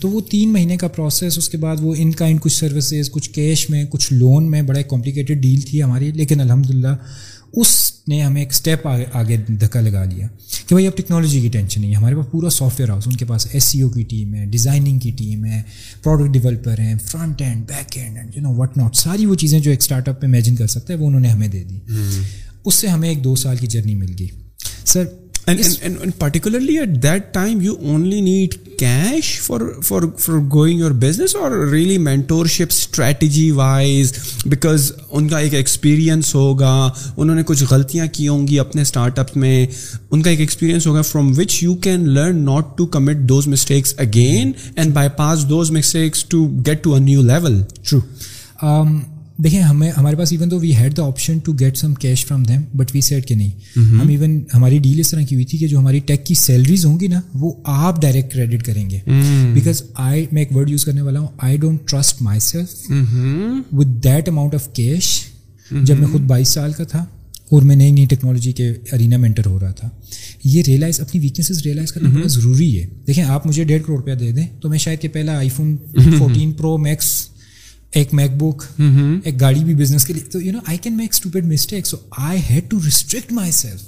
تو 0.00 0.08
وہ 0.08 0.20
تین 0.30 0.52
مہینے 0.52 0.76
کا 0.76 0.88
پروسیس 0.88 1.38
اس 1.38 1.48
کے 1.48 1.58
بعد 1.58 1.76
وہ 1.80 1.94
ان 1.98 2.10
کائنڈ 2.10 2.40
کچھ 2.40 2.52
سروسز 2.52 3.10
کچھ 3.10 3.30
کیش 3.30 3.70
میں 3.70 3.84
کچھ 3.84 4.12
لون 4.12 4.50
میں 4.50 4.62
بڑا 4.62 4.82
کمپلیکیٹڈ 4.82 5.42
ڈیل 5.42 5.60
تھی 5.60 5.82
ہماری۔ 5.82 6.12
لیکن 6.12 6.40
الحمد 6.40 6.70
للہ 6.70 6.96
اس 7.52 7.92
نے 8.08 8.22
ہمیں 8.22 8.42
ایک 8.42 8.50
اسٹیپ 8.50 8.86
آگے 8.88 9.04
آگے 9.12 9.36
دھکا 9.36 9.80
لگا 9.80 10.04
لیا 10.04 10.26
کہ 10.66 10.74
بھائی 10.74 10.86
اب 10.86 10.96
ٹیکنالوجی 10.96 11.40
کی 11.40 11.48
ٹینشن 11.48 11.80
نہیں 11.80 11.90
ہے۔ 11.90 11.96
ہمارے 11.96 12.14
پاس 12.14 12.26
پورا 12.30 12.50
سافٹ 12.50 12.80
ویئر 12.80 12.90
ہاؤس 12.90 13.02
ان 13.06 13.16
کے 13.16 13.24
پاس 13.24 13.46
ایس 13.52 13.64
سی 13.64 13.80
او 13.80 13.88
کی 13.88 14.02
ٹیم 14.02 14.34
ہے 14.34 14.46
ڈیزائننگ 14.46 14.98
کی 14.98 15.10
ٹیم 15.10 15.44
ہے 15.44 15.62
پروڈکٹ 16.02 16.32
ڈیولپر 16.32 16.80
ہیں 16.80 16.94
front 17.04 17.42
end 17.42 17.68
back 17.68 17.98
end 17.98 18.16
and 18.16 18.36
you 18.36 18.42
know 18.42 18.54
what 18.54 18.76
not 18.76 18.96
ساری 18.96 19.26
وہ 19.26 19.34
چیزیں 19.34 19.60
جو 19.60 19.70
ایک 19.70 19.80
اسٹارٹ 19.80 20.08
اپ 20.08 20.20
پہ 20.20 20.26
امیجن 20.26 20.56
کر 20.56 20.66
سکتا 20.66 20.94
ہے 20.94 20.98
وہ 20.98 21.06
انہوں 21.06 21.20
نے 21.20 21.28
ہمیں 21.28 21.48
دے 21.48 21.64
دی۔ 21.64 21.78
اس 22.64 22.74
سے 22.74 22.88
ہمیں 22.88 23.08
ایک 23.08 23.24
دو 23.24 23.36
سال 23.36 23.56
کی 23.56 23.66
جرنی 23.66 23.94
مل 23.94 24.14
گئی۔ 24.18 24.28
Sir 24.84 25.04
particularly 25.46 26.78
at 26.78 27.02
that 27.02 27.32
time 27.34 27.60
you 27.60 27.74
only 27.82 28.20
need 28.20 28.54
cash 28.78 29.30
for 29.40 29.60
for 29.84 30.02
for 30.18 30.38
going 30.52 30.80
your 30.80 30.90
business 30.90 31.34
اور 31.36 31.52
really 31.72 31.98
mentorship 31.98 32.72
strategy 32.72 33.50
wise 33.50 34.12
because 34.46 34.92
ان 35.10 35.28
کا 35.28 35.38
ایک 35.38 35.54
ایکسپیرئنس 35.54 36.34
ہوگا 36.34 36.74
انہوں 37.16 37.34
نے 37.36 37.42
کچھ 37.46 37.64
غلطیاں 37.70 38.06
کی 38.12 38.28
ہوں 38.28 38.46
گی 38.48 38.58
اپنے 38.58 38.82
اسٹارٹ 38.82 39.18
اپ 39.18 39.36
میں 39.36 39.66
ان 40.10 40.22
کا 40.22 40.30
ایک 40.30 40.40
ایکسپیرینس 40.40 40.86
ہوگا 40.86 41.02
from 41.02 41.32
which 41.38 41.62
you 41.62 41.74
can 41.74 42.08
learn 42.08 42.44
not 42.44 42.76
to 42.78 42.86
commit 42.86 43.28
those 43.28 43.48
mistakes 43.48 43.94
again 43.98 44.52
and 44.76 44.94
bypass 45.16 45.48
those 45.48 45.70
mistakes 45.70 46.24
to 46.24 46.46
get 46.66 46.84
to 46.84 46.94
a 46.94 47.00
new 47.00 47.22
level 47.22 47.62
true 47.82 48.00
دیکھیں 49.38 49.60
ہمیں 49.60 49.90
ہمارے 49.96 50.16
پاس 50.16 50.32
even 50.32 50.48
though 50.48 50.58
we 50.58 50.74
had 50.76 50.96
the 50.96 51.04
option 51.04 51.38
to 51.38 51.52
get 51.52 51.76
some 51.76 51.94
cash 51.94 52.24
from 52.26 52.42
them 52.42 52.60
but 52.74 52.90
we 52.94 53.00
set 53.00 53.26
کہ 53.28 53.34
نہیں۔ 53.34 53.50
ہم 53.76 54.08
even 54.08 54.42
ہماری 54.54 54.78
deal 54.78 55.00
اس 55.00 55.10
طرح 55.10 55.22
کی 55.22 55.34
ہوئی 55.34 55.44
تھی 55.44 55.58
کہ 55.58 55.68
جو 55.68 55.78
ہماری 55.78 55.98
ٹیک 55.98 56.24
کی 56.26 56.34
سیلریز 56.34 56.84
ہوں 56.86 57.00
گی 57.00 57.06
نا 57.06 57.20
وہ 57.34 57.52
آپ 57.64 58.00
ڈائریکٹ 58.02 58.32
کریڈٹ 58.32 58.62
کریں 58.62 58.88
گے۔ 58.90 58.98
بیکاز 59.54 59.82
آئی 59.94 60.26
میں 60.32 60.42
ایک 60.42 60.56
ورڈ 60.56 60.70
یوز 60.70 60.84
کرنے 60.84 61.00
والا 61.00 61.20
ہوں 61.20 61.28
I 61.38 61.56
don't 61.56 61.88
trust 61.88 62.22
myself 62.40 62.90
with 63.72 64.02
that 64.04 64.28
amount 64.28 64.54
of 64.54 64.72
cash 64.72 65.20
جب 65.70 65.98
میں 65.98 66.08
خود 66.12 66.20
بائیس 66.20 66.48
سال 66.48 66.72
کا 66.72 66.84
تھا 66.84 67.04
اور 67.50 67.62
میں 67.62 67.76
نئی 67.76 67.90
نئی 67.92 68.06
ٹیکنالوجی 68.06 68.52
کے 68.52 68.72
ارینا 68.92 69.16
میں 69.16 69.28
انٹر 69.28 69.46
ہو 69.46 69.60
رہا 69.60 69.70
تھا۔ 69.70 69.88
یہ 70.44 70.62
ریئلائز 70.66 71.00
اپنی 71.00 71.20
ویکنیسز 71.20 71.62
ریئلائز 71.62 71.92
کرنا 71.92 72.10
بہت 72.10 72.32
ضروری 72.32 72.78
ہے۔ 72.80 72.86
دیکھیں 73.06 73.24
آپ 73.24 73.46
مجھے 73.46 73.64
ڈیڑھ 73.64 73.82
کروڑ 73.82 73.98
روپیہ 73.98 74.14
دے 74.14 74.32
دیں 74.32 74.46
تو 74.60 74.68
میں 74.68 74.78
شاید 74.78 75.00
کہ 75.00 75.08
پہلا 75.08 75.36
آئی 75.38 75.48
فون 75.48 75.76
فورٹین 76.18 76.52
پرو 76.52 76.76
میکس 76.78 77.06
ایک 77.92 78.14
میک 78.14 78.30
بک 78.42 78.62
ایک 79.24 79.40
گاڑی 79.40 79.64
بھی 79.64 79.74
بزنس 79.74 80.04
کے 80.04 80.12
لیے۔ 80.12 80.30
تو 80.30 80.40
you 80.40 80.52
know 80.52 80.58
I 80.66 80.78
can 80.78 80.96
make 80.96 81.08
stupid 81.12 81.46
mistake 81.46 81.86
so 81.86 81.96
I 82.18 82.40
had 82.50 82.70
to 82.70 82.78
restrict 82.84 83.32
myself 83.52 83.80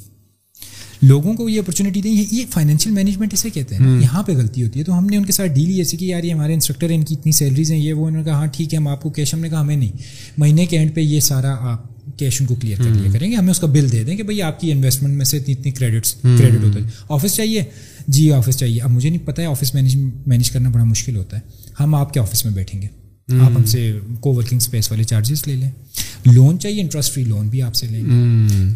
لوگوں 1.03 1.35
کو 1.35 1.49
یہ 1.49 1.59
اپرچونیٹی 1.59 2.03
دیں۔ 2.03 2.25
یہ 2.31 2.45
فائنینشیل 2.51 2.93
مینجمنٹ 2.93 3.33
اسے 3.33 3.51
کہتے 3.51 3.75
ہیں 3.75 4.01
یہاں 4.01 4.23
پہ 4.23 4.33
غلطی 4.33 4.63
ہوتی 4.63 4.79
ہے۔ 4.79 4.85
تو 4.85 4.99
ہم 4.99 5.07
نے 5.07 5.17
ان 5.17 5.25
کے 5.25 5.33
ساتھ 5.33 5.53
ڈیل 5.53 5.79
ایسی 5.79 5.97
کہ 5.97 6.05
یار 6.05 6.25
یہ 6.25 6.33
ہمارے 6.33 6.55
انسٹرکٹر 6.55 6.89
ان 6.91 7.03
کی 7.03 7.15
اتنی 7.15 7.33
سیلریز 7.33 7.73
ہیں 7.73 7.79
یہ 7.79 7.93
وہ 7.93 8.07
انہوں 8.07 8.23
نے 8.23 8.25
کہا 8.25 8.35
ہاں 8.35 8.47
ٹھیک 8.47 8.75
ہے 8.75 8.79
ہم 8.79 8.89
آپ 8.89 9.03
کو 9.03 9.11
کیش 9.11 9.35
ہم 9.35 9.41
نے 9.41 9.49
کہا 9.49 9.61
ہمیں 9.61 9.77
نہیں۔ 9.77 9.93
مہینے 10.39 10.67
کے 10.67 10.79
اینڈ 10.79 10.95
پہ 10.95 11.01
یہ 11.01 11.21
سارا 11.21 11.55
آپ 11.61 11.99
کیش 12.19 12.41
ان 12.41 12.47
کو 12.47 12.55
کلیئر 12.55 12.79
کر 12.79 12.91
لیا 12.91 13.13
کریں 13.13 13.31
گے۔ 13.31 13.37
ہمیں 13.37 13.51
اس 13.51 13.59
کا 13.61 13.67
بل 13.67 13.93
دے 13.93 14.05
دیں 14.05 14.17
کہ 14.17 14.23
بھائی 14.23 14.43
آپ 14.43 14.61
کی 14.61 14.73
انویسٹمنٹ 14.73 15.15
میں 15.17 15.25
سے 15.25 15.37
اتنی 15.37 15.55
اتنی 15.59 15.71
کریڈٹس 15.73 16.15
کریڈٹ 16.15 16.65
ہوتا 16.65 16.79
ہے۔ 16.79 16.85
آفس 17.09 17.37
چاہیے؟ 17.37 17.65
جی 18.09 18.33
آفس 18.33 18.57
چاہیے۔ 18.57 18.81
اب 18.81 18.91
مجھے 18.91 19.11
نہیں 19.11 19.27
پتہ 19.27 19.41
ہے 19.41 19.47
آفس 19.47 19.75
مینیج 19.75 19.97
مینیج 20.27 20.51
کرنا 20.51 20.69
بڑا 20.69 20.85
مشکل 20.85 21.17
ہوتا 21.17 21.37
ہے۔ 21.37 21.43
ہم 21.81 21.95
آپ 21.95 22.13
کے 22.15 22.21
آفس 22.21 22.45
میں 22.45 22.53
بیٹھیں 22.55 22.83
گے۔ 22.83 22.87
آپ 23.29 23.51
ہم 23.57 23.65
سے 23.65 23.99
کو 24.21 24.35
ورکنگ 24.35 24.57
اسپیس 24.57 24.91
والے 24.91 25.05
چارجز 25.05 25.43
لے 25.47 25.57
لیں۔ 25.57 25.71
لون 26.27 26.59
چاہیے 26.59 26.81
انٹرسٹ 26.81 27.15
فری 27.15 27.25
لون 27.25 27.49
بھی 27.49 27.63
آپ 27.63 27.75
سے 27.75 27.87
لیں 27.87 28.01
گے۔ 28.01 28.11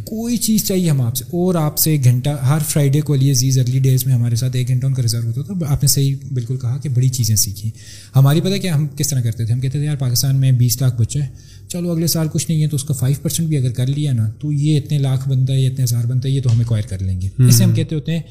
کوئی 0.05 0.37
چیز 0.37 0.65
چاہیے 0.65 0.91
ہم 0.91 1.01
آپ 1.01 1.17
سے۔ 1.17 1.25
اور 1.25 1.55
آپ 1.55 1.79
سے 1.79 1.91
ایک 1.91 2.05
گھنٹہ 2.05 2.29
ہر 2.31 2.59
فرائیڈے 2.69 3.01
کو 3.01 3.15
لیے 3.15 3.35
زیز 3.35 3.59
ارلی 3.59 3.79
ڈیز 3.79 4.07
میں 4.07 4.15
ہمارے 4.15 4.37
ساتھ 4.37 4.57
ایک 4.57 4.69
گھنٹہ 4.69 4.87
ان 4.87 4.95
کا 4.95 5.03
ریزرو 5.03 5.27
ہوتا 5.27 5.43
تھا۔ 5.43 5.55
آپ 5.69 5.83
نے 5.83 5.87
صحیح 5.87 6.15
بالکل 6.33 6.57
کہا 6.57 6.77
کہ 6.77 6.89
بڑی 6.89 7.09
چیزیں 7.09 7.37
سیکھی 7.37 7.71
ہماری 8.17 8.41
پتہ 8.41 8.57
کیا 8.63 8.75
ہم 8.75 8.87
کس 8.97 9.09
طرح 9.09 9.21
کرتے 9.21 9.45
تھے؟ 9.45 9.55
ہم 9.55 9.61
کہتے 9.61 9.79
تھے 9.79 9.87
یار 9.87 9.97
پاکستان 9.97 10.37
میں 10.37 10.53
بیس 10.53 10.81
لاکھ 10.81 11.01
بچے 11.01 11.21
چلو 11.69 11.91
اگلے 11.91 12.07
سال 12.07 12.29
کچھ 12.33 12.47
نہیں 12.49 12.63
ہے 12.63 12.69
تو 12.69 12.77
اس 12.77 12.85
کا 12.85 12.95
فائیو 12.95 13.17
پرسینٹ 13.23 13.49
بھی 13.49 13.57
اگر 13.57 13.71
کر 13.73 13.87
لیا 13.87 14.13
نا 14.13 14.29
تو 14.29 14.53
یہ 14.53 14.77
اتنے 14.77 14.99
لاکھ 14.99 15.29
بنتا 15.29 15.53
ہے 15.53 15.61
یہ 15.61 15.69
اتنے 15.69 15.85
ہزار 15.85 16.05
بنتا 16.05 16.29
ہے 16.29 16.35
یہ 16.35 16.43
تو 16.43 16.53
ہم 16.53 16.59
ایکوائر 16.59 16.85
کر 16.89 16.99
لیں 17.03 17.21
گے۔ 17.21 17.29
اسے 17.49 17.65
ہم 17.65 17.73
کہتے 17.73 17.95
ہوتے 17.95 18.13
ہیں 18.13 18.23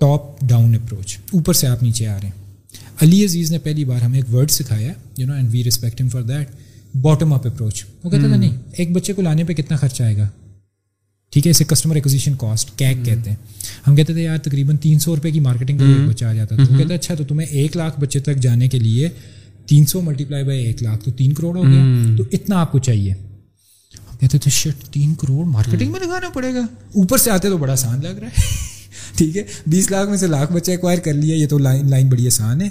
ٹاپ 0.00 0.40
ڈاؤن 0.42 0.74
اپروچ 0.74 1.18
اوپر 1.32 1.52
سے 1.52 1.66
آپ 1.66 1.82
نیچے 1.82 2.06
آ 2.06 2.16
رہے 2.22 2.28
ہیں۔ 2.28 2.45
علی 3.02 3.24
عزیز 3.24 3.52
نے 3.52 3.58
پہلی 3.58 3.84
بار 3.84 4.00
ہمیں 4.00 4.18
ایک 4.18 4.34
ورڈ 4.34 4.50
سکھایا 4.50 4.92
you 5.16 5.26
know 5.26 5.32
and 5.32 5.48
we 5.52 5.64
respect 5.64 6.02
for 6.12 6.22
that 6.22 6.48
bottom 6.94 7.32
up 7.32 7.46
approach 7.46 7.84
وہ 8.04 8.10
کہتا 8.10 8.26
تھا 8.28 8.36
نہیں 8.36 8.56
ایک 8.72 8.92
بچے 8.92 9.12
کو 9.12 9.22
لانے 9.22 9.44
پہ 9.44 9.52
کتنا 9.52 9.76
خرچہ 9.76 10.02
آئے 10.02 10.16
گا؟ 10.16 10.28
ٹھیک 11.32 11.46
ہے 11.46 11.50
اسے 11.50 11.64
کسٹمر 11.64 11.94
ایکوزیشن 11.94 12.34
کاسٹ 12.34 12.78
کیک 12.78 13.04
کہتے 13.04 13.30
ہیں۔ 13.30 13.36
ہم 13.86 13.96
کہتے 13.96 14.12
تھے 14.12 14.22
یار 14.22 14.38
تقریباً 14.38 14.76
تین 14.76 14.98
سو 14.98 15.16
روپئے 15.16 15.30
کی 15.30 15.40
مارکیٹنگ 15.40 15.78
کا 15.78 15.84
ایک 15.84 16.08
بچہ 16.08 16.24
آ 16.24 16.32
جاتا۔ 16.32 16.56
تھا 16.56 16.64
وہ 16.72 16.78
کہتا 16.78 16.90
ہے 16.90 16.94
اچھا 16.94 17.14
تو 17.14 17.24
تمہیں 17.24 17.48
ایک 17.48 17.76
لاکھ 17.76 18.00
بچے 18.00 18.20
تک 18.20 18.36
جانے 18.36 18.68
کے 18.68 18.78
لیے 18.78 19.08
تین 19.66 19.86
سو 19.86 20.00
ملٹی 20.00 20.24
پلائی 20.24 20.44
بائی 20.44 20.64
ایک 20.64 20.82
لاکھ 20.82 21.04
تو 21.04 21.10
تین 21.10 21.32
کروڑ 21.32 21.56
ہو 21.56 21.62
گیا۔ 21.62 22.16
تو 22.16 22.24
اتنا 22.32 22.60
آپ 22.60 22.72
کو 22.72 22.78
چاہیے۔ 22.78 23.14
کہتے 24.20 24.38
تھے 24.38 24.50
شٹ 24.50 24.84
تین 24.84 25.14
کروڑ 25.14 25.46
مارکیٹنگ 25.46 25.92
میں 25.92 26.00
لگانا 26.00 26.28
پڑے 26.28 26.54
گا۔ 26.54 26.60
اوپر 26.94 27.18
سے 27.18 27.30
آتے 27.30 27.48
تو 27.48 27.56
بڑا 27.56 27.72
آسان 27.72 28.00
لگ 28.02 28.08
رہا 28.08 28.26
ہے۔ 28.26 28.75
ٹھیک 29.16 29.36
ہے 29.36 29.42
بیس 29.66 29.90
لاکھ 29.90 30.10
میں 30.10 30.16
سے 30.16 30.26
لاکھ 30.26 30.52
بچے 30.52 30.72
ایکوائر 30.72 30.98
کر 30.98 31.14
لیا 31.14 31.36
یہ 31.36 31.46
تو 31.46 31.58
لائن 31.58 31.90
لائن 31.90 32.08
بڑی 32.08 32.26
آسان 32.26 32.60
ہے۔ 32.60 32.68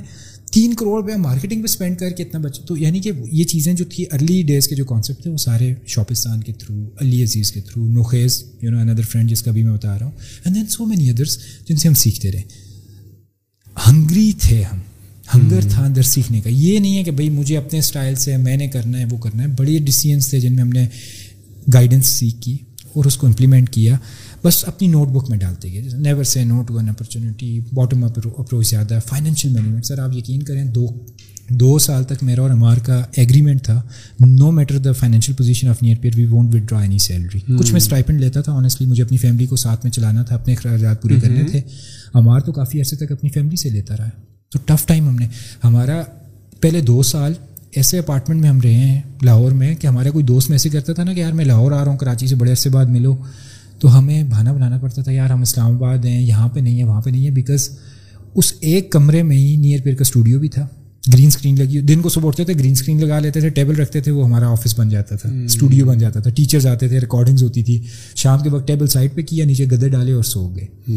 تین 0.51 0.73
کروڑ 0.73 1.01
روپیہ 1.01 1.15
مارکیٹنگ 1.15 1.59
پہ 1.59 1.63
اسپینڈ 1.63 1.97
کر 1.97 2.09
کے 2.09 2.23
اتنا 2.23 2.39
بچہ 2.39 2.61
تو 2.61 2.77
یعنی 2.77 2.99
کہ 2.99 3.11
یہ 3.31 3.43
چیزیں 3.43 3.73
جو 3.73 3.85
تھی 3.85 4.05
ارلی 4.11 4.43
ڈیز 4.43 4.67
کے 4.67 4.75
جو 4.75 4.85
کانسیپٹ 4.85 5.23
تھے 5.23 5.29
وہ 5.29 5.37
سارے 5.37 5.73
شاپستان 5.87 6.43
کے 6.43 6.53
تھرو 6.53 6.89
علی 7.01 7.23
عزیز 7.23 7.51
کے 7.51 7.61
through 7.61 7.87
Nokhez 7.87 8.43
you 8.61 8.71
know 8.71 8.77
another 8.77 9.03
friend 9.03 9.29
جس 9.29 9.41
کا 9.41 9.51
بھی 9.51 9.63
میں 9.63 9.73
بتا 9.73 9.99
رہا 9.99 10.05
ہوں۔ 10.05 10.11
And 10.43 10.55
then 10.55 10.67
so 10.67 10.85
many 10.85 11.09
others 11.09 11.37
جن 11.69 11.75
سے 11.75 11.87
ہم 11.87 11.93
سیکھتے 11.93 12.31
رہے۔ 12.31 12.41
ہنگری 13.87 14.31
تھے 14.41 14.63
ہم۔ 14.63 14.79
ہنگر 15.35 15.61
تھا 15.69 15.85
اندر 15.85 16.01
سیکھنے 16.01 16.41
کا۔ 16.41 16.49
یہ 16.49 16.79
نہیں 16.79 16.97
ہے 16.97 17.03
کہ 17.03 17.11
بھائی 17.11 17.29
مجھے 17.29 17.57
اپنے 17.57 17.79
اسٹائل 17.79 18.15
سے 18.15 18.37
میں 18.37 18.57
نے 18.57 18.67
کرنا 18.67 18.99
ہے 18.99 19.05
وہ 19.05 19.17
کرنا 19.17 19.43
ہے۔ 19.43 19.47
بڑے 19.47 19.77
ڈسیزنس 19.77 20.29
تھے 20.29 20.39
جن 20.39 20.53
میں 20.53 20.61
ہم 20.61 20.69
نے 20.69 20.87
گائیڈنس 21.73 22.05
سیکھ 22.05 22.41
کی 22.41 22.57
اور 22.93 23.05
اس 23.05 23.17
کو 23.17 23.27
امپلیمنٹ 23.27 23.69
کیا۔ 23.69 23.97
بس 24.45 24.67
اپنی 24.67 24.87
نوٹ 24.87 25.07
بک 25.07 25.29
میں 25.29 25.37
ڈالتے 25.37 25.73
گئے۔ 25.73 25.81
Never 25.81 26.23
say 26.23 26.43
not 26.43 26.71
one 26.71 26.89
opportunity 26.89 27.59
bottom 27.73 28.03
up 28.03 28.19
approach 28.37 28.69
زیادہ 28.69 28.93
ہے۔ 28.93 28.99
فائنینشیل 29.05 29.51
مینجمنٹ 29.51 29.85
سر 29.85 29.99
آپ 29.99 30.15
یقین 30.15 30.43
کریں 30.43 30.65
دو 30.65 30.87
دو 31.49 31.79
سال 31.79 32.03
تک 32.03 32.23
میرا 32.23 32.41
اور 32.41 32.49
ہمار 32.49 32.77
کا 32.77 33.03
ایگریمنٹ 33.15 33.63
تھا۔ 33.63 33.81
No 34.19 34.51
matter 34.51 34.77
the 34.77 34.91
financial 34.91 35.35
position 35.35 35.67
of 35.67 35.81
Nearpeer 36.01 36.13
we 36.15 36.25
won't 36.25 36.55
withdraw 36.61 36.79
any 36.79 36.97
salary 36.97 37.39
کچھ 37.59 37.71
میں 37.71 37.81
اسٹائپنڈ 37.81 38.19
لیتا 38.21 38.41
تھا۔ 38.41 38.51
آنیسٹلی 38.51 38.87
مجھے 38.87 39.03
اپنی 39.03 39.17
فیملی 39.17 39.45
کو 39.45 39.55
ساتھ 39.55 39.79
میں 39.83 39.91
چلانا 39.91 40.23
تھا 40.23 40.35
اپنے 40.35 40.53
اخراجات 40.53 41.01
پورے 41.01 41.15
کرنے 41.19 41.43
تھے۔ 41.43 41.61
ہمار 42.15 42.39
تو 42.39 42.51
کافی 42.51 42.79
عرصے 42.79 42.95
تک 42.95 43.11
اپنی 43.11 43.29
فیملی 43.29 43.55
سے 43.55 43.69
لیتا 43.69 43.97
رہا۔ 43.97 44.09
تو 44.51 44.59
ٹف 44.65 44.85
ٹائم 44.85 45.09
ہم 45.09 45.15
نے۔ 45.15 45.27
ہمارا 45.63 46.01
پہلے 46.59 46.81
دو 46.81 47.03
سال 47.03 47.33
ایسے 47.71 47.99
اپارٹمنٹ 47.99 48.41
میں 48.41 48.49
ہم 48.49 48.61
رہے 48.61 48.73
ہیں 48.73 49.01
لاہور 49.21 49.51
میں 49.51 49.75
کہ 49.75 49.87
ہمارا 49.87 50.09
کوئی 50.09 50.25
دوست 50.25 50.49
میسے 50.49 50.69
کرتا 50.69 50.93
تھا 50.93 51.03
نا 51.03 51.13
کہ 51.13 51.19
یار 51.19 51.31
میں 51.31 51.45
لاہور 51.45 51.71
آ 51.71 51.85
رہا 51.85 51.91
ہوں 51.91 51.97
کراچی 51.97 52.27
سے 52.27 52.35
بڑے 52.35 52.51
عرصے 52.51 52.69
بعد 52.69 52.85
ملو۔ 52.85 53.15
تو 53.79 53.97
ہمیں 53.97 54.23
بہانا 54.23 54.53
بنانا 54.53 54.77
پڑتا 54.77 55.01
تھا 55.01 55.11
یار 55.11 55.29
ہم 55.29 55.41
اسلام 55.41 55.73
آباد 55.73 56.05
ہیں 56.05 56.21
یہاں 56.21 56.47
پہ 56.47 56.59
نہیں 56.59 56.79
ہے 56.79 56.83
وہاں 56.83 57.01
پہ 57.01 57.09
نہیں 57.09 57.25
ہے 57.25 57.31
بیکاز 57.31 57.69
اس 58.35 58.53
ایک 58.59 58.91
کمرے 58.91 59.23
میں 59.23 59.37
ہی 59.37 59.55
نیئر 59.57 59.81
پیر 59.81 59.95
کا 59.95 60.01
اسٹوڈیو 60.01 60.39
بھی 60.39 60.49
تھا۔ 60.49 60.67
گرین 61.13 61.27
اسکرین 61.27 61.55
لگی 61.59 61.79
دن 61.79 62.01
کو 62.01 62.09
صبح 62.09 62.27
اٹھتے 62.27 62.43
تھے 62.43 62.53
گرین 62.53 62.71
اسکرین 62.71 63.05
لگا 63.05 63.19
لیتے 63.19 63.39
تھے 63.39 63.49
ٹیبل 63.49 63.75
رکھتے 63.75 64.01
تھے 64.01 64.11
وہ 64.11 64.25
ہمارا 64.25 64.47
آفس 64.51 64.79
بن 64.79 64.89
جاتا 64.89 65.15
تھا 65.15 65.29
اسٹوڈیو 65.45 65.85
بن 65.85 65.97
جاتا 65.97 66.19
تھا 66.19 66.29
ٹیچرز 66.31 66.67
آتے 66.67 66.87
تھے 66.87 66.99
ریکارڈنگز 66.99 67.43
ہوتی 67.43 67.63
تھی۔ 67.63 67.81
شام 68.15 68.39
کے 68.43 68.49
وقت 68.49 68.67
ٹیبل 68.67 68.87
سائڈ 68.87 69.15
پہ 69.15 69.21
کیا 69.21 69.45
نیچے 69.45 69.65
گدے 69.65 69.89
ڈالے 69.89 70.11
اور 70.11 70.23
سو 70.23 70.55
گئے۔ 70.55 70.91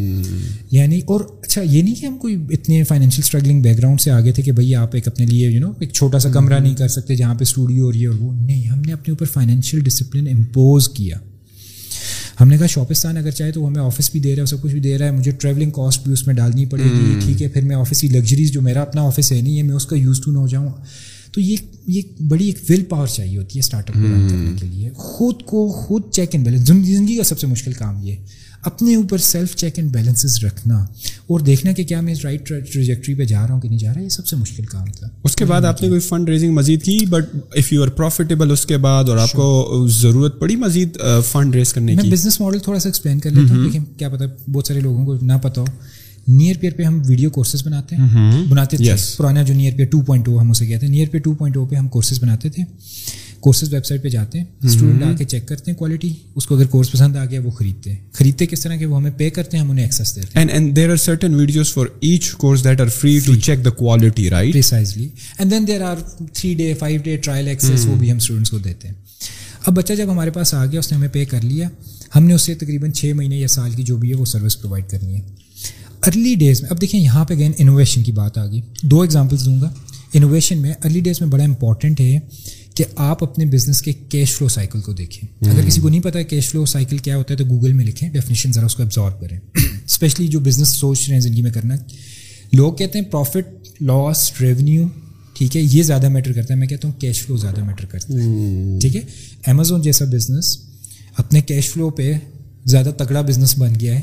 یعنی 0.71 0.99
اور 0.99 1.21
اچھا 1.43 1.63
یہ 1.63 1.83
نہیں 1.83 1.95
کہ 1.95 2.07
ہم 2.07 2.19
کوئی 2.19 2.37
اتنے 2.51 2.85
فائنینشیل 2.85 3.25
اسٹرگلنگ 3.25 3.63
بیک 3.63 3.79
گراؤنڈ 3.79 4.01
سے 4.01 4.11
آگے 4.11 4.33
تھے 4.33 4.43
کہ 4.43 4.53
بھائی 4.53 4.75
آپ 4.75 4.95
ایک 4.95 5.09
اپنے 5.09 5.27
لیے 5.27 5.51
یو 5.51 5.61
نو 5.61 5.73
ایک 5.81 5.93
چھوٹا 5.93 6.19
سا 6.19 6.31
کمرہ 6.31 6.59
نہیں 6.59 6.75
کر 6.75 6.89
سکتے 6.89 7.17
جہاں 7.17 7.35
پہ 7.35 7.43
اسٹوڈیو 7.43 7.85
اور 7.85 7.95
یہ 7.95 8.09
اور 8.09 8.17
وہ۔ 8.21 8.33
نہیں 8.33 8.69
ہم 8.69 8.83
نے 8.87 8.93
اپنے 8.93 9.11
اوپر 9.11 9.27
فائنینشیل 9.27 9.81
ڈسپلن 9.81 10.29
امپوز 10.37 10.89
کیا۔ 10.89 11.17
ہم 12.41 12.49
نے 12.49 12.59
کہا 12.59 12.67
شاپستان 12.67 13.17
اگر 13.17 13.31
چاہے 13.31 13.53
تو 13.53 13.69
ہمیں 13.69 13.83
آفس 13.83 14.11
بھی 14.11 14.21
دے 14.21 14.37
رہا 14.37 14.41
ہے 14.41 14.47
سب 14.47 14.63
کچھ 14.63 14.73
بھی 14.73 14.81
دے 14.81 14.99
رہا 14.99 15.07
ہے 15.07 15.11
مجھے 15.11 15.31
ٹریولنگ 15.31 15.71
کاسٹ 15.71 16.05
بھی 16.05 16.13
اس 16.13 16.27
میں 16.27 16.35
ڈالنی 16.35 16.67
پڑے 16.67 16.85
گی 16.85 17.21
ٹھیک 17.25 17.43
ہے 17.43 17.49
پھر 17.49 17.63
میں 17.63 17.77
آفس 17.77 18.01
کی 18.01 18.09
لگژریز 18.09 18.53
جو 18.53 18.63
میرا 18.63 18.83
اپنا 18.83 19.03
آفس 19.03 19.33
ہے 19.33 19.41
نہیں 19.41 19.57
ہے 19.57 19.63
میں 19.63 19.75
اس 19.75 19.87
کا 19.87 19.97
یوز 19.97 20.21
ٹو 20.25 20.31
نہ 20.31 20.39
ہو 20.39 20.47
جاؤں۔ 20.47 20.69
تو 21.33 21.41
یہ 21.41 21.57
یہ 21.87 22.03
بڑی 22.29 22.47
ایک 22.47 22.59
ول 22.69 22.85
پاور 22.85 23.07
چاہیے 23.07 23.39
ہوتی 23.39 23.55
ہے 23.55 23.61
اسٹارٹ 23.61 23.91
اپ 23.91 23.95
کو 23.95 24.03
رن 24.03 24.29
کرنے 24.29 24.51
کے 24.61 24.67
لیے۔ 24.67 24.91
خود 24.95 25.43
کو 25.43 25.73
خود 25.73 26.03
چیک 26.13 26.29
اینڈ 26.33 26.47
بیلنس 26.47 26.69
زندگی 26.69 27.17
کا 27.17 27.23
سب 27.23 27.39
سے 27.39 27.47
مشکل 27.47 27.73
کام 27.73 28.03
یہ۔ 28.03 28.15
اپنے 28.69 28.95
اوپر 28.95 29.19
سیلف 29.19 29.57
چیک 29.57 29.79
اینڈ 29.79 29.91
بیلنسز 29.93 30.45
رکھنا 30.45 30.79
اور 31.27 31.41
دیکھنا 31.41 31.73
کہ 31.73 31.85
کیا 31.85 32.01
میں 32.01 32.15
رائٹ 32.25 32.47
ٹریجیکٹری 32.47 33.15
پہ 33.15 33.25
جا 33.25 33.47
رہا 33.47 33.55
ہوں 33.55 33.61
کہ 33.61 33.69
نہیں 33.69 33.79
جا 33.79 33.95
رہا 33.95 34.03
یہ 34.03 34.09
سب 34.09 34.27
سے 34.27 34.37
مشکل 34.37 34.65
کام 34.65 34.87
تھا۔ 34.87 35.09
اس 35.25 35.37
کے 35.37 35.45
بعد 35.45 35.65
آپ 35.65 35.83
نے 35.83 35.89
کوئی 35.89 36.01
فنڈ 36.01 36.29
ریزنگ 36.29 36.53
مزید 36.55 36.83
کی؟ 36.83 36.99
But 37.11 37.25
if 37.55 37.73
you 37.73 37.83
are 37.83 37.89
profitable 37.89 38.51
اس 38.51 38.67
کے 38.67 38.77
بعد 38.77 39.09
اور 39.09 39.17
آپ 39.17 39.33
کو 39.33 39.87
ضرورت 39.91 40.41
پڑی 40.41 40.57
مزید 40.57 40.99
فنڈ 41.33 41.55
ریز 41.55 41.73
کرنے 41.73 41.97
کی؟ 41.97 42.11
بزنس 42.11 42.41
ماڈل 42.41 42.59
تھوڑا 42.59 42.79
سا 42.79 42.89
ایکسپلین 42.89 43.19
کر 43.19 43.31
لیتا 43.31 43.55
ہوں 43.55 43.63
لیکن 43.63 43.85
کیا 43.97 44.09
پتا 44.09 44.25
بہت 44.53 44.67
سارے 44.67 44.81
لوگوں 44.81 45.07
کو 45.07 45.15
نہ 45.23 45.33
پتا 45.43 45.61
ہو۔ 45.61 45.67
نیئر 46.29 46.57
پیئر 46.61 46.73
پہ 46.77 46.83
ہم 46.83 47.03
ویڈیو 47.07 47.31
کورسز 47.31 47.67
بناتے 47.67 47.97
ہیں۔ 47.97 48.45
بناتے 48.49 48.77
تھے۔ 48.77 48.95
پرانا 49.17 49.43
جو 49.43 49.55
near 49.55 49.77
pair 49.77 49.87
two 49.87 50.01
point 50.01 50.27
two 50.27 50.41
ہم 50.41 50.51
اسے 50.51 50.67
کہتے 50.67 50.87
ہیں۔ 50.87 50.93
Near 50.93 51.09
pair 51.09 51.23
two 51.23 51.35
point 51.35 51.55
two 51.55 51.67
پہ 51.67 51.77
ہم 51.77 51.89
کورسز 51.89 52.23
بناتے 52.23 52.49
تھے۔ 52.49 52.63
کورسز 53.41 53.75
ویب 53.75 53.87
سائٹ 53.87 54.03
پہ 54.03 54.09
جاتے 54.09 54.39
ہیں 54.39 54.45
اسٹوڈنٹ 54.63 55.03
آ 55.03 55.13
کے 55.19 55.25
چیک 55.25 55.49
کرتے 55.49 55.71
ہیں 55.71 55.79
کوالٹی 55.79 56.13
اس 56.35 56.47
کو 56.47 56.57
اگر 56.57 56.67
کورس 56.67 56.93
پسند 56.93 57.17
آ 57.17 57.25
گیا 57.25 57.41
وہ 57.45 57.51
خریدتے 57.51 57.93
ہیں۔ 57.93 57.99
خریدتے 58.13 58.47
کس 58.47 58.61
طرح 58.61 58.77
کے 58.77 58.87
وہ 58.87 58.97
ہمیں 58.97 59.11
پے 59.17 59.31
کرتے 59.31 59.57
ہیں 59.57 59.65
ہم 59.65 59.71
انہیں 59.71 59.85
ایکسیس 59.85 60.17
دیتے 60.17 60.39
ہیں۔ 60.39 60.47
And 60.49 60.77
there 60.77 60.91
are 60.91 60.97
certain 60.97 61.35
videos 61.35 61.73
for 61.75 61.87
each 62.01 62.31
course 62.31 62.65
that 62.65 62.81
are 62.81 62.87
free 62.87 63.19
to 63.27 63.35
check 63.35 63.65
the 63.65 63.71
quality 63.71 64.31
right 64.31 64.53
precisely 64.53 65.09
and 65.39 65.51
then 65.51 65.67
there 65.67 65.83
are 65.83 65.97
three 66.33 66.55
day 66.55 66.75
five 66.75 67.01
day 67.05 67.17
trial 67.17 67.49
access 67.49 67.87
وہ 67.87 67.97
بھی 67.97 68.11
ہم 68.11 68.17
اسٹوڈنٹس 68.17 68.51
کو 68.51 68.59
دیتے 68.59 68.89
ہیں۔ 68.89 68.95
اب 69.67 69.77
بچہ 69.77 69.93
جب 69.93 70.11
ہمارے 70.11 70.31
پاس 70.31 70.55
آ 70.55 70.67
گیا 70.67 70.81
اس 70.81 70.93
نے 70.93 70.97
ہمیں 70.97 71.09
پے 71.09 71.25
کر 71.25 71.41
لیا 71.43 71.69
ہم 72.17 72.25
نے 72.25 72.35
اس 72.35 72.43
سے 72.43 72.55
تقریباً 72.55 72.93
چھ 72.93 73.13
مہینے 73.17 73.37
یا 73.37 73.49
سال 73.49 73.71
کی 73.71 73.83
جو 73.83 73.97
بھی 73.97 74.11
ہے 74.11 74.15
وہ 74.15 74.25
سروس 74.25 74.61
پرووائڈ 74.61 74.91
کرنی 74.91 75.15
ہے۔ 75.15 75.21
ارلی 76.07 76.35
ڈیز 76.35 76.63
میں 76.63 76.71
اب 76.71 76.81
دیکھیں 76.81 77.01
یہاں 77.01 77.25
پہ 77.25 77.35
گئے 77.35 77.51
انوویشن 77.59 78.03
کی 78.03 78.13
بات 78.13 78.39
آ 78.39 78.47
گئی۔ 78.47 78.61
دو 78.83 79.01
ایگزامپلس 79.01 79.45
دوں 79.45 79.61
گا۔ 79.61 79.73
انوویشن 80.13 80.59
میں 80.59 80.73
ارلی 80.85 81.01
ڈیز 81.01 81.21
میں 81.21 81.29
بڑا 81.29 81.45
امپورٹنٹ 81.45 82.01
ہے 82.01 82.19
کہ 82.79 82.85
آپ 82.97 83.25
اپنے 83.25 83.45
بزنس 83.45 83.83
کے 83.83 83.93
کیش 83.93 84.35
فلو 84.35 84.49
سائیکل 84.49 84.81
کو 84.81 84.93
دیکھیں۔ 84.93 85.51
اگر 85.51 85.67
کسی 85.67 85.81
کو 85.81 85.89
نہیں 85.89 86.01
پتا 86.01 86.23
کیش 86.23 86.49
فلو 86.49 86.67
سائیکل 86.67 86.99
کیا 86.99 87.17
ہوتا 87.17 87.35
ہے 87.35 87.39
تو 87.39 87.45
گوگل 87.45 87.73
میں 87.73 87.85
لکھیں۔ 87.85 88.11
ڈیفینیشن 88.11 88.53
ذرا 88.53 88.67
اس 88.67 88.75
کو 88.75 88.83
ابزارو 88.83 89.17
کریں۔ 89.21 89.39
اسپیشلی 89.87 90.29
جو 90.29 90.41
بزنس 90.41 90.69
سوچ 90.69 91.07
رہے 91.07 91.15
ہیں 91.15 91.21
زندگی 91.21 91.43
میں 91.43 91.51
کرنا۔ 91.51 91.75
لوگ 92.53 92.73
کہتے 92.75 92.99
ہیں 92.99 93.07
پروفٹ 93.07 93.83
لاس 93.83 94.33
ریونیو 94.41 94.87
ٹھیک 95.35 95.57
ہے 95.57 95.63
یہ 95.63 95.83
زیادہ 95.83 96.09
میٹر 96.09 96.33
کرتا 96.33 96.55
ہے۔ 96.55 96.59
میں 96.59 96.67
کہتا 96.67 96.89
ہوں 96.89 97.01
کیش 97.01 97.23
فلو 97.23 97.37
زیادہ 97.37 97.65
میٹر 97.65 97.85
کرتا 97.85 98.15
ہے۔ 98.15 98.79
ٹھیک 98.81 98.97
ہے؟ 98.97 99.01
امیزون 99.47 99.83
جیسا 99.83 100.05
بزنس 100.05 100.59
اپنے 101.17 101.41
کیش 101.41 101.69
فلو 101.69 101.91
پہ 101.91 102.13
زیادہ 102.65 102.91
تگڑا 102.99 103.21
بزنس 103.21 103.59
بن 103.59 103.73
گیا 103.81 103.95
ہے۔ 103.95 104.03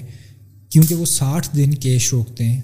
کیونکہ 0.69 0.95
وہ 0.95 1.05
ساٹھ 1.05 1.55
دن 1.55 1.71
کیش 1.73 2.13
روکتے 2.13 2.45
ہیں 2.45 2.61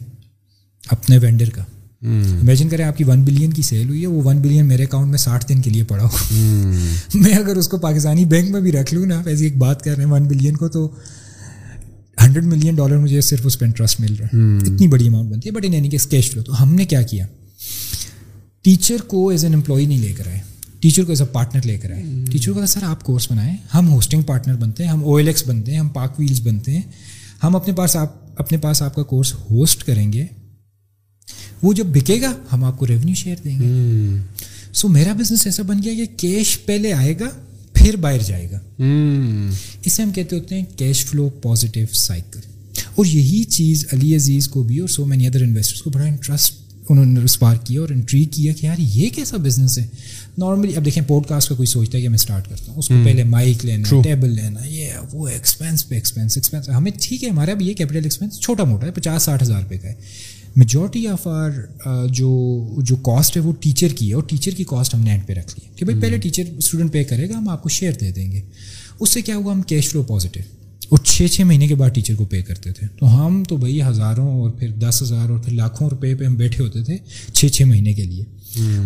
اپنے 0.88 1.18
وینڈر 1.18 1.50
کا۔ 1.50 1.64
امیجن 2.02 2.70
کریں 2.70 2.86
آپ 2.86 2.98
کی 2.98 3.04
ون 3.04 3.22
بلین 3.22 3.54
کی 3.54 3.62
سیل 3.62 3.90
ہوئی 3.90 4.02
ہے 4.02 4.08
وہ 4.08 4.22
ون 4.24 4.38
بلین 4.38 4.66
میرے 4.66 4.84
اکاؤنٹ 4.84 5.10
میں 5.10 5.18
ساٹھ 5.18 5.50
دن 5.50 5.62
کے 5.62 5.70
لیے 5.70 5.84
پڑا 5.84 6.04
ہو۔ 6.04 6.18
میں 7.14 7.34
اگر 7.34 7.56
اس 7.56 7.68
کو 7.68 7.78
پاکستانی 7.78 8.26
بینک 8.26 8.50
میں 8.50 8.62
بھی 8.62 8.72
رکھ 8.72 8.94
لوں 8.94 9.06
نا 9.06 9.22
ایسی 9.26 9.44
ایک 9.44 9.58
بات 9.58 9.82
کر 9.82 9.96
رہے 9.96 10.04
ہیں 10.04 10.12
ون 10.12 10.24
بلین 10.24 10.58
کو 10.58 10.68
تو 10.68 10.96
ہنڈریڈ 12.22 12.46
ملین 12.46 12.76
ڈالر 12.76 12.98
مجھے 12.98 13.22
صرف 13.22 13.40
اس 13.44 13.60
پہ 13.60 13.66
انٹرسٹ 13.66 14.00
مل 14.00 14.16
رہا 14.20 14.26
ہے۔ 14.26 14.58
اتنی 14.58 14.88
بڑی 14.88 15.08
اماؤنٹ 15.08 15.32
بنتی 15.32 15.50
ہے 15.50 15.54
بٹ 15.54 15.66
ان 15.66 15.74
یعنی 15.74 15.90
کہ 15.90 15.98
کیش 16.10 16.32
فلو 16.32 16.44
تو 16.44 16.64
ہم 16.64 16.76
نے 16.76 16.86
کیا 16.86 17.02
کیا؟ 17.02 17.28
ٹیچر 18.62 18.98
کو 19.08 19.30
ایز 19.30 19.44
این 19.44 19.54
امپلائی 19.54 19.86
نہیں 19.86 20.00
لے 20.00 20.14
کر 20.14 20.28
آئے۔ 20.28 20.40
ٹیچر 20.80 21.04
کو 21.04 21.12
ایز 21.12 21.22
اے 21.22 21.28
پارٹنر 21.32 21.62
لے 21.66 21.78
کر 21.78 21.92
آئے۔ 21.92 22.04
ٹیچر 22.32 22.52
کو 22.52 22.66
سر 22.66 22.84
آپ 22.84 23.04
کورس 23.04 23.32
بنائیں۔ 23.32 23.56
ہم 23.74 23.90
ہوسٹنگ 23.90 24.22
پارٹنر 24.22 24.56
بنتے 24.56 24.84
ہیں 24.84 24.92
ہم 24.92 25.04
او 25.04 25.16
ایل 25.16 25.28
ایکس 25.28 25.48
بنتے 25.48 25.72
ہیں 25.72 25.80
ہم 25.80 25.88
پاک 25.88 26.20
ویلز 26.20 26.42
بنتے 26.42 26.72
ہیں۔ 26.72 26.82
ہم 27.44 27.56
اپنے 27.56 27.74
پاس 27.74 27.96
آپ 27.96 28.42
اپنے 28.42 28.58
پاس 28.58 28.82
آپ 28.82 28.96
کا 28.96 29.04
کورس 29.04 29.34
ہوسٹ 29.34 29.84
کریں 29.84 30.14
گے۔ 30.14 30.26
وہ 31.64 31.74
جب 31.74 31.86
بکے 31.86 32.22
گا 32.22 32.34
ہم 32.54 32.64
آپ 32.64 32.80
کو 32.80 32.88
ریونیو 32.88 33.16
شیئر 33.16 33.36
دیں 33.44 33.60
گے۔ 33.60 33.66
سو 34.74 34.88
میرا 34.88 35.14
بزنس 35.14 35.46
ایسا 35.46 35.64
بن 35.64 35.84
گیا 35.84 35.94
کہ 35.94 36.06
کیش 36.18 36.58
پہلے 36.66 36.94
آئے 36.94 37.20
گا 37.20 37.30
پھر 37.74 37.96
باہر 37.96 38.20
جائے 38.20 38.48
گا۔ 38.52 38.60
اسے 39.86 40.04
ہم 40.04 40.12
کہتے 40.12 40.36
ہوتے 40.36 40.56
ہیں 40.56 40.66
کیش 40.76 41.06
فلو 41.06 41.30
پازیٹیو 41.30 41.86
سائیکل 41.94 42.40
اور 42.96 43.06
یہی 43.06 43.44
چیز 43.44 43.86
علی 43.94 44.16
عزیز 44.16 44.48
کو 44.48 44.64
بھی 44.64 44.80
اور 44.80 44.88
سو 44.88 45.06
مینی 45.06 45.28
ادر 45.28 45.42
انویسٹرس 45.42 45.82
کو 45.82 45.90
بڑا 45.90 46.06
انٹرسٹ 46.06 46.54
انہوں 46.90 47.06
نے 47.06 47.20
رسپار 47.20 47.56
کیا 47.56 47.82
اور 47.82 47.90
انٹری 47.90 48.26
کیا 48.26 48.54
کہ 48.54 48.66
یار 48.66 48.76
یہ 48.80 49.10
کیسا 49.10 49.38
بزنس 49.38 49.78
ہے؟ 49.78 49.88
نارملی 50.38 50.76
اب 50.76 50.86
دیکھیں 50.86 51.04
پوڈ 51.08 51.26
کاسٹ 51.26 51.50
کا 51.50 51.56
کوئی 51.56 51.68
سوچتا 51.68 51.98
ہے 51.98 52.04
کہ 52.04 52.10
میں 52.10 52.16
اسٹارٹ 52.16 52.50
کرتا 52.50 52.72
ہوں 52.72 52.80
اس 52.80 52.88
کو 52.88 52.94
پہلے 53.06 53.24
مائک 53.24 53.66
لینا 53.66 54.02
ٹیبل 54.02 54.30
لینا 54.30 54.60
یہ 54.66 54.88
وہ 55.14 55.28
ایکسپینس 55.28 55.90
پہ 55.90 55.96
ایکسپینس 55.96 56.38
ایکسپینس 56.38 56.70
ہمیں 56.70 56.92
ٹھیک 57.02 57.24
ہے 57.24 57.30
ہمارا 57.30 57.54
بھی 57.54 57.68
یہ 57.68 57.74
کیپٹل 57.74 58.04
ایکسپینس 58.04 58.40
چھوٹا 58.40 58.64
موٹا 58.64 58.88
ہے 58.88 58.92
پچاس 58.92 59.24
ساٹھ 59.24 59.44
ہزار 59.44 59.62
روپے 59.62 59.78
کا 59.78 59.88
ہے۔ 59.88 59.94
میجورٹی 60.56 61.08
آف 61.08 61.28
آر 61.28 61.50
جو 62.08 62.30
جو 62.78 62.96
کاسٹ 62.96 63.38
ہے 63.38 63.42
وہ 63.42 63.54
ٹیچر 63.60 63.88
کی 63.88 64.10
ہے 64.10 64.14
اور 64.14 64.24
ٹیچر 64.24 64.52
کی 64.52 64.64
کاسٹ 64.64 64.96
ہم 64.96 65.06
اینڈ 65.06 65.28
پہ 65.28 65.34
رکھ 65.34 65.60
لی 65.60 65.68
ہے 65.68 65.72
کہ 65.76 65.86
بھائی 65.86 66.02
پہلے 66.02 66.18
ٹیچر 66.18 66.44
اسٹوڈنٹ 66.58 66.92
پے 66.92 67.04
کرے 67.04 67.30
گا 67.30 67.38
ہم 67.38 67.50
آپ 67.50 67.64
کو 67.64 67.70
شیئر 67.70 67.92
دے 67.92 68.12
دیں 68.12 68.32
گے۔ 68.32 68.42
اس 69.00 69.10
سے 69.10 69.22
کیا 69.22 69.36
ہوا؟ 69.36 69.54
ہم 69.54 69.62
کیش 69.62 69.90
فلو 69.90 70.04
پازیٹیو 70.04 70.44
اور 70.90 70.98
چھ 70.98 71.28
چھ 71.32 71.42
مہینے 71.42 71.68
کے 71.68 71.76
بعد 71.76 71.90
ٹیچر 71.90 72.16
کو 72.16 72.26
پے 72.26 72.42
کرتے 72.42 72.72
تھے۔ 72.72 72.88
تو 73.00 73.06
ہم 73.06 73.44
تو 73.44 73.58
بھائی 73.58 73.82
ہزاروں 73.82 74.42
اور 74.42 74.50
پھر 74.50 74.70
دس 74.70 75.02
ہزار 75.02 75.30
اور 75.30 75.40
پھر 75.40 75.54
لاکھوں 75.54 75.90
روپے 75.90 76.16
پہ 76.16 76.26
ہم 76.26 76.36
بیٹھے 76.36 76.64
ہوتے 76.64 76.84
تھے 76.84 76.98
چھ 77.34 77.46
چھ 77.46 77.62
مہینے 77.62 77.94
کے 77.94 78.04
لیے۔ 78.04 78.24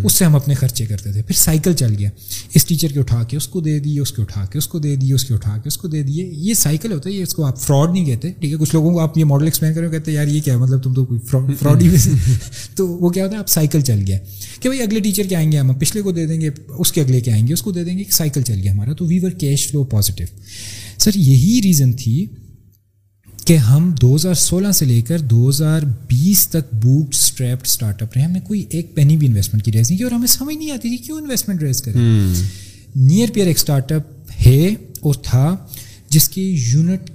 اس 0.04 0.14
سے 0.14 0.26
ہم 0.26 0.36
اپنے 0.36 0.54
خرچے 0.54 0.86
کرتے 0.86 1.12
تھے۔ 1.12 1.22
پھر 1.22 1.36
سائیکل 1.36 1.74
چل 1.74 1.94
گیا۔ 1.98 2.10
اس 2.54 2.66
ٹیچر 2.66 2.88
کے 2.88 3.00
اٹھا 3.00 3.24
کے 3.24 3.38
اس 3.38 3.48
کو 3.48 3.62
دے 3.62 3.80
دیے 3.80 4.00
اس 4.00 4.12
کے 4.12 4.22
اٹھا 4.22 4.46
کے 4.46 4.58
اس 4.58 4.68
کو 4.68 4.80
دے 4.80 4.96
دیے 4.96 5.14
اس 5.14 5.26
کے 5.26 5.34
اٹھا 5.34 5.58
کے 5.58 5.68
اس 5.68 5.78
کو 5.78 5.88
دے 5.88 6.04
دیے 6.04 6.26
یہ 6.34 6.54
سائیکل 6.54 6.92
ہوتا 6.92 7.10
ہے، 7.10 7.16
یہ 7.16 7.24
اس 7.24 7.34
کو 7.34 7.46
آپ 7.46 7.62
فراڈ 7.62 7.92
نہیں 7.92 8.06
کہتے۔ 8.06 8.32
ٹھیک 8.40 8.52
ہے، 8.52 8.58
کچھ 8.58 8.70
لوگوں 8.74 8.94
کو 8.94 9.00
آپ 9.00 9.18
یہ 9.18 9.26
ماڈل 9.26 9.46
ایکسپلین 9.46 9.74
کریں 9.74 9.92
کہتے 9.92 10.12
ہیں، 10.12 10.16
یار، 10.16 10.28
یہ 10.28 10.42
کیا 10.42 10.58
مطلب 10.58 10.84
تم 10.84 10.94
تو 10.94 11.06
کوئی 11.06 11.20
فراڈ 11.30 11.82
ہی 11.82 11.90
تو 12.76 12.88
وہ 12.88 13.10
کیا 13.10 13.24
ہوتا 13.24 13.34
ہے، 13.34 13.40
آپ 13.40 13.48
سائیکل 13.48 13.82
چل 13.82 14.04
گیا۔ 14.08 14.18
کہ 14.60 14.70
بھائی، 14.70 14.82
اگلے 14.82 15.00
ٹیچر 15.00 15.24
کے 15.24 15.36
آئیں 15.36 15.52
گے، 15.52 15.58
ہم 15.58 15.74
پچھلے 15.74 16.02
کو 16.02 16.12
دے 16.12 16.26
دیں 16.26 16.42
گے، 16.42 16.50
اس 16.68 16.92
کے 16.92 17.02
اگلے 17.02 17.22
کے 17.22 17.32
آئیں 17.32 17.48
گے، 17.48 17.54
اس 17.54 17.62
کو 17.62 17.72
دے 17.72 17.84
دیں 17.84 17.98
گے 17.98 18.04
سائیکل 18.10 18.42
چل 18.42 18.60
گیا 18.64 18.72
ہمارا۔ 18.72 18.94
تو 18.94 19.06
we 19.06 19.20
were 19.20 19.32
cash 19.32 19.68
flow 19.68 19.84
positive 19.84 20.28
sir 20.98 21.12
یہی 21.16 21.62
ریزن 21.64 21.94
تھی 21.94 22.26
کہ 23.46 23.58
ہم 23.58 23.92
دو 24.02 24.16
ہزار 24.16 24.34
سولہ 24.34 24.72
سے 24.72 24.86
لے 24.86 25.02
کر 25.02 25.20
دو 25.20 25.50
ہزار 25.50 25.82
بیس 26.08 26.48
تک 26.48 26.74
بوٹ 26.74 27.14
اسٹریپڈ 27.14 27.66
اسٹارٹ 27.66 28.02
اپ 28.02 28.10
رہے 28.16 28.24
ہم 28.24 28.32
نے 28.32 28.40
کوئی 28.40 28.66
ایک 28.70 28.96
پینی 28.96 29.18
بھی 29.18 29.28
انویسٹمنٹ 29.28 29.64
کی 29.64 29.72
ریز 29.72 29.90
نہیں 29.90 29.98
کی 29.98 30.04
اور 30.04 30.12
ہمیں 30.12 30.28
سمجھ 30.28 30.56
نہیں 30.56 30.72
آتی 30.72 30.90
تھی 30.90 30.98
کیوں 30.98 31.18
انویسٹمنٹ 31.18 31.64
ریز 31.64 31.82
کریں۔ 31.82 32.34
نیئر 32.96 33.30
پیئر 33.34 33.48
ایک 33.48 33.58
اسٹارٹ 33.58 33.92
اپ 33.92 34.32
ہے 34.46 34.68
اور 35.00 35.14
تھا 35.14 35.56
جس 36.10 36.30
کی 36.30 36.56
یونٹ 36.68 37.12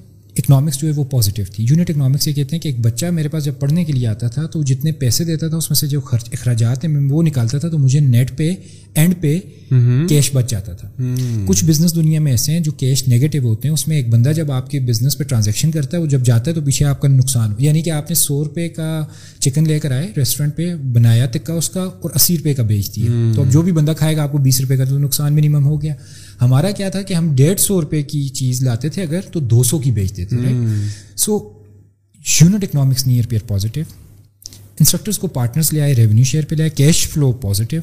اکنامکس 0.51 0.79
جو 0.79 0.89
ہے 0.89 0.93
وہ 0.93 1.05
پازیٹیو 1.05 1.45
تھی۔ 1.53 1.67
یونٹ 1.71 1.91
اکنامکس 1.91 2.29
یہ 2.29 2.33
کہتے 2.33 2.57
ہیں 2.57 2.63
کہ 2.63 2.69
ایک 2.69 2.81
بچہ 2.81 3.07
میرے 3.07 3.29
پاس 3.29 3.45
جب 3.45 3.53
پڑھنے 3.59 3.85
کے 3.85 3.93
لیے 3.93 4.07
آتا 4.07 4.29
تھا 4.29 4.47
تو 4.47 4.63
جتنے 4.63 4.93
پیسے 4.93 5.25
دیتا 5.25 5.49
تھا 5.49 5.57
اس 5.57 5.71
میں 5.71 5.75
سے 5.75 5.87
جو 5.87 6.01
خرچ 6.01 6.29
اخراجات 6.33 6.85
ہیں 6.85 6.97
وہ 7.11 7.23
نکالتا 7.23 7.59
تھا 7.59 7.69
تو 7.69 7.79
مجھے 7.79 8.01
نیٹ 8.01 8.37
پہ 8.37 8.55
اینڈ 8.95 9.15
پہ 9.21 9.39
کیش 10.09 10.31
بچ 10.33 10.51
جاتا 10.51 10.73
تھا۔ 10.73 10.89
کچھ 11.47 11.65
بزنس 11.65 11.95
دنیا 11.95 12.21
میں 12.21 12.33
ایسے 12.33 12.53
ہیں 12.53 12.61
جو 12.61 12.73
کیش 12.73 13.09
نیگیٹو 13.09 13.39
ہوتے 13.39 13.69
ہیں 13.69 13.73
اس 13.73 13.89
میں 13.89 13.97
ایک 13.97 14.09
بندہ 14.09 14.33
جب 14.37 14.53
آپ 14.53 14.71
کے 14.71 14.81
بزنس 14.81 15.19
پہ 15.19 15.25
ٹرانزیکشن 15.25 15.71
کرتا 15.71 15.97
ہے 15.97 16.03
وہ 16.03 16.07
جب 16.07 16.21
جاتا 16.25 16.51
ہے 16.51 16.55
تو 16.55 16.61
پیچھے 16.61 16.87
آپ 16.87 17.01
کا 17.01 17.09
نقصان 17.09 17.53
ہو 17.53 17.57
یعنی 17.59 17.83
کہ 17.83 17.91
آپ 17.91 18.11
نے 18.11 18.15
سو 18.15 18.45
روپے 18.45 18.69
کا 18.69 19.05
چکن 19.39 19.65
لے 19.67 19.79
کر 19.79 19.93
آئے 19.93 20.11
ریسٹورینٹ 20.17 20.57
پہ 20.57 20.75
بنایا 20.75 21.27
تکا 21.27 21.55
اس 21.55 21.71
کا 21.71 21.81
اور 21.81 22.11
اسی 22.15 22.39
روپے 22.39 22.55
کا 22.55 22.63
بیچ 22.63 22.97
دیا۔ 22.97 23.33
تو 23.35 23.43
اب 23.43 23.53
جو 23.53 23.63
بھی 23.63 23.73
بندہ 23.73 23.93
کھائے 23.99 24.17
گا 24.17 24.23
آپ 24.23 24.33
کو 24.33 24.39
بیس 24.39 24.61
روپے 24.61 24.77
کا 24.77 24.85
تو 24.85 24.99
نقصان 24.99 25.33
منیمم 25.33 25.65
ہو 25.65 25.83
گیا۔ 25.83 25.95
ہمارا 26.41 26.71
کیا 26.71 26.89
تھا 26.89 27.03
کہ 27.03 27.15
ہم 27.15 27.35
ڈیڑھ 27.37 27.61
سو 27.61 27.81
روپے 27.81 28.03
کی 28.03 28.29
چیز 28.29 28.63
لاتے 28.63 28.89
تھے 28.89 29.03
اگر 29.03 29.21
تو 29.21 29.41
دو 29.41 29.63
سو 29.63 29.79
کی 29.79 29.91
بیچتے 29.91 30.25
تھے 30.25 30.53
so 31.17 31.39
unit 32.41 32.65
economics 32.65 33.07
Nearpeer 33.27 33.41
positive 33.49 33.85
instructors 34.81 35.19
کو 35.19 35.27
پارٹنرس 35.27 35.73
لے 35.73 35.81
آئے 35.81 35.95
ریونیو 35.95 36.25
شیئر 36.25 36.45
پہ 36.45 36.55
لے 36.55 36.63
آئے 36.63 36.71
کیش 36.71 37.09
فلو 37.09 37.33
پازیٹیو 37.33 37.81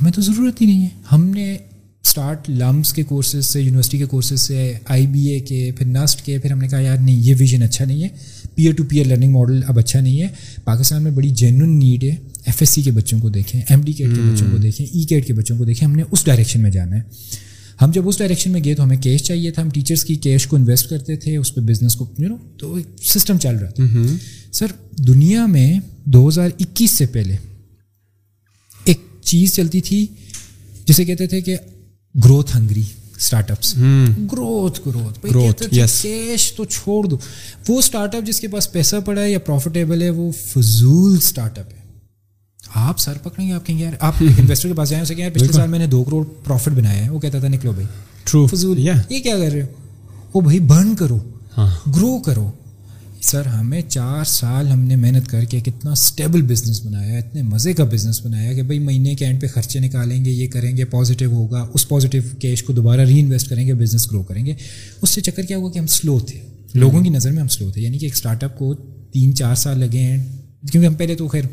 ہمیں 0.00 0.12
تو 0.12 0.22
ضرورت 0.22 0.60
ہی 0.60 0.66
نہیں 0.66 0.82
ہے۔ 0.82 0.88
ہم 1.12 1.24
نے 1.34 1.56
اسٹارٹ 2.04 2.50
لمس 2.50 2.92
کے 2.92 3.02
کورسز 3.02 3.46
سے 3.46 3.60
یونیورسٹی 3.62 3.98
کے 3.98 4.04
کورسز 4.04 4.40
سے 4.40 4.72
آئی 4.88 5.06
بی 5.06 5.20
اے 5.28 5.40
کے 5.40 5.70
پھر 5.78 5.86
نسٹ 5.86 6.22
کے 6.22 6.38
پھر 6.38 6.50
ہم 6.50 6.58
نے 6.58 6.68
کہا 6.68 6.80
یار 6.80 6.96
نہیں 6.96 7.16
یہ 7.16 7.34
ویژن 7.38 7.62
اچھا 7.62 7.84
نہیں 7.84 8.02
ہے۔ 8.02 8.08
Peer 8.54 8.72
to 8.72 8.84
peer 8.84 9.06
learning 9.06 9.32
model 9.32 9.60
اب 9.68 9.78
اچھا 9.78 10.00
نہیں 10.00 10.20
ہے۔ 10.22 10.26
پاکستان 10.64 11.02
میں 11.02 11.10
بڑی 11.10 11.30
جینون 11.30 11.78
نیڈ 11.78 12.04
ہے 12.04 12.16
ایف 12.46 12.56
ایس 12.60 12.70
سی 12.70 12.82
کے 12.82 12.90
بچوں 12.90 13.20
کو 13.20 13.28
دیکھیں 13.28 13.60
ایم 13.70 13.80
ڈی 13.80 13.92
کیٹ 13.92 14.14
کے 14.14 14.20
بچوں 14.22 14.50
کو 14.50 14.56
دیکھیں 14.56 14.86
ای 14.92 15.02
کیٹ 15.02 15.26
کے 15.26 15.32
بچوں 15.32 15.58
کو 15.58 15.64
دیکھیں۔ 15.64 15.88
ہم 15.88 15.94
نے 15.96 16.02
اس 16.10 16.24
ڈائریکشن 16.24 16.60
میں 16.60 16.70
جانا 16.70 16.96
ہے۔ 16.96 17.02
ہم 17.82 17.90
جب 17.90 18.08
اس 18.08 18.18
ڈائریکشن 18.18 18.50
میں 18.50 18.64
گئے 18.64 18.74
تو 18.74 18.84
ہمیں 18.84 18.96
کیش 18.96 19.22
چاہیے 19.22 19.50
تھا 19.50 19.62
ہم 19.62 19.70
ٹیچرس 19.70 20.04
کی 20.04 20.14
کیش 20.16 20.46
کو 20.46 20.56
انویسٹ 20.56 20.90
کرتے 20.90 21.16
تھے 21.16 21.36
اس 21.36 21.54
پہ 21.54 21.60
بزنس 21.60 21.96
کو 21.96 22.10
یو 22.18 22.28
نو 22.28 22.36
تو 22.58 22.74
ایک 22.74 22.86
سسٹم 23.02 23.38
چل 23.38 23.56
رہا 23.56 23.70
تھا۔ 23.70 23.84
سر 24.52 24.66
دنیا 24.98 25.46
میں 25.46 25.80
دو 26.04 26.28
ہزار 26.28 26.50
اکیس 26.60 26.90
سے 26.90 27.06
پہلے 27.06 27.36
ایک 28.84 29.00
چیز 29.22 29.54
چلتی 29.54 29.80
تھی 29.80 30.06
جسے 30.86 31.04
کہتے 31.04 31.26
تھے 31.26 31.40
کہ 31.40 31.56
growth 32.24 32.56
hungry 32.56 32.82
startups 33.50 33.74
growth 34.32 34.80
growth 34.88 35.62
cash 36.02 36.52
تو 36.52 36.64
چھوڑ 36.64 37.04
دو۔ 37.04 37.18
وہ 37.68 37.78
اسٹارٹ 37.78 38.14
اپ 38.14 38.26
جس 38.26 38.40
کے 38.40 38.48
پاس 38.48 38.72
پیسہ 38.72 38.96
پڑا 39.04 39.22
ہے 39.22 39.30
یا 39.30 39.38
پروفیٹیبل 39.38 40.02
ہے 40.02 40.10
وہ 40.10 40.30
فضول 40.32 41.16
اسٹارٹ 41.16 41.58
اپ 41.58 41.72
ہے۔ 41.72 41.83
آپ 42.74 42.98
سر 42.98 43.12
پکڑیں 43.22 43.48
گے 43.48 43.52
آپ 43.52 43.66
کہیں 43.66 43.78
گے 43.78 43.84
یار 43.84 43.92
آپ 44.00 44.14
انویسٹر 44.20 44.68
کے 44.68 44.74
پاس 44.74 44.90
جائیں 44.90 45.02
اسے 45.02 45.14
کہ 45.14 45.20
یار 45.20 45.30
پچھلے 45.30 45.52
سال 45.52 45.68
میں 45.68 45.78
نے 45.78 45.86
دو 45.86 46.04
کروڑ 46.04 46.24
پروفٹ 46.44 46.68
بنایا 46.68 47.04
ہے 47.04 47.10
وہ 47.10 47.20
کہتا 47.20 47.38
تھا 47.38 47.48
نکلو 47.48 47.72
بھائی۔ 47.72 47.86
ٹرو 48.24 48.46
فضول 48.46 48.78
یہ 48.78 48.92
کیا 49.08 49.38
کر 49.38 49.52
رہے 49.52 49.62
ہو؟ 49.62 49.66
وہ 50.34 50.40
بھائی 50.40 50.60
برن 50.60 50.96
کرو 50.96 51.18
گرو 51.96 52.18
کرو۔ 52.18 52.50
سر 53.22 53.46
ہمیں 53.46 53.82
چار 53.88 54.24
سال 54.24 54.68
ہم 54.68 54.80
نے 54.80 54.96
محنت 54.96 55.28
کر 55.28 55.44
کے 55.44 55.60
کتنا 55.60 55.92
اسٹیبل 55.92 56.42
بزنس 56.42 56.86
بنایا 56.86 57.18
اتنے 57.18 57.42
مزے 57.42 57.72
کا 57.72 57.84
بزنس 57.84 58.26
بنایا 58.26 58.52
کہ 58.52 58.62
بھائی 58.62 58.78
مہینے 58.78 59.14
کے 59.14 59.24
اینڈ 59.24 59.40
پہ 59.40 59.46
خرچے 59.46 59.78
نکالیں 59.80 60.24
گے 60.24 60.30
یہ 60.30 60.48
کریں 60.48 60.76
گے 60.76 60.84
پازیٹیو 60.84 61.32
ہوگا 61.32 61.66
اس 61.74 61.88
پازیٹیو 61.88 62.22
کیش 62.38 62.62
کو 62.62 62.72
دوبارہ 62.72 63.00
ری 63.00 63.20
انویسٹ 63.20 63.48
کریں 63.48 63.66
گے 63.66 63.74
بزنس 63.74 64.10
گرو 64.10 64.22
کریں 64.22 64.46
گے۔ 64.46 64.54
اس 65.02 65.10
سے 65.10 65.20
چکر 65.20 65.42
کیا 65.42 65.56
ہوا 65.56 65.70
کہ 65.70 65.78
ہم 65.78 65.86
سلو 65.86 66.20
تھے۔ 66.20 66.40
لوگوں 66.74 67.02
کی 67.02 67.08
نظر 67.08 67.30
میں 67.30 67.40
ہم 67.42 67.48
سلو 67.48 67.70
تھے 67.70 67.82
یعنی 67.82 67.98
کہ 67.98 68.06
ایک 68.06 68.14
اسٹارٹ 68.14 68.44
اپ 68.44 68.58
کو 68.58 68.74
تین 69.12 69.34
چار 69.34 69.54
سال 69.54 69.78
لگے 69.78 69.98
ہیں 69.98 70.24
کیونکہ 70.72 70.86
ہم 70.86 70.94
پہلے 70.94 71.14
تو 71.14 71.28
خیر 71.28 71.44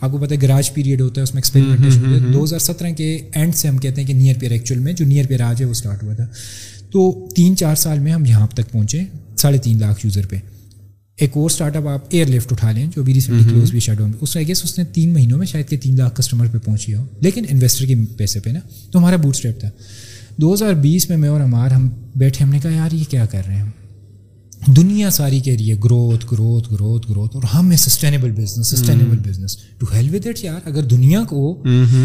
آپ 0.00 0.10
کو 0.12 0.18
پتہ 0.18 0.34
ہے 0.34 0.38
گراج 0.42 0.74
پیریڈ 0.74 1.00
ہوتا 1.00 1.20
ہے 1.20 1.22
اس 1.22 1.34
میں 1.34 1.38
ایکسپیریمنٹیشن 1.38 2.12
ہوتا 2.12 2.26
ہے۔ 2.26 2.32
دو 2.32 2.44
ہزار 2.44 2.58
سترہ 2.58 2.92
کے 2.92 3.18
اینڈ 3.34 3.54
سے 3.54 3.68
ہم 3.68 3.78
کہتے 3.78 4.00
ہیں 4.00 4.08
کہ 4.08 4.14
نیئر 4.14 4.38
پیئر 4.38 4.50
ایکچوئل 4.50 4.80
میں 4.80 4.92
جو 4.92 5.04
نیئر 5.04 5.26
پیئر 5.26 5.40
آج 5.40 5.60
ہے 5.60 5.66
وہ 5.66 5.70
اسٹارٹ 5.70 6.02
ہوا 6.02 6.14
تھا۔ 6.14 6.26
تو 6.90 7.28
تین 7.36 7.56
چار 7.56 7.74
سال 7.74 7.98
میں 7.98 8.12
ہم 8.12 8.24
یہاں 8.24 8.46
تک 8.46 8.72
پہنچے 8.72 9.00
ساڑھے 9.38 9.58
تین 9.58 9.78
لاکھ 9.80 10.06
یوزر 10.06 10.26
پہ۔ 10.26 10.36
ایک 11.16 11.30
اور 11.34 11.50
اسٹارٹ 11.50 11.76
اپ 11.76 11.86
آپ 11.86 12.04
ایئر 12.08 12.26
لفٹ 12.26 12.52
اٹھا 12.52 12.70
لیں 12.72 12.86
جو 12.96 13.02
بھی 13.02 13.14
ریسنٹلی 13.14 13.48
کلوز 13.50 13.70
بھی 13.70 13.80
شیڈو 13.80 14.06
میں 14.06 14.12
اس 14.20 14.36
گیس 14.36 14.60
اس 14.64 14.78
نے 14.78 14.84
تین 14.84 15.12
مہینوں 15.12 15.38
میں 15.38 15.46
شاید 15.46 15.68
کہ 15.68 15.76
تین 15.76 15.96
لاکھ 15.96 16.16
کسٹمر 16.16 16.46
پہ 16.46 16.58
پہنچی 16.58 16.94
ہو۔ 16.94 17.04
لیکن 17.20 17.44
انویسٹر 17.48 17.86
کے 17.86 17.94
پیسے 18.16 18.40
پہ 18.40 18.50
نا۔ 18.50 18.60
تو 18.90 18.98
ہمارا 18.98 19.16
بوٹ 19.16 19.34
اسٹیپ 19.34 19.60
تھا۔ 19.60 19.70
دو 20.36 20.54
ہزار 20.54 20.72
بیس 20.72 21.08
میں 21.08 21.16
میں 21.16 21.28
اور 21.28 21.40
ہمار 21.40 21.70
ہم 21.70 21.90
بیٹھے 22.16 22.44
ہم 22.44 22.50
نے 22.50 22.58
کہا 22.62 22.70
یار 22.70 22.94
یہ 22.94 23.04
کیا 23.10 23.26
کر 23.26 23.42
رہے 23.46 23.54
ہیں 23.54 23.64
دنیا 24.66 25.10
ساری 25.10 25.40
کہہ 25.40 25.54
رہی 25.58 25.70
ہے 25.70 25.76
گروتھ 25.84 26.26
گروتھ 26.32 26.72
گروتھ 26.72 27.10
گروتھ 27.10 27.36
اور 27.36 27.42
ہم 27.54 27.72
ہے 27.72 27.76
sustainable 27.76 28.30
business 28.30 28.68
sustainable 28.68 29.16
business 29.18 29.56
to 29.56 29.86
help 29.94 30.14
with 30.14 30.26
it 30.26 30.44
یار 30.44 30.60
اگر 30.64 30.82
دنیا 30.82 31.22
کو 31.28 31.62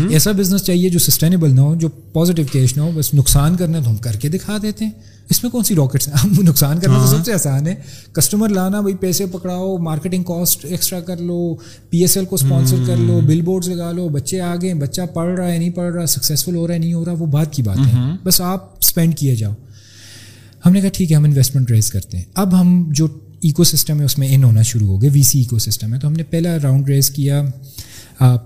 ایسا 0.09 0.31
بزنس 0.31 0.63
چاہیے 0.63 0.89
جو 0.89 0.99
سسٹینیبل 0.99 1.51
نہ 1.55 1.61
ہو 1.61 1.75
جو 1.75 1.89
پازیٹیو 1.89 2.45
کیش 2.51 2.77
نہ 2.77 2.81
ہو 2.81 2.91
بس 2.95 3.13
نقصان 3.13 3.57
کرنا 3.57 3.79
تو 3.79 3.89
ہم 3.89 3.95
کر 3.95 4.13
کے 4.13 4.29
دکھا 4.29 4.57
دیتے 4.61 4.85
ہیں۔ 4.85 4.91
اس 5.29 5.43
میں 5.43 5.51
کون 5.51 5.63
سی 5.63 5.75
راکٹس 5.75 6.07
ہیں؟ 6.07 6.15
ہم 6.15 6.33
نقصان 6.41 6.79
کرنا 6.79 6.97
تو 6.99 7.17
سب 7.17 7.25
سے 7.25 7.33
آسان 7.33 7.67
ہے۔ 7.67 7.75
کسٹمر 8.13 8.49
لانا 8.49 8.81
بھائی 8.81 8.95
پیسے 8.95 9.25
پکڑاؤ 9.25 9.77
مارکیٹنگ 9.77 10.23
کاسٹ 10.23 10.65
ایکسٹرا 10.65 10.99
کر 10.99 11.17
لو 11.17 11.55
پی 11.89 11.97
ایس 11.97 12.17
ایل 12.17 12.25
کو 12.25 12.35
اسپانسر 12.35 12.75
کر 12.87 12.97
لو 12.97 13.19
بل 13.21 13.41
بورڈز 13.41 13.69
لگا 13.69 13.91
لو 13.91 14.09
بچے 14.09 14.41
آ 14.41 14.55
گئے 14.61 14.73
بچہ 14.73 15.01
پڑھ 15.13 15.39
رہا 15.39 15.51
ہے 15.51 15.57
نہیں 15.57 15.69
پڑھ 15.69 15.93
رہا 15.93 16.05
سکسیزفل 16.05 16.55
ہو 16.55 16.67
رہا 16.67 16.73
ہے 16.73 16.79
نہیں 16.79 16.93
ہو 16.93 17.05
رہا 17.05 17.13
وہ 17.19 17.25
بات 17.25 17.53
کی 17.53 17.61
بات 17.61 17.77
ہے۔ 17.77 17.91
بس 18.23 18.41
آپ 18.41 18.73
اسپینڈ 18.79 19.17
کیے 19.17 19.35
جاؤ۔ 19.35 19.53
ہم 20.65 20.73
نے 20.73 20.81
کہا 20.81 20.89
ٹھیک 20.93 21.11
ہے 21.11 21.15
ہم 21.15 21.23
انویسٹمنٹ 21.23 21.71
ریز 21.71 21.89
کرتے 21.91 22.17
ہیں۔ 22.17 22.23
اب 22.33 22.59
ہم 22.59 22.91
جو 22.95 23.07
ایکو 23.41 23.63
سسٹم 23.63 23.99
ہے 23.99 24.05
اس 24.05 24.17
میں 24.17 24.27
ان 24.35 24.43
ہونا 24.43 24.61
شروع 24.61 24.87
ہو 24.87 25.01
گئے 25.01 25.09
وی 25.13 25.21
سی 25.23 25.39
ایکو 25.39 25.59
سسٹم 25.59 25.93
ہے۔ 25.93 25.99
تو 25.99 26.07
ہم 26.07 26.13
نے 26.13 26.23
پہلا 26.23 26.57
راؤنڈ 26.63 26.89
ریز 26.89 27.09
کیا 27.09 27.41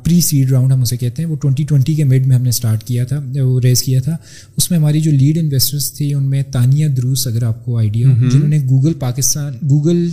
پری 0.04 0.20
سیڈ 0.22 0.52
راؤنڈ 0.52 0.72
ہم 0.74 0.82
اسے 0.82 0.98
کہتے 0.98 1.22
ہیں۔ 1.22 1.30
وہ 1.30 1.36
ٹوئنٹی 1.36 1.64
ٹوئنٹی 1.64 1.94
کے 1.96 2.04
میڈ 2.04 2.28
میں 2.28 2.36
ہم 2.36 2.44
نے 2.44 2.50
اسٹارٹ 2.50 2.84
کیا 2.84 3.06
تھا 3.06 3.20
وہ 3.44 3.60
ریز 3.62 3.82
کیا 3.84 4.02
تھا۔ 4.02 4.16
اس 4.58 4.70
میں 4.72 4.80
ہماری 4.80 5.02
جو 5.02 5.12
لیڈ 5.12 5.38
انویسٹرس 5.38 5.92
تھی 5.94 6.14
ان 6.14 6.30
میں 6.30 6.44
تانیہ 6.52 6.88
دروس 6.88 7.26
اگر 7.28 7.44
آپ 7.44 7.66
کو 7.66 7.78
آئیڈیا 7.78 8.10
ہو 8.10 8.30
جنہوں 8.30 8.48
نے 8.48 8.60
گوگل 8.70 8.94
پاکستان 9.00 9.54
گوگل 9.70 10.08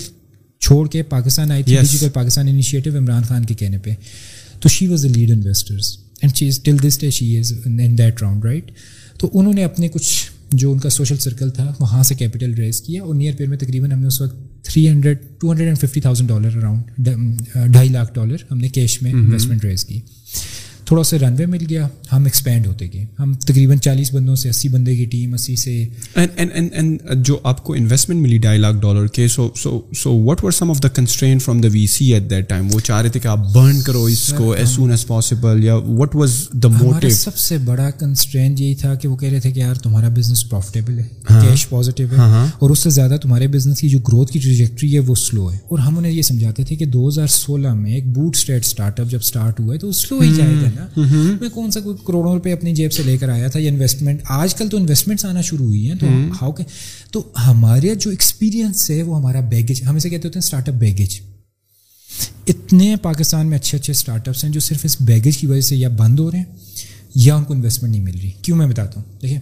چھوڑ 0.62 0.86
کے 0.88 1.02
پاکستان 1.02 1.50
آئی 1.50 1.62
تھی 1.62 1.76
ڈیجیٹل 1.76 2.08
پاکستان 2.12 2.48
انیشیٹو 2.48 2.96
عمران 2.98 3.22
خان 3.22 3.44
کے 3.44 3.54
کہنے 3.54 3.78
پہ۔ 3.78 3.90
تو 4.60 4.68
she 4.68 4.86
was 4.86 5.02
the 5.02 5.08
lead 5.08 5.30
investors 5.30 5.96
and 6.22 6.34
she's 6.34 6.60
till 6.62 6.76
this 6.88 7.00
day 7.00 7.10
she 7.10 7.36
is 7.38 7.52
in 7.64 7.78
that 7.98 8.22
round 8.22 8.44
right 8.44 8.70
تو 9.18 9.30
انہوں 9.32 9.52
نے 9.52 9.64
اپنے 9.64 9.88
کچھ 9.88 10.31
جو 10.52 10.72
ان 10.72 10.78
کا 10.78 10.90
سوشل 10.90 11.16
سرکل 11.16 11.50
تھا 11.50 11.74
وہاں 11.80 12.02
سے 12.02 12.14
کیپٹل 12.14 12.54
ریز 12.54 12.80
کیا۔ 12.80 13.02
اور 13.02 13.14
نیئر 13.14 13.34
پیر 13.36 13.48
میں 13.48 13.58
تقریباً 13.58 13.92
ہم 13.92 14.00
نے 14.00 14.06
اس 14.06 14.20
وقت 14.20 14.64
three 14.64 14.88
hundred 14.88 15.18
two 15.40 15.50
hundred 15.50 15.68
and 15.68 15.78
fifty 15.78 16.00
thousand 16.00 16.28
dollar 16.28 16.56
around 16.56 17.08
ڈھائی 17.72 17.88
لاکھ 17.88 18.14
ڈالر 18.14 18.36
ہم 18.50 18.58
نے 18.58 18.68
کیش 18.68 19.02
میں 19.02 19.12
انویسٹمنٹ 19.12 19.64
ریز 19.64 19.84
کی۔ 19.84 20.00
تھوڑا 20.92 21.04
سا 21.04 21.16
رن 21.18 21.34
وے 21.38 21.46
مل 21.46 21.64
گیا 21.70 21.88
ہم 22.12 22.24
ایکسپینڈ 22.24 22.66
ہوتے 22.66 22.86
گئے۔ 22.92 23.04
ہم 23.18 23.34
تقریباً 23.34 23.78
چالیس 23.78 24.14
بندوں 24.14 24.34
سے 24.36 24.48
اسی 24.48 24.68
بندے 24.68 24.96
کی 24.96 25.04
ٹیم 25.04 25.34
اسی 25.34 25.56
سے 25.56 25.88
جو 27.16 27.38
آپ 27.42 27.64
کو 27.64 27.74
انویسٹمنٹ 27.74 28.20
ملی 28.20 28.38
ڈھائی 28.38 28.58
لاکھ 28.58 28.76
ڈالر 28.76 29.06
کے 29.06 29.28
so 29.28 29.48
so 29.56 29.80
so 29.96 30.12
what 30.12 30.44
were 30.44 30.50
some 30.50 30.70
of 30.70 30.82
the 30.82 30.88
constraint 30.88 31.38
from 31.38 31.60
the 31.60 31.68
V 31.72 31.86
C 31.86 32.14
at 32.14 32.30
that 32.30 32.48
time 32.48 32.68
وہ 32.72 32.80
چاہ 32.80 33.00
رہے 33.00 33.08
تھے 33.08 33.20
کہ 33.20 33.28
آپ 33.28 33.38
برن 33.52 33.80
کرو 33.80 34.04
اس 34.04 34.34
کو 34.38 34.50
ایز 34.52 34.68
سون 34.68 34.90
ایز 34.90 35.06
پاسبل 35.06 35.64
یا 35.64 35.74
وٹ 35.74 36.16
واز 36.16 36.48
دا 36.52 36.68
موٹو 36.68 37.08
سب 37.10 37.36
سے 37.36 37.58
بڑا 37.58 37.90
کنسٹرین 37.90 38.54
یہی 38.58 38.74
تھا 38.74 38.94
کہ 38.94 39.08
وہ 39.08 39.16
کہہ 39.16 39.28
رہے 39.28 39.40
تھے 39.40 39.50
کہ 39.50 39.60
یار 39.60 39.74
تمہارا 39.74 40.08
بزنس 40.08 40.48
پروفیٹیبل 40.50 40.98
ہے 40.98 41.04
کیش 41.28 41.68
پازیٹیو 41.68 42.06
ہے۔ 42.10 42.20
اور 42.58 42.70
اس 42.70 42.78
سے 42.78 42.90
زیادہ 42.90 43.16
تمہارے 43.22 43.46
بزنس 43.46 43.80
کی 43.80 43.88
جو 43.88 43.98
گروتھ 43.98 44.32
کی 44.32 44.38
ٹریجیکٹری 44.38 44.94
ہے 44.94 44.98
وہ 44.98 45.14
سلو 45.14 45.52
ہے۔ 45.52 45.56
اور 45.56 45.78
ہم 45.78 45.98
انہیں 45.98 46.12
یہ 46.12 46.22
سمجھاتے 46.22 46.64
تھے 46.64 46.76
کہ 46.76 46.84
دو 46.84 47.08
ہزار 47.08 47.26
سولہ 47.26 47.74
میں 47.74 47.92
ایک 47.94 48.06
بوٹ 48.06 48.36
اسٹیٹ 48.36 48.64
اسٹارٹ 48.64 49.00
اپ 49.00 49.06
جب 49.10 49.18
اسٹارٹ 49.22 49.60
ہوا 49.60 49.74
ہے 49.74 49.78
تو 49.78 49.92
سلو 49.92 50.20
ہی 50.20 50.34
جائے 50.34 50.54
گا 50.54 50.68
نا۔ 50.76 50.81
کون 51.52 51.70
سا 51.70 51.80
کوئی 51.80 51.96
کروڑوں 52.06 52.32
روپے 52.34 52.52
اپنی 52.52 52.74
جیب 52.74 52.92
سے 52.92 53.02
لے 53.02 53.18
کر 53.18 53.28
آیا 53.28 53.48
تھا 53.48 53.60
یا 53.60 53.70
انویسٹمنٹ 53.72 54.22
آج 54.28 54.54
کل 54.54 54.68
تو 54.68 54.76
انویسٹمنٹس 54.76 55.24
آنا 55.24 55.40
شروع 55.40 55.66
ہوئی 55.66 55.88
ہیں 55.88 55.94
تو 55.94 56.06
ہاؤ 56.42 56.52
کہ 56.52 56.64
تو 57.12 57.22
ہمارے 57.46 57.94
جو 57.94 58.10
ایکسپیرینس 58.10 58.90
ہے 58.90 59.02
وہ 59.02 59.16
ہمارا 59.16 59.40
بیگیج 59.40 59.82
ہم 59.84 59.96
اسے 59.96 60.10
کہتے 60.10 60.28
ہوتے 60.28 60.38
ہیں 60.38 60.44
اسٹارٹ 60.44 60.68
اپ 60.68 60.74
بیگیج 60.74 61.20
اتنے 62.48 62.96
پاکستان 63.02 63.46
میں 63.46 63.58
اچھے 63.58 63.78
اچھے 63.78 63.90
اسٹارٹ 63.90 64.28
اپس 64.28 64.44
ہیں 64.44 64.52
جو 64.52 64.60
صرف 64.60 64.84
اس 64.84 64.96
بیگیج 65.00 65.38
کی 65.38 65.46
وجہ 65.46 65.60
سے 65.60 65.76
یا 65.76 65.88
بند 65.88 66.18
ہو 66.18 66.30
رہے 66.30 66.38
ہیں 66.38 66.44
یا 67.14 67.34
ان 67.34 67.44
کو 67.44 67.54
انویسٹمنٹ 67.54 67.92
نہیں 67.92 68.04
مل 68.04 68.18
رہی۔ 68.22 68.30
کیوں 68.42 68.56
میں 68.56 68.66
بتاتا 68.66 69.00
ہوں؟ 69.00 69.20
دیکھیے 69.22 69.38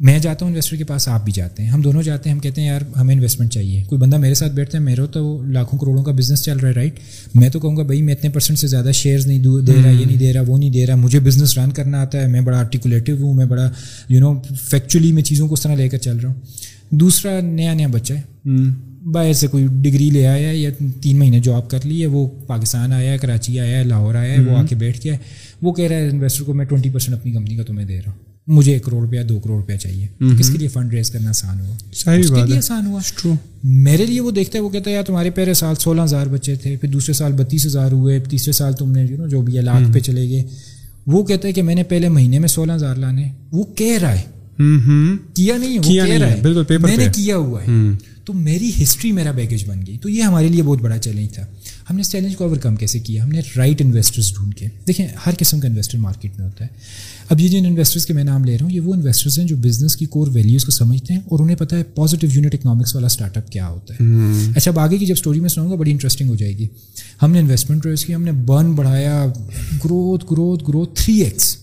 میں 0.00 0.18
جاتا 0.18 0.44
ہوں 0.44 0.52
انویسٹر 0.52 0.76
کے 0.76 0.84
پاس 0.84 1.08
آپ 1.08 1.24
بھی 1.24 1.32
جاتے 1.32 1.62
ہیں۔ 1.62 1.70
ہم 1.70 1.80
دونوں 1.80 2.02
جاتے 2.02 2.28
ہیں 2.28 2.34
ہم 2.34 2.40
کہتے 2.40 2.60
ہیں 2.60 2.68
یار 2.68 2.80
ہمیں 2.96 3.14
انویسٹمنٹ 3.14 3.52
چاہیے۔ 3.52 3.84
کوئی 3.84 4.00
بندہ 4.00 4.16
میرے 4.16 4.34
ساتھ 4.34 4.52
بیٹھتا 4.52 4.78
ہے 4.78 4.82
میرے 4.82 5.06
تو 5.12 5.42
لاکھوں 5.46 5.78
کروڑوں 5.78 6.04
کا 6.04 6.12
بزنس 6.12 6.42
چل 6.42 6.58
رہا 6.58 6.68
ہے 6.68 6.74
رائٹ 6.74 6.94
میں 7.34 7.48
تو 7.48 7.60
کہوں 7.60 7.76
گا 7.76 7.82
بھائی 7.82 8.02
میں 8.02 8.14
اتنے 8.14 8.30
پرسنٹ 8.30 8.58
سے 8.58 8.66
زیادہ 8.66 8.90
شیئرز 8.94 9.26
نہیں 9.26 9.38
دے 9.38 9.72
رہا 9.84 9.90
یہ 9.90 10.04
نہیں 10.04 10.16
دے 10.16 10.32
رہا 10.32 10.40
وہ 10.46 10.58
نہیں 10.58 10.70
دے 10.70 10.86
رہا۔ 10.86 10.94
مجھے 10.94 11.20
بزنس 11.20 11.58
رن 11.58 11.70
کرنا 11.70 12.00
آتا 12.00 12.22
ہے 12.22 12.26
میں 12.26 12.40
بڑا 12.40 12.58
آرٹیکولیٹو 12.58 13.12
ہوں 13.22 13.34
میں 13.34 13.46
بڑا 13.46 13.70
یو 14.08 14.20
نو 14.20 14.42
فیکچولی 14.62 15.12
میں 15.12 15.22
چیزوں 15.22 15.48
کو 15.48 15.54
اس 15.54 15.60
طرح 15.60 15.74
لے 15.74 15.88
کر 15.88 15.98
چل 15.98 16.16
رہا 16.16 16.28
ہوں۔ 16.28 16.40
دوسرا 16.90 17.40
نیا 17.40 17.74
نیا 17.74 17.86
بچہ 17.86 18.14
ہے۔ 18.14 18.50
باہر 19.12 19.32
سے 19.32 19.46
کوئی 19.46 19.66
ڈگری 19.70 20.10
لے 20.10 20.26
آیا 20.26 20.48
ہے 20.48 20.56
یا 20.56 20.70
تین 21.00 21.18
مہینے 21.18 21.40
جاب 21.40 21.70
کر 21.70 21.78
لی 21.84 22.00
ہے 22.02 22.06
وہ 22.06 22.28
پاکستان 22.46 22.92
آیا 22.92 23.12
ہے 23.12 23.18
کراچی 23.18 23.60
آیا 23.60 23.78
ہے 23.78 23.84
لاہور 23.84 24.14
آیا 24.14 24.34
ہے 24.34 24.40
وہ 24.40 24.56
آ 24.56 24.62
کے 24.62 24.74
بیٹھ 24.74 25.00
گیا 25.04 25.12
ہے۔ 25.12 25.18
وہ 25.62 25.72
کہہ 25.72 25.84
رہا 25.84 25.96
ہے 25.96 26.08
انویسٹر 26.08 26.44
کو 26.44 26.54
میں 26.54 26.64
ٹوئنٹی 26.64 26.90
پرسینٹ 26.90 27.18
اپنی 27.18 27.32
کمپنی 27.32 27.56
کا 27.56 27.62
تمہیں 27.62 27.86
دے 27.86 27.96
رہا 27.96 28.10
ہوں۔ 28.10 28.29
مجھے 28.50 28.72
ایک 28.72 28.84
کروڑ 28.84 29.02
روپیہ 29.02 29.22
دو 29.22 29.40
کروڑ 29.40 29.56
روپیہ 29.60 29.76
چاہیے۔ 29.76 30.06
کس 30.38 30.50
کے 30.50 30.58
لیے 30.58 30.68
فنڈ 30.68 30.94
ریز 30.94 31.10
کرنا 31.10 31.28
آسان 31.28 31.60
ہوا 31.60 31.74
اس 32.20 32.28
کے 32.28 32.34
لیے 32.46 32.56
آسان 32.58 32.86
ہوا 32.86 33.00
میرے 33.64 34.06
لیے 34.06 34.20
وہ 34.20 34.30
دیکھتا 34.30 34.58
ہے 34.58 34.62
وہ 34.62 34.68
کہتا 34.68 34.90
ہے 34.90 34.94
یار 34.94 35.02
تمہارے 35.02 35.30
پہلے 35.30 35.54
سال 35.54 35.74
سولہ 35.74 36.02
ہزار 36.02 36.26
بچے 36.26 36.54
تھے 36.54 36.76
پھر 36.76 36.88
دوسرے 36.88 37.12
سال 37.12 37.32
بتیس 37.32 37.66
ہزار 37.66 37.92
ہوئے 37.92 38.20
تیسرے 38.20 38.52
سال 38.52 38.72
تم 38.72 38.90
نے 38.90 39.06
جو 39.06 39.42
بھی 39.42 39.56
ہے 39.56 39.62
لاکھ 39.62 39.92
پہ 39.92 39.98
چلے 39.98 40.28
گئے۔ 40.28 40.42
وہ 41.06 41.24
کہتا 41.24 41.48
ہے 41.48 41.52
کہ 41.52 41.62
میں 41.62 41.74
نے 41.74 41.82
پہلے 41.82 42.08
مہینے 42.08 42.38
میں 42.38 42.48
سولہ 42.48 42.72
ہزار 42.72 42.96
لانے 42.96 43.28
وہ 43.52 43.64
کہہ 43.64 43.98
رہا 44.02 44.12
ہے۔ 44.12 44.22
کیا 45.34 45.56
نہیں 45.56 45.74
ہے 45.74 45.78
وہ 45.78 45.82
کہہ 46.06 46.14
رہا 46.18 46.30
ہے 46.30 46.40
بالکل 46.42 46.64
میں 46.82 46.96
نے 46.96 47.04
کیا 47.14 47.36
ہوا 47.36 47.62
ہے۔ 47.62 47.66
تو 48.24 48.32
میری 48.32 48.70
ہسٹری 48.82 49.12
میرا 49.12 49.30
بیگیج 49.30 49.68
بن 49.68 49.80
گئی۔ 49.86 49.98
تو 50.02 50.08
یہ 50.08 50.22
ہمارے 50.22 50.48
لیے 50.48 50.62
بہت 50.62 50.80
بڑا 50.82 50.98
چیلنج 50.98 51.32
تھا۔ 51.32 51.42
ہم 51.90 51.94
نے 51.94 52.00
اس 52.00 52.10
چیلنج 52.10 52.36
کو 52.36 52.44
اوور 52.44 52.56
کم 52.56 52.76
کیسے 52.76 52.98
کیا؟ 52.98 53.24
ہم 53.24 53.28
نے 53.28 53.40
رائٹ 53.56 53.82
انویسٹرز 53.82 54.34
ڈھونڈ 54.34 54.54
کے۔ 54.54 54.66
دیکھیں 54.86 55.06
ہر 55.26 55.32
قسم 55.38 55.60
کا 55.60 55.68
انویسٹر 55.68 55.98
مارکیٹ 55.98 56.38
میں 56.38 56.46
ہوتا 56.46 56.64
ہے۔ 56.64 56.70
اب 57.30 57.40
یہ 57.40 57.48
جن 57.48 57.66
انویسٹرس 57.66 58.06
کے 58.06 58.12
میں 58.12 58.24
نام 58.24 58.44
لے 58.44 58.58
رہا 58.58 58.64
ہوں 58.66 58.72
یہ 58.72 58.80
وہ 58.80 58.94
انویسٹرس 58.94 59.38
ہیں 59.38 59.46
جو 59.46 59.56
بزنس 59.56 59.96
کی 59.96 60.06
کور 60.06 60.28
ویلیوز 60.32 60.64
کو 60.64 60.70
سمجھتے 60.70 61.14
ہیں 61.14 61.20
اور 61.20 61.38
انہیں 61.38 61.56
پتہ 61.56 61.74
ہے 61.74 61.82
پازیٹیو 61.82 62.30
یونٹ 62.32 62.54
اکنامکس 62.54 62.94
والا 62.94 63.06
اسٹارٹ 63.06 63.36
اپ 63.36 63.50
کیا 63.50 63.68
ہوتا 63.68 63.94
ہے۔ 63.94 64.06
اچھا 64.56 64.70
اب 64.70 64.78
آگے 64.78 64.98
کی 64.98 65.06
جب 65.06 65.14
اسٹوری 65.16 65.40
میں 65.40 65.48
سناؤں 65.48 65.70
گا 65.70 65.76
بڑی 65.76 65.90
انٹرسٹنگ 65.90 66.28
ہو 66.28 66.34
جائے 66.34 66.58
گی۔ 66.58 66.66
ہم 67.22 67.32
نے 67.32 67.38
انویسٹمنٹ 67.38 67.86
ریز 67.86 68.04
کی 68.04 68.14
ہم 68.14 68.22
نے 68.22 68.32
برن 68.32 68.72
بڑھایا 68.72 69.26
growth 69.84 70.24
growth 70.30 70.64
growth 70.68 71.00
three 71.00 71.20
X 71.20 71.56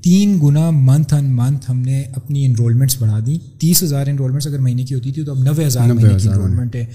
تین 0.00 0.38
گنا 0.42 0.70
منتھ 0.70 1.14
ان 1.14 1.24
منتھ 1.24 1.70
ہم 1.70 1.80
نے 1.80 2.02
اپنی 2.16 2.46
انرولمنٹس 2.46 2.96
بڑھا 3.02 3.18
دی۔ 3.26 3.38
تیس 3.58 3.82
ہزار 3.82 4.06
انرولمنٹس 4.06 4.46
اگر 4.46 4.58
مہینے 4.58 4.84
کی 4.84 4.94
ہوتی 4.94 5.12
تھی 5.12 5.24
تو 5.24 5.32
اب 5.32 5.38
نوے 5.42 5.66
ہزار 5.66 5.88
مہینے 5.88 6.14
کی 6.22 6.28
انرولمنٹ 6.28 6.76
ہے۔ 6.76 6.86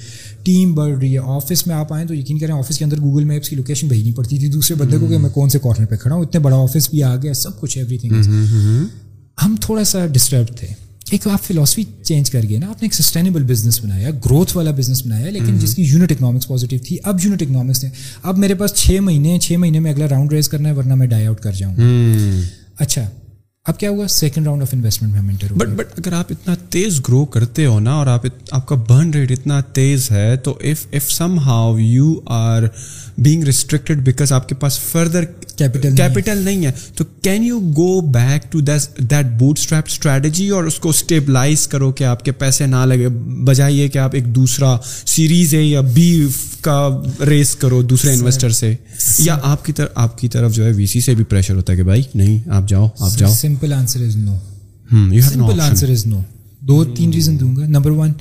ٹیم 0.44 0.76
بڑھ 0.76 1.00
رہی 1.00 1.14
ہے۔ 1.14 1.20
آفس 1.24 1.68
میں 1.68 1.76
آپ 1.76 1.94
آئیں 1.94 2.08
تو 2.08 2.14
یقین 2.14 2.38
کریں 2.38 2.54
آفس 2.54 2.78
کے 2.78 2.86
اندر 2.86 3.02
گوگل 3.02 3.24
میپس 3.24 3.50
کی 3.50 3.56
لوکیشن 3.56 3.88
بھیجنی 3.88 4.12
پڑتی 4.12 4.38
تھی۔ 4.38 4.48
دوسرے 4.48 4.76
بندے 4.76 4.98
کو 4.98 5.08
کہ 5.08 5.18
میں 5.18 5.30
کون 5.30 5.50
سے 5.50 5.60
کارنر 5.60 5.86
پہ 5.86 5.96
کھڑا 5.96 6.16
ہوں؟ 6.16 6.24
اتنے 6.24 6.40
بڑا 6.40 6.58
آفس 6.58 6.90
بھی 6.90 7.04
آ 7.04 7.16
گیا 7.16 7.34
سب 7.34 7.60
کچھ 7.60 7.78
ایوری 7.78 7.98
تھنگ 7.98 8.14
ہم 9.46 9.56
تھوڑا 9.62 9.84
سا 9.84 10.06
ڈسٹرب 10.06 10.58
تھے۔ 10.58 10.91
ایک 11.12 11.28
آپ 11.28 11.44
فلاسفی 11.44 11.84
چینج 12.04 12.30
کر 12.32 12.42
گئے 12.50 12.58
نا 12.58 12.68
آپ 12.68 12.82
نے 12.82 12.86
ایک 12.86 12.94
سسٹینیبل 12.94 13.44
بزنس 13.44 13.84
بنایا 13.84 14.10
گروتھ 14.26 14.56
والا 14.58 14.72
بزنس 14.72 15.06
بنایا 15.06 15.30
لیکن 15.30 15.58
جس 15.58 15.76
کی 15.76 15.84
یونٹ 15.84 16.12
اکنامکس 16.12 16.48
پازیٹیو 16.48 16.80
تھی 16.80 16.98
اب 17.04 17.20
یونٹ 17.24 17.42
اکنامکس 17.42 17.84
نے 17.84 17.90
اب 18.24 18.38
میرے 18.38 18.56
پاس 18.56 18.74
چھ 18.74 19.00
مہینے 19.02 19.38
چھ 19.40 19.58
مہینے 19.58 19.80
میں 19.80 19.92
اگلا 19.92 20.08
راؤنڈ 20.10 20.34
ریز 20.34 20.50
کرنا 20.50 20.70
ہے 20.70 20.74
ورنہ 20.74 20.96
میں 20.96 21.08
ڈائی 21.08 21.26
آؤٹ 21.28 21.40
کر 21.40 21.52
جاؤں۔ 21.52 21.76
اچھا 22.80 23.10
اب 23.66 23.80
کیا 23.80 23.90
ہوا؟ 23.90 24.08
سیکنڈ 24.08 24.46
راؤنڈ 24.46 24.62
آف 24.62 24.70
انویسٹمنٹ 24.74 25.14
میں 25.14 25.30
انٹر 25.30 25.54
بٹ 25.54 25.68
بٹ 25.68 26.00
اگر 26.00 26.14
آپ 26.14 26.26
اتنا 26.30 26.56
تیز 26.70 27.00
گرو 27.00 27.26
کرتے 27.26 27.66
ہو 27.66 27.80
نا 27.80 27.94
اور 27.94 28.08
آپ 28.08 28.26
آپ 28.52 28.66
کا 28.68 28.76
برن 28.90 29.10
ریٹ 29.10 29.32
اتنا 29.32 29.60
تیز 29.74 30.10
ہے 30.12 30.36
تو 30.38 30.58
if 30.62 30.86
if 30.92 31.12
somehow 31.40 31.78
you 31.78 32.14
are 32.26 32.64
being 33.18 33.44
restricted 33.44 33.98
because 33.98 34.34
آپ 34.34 34.50
کے 34.50 34.56
پاس 34.56 34.80
فردر 34.80 35.24
کیپٹل 35.56 35.96
کیپٹل 35.96 36.38
نہیں 36.38 36.66
ہے۔ 36.66 36.72
تو 36.96 37.04
can 37.22 37.44
you 37.44 37.60
go 37.60 38.02
back 38.02 38.52
to 38.52 38.60
that 38.60 39.26
bootstrap 39.60 39.84
strategy 39.88 40.50
اور 40.50 40.64
اس 40.64 40.80
کو 40.80 40.90
اسٹیبلائز 40.90 41.68
کرو 41.68 41.92
کہ 41.92 42.04
آپ 42.04 42.26
کے 42.26 42.32
پیسے 42.32 42.66
نہ 42.66 42.76
لگے 42.76 43.10
بجائے 43.44 43.88
کہ 43.88 43.98
آپ 43.98 44.10
ایک 44.14 44.36
دوسرا 44.36 44.78
سیریز 45.06 45.54
ہے 45.54 45.64
یا 45.64 45.82
بی 45.82 46.28
کا 46.62 47.02
ریس 47.30 47.56
کرو 47.56 47.82
دوسرے 47.82 48.14
انویسٹر 48.14 48.50
سے۔ 48.50 48.76
یا 49.20 49.38
آپ 49.44 49.66
کی 49.66 49.74
طرف 49.74 49.90
آپ 49.96 50.18
کی 50.18 50.28
طرف 50.28 50.56
جو 50.56 50.66
ہے 50.66 50.72
وی 50.72 50.86
سی 50.86 51.02
سے 51.02 51.16
بھی 51.16 51.24
پریشر 51.24 51.56
ہوتا 51.56 51.74
ہے 51.74 51.78
کہ 51.78 51.84
بھائی 51.84 52.04
نہیں 52.16 52.50
آپ 52.50 52.70
جاؤ 52.70 52.88
آپ 53.00 53.18
جاؤ۔ 53.18 53.34
Simple 53.34 53.74
answer 53.74 54.02
is 54.02 54.16
no 54.16 54.36
simple 55.22 55.62
answer 55.62 55.90
is 55.90 56.06
no 56.06 56.22
دو 56.60 56.84
تین 56.86 57.14
ریزن 57.14 57.40
دوں 57.40 57.56
گا۔ 57.56 57.66
Number 57.66 57.92
one 57.92 58.12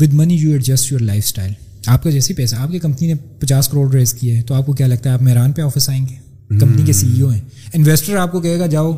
with 0.00 0.14
money 0.14 0.34
you 0.34 0.52
adjust 0.52 0.92
your 0.92 1.00
lifestyle 1.26 1.52
آپ 1.86 2.02
کا 2.02 2.10
جیسے 2.10 2.34
پیسہ 2.34 2.56
آپ 2.56 2.70
کی 2.70 2.78
کمپنی 2.78 3.06
نے 3.06 3.14
پچاس 3.38 3.68
کروڑ 3.68 3.92
ریز 3.92 4.14
کیا 4.14 4.36
ہے 4.36 4.42
تو 4.42 4.54
آپ 4.54 4.66
کو 4.66 4.72
کیا 4.72 4.86
لگتا 4.86 5.08
ہے؟ 5.10 5.14
آپ 5.14 5.22
میران 5.22 5.52
پہ 5.52 5.62
آفس 5.62 5.88
آئیں 5.88 6.06
گے؟ 6.10 6.14
کمپنی 6.60 6.82
کے 6.86 6.92
سی 6.92 7.06
ای 7.14 7.20
او 7.20 7.30
ہیں۔ 7.30 7.40
انویسٹر 7.74 8.16
آپ 8.16 8.32
کو 8.32 8.40
کہے 8.40 8.58
گا 8.58 8.66
جاؤ 8.66 8.92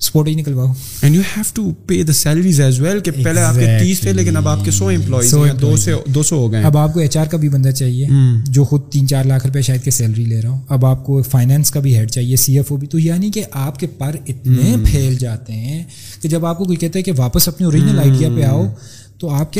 اسپورٹ 0.00 0.28
ہی 0.28 0.34
نکلواؤ۔ 0.34 0.72
And 1.02 1.16
you 1.16 1.22
have 1.36 1.44
to 1.54 1.72
pay 1.86 2.02
the 2.02 2.12
salaries 2.12 2.60
as 2.60 2.80
well 2.80 3.00
کہ 3.00 3.10
پہلے 3.10 3.40
آپ 3.40 3.54
کے 3.54 3.78
تیس 3.80 4.00
تھے 4.00 4.12
لیکن 4.12 4.36
اب 4.36 4.48
آپ 4.48 4.64
کے 4.64 4.70
سو 4.70 4.88
امپلائیز 4.88 5.34
دو 5.60 5.76
سے 5.76 5.92
دو 6.06 6.22
سو 6.22 6.36
ہو 6.36 6.52
گئے 6.52 6.62
اب 6.62 6.76
آپ 6.76 6.94
کو 6.94 7.00
ایچ 7.00 7.16
آر 7.16 7.26
کا 7.26 7.36
بھی 7.36 7.48
بندہ 7.48 7.70
چاہیے 7.70 8.06
جو 8.48 8.64
خود 8.64 8.80
تین 8.90 9.08
چار 9.08 9.24
لاکھ 9.24 9.46
روپے 9.46 9.62
شاید 9.62 9.82
کے 9.82 9.90
سیلری 9.90 10.24
لے 10.24 10.40
رہا 10.42 10.50
ہوں 10.50 10.58
اب 10.68 10.86
آپ 10.86 11.06
کو 11.06 11.22
فائنینس 11.22 11.70
کا 11.70 11.80
بھی 11.80 11.96
ہیڈ 11.96 12.10
چاہیے 12.10 12.36
سی 12.36 12.56
ایف 12.56 12.72
او 12.72 12.76
بھی۔ 12.76 12.86
تو 12.86 12.98
یعنی 12.98 13.30
کہ 13.30 13.44
آپ 13.52 13.78
کے 13.78 13.86
پر 13.86 14.16
اتنے 14.28 14.74
پھیل 14.84 15.14
جاتے 15.14 15.52
ہیں 15.52 15.84
کہ 16.22 16.28
جب 16.28 16.46
آپ 16.46 16.58
کو 16.58 16.64
کوئی 16.64 16.76
کہتا 16.76 16.98
ہے 16.98 17.02
کہ 17.02 17.12
واپس 17.16 17.48
اپنے 17.48 17.64
اوریجنل 17.64 17.98
آئیڈیا 17.98 18.28
پہ 18.36 18.42
آؤ 18.42 18.66
تو 19.18 19.30
آپ 19.30 19.52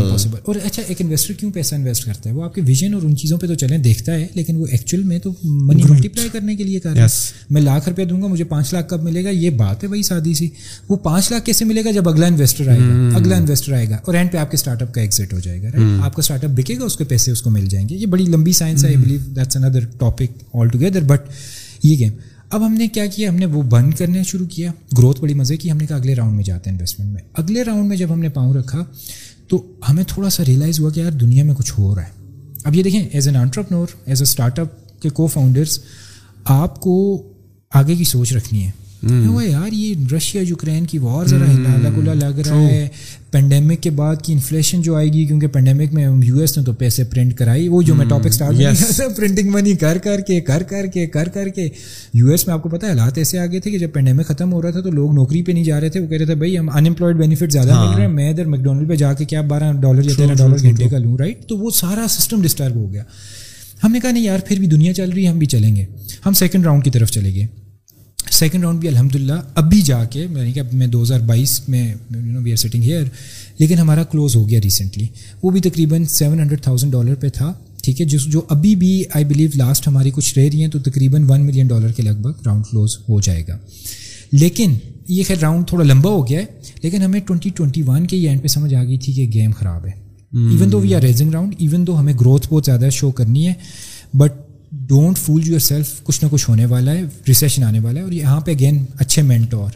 امپاسبل 0.00 0.40
اور 0.44 0.54
اچھا 0.64 0.82
ایک 0.86 1.00
انویسٹر 1.00 1.34
کیوں 1.34 1.52
پیسہ 1.52 1.74
انویسٹ 1.74 2.04
کرتا 2.04 2.30
ہے؟ 2.30 2.34
وہ 2.34 2.44
آپ 2.44 2.54
کے 2.54 2.60
ویژن 2.66 2.94
اور 2.94 3.02
ان 3.02 3.16
چیزوں 3.16 3.38
پہ 3.38 3.46
تو 3.46 3.54
چلیں 3.54 3.78
دیکھتا 3.78 4.14
ہے 4.14 4.26
لیکن 4.34 4.56
وہ 4.56 4.66
ایکچوئل 4.70 5.02
میں 5.02 5.18
تو 5.18 5.32
منی 5.44 5.82
ملٹیپلائی 5.88 6.28
کرنے 6.32 6.56
کے 6.56 6.64
لیے 6.64 6.80
کر 6.80 6.90
رہا 6.90 7.02
ہے۔ 7.02 7.06
میں 7.50 7.62
لاکھ 7.62 7.88
روپیہ 7.88 8.04
دوں 8.04 8.22
گا 8.22 8.26
مجھے 8.26 8.44
پانچ 8.44 8.72
لاکھ 8.72 8.88
کب 8.88 9.02
ملے 9.02 9.24
گا؟ 9.24 9.28
یہ 9.28 9.50
بات 9.50 9.84
ہے 9.84 9.88
وہی 9.88 10.02
سادی 10.02 10.34
سی۔ 10.34 10.48
وہ 10.88 10.96
پانچ 10.96 11.32
لاکھ 11.32 11.44
کیسے 11.44 11.64
ملے 11.64 11.84
گا؟ 11.84 11.90
جب 11.90 12.08
اگلا 12.08 12.26
انویسٹر 12.26 12.68
آئے 12.68 12.78
گا۔ 12.78 13.16
اگلا 13.16 13.36
انویسٹر 13.36 13.72
آئے 13.72 13.90
گا۔ 13.90 13.96
اور 13.96 14.14
اینڈ 14.14 14.32
پہ 14.32 14.38
آپ 14.38 14.50
کے 14.50 14.54
اسٹارٹ 14.54 14.82
اپ 14.82 14.94
کا 14.94 15.00
ایگزٹ 15.00 15.32
ہو 15.32 15.38
جائے 15.38 15.62
گا 15.62 15.68
آپ 16.04 16.14
کا 16.14 16.20
اسٹارٹ 16.20 16.44
اپ 16.44 16.50
بکے 16.50 16.78
گا 16.78 16.84
اس 16.84 16.96
کے 16.96 17.04
پیسے 17.04 17.30
اس 17.30 17.42
کو 17.42 17.50
مل 17.50 17.66
جائیں 17.66 17.88
گے۔ 17.88 17.96
یہ 17.96 18.06
بڑی 18.06 18.24
لمبی 18.24 18.52
سائنس 18.52 18.84
ہے 18.84 18.88
I 18.88 18.96
believe 18.96 19.18
that's 19.36 19.56
another 19.56 19.80
topic 19.98 20.54
altogether 20.68 21.00
but 21.00 21.20
یہ 21.82 21.98
گیم 21.98 22.12
اب 22.52 22.66
ہم 22.66 22.72
نے 22.72 22.88
کیا 22.88 23.06
کیا؟ 23.06 23.30
ہم 23.30 23.36
نے 23.36 23.46
وہ 23.46 23.62
بند 23.62 23.94
کرنا 23.94 24.22
شروع 24.22 24.46
کیا۔ 24.46 24.72
گروتھ 24.98 25.20
بڑی 25.20 25.34
مزے 25.34 25.56
کی۔ 25.56 25.70
ہم 25.70 25.76
نے 25.76 25.86
کہا 25.86 25.96
اگلے 25.96 26.14
راؤنڈ 26.14 26.36
میں 26.36 26.44
جاتے 26.44 26.70
ہیں 26.70 26.76
انویسٹمنٹ 26.76 27.12
میں۔ 27.12 27.22
اگلے 27.34 27.62
راؤنڈ 27.62 27.88
میں 27.88 27.96
جب 27.96 28.12
ہم 28.12 28.20
نے 28.20 28.28
پاؤں 28.28 28.54
رکھا 28.54 28.84
تو 29.48 29.66
ہمیں 29.88 30.04
تھوڑا 30.08 30.30
سا 30.30 30.44
ریئلائز 30.44 30.80
ہوا 30.80 30.90
کہ 30.90 31.00
یار 31.00 31.10
دنیا 31.10 31.44
میں 31.44 31.54
کچھ 31.54 31.72
ہو 31.78 31.94
رہا 31.94 32.02
ہے۔ 32.02 32.10
اب 32.64 32.74
یہ 32.74 32.82
دیکھیں 32.82 33.08
as 33.12 33.28
an 33.28 33.36
entrepreneur 33.36 33.86
as 34.06 34.18
a 34.18 34.22
startup 34.58 35.00
کے 35.00 35.08
کو 35.08 35.26
فاؤنڈرس 35.26 35.78
آپ 36.44 36.80
کو 36.80 37.22
آگے 37.70 37.96
کی 37.96 38.04
سوچ 38.04 38.32
رکھنی 38.32 38.66
ہے۔ 38.66 38.70
یار 39.02 39.72
یہ 39.72 39.94
رشیا 40.12 40.42
یوکرین 40.42 40.86
کی 40.86 40.98
وار 40.98 41.26
ذرا 41.26 41.44
الگ 41.44 41.98
الگ 41.98 42.24
لگ 42.24 42.40
رہا 42.48 42.60
ہے۔ 42.60 42.88
پینڈیمک 43.30 43.80
کے 43.80 43.90
بعد 43.90 44.16
کی 44.22 44.32
انفلیشن 44.32 44.82
جو 44.82 44.96
آئے 44.96 45.12
گی 45.12 45.24
کیونکہ 45.26 45.46
پینڈیمک 45.46 45.94
میں 45.94 46.06
یو 46.24 46.38
ایس 46.38 46.58
نے 46.58 46.64
تو 46.64 46.72
پیسے 46.72 47.04
پرنٹ 47.04 47.34
کرائی۔ 47.34 47.68
وہ 47.68 47.82
جو 47.82 47.94
میں 47.94 48.06
ٹاپک 48.06 48.26
اسٹارٹ 48.26 48.56
کیا 48.56 48.70
پرنٹنگ 49.16 49.50
منی 49.50 49.74
کر 49.74 49.98
کر 49.98 50.20
کے 50.20 50.40
کر 50.40 50.62
کر 50.62 50.86
کے 50.86 51.06
کر 51.06 51.28
کر 51.28 51.48
کے۔ 51.48 51.68
یو 52.14 52.28
ایس 52.28 52.46
میں 52.46 52.54
آپ 52.54 52.62
کو 52.62 52.68
پتا 52.68 52.86
ہے 52.86 52.92
حالات 52.92 53.18
ایسے 53.18 53.38
آگے 53.38 53.60
تھے 53.60 53.70
کہ 53.70 53.78
جب 53.78 53.92
پینڈیمک 53.92 54.26
ختم 54.26 54.52
ہو 54.52 54.62
رہا 54.62 54.70
تھا 54.70 54.80
تو 54.80 54.90
لوگ 54.90 55.14
نوکری 55.14 55.42
پہ 55.42 55.52
نہیں 55.52 55.64
جا 55.64 55.80
رہے 55.80 55.88
تھے۔ 55.88 56.00
وہ 56.00 56.06
کہہ 56.06 56.18
رہے 56.18 56.26
تھے 56.26 56.34
بھائی 56.34 56.58
ہم 56.58 56.68
انمپلائڈ 56.68 57.16
بینیفٹ 57.16 57.52
زیادہ 57.52 57.80
مل 57.80 57.96
رہے 57.96 58.06
ہیں 58.06 58.12
میں 58.12 58.30
ادھر 58.30 58.44
میکڈونلڈ 58.44 58.88
پہ 58.88 58.94
جا 58.94 59.12
کے 59.12 59.24
کیا 59.24 59.40
بارہ 59.40 59.72
ڈالر 59.72 60.04
یا 60.04 60.14
تیرہ 60.16 60.34
ڈالر 60.34 60.62
گھنٹے 60.62 60.88
کا 60.88 60.98
لوں 60.98 61.16
رائٹ 61.16 61.46
تو 61.46 61.58
وہ 61.58 61.70
سارا 61.70 62.06
سسٹم 62.08 62.42
ڈسٹرب 62.42 62.74
ہو 62.74 62.92
گیا۔ 62.92 63.02
ہم 63.84 63.92
نے 63.92 64.00
کہا 64.00 64.10
نہیں 64.10 64.24
یار 64.24 64.38
پھر 64.46 64.58
بھی 64.58 64.66
دنیا 64.66 64.94
چل 64.94 65.10
رہی 65.10 65.22
ہے 65.22 65.28
ہم 65.28 65.38
بھی 65.38 65.46
چلیں 65.46 65.76
گے۔ 65.76 65.84
ہم 66.26 66.32
سیکنڈ 66.32 66.64
راؤنڈ 66.64 66.84
کی 66.84 66.90
طرف 66.90 67.10
چلے 67.10 67.34
گئے۔ 67.34 67.61
سیکنڈ 68.32 68.62
راؤنڈ 68.62 68.80
بھی 68.80 68.88
الحمد 68.88 69.16
للہ 69.16 69.32
اب 69.54 69.70
بھی 69.70 69.80
جا 69.82 70.04
کے 70.04 70.26
میں 70.26 70.44
نے 70.44 70.52
کہا 70.52 70.62
میں 70.72 70.86
دو 70.86 71.02
ہزار 71.02 71.20
بائیس 71.20 71.68
میں 71.68 71.86
you 71.88 72.20
know 72.20 72.40
we 72.42 72.50
are 72.50 72.56
sitting 72.56 72.82
here 72.82 73.04
لیکن 73.58 73.78
ہمارا 73.78 74.04
کلوز 74.04 74.36
ہو 74.36 74.48
گیا 74.48 74.60
ریسنٹلی 74.64 75.06
وہ 75.42 75.50
بھی 75.50 75.60
تقریباً 75.60 76.04
سیون 76.04 76.40
ہنڈریڈ 76.40 76.62
تھاؤزینڈ 76.62 76.92
ڈالر 76.92 77.14
پہ 77.14 77.28
تھا 77.28 77.52
ٹھیک 77.82 78.00
ہے 78.00 78.06
جس 78.06 78.24
جو 78.24 78.40
ابھی 78.48 78.74
بھی 78.76 79.02
آئی 79.14 79.24
بلیو 79.24 79.50
لاسٹ 79.54 79.88
ہماری 79.88 80.10
کچھ 80.14 80.38
رہ 80.38 80.48
رہی 80.52 80.62
ہیں 80.62 80.70
تو 80.70 80.78
تقریباً 80.78 81.24
ون 81.28 81.46
ملین 81.46 81.66
ڈالر 81.66 81.92
کے 81.92 82.02
لگ 82.02 82.20
بھگ 82.20 82.46
راؤنڈ 82.46 82.64
کلوز 82.70 82.96
ہو 83.08 83.20
جائے 83.20 83.42
گا. 83.48 83.56
لیکن 84.32 84.74
یہ 85.08 85.22
خیر 85.28 85.36
راؤنڈ 85.40 85.68
تھوڑا 85.68 85.84
لمبا 85.84 86.10
ہو 86.10 86.26
گیا 86.28 86.40
ہے 86.40 86.44
لیکن 86.82 87.02
ہمیں 87.02 87.20
ٹوئنٹی 87.20 87.50
ٹوئنٹی 87.50 87.82
ون 87.86 88.06
کے 88.06 88.28
اینڈ 88.28 88.42
پہ 88.42 88.48
سمجھ 88.48 88.74
آ 88.74 88.84
گئی 88.84 88.98
تھی 88.98 89.12
کہ 89.12 89.26
گیم 89.34 89.50
خراب 89.52 89.86
ہے. 89.86 89.92
Even 90.32 90.72
though 90.72 90.80
we 90.80 90.94
are 90.94 91.02
raising 91.02 91.30
round 91.30 91.54
even 91.58 91.86
though 91.86 91.98
ہمیں 92.00 92.12
گروتھ 92.20 92.46
بہت 92.50 92.64
زیادہ 92.64 92.88
شو 92.92 93.10
کرنی 93.10 93.46
ہے 93.48 93.52
but 94.14 94.32
don't 94.86 95.18
fool 95.18 95.48
your 95.48 95.58
self 95.58 96.02
کچھ 96.02 96.24
نہ 96.24 96.28
کچھ 96.30 96.50
ہونے 96.50 96.66
والا 96.66 96.92
ہے 96.92 97.02
ریسیشن 97.28 97.64
آنے 97.64 97.78
والا 97.78 98.00
ہے 98.00 98.04
اور 98.04 98.12
یہاں 98.12 98.40
پہ 98.40 98.50
اگین 98.50 98.84
اچھے 98.98 99.22
مینٹور 99.22 99.70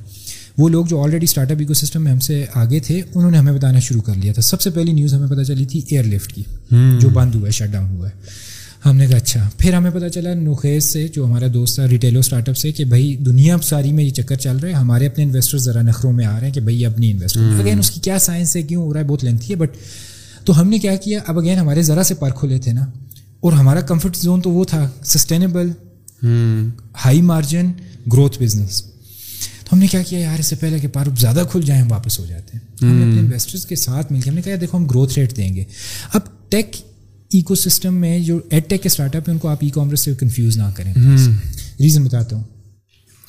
وہ 0.59 0.69
لوگ 0.69 0.87
جو 0.87 1.03
already 1.03 1.25
start 1.25 1.51
up 1.51 1.57
eco 1.59 1.75
system 1.75 2.05
میں 2.05 2.13
ہم 2.13 2.19
سے 2.19 2.45
آگے 2.55 2.81
تھے 2.81 3.03
انہوں 3.15 3.31
نے 3.31 3.39
ہمیں 3.39 3.53
بتانا 3.53 3.79
شروع 3.79 4.01
کر 4.03 4.15
لیا 4.15 4.33
تھا۔ 4.33 4.43
سب 4.43 4.61
سے 4.61 4.71
پہلی 4.71 4.93
نیوز 4.93 5.15
ہمیں 5.15 5.29
پتہ 5.29 5.43
چلی 5.43 5.65
تھی 5.65 5.81
ایئر 5.89 6.05
لفٹ 6.05 6.33
کی 6.33 6.43
جو 7.01 7.09
بند 7.09 7.35
ہوا 7.35 7.47
ہے 7.47 7.51
شٹ 7.51 7.73
ڈاؤن 7.73 7.97
ہوا 7.97 8.09
ہے۔ 8.09 8.15
ہم 8.89 8.97
نے 8.97 9.07
کہا 9.07 9.17
اچھا۔ 9.17 9.49
پھر 9.59 9.75
ہمیں 9.75 9.91
پتہ 9.91 10.09
چلا 10.09 10.35
نوخیز 10.35 10.85
سے 10.85 11.09
جو 11.09 11.25
ہمارا 11.25 11.47
دوست 11.55 11.75
تھا 11.75 11.89
ریٹیلو 11.89 12.19
اسٹارٹ 12.19 12.49
اپ 12.49 12.57
سے 12.57 12.73
کہ 12.73 12.85
بھائی 12.85 13.17
دنیا 13.17 13.57
ساری 13.63 13.93
میں 13.93 14.05
یہ 14.05 14.11
چکر 14.11 14.35
چل 14.35 14.57
رہا 14.57 14.69
ہے 14.69 14.75
ہمارے 14.75 15.07
اپنے 15.07 15.25
انویسٹر 15.25 15.59
ذرا 15.59 15.83
نخروں 15.83 16.13
میں 16.13 16.27
آ 16.27 16.41
رہے 16.41 16.47
ہیں 16.47 16.55
کہ 16.55 16.61
بھائی 16.61 16.87
اب 16.87 16.93
نہیں 16.99 17.13
انویسٹ 17.13 17.37
اگین 17.37 17.79
اس 17.79 17.91
کی 17.91 18.01
کیا 18.01 18.19
سائنس 18.19 18.57
ہے 18.57 18.63
کیوں 18.63 18.83
ہو 18.83 18.93
رہا 18.95 19.01
ہے 19.01 19.05
بہت 19.05 19.25
لینتھی 19.25 19.55
ہے۔ 19.55 19.59
بٹ 19.59 19.71
تو 20.45 20.61
ہم 20.61 20.69
نے 20.69 20.79
کیا 20.79 20.97
کیا؟ 20.97 21.21
اب 21.27 21.39
اگین 21.39 21.59
ہمارے 21.59 21.83
ذرا 21.83 22.03
سے 22.03 22.15
پر 22.15 22.31
کھلے 22.31 22.59
تھے 22.59 22.73
نا۔ 22.73 22.87
اور 23.47 23.57
ہمارا 23.57 23.81
کمفرٹ 23.81 24.17
زون 24.17 24.41
تو 24.41 24.51
وہ 24.51 24.65
تھا 24.65 24.91
sustainable 25.05 25.71
high 27.05 27.23
margin 27.23 27.67
growth 28.13 28.43
business 28.43 28.83
تو 29.65 29.69
ہم 29.73 29.79
نے 29.79 29.87
کیا 29.87 30.03
کیا 30.03 30.19
یار 30.19 30.39
اس 30.39 30.47
سے 30.47 30.57
پہلے 30.57 30.79
کہ 30.79 30.89
پار 30.89 31.07
زیادہ 31.19 31.43
کھل 31.51 31.63
جائیں 31.63 31.83
ہم 31.83 31.93
واپس 31.93 32.19
ہو 32.19 32.27
جاتے 32.27 32.59
ہیں۔ 32.59 32.91
ہم 32.91 32.97
نے 32.97 33.09
اپنے 33.09 33.21
انویسٹرس 33.21 33.67
کے 33.67 33.77
ساتھ 33.77 34.13
مل 34.13 34.21
کے 34.21 34.31
ہم 34.31 34.37
نے 34.37 34.43
کہا 34.43 34.53
دیکھو 34.61 34.79
ہم 34.79 34.85
گروتھ 34.85 35.19
ریٹ 35.19 35.37
دیں 35.37 35.55
گے۔ 35.55 35.65
اب 36.13 36.21
ٹیک 36.49 36.77
ایکو 37.33 37.55
سسٹم 37.55 37.95
میں 37.95 38.19
جو 38.19 38.39
ایڈ 38.51 38.63
ٹیک 38.69 38.83
کے 38.83 38.87
اسٹارٹ 38.87 39.17
اپ 39.17 39.23
ہیں 39.29 39.35
ان 39.35 39.39
کو 39.39 39.49
آپ 39.49 39.59
ای 39.61 39.71
کامرس 39.71 40.01
سے 40.01 40.15
کنفیوز 40.15 40.59
نہ 40.59 40.71
کریں۔ 40.77 40.95
ریزن 41.81 42.05
بتاتا 42.05 42.37
ہوں۔ 42.37 42.45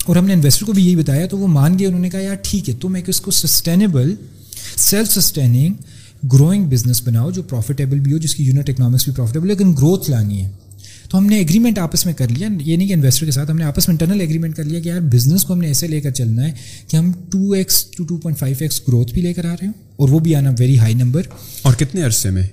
اور 0.06 0.16
ہم 0.16 0.26
نے 0.26 0.34
انویسٹر 0.34 0.66
کو 0.66 0.74
بھی 0.74 0.86
یہی 0.86 0.96
بتایا 0.96 1.28
تو 1.28 1.38
وہ 1.38 1.48
مان 1.48 1.80
گئے 1.80 1.88
انہوں 1.88 2.02
نے 2.02 2.10
کہا 2.10 2.20
یار 2.20 2.36
ٹھیک 2.44 2.70
ہے 2.70 2.74
تو 2.74 2.90
میں 2.90 3.02
اس 3.08 3.22
کو 3.22 3.32
sustainable 3.32 4.16
self 4.76 5.12
sustaining 5.12 5.74
growing 6.34 6.66
business 6.66 7.08
بناؤ 7.08 7.32
جو 7.32 7.44
پروفیٹیبل 7.44 8.00
بھی 8.00 8.14
ہو، 8.14 8.18
جس 8.18 8.36
کی 8.36 8.44
یونٹ 8.44 8.70
اکنامکس 8.70 9.06
بھی 9.06 9.14
پروفیٹیبل 9.14 9.48
لیکن 9.48 9.72
گروتھ 9.72 10.12
لانی 10.12 10.44
ہے۔ 10.44 10.50
تو 11.10 11.18
ہم 11.18 11.26
نے 11.26 11.38
ایگریمنٹ 11.38 11.80
آپس 11.80 12.06
میں 12.06 12.14
کر 12.14 12.28
لیا۔ 12.28 12.48
یہ 12.62 12.78
نہیں 12.78 12.88
کہ 12.88 12.94
انویسٹر 12.94 13.26
کے 13.26 13.32
ساتھ 13.32 13.52
ہم 13.52 13.58
نے 13.58 13.64
آپس 13.64 13.88
میں 13.88 13.94
انٹرنل 13.94 14.22
ایگریمنٹ 14.22 14.56
کر 14.56 14.64
لیا 14.64 14.80
کہ 14.80 14.90
یار 14.90 15.00
بزنس 15.00 15.44
کو 15.44 15.54
ہم 15.54 15.60
نے 15.60 15.68
ایسے 15.68 15.88
لے 15.88 16.02
کر 16.02 16.12
چلنا 16.12 16.48
ہے 16.48 16.52
کہ 16.88 16.98
ہم 16.98 17.12
two 17.32 17.52
X 17.52 17.86
to 17.86 18.04
two 18.04 18.18
point 18.18 18.40
five 18.40 18.56
X 18.60 18.82
growth 18.88 19.14
بھی 19.14 19.22
لے 19.22 19.34
کر 19.34 19.46
آ 19.46 19.54
رہے 19.54 19.66
ہوں 19.66 19.74
اور 19.96 20.10
وہ 20.10 20.20
بھی 20.20 20.36
آنا 20.36 20.52
ویری 20.60 20.78
ہائی 20.80 20.94
نمبر 20.94 21.22
اور 21.62 21.74
کتنے 21.74 22.02
عرصے 22.02 22.30
میں؟ 22.30 22.48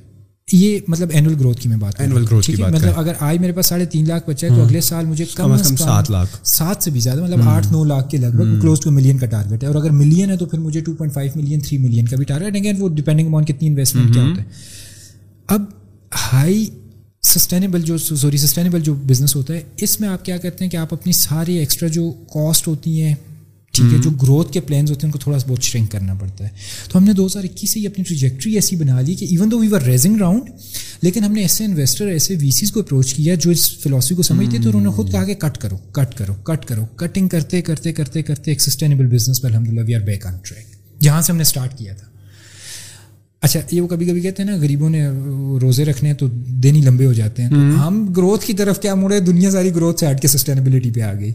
یہ 0.53 0.79
مطلب 0.89 1.09
اینول 1.13 1.35
گروتھ 1.41 1.61
کی 1.61 1.69
میں 1.69 1.77
بات 1.77 2.01
اینول 2.01 2.25
گروتھ 2.27 2.47
کی 2.47 2.57
بات 2.57 2.73
مطلب 2.73 2.93
اگر 2.97 3.13
آج 3.21 3.39
میرے 3.39 3.53
پاس 3.53 3.67
ساڑھے 3.67 3.85
تین 3.85 4.09
لاکھ 4.09 4.31
بچا 4.31 4.47
ہے 4.47 4.57
تو 4.57 4.63
اگلے 4.63 4.81
سال 4.81 5.05
مجھے 5.05 5.25
کم 5.35 5.53
از 5.53 5.69
کم 5.69 5.77
سات 5.77 6.11
لاکھ۔ 6.11 6.37
سات 6.47 6.83
سے 6.83 6.91
بھی 6.91 7.01
زیادہ 7.01 7.23
مطلب 7.23 7.39
آٹھ 7.43 7.67
نو 7.73 7.85
لاکھ 7.85 8.11
کے 8.11 8.17
لگ 8.17 8.27
بھگ 8.27 8.61
کلوز 8.61 8.81
ٹو 8.81 8.91
ملین 8.91 9.19
کا 9.19 9.27
ٹارگیٹ 9.27 9.63
ہے۔ 9.63 9.69
اور 9.69 9.75
اگر 9.75 9.91
ملین 9.91 10.31
ہے 10.31 10.37
تو 10.37 10.47
پھر 10.47 10.59
مجھے 10.59 10.81
two 10.81 10.93
point 10.93 11.15
five 11.15 11.31
million 11.35 11.61
three 11.61 11.79
million 11.79 12.05
کا 12.05 12.17
بھی 12.17 12.25
ٹارگیٹ 12.25 12.57
اگین 12.57 12.75
وہ 12.79 12.89
ڈپینڈنگ 12.89 13.35
آن 13.35 13.45
کتنی 13.45 13.69
انویسٹمنٹ 13.69 14.15
کیا 14.15 14.23
ہوتا 14.23 14.43
ہے۔ 14.43 14.47
اب 15.47 15.63
ہائی 16.33 16.67
سسٹینیبل 17.23 17.83
جو 17.83 17.99
سوری 17.99 18.37
سسٹینیبل 18.37 18.81
جو 18.81 18.95
بزنس 18.95 19.37
ہوتا 19.37 19.55
ہے 19.55 19.63
اس 19.77 20.01
میں 20.01 20.09
آپ 20.09 20.25
کیا 20.25 20.37
کرتے 20.37 20.65
ہیں 20.65 20.71
کہ 20.71 20.77
آپ 20.77 20.95
اپنی 20.95 21.13
ساری 21.13 21.55
ایکسٹرا 21.55 21.89
جو 21.89 22.11
کاسٹ 22.11 22.69
ہوتی 22.69 23.03
ہیں 23.03 23.15
ٹھیک 23.75 23.93
ہے 23.93 23.99
جو 23.99 24.11
گروتھ 24.11 24.53
کے 24.53 24.61
پلانس 24.61 24.91
ہوتے 24.91 24.99
ہیں 24.99 25.09
ان 25.09 25.13
کو 25.13 25.19
تھوڑا 25.19 25.39
سا 25.39 25.47
بہت 25.49 25.63
شرنک 25.63 25.91
کرنا 25.91 26.15
پڑتا 26.15 26.45
ہے۔ 26.45 26.49
تو 26.91 26.99
ہم 26.99 27.05
نے 27.05 27.13
دو 27.13 27.27
ہزار 27.27 27.45
اکیس 27.45 27.71
سے 27.71 27.81
ہی 27.81 27.87
اپنی 27.87 28.05
ٹریجیکٹری 28.05 28.55
ایسی 28.55 28.77
بنا 28.77 29.01
لی 29.01 29.15
کہ 29.15 29.25
even 29.25 29.51
though 29.51 29.59
we 29.59 29.69
were 29.69 29.81
raising 29.81 30.17
round 30.17 30.51
لیکن 31.03 31.25
ہم 31.25 31.33
نے 31.33 31.43
ایسے 31.43 31.65
انویسٹر 31.65 32.07
ایسے 32.07 32.37
وی 32.41 32.51
سیز 32.51 32.73
کو 32.73 32.81
اپروچ 32.81 33.15
کیا 33.15 33.35
جو 33.35 33.51
اس 33.51 33.79
فلاسفی 33.79 34.15
کو 34.15 34.23
سمجھتے 34.23 34.59
تو 34.59 34.69
انہوں 34.69 34.83
نے 34.83 34.89
خود 34.89 35.13
کہا 35.13 35.25
کہ 35.25 35.35
کٹ 35.35 35.59
کرو 35.59 35.77
کٹ 35.77 36.19
کرو 36.19 36.35
کٹ 36.35 36.67
کرو 36.67 36.87
کٹنگ 36.87 37.29
کرتے 37.29 37.63
کرتے 37.63 37.93
کرتے 37.93 38.23
کرتے 38.23 38.51
ایک 38.51 38.61
سسٹینیبل 38.61 39.07
بزنس 39.07 39.43
پر 39.43 39.49
الحمد 39.51 39.69
للہ 39.69 39.81
we 39.87 39.95
are 39.95 40.01
back 40.01 40.27
on 40.27 40.35
track 40.45 41.03
جہاں 41.03 41.23
سے 41.23 41.33
ہم 41.33 41.37
نے 41.37 41.43
اسٹارٹ 41.43 41.79
کیا 41.79 41.95
تھا۔ 41.95 42.07
اچھا 43.45 43.61
یہ 43.71 43.81
وہ 43.81 43.87
کبھی 43.87 44.07
کبھی 44.07 44.21
کہتے 44.21 44.43
ہیں 44.43 44.51
نا 44.51 44.57
غریبوں 44.57 44.91
نے 44.91 45.09
روزے 45.63 45.85
رکھنے 45.85 46.11
ہیں 46.11 46.17
تو 46.17 46.27
دن 46.47 46.77
ہی 46.77 46.81
لمبے 46.81 47.07
ہو 47.07 47.13
جاتے 47.13 47.43
ہیں۔ 47.43 47.51
ہم 47.51 48.13
گروتھ 48.17 48.45
کی 48.45 48.53
طرف 48.53 48.81
کیا 48.81 48.95
مڑے 48.95 49.21
دنیا 49.21 49.51
ساری 49.51 49.75
گروتھ 49.75 50.01
سے 50.01 50.11
ہٹ 50.11 50.21
کے 50.23 50.29
سسٹینیبلٹی 50.29 50.91
پہ 50.91 51.01
آ 51.01 51.13
گئی۔ 51.13 51.33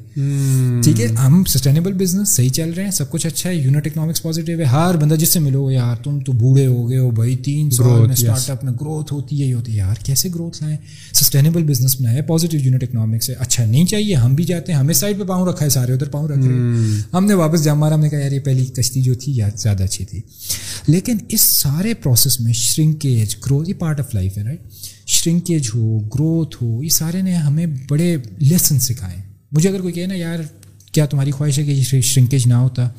ٹھیک 0.83 1.01
ہے 1.01 1.05
ہم 1.05 1.43
سسٹینیبل 1.43 1.93
بزنس 1.93 2.29
صحیح 2.35 2.49
چل 2.49 2.73
رہے 2.73 2.83
ہیں 2.83 2.91
سب 2.91 3.11
کچھ 3.11 3.27
اچھا 3.27 3.49
ہے 3.49 3.55
یونٹ 3.55 3.87
اکنامکس 3.87 4.23
پازیٹیو 4.23 4.59
ہے۔ 4.59 4.63
ہر 4.63 4.97
بندہ 4.97 5.15
جس 5.15 5.29
سے 5.29 5.39
ملو 5.39 5.71
یار 5.71 5.95
تم 6.03 6.19
تو 6.19 6.31
بوڑھے 6.31 6.67
ہو 6.67 6.89
گئے 6.89 6.97
ہو 6.97 7.11
بھائی 7.11 7.35
تین 7.35 7.69
سال 7.69 8.01
میں 8.01 8.09
اسٹارٹ 8.09 8.49
اپ 8.49 8.63
میں 8.63 8.73
گروتھ 8.73 9.13
ہوتی 9.13 9.41
ہے 9.41 9.45
ہی 9.47 9.53
ہوتی 9.53 9.71
ہے۔ 9.71 9.77
یار 9.77 9.95
کیسے 10.05 10.29
گروتھ 10.35 10.63
لائیں؟ 10.63 10.77
سسٹینیبل 11.13 11.63
بزنس 11.63 12.01
بنایا 12.01 12.21
پازیٹیو 12.21 12.59
یونٹ 12.63 12.83
اکنامکس 12.83 13.29
ہے۔ 13.29 13.35
اچھا 13.39 13.65
نہیں 13.65 13.85
چاہیے 13.85 14.15
ہم 14.15 14.35
بھی 14.35 14.43
جاتے 14.43 14.71
ہیں۔ 14.71 14.79
ہمیں 14.79 14.93
سائڈ 14.93 15.19
پہ 15.19 15.23
پاؤں 15.23 15.47
رکھا 15.47 15.65
ہے 15.65 15.69
سارے 15.69 15.93
ادھر 15.93 16.09
پاؤں 16.09 16.27
رکھ 16.27 16.39
رہے 16.39 16.99
ہم 17.13 17.25
نے 17.25 17.33
واپس 17.33 17.63
جا 17.63 17.73
مارا 17.73 17.95
ہم 17.95 17.99
نے 17.99 18.09
کہا 18.09 18.19
یار 18.19 18.31
یہ 18.31 18.39
پہلی 18.39 18.65
کشتی 18.65 19.01
جو 19.01 19.13
تھی 19.13 19.35
یار 19.35 19.51
زیادہ 19.55 19.83
اچھی 19.83 20.05
تھی۔ 20.05 20.21
لیکن 20.87 21.17
اس 21.29 21.41
سارے 21.41 21.93
پروسیس 22.03 22.39
میں 22.39 22.53
شرنکیج 22.53 23.35
گروتھ 23.45 23.69
یہ 23.69 23.73
پارٹ 23.73 23.99
آف 23.99 24.15
لائف 24.15 24.37
ہے 24.37 24.43
رائٹ 24.43 24.59
شرنکیج 25.07 25.69
ہو 25.75 25.99
گروتھ 25.99 26.63
ہو 26.63 26.83
یہ 26.83 26.89
سارے 26.89 27.21
نے 27.21 27.35
ہمیں 27.35 27.65
بڑے 27.89 28.17
لیسن 28.37 28.79
سکھائے 28.79 29.17
مجھے 29.51 29.69
اگر 29.69 29.81
کوئی 29.81 29.93
کہے 29.93 30.05
نا 30.05 30.15
یار 30.15 30.39
کیا 30.91 31.05
تمہاری 31.05 31.31
خواہش 31.31 31.59
ہے 31.59 31.63
کہ 31.63 31.71
یہ 31.71 32.01
شرنکیج 32.01 32.47
نہ 32.47 32.53
ہوتا؟ 32.53 32.89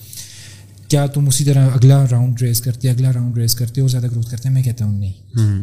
کیا 0.89 1.07
تم 1.07 1.29
اسی 1.29 1.45
طرح 1.45 1.69
اگلا 1.75 2.07
راؤنڈ 2.11 2.43
ریز 2.43 2.61
کرتے 2.61 2.91
اگلا 2.91 3.13
راؤنڈ 3.13 3.39
ریز 3.39 3.55
کرتے 3.55 3.81
ہو 3.81 3.89
زیادہ 3.89 4.07
گروتھ 4.11 4.31
کرتے 4.31 4.49
ہیں? 4.49 4.55
میں 4.55 4.63
کہتا 4.63 4.85
ہوں 4.85 4.99
نہیں. 4.99 5.13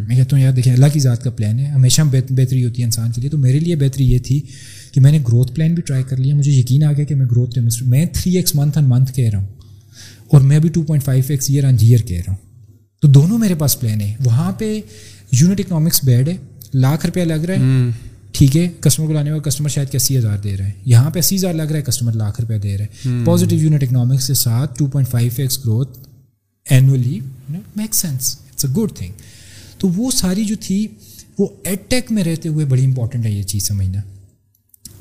میں 0.07 0.15
کہتا 0.15 0.35
ہوں 0.37 0.43
یار 0.43 0.51
دیکھیں 0.51 0.73
اللہ 0.73 0.85
کی 0.93 0.99
ذات 0.99 1.23
کا 1.23 1.29
پلان 1.29 1.59
ہے 1.59 1.65
ہمیشہ 1.65 2.01
بہتری 2.29 2.65
ہوتی 2.65 2.81
ہے 2.81 2.85
انسان 2.85 3.11
کے 3.11 3.21
لیے۔ 3.21 3.29
تو 3.29 3.37
میرے 3.37 3.59
لیے 3.59 3.75
بہتری 3.75 4.11
یہ 4.11 4.19
تھی 4.19 4.41
کہ 4.91 5.01
میں 5.01 5.11
نے 5.11 5.19
گروتھ 5.27 5.53
پلان 5.53 5.73
بھی 5.73 5.81
ٹرائی 5.81 6.03
کر 6.03 6.17
لیا۔ 6.17 6.35
مجھے 6.35 6.51
یقین 6.51 6.83
آ 6.83 6.91
گیا 6.91 7.05
کہ 7.05 7.15
میں 7.15 7.25
گروتھ 7.25 7.59
میں 7.81 8.05
three 8.13 8.35
X 8.37 8.55
month 8.55 8.77
and 8.77 8.89
month 8.89 9.13
کہہ 9.13 9.29
رہا 9.29 9.39
ہوں 9.39 9.47
اور 10.31 10.41
میں 10.41 10.59
بھی 10.59 10.69
two 10.69 10.83
point 10.83 11.03
five 11.03 11.23
X 11.27 11.49
year 11.49 11.63
on 11.65 11.77
year 11.77 11.99
کہہ 11.99 12.21
رہا 12.27 12.33
ہوں۔ 12.33 12.46
تو 13.01 13.07
دونوں 13.07 13.37
میرے 13.37 13.55
پاس 13.55 13.79
پلان 13.79 14.01
ہے۔ 14.01 14.15
وہاں 14.25 14.51
پہ 14.51 14.81
یونٹ 15.31 15.59
اکنامکس 15.59 16.03
بیڈ 16.03 16.29
ہے 16.29 16.37
لاکھ 16.73 17.05
روپیہ 17.05 17.23
لگ 17.23 17.33
رہا 17.33 17.53
ہے۔ 17.53 17.89
ٹھیک 18.31 18.57
ہے 18.57 18.67
کسٹمر 18.81 19.07
کو 19.07 19.13
لانے 19.13 19.31
والا 19.31 19.43
کسٹمر 19.43 19.69
شاید 19.69 19.91
کہ 19.91 19.97
اسی 19.97 20.17
ہزار 20.17 20.37
دے 20.37 20.57
رہے 20.57 20.65
ہیں۔ 20.65 20.71
یہاں 20.85 21.09
پہ 21.11 21.19
اسی 21.19 21.35
ہزار 21.35 21.53
لگ 21.53 21.61
رہا 21.61 21.77
ہے 21.77 21.81
کسٹمر 21.81 22.13
لاکھ 22.13 22.41
روپیہ 22.41 22.57
دے 22.57 22.77
رہے 22.77 22.85
ہیں۔ 22.85 23.25
پازیٹیو 23.25 23.59
یونٹ 23.59 23.83
اکنامکس 23.83 24.27
کے 24.27 24.33
ساتھ 24.33 24.77
two 24.77 24.87
point 24.87 25.09
five 25.09 25.31
X 25.37 25.59
growth 25.59 25.99
annually 26.69 27.19
make 27.49 27.95
sense 27.95 28.37
it's 28.51 28.65
a 28.65 28.71
good 28.71 28.91
thing 28.95 29.11
تو 29.77 29.89
وہ 29.89 30.11
ساری 30.11 30.45
جو 30.45 30.55
تھی 30.61 30.87
وہ 31.39 31.47
ایڈ 31.63 31.79
ٹیک 31.87 32.11
میں 32.11 32.23
رہتے 32.23 32.49
ہوئے 32.49 32.65
بڑی 32.65 32.85
امپورٹنٹ 32.85 33.25
ہے 33.25 33.31
یہ 33.31 33.43
چیز 33.43 33.67
سمجھنا۔ 33.67 34.01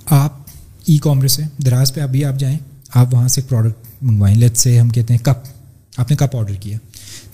آپ 0.07 0.39
ای 0.87 0.99
کامرس 0.99 1.39
ہے 1.41 1.47
دراز 1.67 1.95
پہ 1.95 2.01
ابھی 2.01 2.25
آپ 2.25 2.39
جائیں 2.39 2.59
آپ 2.95 3.15
وہاں 3.15 3.29
سے 3.29 3.41
پروڈکٹ 3.49 4.03
منگوائیں۔ 4.03 4.37
لیٹ 4.37 4.57
سے 4.57 4.79
ہم 4.79 4.89
کہتے 4.89 5.15
ہیں 5.15 5.25
کپ 5.25 5.47
آپ 5.97 6.11
نے 6.11 6.17
کپ 6.17 6.37
آرڈر 6.37 6.55
کیا۔ 6.55 6.79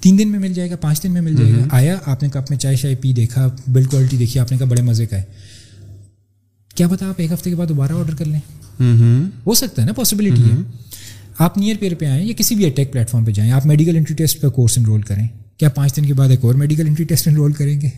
تین 0.03 0.19
دن 0.19 0.29
میں 0.29 0.39
مل 0.39 0.55
جائے 0.55 0.71
گا 0.71 0.77
پانچ 0.77 1.03
دن 1.03 1.13
میں 1.13 1.21
مل 1.21 1.37
جائے 1.37 1.53
گا۔ 1.53 1.65
آیا 1.71 1.99
آپ 2.07 2.23
نے 2.23 2.29
کپ 2.29 2.51
میں 2.51 2.59
چائے 2.59 2.77
شائے 2.77 2.95
پی 2.95 3.13
دیکھا 3.13 3.49
بلڈ 3.67 3.91
کوالٹی 3.91 4.17
دیکھی 4.17 4.41
آپ 4.41 4.53
نے 4.53 4.59
کہا 4.59 4.67
بڑے 4.67 4.83
مزے 4.83 5.07
کا 5.07 5.17
ہے۔ 5.17 5.23
کیا 6.75 6.89
پتا 6.89 7.09
آپ 7.09 7.15
ایک 7.17 7.33
ہفتے 7.33 7.51
کے 7.51 7.57
بعد 7.57 7.67
دوبارہ 7.67 7.93
آرڈر 7.93 8.15
کر 8.15 8.25
لیں؟ 8.25 8.41
ہو 9.47 9.55
سکتا 9.55 9.83
ہے 9.83 9.87
نا 9.87 9.93
پاسبلٹی 9.93 10.43
ہے۔ 10.43 10.57
آپ 11.39 11.59
نیئر 11.59 11.77
پیئر 11.81 11.95
پہ 11.95 12.05
آئیں 12.05 12.27
یا 12.27 12.33
کسی 12.37 12.55
بھی 12.55 12.67
اٹیک 12.67 12.93
پلیٹ 12.93 13.11
فارم 13.11 13.25
پہ 13.25 13.31
جائیں 13.31 13.53
آپ 13.53 13.67
میڈیکل 13.67 13.97
انٹری 13.97 14.17
ٹیسٹ 14.17 14.41
کا 14.41 14.49
کورس 14.49 14.79
انرول 14.79 15.03
کریں۔ 15.03 15.29
کیا 15.57 15.69
پانچ 15.69 15.97
دن 15.97 16.07
کے 16.07 16.15
بعد 16.15 16.29
ایک 16.29 16.45
اور 16.45 16.55
میڈیکل 16.55 16.87
انٹری 16.87 17.05
ٹیسٹ 17.05 17.29
انرول 17.29 17.53
کریں 17.53 17.81
گے؟ 17.81 17.89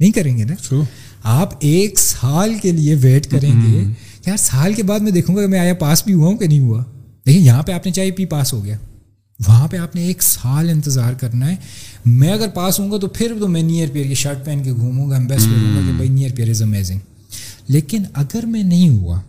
نہیں 0.00 0.10
کریں 0.10 0.38
گے 0.38 0.44
نا۔ 0.44 0.54
آپ 1.22 1.50
ایک 1.60 1.98
سال 1.98 2.54
کے 2.62 2.72
لیے 2.72 2.94
ویٹ 2.94 3.26
کریں 3.26 3.52
گے۔ 3.62 3.84
یار 4.26 4.36
سال 4.36 4.74
کے 4.74 4.82
بعد 4.82 5.00
میں 5.00 5.12
دیکھوں 5.12 5.36
گا 5.36 5.40
کہ 5.40 5.46
میں 5.46 5.58
آیا 5.58 5.74
پاس 5.74 6.04
بھی 6.04 6.14
ہوا 6.14 6.26
ہوں 6.26 6.36
کہ 6.36 6.46
نہیں 6.46 6.60
ہوا۔ 6.60 6.84
دیکھیں 7.26 7.42
یہاں 7.42 7.62
پہ 7.62 7.72
آپ 7.72 7.86
نے 7.86 7.92
چائے 7.92 8.10
پی 8.10 8.24
پاس 8.24 8.52
ہو 8.52 8.64
گیا۔ 8.64 8.76
وہاں 9.48 9.68
پہ 9.68 9.76
آپ 9.76 9.94
نے 9.94 10.02
ایک 10.02 10.22
سال 10.22 10.70
انتظار 10.70 11.12
کرنا 11.12 11.50
ہے۔ 11.50 11.56
میں 12.06 12.30
اگر 12.30 12.48
پاس 12.48 12.80
ہوں 12.80 12.90
گا 12.90 12.98
تو 12.98 13.06
پھر 13.06 13.32
تو 13.40 13.48
میں 13.48 13.62
نیئر 13.62 13.88
پیئر 13.92 14.06
کی 14.06 14.14
شرٹ 14.14 14.44
پہن 14.44 14.62
کے 14.64 14.72
گھوموں 14.72 15.10
گا 15.10 15.18
بیسٹ 15.18 15.46
کروں 15.46 15.76
گا 15.76 15.80
کہ 15.86 15.92
بھائی 15.92 16.08
نیئر 16.08 16.30
پیئر 16.34 16.48
از 16.48 16.62
امیزنگ 16.62 16.98
لیکن 17.68 18.02
اگر 18.14 18.46
میں 18.46 18.62
نہیں 18.62 18.88
ہوا 18.88 19.20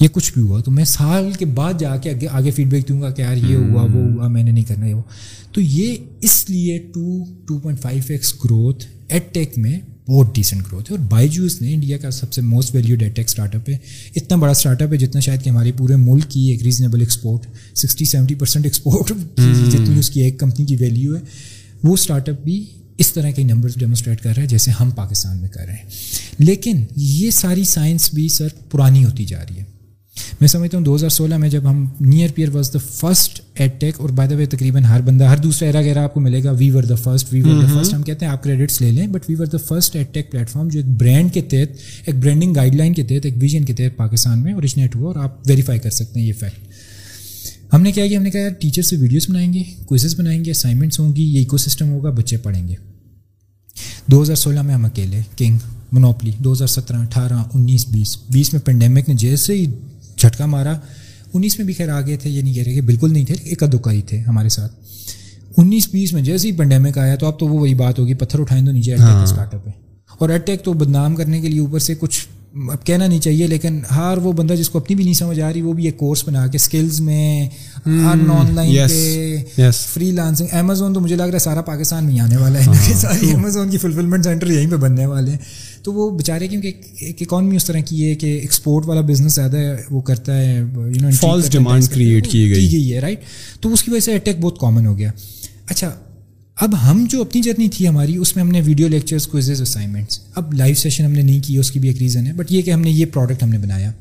یہ 0.00 0.08
کچھ 0.12 0.32
بھی 0.32 0.42
ہوا 0.42 0.60
تو 0.60 0.70
میں 0.70 0.84
سال 0.84 1.32
کے 1.32 1.44
بعد 1.44 1.74
جا 1.78 1.96
کے 1.96 2.10
آگے 2.10 2.26
آگے 2.30 2.50
فیڈ 2.50 2.70
بیک 2.70 2.88
دوں 2.88 3.02
گا 3.02 3.10
کہ 3.10 3.22
یار 3.22 3.36
یہ 3.36 3.56
ہوا 3.56 3.82
وہ 3.82 4.12
ہوا 4.12 4.28
میں 4.28 4.42
نے 4.42 4.50
نہیں 4.50 4.64
کرنا 4.64 4.86
یہ 4.86 4.94
وہ 4.94 5.02
تو 5.52 5.60
یہ 5.60 5.96
اس 6.20 6.50
لیے 6.50 6.78
two 6.78 7.24
to 7.46 7.58
point 7.58 7.80
five 7.80 8.02
x 8.08 8.34
growth 8.44 8.84
at 9.08 9.34
tech 9.34 9.58
میں 9.58 9.80
بہت 10.08 10.34
ڈیسنٹ 10.34 10.62
گروتھ 10.66 10.92
ہے 10.92 10.96
اور 10.96 11.06
بائی 11.08 11.28
جوز 11.28 11.62
نے 11.62 11.74
انڈیا 11.74 11.98
کا 11.98 12.10
سب 12.10 12.32
سے 12.32 12.40
most 12.40 12.74
value 12.74 12.96
edtech 12.96 13.28
start 13.28 13.54
up 13.54 13.70
ہے۔ 13.70 13.78
اتنا 14.16 14.36
بڑا 14.36 14.50
اسٹارٹ 14.50 14.82
اپ 14.82 14.92
ہے 14.92 14.98
جتنا 14.98 15.20
شاید 15.20 15.42
کہ 15.42 15.50
ہمارے 15.50 15.72
پورے 15.72 15.96
ملک 15.96 16.24
کی 16.28 16.40
ایک 16.40 16.62
reasonable 16.62 17.00
export 17.00 17.46
sixty 17.76 18.04
seventy 18.04 18.34
percent 18.34 18.66
export 18.66 19.12
جتنی 19.72 19.98
اس 19.98 20.10
کی 20.10 20.20
ایک 20.20 20.38
کمپنی 20.38 20.66
کی 20.66 20.76
ویلیو 20.76 21.16
ہے۔ 21.16 21.20
وہ 21.82 21.94
اسٹارٹ 21.94 22.28
اپ 22.28 22.44
بھی 22.44 22.66
اس 22.98 23.12
طرح 23.12 23.30
کے 23.30 23.42
نمبرز 23.42 23.74
ڈیمونسٹریٹ 23.74 24.20
کر 24.20 24.32
رہا 24.36 24.42
ہے 24.42 24.48
جیسے 24.48 24.70
ہم 24.80 24.90
پاکستان 24.90 25.40
میں 25.40 25.48
کر 25.48 25.64
رہے 25.66 25.74
ہیں۔ 25.74 25.90
لیکن 26.38 26.84
یہ 26.96 27.30
ساری 27.30 27.64
سائنس 27.64 28.14
بھی 28.14 28.28
سر 28.28 28.48
پرانی 28.70 29.04
ہوتی 29.04 29.24
جا 29.24 29.44
رہی 29.50 29.58
ہے۔ 29.58 29.73
میں 30.40 30.48
سمجھتا 30.48 30.78
ہوں 30.78 30.84
دو 30.84 30.94
ہزار 30.94 31.08
سولہ 31.08 31.36
میں 31.36 31.48
جب 31.48 31.70
ہم 31.70 31.86
NearPeer 32.34 32.48
was 32.52 32.72
the 32.74 32.78
first 32.78 33.40
edtech 33.80 33.94
اور 34.00 34.08
بائی 34.08 34.28
دا 34.28 34.36
وے 34.36 34.46
تقریباً 34.46 34.84
ہر 34.84 35.00
بندہ 35.00 35.24
ہر 35.24 35.36
دوسرا 35.36 35.66
ایرا 35.66 35.82
گیرا 35.82 36.04
آپ 36.04 36.14
کو 36.14 36.20
ملے 36.20 36.44
گا 36.44 36.50
we 36.50 36.70
were 36.70 36.82
the 36.82 36.94
first 36.94 37.32
we 37.32 37.42
were 37.42 37.62
the 37.62 37.66
first 37.74 37.94
ہم 37.94 38.02
کہتے 38.02 38.24
ہیں 38.24 38.32
آپ 38.32 38.42
کریڈٹس 38.42 38.80
لے 38.80 38.90
لیں 38.90 39.06
but 39.06 39.20
we 39.28 39.34
were 39.34 39.46
the 39.46 39.56
first 39.56 39.96
edtech 40.14 40.30
platform 40.50 40.68
جو 40.68 40.80
ایک 40.80 40.88
برانڈ 40.88 41.32
کے 41.34 41.40
تحت 41.42 41.76
ایک 42.06 42.16
برانڈنگ 42.16 42.54
گائڈ 42.54 42.74
لائن 42.74 42.94
کے 42.94 43.02
تحت 43.02 43.24
ایک 43.24 43.34
ویژن 43.40 43.64
کے 43.64 43.72
تحت 43.72 43.96
پاکستان 43.96 44.38
میں 44.38 44.52
اوریجنیٹ 44.52 44.96
ہوا 44.96 45.12
اور 45.12 45.24
آپ 45.24 45.38
ویریفائی 45.48 45.78
کر 45.78 45.90
سکتے 45.90 46.20
ہیں 46.20 46.26
یہ 46.26 46.32
فیکٹ 46.32 47.74
ہم 47.74 47.82
نے 47.82 47.92
کیا 47.92 48.06
کہ 48.06 48.16
ہم 48.16 48.22
نے 48.22 48.30
کہا 48.30 48.40
یار 48.40 48.50
ٹیچر 48.50 48.82
سے 48.82 48.96
ویڈیوز 48.96 49.30
بنائیں 49.30 49.52
گے 49.54 49.62
کوئزز 49.86 50.18
بنائیں 50.18 50.44
گے 50.44 50.50
اسائنمنٹس 50.50 51.00
ہوں 51.00 51.16
گی 51.16 51.22
یہ 51.22 51.38
ایکو 51.38 51.56
سسٹم 51.56 51.90
ہوگا 51.90 52.10
بچے 52.10 52.36
پڑھیں 52.36 52.68
گے۔ 52.68 52.74
دو 54.06 54.22
ہزار 54.22 54.36
سولہ 54.36 54.62
میں 54.62 54.74
ہم 54.74 54.84
اکیلے 54.84 55.20
کنگ 55.36 55.58
منوپلی 55.92 56.30
دو 56.38 56.52
ہزار 56.52 56.66
سترہ 56.66 56.96
اٹھارہ 56.96 57.42
انیس 57.54 57.86
بیس۔ 57.88 58.16
بیس 58.30 58.52
میں 58.52 58.60
پینڈیمک 58.60 59.08
نے 59.08 59.14
جیسے 59.14 59.54
ہی 59.54 59.66
جھٹکا 60.18 60.46
مارا۔ 60.46 60.74
انیس 61.34 61.58
میں 61.58 61.66
بھی 61.66 61.74
خیر 61.74 61.88
آگے 61.88 62.16
تھے 62.16 62.30
یہ 62.30 62.42
نہیں 62.42 62.54
کہہ 62.54 62.62
رہے 62.62 62.74
کہ 62.74 62.80
بالکل 62.80 63.12
نہیں 63.12 63.24
تھے 63.24 63.34
ایک 63.42 63.62
ادوکا 63.62 63.92
ہی 63.92 64.02
تھے 64.02 64.18
ہمارے 64.20 64.48
ساتھ۔ 64.48 64.72
انیس 65.56 65.88
بیس 65.92 66.12
میں 66.12 66.22
جیسے 66.22 66.48
ہی 66.48 66.52
پینڈیمک 66.52 66.98
آیا 66.98 67.16
تو 67.16 67.26
اب 67.26 67.38
تو 67.38 67.46
وہ 67.46 67.60
وہی 67.60 67.74
بات 67.74 67.98
ہوگی 67.98 68.14
پتھر 68.14 68.40
اٹھائیں 68.40 68.64
تو 68.66 68.72
نیچے 68.72 68.94
اسٹارٹ 68.94 69.54
اپ 69.54 69.66
ہے 69.68 69.72
اور 70.20 70.28
ایٹیک 70.28 70.62
تو 70.62 70.72
بدنام 70.72 71.14
کرنے 71.14 71.40
کے 71.40 71.48
لیے 71.48 71.60
اوپر 71.60 71.78
سے 71.78 71.94
کچھ 71.94 72.26
اب 72.70 72.84
کہنا 72.84 73.06
نہیں 73.06 73.20
چاہیے 73.20 73.46
لیکن 73.46 73.80
ہر 73.90 74.18
وہ 74.22 74.32
بندہ 74.32 74.54
جس 74.54 74.68
کو 74.70 74.78
اپنی 74.78 74.96
بھی 74.96 75.04
نہیں 75.04 75.14
سمجھ 75.14 75.40
آ 75.40 75.52
رہی 75.52 75.60
وہ 75.62 75.72
بھی 75.72 75.84
ایک 75.84 75.96
کورس 75.98 76.22
بنا 76.28 76.46
کے 76.46 76.56
اسکلز 76.56 77.00
میں 77.00 77.48
آن 77.86 78.24
لائن 78.54 78.76
پہ 79.56 79.70
فری 79.84 80.10
لانسنگ 80.10 80.46
امیزون 80.52 80.94
تو 80.94 81.00
مجھے 81.00 81.16
لگ 81.16 81.22
رہا 81.22 81.32
ہے 81.32 81.38
سارا 81.38 81.62
پاکستان 81.62 82.04
میں 82.04 82.20
آنے 82.20 82.36
والا 82.36 82.58
ہے 82.58 82.94
ساری 82.94 83.32
امیزون 83.32 83.70
کی 83.70 83.78
فلفلمنٹ 83.78 84.24
سینٹر 84.24 84.50
یہیں 84.50 84.70
پہ 84.70 84.76
بننے 84.76 85.06
والے 85.06 85.30
ہیں۔ 85.30 85.38
تو 85.84 85.92
وہ 85.92 86.18
بیچارے 86.18 86.48
کیونکہ 86.48 86.72
ایک 87.00 87.16
اکانومی 87.20 87.56
اس 87.56 87.64
طرح 87.64 87.78
کی 87.78 88.08
ہے 88.08 88.14
کہ 88.14 88.26
ایکسپورٹ 88.26 88.86
والا 88.86 89.00
بزنس 89.00 89.34
زیادہ 89.34 89.76
وہ 89.90 90.00
کرتا 90.00 90.40
ہے 90.40 90.56
you 90.74 91.02
know 91.02 91.10
false 91.10 91.52
demand 91.52 91.88
create 91.88 92.28
کی 92.28 92.50
گئی۔ 92.50 92.94
ہے 92.94 92.98
رائٹ 92.98 93.20
تو 93.60 93.72
اس 93.72 93.82
کی 93.82 93.90
وجہ 93.90 94.00
سے 94.00 94.14
اٹیک 94.14 94.40
بہت 94.40 94.58
کامن 94.58 94.86
ہو 94.86 94.98
گیا۔ 94.98 95.10
اچھا 95.66 95.94
اب 96.56 96.90
ہم 96.90 97.06
جو 97.10 97.20
اپنی 97.20 97.42
جرنی 97.42 97.68
تھی 97.68 97.88
ہماری 97.88 98.16
اس 98.16 98.36
میں 98.36 98.44
ہم 98.44 98.50
نے 98.50 98.60
ویڈیو 98.64 98.88
لیکچرس 98.88 99.26
کوئزز 99.26 99.60
اسائنمنٹس 99.60 100.20
اب 100.34 100.54
لائیو 100.54 100.74
سیشن 100.74 101.04
ہم 101.04 101.12
نے 101.12 101.22
نہیں 101.22 101.40
کی 101.44 101.56
اس 101.56 101.70
کی 101.70 101.78
بھی 101.78 101.88
ایک 101.88 101.98
ریزن 101.98 102.26
ہے۔ 102.26 102.32
بٹ 102.32 102.52
یہ 102.52 102.62
کہ 102.62 102.70
ہم 102.70 102.80
نے 102.80 102.90
یہ 102.90 103.06
پروڈکٹ 103.06 103.42
ہم 103.42 103.48
نے 103.48 103.58
بنایا۔ 103.58 103.92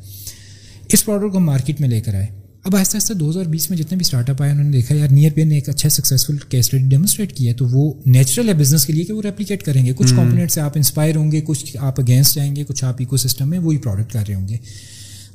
اس 0.88 1.06
پروڈکٹ 1.06 1.32
کو 1.32 1.38
ہم 1.38 1.46
مارکیٹ 1.46 1.82
میں 1.82 1.90
لے 1.90 2.02
کر 2.02 2.16
آئے۔ 2.16 2.43
اب 2.64 2.76
آہستہ 2.76 2.98
آہستہ 2.98 3.14
دو 3.14 3.30
ہزار 3.30 3.44
بیس 3.44 3.70
میں 3.70 3.78
جتنے 3.78 3.98
بھی 3.98 4.04
اسٹارٹ 4.06 4.30
اپ 4.30 4.42
آئے 4.42 4.52
انہوں 4.52 4.66
نے 4.66 4.72
دیکھا 4.72 4.96
یار 4.96 5.08
نیئر 5.12 5.32
پہ 5.36 5.42
نے 5.42 5.56
ایک 5.56 5.70
اچھا 5.70 5.90
سکسیزفل 5.90 6.38
کیس 6.38 6.66
اسٹڈی 6.66 6.90
ڈیمونسٹریٹ 6.90 7.34
کیا 7.34 7.52
ہے 7.52 7.56
تو 7.56 7.66
وہ 7.68 7.94
نیچرل 8.06 8.50
ہے 8.50 8.54
بزنس 8.54 8.86
کے 8.86 8.94
لیے 8.94 9.04
کہ 9.04 9.14
وہ 9.14 9.22
ریپلیکیٹ 9.22 9.64
کریں 9.64 9.86
گے۔ 9.86 9.94
کچھ 9.96 10.14
کمپوننٹ 10.16 10.52
سے 10.52 10.62
آپ 10.62 10.72
انسپائر 10.76 11.16
ہوں 11.16 11.32
گے 11.32 11.42
کچھ 11.42 11.78
آپ 11.80 12.00
اگینسٹ 12.00 12.36
جائیں 12.36 12.56
گے 12.56 12.64
کچھ 12.64 12.86
آپ 12.86 12.96
ایکو 13.00 13.18
سسٹم 13.18 13.50
میں 13.50 13.60
وہی 13.60 13.78
پروڈکٹ 13.78 14.14
کر 14.14 14.24
رہے 14.28 14.36
ہوں 14.36 14.48
گے۔ 14.48 14.58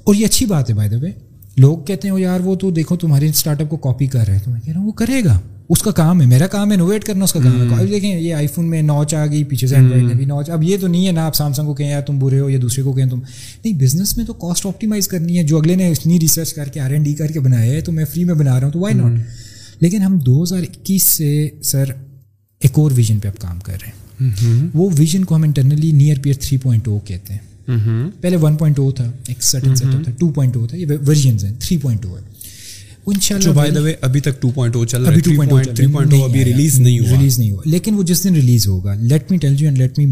اور 0.05 0.15
یہ 0.15 0.27
اچھی 0.27 0.47
بات 0.47 0.71
ہے 0.71 0.75
بائی 0.75 0.89
دا 0.91 0.97
وے 1.03 1.11
لوگ 1.57 1.79
کہتے 1.79 2.09
ہیں 2.09 2.13
وہ 2.13 2.21
یار 2.21 2.41
وہ 2.41 2.55
تو 2.55 2.71
دیکھو 2.71 2.97
تمہارے 2.97 3.29
اسٹارٹ 3.29 3.61
اپ 3.61 3.69
کو 3.71 3.77
کاپی 3.77 4.07
کر 4.07 4.27
رہے 4.27 4.33
ہیں۔ 4.33 4.41
تو 4.45 4.51
میں 4.51 4.61
کہہ 4.61 4.73
رہا 4.73 4.81
ہوں 4.81 4.87
وہ 4.87 4.93
کرے 4.93 5.25
گا۔ 5.25 5.41
اس 5.69 5.83
کا 5.83 5.91
کام 5.91 6.21
ہے 6.21 6.27
میرا 6.27 6.47
کام 6.47 6.69
ہے 6.69 6.75
انوویٹ 6.75 7.05
کرنا 7.05 7.25
اس 7.25 7.33
کا 7.33 7.41
کام 7.45 7.53
ہے۔ 7.57 7.77
ابھی 7.81 7.91
دیکھیں 7.91 8.21
یہ 8.21 8.35
آئی 8.35 8.47
فون 8.47 8.71
میں 8.71 8.83
نوچ 8.83 9.15
آ 9.15 9.27
گئی 9.27 9.45
پیچھے 9.45 9.67
سے 9.67 9.75
اینڈرائڈ 9.75 10.05
میں 10.05 10.15
بھی 10.15 10.25
نوچ۔ 10.25 10.51
اب 10.51 10.63
یہ 10.63 10.77
تو 10.81 10.87
نہیں 10.87 11.07
ہے 11.07 11.13
نا 11.13 11.27
آپ 11.27 11.35
سامسنگ 11.35 11.67
کو 11.67 11.75
کہیں 11.75 11.91
یا 11.91 12.01
تم 12.01 12.19
برے 12.19 12.41
ہو 12.41 12.51
یا 12.51 12.59
دوسرے 12.63 12.85
کو 12.85 12.93
کہیں 12.93 13.07
تم 13.07 13.21
نہیں 13.65 13.75
بزنس 13.75 14.17
میں 14.17 14.25
تو 14.25 14.33
کاسٹ 14.33 14.67
آپٹیمائز 14.67 15.09
کرنی 15.09 15.39
ہے۔ 15.39 15.43
جو 15.43 15.59
اگلے 15.59 15.77
نے 15.77 15.89
اتنی 15.89 16.21
ریسرچ 16.21 16.55
کر 16.55 16.65
کے 16.65 16.81
آر 16.81 16.91
این 16.91 17.03
ڈی 17.03 17.15
کر 17.15 17.27
کے 17.27 17.41
بنایا 17.41 17.73
ہے 17.73 17.81
تو 17.81 17.93
میں 17.93 18.05
فری 18.05 18.25
میں 18.25 18.35
بنا 18.35 18.57
رہا 18.57 18.67
ہوں 18.67 18.73
تو 18.73 18.79
وائی 18.81 18.95
ناٹ 18.95 19.13
لیکن 19.81 20.03
ہم 20.03 20.19
دو 20.19 20.43
ہزار 20.43 20.59
اکیس 20.59 21.05
سے 21.05 21.49
سر 21.63 21.85
ایک 22.61 22.79
اور 22.79 22.91
ویژن 22.95 23.19
پہ 23.19 23.29
اب 23.29 23.41
کام 23.41 23.61
کر 23.61 23.73
رہے 23.73 23.87
ہیں۔ 23.87 24.29
وہ 24.75 24.91
ویژن 24.97 25.25
کو 25.25 25.35
ہم 25.35 25.43
internally 25.43 25.93
NearPeer 26.23 26.35
three 26.41 26.59
point 26.59 26.89
O 26.89 26.99
کہتے 26.99 27.35
ہیں۔ 27.35 27.41
پہلے 28.21 28.37
ون 28.37 28.57
پوائنٹ 28.57 28.79
او 28.79 28.91
تھا 28.91 29.13
ایک 29.29 29.43
سرٹن 29.43 29.75
سیٹ 29.75 30.05
تھا 30.05 30.13
ٹو 30.19 30.29
پوائنٹ 30.29 30.57
او 30.57 30.67
تھا 30.67 30.77
یہ 30.77 30.87
ورژنز 31.07 31.45
ہیں 31.45 31.53
تھری 31.61 31.79
پوائنٹ 31.79 32.07
او 32.07 32.19
ہے۔ 32.19 32.23
لیکن 37.65 37.95
وہ 37.95 38.03
جس 38.03 38.25
دن 38.25 38.35
ریلیز 38.35 38.69
ہوگا 38.69 38.95
let 38.95 39.31
me 39.31 39.39
tell 39.39 39.55
you 39.59 39.69
and 39.69 39.79
let 39.79 39.99
me 39.99 40.07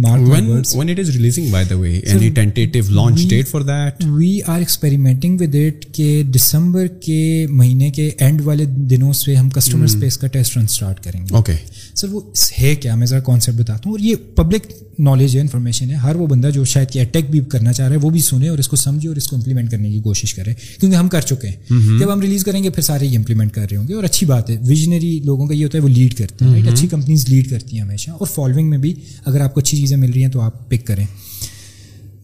it 5.57 5.85
کہ 5.93 6.23
دسمبر 6.23 6.87
کے 6.87 7.47
مہینے 7.51 7.91
کے 7.91 8.11
اینڈ 8.19 8.41
والے 8.45 8.65
دنوں 8.65 9.13
سے 9.13 9.35
ہم 9.35 9.51
کسٹمر 9.51 9.85
اسپیس 9.85 10.19
کا 10.19 10.27
ٹیسٹ 10.27 10.57
رن 10.57 10.65
اسٹارٹ 10.65 11.05
کریں 11.05 11.21
گے 11.21 11.35
اوکے 11.35 11.53
سر 11.95 12.09
وہ 12.09 12.21
ہے 12.59 12.75
کیا 12.75 12.95
میں 12.95 13.07
ذرا 13.07 13.21
کانسیپٹ 13.21 13.59
بتاتا 13.59 13.81
ہوں 13.85 13.93
اور 13.93 14.01
یہ 14.01 14.15
پبلک 14.35 14.67
نالج 14.99 15.37
ہے 15.37 15.41
انفارمیشن 15.41 15.91
ہے 15.91 15.95
ہر 15.95 16.17
وہ 16.17 16.27
بندہ 16.27 16.51
جو 16.51 16.65
شاید 16.65 16.91
کہ 16.91 16.99
اٹیک 16.99 17.31
بھی 17.31 17.41
کرنا 17.41 17.73
چاہ 17.73 17.89
رہا 17.89 17.97
ہے 17.97 18.01
وہ 18.01 18.11
بھی 18.11 18.21
سنے 18.21 18.49
اور 18.49 18.59
اس 18.59 18.69
کو 18.69 18.77
سمجھے 18.77 19.09
اور 19.09 19.17
اس 19.17 19.29
کو 19.29 19.37
امپلیمنٹ 19.37 19.71
کرنے 19.71 19.93
کی 19.93 20.01
کوشش 20.01 20.35
کرے 20.35 20.55
کیونکہ 20.81 20.97
ہم 20.97 21.09
کر 21.09 21.21
چکے 21.21 21.49
ہیں 21.49 21.99
جب 22.01 22.13
ہم 22.13 22.21
ریلیز 22.21 22.45
کریں 22.45 22.63
گے 22.65 22.71
پھر 22.71 22.83
سارے 22.87 23.07
یہ 23.07 23.17
امپلیمنٹ 23.17 23.53
کر 23.53 23.67
رہے 23.71 23.77
ہوں 23.77 23.89
گے 23.89 23.95
اور 23.95 24.05
اچھی 24.05 24.27
بات 24.27 24.51
ہے۔ 24.51 24.57
ویژنری 24.67 25.21
لوگوں 25.25 25.47
کا 25.47 25.55
یہ 25.55 25.65
ہوتا 25.65 25.79
ہے 25.79 25.83
وہ 25.83 25.89
لیڈ 25.89 26.15
کرتے 26.15 26.45
ہیں 26.45 26.53
رائٹ 26.53 26.69
اچھی 26.69 26.89
کمپنیز 26.89 27.29
لیڈ 27.29 27.51
کرتی 27.51 27.77
ہیں 27.77 27.83
ہمیشہ۔ 27.83 28.11
اور 28.11 28.27
فالوئنگ 28.27 28.71
میں 28.71 28.79
بھی 28.79 28.95
اگر 29.25 29.41
آپ 29.41 29.55
کو 29.55 29.61
اچھی 29.61 29.79
چیزیں 29.79 29.97
مل 29.97 30.13
رہی 30.13 30.23
ہیں 30.25 30.31
تو 30.31 30.41
آپ 30.41 30.71
پک 30.71 30.87
کریں۔ 30.87 31.07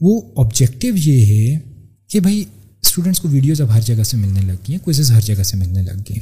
وہ 0.01 0.20
آبجیکٹیو 0.36 0.94
یہ 0.97 1.26
ہے 1.26 1.59
کہ 2.09 2.20
بھائی 2.20 2.44
اسٹوڈنٹس 2.82 3.20
کو 3.20 3.28
ویڈیوز 3.28 3.60
اب 3.60 3.74
ہر 3.74 3.80
جگہ 3.80 4.02
سے 4.02 4.16
ملنے 4.16 4.40
لگ 4.40 4.52
گئی 4.52 4.72
ہیں 4.72 4.84
کوئزز 4.84 5.10
ہر 5.10 5.20
جگہ 5.20 5.43
سے 5.43 5.56
ملنے 5.56 5.82
لگ 5.82 6.01
گئی 6.10 6.18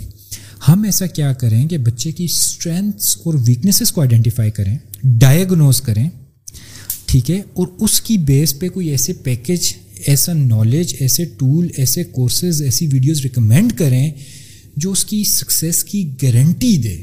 ہم 0.68 0.82
ایسا 0.82 1.06
کیا 1.06 1.32
کریں 1.32 1.68
کہ 1.68 1.78
بچے 1.78 2.12
کی 2.12 2.24
اسٹرینتھس 2.24 3.16
اور 3.24 3.34
ویکنیسز 3.46 3.92
کو 3.92 4.00
آئیڈینٹیفائی 4.00 4.50
کریں 4.50 4.78
ڈائگنوز 5.04 5.80
کریں 5.82 6.08
ٹھیک 7.06 7.30
ہے؟ 7.30 7.40
اور 7.52 7.66
اس 7.80 8.00
کی 8.00 8.16
بیس 8.18 8.58
پہ 8.58 8.68
کوئی 8.68 8.88
ایسے 8.88 9.12
پیکج 9.12 9.72
ایسا 10.06 10.32
نالج 10.32 10.94
ایسے 11.00 11.24
ٹول 11.24 11.68
ایسے 11.76 12.04
کورسز 12.04 12.62
ایسی 12.62 12.86
ویڈیوز 12.92 13.20
ریکمینڈ 13.20 13.72
کریں 13.72 14.10
جو 14.76 14.92
اس 14.92 15.04
کی 15.04 15.24
سکسیز 15.24 15.84
کی 15.84 16.10
گارنٹی 16.22 16.76
دے۔ 16.76 17.02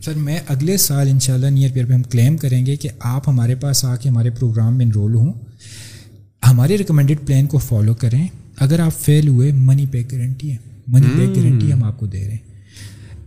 سر 0.00 0.14
میں 0.14 0.40
اگلے 0.48 0.76
سال 0.76 1.08
ان 1.08 1.20
شاء 1.20 1.34
اللہ 1.34 1.46
نیئر 1.46 1.72
پیئر 1.72 1.86
پہ 1.86 1.92
ہم 1.92 2.02
کلیم 2.02 2.36
کریں 2.36 2.66
گے 2.66 2.76
کہ 2.76 2.88
آپ 3.00 3.28
ہمارے 3.28 3.54
پاس 3.54 3.84
آ 3.84 3.96
کے 3.96 4.08
ہمارے 4.08 4.30
پروگرام 4.30 4.76
میں 4.76 4.86
انرول 4.86 5.14
ہوں۔ 5.14 5.32
ہمارے 6.48 6.78
ریکمینڈیڈ 6.78 7.18
پلان 7.26 7.46
کو 7.46 7.58
فالو 7.58 7.94
کریں۔ 7.94 8.26
اگر 8.56 8.78
آپ 8.78 9.00
فیل 9.00 9.28
ہوئے 9.28 9.52
منی 9.52 9.86
پیک 9.86 10.12
گارنٹی 10.12 10.50
ہے۔ 10.50 10.56
منی 10.86 11.06
بیک 11.16 11.36
گارنٹی 11.36 11.72
ہم 11.72 11.84
آپ 11.84 12.00
کو 12.00 12.06
دے 12.06 12.24
رہے 12.24 12.30
ہیں۔ 12.30 12.64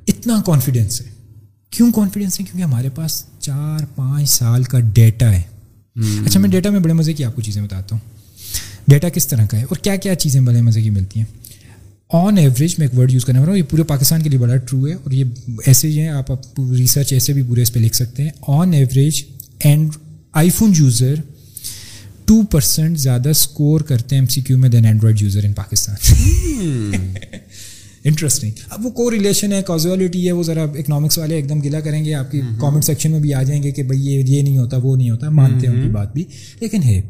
اتنا 0.08 0.42
کانفیڈینس 0.46 1.02
ہے۔ 1.02 1.06
کیوں 1.70 1.92
کانفیڈینس 1.92 2.40
ہے؟ 2.40 2.46
کیونکہ 2.46 2.64
ہمارے 2.64 2.90
پاس 2.96 3.24
چار 3.40 3.86
پانچ 3.96 4.30
سال 4.30 4.64
کا 4.64 4.80
ڈیٹا 4.80 5.32
ہے۔ 5.32 5.42
اچھا 6.26 6.40
میں 6.40 6.50
ڈیٹا 6.50 6.70
میں 6.70 6.80
بڑے 6.80 6.94
مزے 6.94 7.14
کی 7.14 7.24
آپ 7.24 7.36
کو 7.36 7.42
چیزیں 7.42 7.62
بتاتا 7.62 7.96
ہوں۔ 7.96 8.15
ڈیٹا 8.88 9.10
کس 9.10 9.28
طرح 9.28 9.46
کا 9.46 9.58
ہے 9.58 9.64
اور 9.64 9.76
کیا 9.78 9.96
کیا 9.96 10.16
چیزیں 10.16 10.42
بڑے 10.42 10.62
مزے 10.62 10.82
کی 10.82 10.90
ملتی 10.90 11.20
ہیں؟ 11.20 11.26
آن 12.14 12.38
ایوریج 12.38 12.76
میں 12.78 12.88
ایک 12.88 13.00
ورڈ 13.00 13.12
یوز 13.12 13.26
کرنے 13.26 13.40
والا 13.40 13.52
ہوں 13.52 13.58
یہ 13.58 13.64
پورے 13.64 13.84
پاکستان 13.84 14.22
کے 14.22 14.30
لیے 14.30 14.40
بڑا 14.40 14.56
ٹرو 14.56 14.88
ہے 14.88 14.94
اور 14.94 15.12
یہ 15.12 15.24
ایسے 15.66 15.88
ہی 15.88 16.00
ہیں 16.00 16.08
آپ 16.08 16.32
ریسرچ 16.78 17.14
ایسے 17.14 17.34
بھی 17.34 17.44
پورے 17.44 17.62
اس 17.62 17.74
پہ 17.74 17.80
لکھ 17.80 17.96
سکتے 17.96 18.24
ہیں۔ 18.24 18.30
On 18.48 18.74
average 18.74 19.24
and 19.60 19.90
iPhone 20.50 20.74
user 20.78 21.14
two 22.26 22.42
percent 22.44 23.00
زیادہ 23.00 23.30
اسکور 23.30 23.82
کرتے 23.82 24.16
ہیں 24.16 24.22
ایم 24.22 24.28
سی 24.28 24.42
کیو 24.42 24.58
میں 24.58 24.70
then 24.70 24.86
Android 24.86 25.22
user 25.22 25.46
in 25.46 25.54
Pakistan 25.54 26.14
interesting 28.04 28.52
اب 28.70 28.86
وہ 28.86 28.92
کو 28.92 29.12
ریلیشن 29.12 29.54
ہے 29.54 29.62
کازولیٹی 29.64 30.28
ہے 30.28 30.32
وہ 30.32 30.44
ذرا 30.44 30.64
اکنامکس 30.64 31.18
والے 31.18 31.36
ایک 31.36 31.50
دم 31.50 31.60
گلا 31.60 31.80
کریں 31.80 32.06
گے 32.06 32.14
آپ 32.14 32.32
کی 32.32 32.42
کامنٹ 32.62 32.84
سیکشن 32.84 33.12
میں 33.12 33.20
بھی 33.20 33.34
آ 33.34 33.44
جائیں 33.44 33.64
گے 33.64 33.72
کہ 33.72 33.84
بھائی 33.84 34.06
یہ 34.06 34.24
یہ 34.28 34.42
نہیں 34.42 34.58
ہوتا 34.58 34.78
وہ 34.78 34.96
نہیں 34.96 35.10
ہوتا 35.10 35.30
مانتے 35.30 35.68
ہیں 35.68 35.76
ان 35.76 35.82
کی 35.82 35.90
بات 35.90 36.14
بھی۔ 36.14 36.24
لیکن 36.60 36.84
ہے 36.84 37.02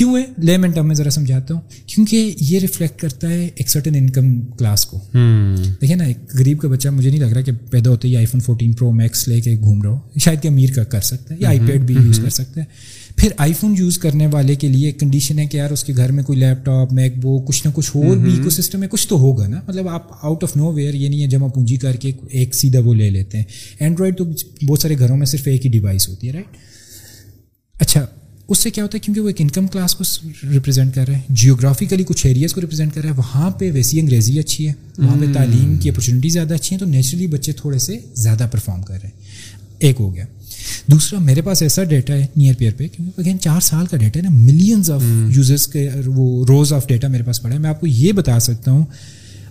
کیوں 0.00 0.16
ہے؟ 0.16 0.22
لے 0.38 0.56
منٹ 0.56 0.78
اب 0.78 0.84
میں 0.84 0.94
ذرا 0.94 1.10
سمجھاتا 1.10 1.54
ہوں 1.54 1.60
کیونکہ 1.86 2.34
یہ 2.40 2.58
ریفلیکٹ 2.58 3.00
کرتا 3.00 3.28
ہے 3.28 3.48
ایک 3.54 3.70
سرٹن 3.70 3.94
انکم 3.94 4.40
کلاس 4.40 4.86
کو۔ 4.86 5.00
دیکھیں 5.80 5.96
نا 5.96 6.04
ایک 6.04 6.18
غریب 6.34 6.60
کا 6.60 6.68
بچہ 6.68 6.88
مجھے 6.88 7.10
نہیں 7.10 7.20
لگ 7.20 7.24
رہا 7.24 7.40
کہ 7.40 7.52
پیدا 7.70 7.90
ہوتے 7.90 8.08
ہی 8.08 8.16
آئی 8.16 8.26
فون 8.26 8.40
فورٹین 8.40 8.72
پرو 8.72 8.90
میکس 8.92 9.28
لے 9.28 9.40
کے 9.40 9.54
گھوم 9.60 9.82
رہا 9.82 9.90
ہو۔ 9.90 9.98
شاید 10.20 10.42
کہ 10.42 10.48
امیر 10.48 10.72
کا 10.72 10.84
کر 10.84 11.00
سکتا 11.00 11.34
ہے 11.34 11.40
یا 11.40 11.48
آئی 11.48 11.58
پیڈ 11.66 11.80
بھی 11.80 11.94
یوز 11.94 12.18
کر 12.18 12.30
سکتا 12.30 12.60
ہے۔ 12.60 12.66
پھر 13.16 13.28
آئی 13.36 13.52
فون 13.52 13.74
یوز 13.78 13.98
کرنے 13.98 14.26
والے 14.26 14.54
کے 14.54 14.68
لیے 14.68 14.92
کنڈیشن 14.92 15.38
ہے 15.38 15.46
کہ 15.46 15.56
یار 15.56 15.70
اس 15.70 15.84
کے 15.84 15.92
گھر 15.96 16.12
میں 16.12 16.24
کوئی 16.24 16.38
لیپ 16.38 16.64
ٹاپ 16.64 16.92
میک 16.92 17.18
بک 17.18 17.46
کچھ 17.48 17.66
نہ 17.66 17.72
کچھ 17.74 17.90
اور 17.96 18.16
بھی 18.16 18.38
کو 18.44 18.50
سسٹم 18.50 18.82
ہے 18.82 18.88
کچھ 18.88 19.08
تو 19.08 19.18
ہوگا 19.18 19.46
نا۔ 19.46 19.60
مطلب 19.68 19.88
آپ 19.88 20.08
آؤٹ 20.22 20.44
آف 20.44 20.56
نو 20.56 20.72
ویئر 20.72 20.94
یہ 20.94 21.08
نہیں 21.08 21.22
ہے 21.22 21.26
جمع 21.26 21.48
پونجی 21.48 21.76
کر 21.76 21.96
کے 21.96 22.12
ایک 22.30 22.54
سیدھا 22.54 22.80
وہ 22.80 22.94
لے 22.94 23.10
لیتے 23.10 23.38
ہیں۔ 23.38 23.44
اینڈرائڈ 23.80 24.16
تو 24.16 24.24
بہت 24.66 24.80
سارے 24.80 24.98
گھروں 24.98 25.16
میں 25.16 25.26
صرف 25.26 25.46
ایک 25.46 25.66
ہی 25.66 25.70
ڈیوائس 25.70 26.08
ہوتی 26.08 26.26
ہے 26.28 26.32
رائٹ 26.32 26.56
اچھا 27.80 28.06
اس 28.50 28.58
سے 28.58 28.70
کیا 28.70 28.84
ہوتا 28.84 28.96
ہے؟ 28.96 29.00
کیونکہ 29.00 29.20
وہ 29.20 29.28
ایک 29.28 29.36
انکم 29.40 29.66
کلاس 29.66 29.94
کو 29.94 30.04
ریپرزینٹ 30.50 30.94
کر 30.94 31.04
رہے 31.08 31.14
ہیں 31.14 31.22
جیوگرافیکلی 31.28 32.04
کچھ 32.04 32.26
ایریاز 32.26 32.52
کو 32.52 32.60
ریپرزینٹ 32.60 32.94
کر 32.94 33.00
رہے 33.00 33.10
ہیں 33.10 33.16
وہاں 33.16 33.50
پہ 33.50 33.72
ویسی 33.72 34.00
انگریزی 34.00 34.38
اچھی 34.38 34.68
ہے 34.68 34.72
وہاں 34.98 35.16
پہ 35.20 35.24
تعلیم 35.32 35.76
کی 35.76 35.88
اپرچونیٹی 35.88 36.28
زیادہ 36.28 36.54
اچھی 36.54 36.74
ہیں 36.74 36.80
تو 36.80 36.86
نیچرلی 36.86 37.26
بچے 37.26 37.52
تھوڑے 37.52 37.78
سے 37.78 37.98
زیادہ 38.14 38.46
پرفارم 38.52 38.82
کر 38.82 38.94
رہے 38.94 39.08
ہیں۔ 39.08 39.18
ایک 39.78 39.96
ہو 40.00 40.14
گیا۔ 40.14 40.24
دوسرا 40.86 41.18
میرے 41.18 41.42
پاس 41.42 41.62
ایسا 41.62 41.84
ڈیٹا 41.84 42.14
ہے 42.14 42.26
نیئر 42.36 42.54
پیئر 42.58 42.72
پہ 42.76 42.88
کیونکہ 42.88 43.20
اگین 43.20 43.40
چار 43.40 43.60
سال 43.60 43.86
کا 43.86 43.96
ڈیٹا 43.96 44.18
ہے 44.18 44.22
نا 44.22 44.30
ملینز 44.30 44.90
آف 44.90 45.02
یوزرس 45.36 45.66
کے 45.66 45.88
وہ 46.06 46.44
روز 46.46 46.72
آف 46.72 46.88
ڈیٹا 46.88 47.08
میرے 47.08 47.22
پاس 47.22 47.42
پڑا 47.42 47.54
ہے۔ 47.54 47.58
میں 47.58 47.70
آپ 47.70 47.80
کو 47.80 47.86
یہ 47.86 48.12
بتا 48.12 48.40
سکتا 48.40 48.70
ہوں 48.70 48.84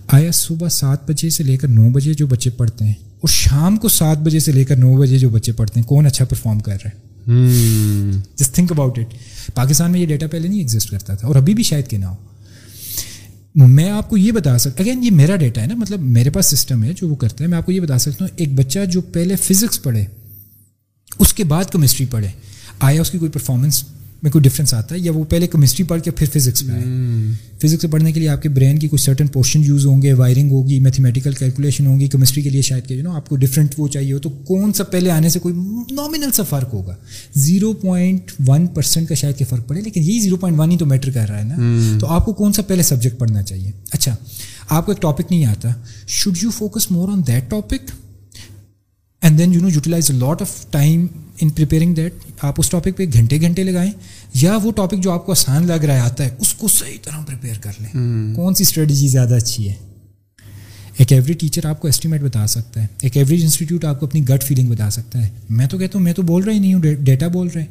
آیا 0.08 0.32
صبح 0.32 0.70
سات 0.70 1.10
بجے 1.10 1.30
سے 1.30 1.44
لے 1.44 1.58
کر 1.58 1.68
نو 1.68 1.90
بجے 1.90 2.14
جو 2.14 2.28
بچے 2.28 2.50
پڑھتے 2.50 2.86
ہیں 2.86 2.94
اور 3.02 3.28
شام 3.28 3.78
کو 3.78 3.90
سات 3.90 4.18
بجے 4.18 4.40
سے 4.40 4.52
لے 4.52 4.66
کر 4.66 4.76
نو 4.76 4.98
بجے 4.98 5.18
جو 5.20 5.30
بچے 5.30 5.52
پڑھتے 5.52 5.80
ہیں 5.80 5.88
کون 5.88 6.06
اچھا 6.06 6.26
پرفارم 6.26 6.60
کر 6.60 6.72
رہا 6.72 6.90
ہے؟ 6.90 7.09
Just 7.30 8.54
think 8.56 8.72
about 8.72 9.00
it 9.00 9.14
Pakistan 9.56 9.92
میں 9.92 10.00
یہ 10.00 10.06
ڈیٹا 10.06 10.28
پہلے 10.28 10.48
نہیں 10.48 10.60
ایگزسٹ 10.60 10.90
کرتا 10.90 11.16
تھا 11.16 11.28
اور 11.28 11.36
ابھی 11.36 11.54
بھی 11.54 11.64
شاید 11.64 11.88
کہ 11.88 11.98
نہ 11.98 12.06
ہو۔ 12.06 12.16
میں 13.68 13.90
آپ 13.90 14.10
کو 14.10 14.18
یہ 14.18 14.32
بتا 14.32 14.58
سکتا 14.58 14.84
اگین 14.84 15.04
یہ 15.04 15.12
میرا 15.12 15.36
ڈیٹا 15.36 15.62
ہے 15.62 15.68
نا 15.68 15.76
مطلب 15.76 16.02
میرے 16.02 16.30
پاس 16.30 16.46
سسٹم 16.46 16.84
ہے 16.84 16.94
جو 16.94 17.08
وہ 17.10 17.16
کرتا 17.16 17.44
ہے، 17.44 17.50
میں 17.50 17.58
آپ 17.58 17.66
کو 17.66 17.72
یہ 17.72 17.80
بتا 17.80 17.98
سکتا 18.00 18.26
ہوں، 18.26 18.32
ایک 18.36 18.54
بچہ 18.56 18.86
جو 18.86 19.02
پہلے 19.14 19.36
فزکس 19.36 19.82
پڑھے، 19.84 20.06
اس 21.20 21.34
کے 21.34 21.44
بعد 21.44 21.72
کیمسٹری 21.72 22.06
پڑھے، 22.06 22.28
آیا 22.80 23.02
اس 23.02 23.12
کی 23.12 23.18
کوئی 23.18 23.32
پرفارمنس 23.32 23.84
میں 24.24 24.32
کوئی 24.32 24.42
ڈفرینس 24.42 24.74
آتا 24.74 24.96
ہے 24.96 25.00
یا 25.00 25.12
وہ 25.12 25.24
پہلے 25.24 25.48
کیمسٹری 25.48 25.86
پڑھ 25.86 26.02
کے 26.02 26.12
پھر 26.12 26.28
فزکس 26.34 26.64
میں 26.64 26.76
آئے۔ 26.76 26.86
فزکس 27.62 27.82
سے 27.82 27.88
پڑھنے 27.88 28.12
کے 28.12 28.20
لیے 28.20 28.30
آپ 28.30 28.42
کے 28.42 28.50
برین 28.50 28.80
کی 28.80 28.88
کچھ 28.92 29.02
سرٹن 29.02 29.28
پورشن 29.28 29.64
یوز 29.64 29.86
ہوں 29.86 30.02
گے 30.02 30.14
وائرنگ 30.14 30.52
ہوگی 30.52 30.80
میتھمیٹیکل 30.80 31.34
کیلکولیشن 31.34 31.88
ہوگی 31.88 32.08
کیمسٹری 32.08 32.44
کے 32.44 32.50
لیے 32.50 32.62
شاید 32.62 32.86
کہ 32.86 33.02
نا 33.02 33.16
آپ 33.16 33.30
کو 33.30 33.36
ڈفرینٹ 33.36 33.74
وہ 33.78 33.88
چاہیے 33.88 34.14
ہو 34.14 34.20
تو 34.20 34.30
کون 34.30 34.74
سا 34.74 34.84
پہلے 34.84 35.12
آنے 35.12 35.30
سے 35.30 35.40
کوئی 35.40 35.56
نامنل 35.92 36.32
سا 36.32 36.44
فرق 36.44 36.74
ہوگا؟ 36.74 36.96
زیرو 37.36 37.74
پوائنٹ 37.74 38.32
ون 38.48 38.68
پرسینٹ 38.68 39.10
کا 39.10 39.16
شاید 39.16 39.38
کہ 39.38 39.46
فرق 39.46 39.68
پڑے 39.68 39.82
لیکن 39.82 40.04
یہی 40.04 40.20
زیرو 40.20 40.36
پوائنٹ 40.36 40.60
ون 40.60 40.72
ہی 40.72 40.78
تو 40.78 40.86
میٹر 40.86 41.12
کر 41.12 41.30
رہا 41.30 41.40
ہے 41.40 41.44
نا۔ 41.44 41.98
تو 42.00 42.08
آپ 42.08 42.26
کو 42.26 42.34
کون 42.34 42.54
سا 42.54 42.62
پہلے 42.62 42.84
سبجیکٹ 42.84 43.20
پڑھنا 43.20 43.44
چاہیے؟ 43.44 43.72
اچھا 43.92 44.16
آپ 44.70 44.86
کو 44.86 44.92
ایک 44.92 45.02
ٹاپک 45.02 45.24
نہیں 45.30 45.46
آتا۔ 45.46 45.70
Should 46.08 46.38
you 46.42 46.50
focus 46.50 46.92
more 46.92 47.10
on 47.10 47.22
that 47.28 47.50
topic 47.50 47.92
and 49.22 49.38
then 49.38 49.54
you 49.54 49.62
know 49.62 49.70
utilize 49.70 50.12
a 50.12 50.18
lot 50.18 50.42
of 50.42 50.72
time 50.72 51.08
in 51.42 51.50
preparing 51.50 51.96
that 51.96 52.14
آپ 52.42 52.54
اس 52.58 52.70
ٹاپک 52.70 52.98
پہ 52.98 53.06
گھنٹے 53.14 53.42
گھنٹے 53.42 53.64
لگائیں 53.64 53.92
یا 54.34 54.58
وہ 54.64 54.72
ٹاپک 54.72 54.98
جو 54.98 55.12
آپ 55.12 55.26
کو 55.26 55.32
آسان 55.32 55.68
لگ 55.68 55.74
رہا 55.74 56.06
آتا 56.06 56.26
ہے 56.26 56.30
اس 56.40 56.54
کو 56.54 56.68
صحیح 56.68 56.98
طرح 57.02 57.26
پریپیئر 57.26 57.56
کر 57.62 57.72
لیں۔ 57.80 57.90
کون 58.36 58.54
سی 58.54 58.64
اسٹریٹجی 58.64 59.08
زیادہ 59.08 59.36
اچھی 59.36 59.70
ہے؟ 59.70 59.74
ایک 60.98 61.14
ایوری 61.14 61.34
ٹیچر 61.34 61.66
آپ 61.66 61.82
کو 61.82 61.88
اسٹیمیٹ 61.88 62.22
بتا 62.22 62.48
سکتا 62.48 62.82
ہے۔ 62.82 62.88
ایک 63.02 63.18
ایوریج 63.18 63.44
انسٹیٹیوٹ 63.44 63.86
آپ 63.86 64.00
کو 64.00 64.06
اپنی 64.06 64.30
گٹ 64.30 64.44
فیلنگ 64.44 64.68
بتا 64.68 64.90
سکتا 64.90 65.24
ہے۔ 65.24 65.30
میں 65.50 65.68
تو 65.68 65.78
کہتا 65.78 65.98
ہوں 65.98 66.04
میں 66.04 66.14
تو 66.14 66.22
بول 66.22 66.44
رہا 66.44 66.54
ہی 66.54 66.60
نہیں 66.60 66.74
ہوں 66.74 66.82
ڈیٹا 66.82 67.28
بول 67.28 67.50
رہے 67.56 67.64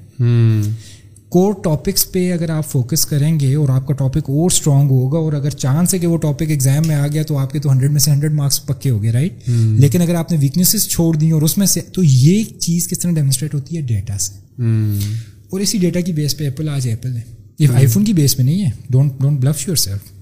کور 1.29 1.53
ٹاپکس 1.65 2.13
پہ 2.13 2.33
اگر 2.33 2.51
آپ 2.51 2.67
فوکس 2.67 3.07
کریں 3.07 3.41
گے 3.41 3.55
اور 3.55 3.69
آپ 3.69 3.87
کا 3.87 3.95
ٹاپک 3.95 4.19
اور 4.19 4.51
اسٹرانگ 4.51 4.91
ہوگا 4.91 5.19
اور 5.19 5.33
اگر 5.33 5.51
چانس 5.51 5.95
ہے 5.95 5.99
کہ 5.99 6.07
وہ 6.07 6.17
ٹاپک 6.19 6.43
ایگزام 6.43 6.83
میں 6.87 6.97
آ 6.97 7.07
گیا 7.07 7.23
تو 7.23 7.39
آپ 7.39 7.53
کے 7.53 7.59
تو 7.59 7.73
ہنڈریڈ 7.73 7.91
میں 7.91 8.01
سے 8.01 8.11
ہنڈریڈ 8.11 8.33
مارکس 8.33 8.67
پکے 8.67 8.91
ہو 8.91 9.03
گئے 9.03 9.13
رائٹ 9.13 9.33
لیکن 9.79 10.03
اگر 10.03 10.15
آپ 10.15 10.33
نے 10.33 10.39
ویکنیسز 10.41 10.89
چھوڑ 10.89 11.17
دی 11.17 11.31
اور 11.31 11.43
اس 11.43 11.59
میں 11.59 11.67
سے 11.67 11.81
تو 11.81 12.03
یہ 12.05 12.45
چیز 12.45 12.89
کس 12.89 12.99
طرح 12.99 13.11
ڈیمونسٹریٹ 13.11 13.55
ہوتی 13.55 13.77
ہے؟ 13.77 13.81
ڈیٹا 13.81 14.19
سے۔ 14.19 14.63
اور 15.51 15.61
اسی 15.61 15.79
ڈیٹا 15.79 16.01
کی 16.01 16.13
بیس 16.13 16.37
پہ 16.39 16.45
ایپل 16.45 16.69
آج 16.69 16.89
ایپل 16.89 17.17
ہے۔ 17.17 17.21
یہ 17.59 17.69
آئی 17.75 17.87
فون 17.87 18.05
کی 18.05 18.13
بیس 18.13 18.37
پہ 18.37 18.43
نہیں 18.43 18.65
ہے۔ 18.65 18.71
Don't 18.91 19.13
don't 19.21 19.41
bluff 19.41 19.69
yourself 19.77 20.18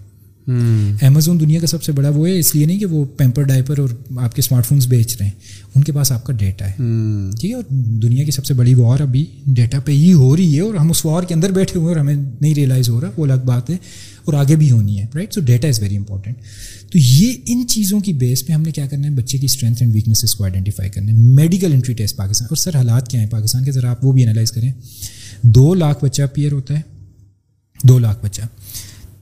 Amazon 1.03 1.41
دنیا 1.41 1.61
کا 1.61 1.67
سب 1.67 1.83
سے 1.83 1.93
بڑا 1.93 2.09
وہ 2.09 2.29
ہے 2.29 2.39
اس 2.39 2.55
لیے 2.55 2.67
نہیں 2.67 2.79
کہ 2.79 2.87
وہ 2.87 3.05
پیمپر 3.05 3.43
ڈائپر 3.43 3.79
اور 3.79 3.89
آپ 4.17 4.35
کے 4.35 4.41
اسمارٹ 4.41 4.67
فونس 4.67 4.87
بیچ 4.87 5.17
رہے 5.17 5.27
ہیں۔ 5.27 5.33
ان 5.75 5.83
کے 5.83 5.93
پاس 5.93 6.13
آپ 6.13 6.25
کا 6.25 6.33
ڈیٹا 6.33 6.67
ہے۔ 6.67 6.75
ٹھیک 7.39 7.51
ہے 7.51 7.55
اور 7.55 7.63
دنیا 7.71 8.25
کی 8.25 8.31
سب 8.31 8.45
سے 8.45 8.55
بڑی 8.55 8.75
وار 8.75 9.01
ابھی 9.01 9.25
ڈیٹا 9.47 9.81
پہ 9.81 9.93
ہی 9.93 10.13
ہو 10.13 10.37
رہی 10.37 10.57
ہے 10.57 10.61
اور 10.61 10.75
ہم 10.75 10.91
اس 10.91 11.05
وار 11.05 11.23
کے 11.23 11.35
اندر 11.35 11.53
بیٹھے 11.53 11.81
ہوئے 11.81 11.93
اور 11.93 12.01
ہمیں 12.01 12.17
نہیں 12.41 12.55
ریئلائز 12.55 12.89
ہو 12.89 13.01
رہا 13.01 13.11
وہ 13.17 13.25
الگ 13.25 13.47
بات 13.47 13.71
ہے۔ 13.71 13.77
اور 14.25 14.35
آگے 14.35 14.57
بھی 14.57 14.71
ہونی 14.71 14.99
ہے 14.99 15.07
right 15.15 15.35
so 15.35 15.41
data 15.41 15.69
is 15.69 15.83
very 15.83 15.97
important 15.97 16.37
تو 16.93 16.99
یہ 16.99 17.33
ان 17.47 17.67
چیزوں 17.69 18.01
کی 18.01 18.13
بیس 18.13 18.47
پہ 18.47 18.53
ہم 18.53 18.63
نے 18.63 18.73
کیا 18.73 18.87
کرنا 18.87 19.09
ہے؟ 19.09 19.13
بچے 19.13 19.39
کی 19.39 19.45
اسٹرینتھ 19.45 19.83
اینڈ 19.83 19.95
ویکنیسز 19.95 20.35
کو 20.35 20.45
آئیڈینٹیفائی 20.45 20.91
کرنا 20.91 21.13
ہے۔ 21.13 21.17
میڈیکل 21.17 21.73
انٹری 21.73 21.95
ٹیسٹ 21.95 22.17
پاکستان 22.17 22.47
اور 22.51 22.57
سر 22.57 22.77
حالات 22.77 23.09
کیا 23.09 23.21
ہیں 23.21 23.31
پاکستان 23.31 23.65
کے؟ 23.65 23.73
ذرا 23.73 23.91
آپ 23.91 24.05
وہ 24.05 24.13
بھی 24.13 24.23
انالائز 24.23 24.53
کریں۔ 24.53 24.73
دو 25.43 25.75
لاکھ 25.75 26.05
بچہ 26.05 26.23
پیئر 26.35 26.53
ہوتا 26.53 26.75
ہے۔ 26.75 26.81
دو 27.83 27.99
لاکھ 27.99 28.25
بچہ۔ 28.25 28.43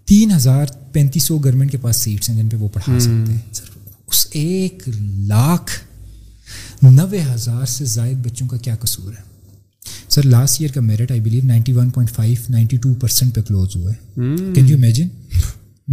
تین 0.05 0.31
ہزار 0.31 0.67
پینتیس 0.93 1.23
سو 1.23 1.39
گورنمنٹ 1.39 1.71
کے 1.71 1.79
پاس 1.79 1.97
سیٹس 1.97 2.31
ہیں 2.31 2.37
جن 2.37 2.49
پہ 2.49 2.57
وہ 2.57 2.69
پڑھا 2.69 3.01
سکتے 3.01 3.33
ہیں۔ 3.33 3.41
سر 3.53 3.65
اس 4.07 4.27
ایک 4.31 4.83
لاکھ 5.27 5.73
نوے 6.83 7.23
ہزار 7.35 7.65
سے 7.67 7.85
زائد 7.85 8.17
بچوں 8.17 8.49
کا 8.49 8.57
کیا 8.57 8.77
قصور 8.77 9.13
ہے؟ 9.13 9.23
سر 10.09 10.23
لاسٹ 10.27 10.61
ایئر 10.61 10.73
کا 10.73 10.81
merit 10.81 11.11
I 11.11 11.21
believe 11.21 11.41
ninety 11.45 11.73
one 11.73 11.91
point 11.91 12.17
five 12.17 12.37
ninety 12.49 12.77
two 12.77 12.95
percent 12.95 13.35
پہ 13.35 13.41
کلوز 13.41 13.77
ہوا 13.77 13.93
ہے۔ 13.93 14.21
Can 14.55 14.69
you 14.69 14.77
imagine 14.77 15.09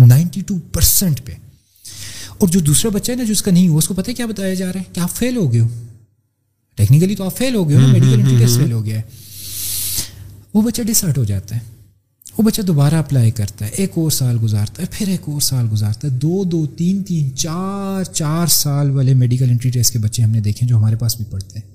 ninety 0.07 0.41
two 0.41 0.59
percent 0.73 1.21
پہ۔ 1.25 1.31
اور 2.37 2.47
جو 2.47 2.59
دوسرا 2.59 2.91
بچہ 2.91 3.11
ہے 3.11 3.17
نا 3.17 3.23
جو 3.23 3.31
اس 3.31 3.41
کا 3.41 3.51
نہیں 3.51 3.67
ہوا 3.67 3.77
اس 3.77 3.87
کو 3.87 3.93
پتہ 3.93 4.09
ہے 4.09 4.15
کیا 4.15 4.25
بتایا 4.25 4.53
جا 4.53 4.73
رہا 4.73 4.79
ہے؟ 4.79 4.85
کہ 4.93 4.99
آپ 4.99 5.11
فیل 5.15 5.37
ہو 5.37 5.53
گئے 5.53 5.61
ہو؟ 5.61 5.67
ٹیکنیکلی 6.75 7.15
تو 7.15 7.23
آپ 7.23 7.37
فیل 7.37 7.55
ہو 7.55 7.69
گئے 7.69 7.77
ہو 7.77 7.87
میڈیکل 7.87 8.37
ٹیسٹ 8.39 8.57
فیل 8.57 8.71
ہو 8.71 8.85
گیا 8.85 8.95
ہے۔ 8.95 9.01
وہ 10.53 10.61
بچہ 10.61 10.81
ڈسرٹ 10.81 11.17
ہو 11.17 11.23
جاتا 11.23 11.55
ہے۔ 11.55 11.80
وہ 12.37 12.43
بچہ 12.43 12.61
دوبارہ 12.61 12.95
اپلائی 12.95 13.31
کرتا 13.31 13.65
ہے 13.65 13.71
ایک 13.71 13.91
اور 13.95 14.11
سال 14.11 14.37
گزارتا 14.43 14.81
ہے 14.81 14.87
پھر 14.91 15.07
ایک 15.07 15.21
اور 15.25 15.41
سال 15.41 15.67
گزارتا 15.71 16.07
ہے۔ 16.07 16.13
دو 16.13 16.43
دو 16.43 16.65
تین 16.65 17.03
تین 17.03 17.35
چار 17.35 18.03
چار 18.03 18.47
سال 18.47 18.91
والے 18.91 19.13
میڈیکل 19.13 19.49
انٹری 19.49 19.71
ٹیسٹ 19.71 19.93
کے 19.93 19.99
بچے 19.99 20.23
ہم 20.23 20.31
نے 20.31 20.39
دیکھے 20.39 20.67
جو 20.67 20.77
ہمارے 20.77 20.95
پاس 20.95 21.17
بھی 21.17 21.25
پڑھتے 21.29 21.59
ہیں۔ 21.59 21.71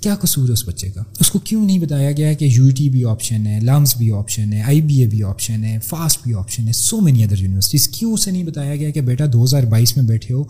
کیا 0.00 0.14
قصور 0.14 0.48
ہے 0.48 0.52
اس 0.52 0.68
بچے 0.68 0.90
کا؟ 0.90 1.02
اس 1.20 1.30
کو 1.30 1.38
کیوں 1.38 1.66
نہیں 1.66 1.78
بتایا 1.78 2.12
گیا 2.12 2.32
کہ 2.32 2.44
یو 2.44 2.70
ٹی 2.70 2.88
بھی 2.88 3.04
آپشن 3.04 3.46
ہے 3.46 3.60
لامس 3.60 3.96
بھی 3.96 4.10
آپشن 4.12 4.52
ہے 4.52 4.62
آئی 4.62 4.80
بی 4.80 5.00
اے 5.00 5.06
بھی 5.06 5.22
آپشن 5.22 5.64
ہے 5.64 5.78
فاسٹ 5.86 6.20
بھی 6.24 6.34
آپشن 6.34 6.68
ہے 6.68 6.72
سو 6.72 7.00
مینی 7.00 7.24
ادر 7.24 7.38
یونیورسٹیز 7.38 7.88
کیوں 7.88 8.12
اسے 8.12 8.30
نہیں 8.30 8.44
بتایا 8.44 8.76
گیا 8.76 8.90
کہ 8.90 9.00
بیٹا 9.00 9.24
دو 9.32 9.44
ہزار 9.44 9.62
بائیس 9.62 9.96
میں 9.96 10.04
بیٹھے 10.04 10.34
ہو 10.34 10.44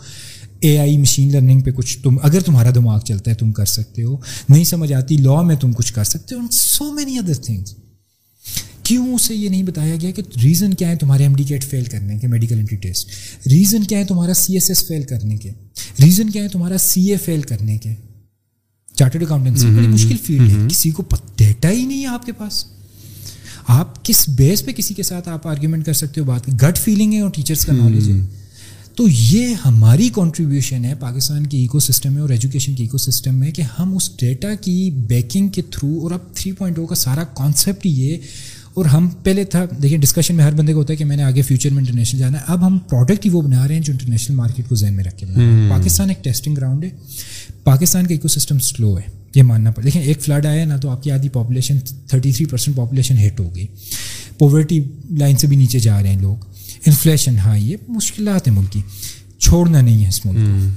اے 0.61 0.79
آئی 0.79 0.99
مشین 0.99 1.33
لرننگ 1.33 1.61
پہ 1.61 1.71
کچھ 1.71 1.99
تم 1.99 2.17
اگر 2.23 2.41
تمہارا 2.41 2.71
دماغ 2.75 3.01
چلتا 3.01 3.31
ہے 3.31 3.37
تم 3.37 3.53
کر 3.53 3.65
سکتے 3.65 4.03
ہو 4.03 4.17
نہیں 4.49 4.65
سمجھ 4.65 4.93
آتی 4.93 5.17
لا 5.17 5.43
میں 5.43 5.57
تم 5.57 5.73
کچھ 5.73 5.93
کر 5.93 6.05
سکتے 6.05 6.35
ہو 6.35 6.41
سو 6.51 6.93
مینی 6.93 7.19
ادر 7.19 7.35
تھنگس 7.35 7.75
کیوں 8.89 9.15
اسے 9.15 9.35
یہ 9.35 9.49
نہیں 9.49 9.63
بتایا 9.63 9.97
گیا 10.01 10.11
کہ 10.11 10.23
ریزن 10.43 10.75
کیا 10.75 10.89
ہے 10.89 10.97
تمہارے 10.97 11.23
ایم 11.23 11.35
ڈی 11.35 11.45
کیٹ 11.45 11.65
فیل 11.65 11.85
کرنے 11.85 12.19
کے 12.19 12.27
میڈیکل 12.27 12.59
انٹری 12.59 12.79
ٹیسٹ 12.79 13.09
ریزن 13.47 13.85
کیا 13.85 13.99
ہے 13.99 14.05
تمہارا 14.05 14.35
سی 14.35 14.55
ایس 14.55 14.71
ایس 14.71 14.87
فیل 14.89 15.03
کرنے 15.03 15.37
کے? 15.37 15.51
ریزن 16.03 16.31
کیا 16.31 16.43
ہے 16.43 16.49
تمہارا 16.49 16.79
سی 16.79 17.11
اے 17.11 17.17
فیل 17.17 17.43
کرنے 17.43 17.79
کے? 17.79 17.91
چارٹرڈ 18.95 19.23
اکاؤنٹنسی 19.23 19.67
بڑی 19.67 19.89
مشکل 19.89 20.17
فیلڈ 20.25 20.51
ہے۔ 20.51 20.67
کسی 20.71 20.91
کو 20.91 21.03
ڈیٹا 21.37 21.71
ہی 21.71 21.85
نہیں 21.85 22.01
ہے 22.01 22.07
آپ 22.07 22.27
کے 22.27 22.33
پاس۔ 22.33 22.65
آپ 23.67 24.05
کس 24.05 24.29
بیس 24.29 24.65
پہ 24.65 24.73
کسی 24.73 24.95
کے 24.95 25.03
ساتھ 25.03 25.29
آپ 25.29 25.47
آرگیومنٹ 25.47 25.87
کر 25.87 25.93
سکتے 25.93 26.21
ہو؟ 26.21 26.27
بات 26.27 26.49
گٹ 26.63 26.79
فیلنگ 26.79 27.13
ہے 27.13 27.21
اور 27.21 27.31
ٹیچرس 27.31 27.67
کا 27.67 27.73
نالج 27.73 28.11
ہے۔ 28.11 28.27
تو 28.95 29.09
یہ 29.09 29.55
ہماری 29.65 30.09
کنٹریبیوشن 30.15 30.85
ہے 30.85 30.95
پاکستان 30.95 31.47
کی 31.47 31.59
ایکو 31.59 31.79
سسٹم 31.79 32.13
میں 32.13 32.23
اور 32.23 32.29
ایجوکیشن 32.29 32.75
کی 32.75 32.83
ایکو 32.83 32.99
سسٹم 32.99 33.35
میں 33.35 33.51
کہ 33.53 33.63
ہم 33.79 33.97
اس 33.97 34.11
ڈیٹا 34.17 34.55
کی 34.55 34.91
بیکنگ 34.91 35.49
کے 35.49 35.63
تھرو 35.63 36.01
اور 36.03 36.11
اب 36.11 36.35
تھری 36.35 36.53
پوائنٹ 36.53 36.79
او 36.79 36.87
کا 36.87 36.95
سارا 36.95 37.25
کانسیپٹ 37.25 37.87
یہ 37.87 38.17
اور 38.79 38.87
ہم 38.87 39.09
پہلے 39.09 39.45
تھا 39.45 39.65
دیکھیں 39.83 39.99
ڈسکشن 39.99 40.35
میں 40.35 40.45
ہر 40.45 40.53
بندے 40.53 40.73
کو 40.73 40.79
ہوتا 40.79 40.93
ہے 40.93 40.97
کہ 40.97 41.05
میں 41.05 41.17
نے 41.17 41.23
آگے 41.23 41.43
فیوچر 41.43 41.71
میں 41.71 41.79
انٹرنیشنل 41.79 42.21
جانا 42.21 42.39
ہے۔ 42.39 42.43
اب 42.47 42.67
ہم 42.67 42.79
پروڈکٹ 42.79 43.27
ہی 43.27 43.31
وہ 43.31 43.43
بنا 43.43 43.69
رہے 43.69 43.75
ہیں 43.75 43.83
جو 43.83 43.93
انٹرنیشنل 43.93 44.37
مارکیٹ 44.37 44.69
کو 44.69 44.75
ذہن 44.75 44.95
میں 44.95 45.05
رکھ 45.05 45.17
کے 45.17 45.27
بنا 45.27 45.77
پاکستان 45.77 46.09
ایک 46.09 46.25
ٹیسٹنگ 46.25 46.55
گراؤنڈ 46.55 46.85
ہے۔ 46.85 46.89
پاکستان 47.65 48.07
کا 48.07 48.15
ایکو 48.15 48.29
سسٹم 48.29 48.59
سلو 48.59 48.99
ہے 48.99 49.19
یہ 49.35 49.43
ماننا 49.43 49.71
پڑے 49.71 49.85
دیکھیں 49.85 50.03
ایک 50.03 50.21
فلڈ 50.23 50.47
آیا 50.47 50.65
نا 50.65 50.77
تو 50.77 50.91
آپ 50.91 51.03
کی 51.03 51.11
آدھی 51.11 51.29
population 51.29 51.79
thirty 52.07 52.33
three 52.33 52.47
percent 52.47 52.77
population 52.77 53.15
hit 53.27 53.41
ہوگی۔ 53.41 53.67
پاورٹی 54.39 54.81
لائن 55.11 55.37
سے 55.37 55.47
بھی 55.47 55.57
نیچے 55.57 55.79
جا 55.79 56.03
رہے 56.03 56.09
ہیں 56.09 56.21
لوگ۔ 56.21 56.37
انفلیشن 56.87 57.39
ہائی 57.39 57.71
یہ 57.71 57.77
مشکلات 57.89 58.49
ہیں 58.49 58.55
ملک 58.55 58.73
کی۔ 58.73 58.81
چھوڑنا 59.39 59.81
نہیں 59.81 60.05
ہے 60.05 60.09
اس 60.09 60.27
ملک 60.27 60.39
کو۔ 60.39 60.69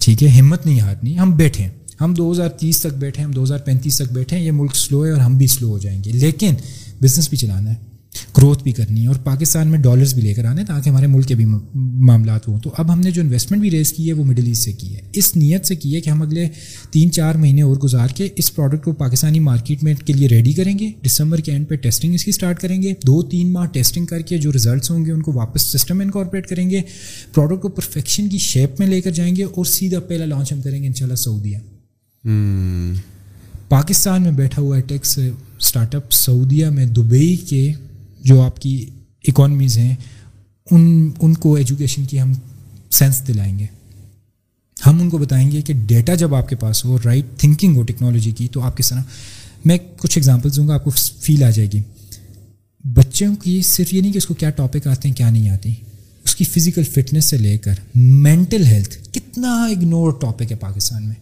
ٹھیک 0.00 0.22
ہے 0.22 0.28
ہمت 0.28 0.66
نہیں 0.66 0.80
ہارنی 0.80 1.18
ہم 1.18 1.36
بیٹھے 1.36 1.64
ہیں۔ 1.64 1.70
ہم 2.00 2.14
دو 2.14 2.32
ہزار 2.32 2.48
تیس 2.48 2.80
تک 2.80 2.98
بیٹھے 2.98 3.18
ہیں 3.18 3.24
ہم 3.24 3.32
دو 3.32 3.44
ہزار 3.44 3.58
پینتیس 3.58 3.96
تک 3.96 4.12
بیٹھے 4.12 4.36
ہیں۔ 4.36 4.44
یہ 4.44 4.50
ملک 4.50 4.76
سلو 4.76 5.06
ہے 5.06 5.10
اور 5.10 5.20
ہم 5.20 5.36
بھی 5.38 5.46
سلو 5.46 5.68
ہو 5.68 5.78
جائیں 5.78 6.04
گے۔ 6.04 6.12
لیکن 6.12 6.54
بزنس 7.00 7.28
بھی 7.28 7.36
چلانا 7.36 7.70
ہے 7.70 7.90
گروتھ 8.38 8.62
بھی 8.62 8.72
کرنی 8.72 9.02
ہے 9.02 9.06
اور 9.06 9.16
پاکستان 9.16 9.68
میں 9.68 9.78
ڈالرز 9.78 10.14
بھی 10.14 10.22
لے 10.22 10.34
کر 10.34 10.44
آنے 10.44 10.64
تاکہ 10.64 10.88
ہمارے 10.88 11.06
ملک 11.06 11.26
کے 11.26 11.34
بھی 11.34 11.44
معاملات 11.74 12.48
ہوں۔ 12.48 12.58
تو 12.58 12.70
اب 12.78 12.92
ہم 12.92 13.00
نے 13.00 13.10
جو 13.10 13.22
انویسٹمنٹ 13.22 13.60
بھی 13.60 13.70
ریز 13.70 13.92
کی 13.92 14.08
ہے 14.08 14.12
وہ 14.12 14.24
مڈل 14.24 14.46
ایسٹ 14.46 14.62
سے 14.62 14.72
کی 14.72 14.96
ہے۔ 14.96 15.00
اس 15.12 15.36
نیت 15.36 15.66
سے 15.66 15.76
کی 15.76 15.94
ہے 15.94 16.00
کہ 16.00 16.10
ہم 16.10 16.22
اگلے 16.22 16.48
تین 16.90 17.10
چار 17.10 17.34
مہینے 17.34 17.62
اور 17.62 17.76
گزار 17.76 18.08
کے 18.08 18.28
اس 18.36 18.54
پروڈکٹ 18.54 18.84
کو 18.84 18.92
پاکستانی 18.92 19.40
مارکیٹ 19.40 19.84
میں 19.84 19.94
کے 20.04 20.12
لیے 20.12 20.28
ریڈی 20.28 20.52
کریں 20.52 20.78
گے۔ 20.78 20.90
دسمبر 21.06 21.38
کے 21.38 21.52
اینڈ 21.52 21.68
پہ 21.68 21.74
ٹیسٹنگ 21.74 22.14
اس 22.14 22.24
کی 22.24 22.30
اسٹارٹ 22.30 22.60
کریں 22.60 22.82
گے۔ 22.82 22.92
دو 23.06 23.22
تین 23.22 23.52
ماہ 23.52 23.66
ٹیسٹنگ 23.66 24.06
کر 24.06 24.20
کے 24.20 24.38
جو 24.38 24.52
ریزلٹس 24.52 24.90
ہوں 24.90 25.06
گے 25.06 25.12
ان 25.12 25.22
کو 25.22 25.32
واپس 25.32 25.62
سسٹم 25.62 25.96
میں 25.98 26.06
انکارپوریٹ 26.06 26.46
کریں 26.46 26.70
گے۔ 26.70 26.80
پروڈکٹ 27.34 27.62
کو 27.62 27.68
پرفیکشن 27.68 28.28
کی 28.28 28.38
شیپ 28.38 28.78
میں 28.78 28.86
لے 28.86 29.00
کر 29.00 29.10
جائیں 29.10 29.36
گے 29.36 29.44
اور 29.44 29.64
سیدھا 29.64 30.00
پہلا 30.00 30.24
لانچ 30.24 30.52
ہم 30.52 30.60
کریں 30.62 30.82
گے 30.82 30.86
ان 30.86 30.94
شاء 30.94 31.06
اللہ 31.06 31.16
سعودیہ 31.16 31.58
پاکستان 33.68 34.22
میں 34.22 34.32
بیٹھا 34.32 34.62
ہوا 34.62 34.76
ہے 34.76 34.82
ٹیکس 34.82 35.18
اسٹارٹ 35.60 35.94
اپ 35.94 36.12
سعودیہ 36.12 36.66
میں 36.66 36.86
دبئی 36.86 37.36
کے 37.36 37.72
جو 38.24 38.40
آپ 38.42 38.60
کی 38.60 38.86
اکانمیز 39.28 39.78
ہیں 39.78 39.94
ان 40.70 41.10
ان 41.20 41.34
کو 41.34 41.54
ایجوکیشن 41.54 42.04
کی 42.04 42.20
ہم 42.20 42.32
سینس 42.90 43.22
دلائیں 43.28 43.58
گے۔ 43.58 43.66
ہم 44.86 45.00
ان 45.00 45.10
کو 45.10 45.18
بتائیں 45.18 45.50
گے 45.52 45.62
کہ 45.62 45.74
ڈیٹا 45.86 46.14
جب 46.14 46.34
آپ 46.34 46.48
کے 46.48 46.56
پاس 46.56 46.84
ہو 46.84 46.98
رائٹ 47.04 47.24
تھنکنگ 47.38 47.76
ہو 47.76 47.82
ٹیکنالوجی 47.82 48.30
کی 48.30 48.48
تو 48.48 48.60
آپ 48.60 48.76
کس 48.76 48.88
طرح 48.88 49.02
میں 49.64 49.78
کچھ 49.96 50.18
ایگزامپلس 50.18 50.56
دوں 50.56 50.68
گا 50.68 50.74
آپ 50.74 50.84
کو 50.84 50.90
فیل 51.20 51.42
آ 51.42 51.50
جائے 51.50 51.68
گی۔ 51.74 51.80
بچوں 52.84 53.36
کی 53.36 53.62
صرف 53.62 53.94
یہ 53.94 54.00
نہیں 54.00 54.12
کہ 54.12 54.18
اس 54.18 54.26
کو 54.26 54.34
کیا 54.34 54.50
ٹاپک 54.50 54.86
آتے 54.86 55.08
ہیں 55.08 55.14
کیا 55.14 55.30
نہیں 55.30 55.48
آتی۔ 55.50 55.72
اس 56.24 56.36
کی 56.36 56.44
فزیکل 56.44 56.82
فٹنس 56.82 57.24
سے 57.24 57.36
لے 57.36 57.58
کر 57.58 57.74
مینٹل 57.94 58.64
ہیلتھ 58.64 59.08
کتنا 59.12 59.64
اگنور 59.64 60.12
ٹاپک 60.12 60.52
ہے 60.52 60.56
پاکستان 60.56 61.06
میں۔ 61.06 61.14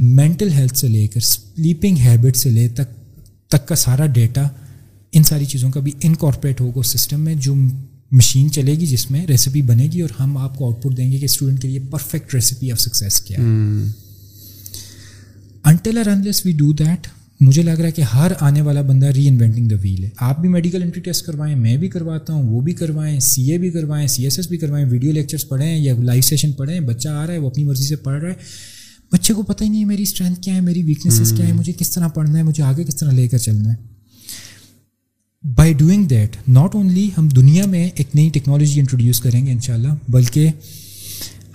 مینٹل 0.00 0.52
ہیلتھ 0.52 0.78
سے 0.78 0.88
لے 0.88 1.06
کر 1.06 1.20
سلیپنگ 1.20 1.96
ہیبٹ 1.96 2.36
سے 2.36 2.50
لے 2.50 2.68
تک 2.68 2.99
تک 3.50 3.68
کا 3.68 3.74
سارا 3.74 4.06
ڈیٹا 4.06 4.48
ان 5.12 5.22
ساری 5.22 5.44
چیزوں 5.44 5.70
کا 5.70 5.80
بھی 5.80 5.92
انکارپوریٹ 6.02 6.60
ہوگا 6.60 6.82
سسٹم 6.82 7.20
میں 7.20 7.34
جو 7.34 7.54
مشین 8.12 8.50
چلے 8.50 8.72
گی 8.72 8.86
جس 8.86 9.10
میں 9.10 9.26
ریسیپی 9.26 9.62
بنے 9.62 9.88
گی 9.92 10.00
اور 10.00 10.10
ہم 10.20 10.36
آپ 10.36 10.56
کو 10.56 10.64
آؤٹ 10.66 10.82
پٹ 10.82 10.96
دیں 10.96 11.12
گے 11.12 11.18
کہ 11.18 11.24
اسٹوڈنٹ 11.24 11.62
کے 11.62 11.68
لیے 11.68 11.78
پرفیکٹ 11.90 12.34
ریسیپی 12.34 12.72
آف 12.72 12.80
سکسیز 12.80 13.20
کیا 13.20 13.38
until 15.64 15.98
unless 16.08 16.46
we 16.46 16.52
do 16.52 16.72
that 16.72 17.06
مجھے 17.40 17.62
لگ 17.62 17.70
رہا 17.70 17.86
ہے 17.86 17.92
کہ 17.92 18.02
ہر 18.14 18.32
آنے 18.40 18.60
والا 18.60 18.82
بندہ 18.82 19.06
ری 19.06 19.28
انوینٹنگ 19.28 19.68
دا 19.68 19.76
ویل 19.80 20.04
ہے۔ 20.04 20.08
آپ 20.16 20.40
بھی 20.40 20.48
میڈیکل 20.48 20.82
انٹری 20.82 21.00
ٹیسٹ 21.00 21.26
کروائیں 21.26 21.54
میں 21.56 21.76
بھی 21.76 21.88
کرواتا 21.88 22.32
ہوں 22.32 22.42
وہ 22.42 22.60
بھی 22.60 22.72
کروائیں 22.72 23.20
سی 23.20 23.42
اے 23.52 23.58
بھی 23.58 23.70
کروائیں 23.70 24.06
سی 24.06 24.24
ایس 24.24 24.38
ایس 24.38 24.48
بھی 24.48 24.58
کروائیں 24.58 24.86
ویڈیو 24.90 25.12
لیکچرس 25.12 25.48
پڑھیں 25.48 25.76
یا 25.76 25.94
لائیو 26.02 26.22
سیشن 26.22 26.52
پڑھیں 26.52 26.80
بچہ 26.80 27.08
آ 27.08 27.26
رہا 27.26 27.34
ہے 27.34 27.38
وہ 27.38 27.50
اپنی 27.50 27.64
مرضی 27.64 27.84
سے 27.84 27.96
پڑھ 27.96 28.22
رہا 28.22 28.30
ہے۔ 28.30 28.34
بچے 29.12 29.34
کو 29.34 29.42
پتہ 29.42 29.64
ہی 29.64 29.68
نہیں 29.68 29.80
ہے 29.80 29.84
میری 29.84 30.02
اسٹرینتھ 30.02 30.40
کیا 30.40 30.54
ہے 30.54 30.60
میری 30.60 30.82
ویکنیسز 30.82 31.32
کیا 31.36 31.48
ہے 31.48 31.52
مجھے 31.52 31.72
کس 31.72 31.90
طرح 31.90 32.08
پڑھنا 32.08 32.38
ہے 32.38 32.42
مجھے 32.42 32.62
آگے 32.62 32.84
کس 32.84 32.96
طرح 32.96 33.12
لے 33.12 33.28
کر 33.28 33.38
چلنا 33.38 33.72
ہے۔ 33.72 33.90
By 35.56 35.74
doing 35.74 36.04
that 36.04 36.36
not 36.48 36.74
only 36.74 37.10
ہم 37.18 37.28
دنیا 37.28 37.66
میں 37.66 37.90
ایک 37.94 38.14
نئی 38.14 38.28
ٹیکنالوجی 38.28 38.80
انٹروڈیوس 38.80 39.20
کریں 39.20 39.46
گے 39.46 39.52
ان 39.52 39.60
شاء 39.60 39.74
اللہ 39.74 39.88
بلکہ 40.08 40.48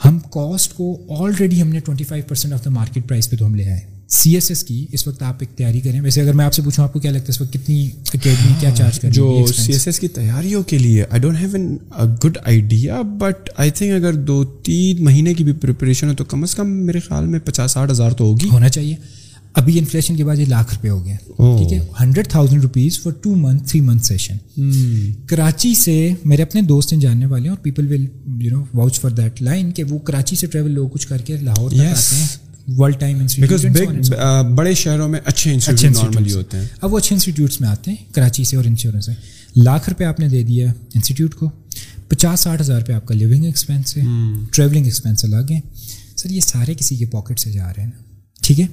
ہم 0.05 0.19
کاسٹ 0.19 0.73
کو 0.73 1.07
آلریڈی 1.23 1.61
ہم 1.61 1.69
نے 1.69 1.79
twenty 1.79 2.03
five 2.03 2.23
percent 2.27 2.53
of 2.53 2.65
the 2.65 2.69
market 2.69 3.07
price 3.07 3.29
پہ 3.29 3.35
تو 3.35 3.45
ہم 3.45 3.55
لے 3.55 3.69
آئے۔ 3.69 3.94
سی 4.09 4.33
ایس 4.33 4.51
ایس 4.51 4.63
کی 4.63 4.85
اس 4.91 5.07
وقت 5.07 5.23
آپ 5.23 5.35
ایک 5.39 5.49
تیاری 5.57 5.79
کریں۔ 5.81 6.01
ویسے 6.01 6.21
اگر 6.21 6.33
میں 6.33 6.45
آپ 6.45 6.53
سے 6.53 6.61
پوچھوں 6.61 6.83
آپ 6.83 6.93
کو 6.93 6.99
کیا 6.99 7.11
لگتا 7.11 7.23
ہے 7.23 7.29
اس 7.29 7.41
وقت 7.41 7.53
کتنی 7.53 7.89
اکیڈمی 8.13 8.53
کیا 8.59 8.71
چارج 8.71 8.99
کریں 8.99 9.13
جو 9.13 9.45
سی 9.57 9.73
ایس 9.73 9.87
ایس 9.87 9.99
کی 9.99 10.07
تیاریوں 10.07 10.63
کے 10.63 10.77
لیے 10.77 11.05
I 11.09 11.21
don't 11.21 11.37
have 11.39 11.49
an 11.53 11.77
good 12.25 12.37
idea 12.45 13.01
but 13.01 13.49
I 13.57 13.71
think 13.71 13.91
اگر 13.91 14.13
دو 14.13 14.43
تین 14.43 15.03
مہینے 15.03 15.33
کی 15.33 15.43
بھی 15.43 15.51
پریپریشن 15.51 16.09
ہے 16.09 16.15
تو 16.15 16.23
کم 16.23 16.43
از 16.43 16.55
کم 16.55 16.69
میرے 16.69 16.99
خیال 16.99 17.25
میں 17.25 17.39
پچاس 17.39 17.71
ساٹھ 17.71 17.91
ہزار 17.91 18.11
تو 18.11 18.23
ہوگی۔ 18.23 18.49
ہونا 18.51 18.69
چاہیے۔ 18.69 18.95
ابھی 19.53 19.79
انفلیشن 19.79 20.15
کے 20.15 20.25
بعد 20.25 20.35
یہ 20.35 20.45
لاکھ 20.45 20.73
روپے 20.73 20.89
ہو 20.89 21.05
گیا 21.05 21.15
ٹھیک 21.57 21.73
ہے؟ 21.73 21.79
Hundred 22.01 22.27
thousand 22.27 22.63
rupees 22.63 23.01
for 23.01 23.11
two 23.21 23.35
month 23.35 23.69
three 23.69 23.81
month 23.81 24.05
session 24.05 24.37
Karachi 25.27 25.75
سے 25.75 26.09
میرے 26.25 26.41
اپنے 26.41 26.61
دوست 26.61 26.93
ہیں 26.93 26.99
جاننے 26.99 27.25
والے 27.25 27.43
ہیں 27.43 27.49
اور 27.49 27.57
people 27.57 27.87
will 27.87 28.05
you 28.43 28.57
know 28.57 28.63
vouch 28.73 28.99
for 29.01 29.11
that 29.11 29.41
line 29.41 29.71
کہ 29.71 29.83
وہ 29.83 29.99
کراچی 29.99 30.35
سے 30.35 30.47
ٹریول 30.47 30.71
لوگ 30.71 30.89
کچھ 30.89 31.07
کر 31.07 31.17
کے 31.17 31.37
لاہور 31.37 31.71
تک 31.71 31.79
آتے 31.79 32.15
ہیں۔ 32.15 32.27
ورلڈ 32.67 32.99
ٹائم 32.99 33.19
انسٹیٹیوٹ 33.19 34.13
بڑے 34.55 34.73
شہروں 34.73 35.07
میں 35.09 35.19
اچھے 35.25 35.53
انسٹیٹیوٹ 35.53 36.15
ہوتے 36.33 36.57
ہیں. 36.57 36.65
اب 36.81 36.93
وہ 36.93 36.97
اچھے 36.97 37.15
انسٹیٹیوٹس 37.15 37.59
میں 37.61 37.69
آتے 37.69 37.91
ہیں 37.91 38.13
کراچی 38.13 38.43
سے 38.43 38.57
اور 38.57 38.65
انشورنس 38.65 39.05
سے۔ 39.05 39.11
لاکھ 39.55 39.89
روپے 39.89 40.05
آپ 40.05 40.19
نے 40.19 40.27
دے 40.27 40.43
دیا 40.43 40.71
انسٹیٹیوٹ 40.95 41.35
کو 41.35 41.49
پچاس 42.07 42.39
ساٹھ 42.39 42.61
ہزار 42.61 42.79
روپے 42.79 42.93
آپ 42.93 43.05
کا 43.05 43.15
لیونگ 43.15 43.45
ایکسپینس 43.45 43.95
ہے 43.97 44.03
ٹریولنگ 44.51 44.85
ایکسپینس 44.85 45.23
الگ 45.25 45.51
ہیں 45.51 45.61
سر 46.17 46.29
یہ 46.29 46.39
سارے 46.39 46.73
کسی 46.73 46.95
کے 46.95 47.05
پاکٹ 47.05 47.39
سے 47.39 47.51
جا 47.51 47.67
رہے 47.67 47.83
ہیں 47.83 47.89
نا۔ 47.89 48.03
ٹھیک 48.43 48.59
ہے؟ 48.59 48.65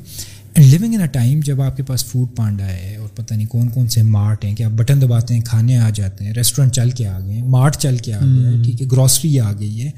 And 0.55 0.67
living 0.69 0.95
in 0.95 1.01
a 1.01 1.07
time 1.07 1.41
جب 1.45 1.61
آپ 1.63 1.77
کے 1.77 1.83
پاس 1.83 2.05
فوڈ 2.05 2.37
پانڈا 2.37 2.67
ہے 2.67 2.97
اور 2.97 3.09
پتہ 3.15 3.35
نہیں 3.35 3.47
کون 3.47 3.69
کون 3.69 3.89
سے 3.89 4.03
مارٹ 4.03 4.45
ہیں 4.45 4.55
کہ 4.57 4.63
آپ 4.63 4.71
بٹن 4.71 5.01
دباتے 5.03 5.35
ہیں 5.35 5.41
کھانے 5.41 5.77
آ 5.77 5.91
جاتے 5.91 6.25
ہیں 6.25 6.33
ریسٹورینٹ 6.35 6.73
چل 6.75 6.91
کے 6.91 7.07
آ 7.07 7.19
گئے 7.21 7.35
ہیں 7.35 7.43
مارٹ 7.43 7.77
چل 7.77 7.97
کے 7.97 8.13
آ 8.15 8.21
گیا 8.21 8.51
ہے 8.51 8.63
ٹھیک 8.63 8.83
ہے 8.83 8.87
گروسری 8.93 9.39
آ 9.41 9.53
گئی 9.53 9.83
ہے۔ 9.83 9.91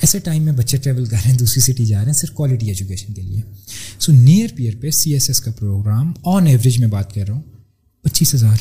ایسے 0.00 0.18
ٹائم 0.18 0.42
میں 0.42 0.52
بچے 0.52 0.76
ٹریول 0.76 1.04
کر 1.04 1.16
رہے 1.24 1.30
ہیں 1.30 1.38
دوسری 1.38 1.60
سٹی 1.60 1.86
جا 1.86 1.98
رہے 1.98 2.06
ہیں 2.06 2.12
صرف 2.12 2.30
کوالٹی 2.30 2.68
ایجوکیشن 2.68 3.12
کے 3.12 3.22
لیے۔ 3.22 3.40
سو 3.98 4.12
نیئر 4.12 4.48
پیئر 4.56 4.74
پہ 4.80 4.90
سی 4.90 5.12
ایس 5.12 5.28
ایس 5.28 5.40
کا 5.40 5.50
پروگرام 5.58 6.12
آن 6.24 6.46
ایوریج 6.46 6.78
میں 6.78 6.88
بات 6.88 7.14
کر 7.14 7.26
رہا 7.26 7.34
ہوں 7.34 7.42
پچیس 8.02 8.34
ہزار۔ 8.34 8.56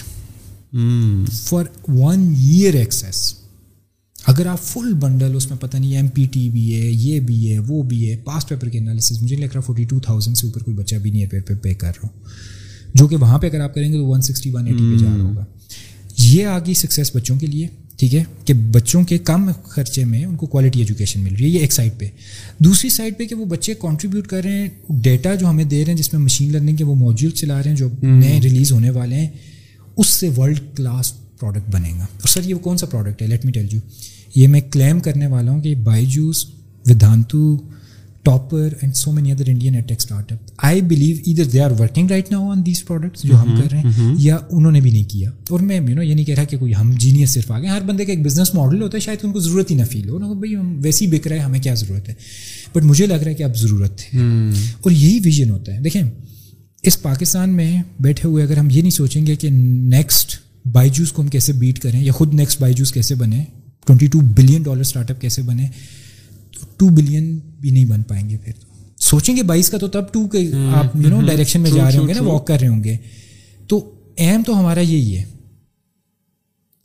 فار 1.32 1.64
ون 1.88 2.34
ایئر 2.38 2.74
ایکسیس 2.74 3.36
اگر 4.26 4.46
آپ 4.46 4.62
فل 4.64 4.94
بنڈل 4.94 5.36
اس 5.36 5.50
میں 5.50 5.58
پتہ 5.58 5.78
نہیں 5.78 5.96
ایم 5.96 6.08
پی 6.08 6.26
ٹی 6.32 6.50
بھی 6.50 6.76
ہے 6.76 6.88
یہ 6.88 7.20
بھی 7.20 7.54
ہے 7.54 7.60
وہ 7.60 7.84
بھی 7.84 8.12
ہے 8.12 8.18
پاس 8.18 8.48
پیپر 8.48 8.70
کے 8.70 8.78
انالیسز 8.78 9.22
مجھے 9.22 9.36
لگ 9.36 9.46
رہا 9.46 9.60
فورٹی 9.60 9.84
ٹو 9.84 10.00
تھاؤزینڈ 10.00 10.38
سے 10.38 10.48
اوپر 10.48 10.64
کوئی 10.64 10.78
بچہ 10.78 10.96
بھی 10.96 11.12
نیئر 11.12 11.28
پیپر 11.30 11.56
پہ 11.56 11.62
پے 11.62 11.74
کر 11.74 11.88
رہا 11.88 12.08
ہوں 12.08 12.20
جو 12.94 13.08
کہ 13.08 13.16
وہاں 13.16 13.40
پہ 13.40 13.48
اگر 13.48 13.60
آپ 13.60 13.74
کریں 13.74 13.94
گے 13.94 13.98
تو 13.98 14.06
ون 14.06 14.22
سکسٹی 14.22 14.52
ون 14.52 14.68
ایٹی 14.68 14.92
پہ 14.92 15.04
جا 15.04 15.18
رہا 15.18 15.24
ہوگا۔ 15.24 15.46
یہ 16.18 16.46
آگی 16.46 16.74
سکسیز 16.74 17.12
بچوں 17.14 17.40
کے 17.40 17.48
لیے۔ 17.48 17.68
ٹھیک 17.98 18.16
ہے 18.16 18.24
کہ 18.46 18.54
بچوں 18.54 19.04
کے 19.04 19.18
کم 19.18 19.52
خرچے 19.64 20.06
میں 20.06 20.26
ان 20.26 20.36
کو 20.36 20.46
کوالٹی 20.46 20.80
ایجوکیشن 20.80 21.20
مل 21.20 21.36
رہی 21.36 21.44
ہے 21.44 21.50
یہ 21.50 21.60
ایک 21.60 21.74
سائڈ 21.74 21.92
پہ۔ 21.98 22.08
دوسری 22.60 22.90
سائڈ 22.90 23.18
پہ 23.18 23.26
کہ 23.26 23.36
وہ 23.36 23.46
بچے 23.46 23.74
کانٹریبیوٹ 23.80 24.28
کر 24.28 24.44
رہے 24.44 24.62
ہیں 24.62 24.70
ڈیٹا 24.90 25.36
جو 25.36 25.50
ہمیں 25.50 25.64
دے 25.64 25.86
رہے 25.86 25.92
ہیں 25.92 25.98
جس 25.98 26.14
میں 26.14 26.22
مشین 26.22 26.52
لرننگ 26.52 26.76
کے 26.76 26.84
وہ 26.84 26.96
موجود 26.96 27.34
چلا 27.34 27.64
رہے 27.64 27.70
ہیں 27.70 27.78
جو 27.78 27.90
نئے 28.02 28.40
ریلیز 28.44 28.72
ہونے 28.72 28.90
والے 28.90 29.16
ہیں 29.16 29.30
اس 29.98 30.08
سے 30.08 30.30
ورلڈ 30.38 30.60
کلاس 30.76 31.14
پروڈکٹ 31.40 31.70
بنے 31.72 31.90
گا۔ 31.90 32.04
اور 32.04 32.28
سر 32.28 32.44
یہ 32.44 32.56
کون 32.56 32.78
سا 32.78 32.86
پروڈکٹ 32.86 33.22
ہے؟ 33.22 33.28
لیٹ 33.28 33.46
می 33.46 33.52
ٹیل 33.52 33.68
یو 33.72 33.80
یہ 34.36 34.48
میں 34.48 34.62
کلیم 34.62 35.00
کرنے 35.00 35.28
والا 35.28 35.52
ہوں 35.52 35.62
کہ 35.62 35.76
Byju's 36.06 36.46
Vedantu 36.90 37.58
topper 38.28 38.68
and 38.82 38.96
so 38.96 39.12
many 39.12 39.32
other 39.32 39.50
Indian 39.50 39.76
edtech 39.76 39.98
startup 40.32 40.66
I 40.66 40.82
believe 40.82 41.18
other 41.28 41.44
they 41.44 41.60
are 41.60 41.72
working 41.80 42.10
right 42.10 42.32
now 42.32 42.50
on 42.52 42.66
these 42.66 42.84
products 42.86 43.24
جو 43.24 43.42
ہم 43.42 43.56
کر 43.56 43.72
رہے 43.72 43.80
ہیں 43.80 44.14
یا 44.18 44.38
انہوں 44.52 44.72
نے 44.72 44.82
بھی 44.82 44.92
نہیں 44.92 45.10
کیا 45.10 45.30
اور 45.50 45.60
میں 45.60 45.76
یو 45.78 45.96
نو 45.96 46.02
یہ 46.02 46.14
نہیں 46.14 46.26
کہہ 46.26 46.36
رہا 46.36 46.44
کہ 46.44 46.58
کوئی 46.58 46.74
ہم 46.76 46.92
جینیس 47.00 47.34
صرف 47.34 47.52
آ 47.52 47.60
گئے 47.60 47.70
ہر 47.70 47.82
بندے 47.82 48.06
کا 48.06 48.12
ایک 48.12 48.26
بزنس 48.26 48.54
ماڈل 48.54 48.82
ہوتا 48.82 48.98
ہے 48.98 49.02
شاید 49.02 49.20
ان 49.24 49.32
کو 49.32 49.40
ضرورت 49.40 49.72
ہی 49.72 49.76
نہ 49.76 49.84
فیل 49.92 50.10
ہو 50.10 50.20
نا 50.20 50.32
بھائی 50.34 50.56
ہم 50.56 50.76
ویسے 50.84 51.06
ہی 51.06 51.10
بک 51.12 51.28
رہے 51.28 51.38
ہیں 51.38 51.46
ہمیں 51.46 51.60
کیا 51.60 51.74
ضرورت 51.74 52.10
ہے 52.10 52.14
بٹ 52.74 52.84
مجھے 52.84 53.06
لگ 53.06 53.14
رہا 53.14 53.30
ہے 53.30 53.36
کہ 53.36 53.44
اب 53.44 53.56
ضرورت 53.58 54.02
ہے 54.14 54.20
اور 54.82 54.92
یہی 54.92 55.20
ویژن 55.24 55.50
ہوتا 55.50 55.76
ہے 55.76 55.82
دیکھیں 55.82 56.02
اس 56.84 57.02
پاکستان 57.02 57.50
میں 57.50 57.82
بیٹھے 58.00 58.28
ہوئے 58.30 58.44
اگر 58.44 58.58
ہم 58.58 58.70
یہ 58.72 58.82
نہیں 58.82 58.92
سوچیں 58.92 59.26
گے 59.28 59.36
کہ 59.36 59.50
نیکسٹ 59.50 60.38
بائی 60.66 60.90
جوس 60.90 61.12
کو 61.12 61.22
ہم 61.22 61.28
کیسے 61.28 61.54
بیٹ 61.54 61.80
کریں 61.80 62.02
یا 62.04 62.14
خود 62.14 62.34
نیکسٹ 62.34 62.62
بائی 62.62 62.74
جوس 62.74 62.92
کیسے 62.92 63.16
بنے 63.16 63.44
twenty 63.88 64.08
two 64.08 64.20
billion 64.20 64.64
dollar 64.64 64.82
startup 65.12 65.22
کیسے 65.22 65.42
بنے 65.42 65.68
ٹو 66.78 66.90
بلین 66.90 67.40
بھی 67.60 67.70
نہیں 67.70 67.86
بن 67.86 68.04
پائیں 68.04 68.30
گے 68.30 68.38
پھر 68.38 68.54
تو۔ 68.60 68.68
سوچیں 68.98 69.36
گے 69.36 69.44
بائیس 69.44 69.70
کا 69.70 69.78
تو 69.78 69.88
تب 69.88 70.14
ٹو 70.14 70.28
کے 70.28 70.52
آپ 70.76 70.96
یو 70.96 71.10
نو 71.10 71.22
ڈائریکشن 71.22 71.62
میں 71.62 71.72
جا 71.72 71.92
رہے 71.92 71.98
ہوں 71.98 72.08
گے 72.08 72.14
نا 72.14 72.22
واک 72.22 72.48
کر 72.48 72.60
رہے 72.60 72.68
ہوں 72.68 72.84
گے۔ 72.84 72.98
تو 73.68 73.92
اہم 74.18 74.44
تو 74.46 74.60
ہمارا 74.60 74.80
یہی 74.80 75.18
ہے 75.18 75.24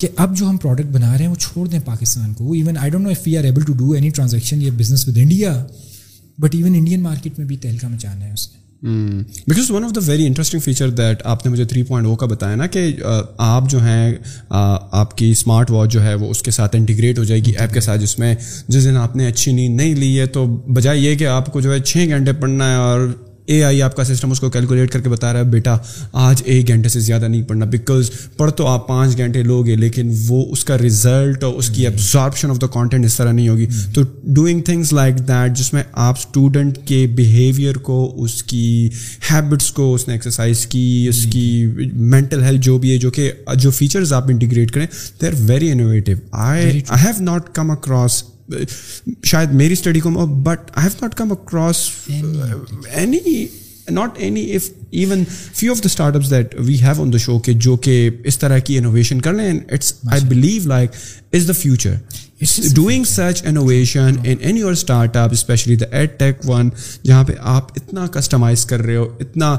کہ 0.00 0.08
اب 0.16 0.36
جو 0.36 0.48
ہم 0.50 0.56
پروڈکٹ 0.56 0.86
بنا 0.86 1.12
رہے 1.12 1.24
ہیں 1.24 1.30
وہ 1.30 1.40
چھوڑ 1.40 1.68
دیں 1.68 1.78
پاکستان 1.84 2.34
کو۔ 2.34 2.52
Even 2.52 2.76
I 2.78 2.90
don't 2.90 3.04
know 3.04 3.10
if 3.10 3.20
we 3.26 3.36
are 3.38 3.44
able 3.44 3.62
to 3.62 3.72
do 3.72 3.90
any 3.90 4.10
transaction 4.10 4.62
یا 4.62 4.70
business 4.76 5.08
with 5.08 5.18
India 5.18 5.66
but 6.38 6.54
even 6.54 6.74
Indian 6.74 7.02
market 7.02 7.38
میں 7.38 7.46
بھی 7.46 7.56
تہلکا 7.56 7.88
مچانا 7.88 8.26
ہے 8.26 8.32
اس 8.32 8.52
نے۔ 8.52 8.61
Because 8.82 9.70
one 9.70 9.84
of 9.84 9.90
the 9.94 10.00
very 10.06 10.26
interesting 10.26 10.60
feature 10.60 10.90
that 10.90 11.22
آپ 11.24 11.46
نے 11.46 11.52
مجھے 11.52 11.64
تھری 11.64 11.82
پوائنٹ 11.82 12.08
او 12.08 12.14
کا 12.16 12.26
بتایا 12.26 12.54
نا 12.56 12.66
کہ 12.66 12.92
آپ 13.38 13.70
جو 13.70 13.82
ہیں 13.82 14.14
آپ 14.48 15.16
کی 15.16 15.30
اسمارٹ 15.30 15.70
واچ 15.70 15.90
جو 15.90 16.02
ہے 16.02 16.14
وہ 16.14 16.30
اس 16.30 16.42
کے 16.42 16.50
ساتھ 16.50 16.76
انٹیگریٹ 16.76 17.18
ہو 17.18 17.24
جائے 17.24 17.40
گی 17.40 17.52
ایپ 17.58 17.72
کے 17.72 17.80
ساتھ 17.80 18.00
جس 18.00 18.18
میں 18.18 18.34
جس 18.68 18.84
دن 18.84 18.96
آپ 18.96 19.16
نے 19.16 19.26
اچھی 19.26 19.52
نیند 19.52 19.76
نہیں 19.76 19.94
لی 19.94 20.18
ہے 20.20 20.26
تو 20.26 20.46
بجائے 20.46 20.98
یہ 20.98 21.16
کہ 21.16 21.26
آپ 21.26 21.52
کو 21.52 21.60
جو 21.60 21.72
ہے 21.72 21.80
چھ 21.80 22.06
گھنٹے 22.08 22.32
پڑھنا 22.32 22.70
ہے 22.70 22.76
اور 22.76 23.06
اے 23.48 23.62
آئی 23.64 23.80
آپ 23.82 23.94
کا 23.96 24.04
سسٹم 24.04 24.30
اس 24.30 24.40
کو 24.40 24.50
کیلکولیٹ 24.50 24.90
کر 24.90 25.00
کے 25.00 25.08
بتا 25.08 25.32
رہا 25.32 25.40
ہے 25.40 25.44
بیٹا 25.44 25.76
آج 26.12 26.42
ایک 26.44 26.68
گھنٹے 26.68 26.88
سے 26.88 27.00
زیادہ 27.00 27.28
نہیں 27.28 27.42
پڑھنا 27.42 27.66
بیکاز 27.66 28.10
پڑھ 28.36 28.50
تو 28.50 28.66
آپ 28.66 28.86
پانچ 28.88 29.16
گھنٹے 29.18 29.42
لو 29.42 29.62
گے 29.62 29.76
لیکن 29.76 30.12
وہ 30.28 30.44
اس 30.50 30.64
کا 30.64 30.78
رزلٹ 30.78 31.44
اور 31.44 31.54
اس 31.54 31.68
کی 31.68 31.86
ایبزاربشن 31.86 32.50
آف 32.50 32.60
دا 32.60 32.66
کانٹینٹ 32.66 33.04
اس 33.04 33.16
طرح 33.16 33.32
نہیں 33.32 33.48
ہوگی. 33.48 33.66
تو 33.94 34.02
ڈوئنگ 34.24 34.62
تھنگس 34.62 34.92
لائک 34.92 35.18
دیٹ 35.18 35.56
جس 35.56 35.72
میں 35.72 35.82
آپ 35.92 36.18
اسٹوڈنٹ 36.18 36.78
کے 36.84 37.06
بیہیویئر 37.14 37.78
کو 37.78 38.12
اس 38.16 38.42
کی 38.42 38.88
ہیبٹس 39.30 39.70
کو 39.72 39.94
اس 39.94 40.08
نے 40.08 40.14
ایکسرسائز 40.14 40.66
کی 40.66 41.06
اس 41.08 41.26
کی 41.30 41.66
مینٹل 41.92 42.42
ہیلتھ 42.42 42.62
جو 42.62 42.78
بھی 42.78 42.92
ہے 42.92 42.98
جو 42.98 43.10
کہ 43.10 43.30
جو 43.56 43.70
فیچرز 43.70 44.12
آپ 44.12 44.30
انٹیگریٹ 44.30 44.70
کریں 44.70 44.86
they 45.20 45.26
are 45.26 45.32
very 45.38 45.70
innovative 45.70 46.16
I 46.32 46.64
I 46.64 46.80
have 47.04 47.22
not 47.22 47.54
come 47.54 47.70
across 47.70 48.22
شاید 49.24 49.52
میری 49.52 49.72
اسٹڈی 49.72 50.00
کو 50.00 50.10
but 50.26 50.70
I 50.74 50.86
have 50.86 50.96
not 51.02 51.14
come 51.14 51.32
across 51.32 51.88
any 52.08 53.46
not 53.90 54.18
any 54.18 54.44
if 54.56 54.68
even 54.90 55.24
few 55.54 55.72
of 55.72 55.78
the 55.78 55.86
startups 56.16 56.30
that 56.30 56.54
we 56.58 56.80
have 56.82 57.02
on 57.02 57.12
the 57.12 57.18
show 57.18 57.38
کہ 57.38 57.52
جو 57.52 57.76
کہ 57.76 58.10
اس 58.24 58.38
طرح 58.38 58.58
کی 58.58 58.78
innovation 58.78 59.20
کر 59.20 59.32
لیں 59.32 59.52
it's 59.72 59.94
I 60.10 60.24
believe 60.24 60.68
like 60.68 60.90
is 61.32 61.48
the 61.48 61.52
future 61.52 61.94
doing 62.74 63.04
such 63.04 63.42
innovation 63.46 64.14
in 64.24 64.34
any 64.40 64.60
your 64.60 64.72
startup 65.16 65.32
especially 65.32 65.76
the 65.76 65.86
edtech 66.18 66.48
one 66.48 66.70
جہاں 67.04 67.24
پہ 67.24 67.32
آپ 67.40 67.72
اتنا 67.76 68.06
کسٹمائز 68.06 68.66
کر 68.66 68.82
رہے 68.82 68.96
ہو 68.96 69.08
اتنا 69.20 69.56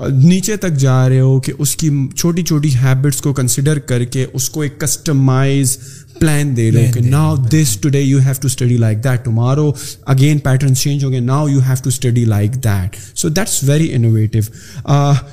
نیچے 0.00 0.56
تک 0.56 0.76
جا 0.78 1.08
رہے 1.08 1.20
ہو 1.20 1.40
کہ 1.40 1.52
اس 1.58 1.74
کی 1.76 1.90
چھوٹی 2.16 2.42
چھوٹی 2.42 2.74
ہیبٹس 2.74 3.20
کو 3.22 3.32
کنسیڈر 3.32 3.78
کر 3.78 4.04
کے 4.04 4.26
اس 4.32 4.48
کو 4.50 4.60
ایک 4.60 4.78
کسٹمائز 4.80 5.76
پلان 6.20 6.56
دے 6.56 6.70
رہے 6.70 6.86
ہو 6.86 6.92
کہ 6.92 7.00
now 7.00 7.36
this 7.52 7.76
today 7.76 8.00
you 8.00 8.18
have 8.18 8.40
to 8.40 8.48
study 8.48 8.76
like 8.76 9.04
that 9.04 9.24
tomorrow 9.24 9.70
again 10.06 10.38
pattern 10.38 10.74
change 10.76 11.04
ہو 11.04 11.10
گئے 11.12 11.20
now 11.20 11.48
you 11.48 11.60
have 11.60 11.82
to 11.84 11.90
study 11.90 12.24
like 12.24 12.54
that 12.64 12.96
so 13.16 13.28
that's 13.28 13.62
very 13.64 13.92
innovative 13.94 14.42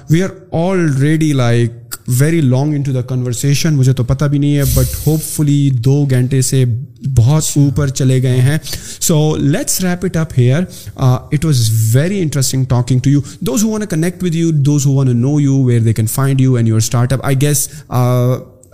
we 0.09 0.23
are 0.23 0.29
already 0.61 1.31
like 1.33 1.85
very 2.09 2.41
long 2.41 2.73
into 2.81 2.91
the 2.91 3.01
conversation 3.01 3.73
مجھے 3.73 3.93
تو 3.93 4.03
پتہ 4.03 4.25
بھی 4.25 4.37
نہیں 4.37 4.57
ہے 4.57 4.63
but 4.75 5.07
hope 5.07 5.23
فلی 5.25 5.69
دو 5.85 6.05
گھنٹے 6.09 6.41
سے 6.41 6.63
بہت 7.15 7.43
اوپر 7.55 7.87
چلے 7.87 8.21
گئے 8.23 8.41
ہیں 8.41 8.57
so 8.99 9.35
let's 9.35 9.79
wrap 9.81 10.05
it 10.05 10.17
up 10.17 10.33
here 10.37 10.63
it 10.95 11.45
was 11.45 11.69
very 11.93 12.21
interesting 12.21 12.65
talking 12.65 12.99
to 12.99 13.09
you 13.09 13.21
those 13.41 13.63
who 13.63 13.69
want 13.69 13.85
connect 13.85 14.23
with 14.23 14.35
you 14.35 14.51
those 14.51 14.85
who 14.85 14.93
want 14.93 15.15
know 15.21 15.39
you 15.39 15.61
where 15.63 15.81
they 15.81 15.93
can 15.93 16.07
find 16.07 16.41
you 16.41 16.55
and 16.55 16.67
your 16.67 16.77
startup 17.13 17.25
I 17.25 17.41
guess 17.41 17.67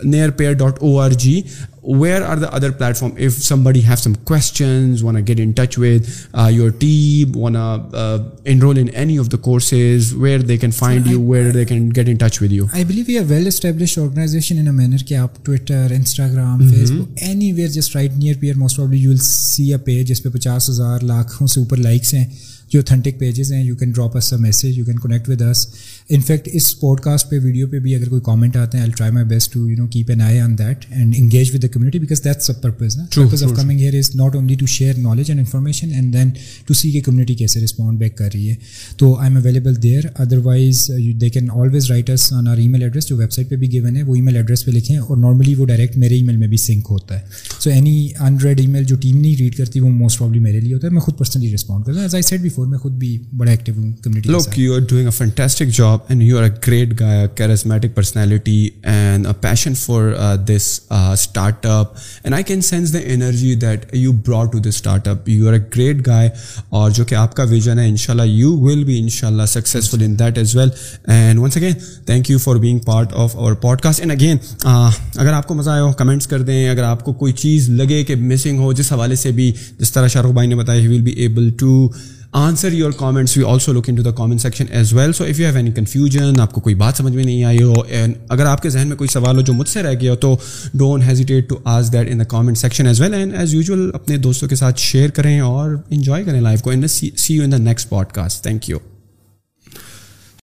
NearPeer 0.30 0.54
dot 0.54 0.78
O 0.82 1.00
R 1.00 1.12
G 1.12 1.42
where 1.84 2.22
are 2.22 2.38
the 2.38 2.48
other 2.48 2.70
platform 2.98 3.12
if 3.18 3.42
somebody 3.64 3.84
have 3.84 3.96
some 3.96 4.14
questions 4.24 5.04
wanna 5.04 5.20
get 5.28 5.40
in 5.40 5.52
touch 5.52 5.78
with 5.80 6.10
your 6.52 6.70
team 6.70 7.38
one 7.38 7.56
in 7.56 8.88
any 8.94 9.18
of 9.20 9.32
the 9.32 9.38
courses 9.38 10.14
where 10.14 10.40
they 10.40 10.58
can 10.58 10.72
find 10.72 11.08
you 11.08 11.22
where 11.22 11.52
they 11.52 11.66
can 11.66 11.90
get 11.96 12.10
in 12.10 12.16
touch 12.16 12.42
with 12.42 12.52
you 12.52 12.66
I 12.74 12.86
believe 12.86 13.12
you 13.12 13.22
are 13.22 13.26
well 13.30 13.48
establish 13.48 13.98
organization 14.00 14.58
in 14.58 14.68
a 14.68 14.74
manner 14.74 15.04
کہ 15.08 15.16
آپ 15.16 15.46
Twitter 15.46 15.92
Instagram 15.96 16.68
Facebook 16.92 17.22
anywhere 17.52 17.70
just 17.70 17.96
right 17.96 18.18
near 18.18 18.36
pair 18.40 18.56
most 18.56 18.80
of 18.80 18.94
you 18.94 19.12
a 19.12 19.18
C 19.18 19.64
a 19.64 19.72
a 19.72 19.84
page 19.86 20.08
جس 20.08 20.24
پہ 20.24 20.30
پچاس 20.30 20.70
ہزار 20.70 21.00
لاکھوں 21.00 21.48
سے 21.48 21.60
اوپر 21.60 21.78
likes 21.78 22.14
ہیں 22.14 22.26
جو 22.70 22.80
اوتھنٹک 22.80 23.20
پیجز 23.20 23.52
ہیں 23.52 23.64
you 23.64 23.76
can 23.76 23.92
drop 23.92 24.18
us 24.18 24.34
message 24.34 24.78
you 24.78 24.86
can 24.86 25.00
connect 25.00 25.30
with 25.30 25.42
us 25.42 25.68
in fact 26.10 26.48
us 26.54 26.80
podcast 27.00 27.30
پہ 27.30 27.36
ویڈیو 27.44 27.68
پہ 27.68 27.80
بھی 27.80 27.96
اگر 27.96 28.10
کوئی 28.10 28.22
کامنٹ 28.22 28.56
آتے 28.58 28.78
ہیں 28.78 28.84
I 28.84 28.92
try 28.92 29.12
my 29.12 29.26
best 29.26 29.54
to 29.54 29.70
you 29.70 29.76
know 29.78 29.88
keep 29.88 30.10
an 30.10 30.22
eye 30.22 30.40
on 30.40 30.58
that 30.58 30.86
and 30.90 31.14
engage 31.18 31.54
with 31.54 31.64
the 31.64 31.68
community 31.68 32.00
because 32.00 32.24
that's 32.24 32.50
a 32.50 32.54
purpose 32.62 32.98
نا 32.98 33.06
purpose 33.16 33.44
of 33.44 33.52
coming 33.56 33.80
here 33.80 33.98
is 33.98 34.10
not 34.16 34.36
only 34.36 34.56
to 34.56 34.66
share 34.66 34.98
knowledge 34.98 35.30
and 35.30 35.40
information 35.40 35.92
and 35.92 36.14
then 36.14 36.30
to 36.66 36.74
see 36.74 36.92
کہ 36.92 37.02
community 37.02 37.36
کیسے 37.36 37.60
respond 37.60 38.00
back 38.00 38.18
کر 38.18 38.30
رہی 38.34 38.50
ہے 38.50 38.56
تو 38.98 39.14
I 39.16 39.30
am 39.30 39.38
available 39.38 39.82
there 39.84 40.06
otherwise 40.44 40.90
they 41.22 41.30
can 41.30 41.50
always 41.52 41.90
write us 41.92 42.32
on 42.34 42.48
our 42.48 42.58
email 42.68 42.84
address 42.84 43.08
جو 43.08 43.18
web 43.18 43.32
site 43.32 43.50
پہ 43.50 43.56
بھی 43.56 43.72
given 43.72 43.96
ہے 43.96 44.04
وہ 44.04 44.16
ای 44.16 44.22
میل 44.22 44.36
ایڈریس 44.36 44.66
پہ 44.66 44.72
لکھیں 44.72 44.98
اور 44.98 45.18
نارملی 45.18 45.56
وہ 45.56 45.66
ڈائریکٹ 45.66 45.98
میرے 45.98 46.16
ای 46.16 46.24
میل 46.24 46.38
میں 46.38 46.48
بھی 46.48 46.58
سنک 46.58 46.88
ہوتا 46.90 47.20
ہے 47.20 47.26
سو 47.60 47.70
اینی 47.70 48.08
ان 48.20 48.38
ریڈ 48.40 48.60
ای 48.60 48.68
میل 48.68 48.84
جو 48.84 48.96
ٹیم 48.98 49.18
نہیں 49.18 49.36
ریڈ 49.40 49.56
کرتی 49.56 49.80
وہ 49.80 49.90
موسٹ 49.92 50.20
پرابلی 50.20 50.40
میرے 50.40 50.60
لیے 50.60 50.74
ہوتا 50.74 50.88
ہے 50.88 50.94
میں 50.94 51.02
خود 51.02 51.18
پرسنلی 51.18 51.54
رسپونڈ 51.54 51.86
کرتا 51.86 51.98
ہوں 51.98 52.04
ایز 52.04 52.16
آئی 52.16 52.24
سیٹ 52.24 52.42
بفور 52.42 52.68
میں 52.68 52.78
خود 52.78 52.94
بھی 52.96 53.18
بڑا 53.34 53.52
ایکٹیو 53.52 53.76
ہوں 53.76 53.92
community 53.94 54.32
Look, 54.34 54.58
you 54.58 54.74
are 54.74 54.82
doing 54.82 55.08
a 55.08 55.12
fantastic 55.12 55.70
job 55.94 56.06
and 56.10 56.24
you 56.24 56.38
are 56.38 56.44
a 56.44 56.50
great 56.50 56.96
guy, 56.96 57.16
a 57.16 57.28
charismatic 57.30 57.96
personality 57.96 58.76
and 58.84 59.26
a 59.26 59.34
passion 59.36 59.76
for 59.76 60.14
uh, 60.16 60.38
this 60.38 60.88
uh, 60.92 61.16
startup. 61.16 61.96
And 62.24 62.36
I 62.36 62.44
can 62.44 62.62
sense 62.64 62.92
the 62.92 63.04
energy 63.08 63.56
that 63.56 63.94
you 63.96 64.14
brought 64.14 64.52
to 64.54 64.60
this 64.60 64.78
startup. 64.78 65.28
You 65.28 65.50
are 65.50 65.54
a 65.56 65.66
great 65.78 66.04
guy. 66.04 66.30
اور 66.70 66.92
جو 66.92 67.04
کہ 67.06 67.16
آپ 67.16 67.36
کا 67.36 67.44
vision 67.44 67.80
ہے 67.80 67.88
انشاءاللہ 67.90 68.24
you 68.24 68.52
will 68.60 68.84
be 68.84 69.00
انشاءاللہ 69.00 69.46
successful 69.48 70.04
in 70.04 70.18
that 70.20 70.38
as 70.38 70.56
well 70.56 70.70
and 71.08 71.40
once 71.40 71.58
again 71.58 71.74
thank 72.06 72.30
you 72.30 72.38
for 72.38 72.56
being 72.56 72.80
part 72.86 73.14
of 73.24 73.36
our 73.36 73.54
podcast 73.82 74.00
and 74.00 74.12
again 74.12 74.38
اگر 74.66 75.32
آپ 75.34 75.48
کو 75.48 75.54
مزہ 75.54 75.70
آیا 75.70 75.84
ہو 75.84 75.92
کمنٹس 75.94 76.28
کر 76.28 76.42
دیں 76.42 76.68
اگر 76.70 76.84
آپ 76.84 77.04
کو 77.06 77.14
کوئی 77.14 77.34
چیز 77.36 77.70
لگے 77.72 78.04
کہ 78.04 78.16
مسنگ 78.24 78.60
ہو 78.60 78.72
جس 78.74 78.92
حوالے 78.92 79.16
سے 79.16 79.32
بھی 79.32 79.52
جس 79.80 79.92
طرح 79.92 80.08
شاہ 80.08 80.22
رخ 80.22 80.32
بھائی 80.32 80.48
نے 80.48 80.56
بتایا 80.56 80.82
he 80.82 80.88
will 80.88 81.02
be 81.02 81.12
able 81.18 81.50
to 81.60 81.88
answer 82.34 82.74
your 82.74 82.92
comments 82.92 83.36
we 83.38 83.44
also 83.44 83.74
look 83.74 83.90
into 83.96 84.04
the 84.04 84.12
comment 84.12 84.42
section 84.42 84.66
as 84.72 84.94
well 84.94 85.12
so 85.14 85.24
if 85.24 85.40
you 85.40 85.46
have 85.46 85.56
any 85.56 85.72
confusion 85.72 86.40
آپ 86.42 86.52
کو 86.52 86.62
کوئی 86.62 86.76
بات 86.76 86.98
سمجھ 86.98 87.14
میں 87.16 87.24
نہیں 87.24 87.44
آئی 87.44 87.62
ہو 87.64 87.74
اینڈ 87.90 88.14
اگر 88.30 88.46
آپ 88.46 88.62
کے 88.62 88.70
ذہن 88.70 88.88
میں 88.88 88.98
کوئی 88.98 89.08
سوال 89.08 89.38
ہو 89.38 89.42
جو 89.42 89.54
مجھ 89.54 89.68
سے 89.70 89.84
رہ 89.84 89.94
گیا 90.02 90.12
ہو 90.12 90.18
تو 90.18 90.36
don't 90.74 91.04
hesitate 91.04 91.50
to 91.50 91.58
ask 91.66 91.92
that 91.94 92.12
in 92.12 92.20
the 92.20 92.24
comment 92.24 92.58
section 92.58 92.88
as 92.88 93.02
well 93.02 93.14
and 93.14 93.36
as 93.36 93.54
usual 93.54 93.90
اپنے 93.94 94.18
دوستوں 94.18 94.50
کے 94.50 94.56
ساتھ 94.56 94.80
شیئر 94.80 95.10
کریں 95.10 95.40
اور 95.40 95.76
انجوائے 95.90 96.24
کریں 96.24 96.42
لائف 96.42 96.62
کو 96.62 96.72
see 96.88 97.10
you 97.30 97.44
in 97.44 97.52
the 97.52 97.58
next 97.60 97.90
podcast 98.12 98.44
thank 98.44 98.70
you 98.70 98.78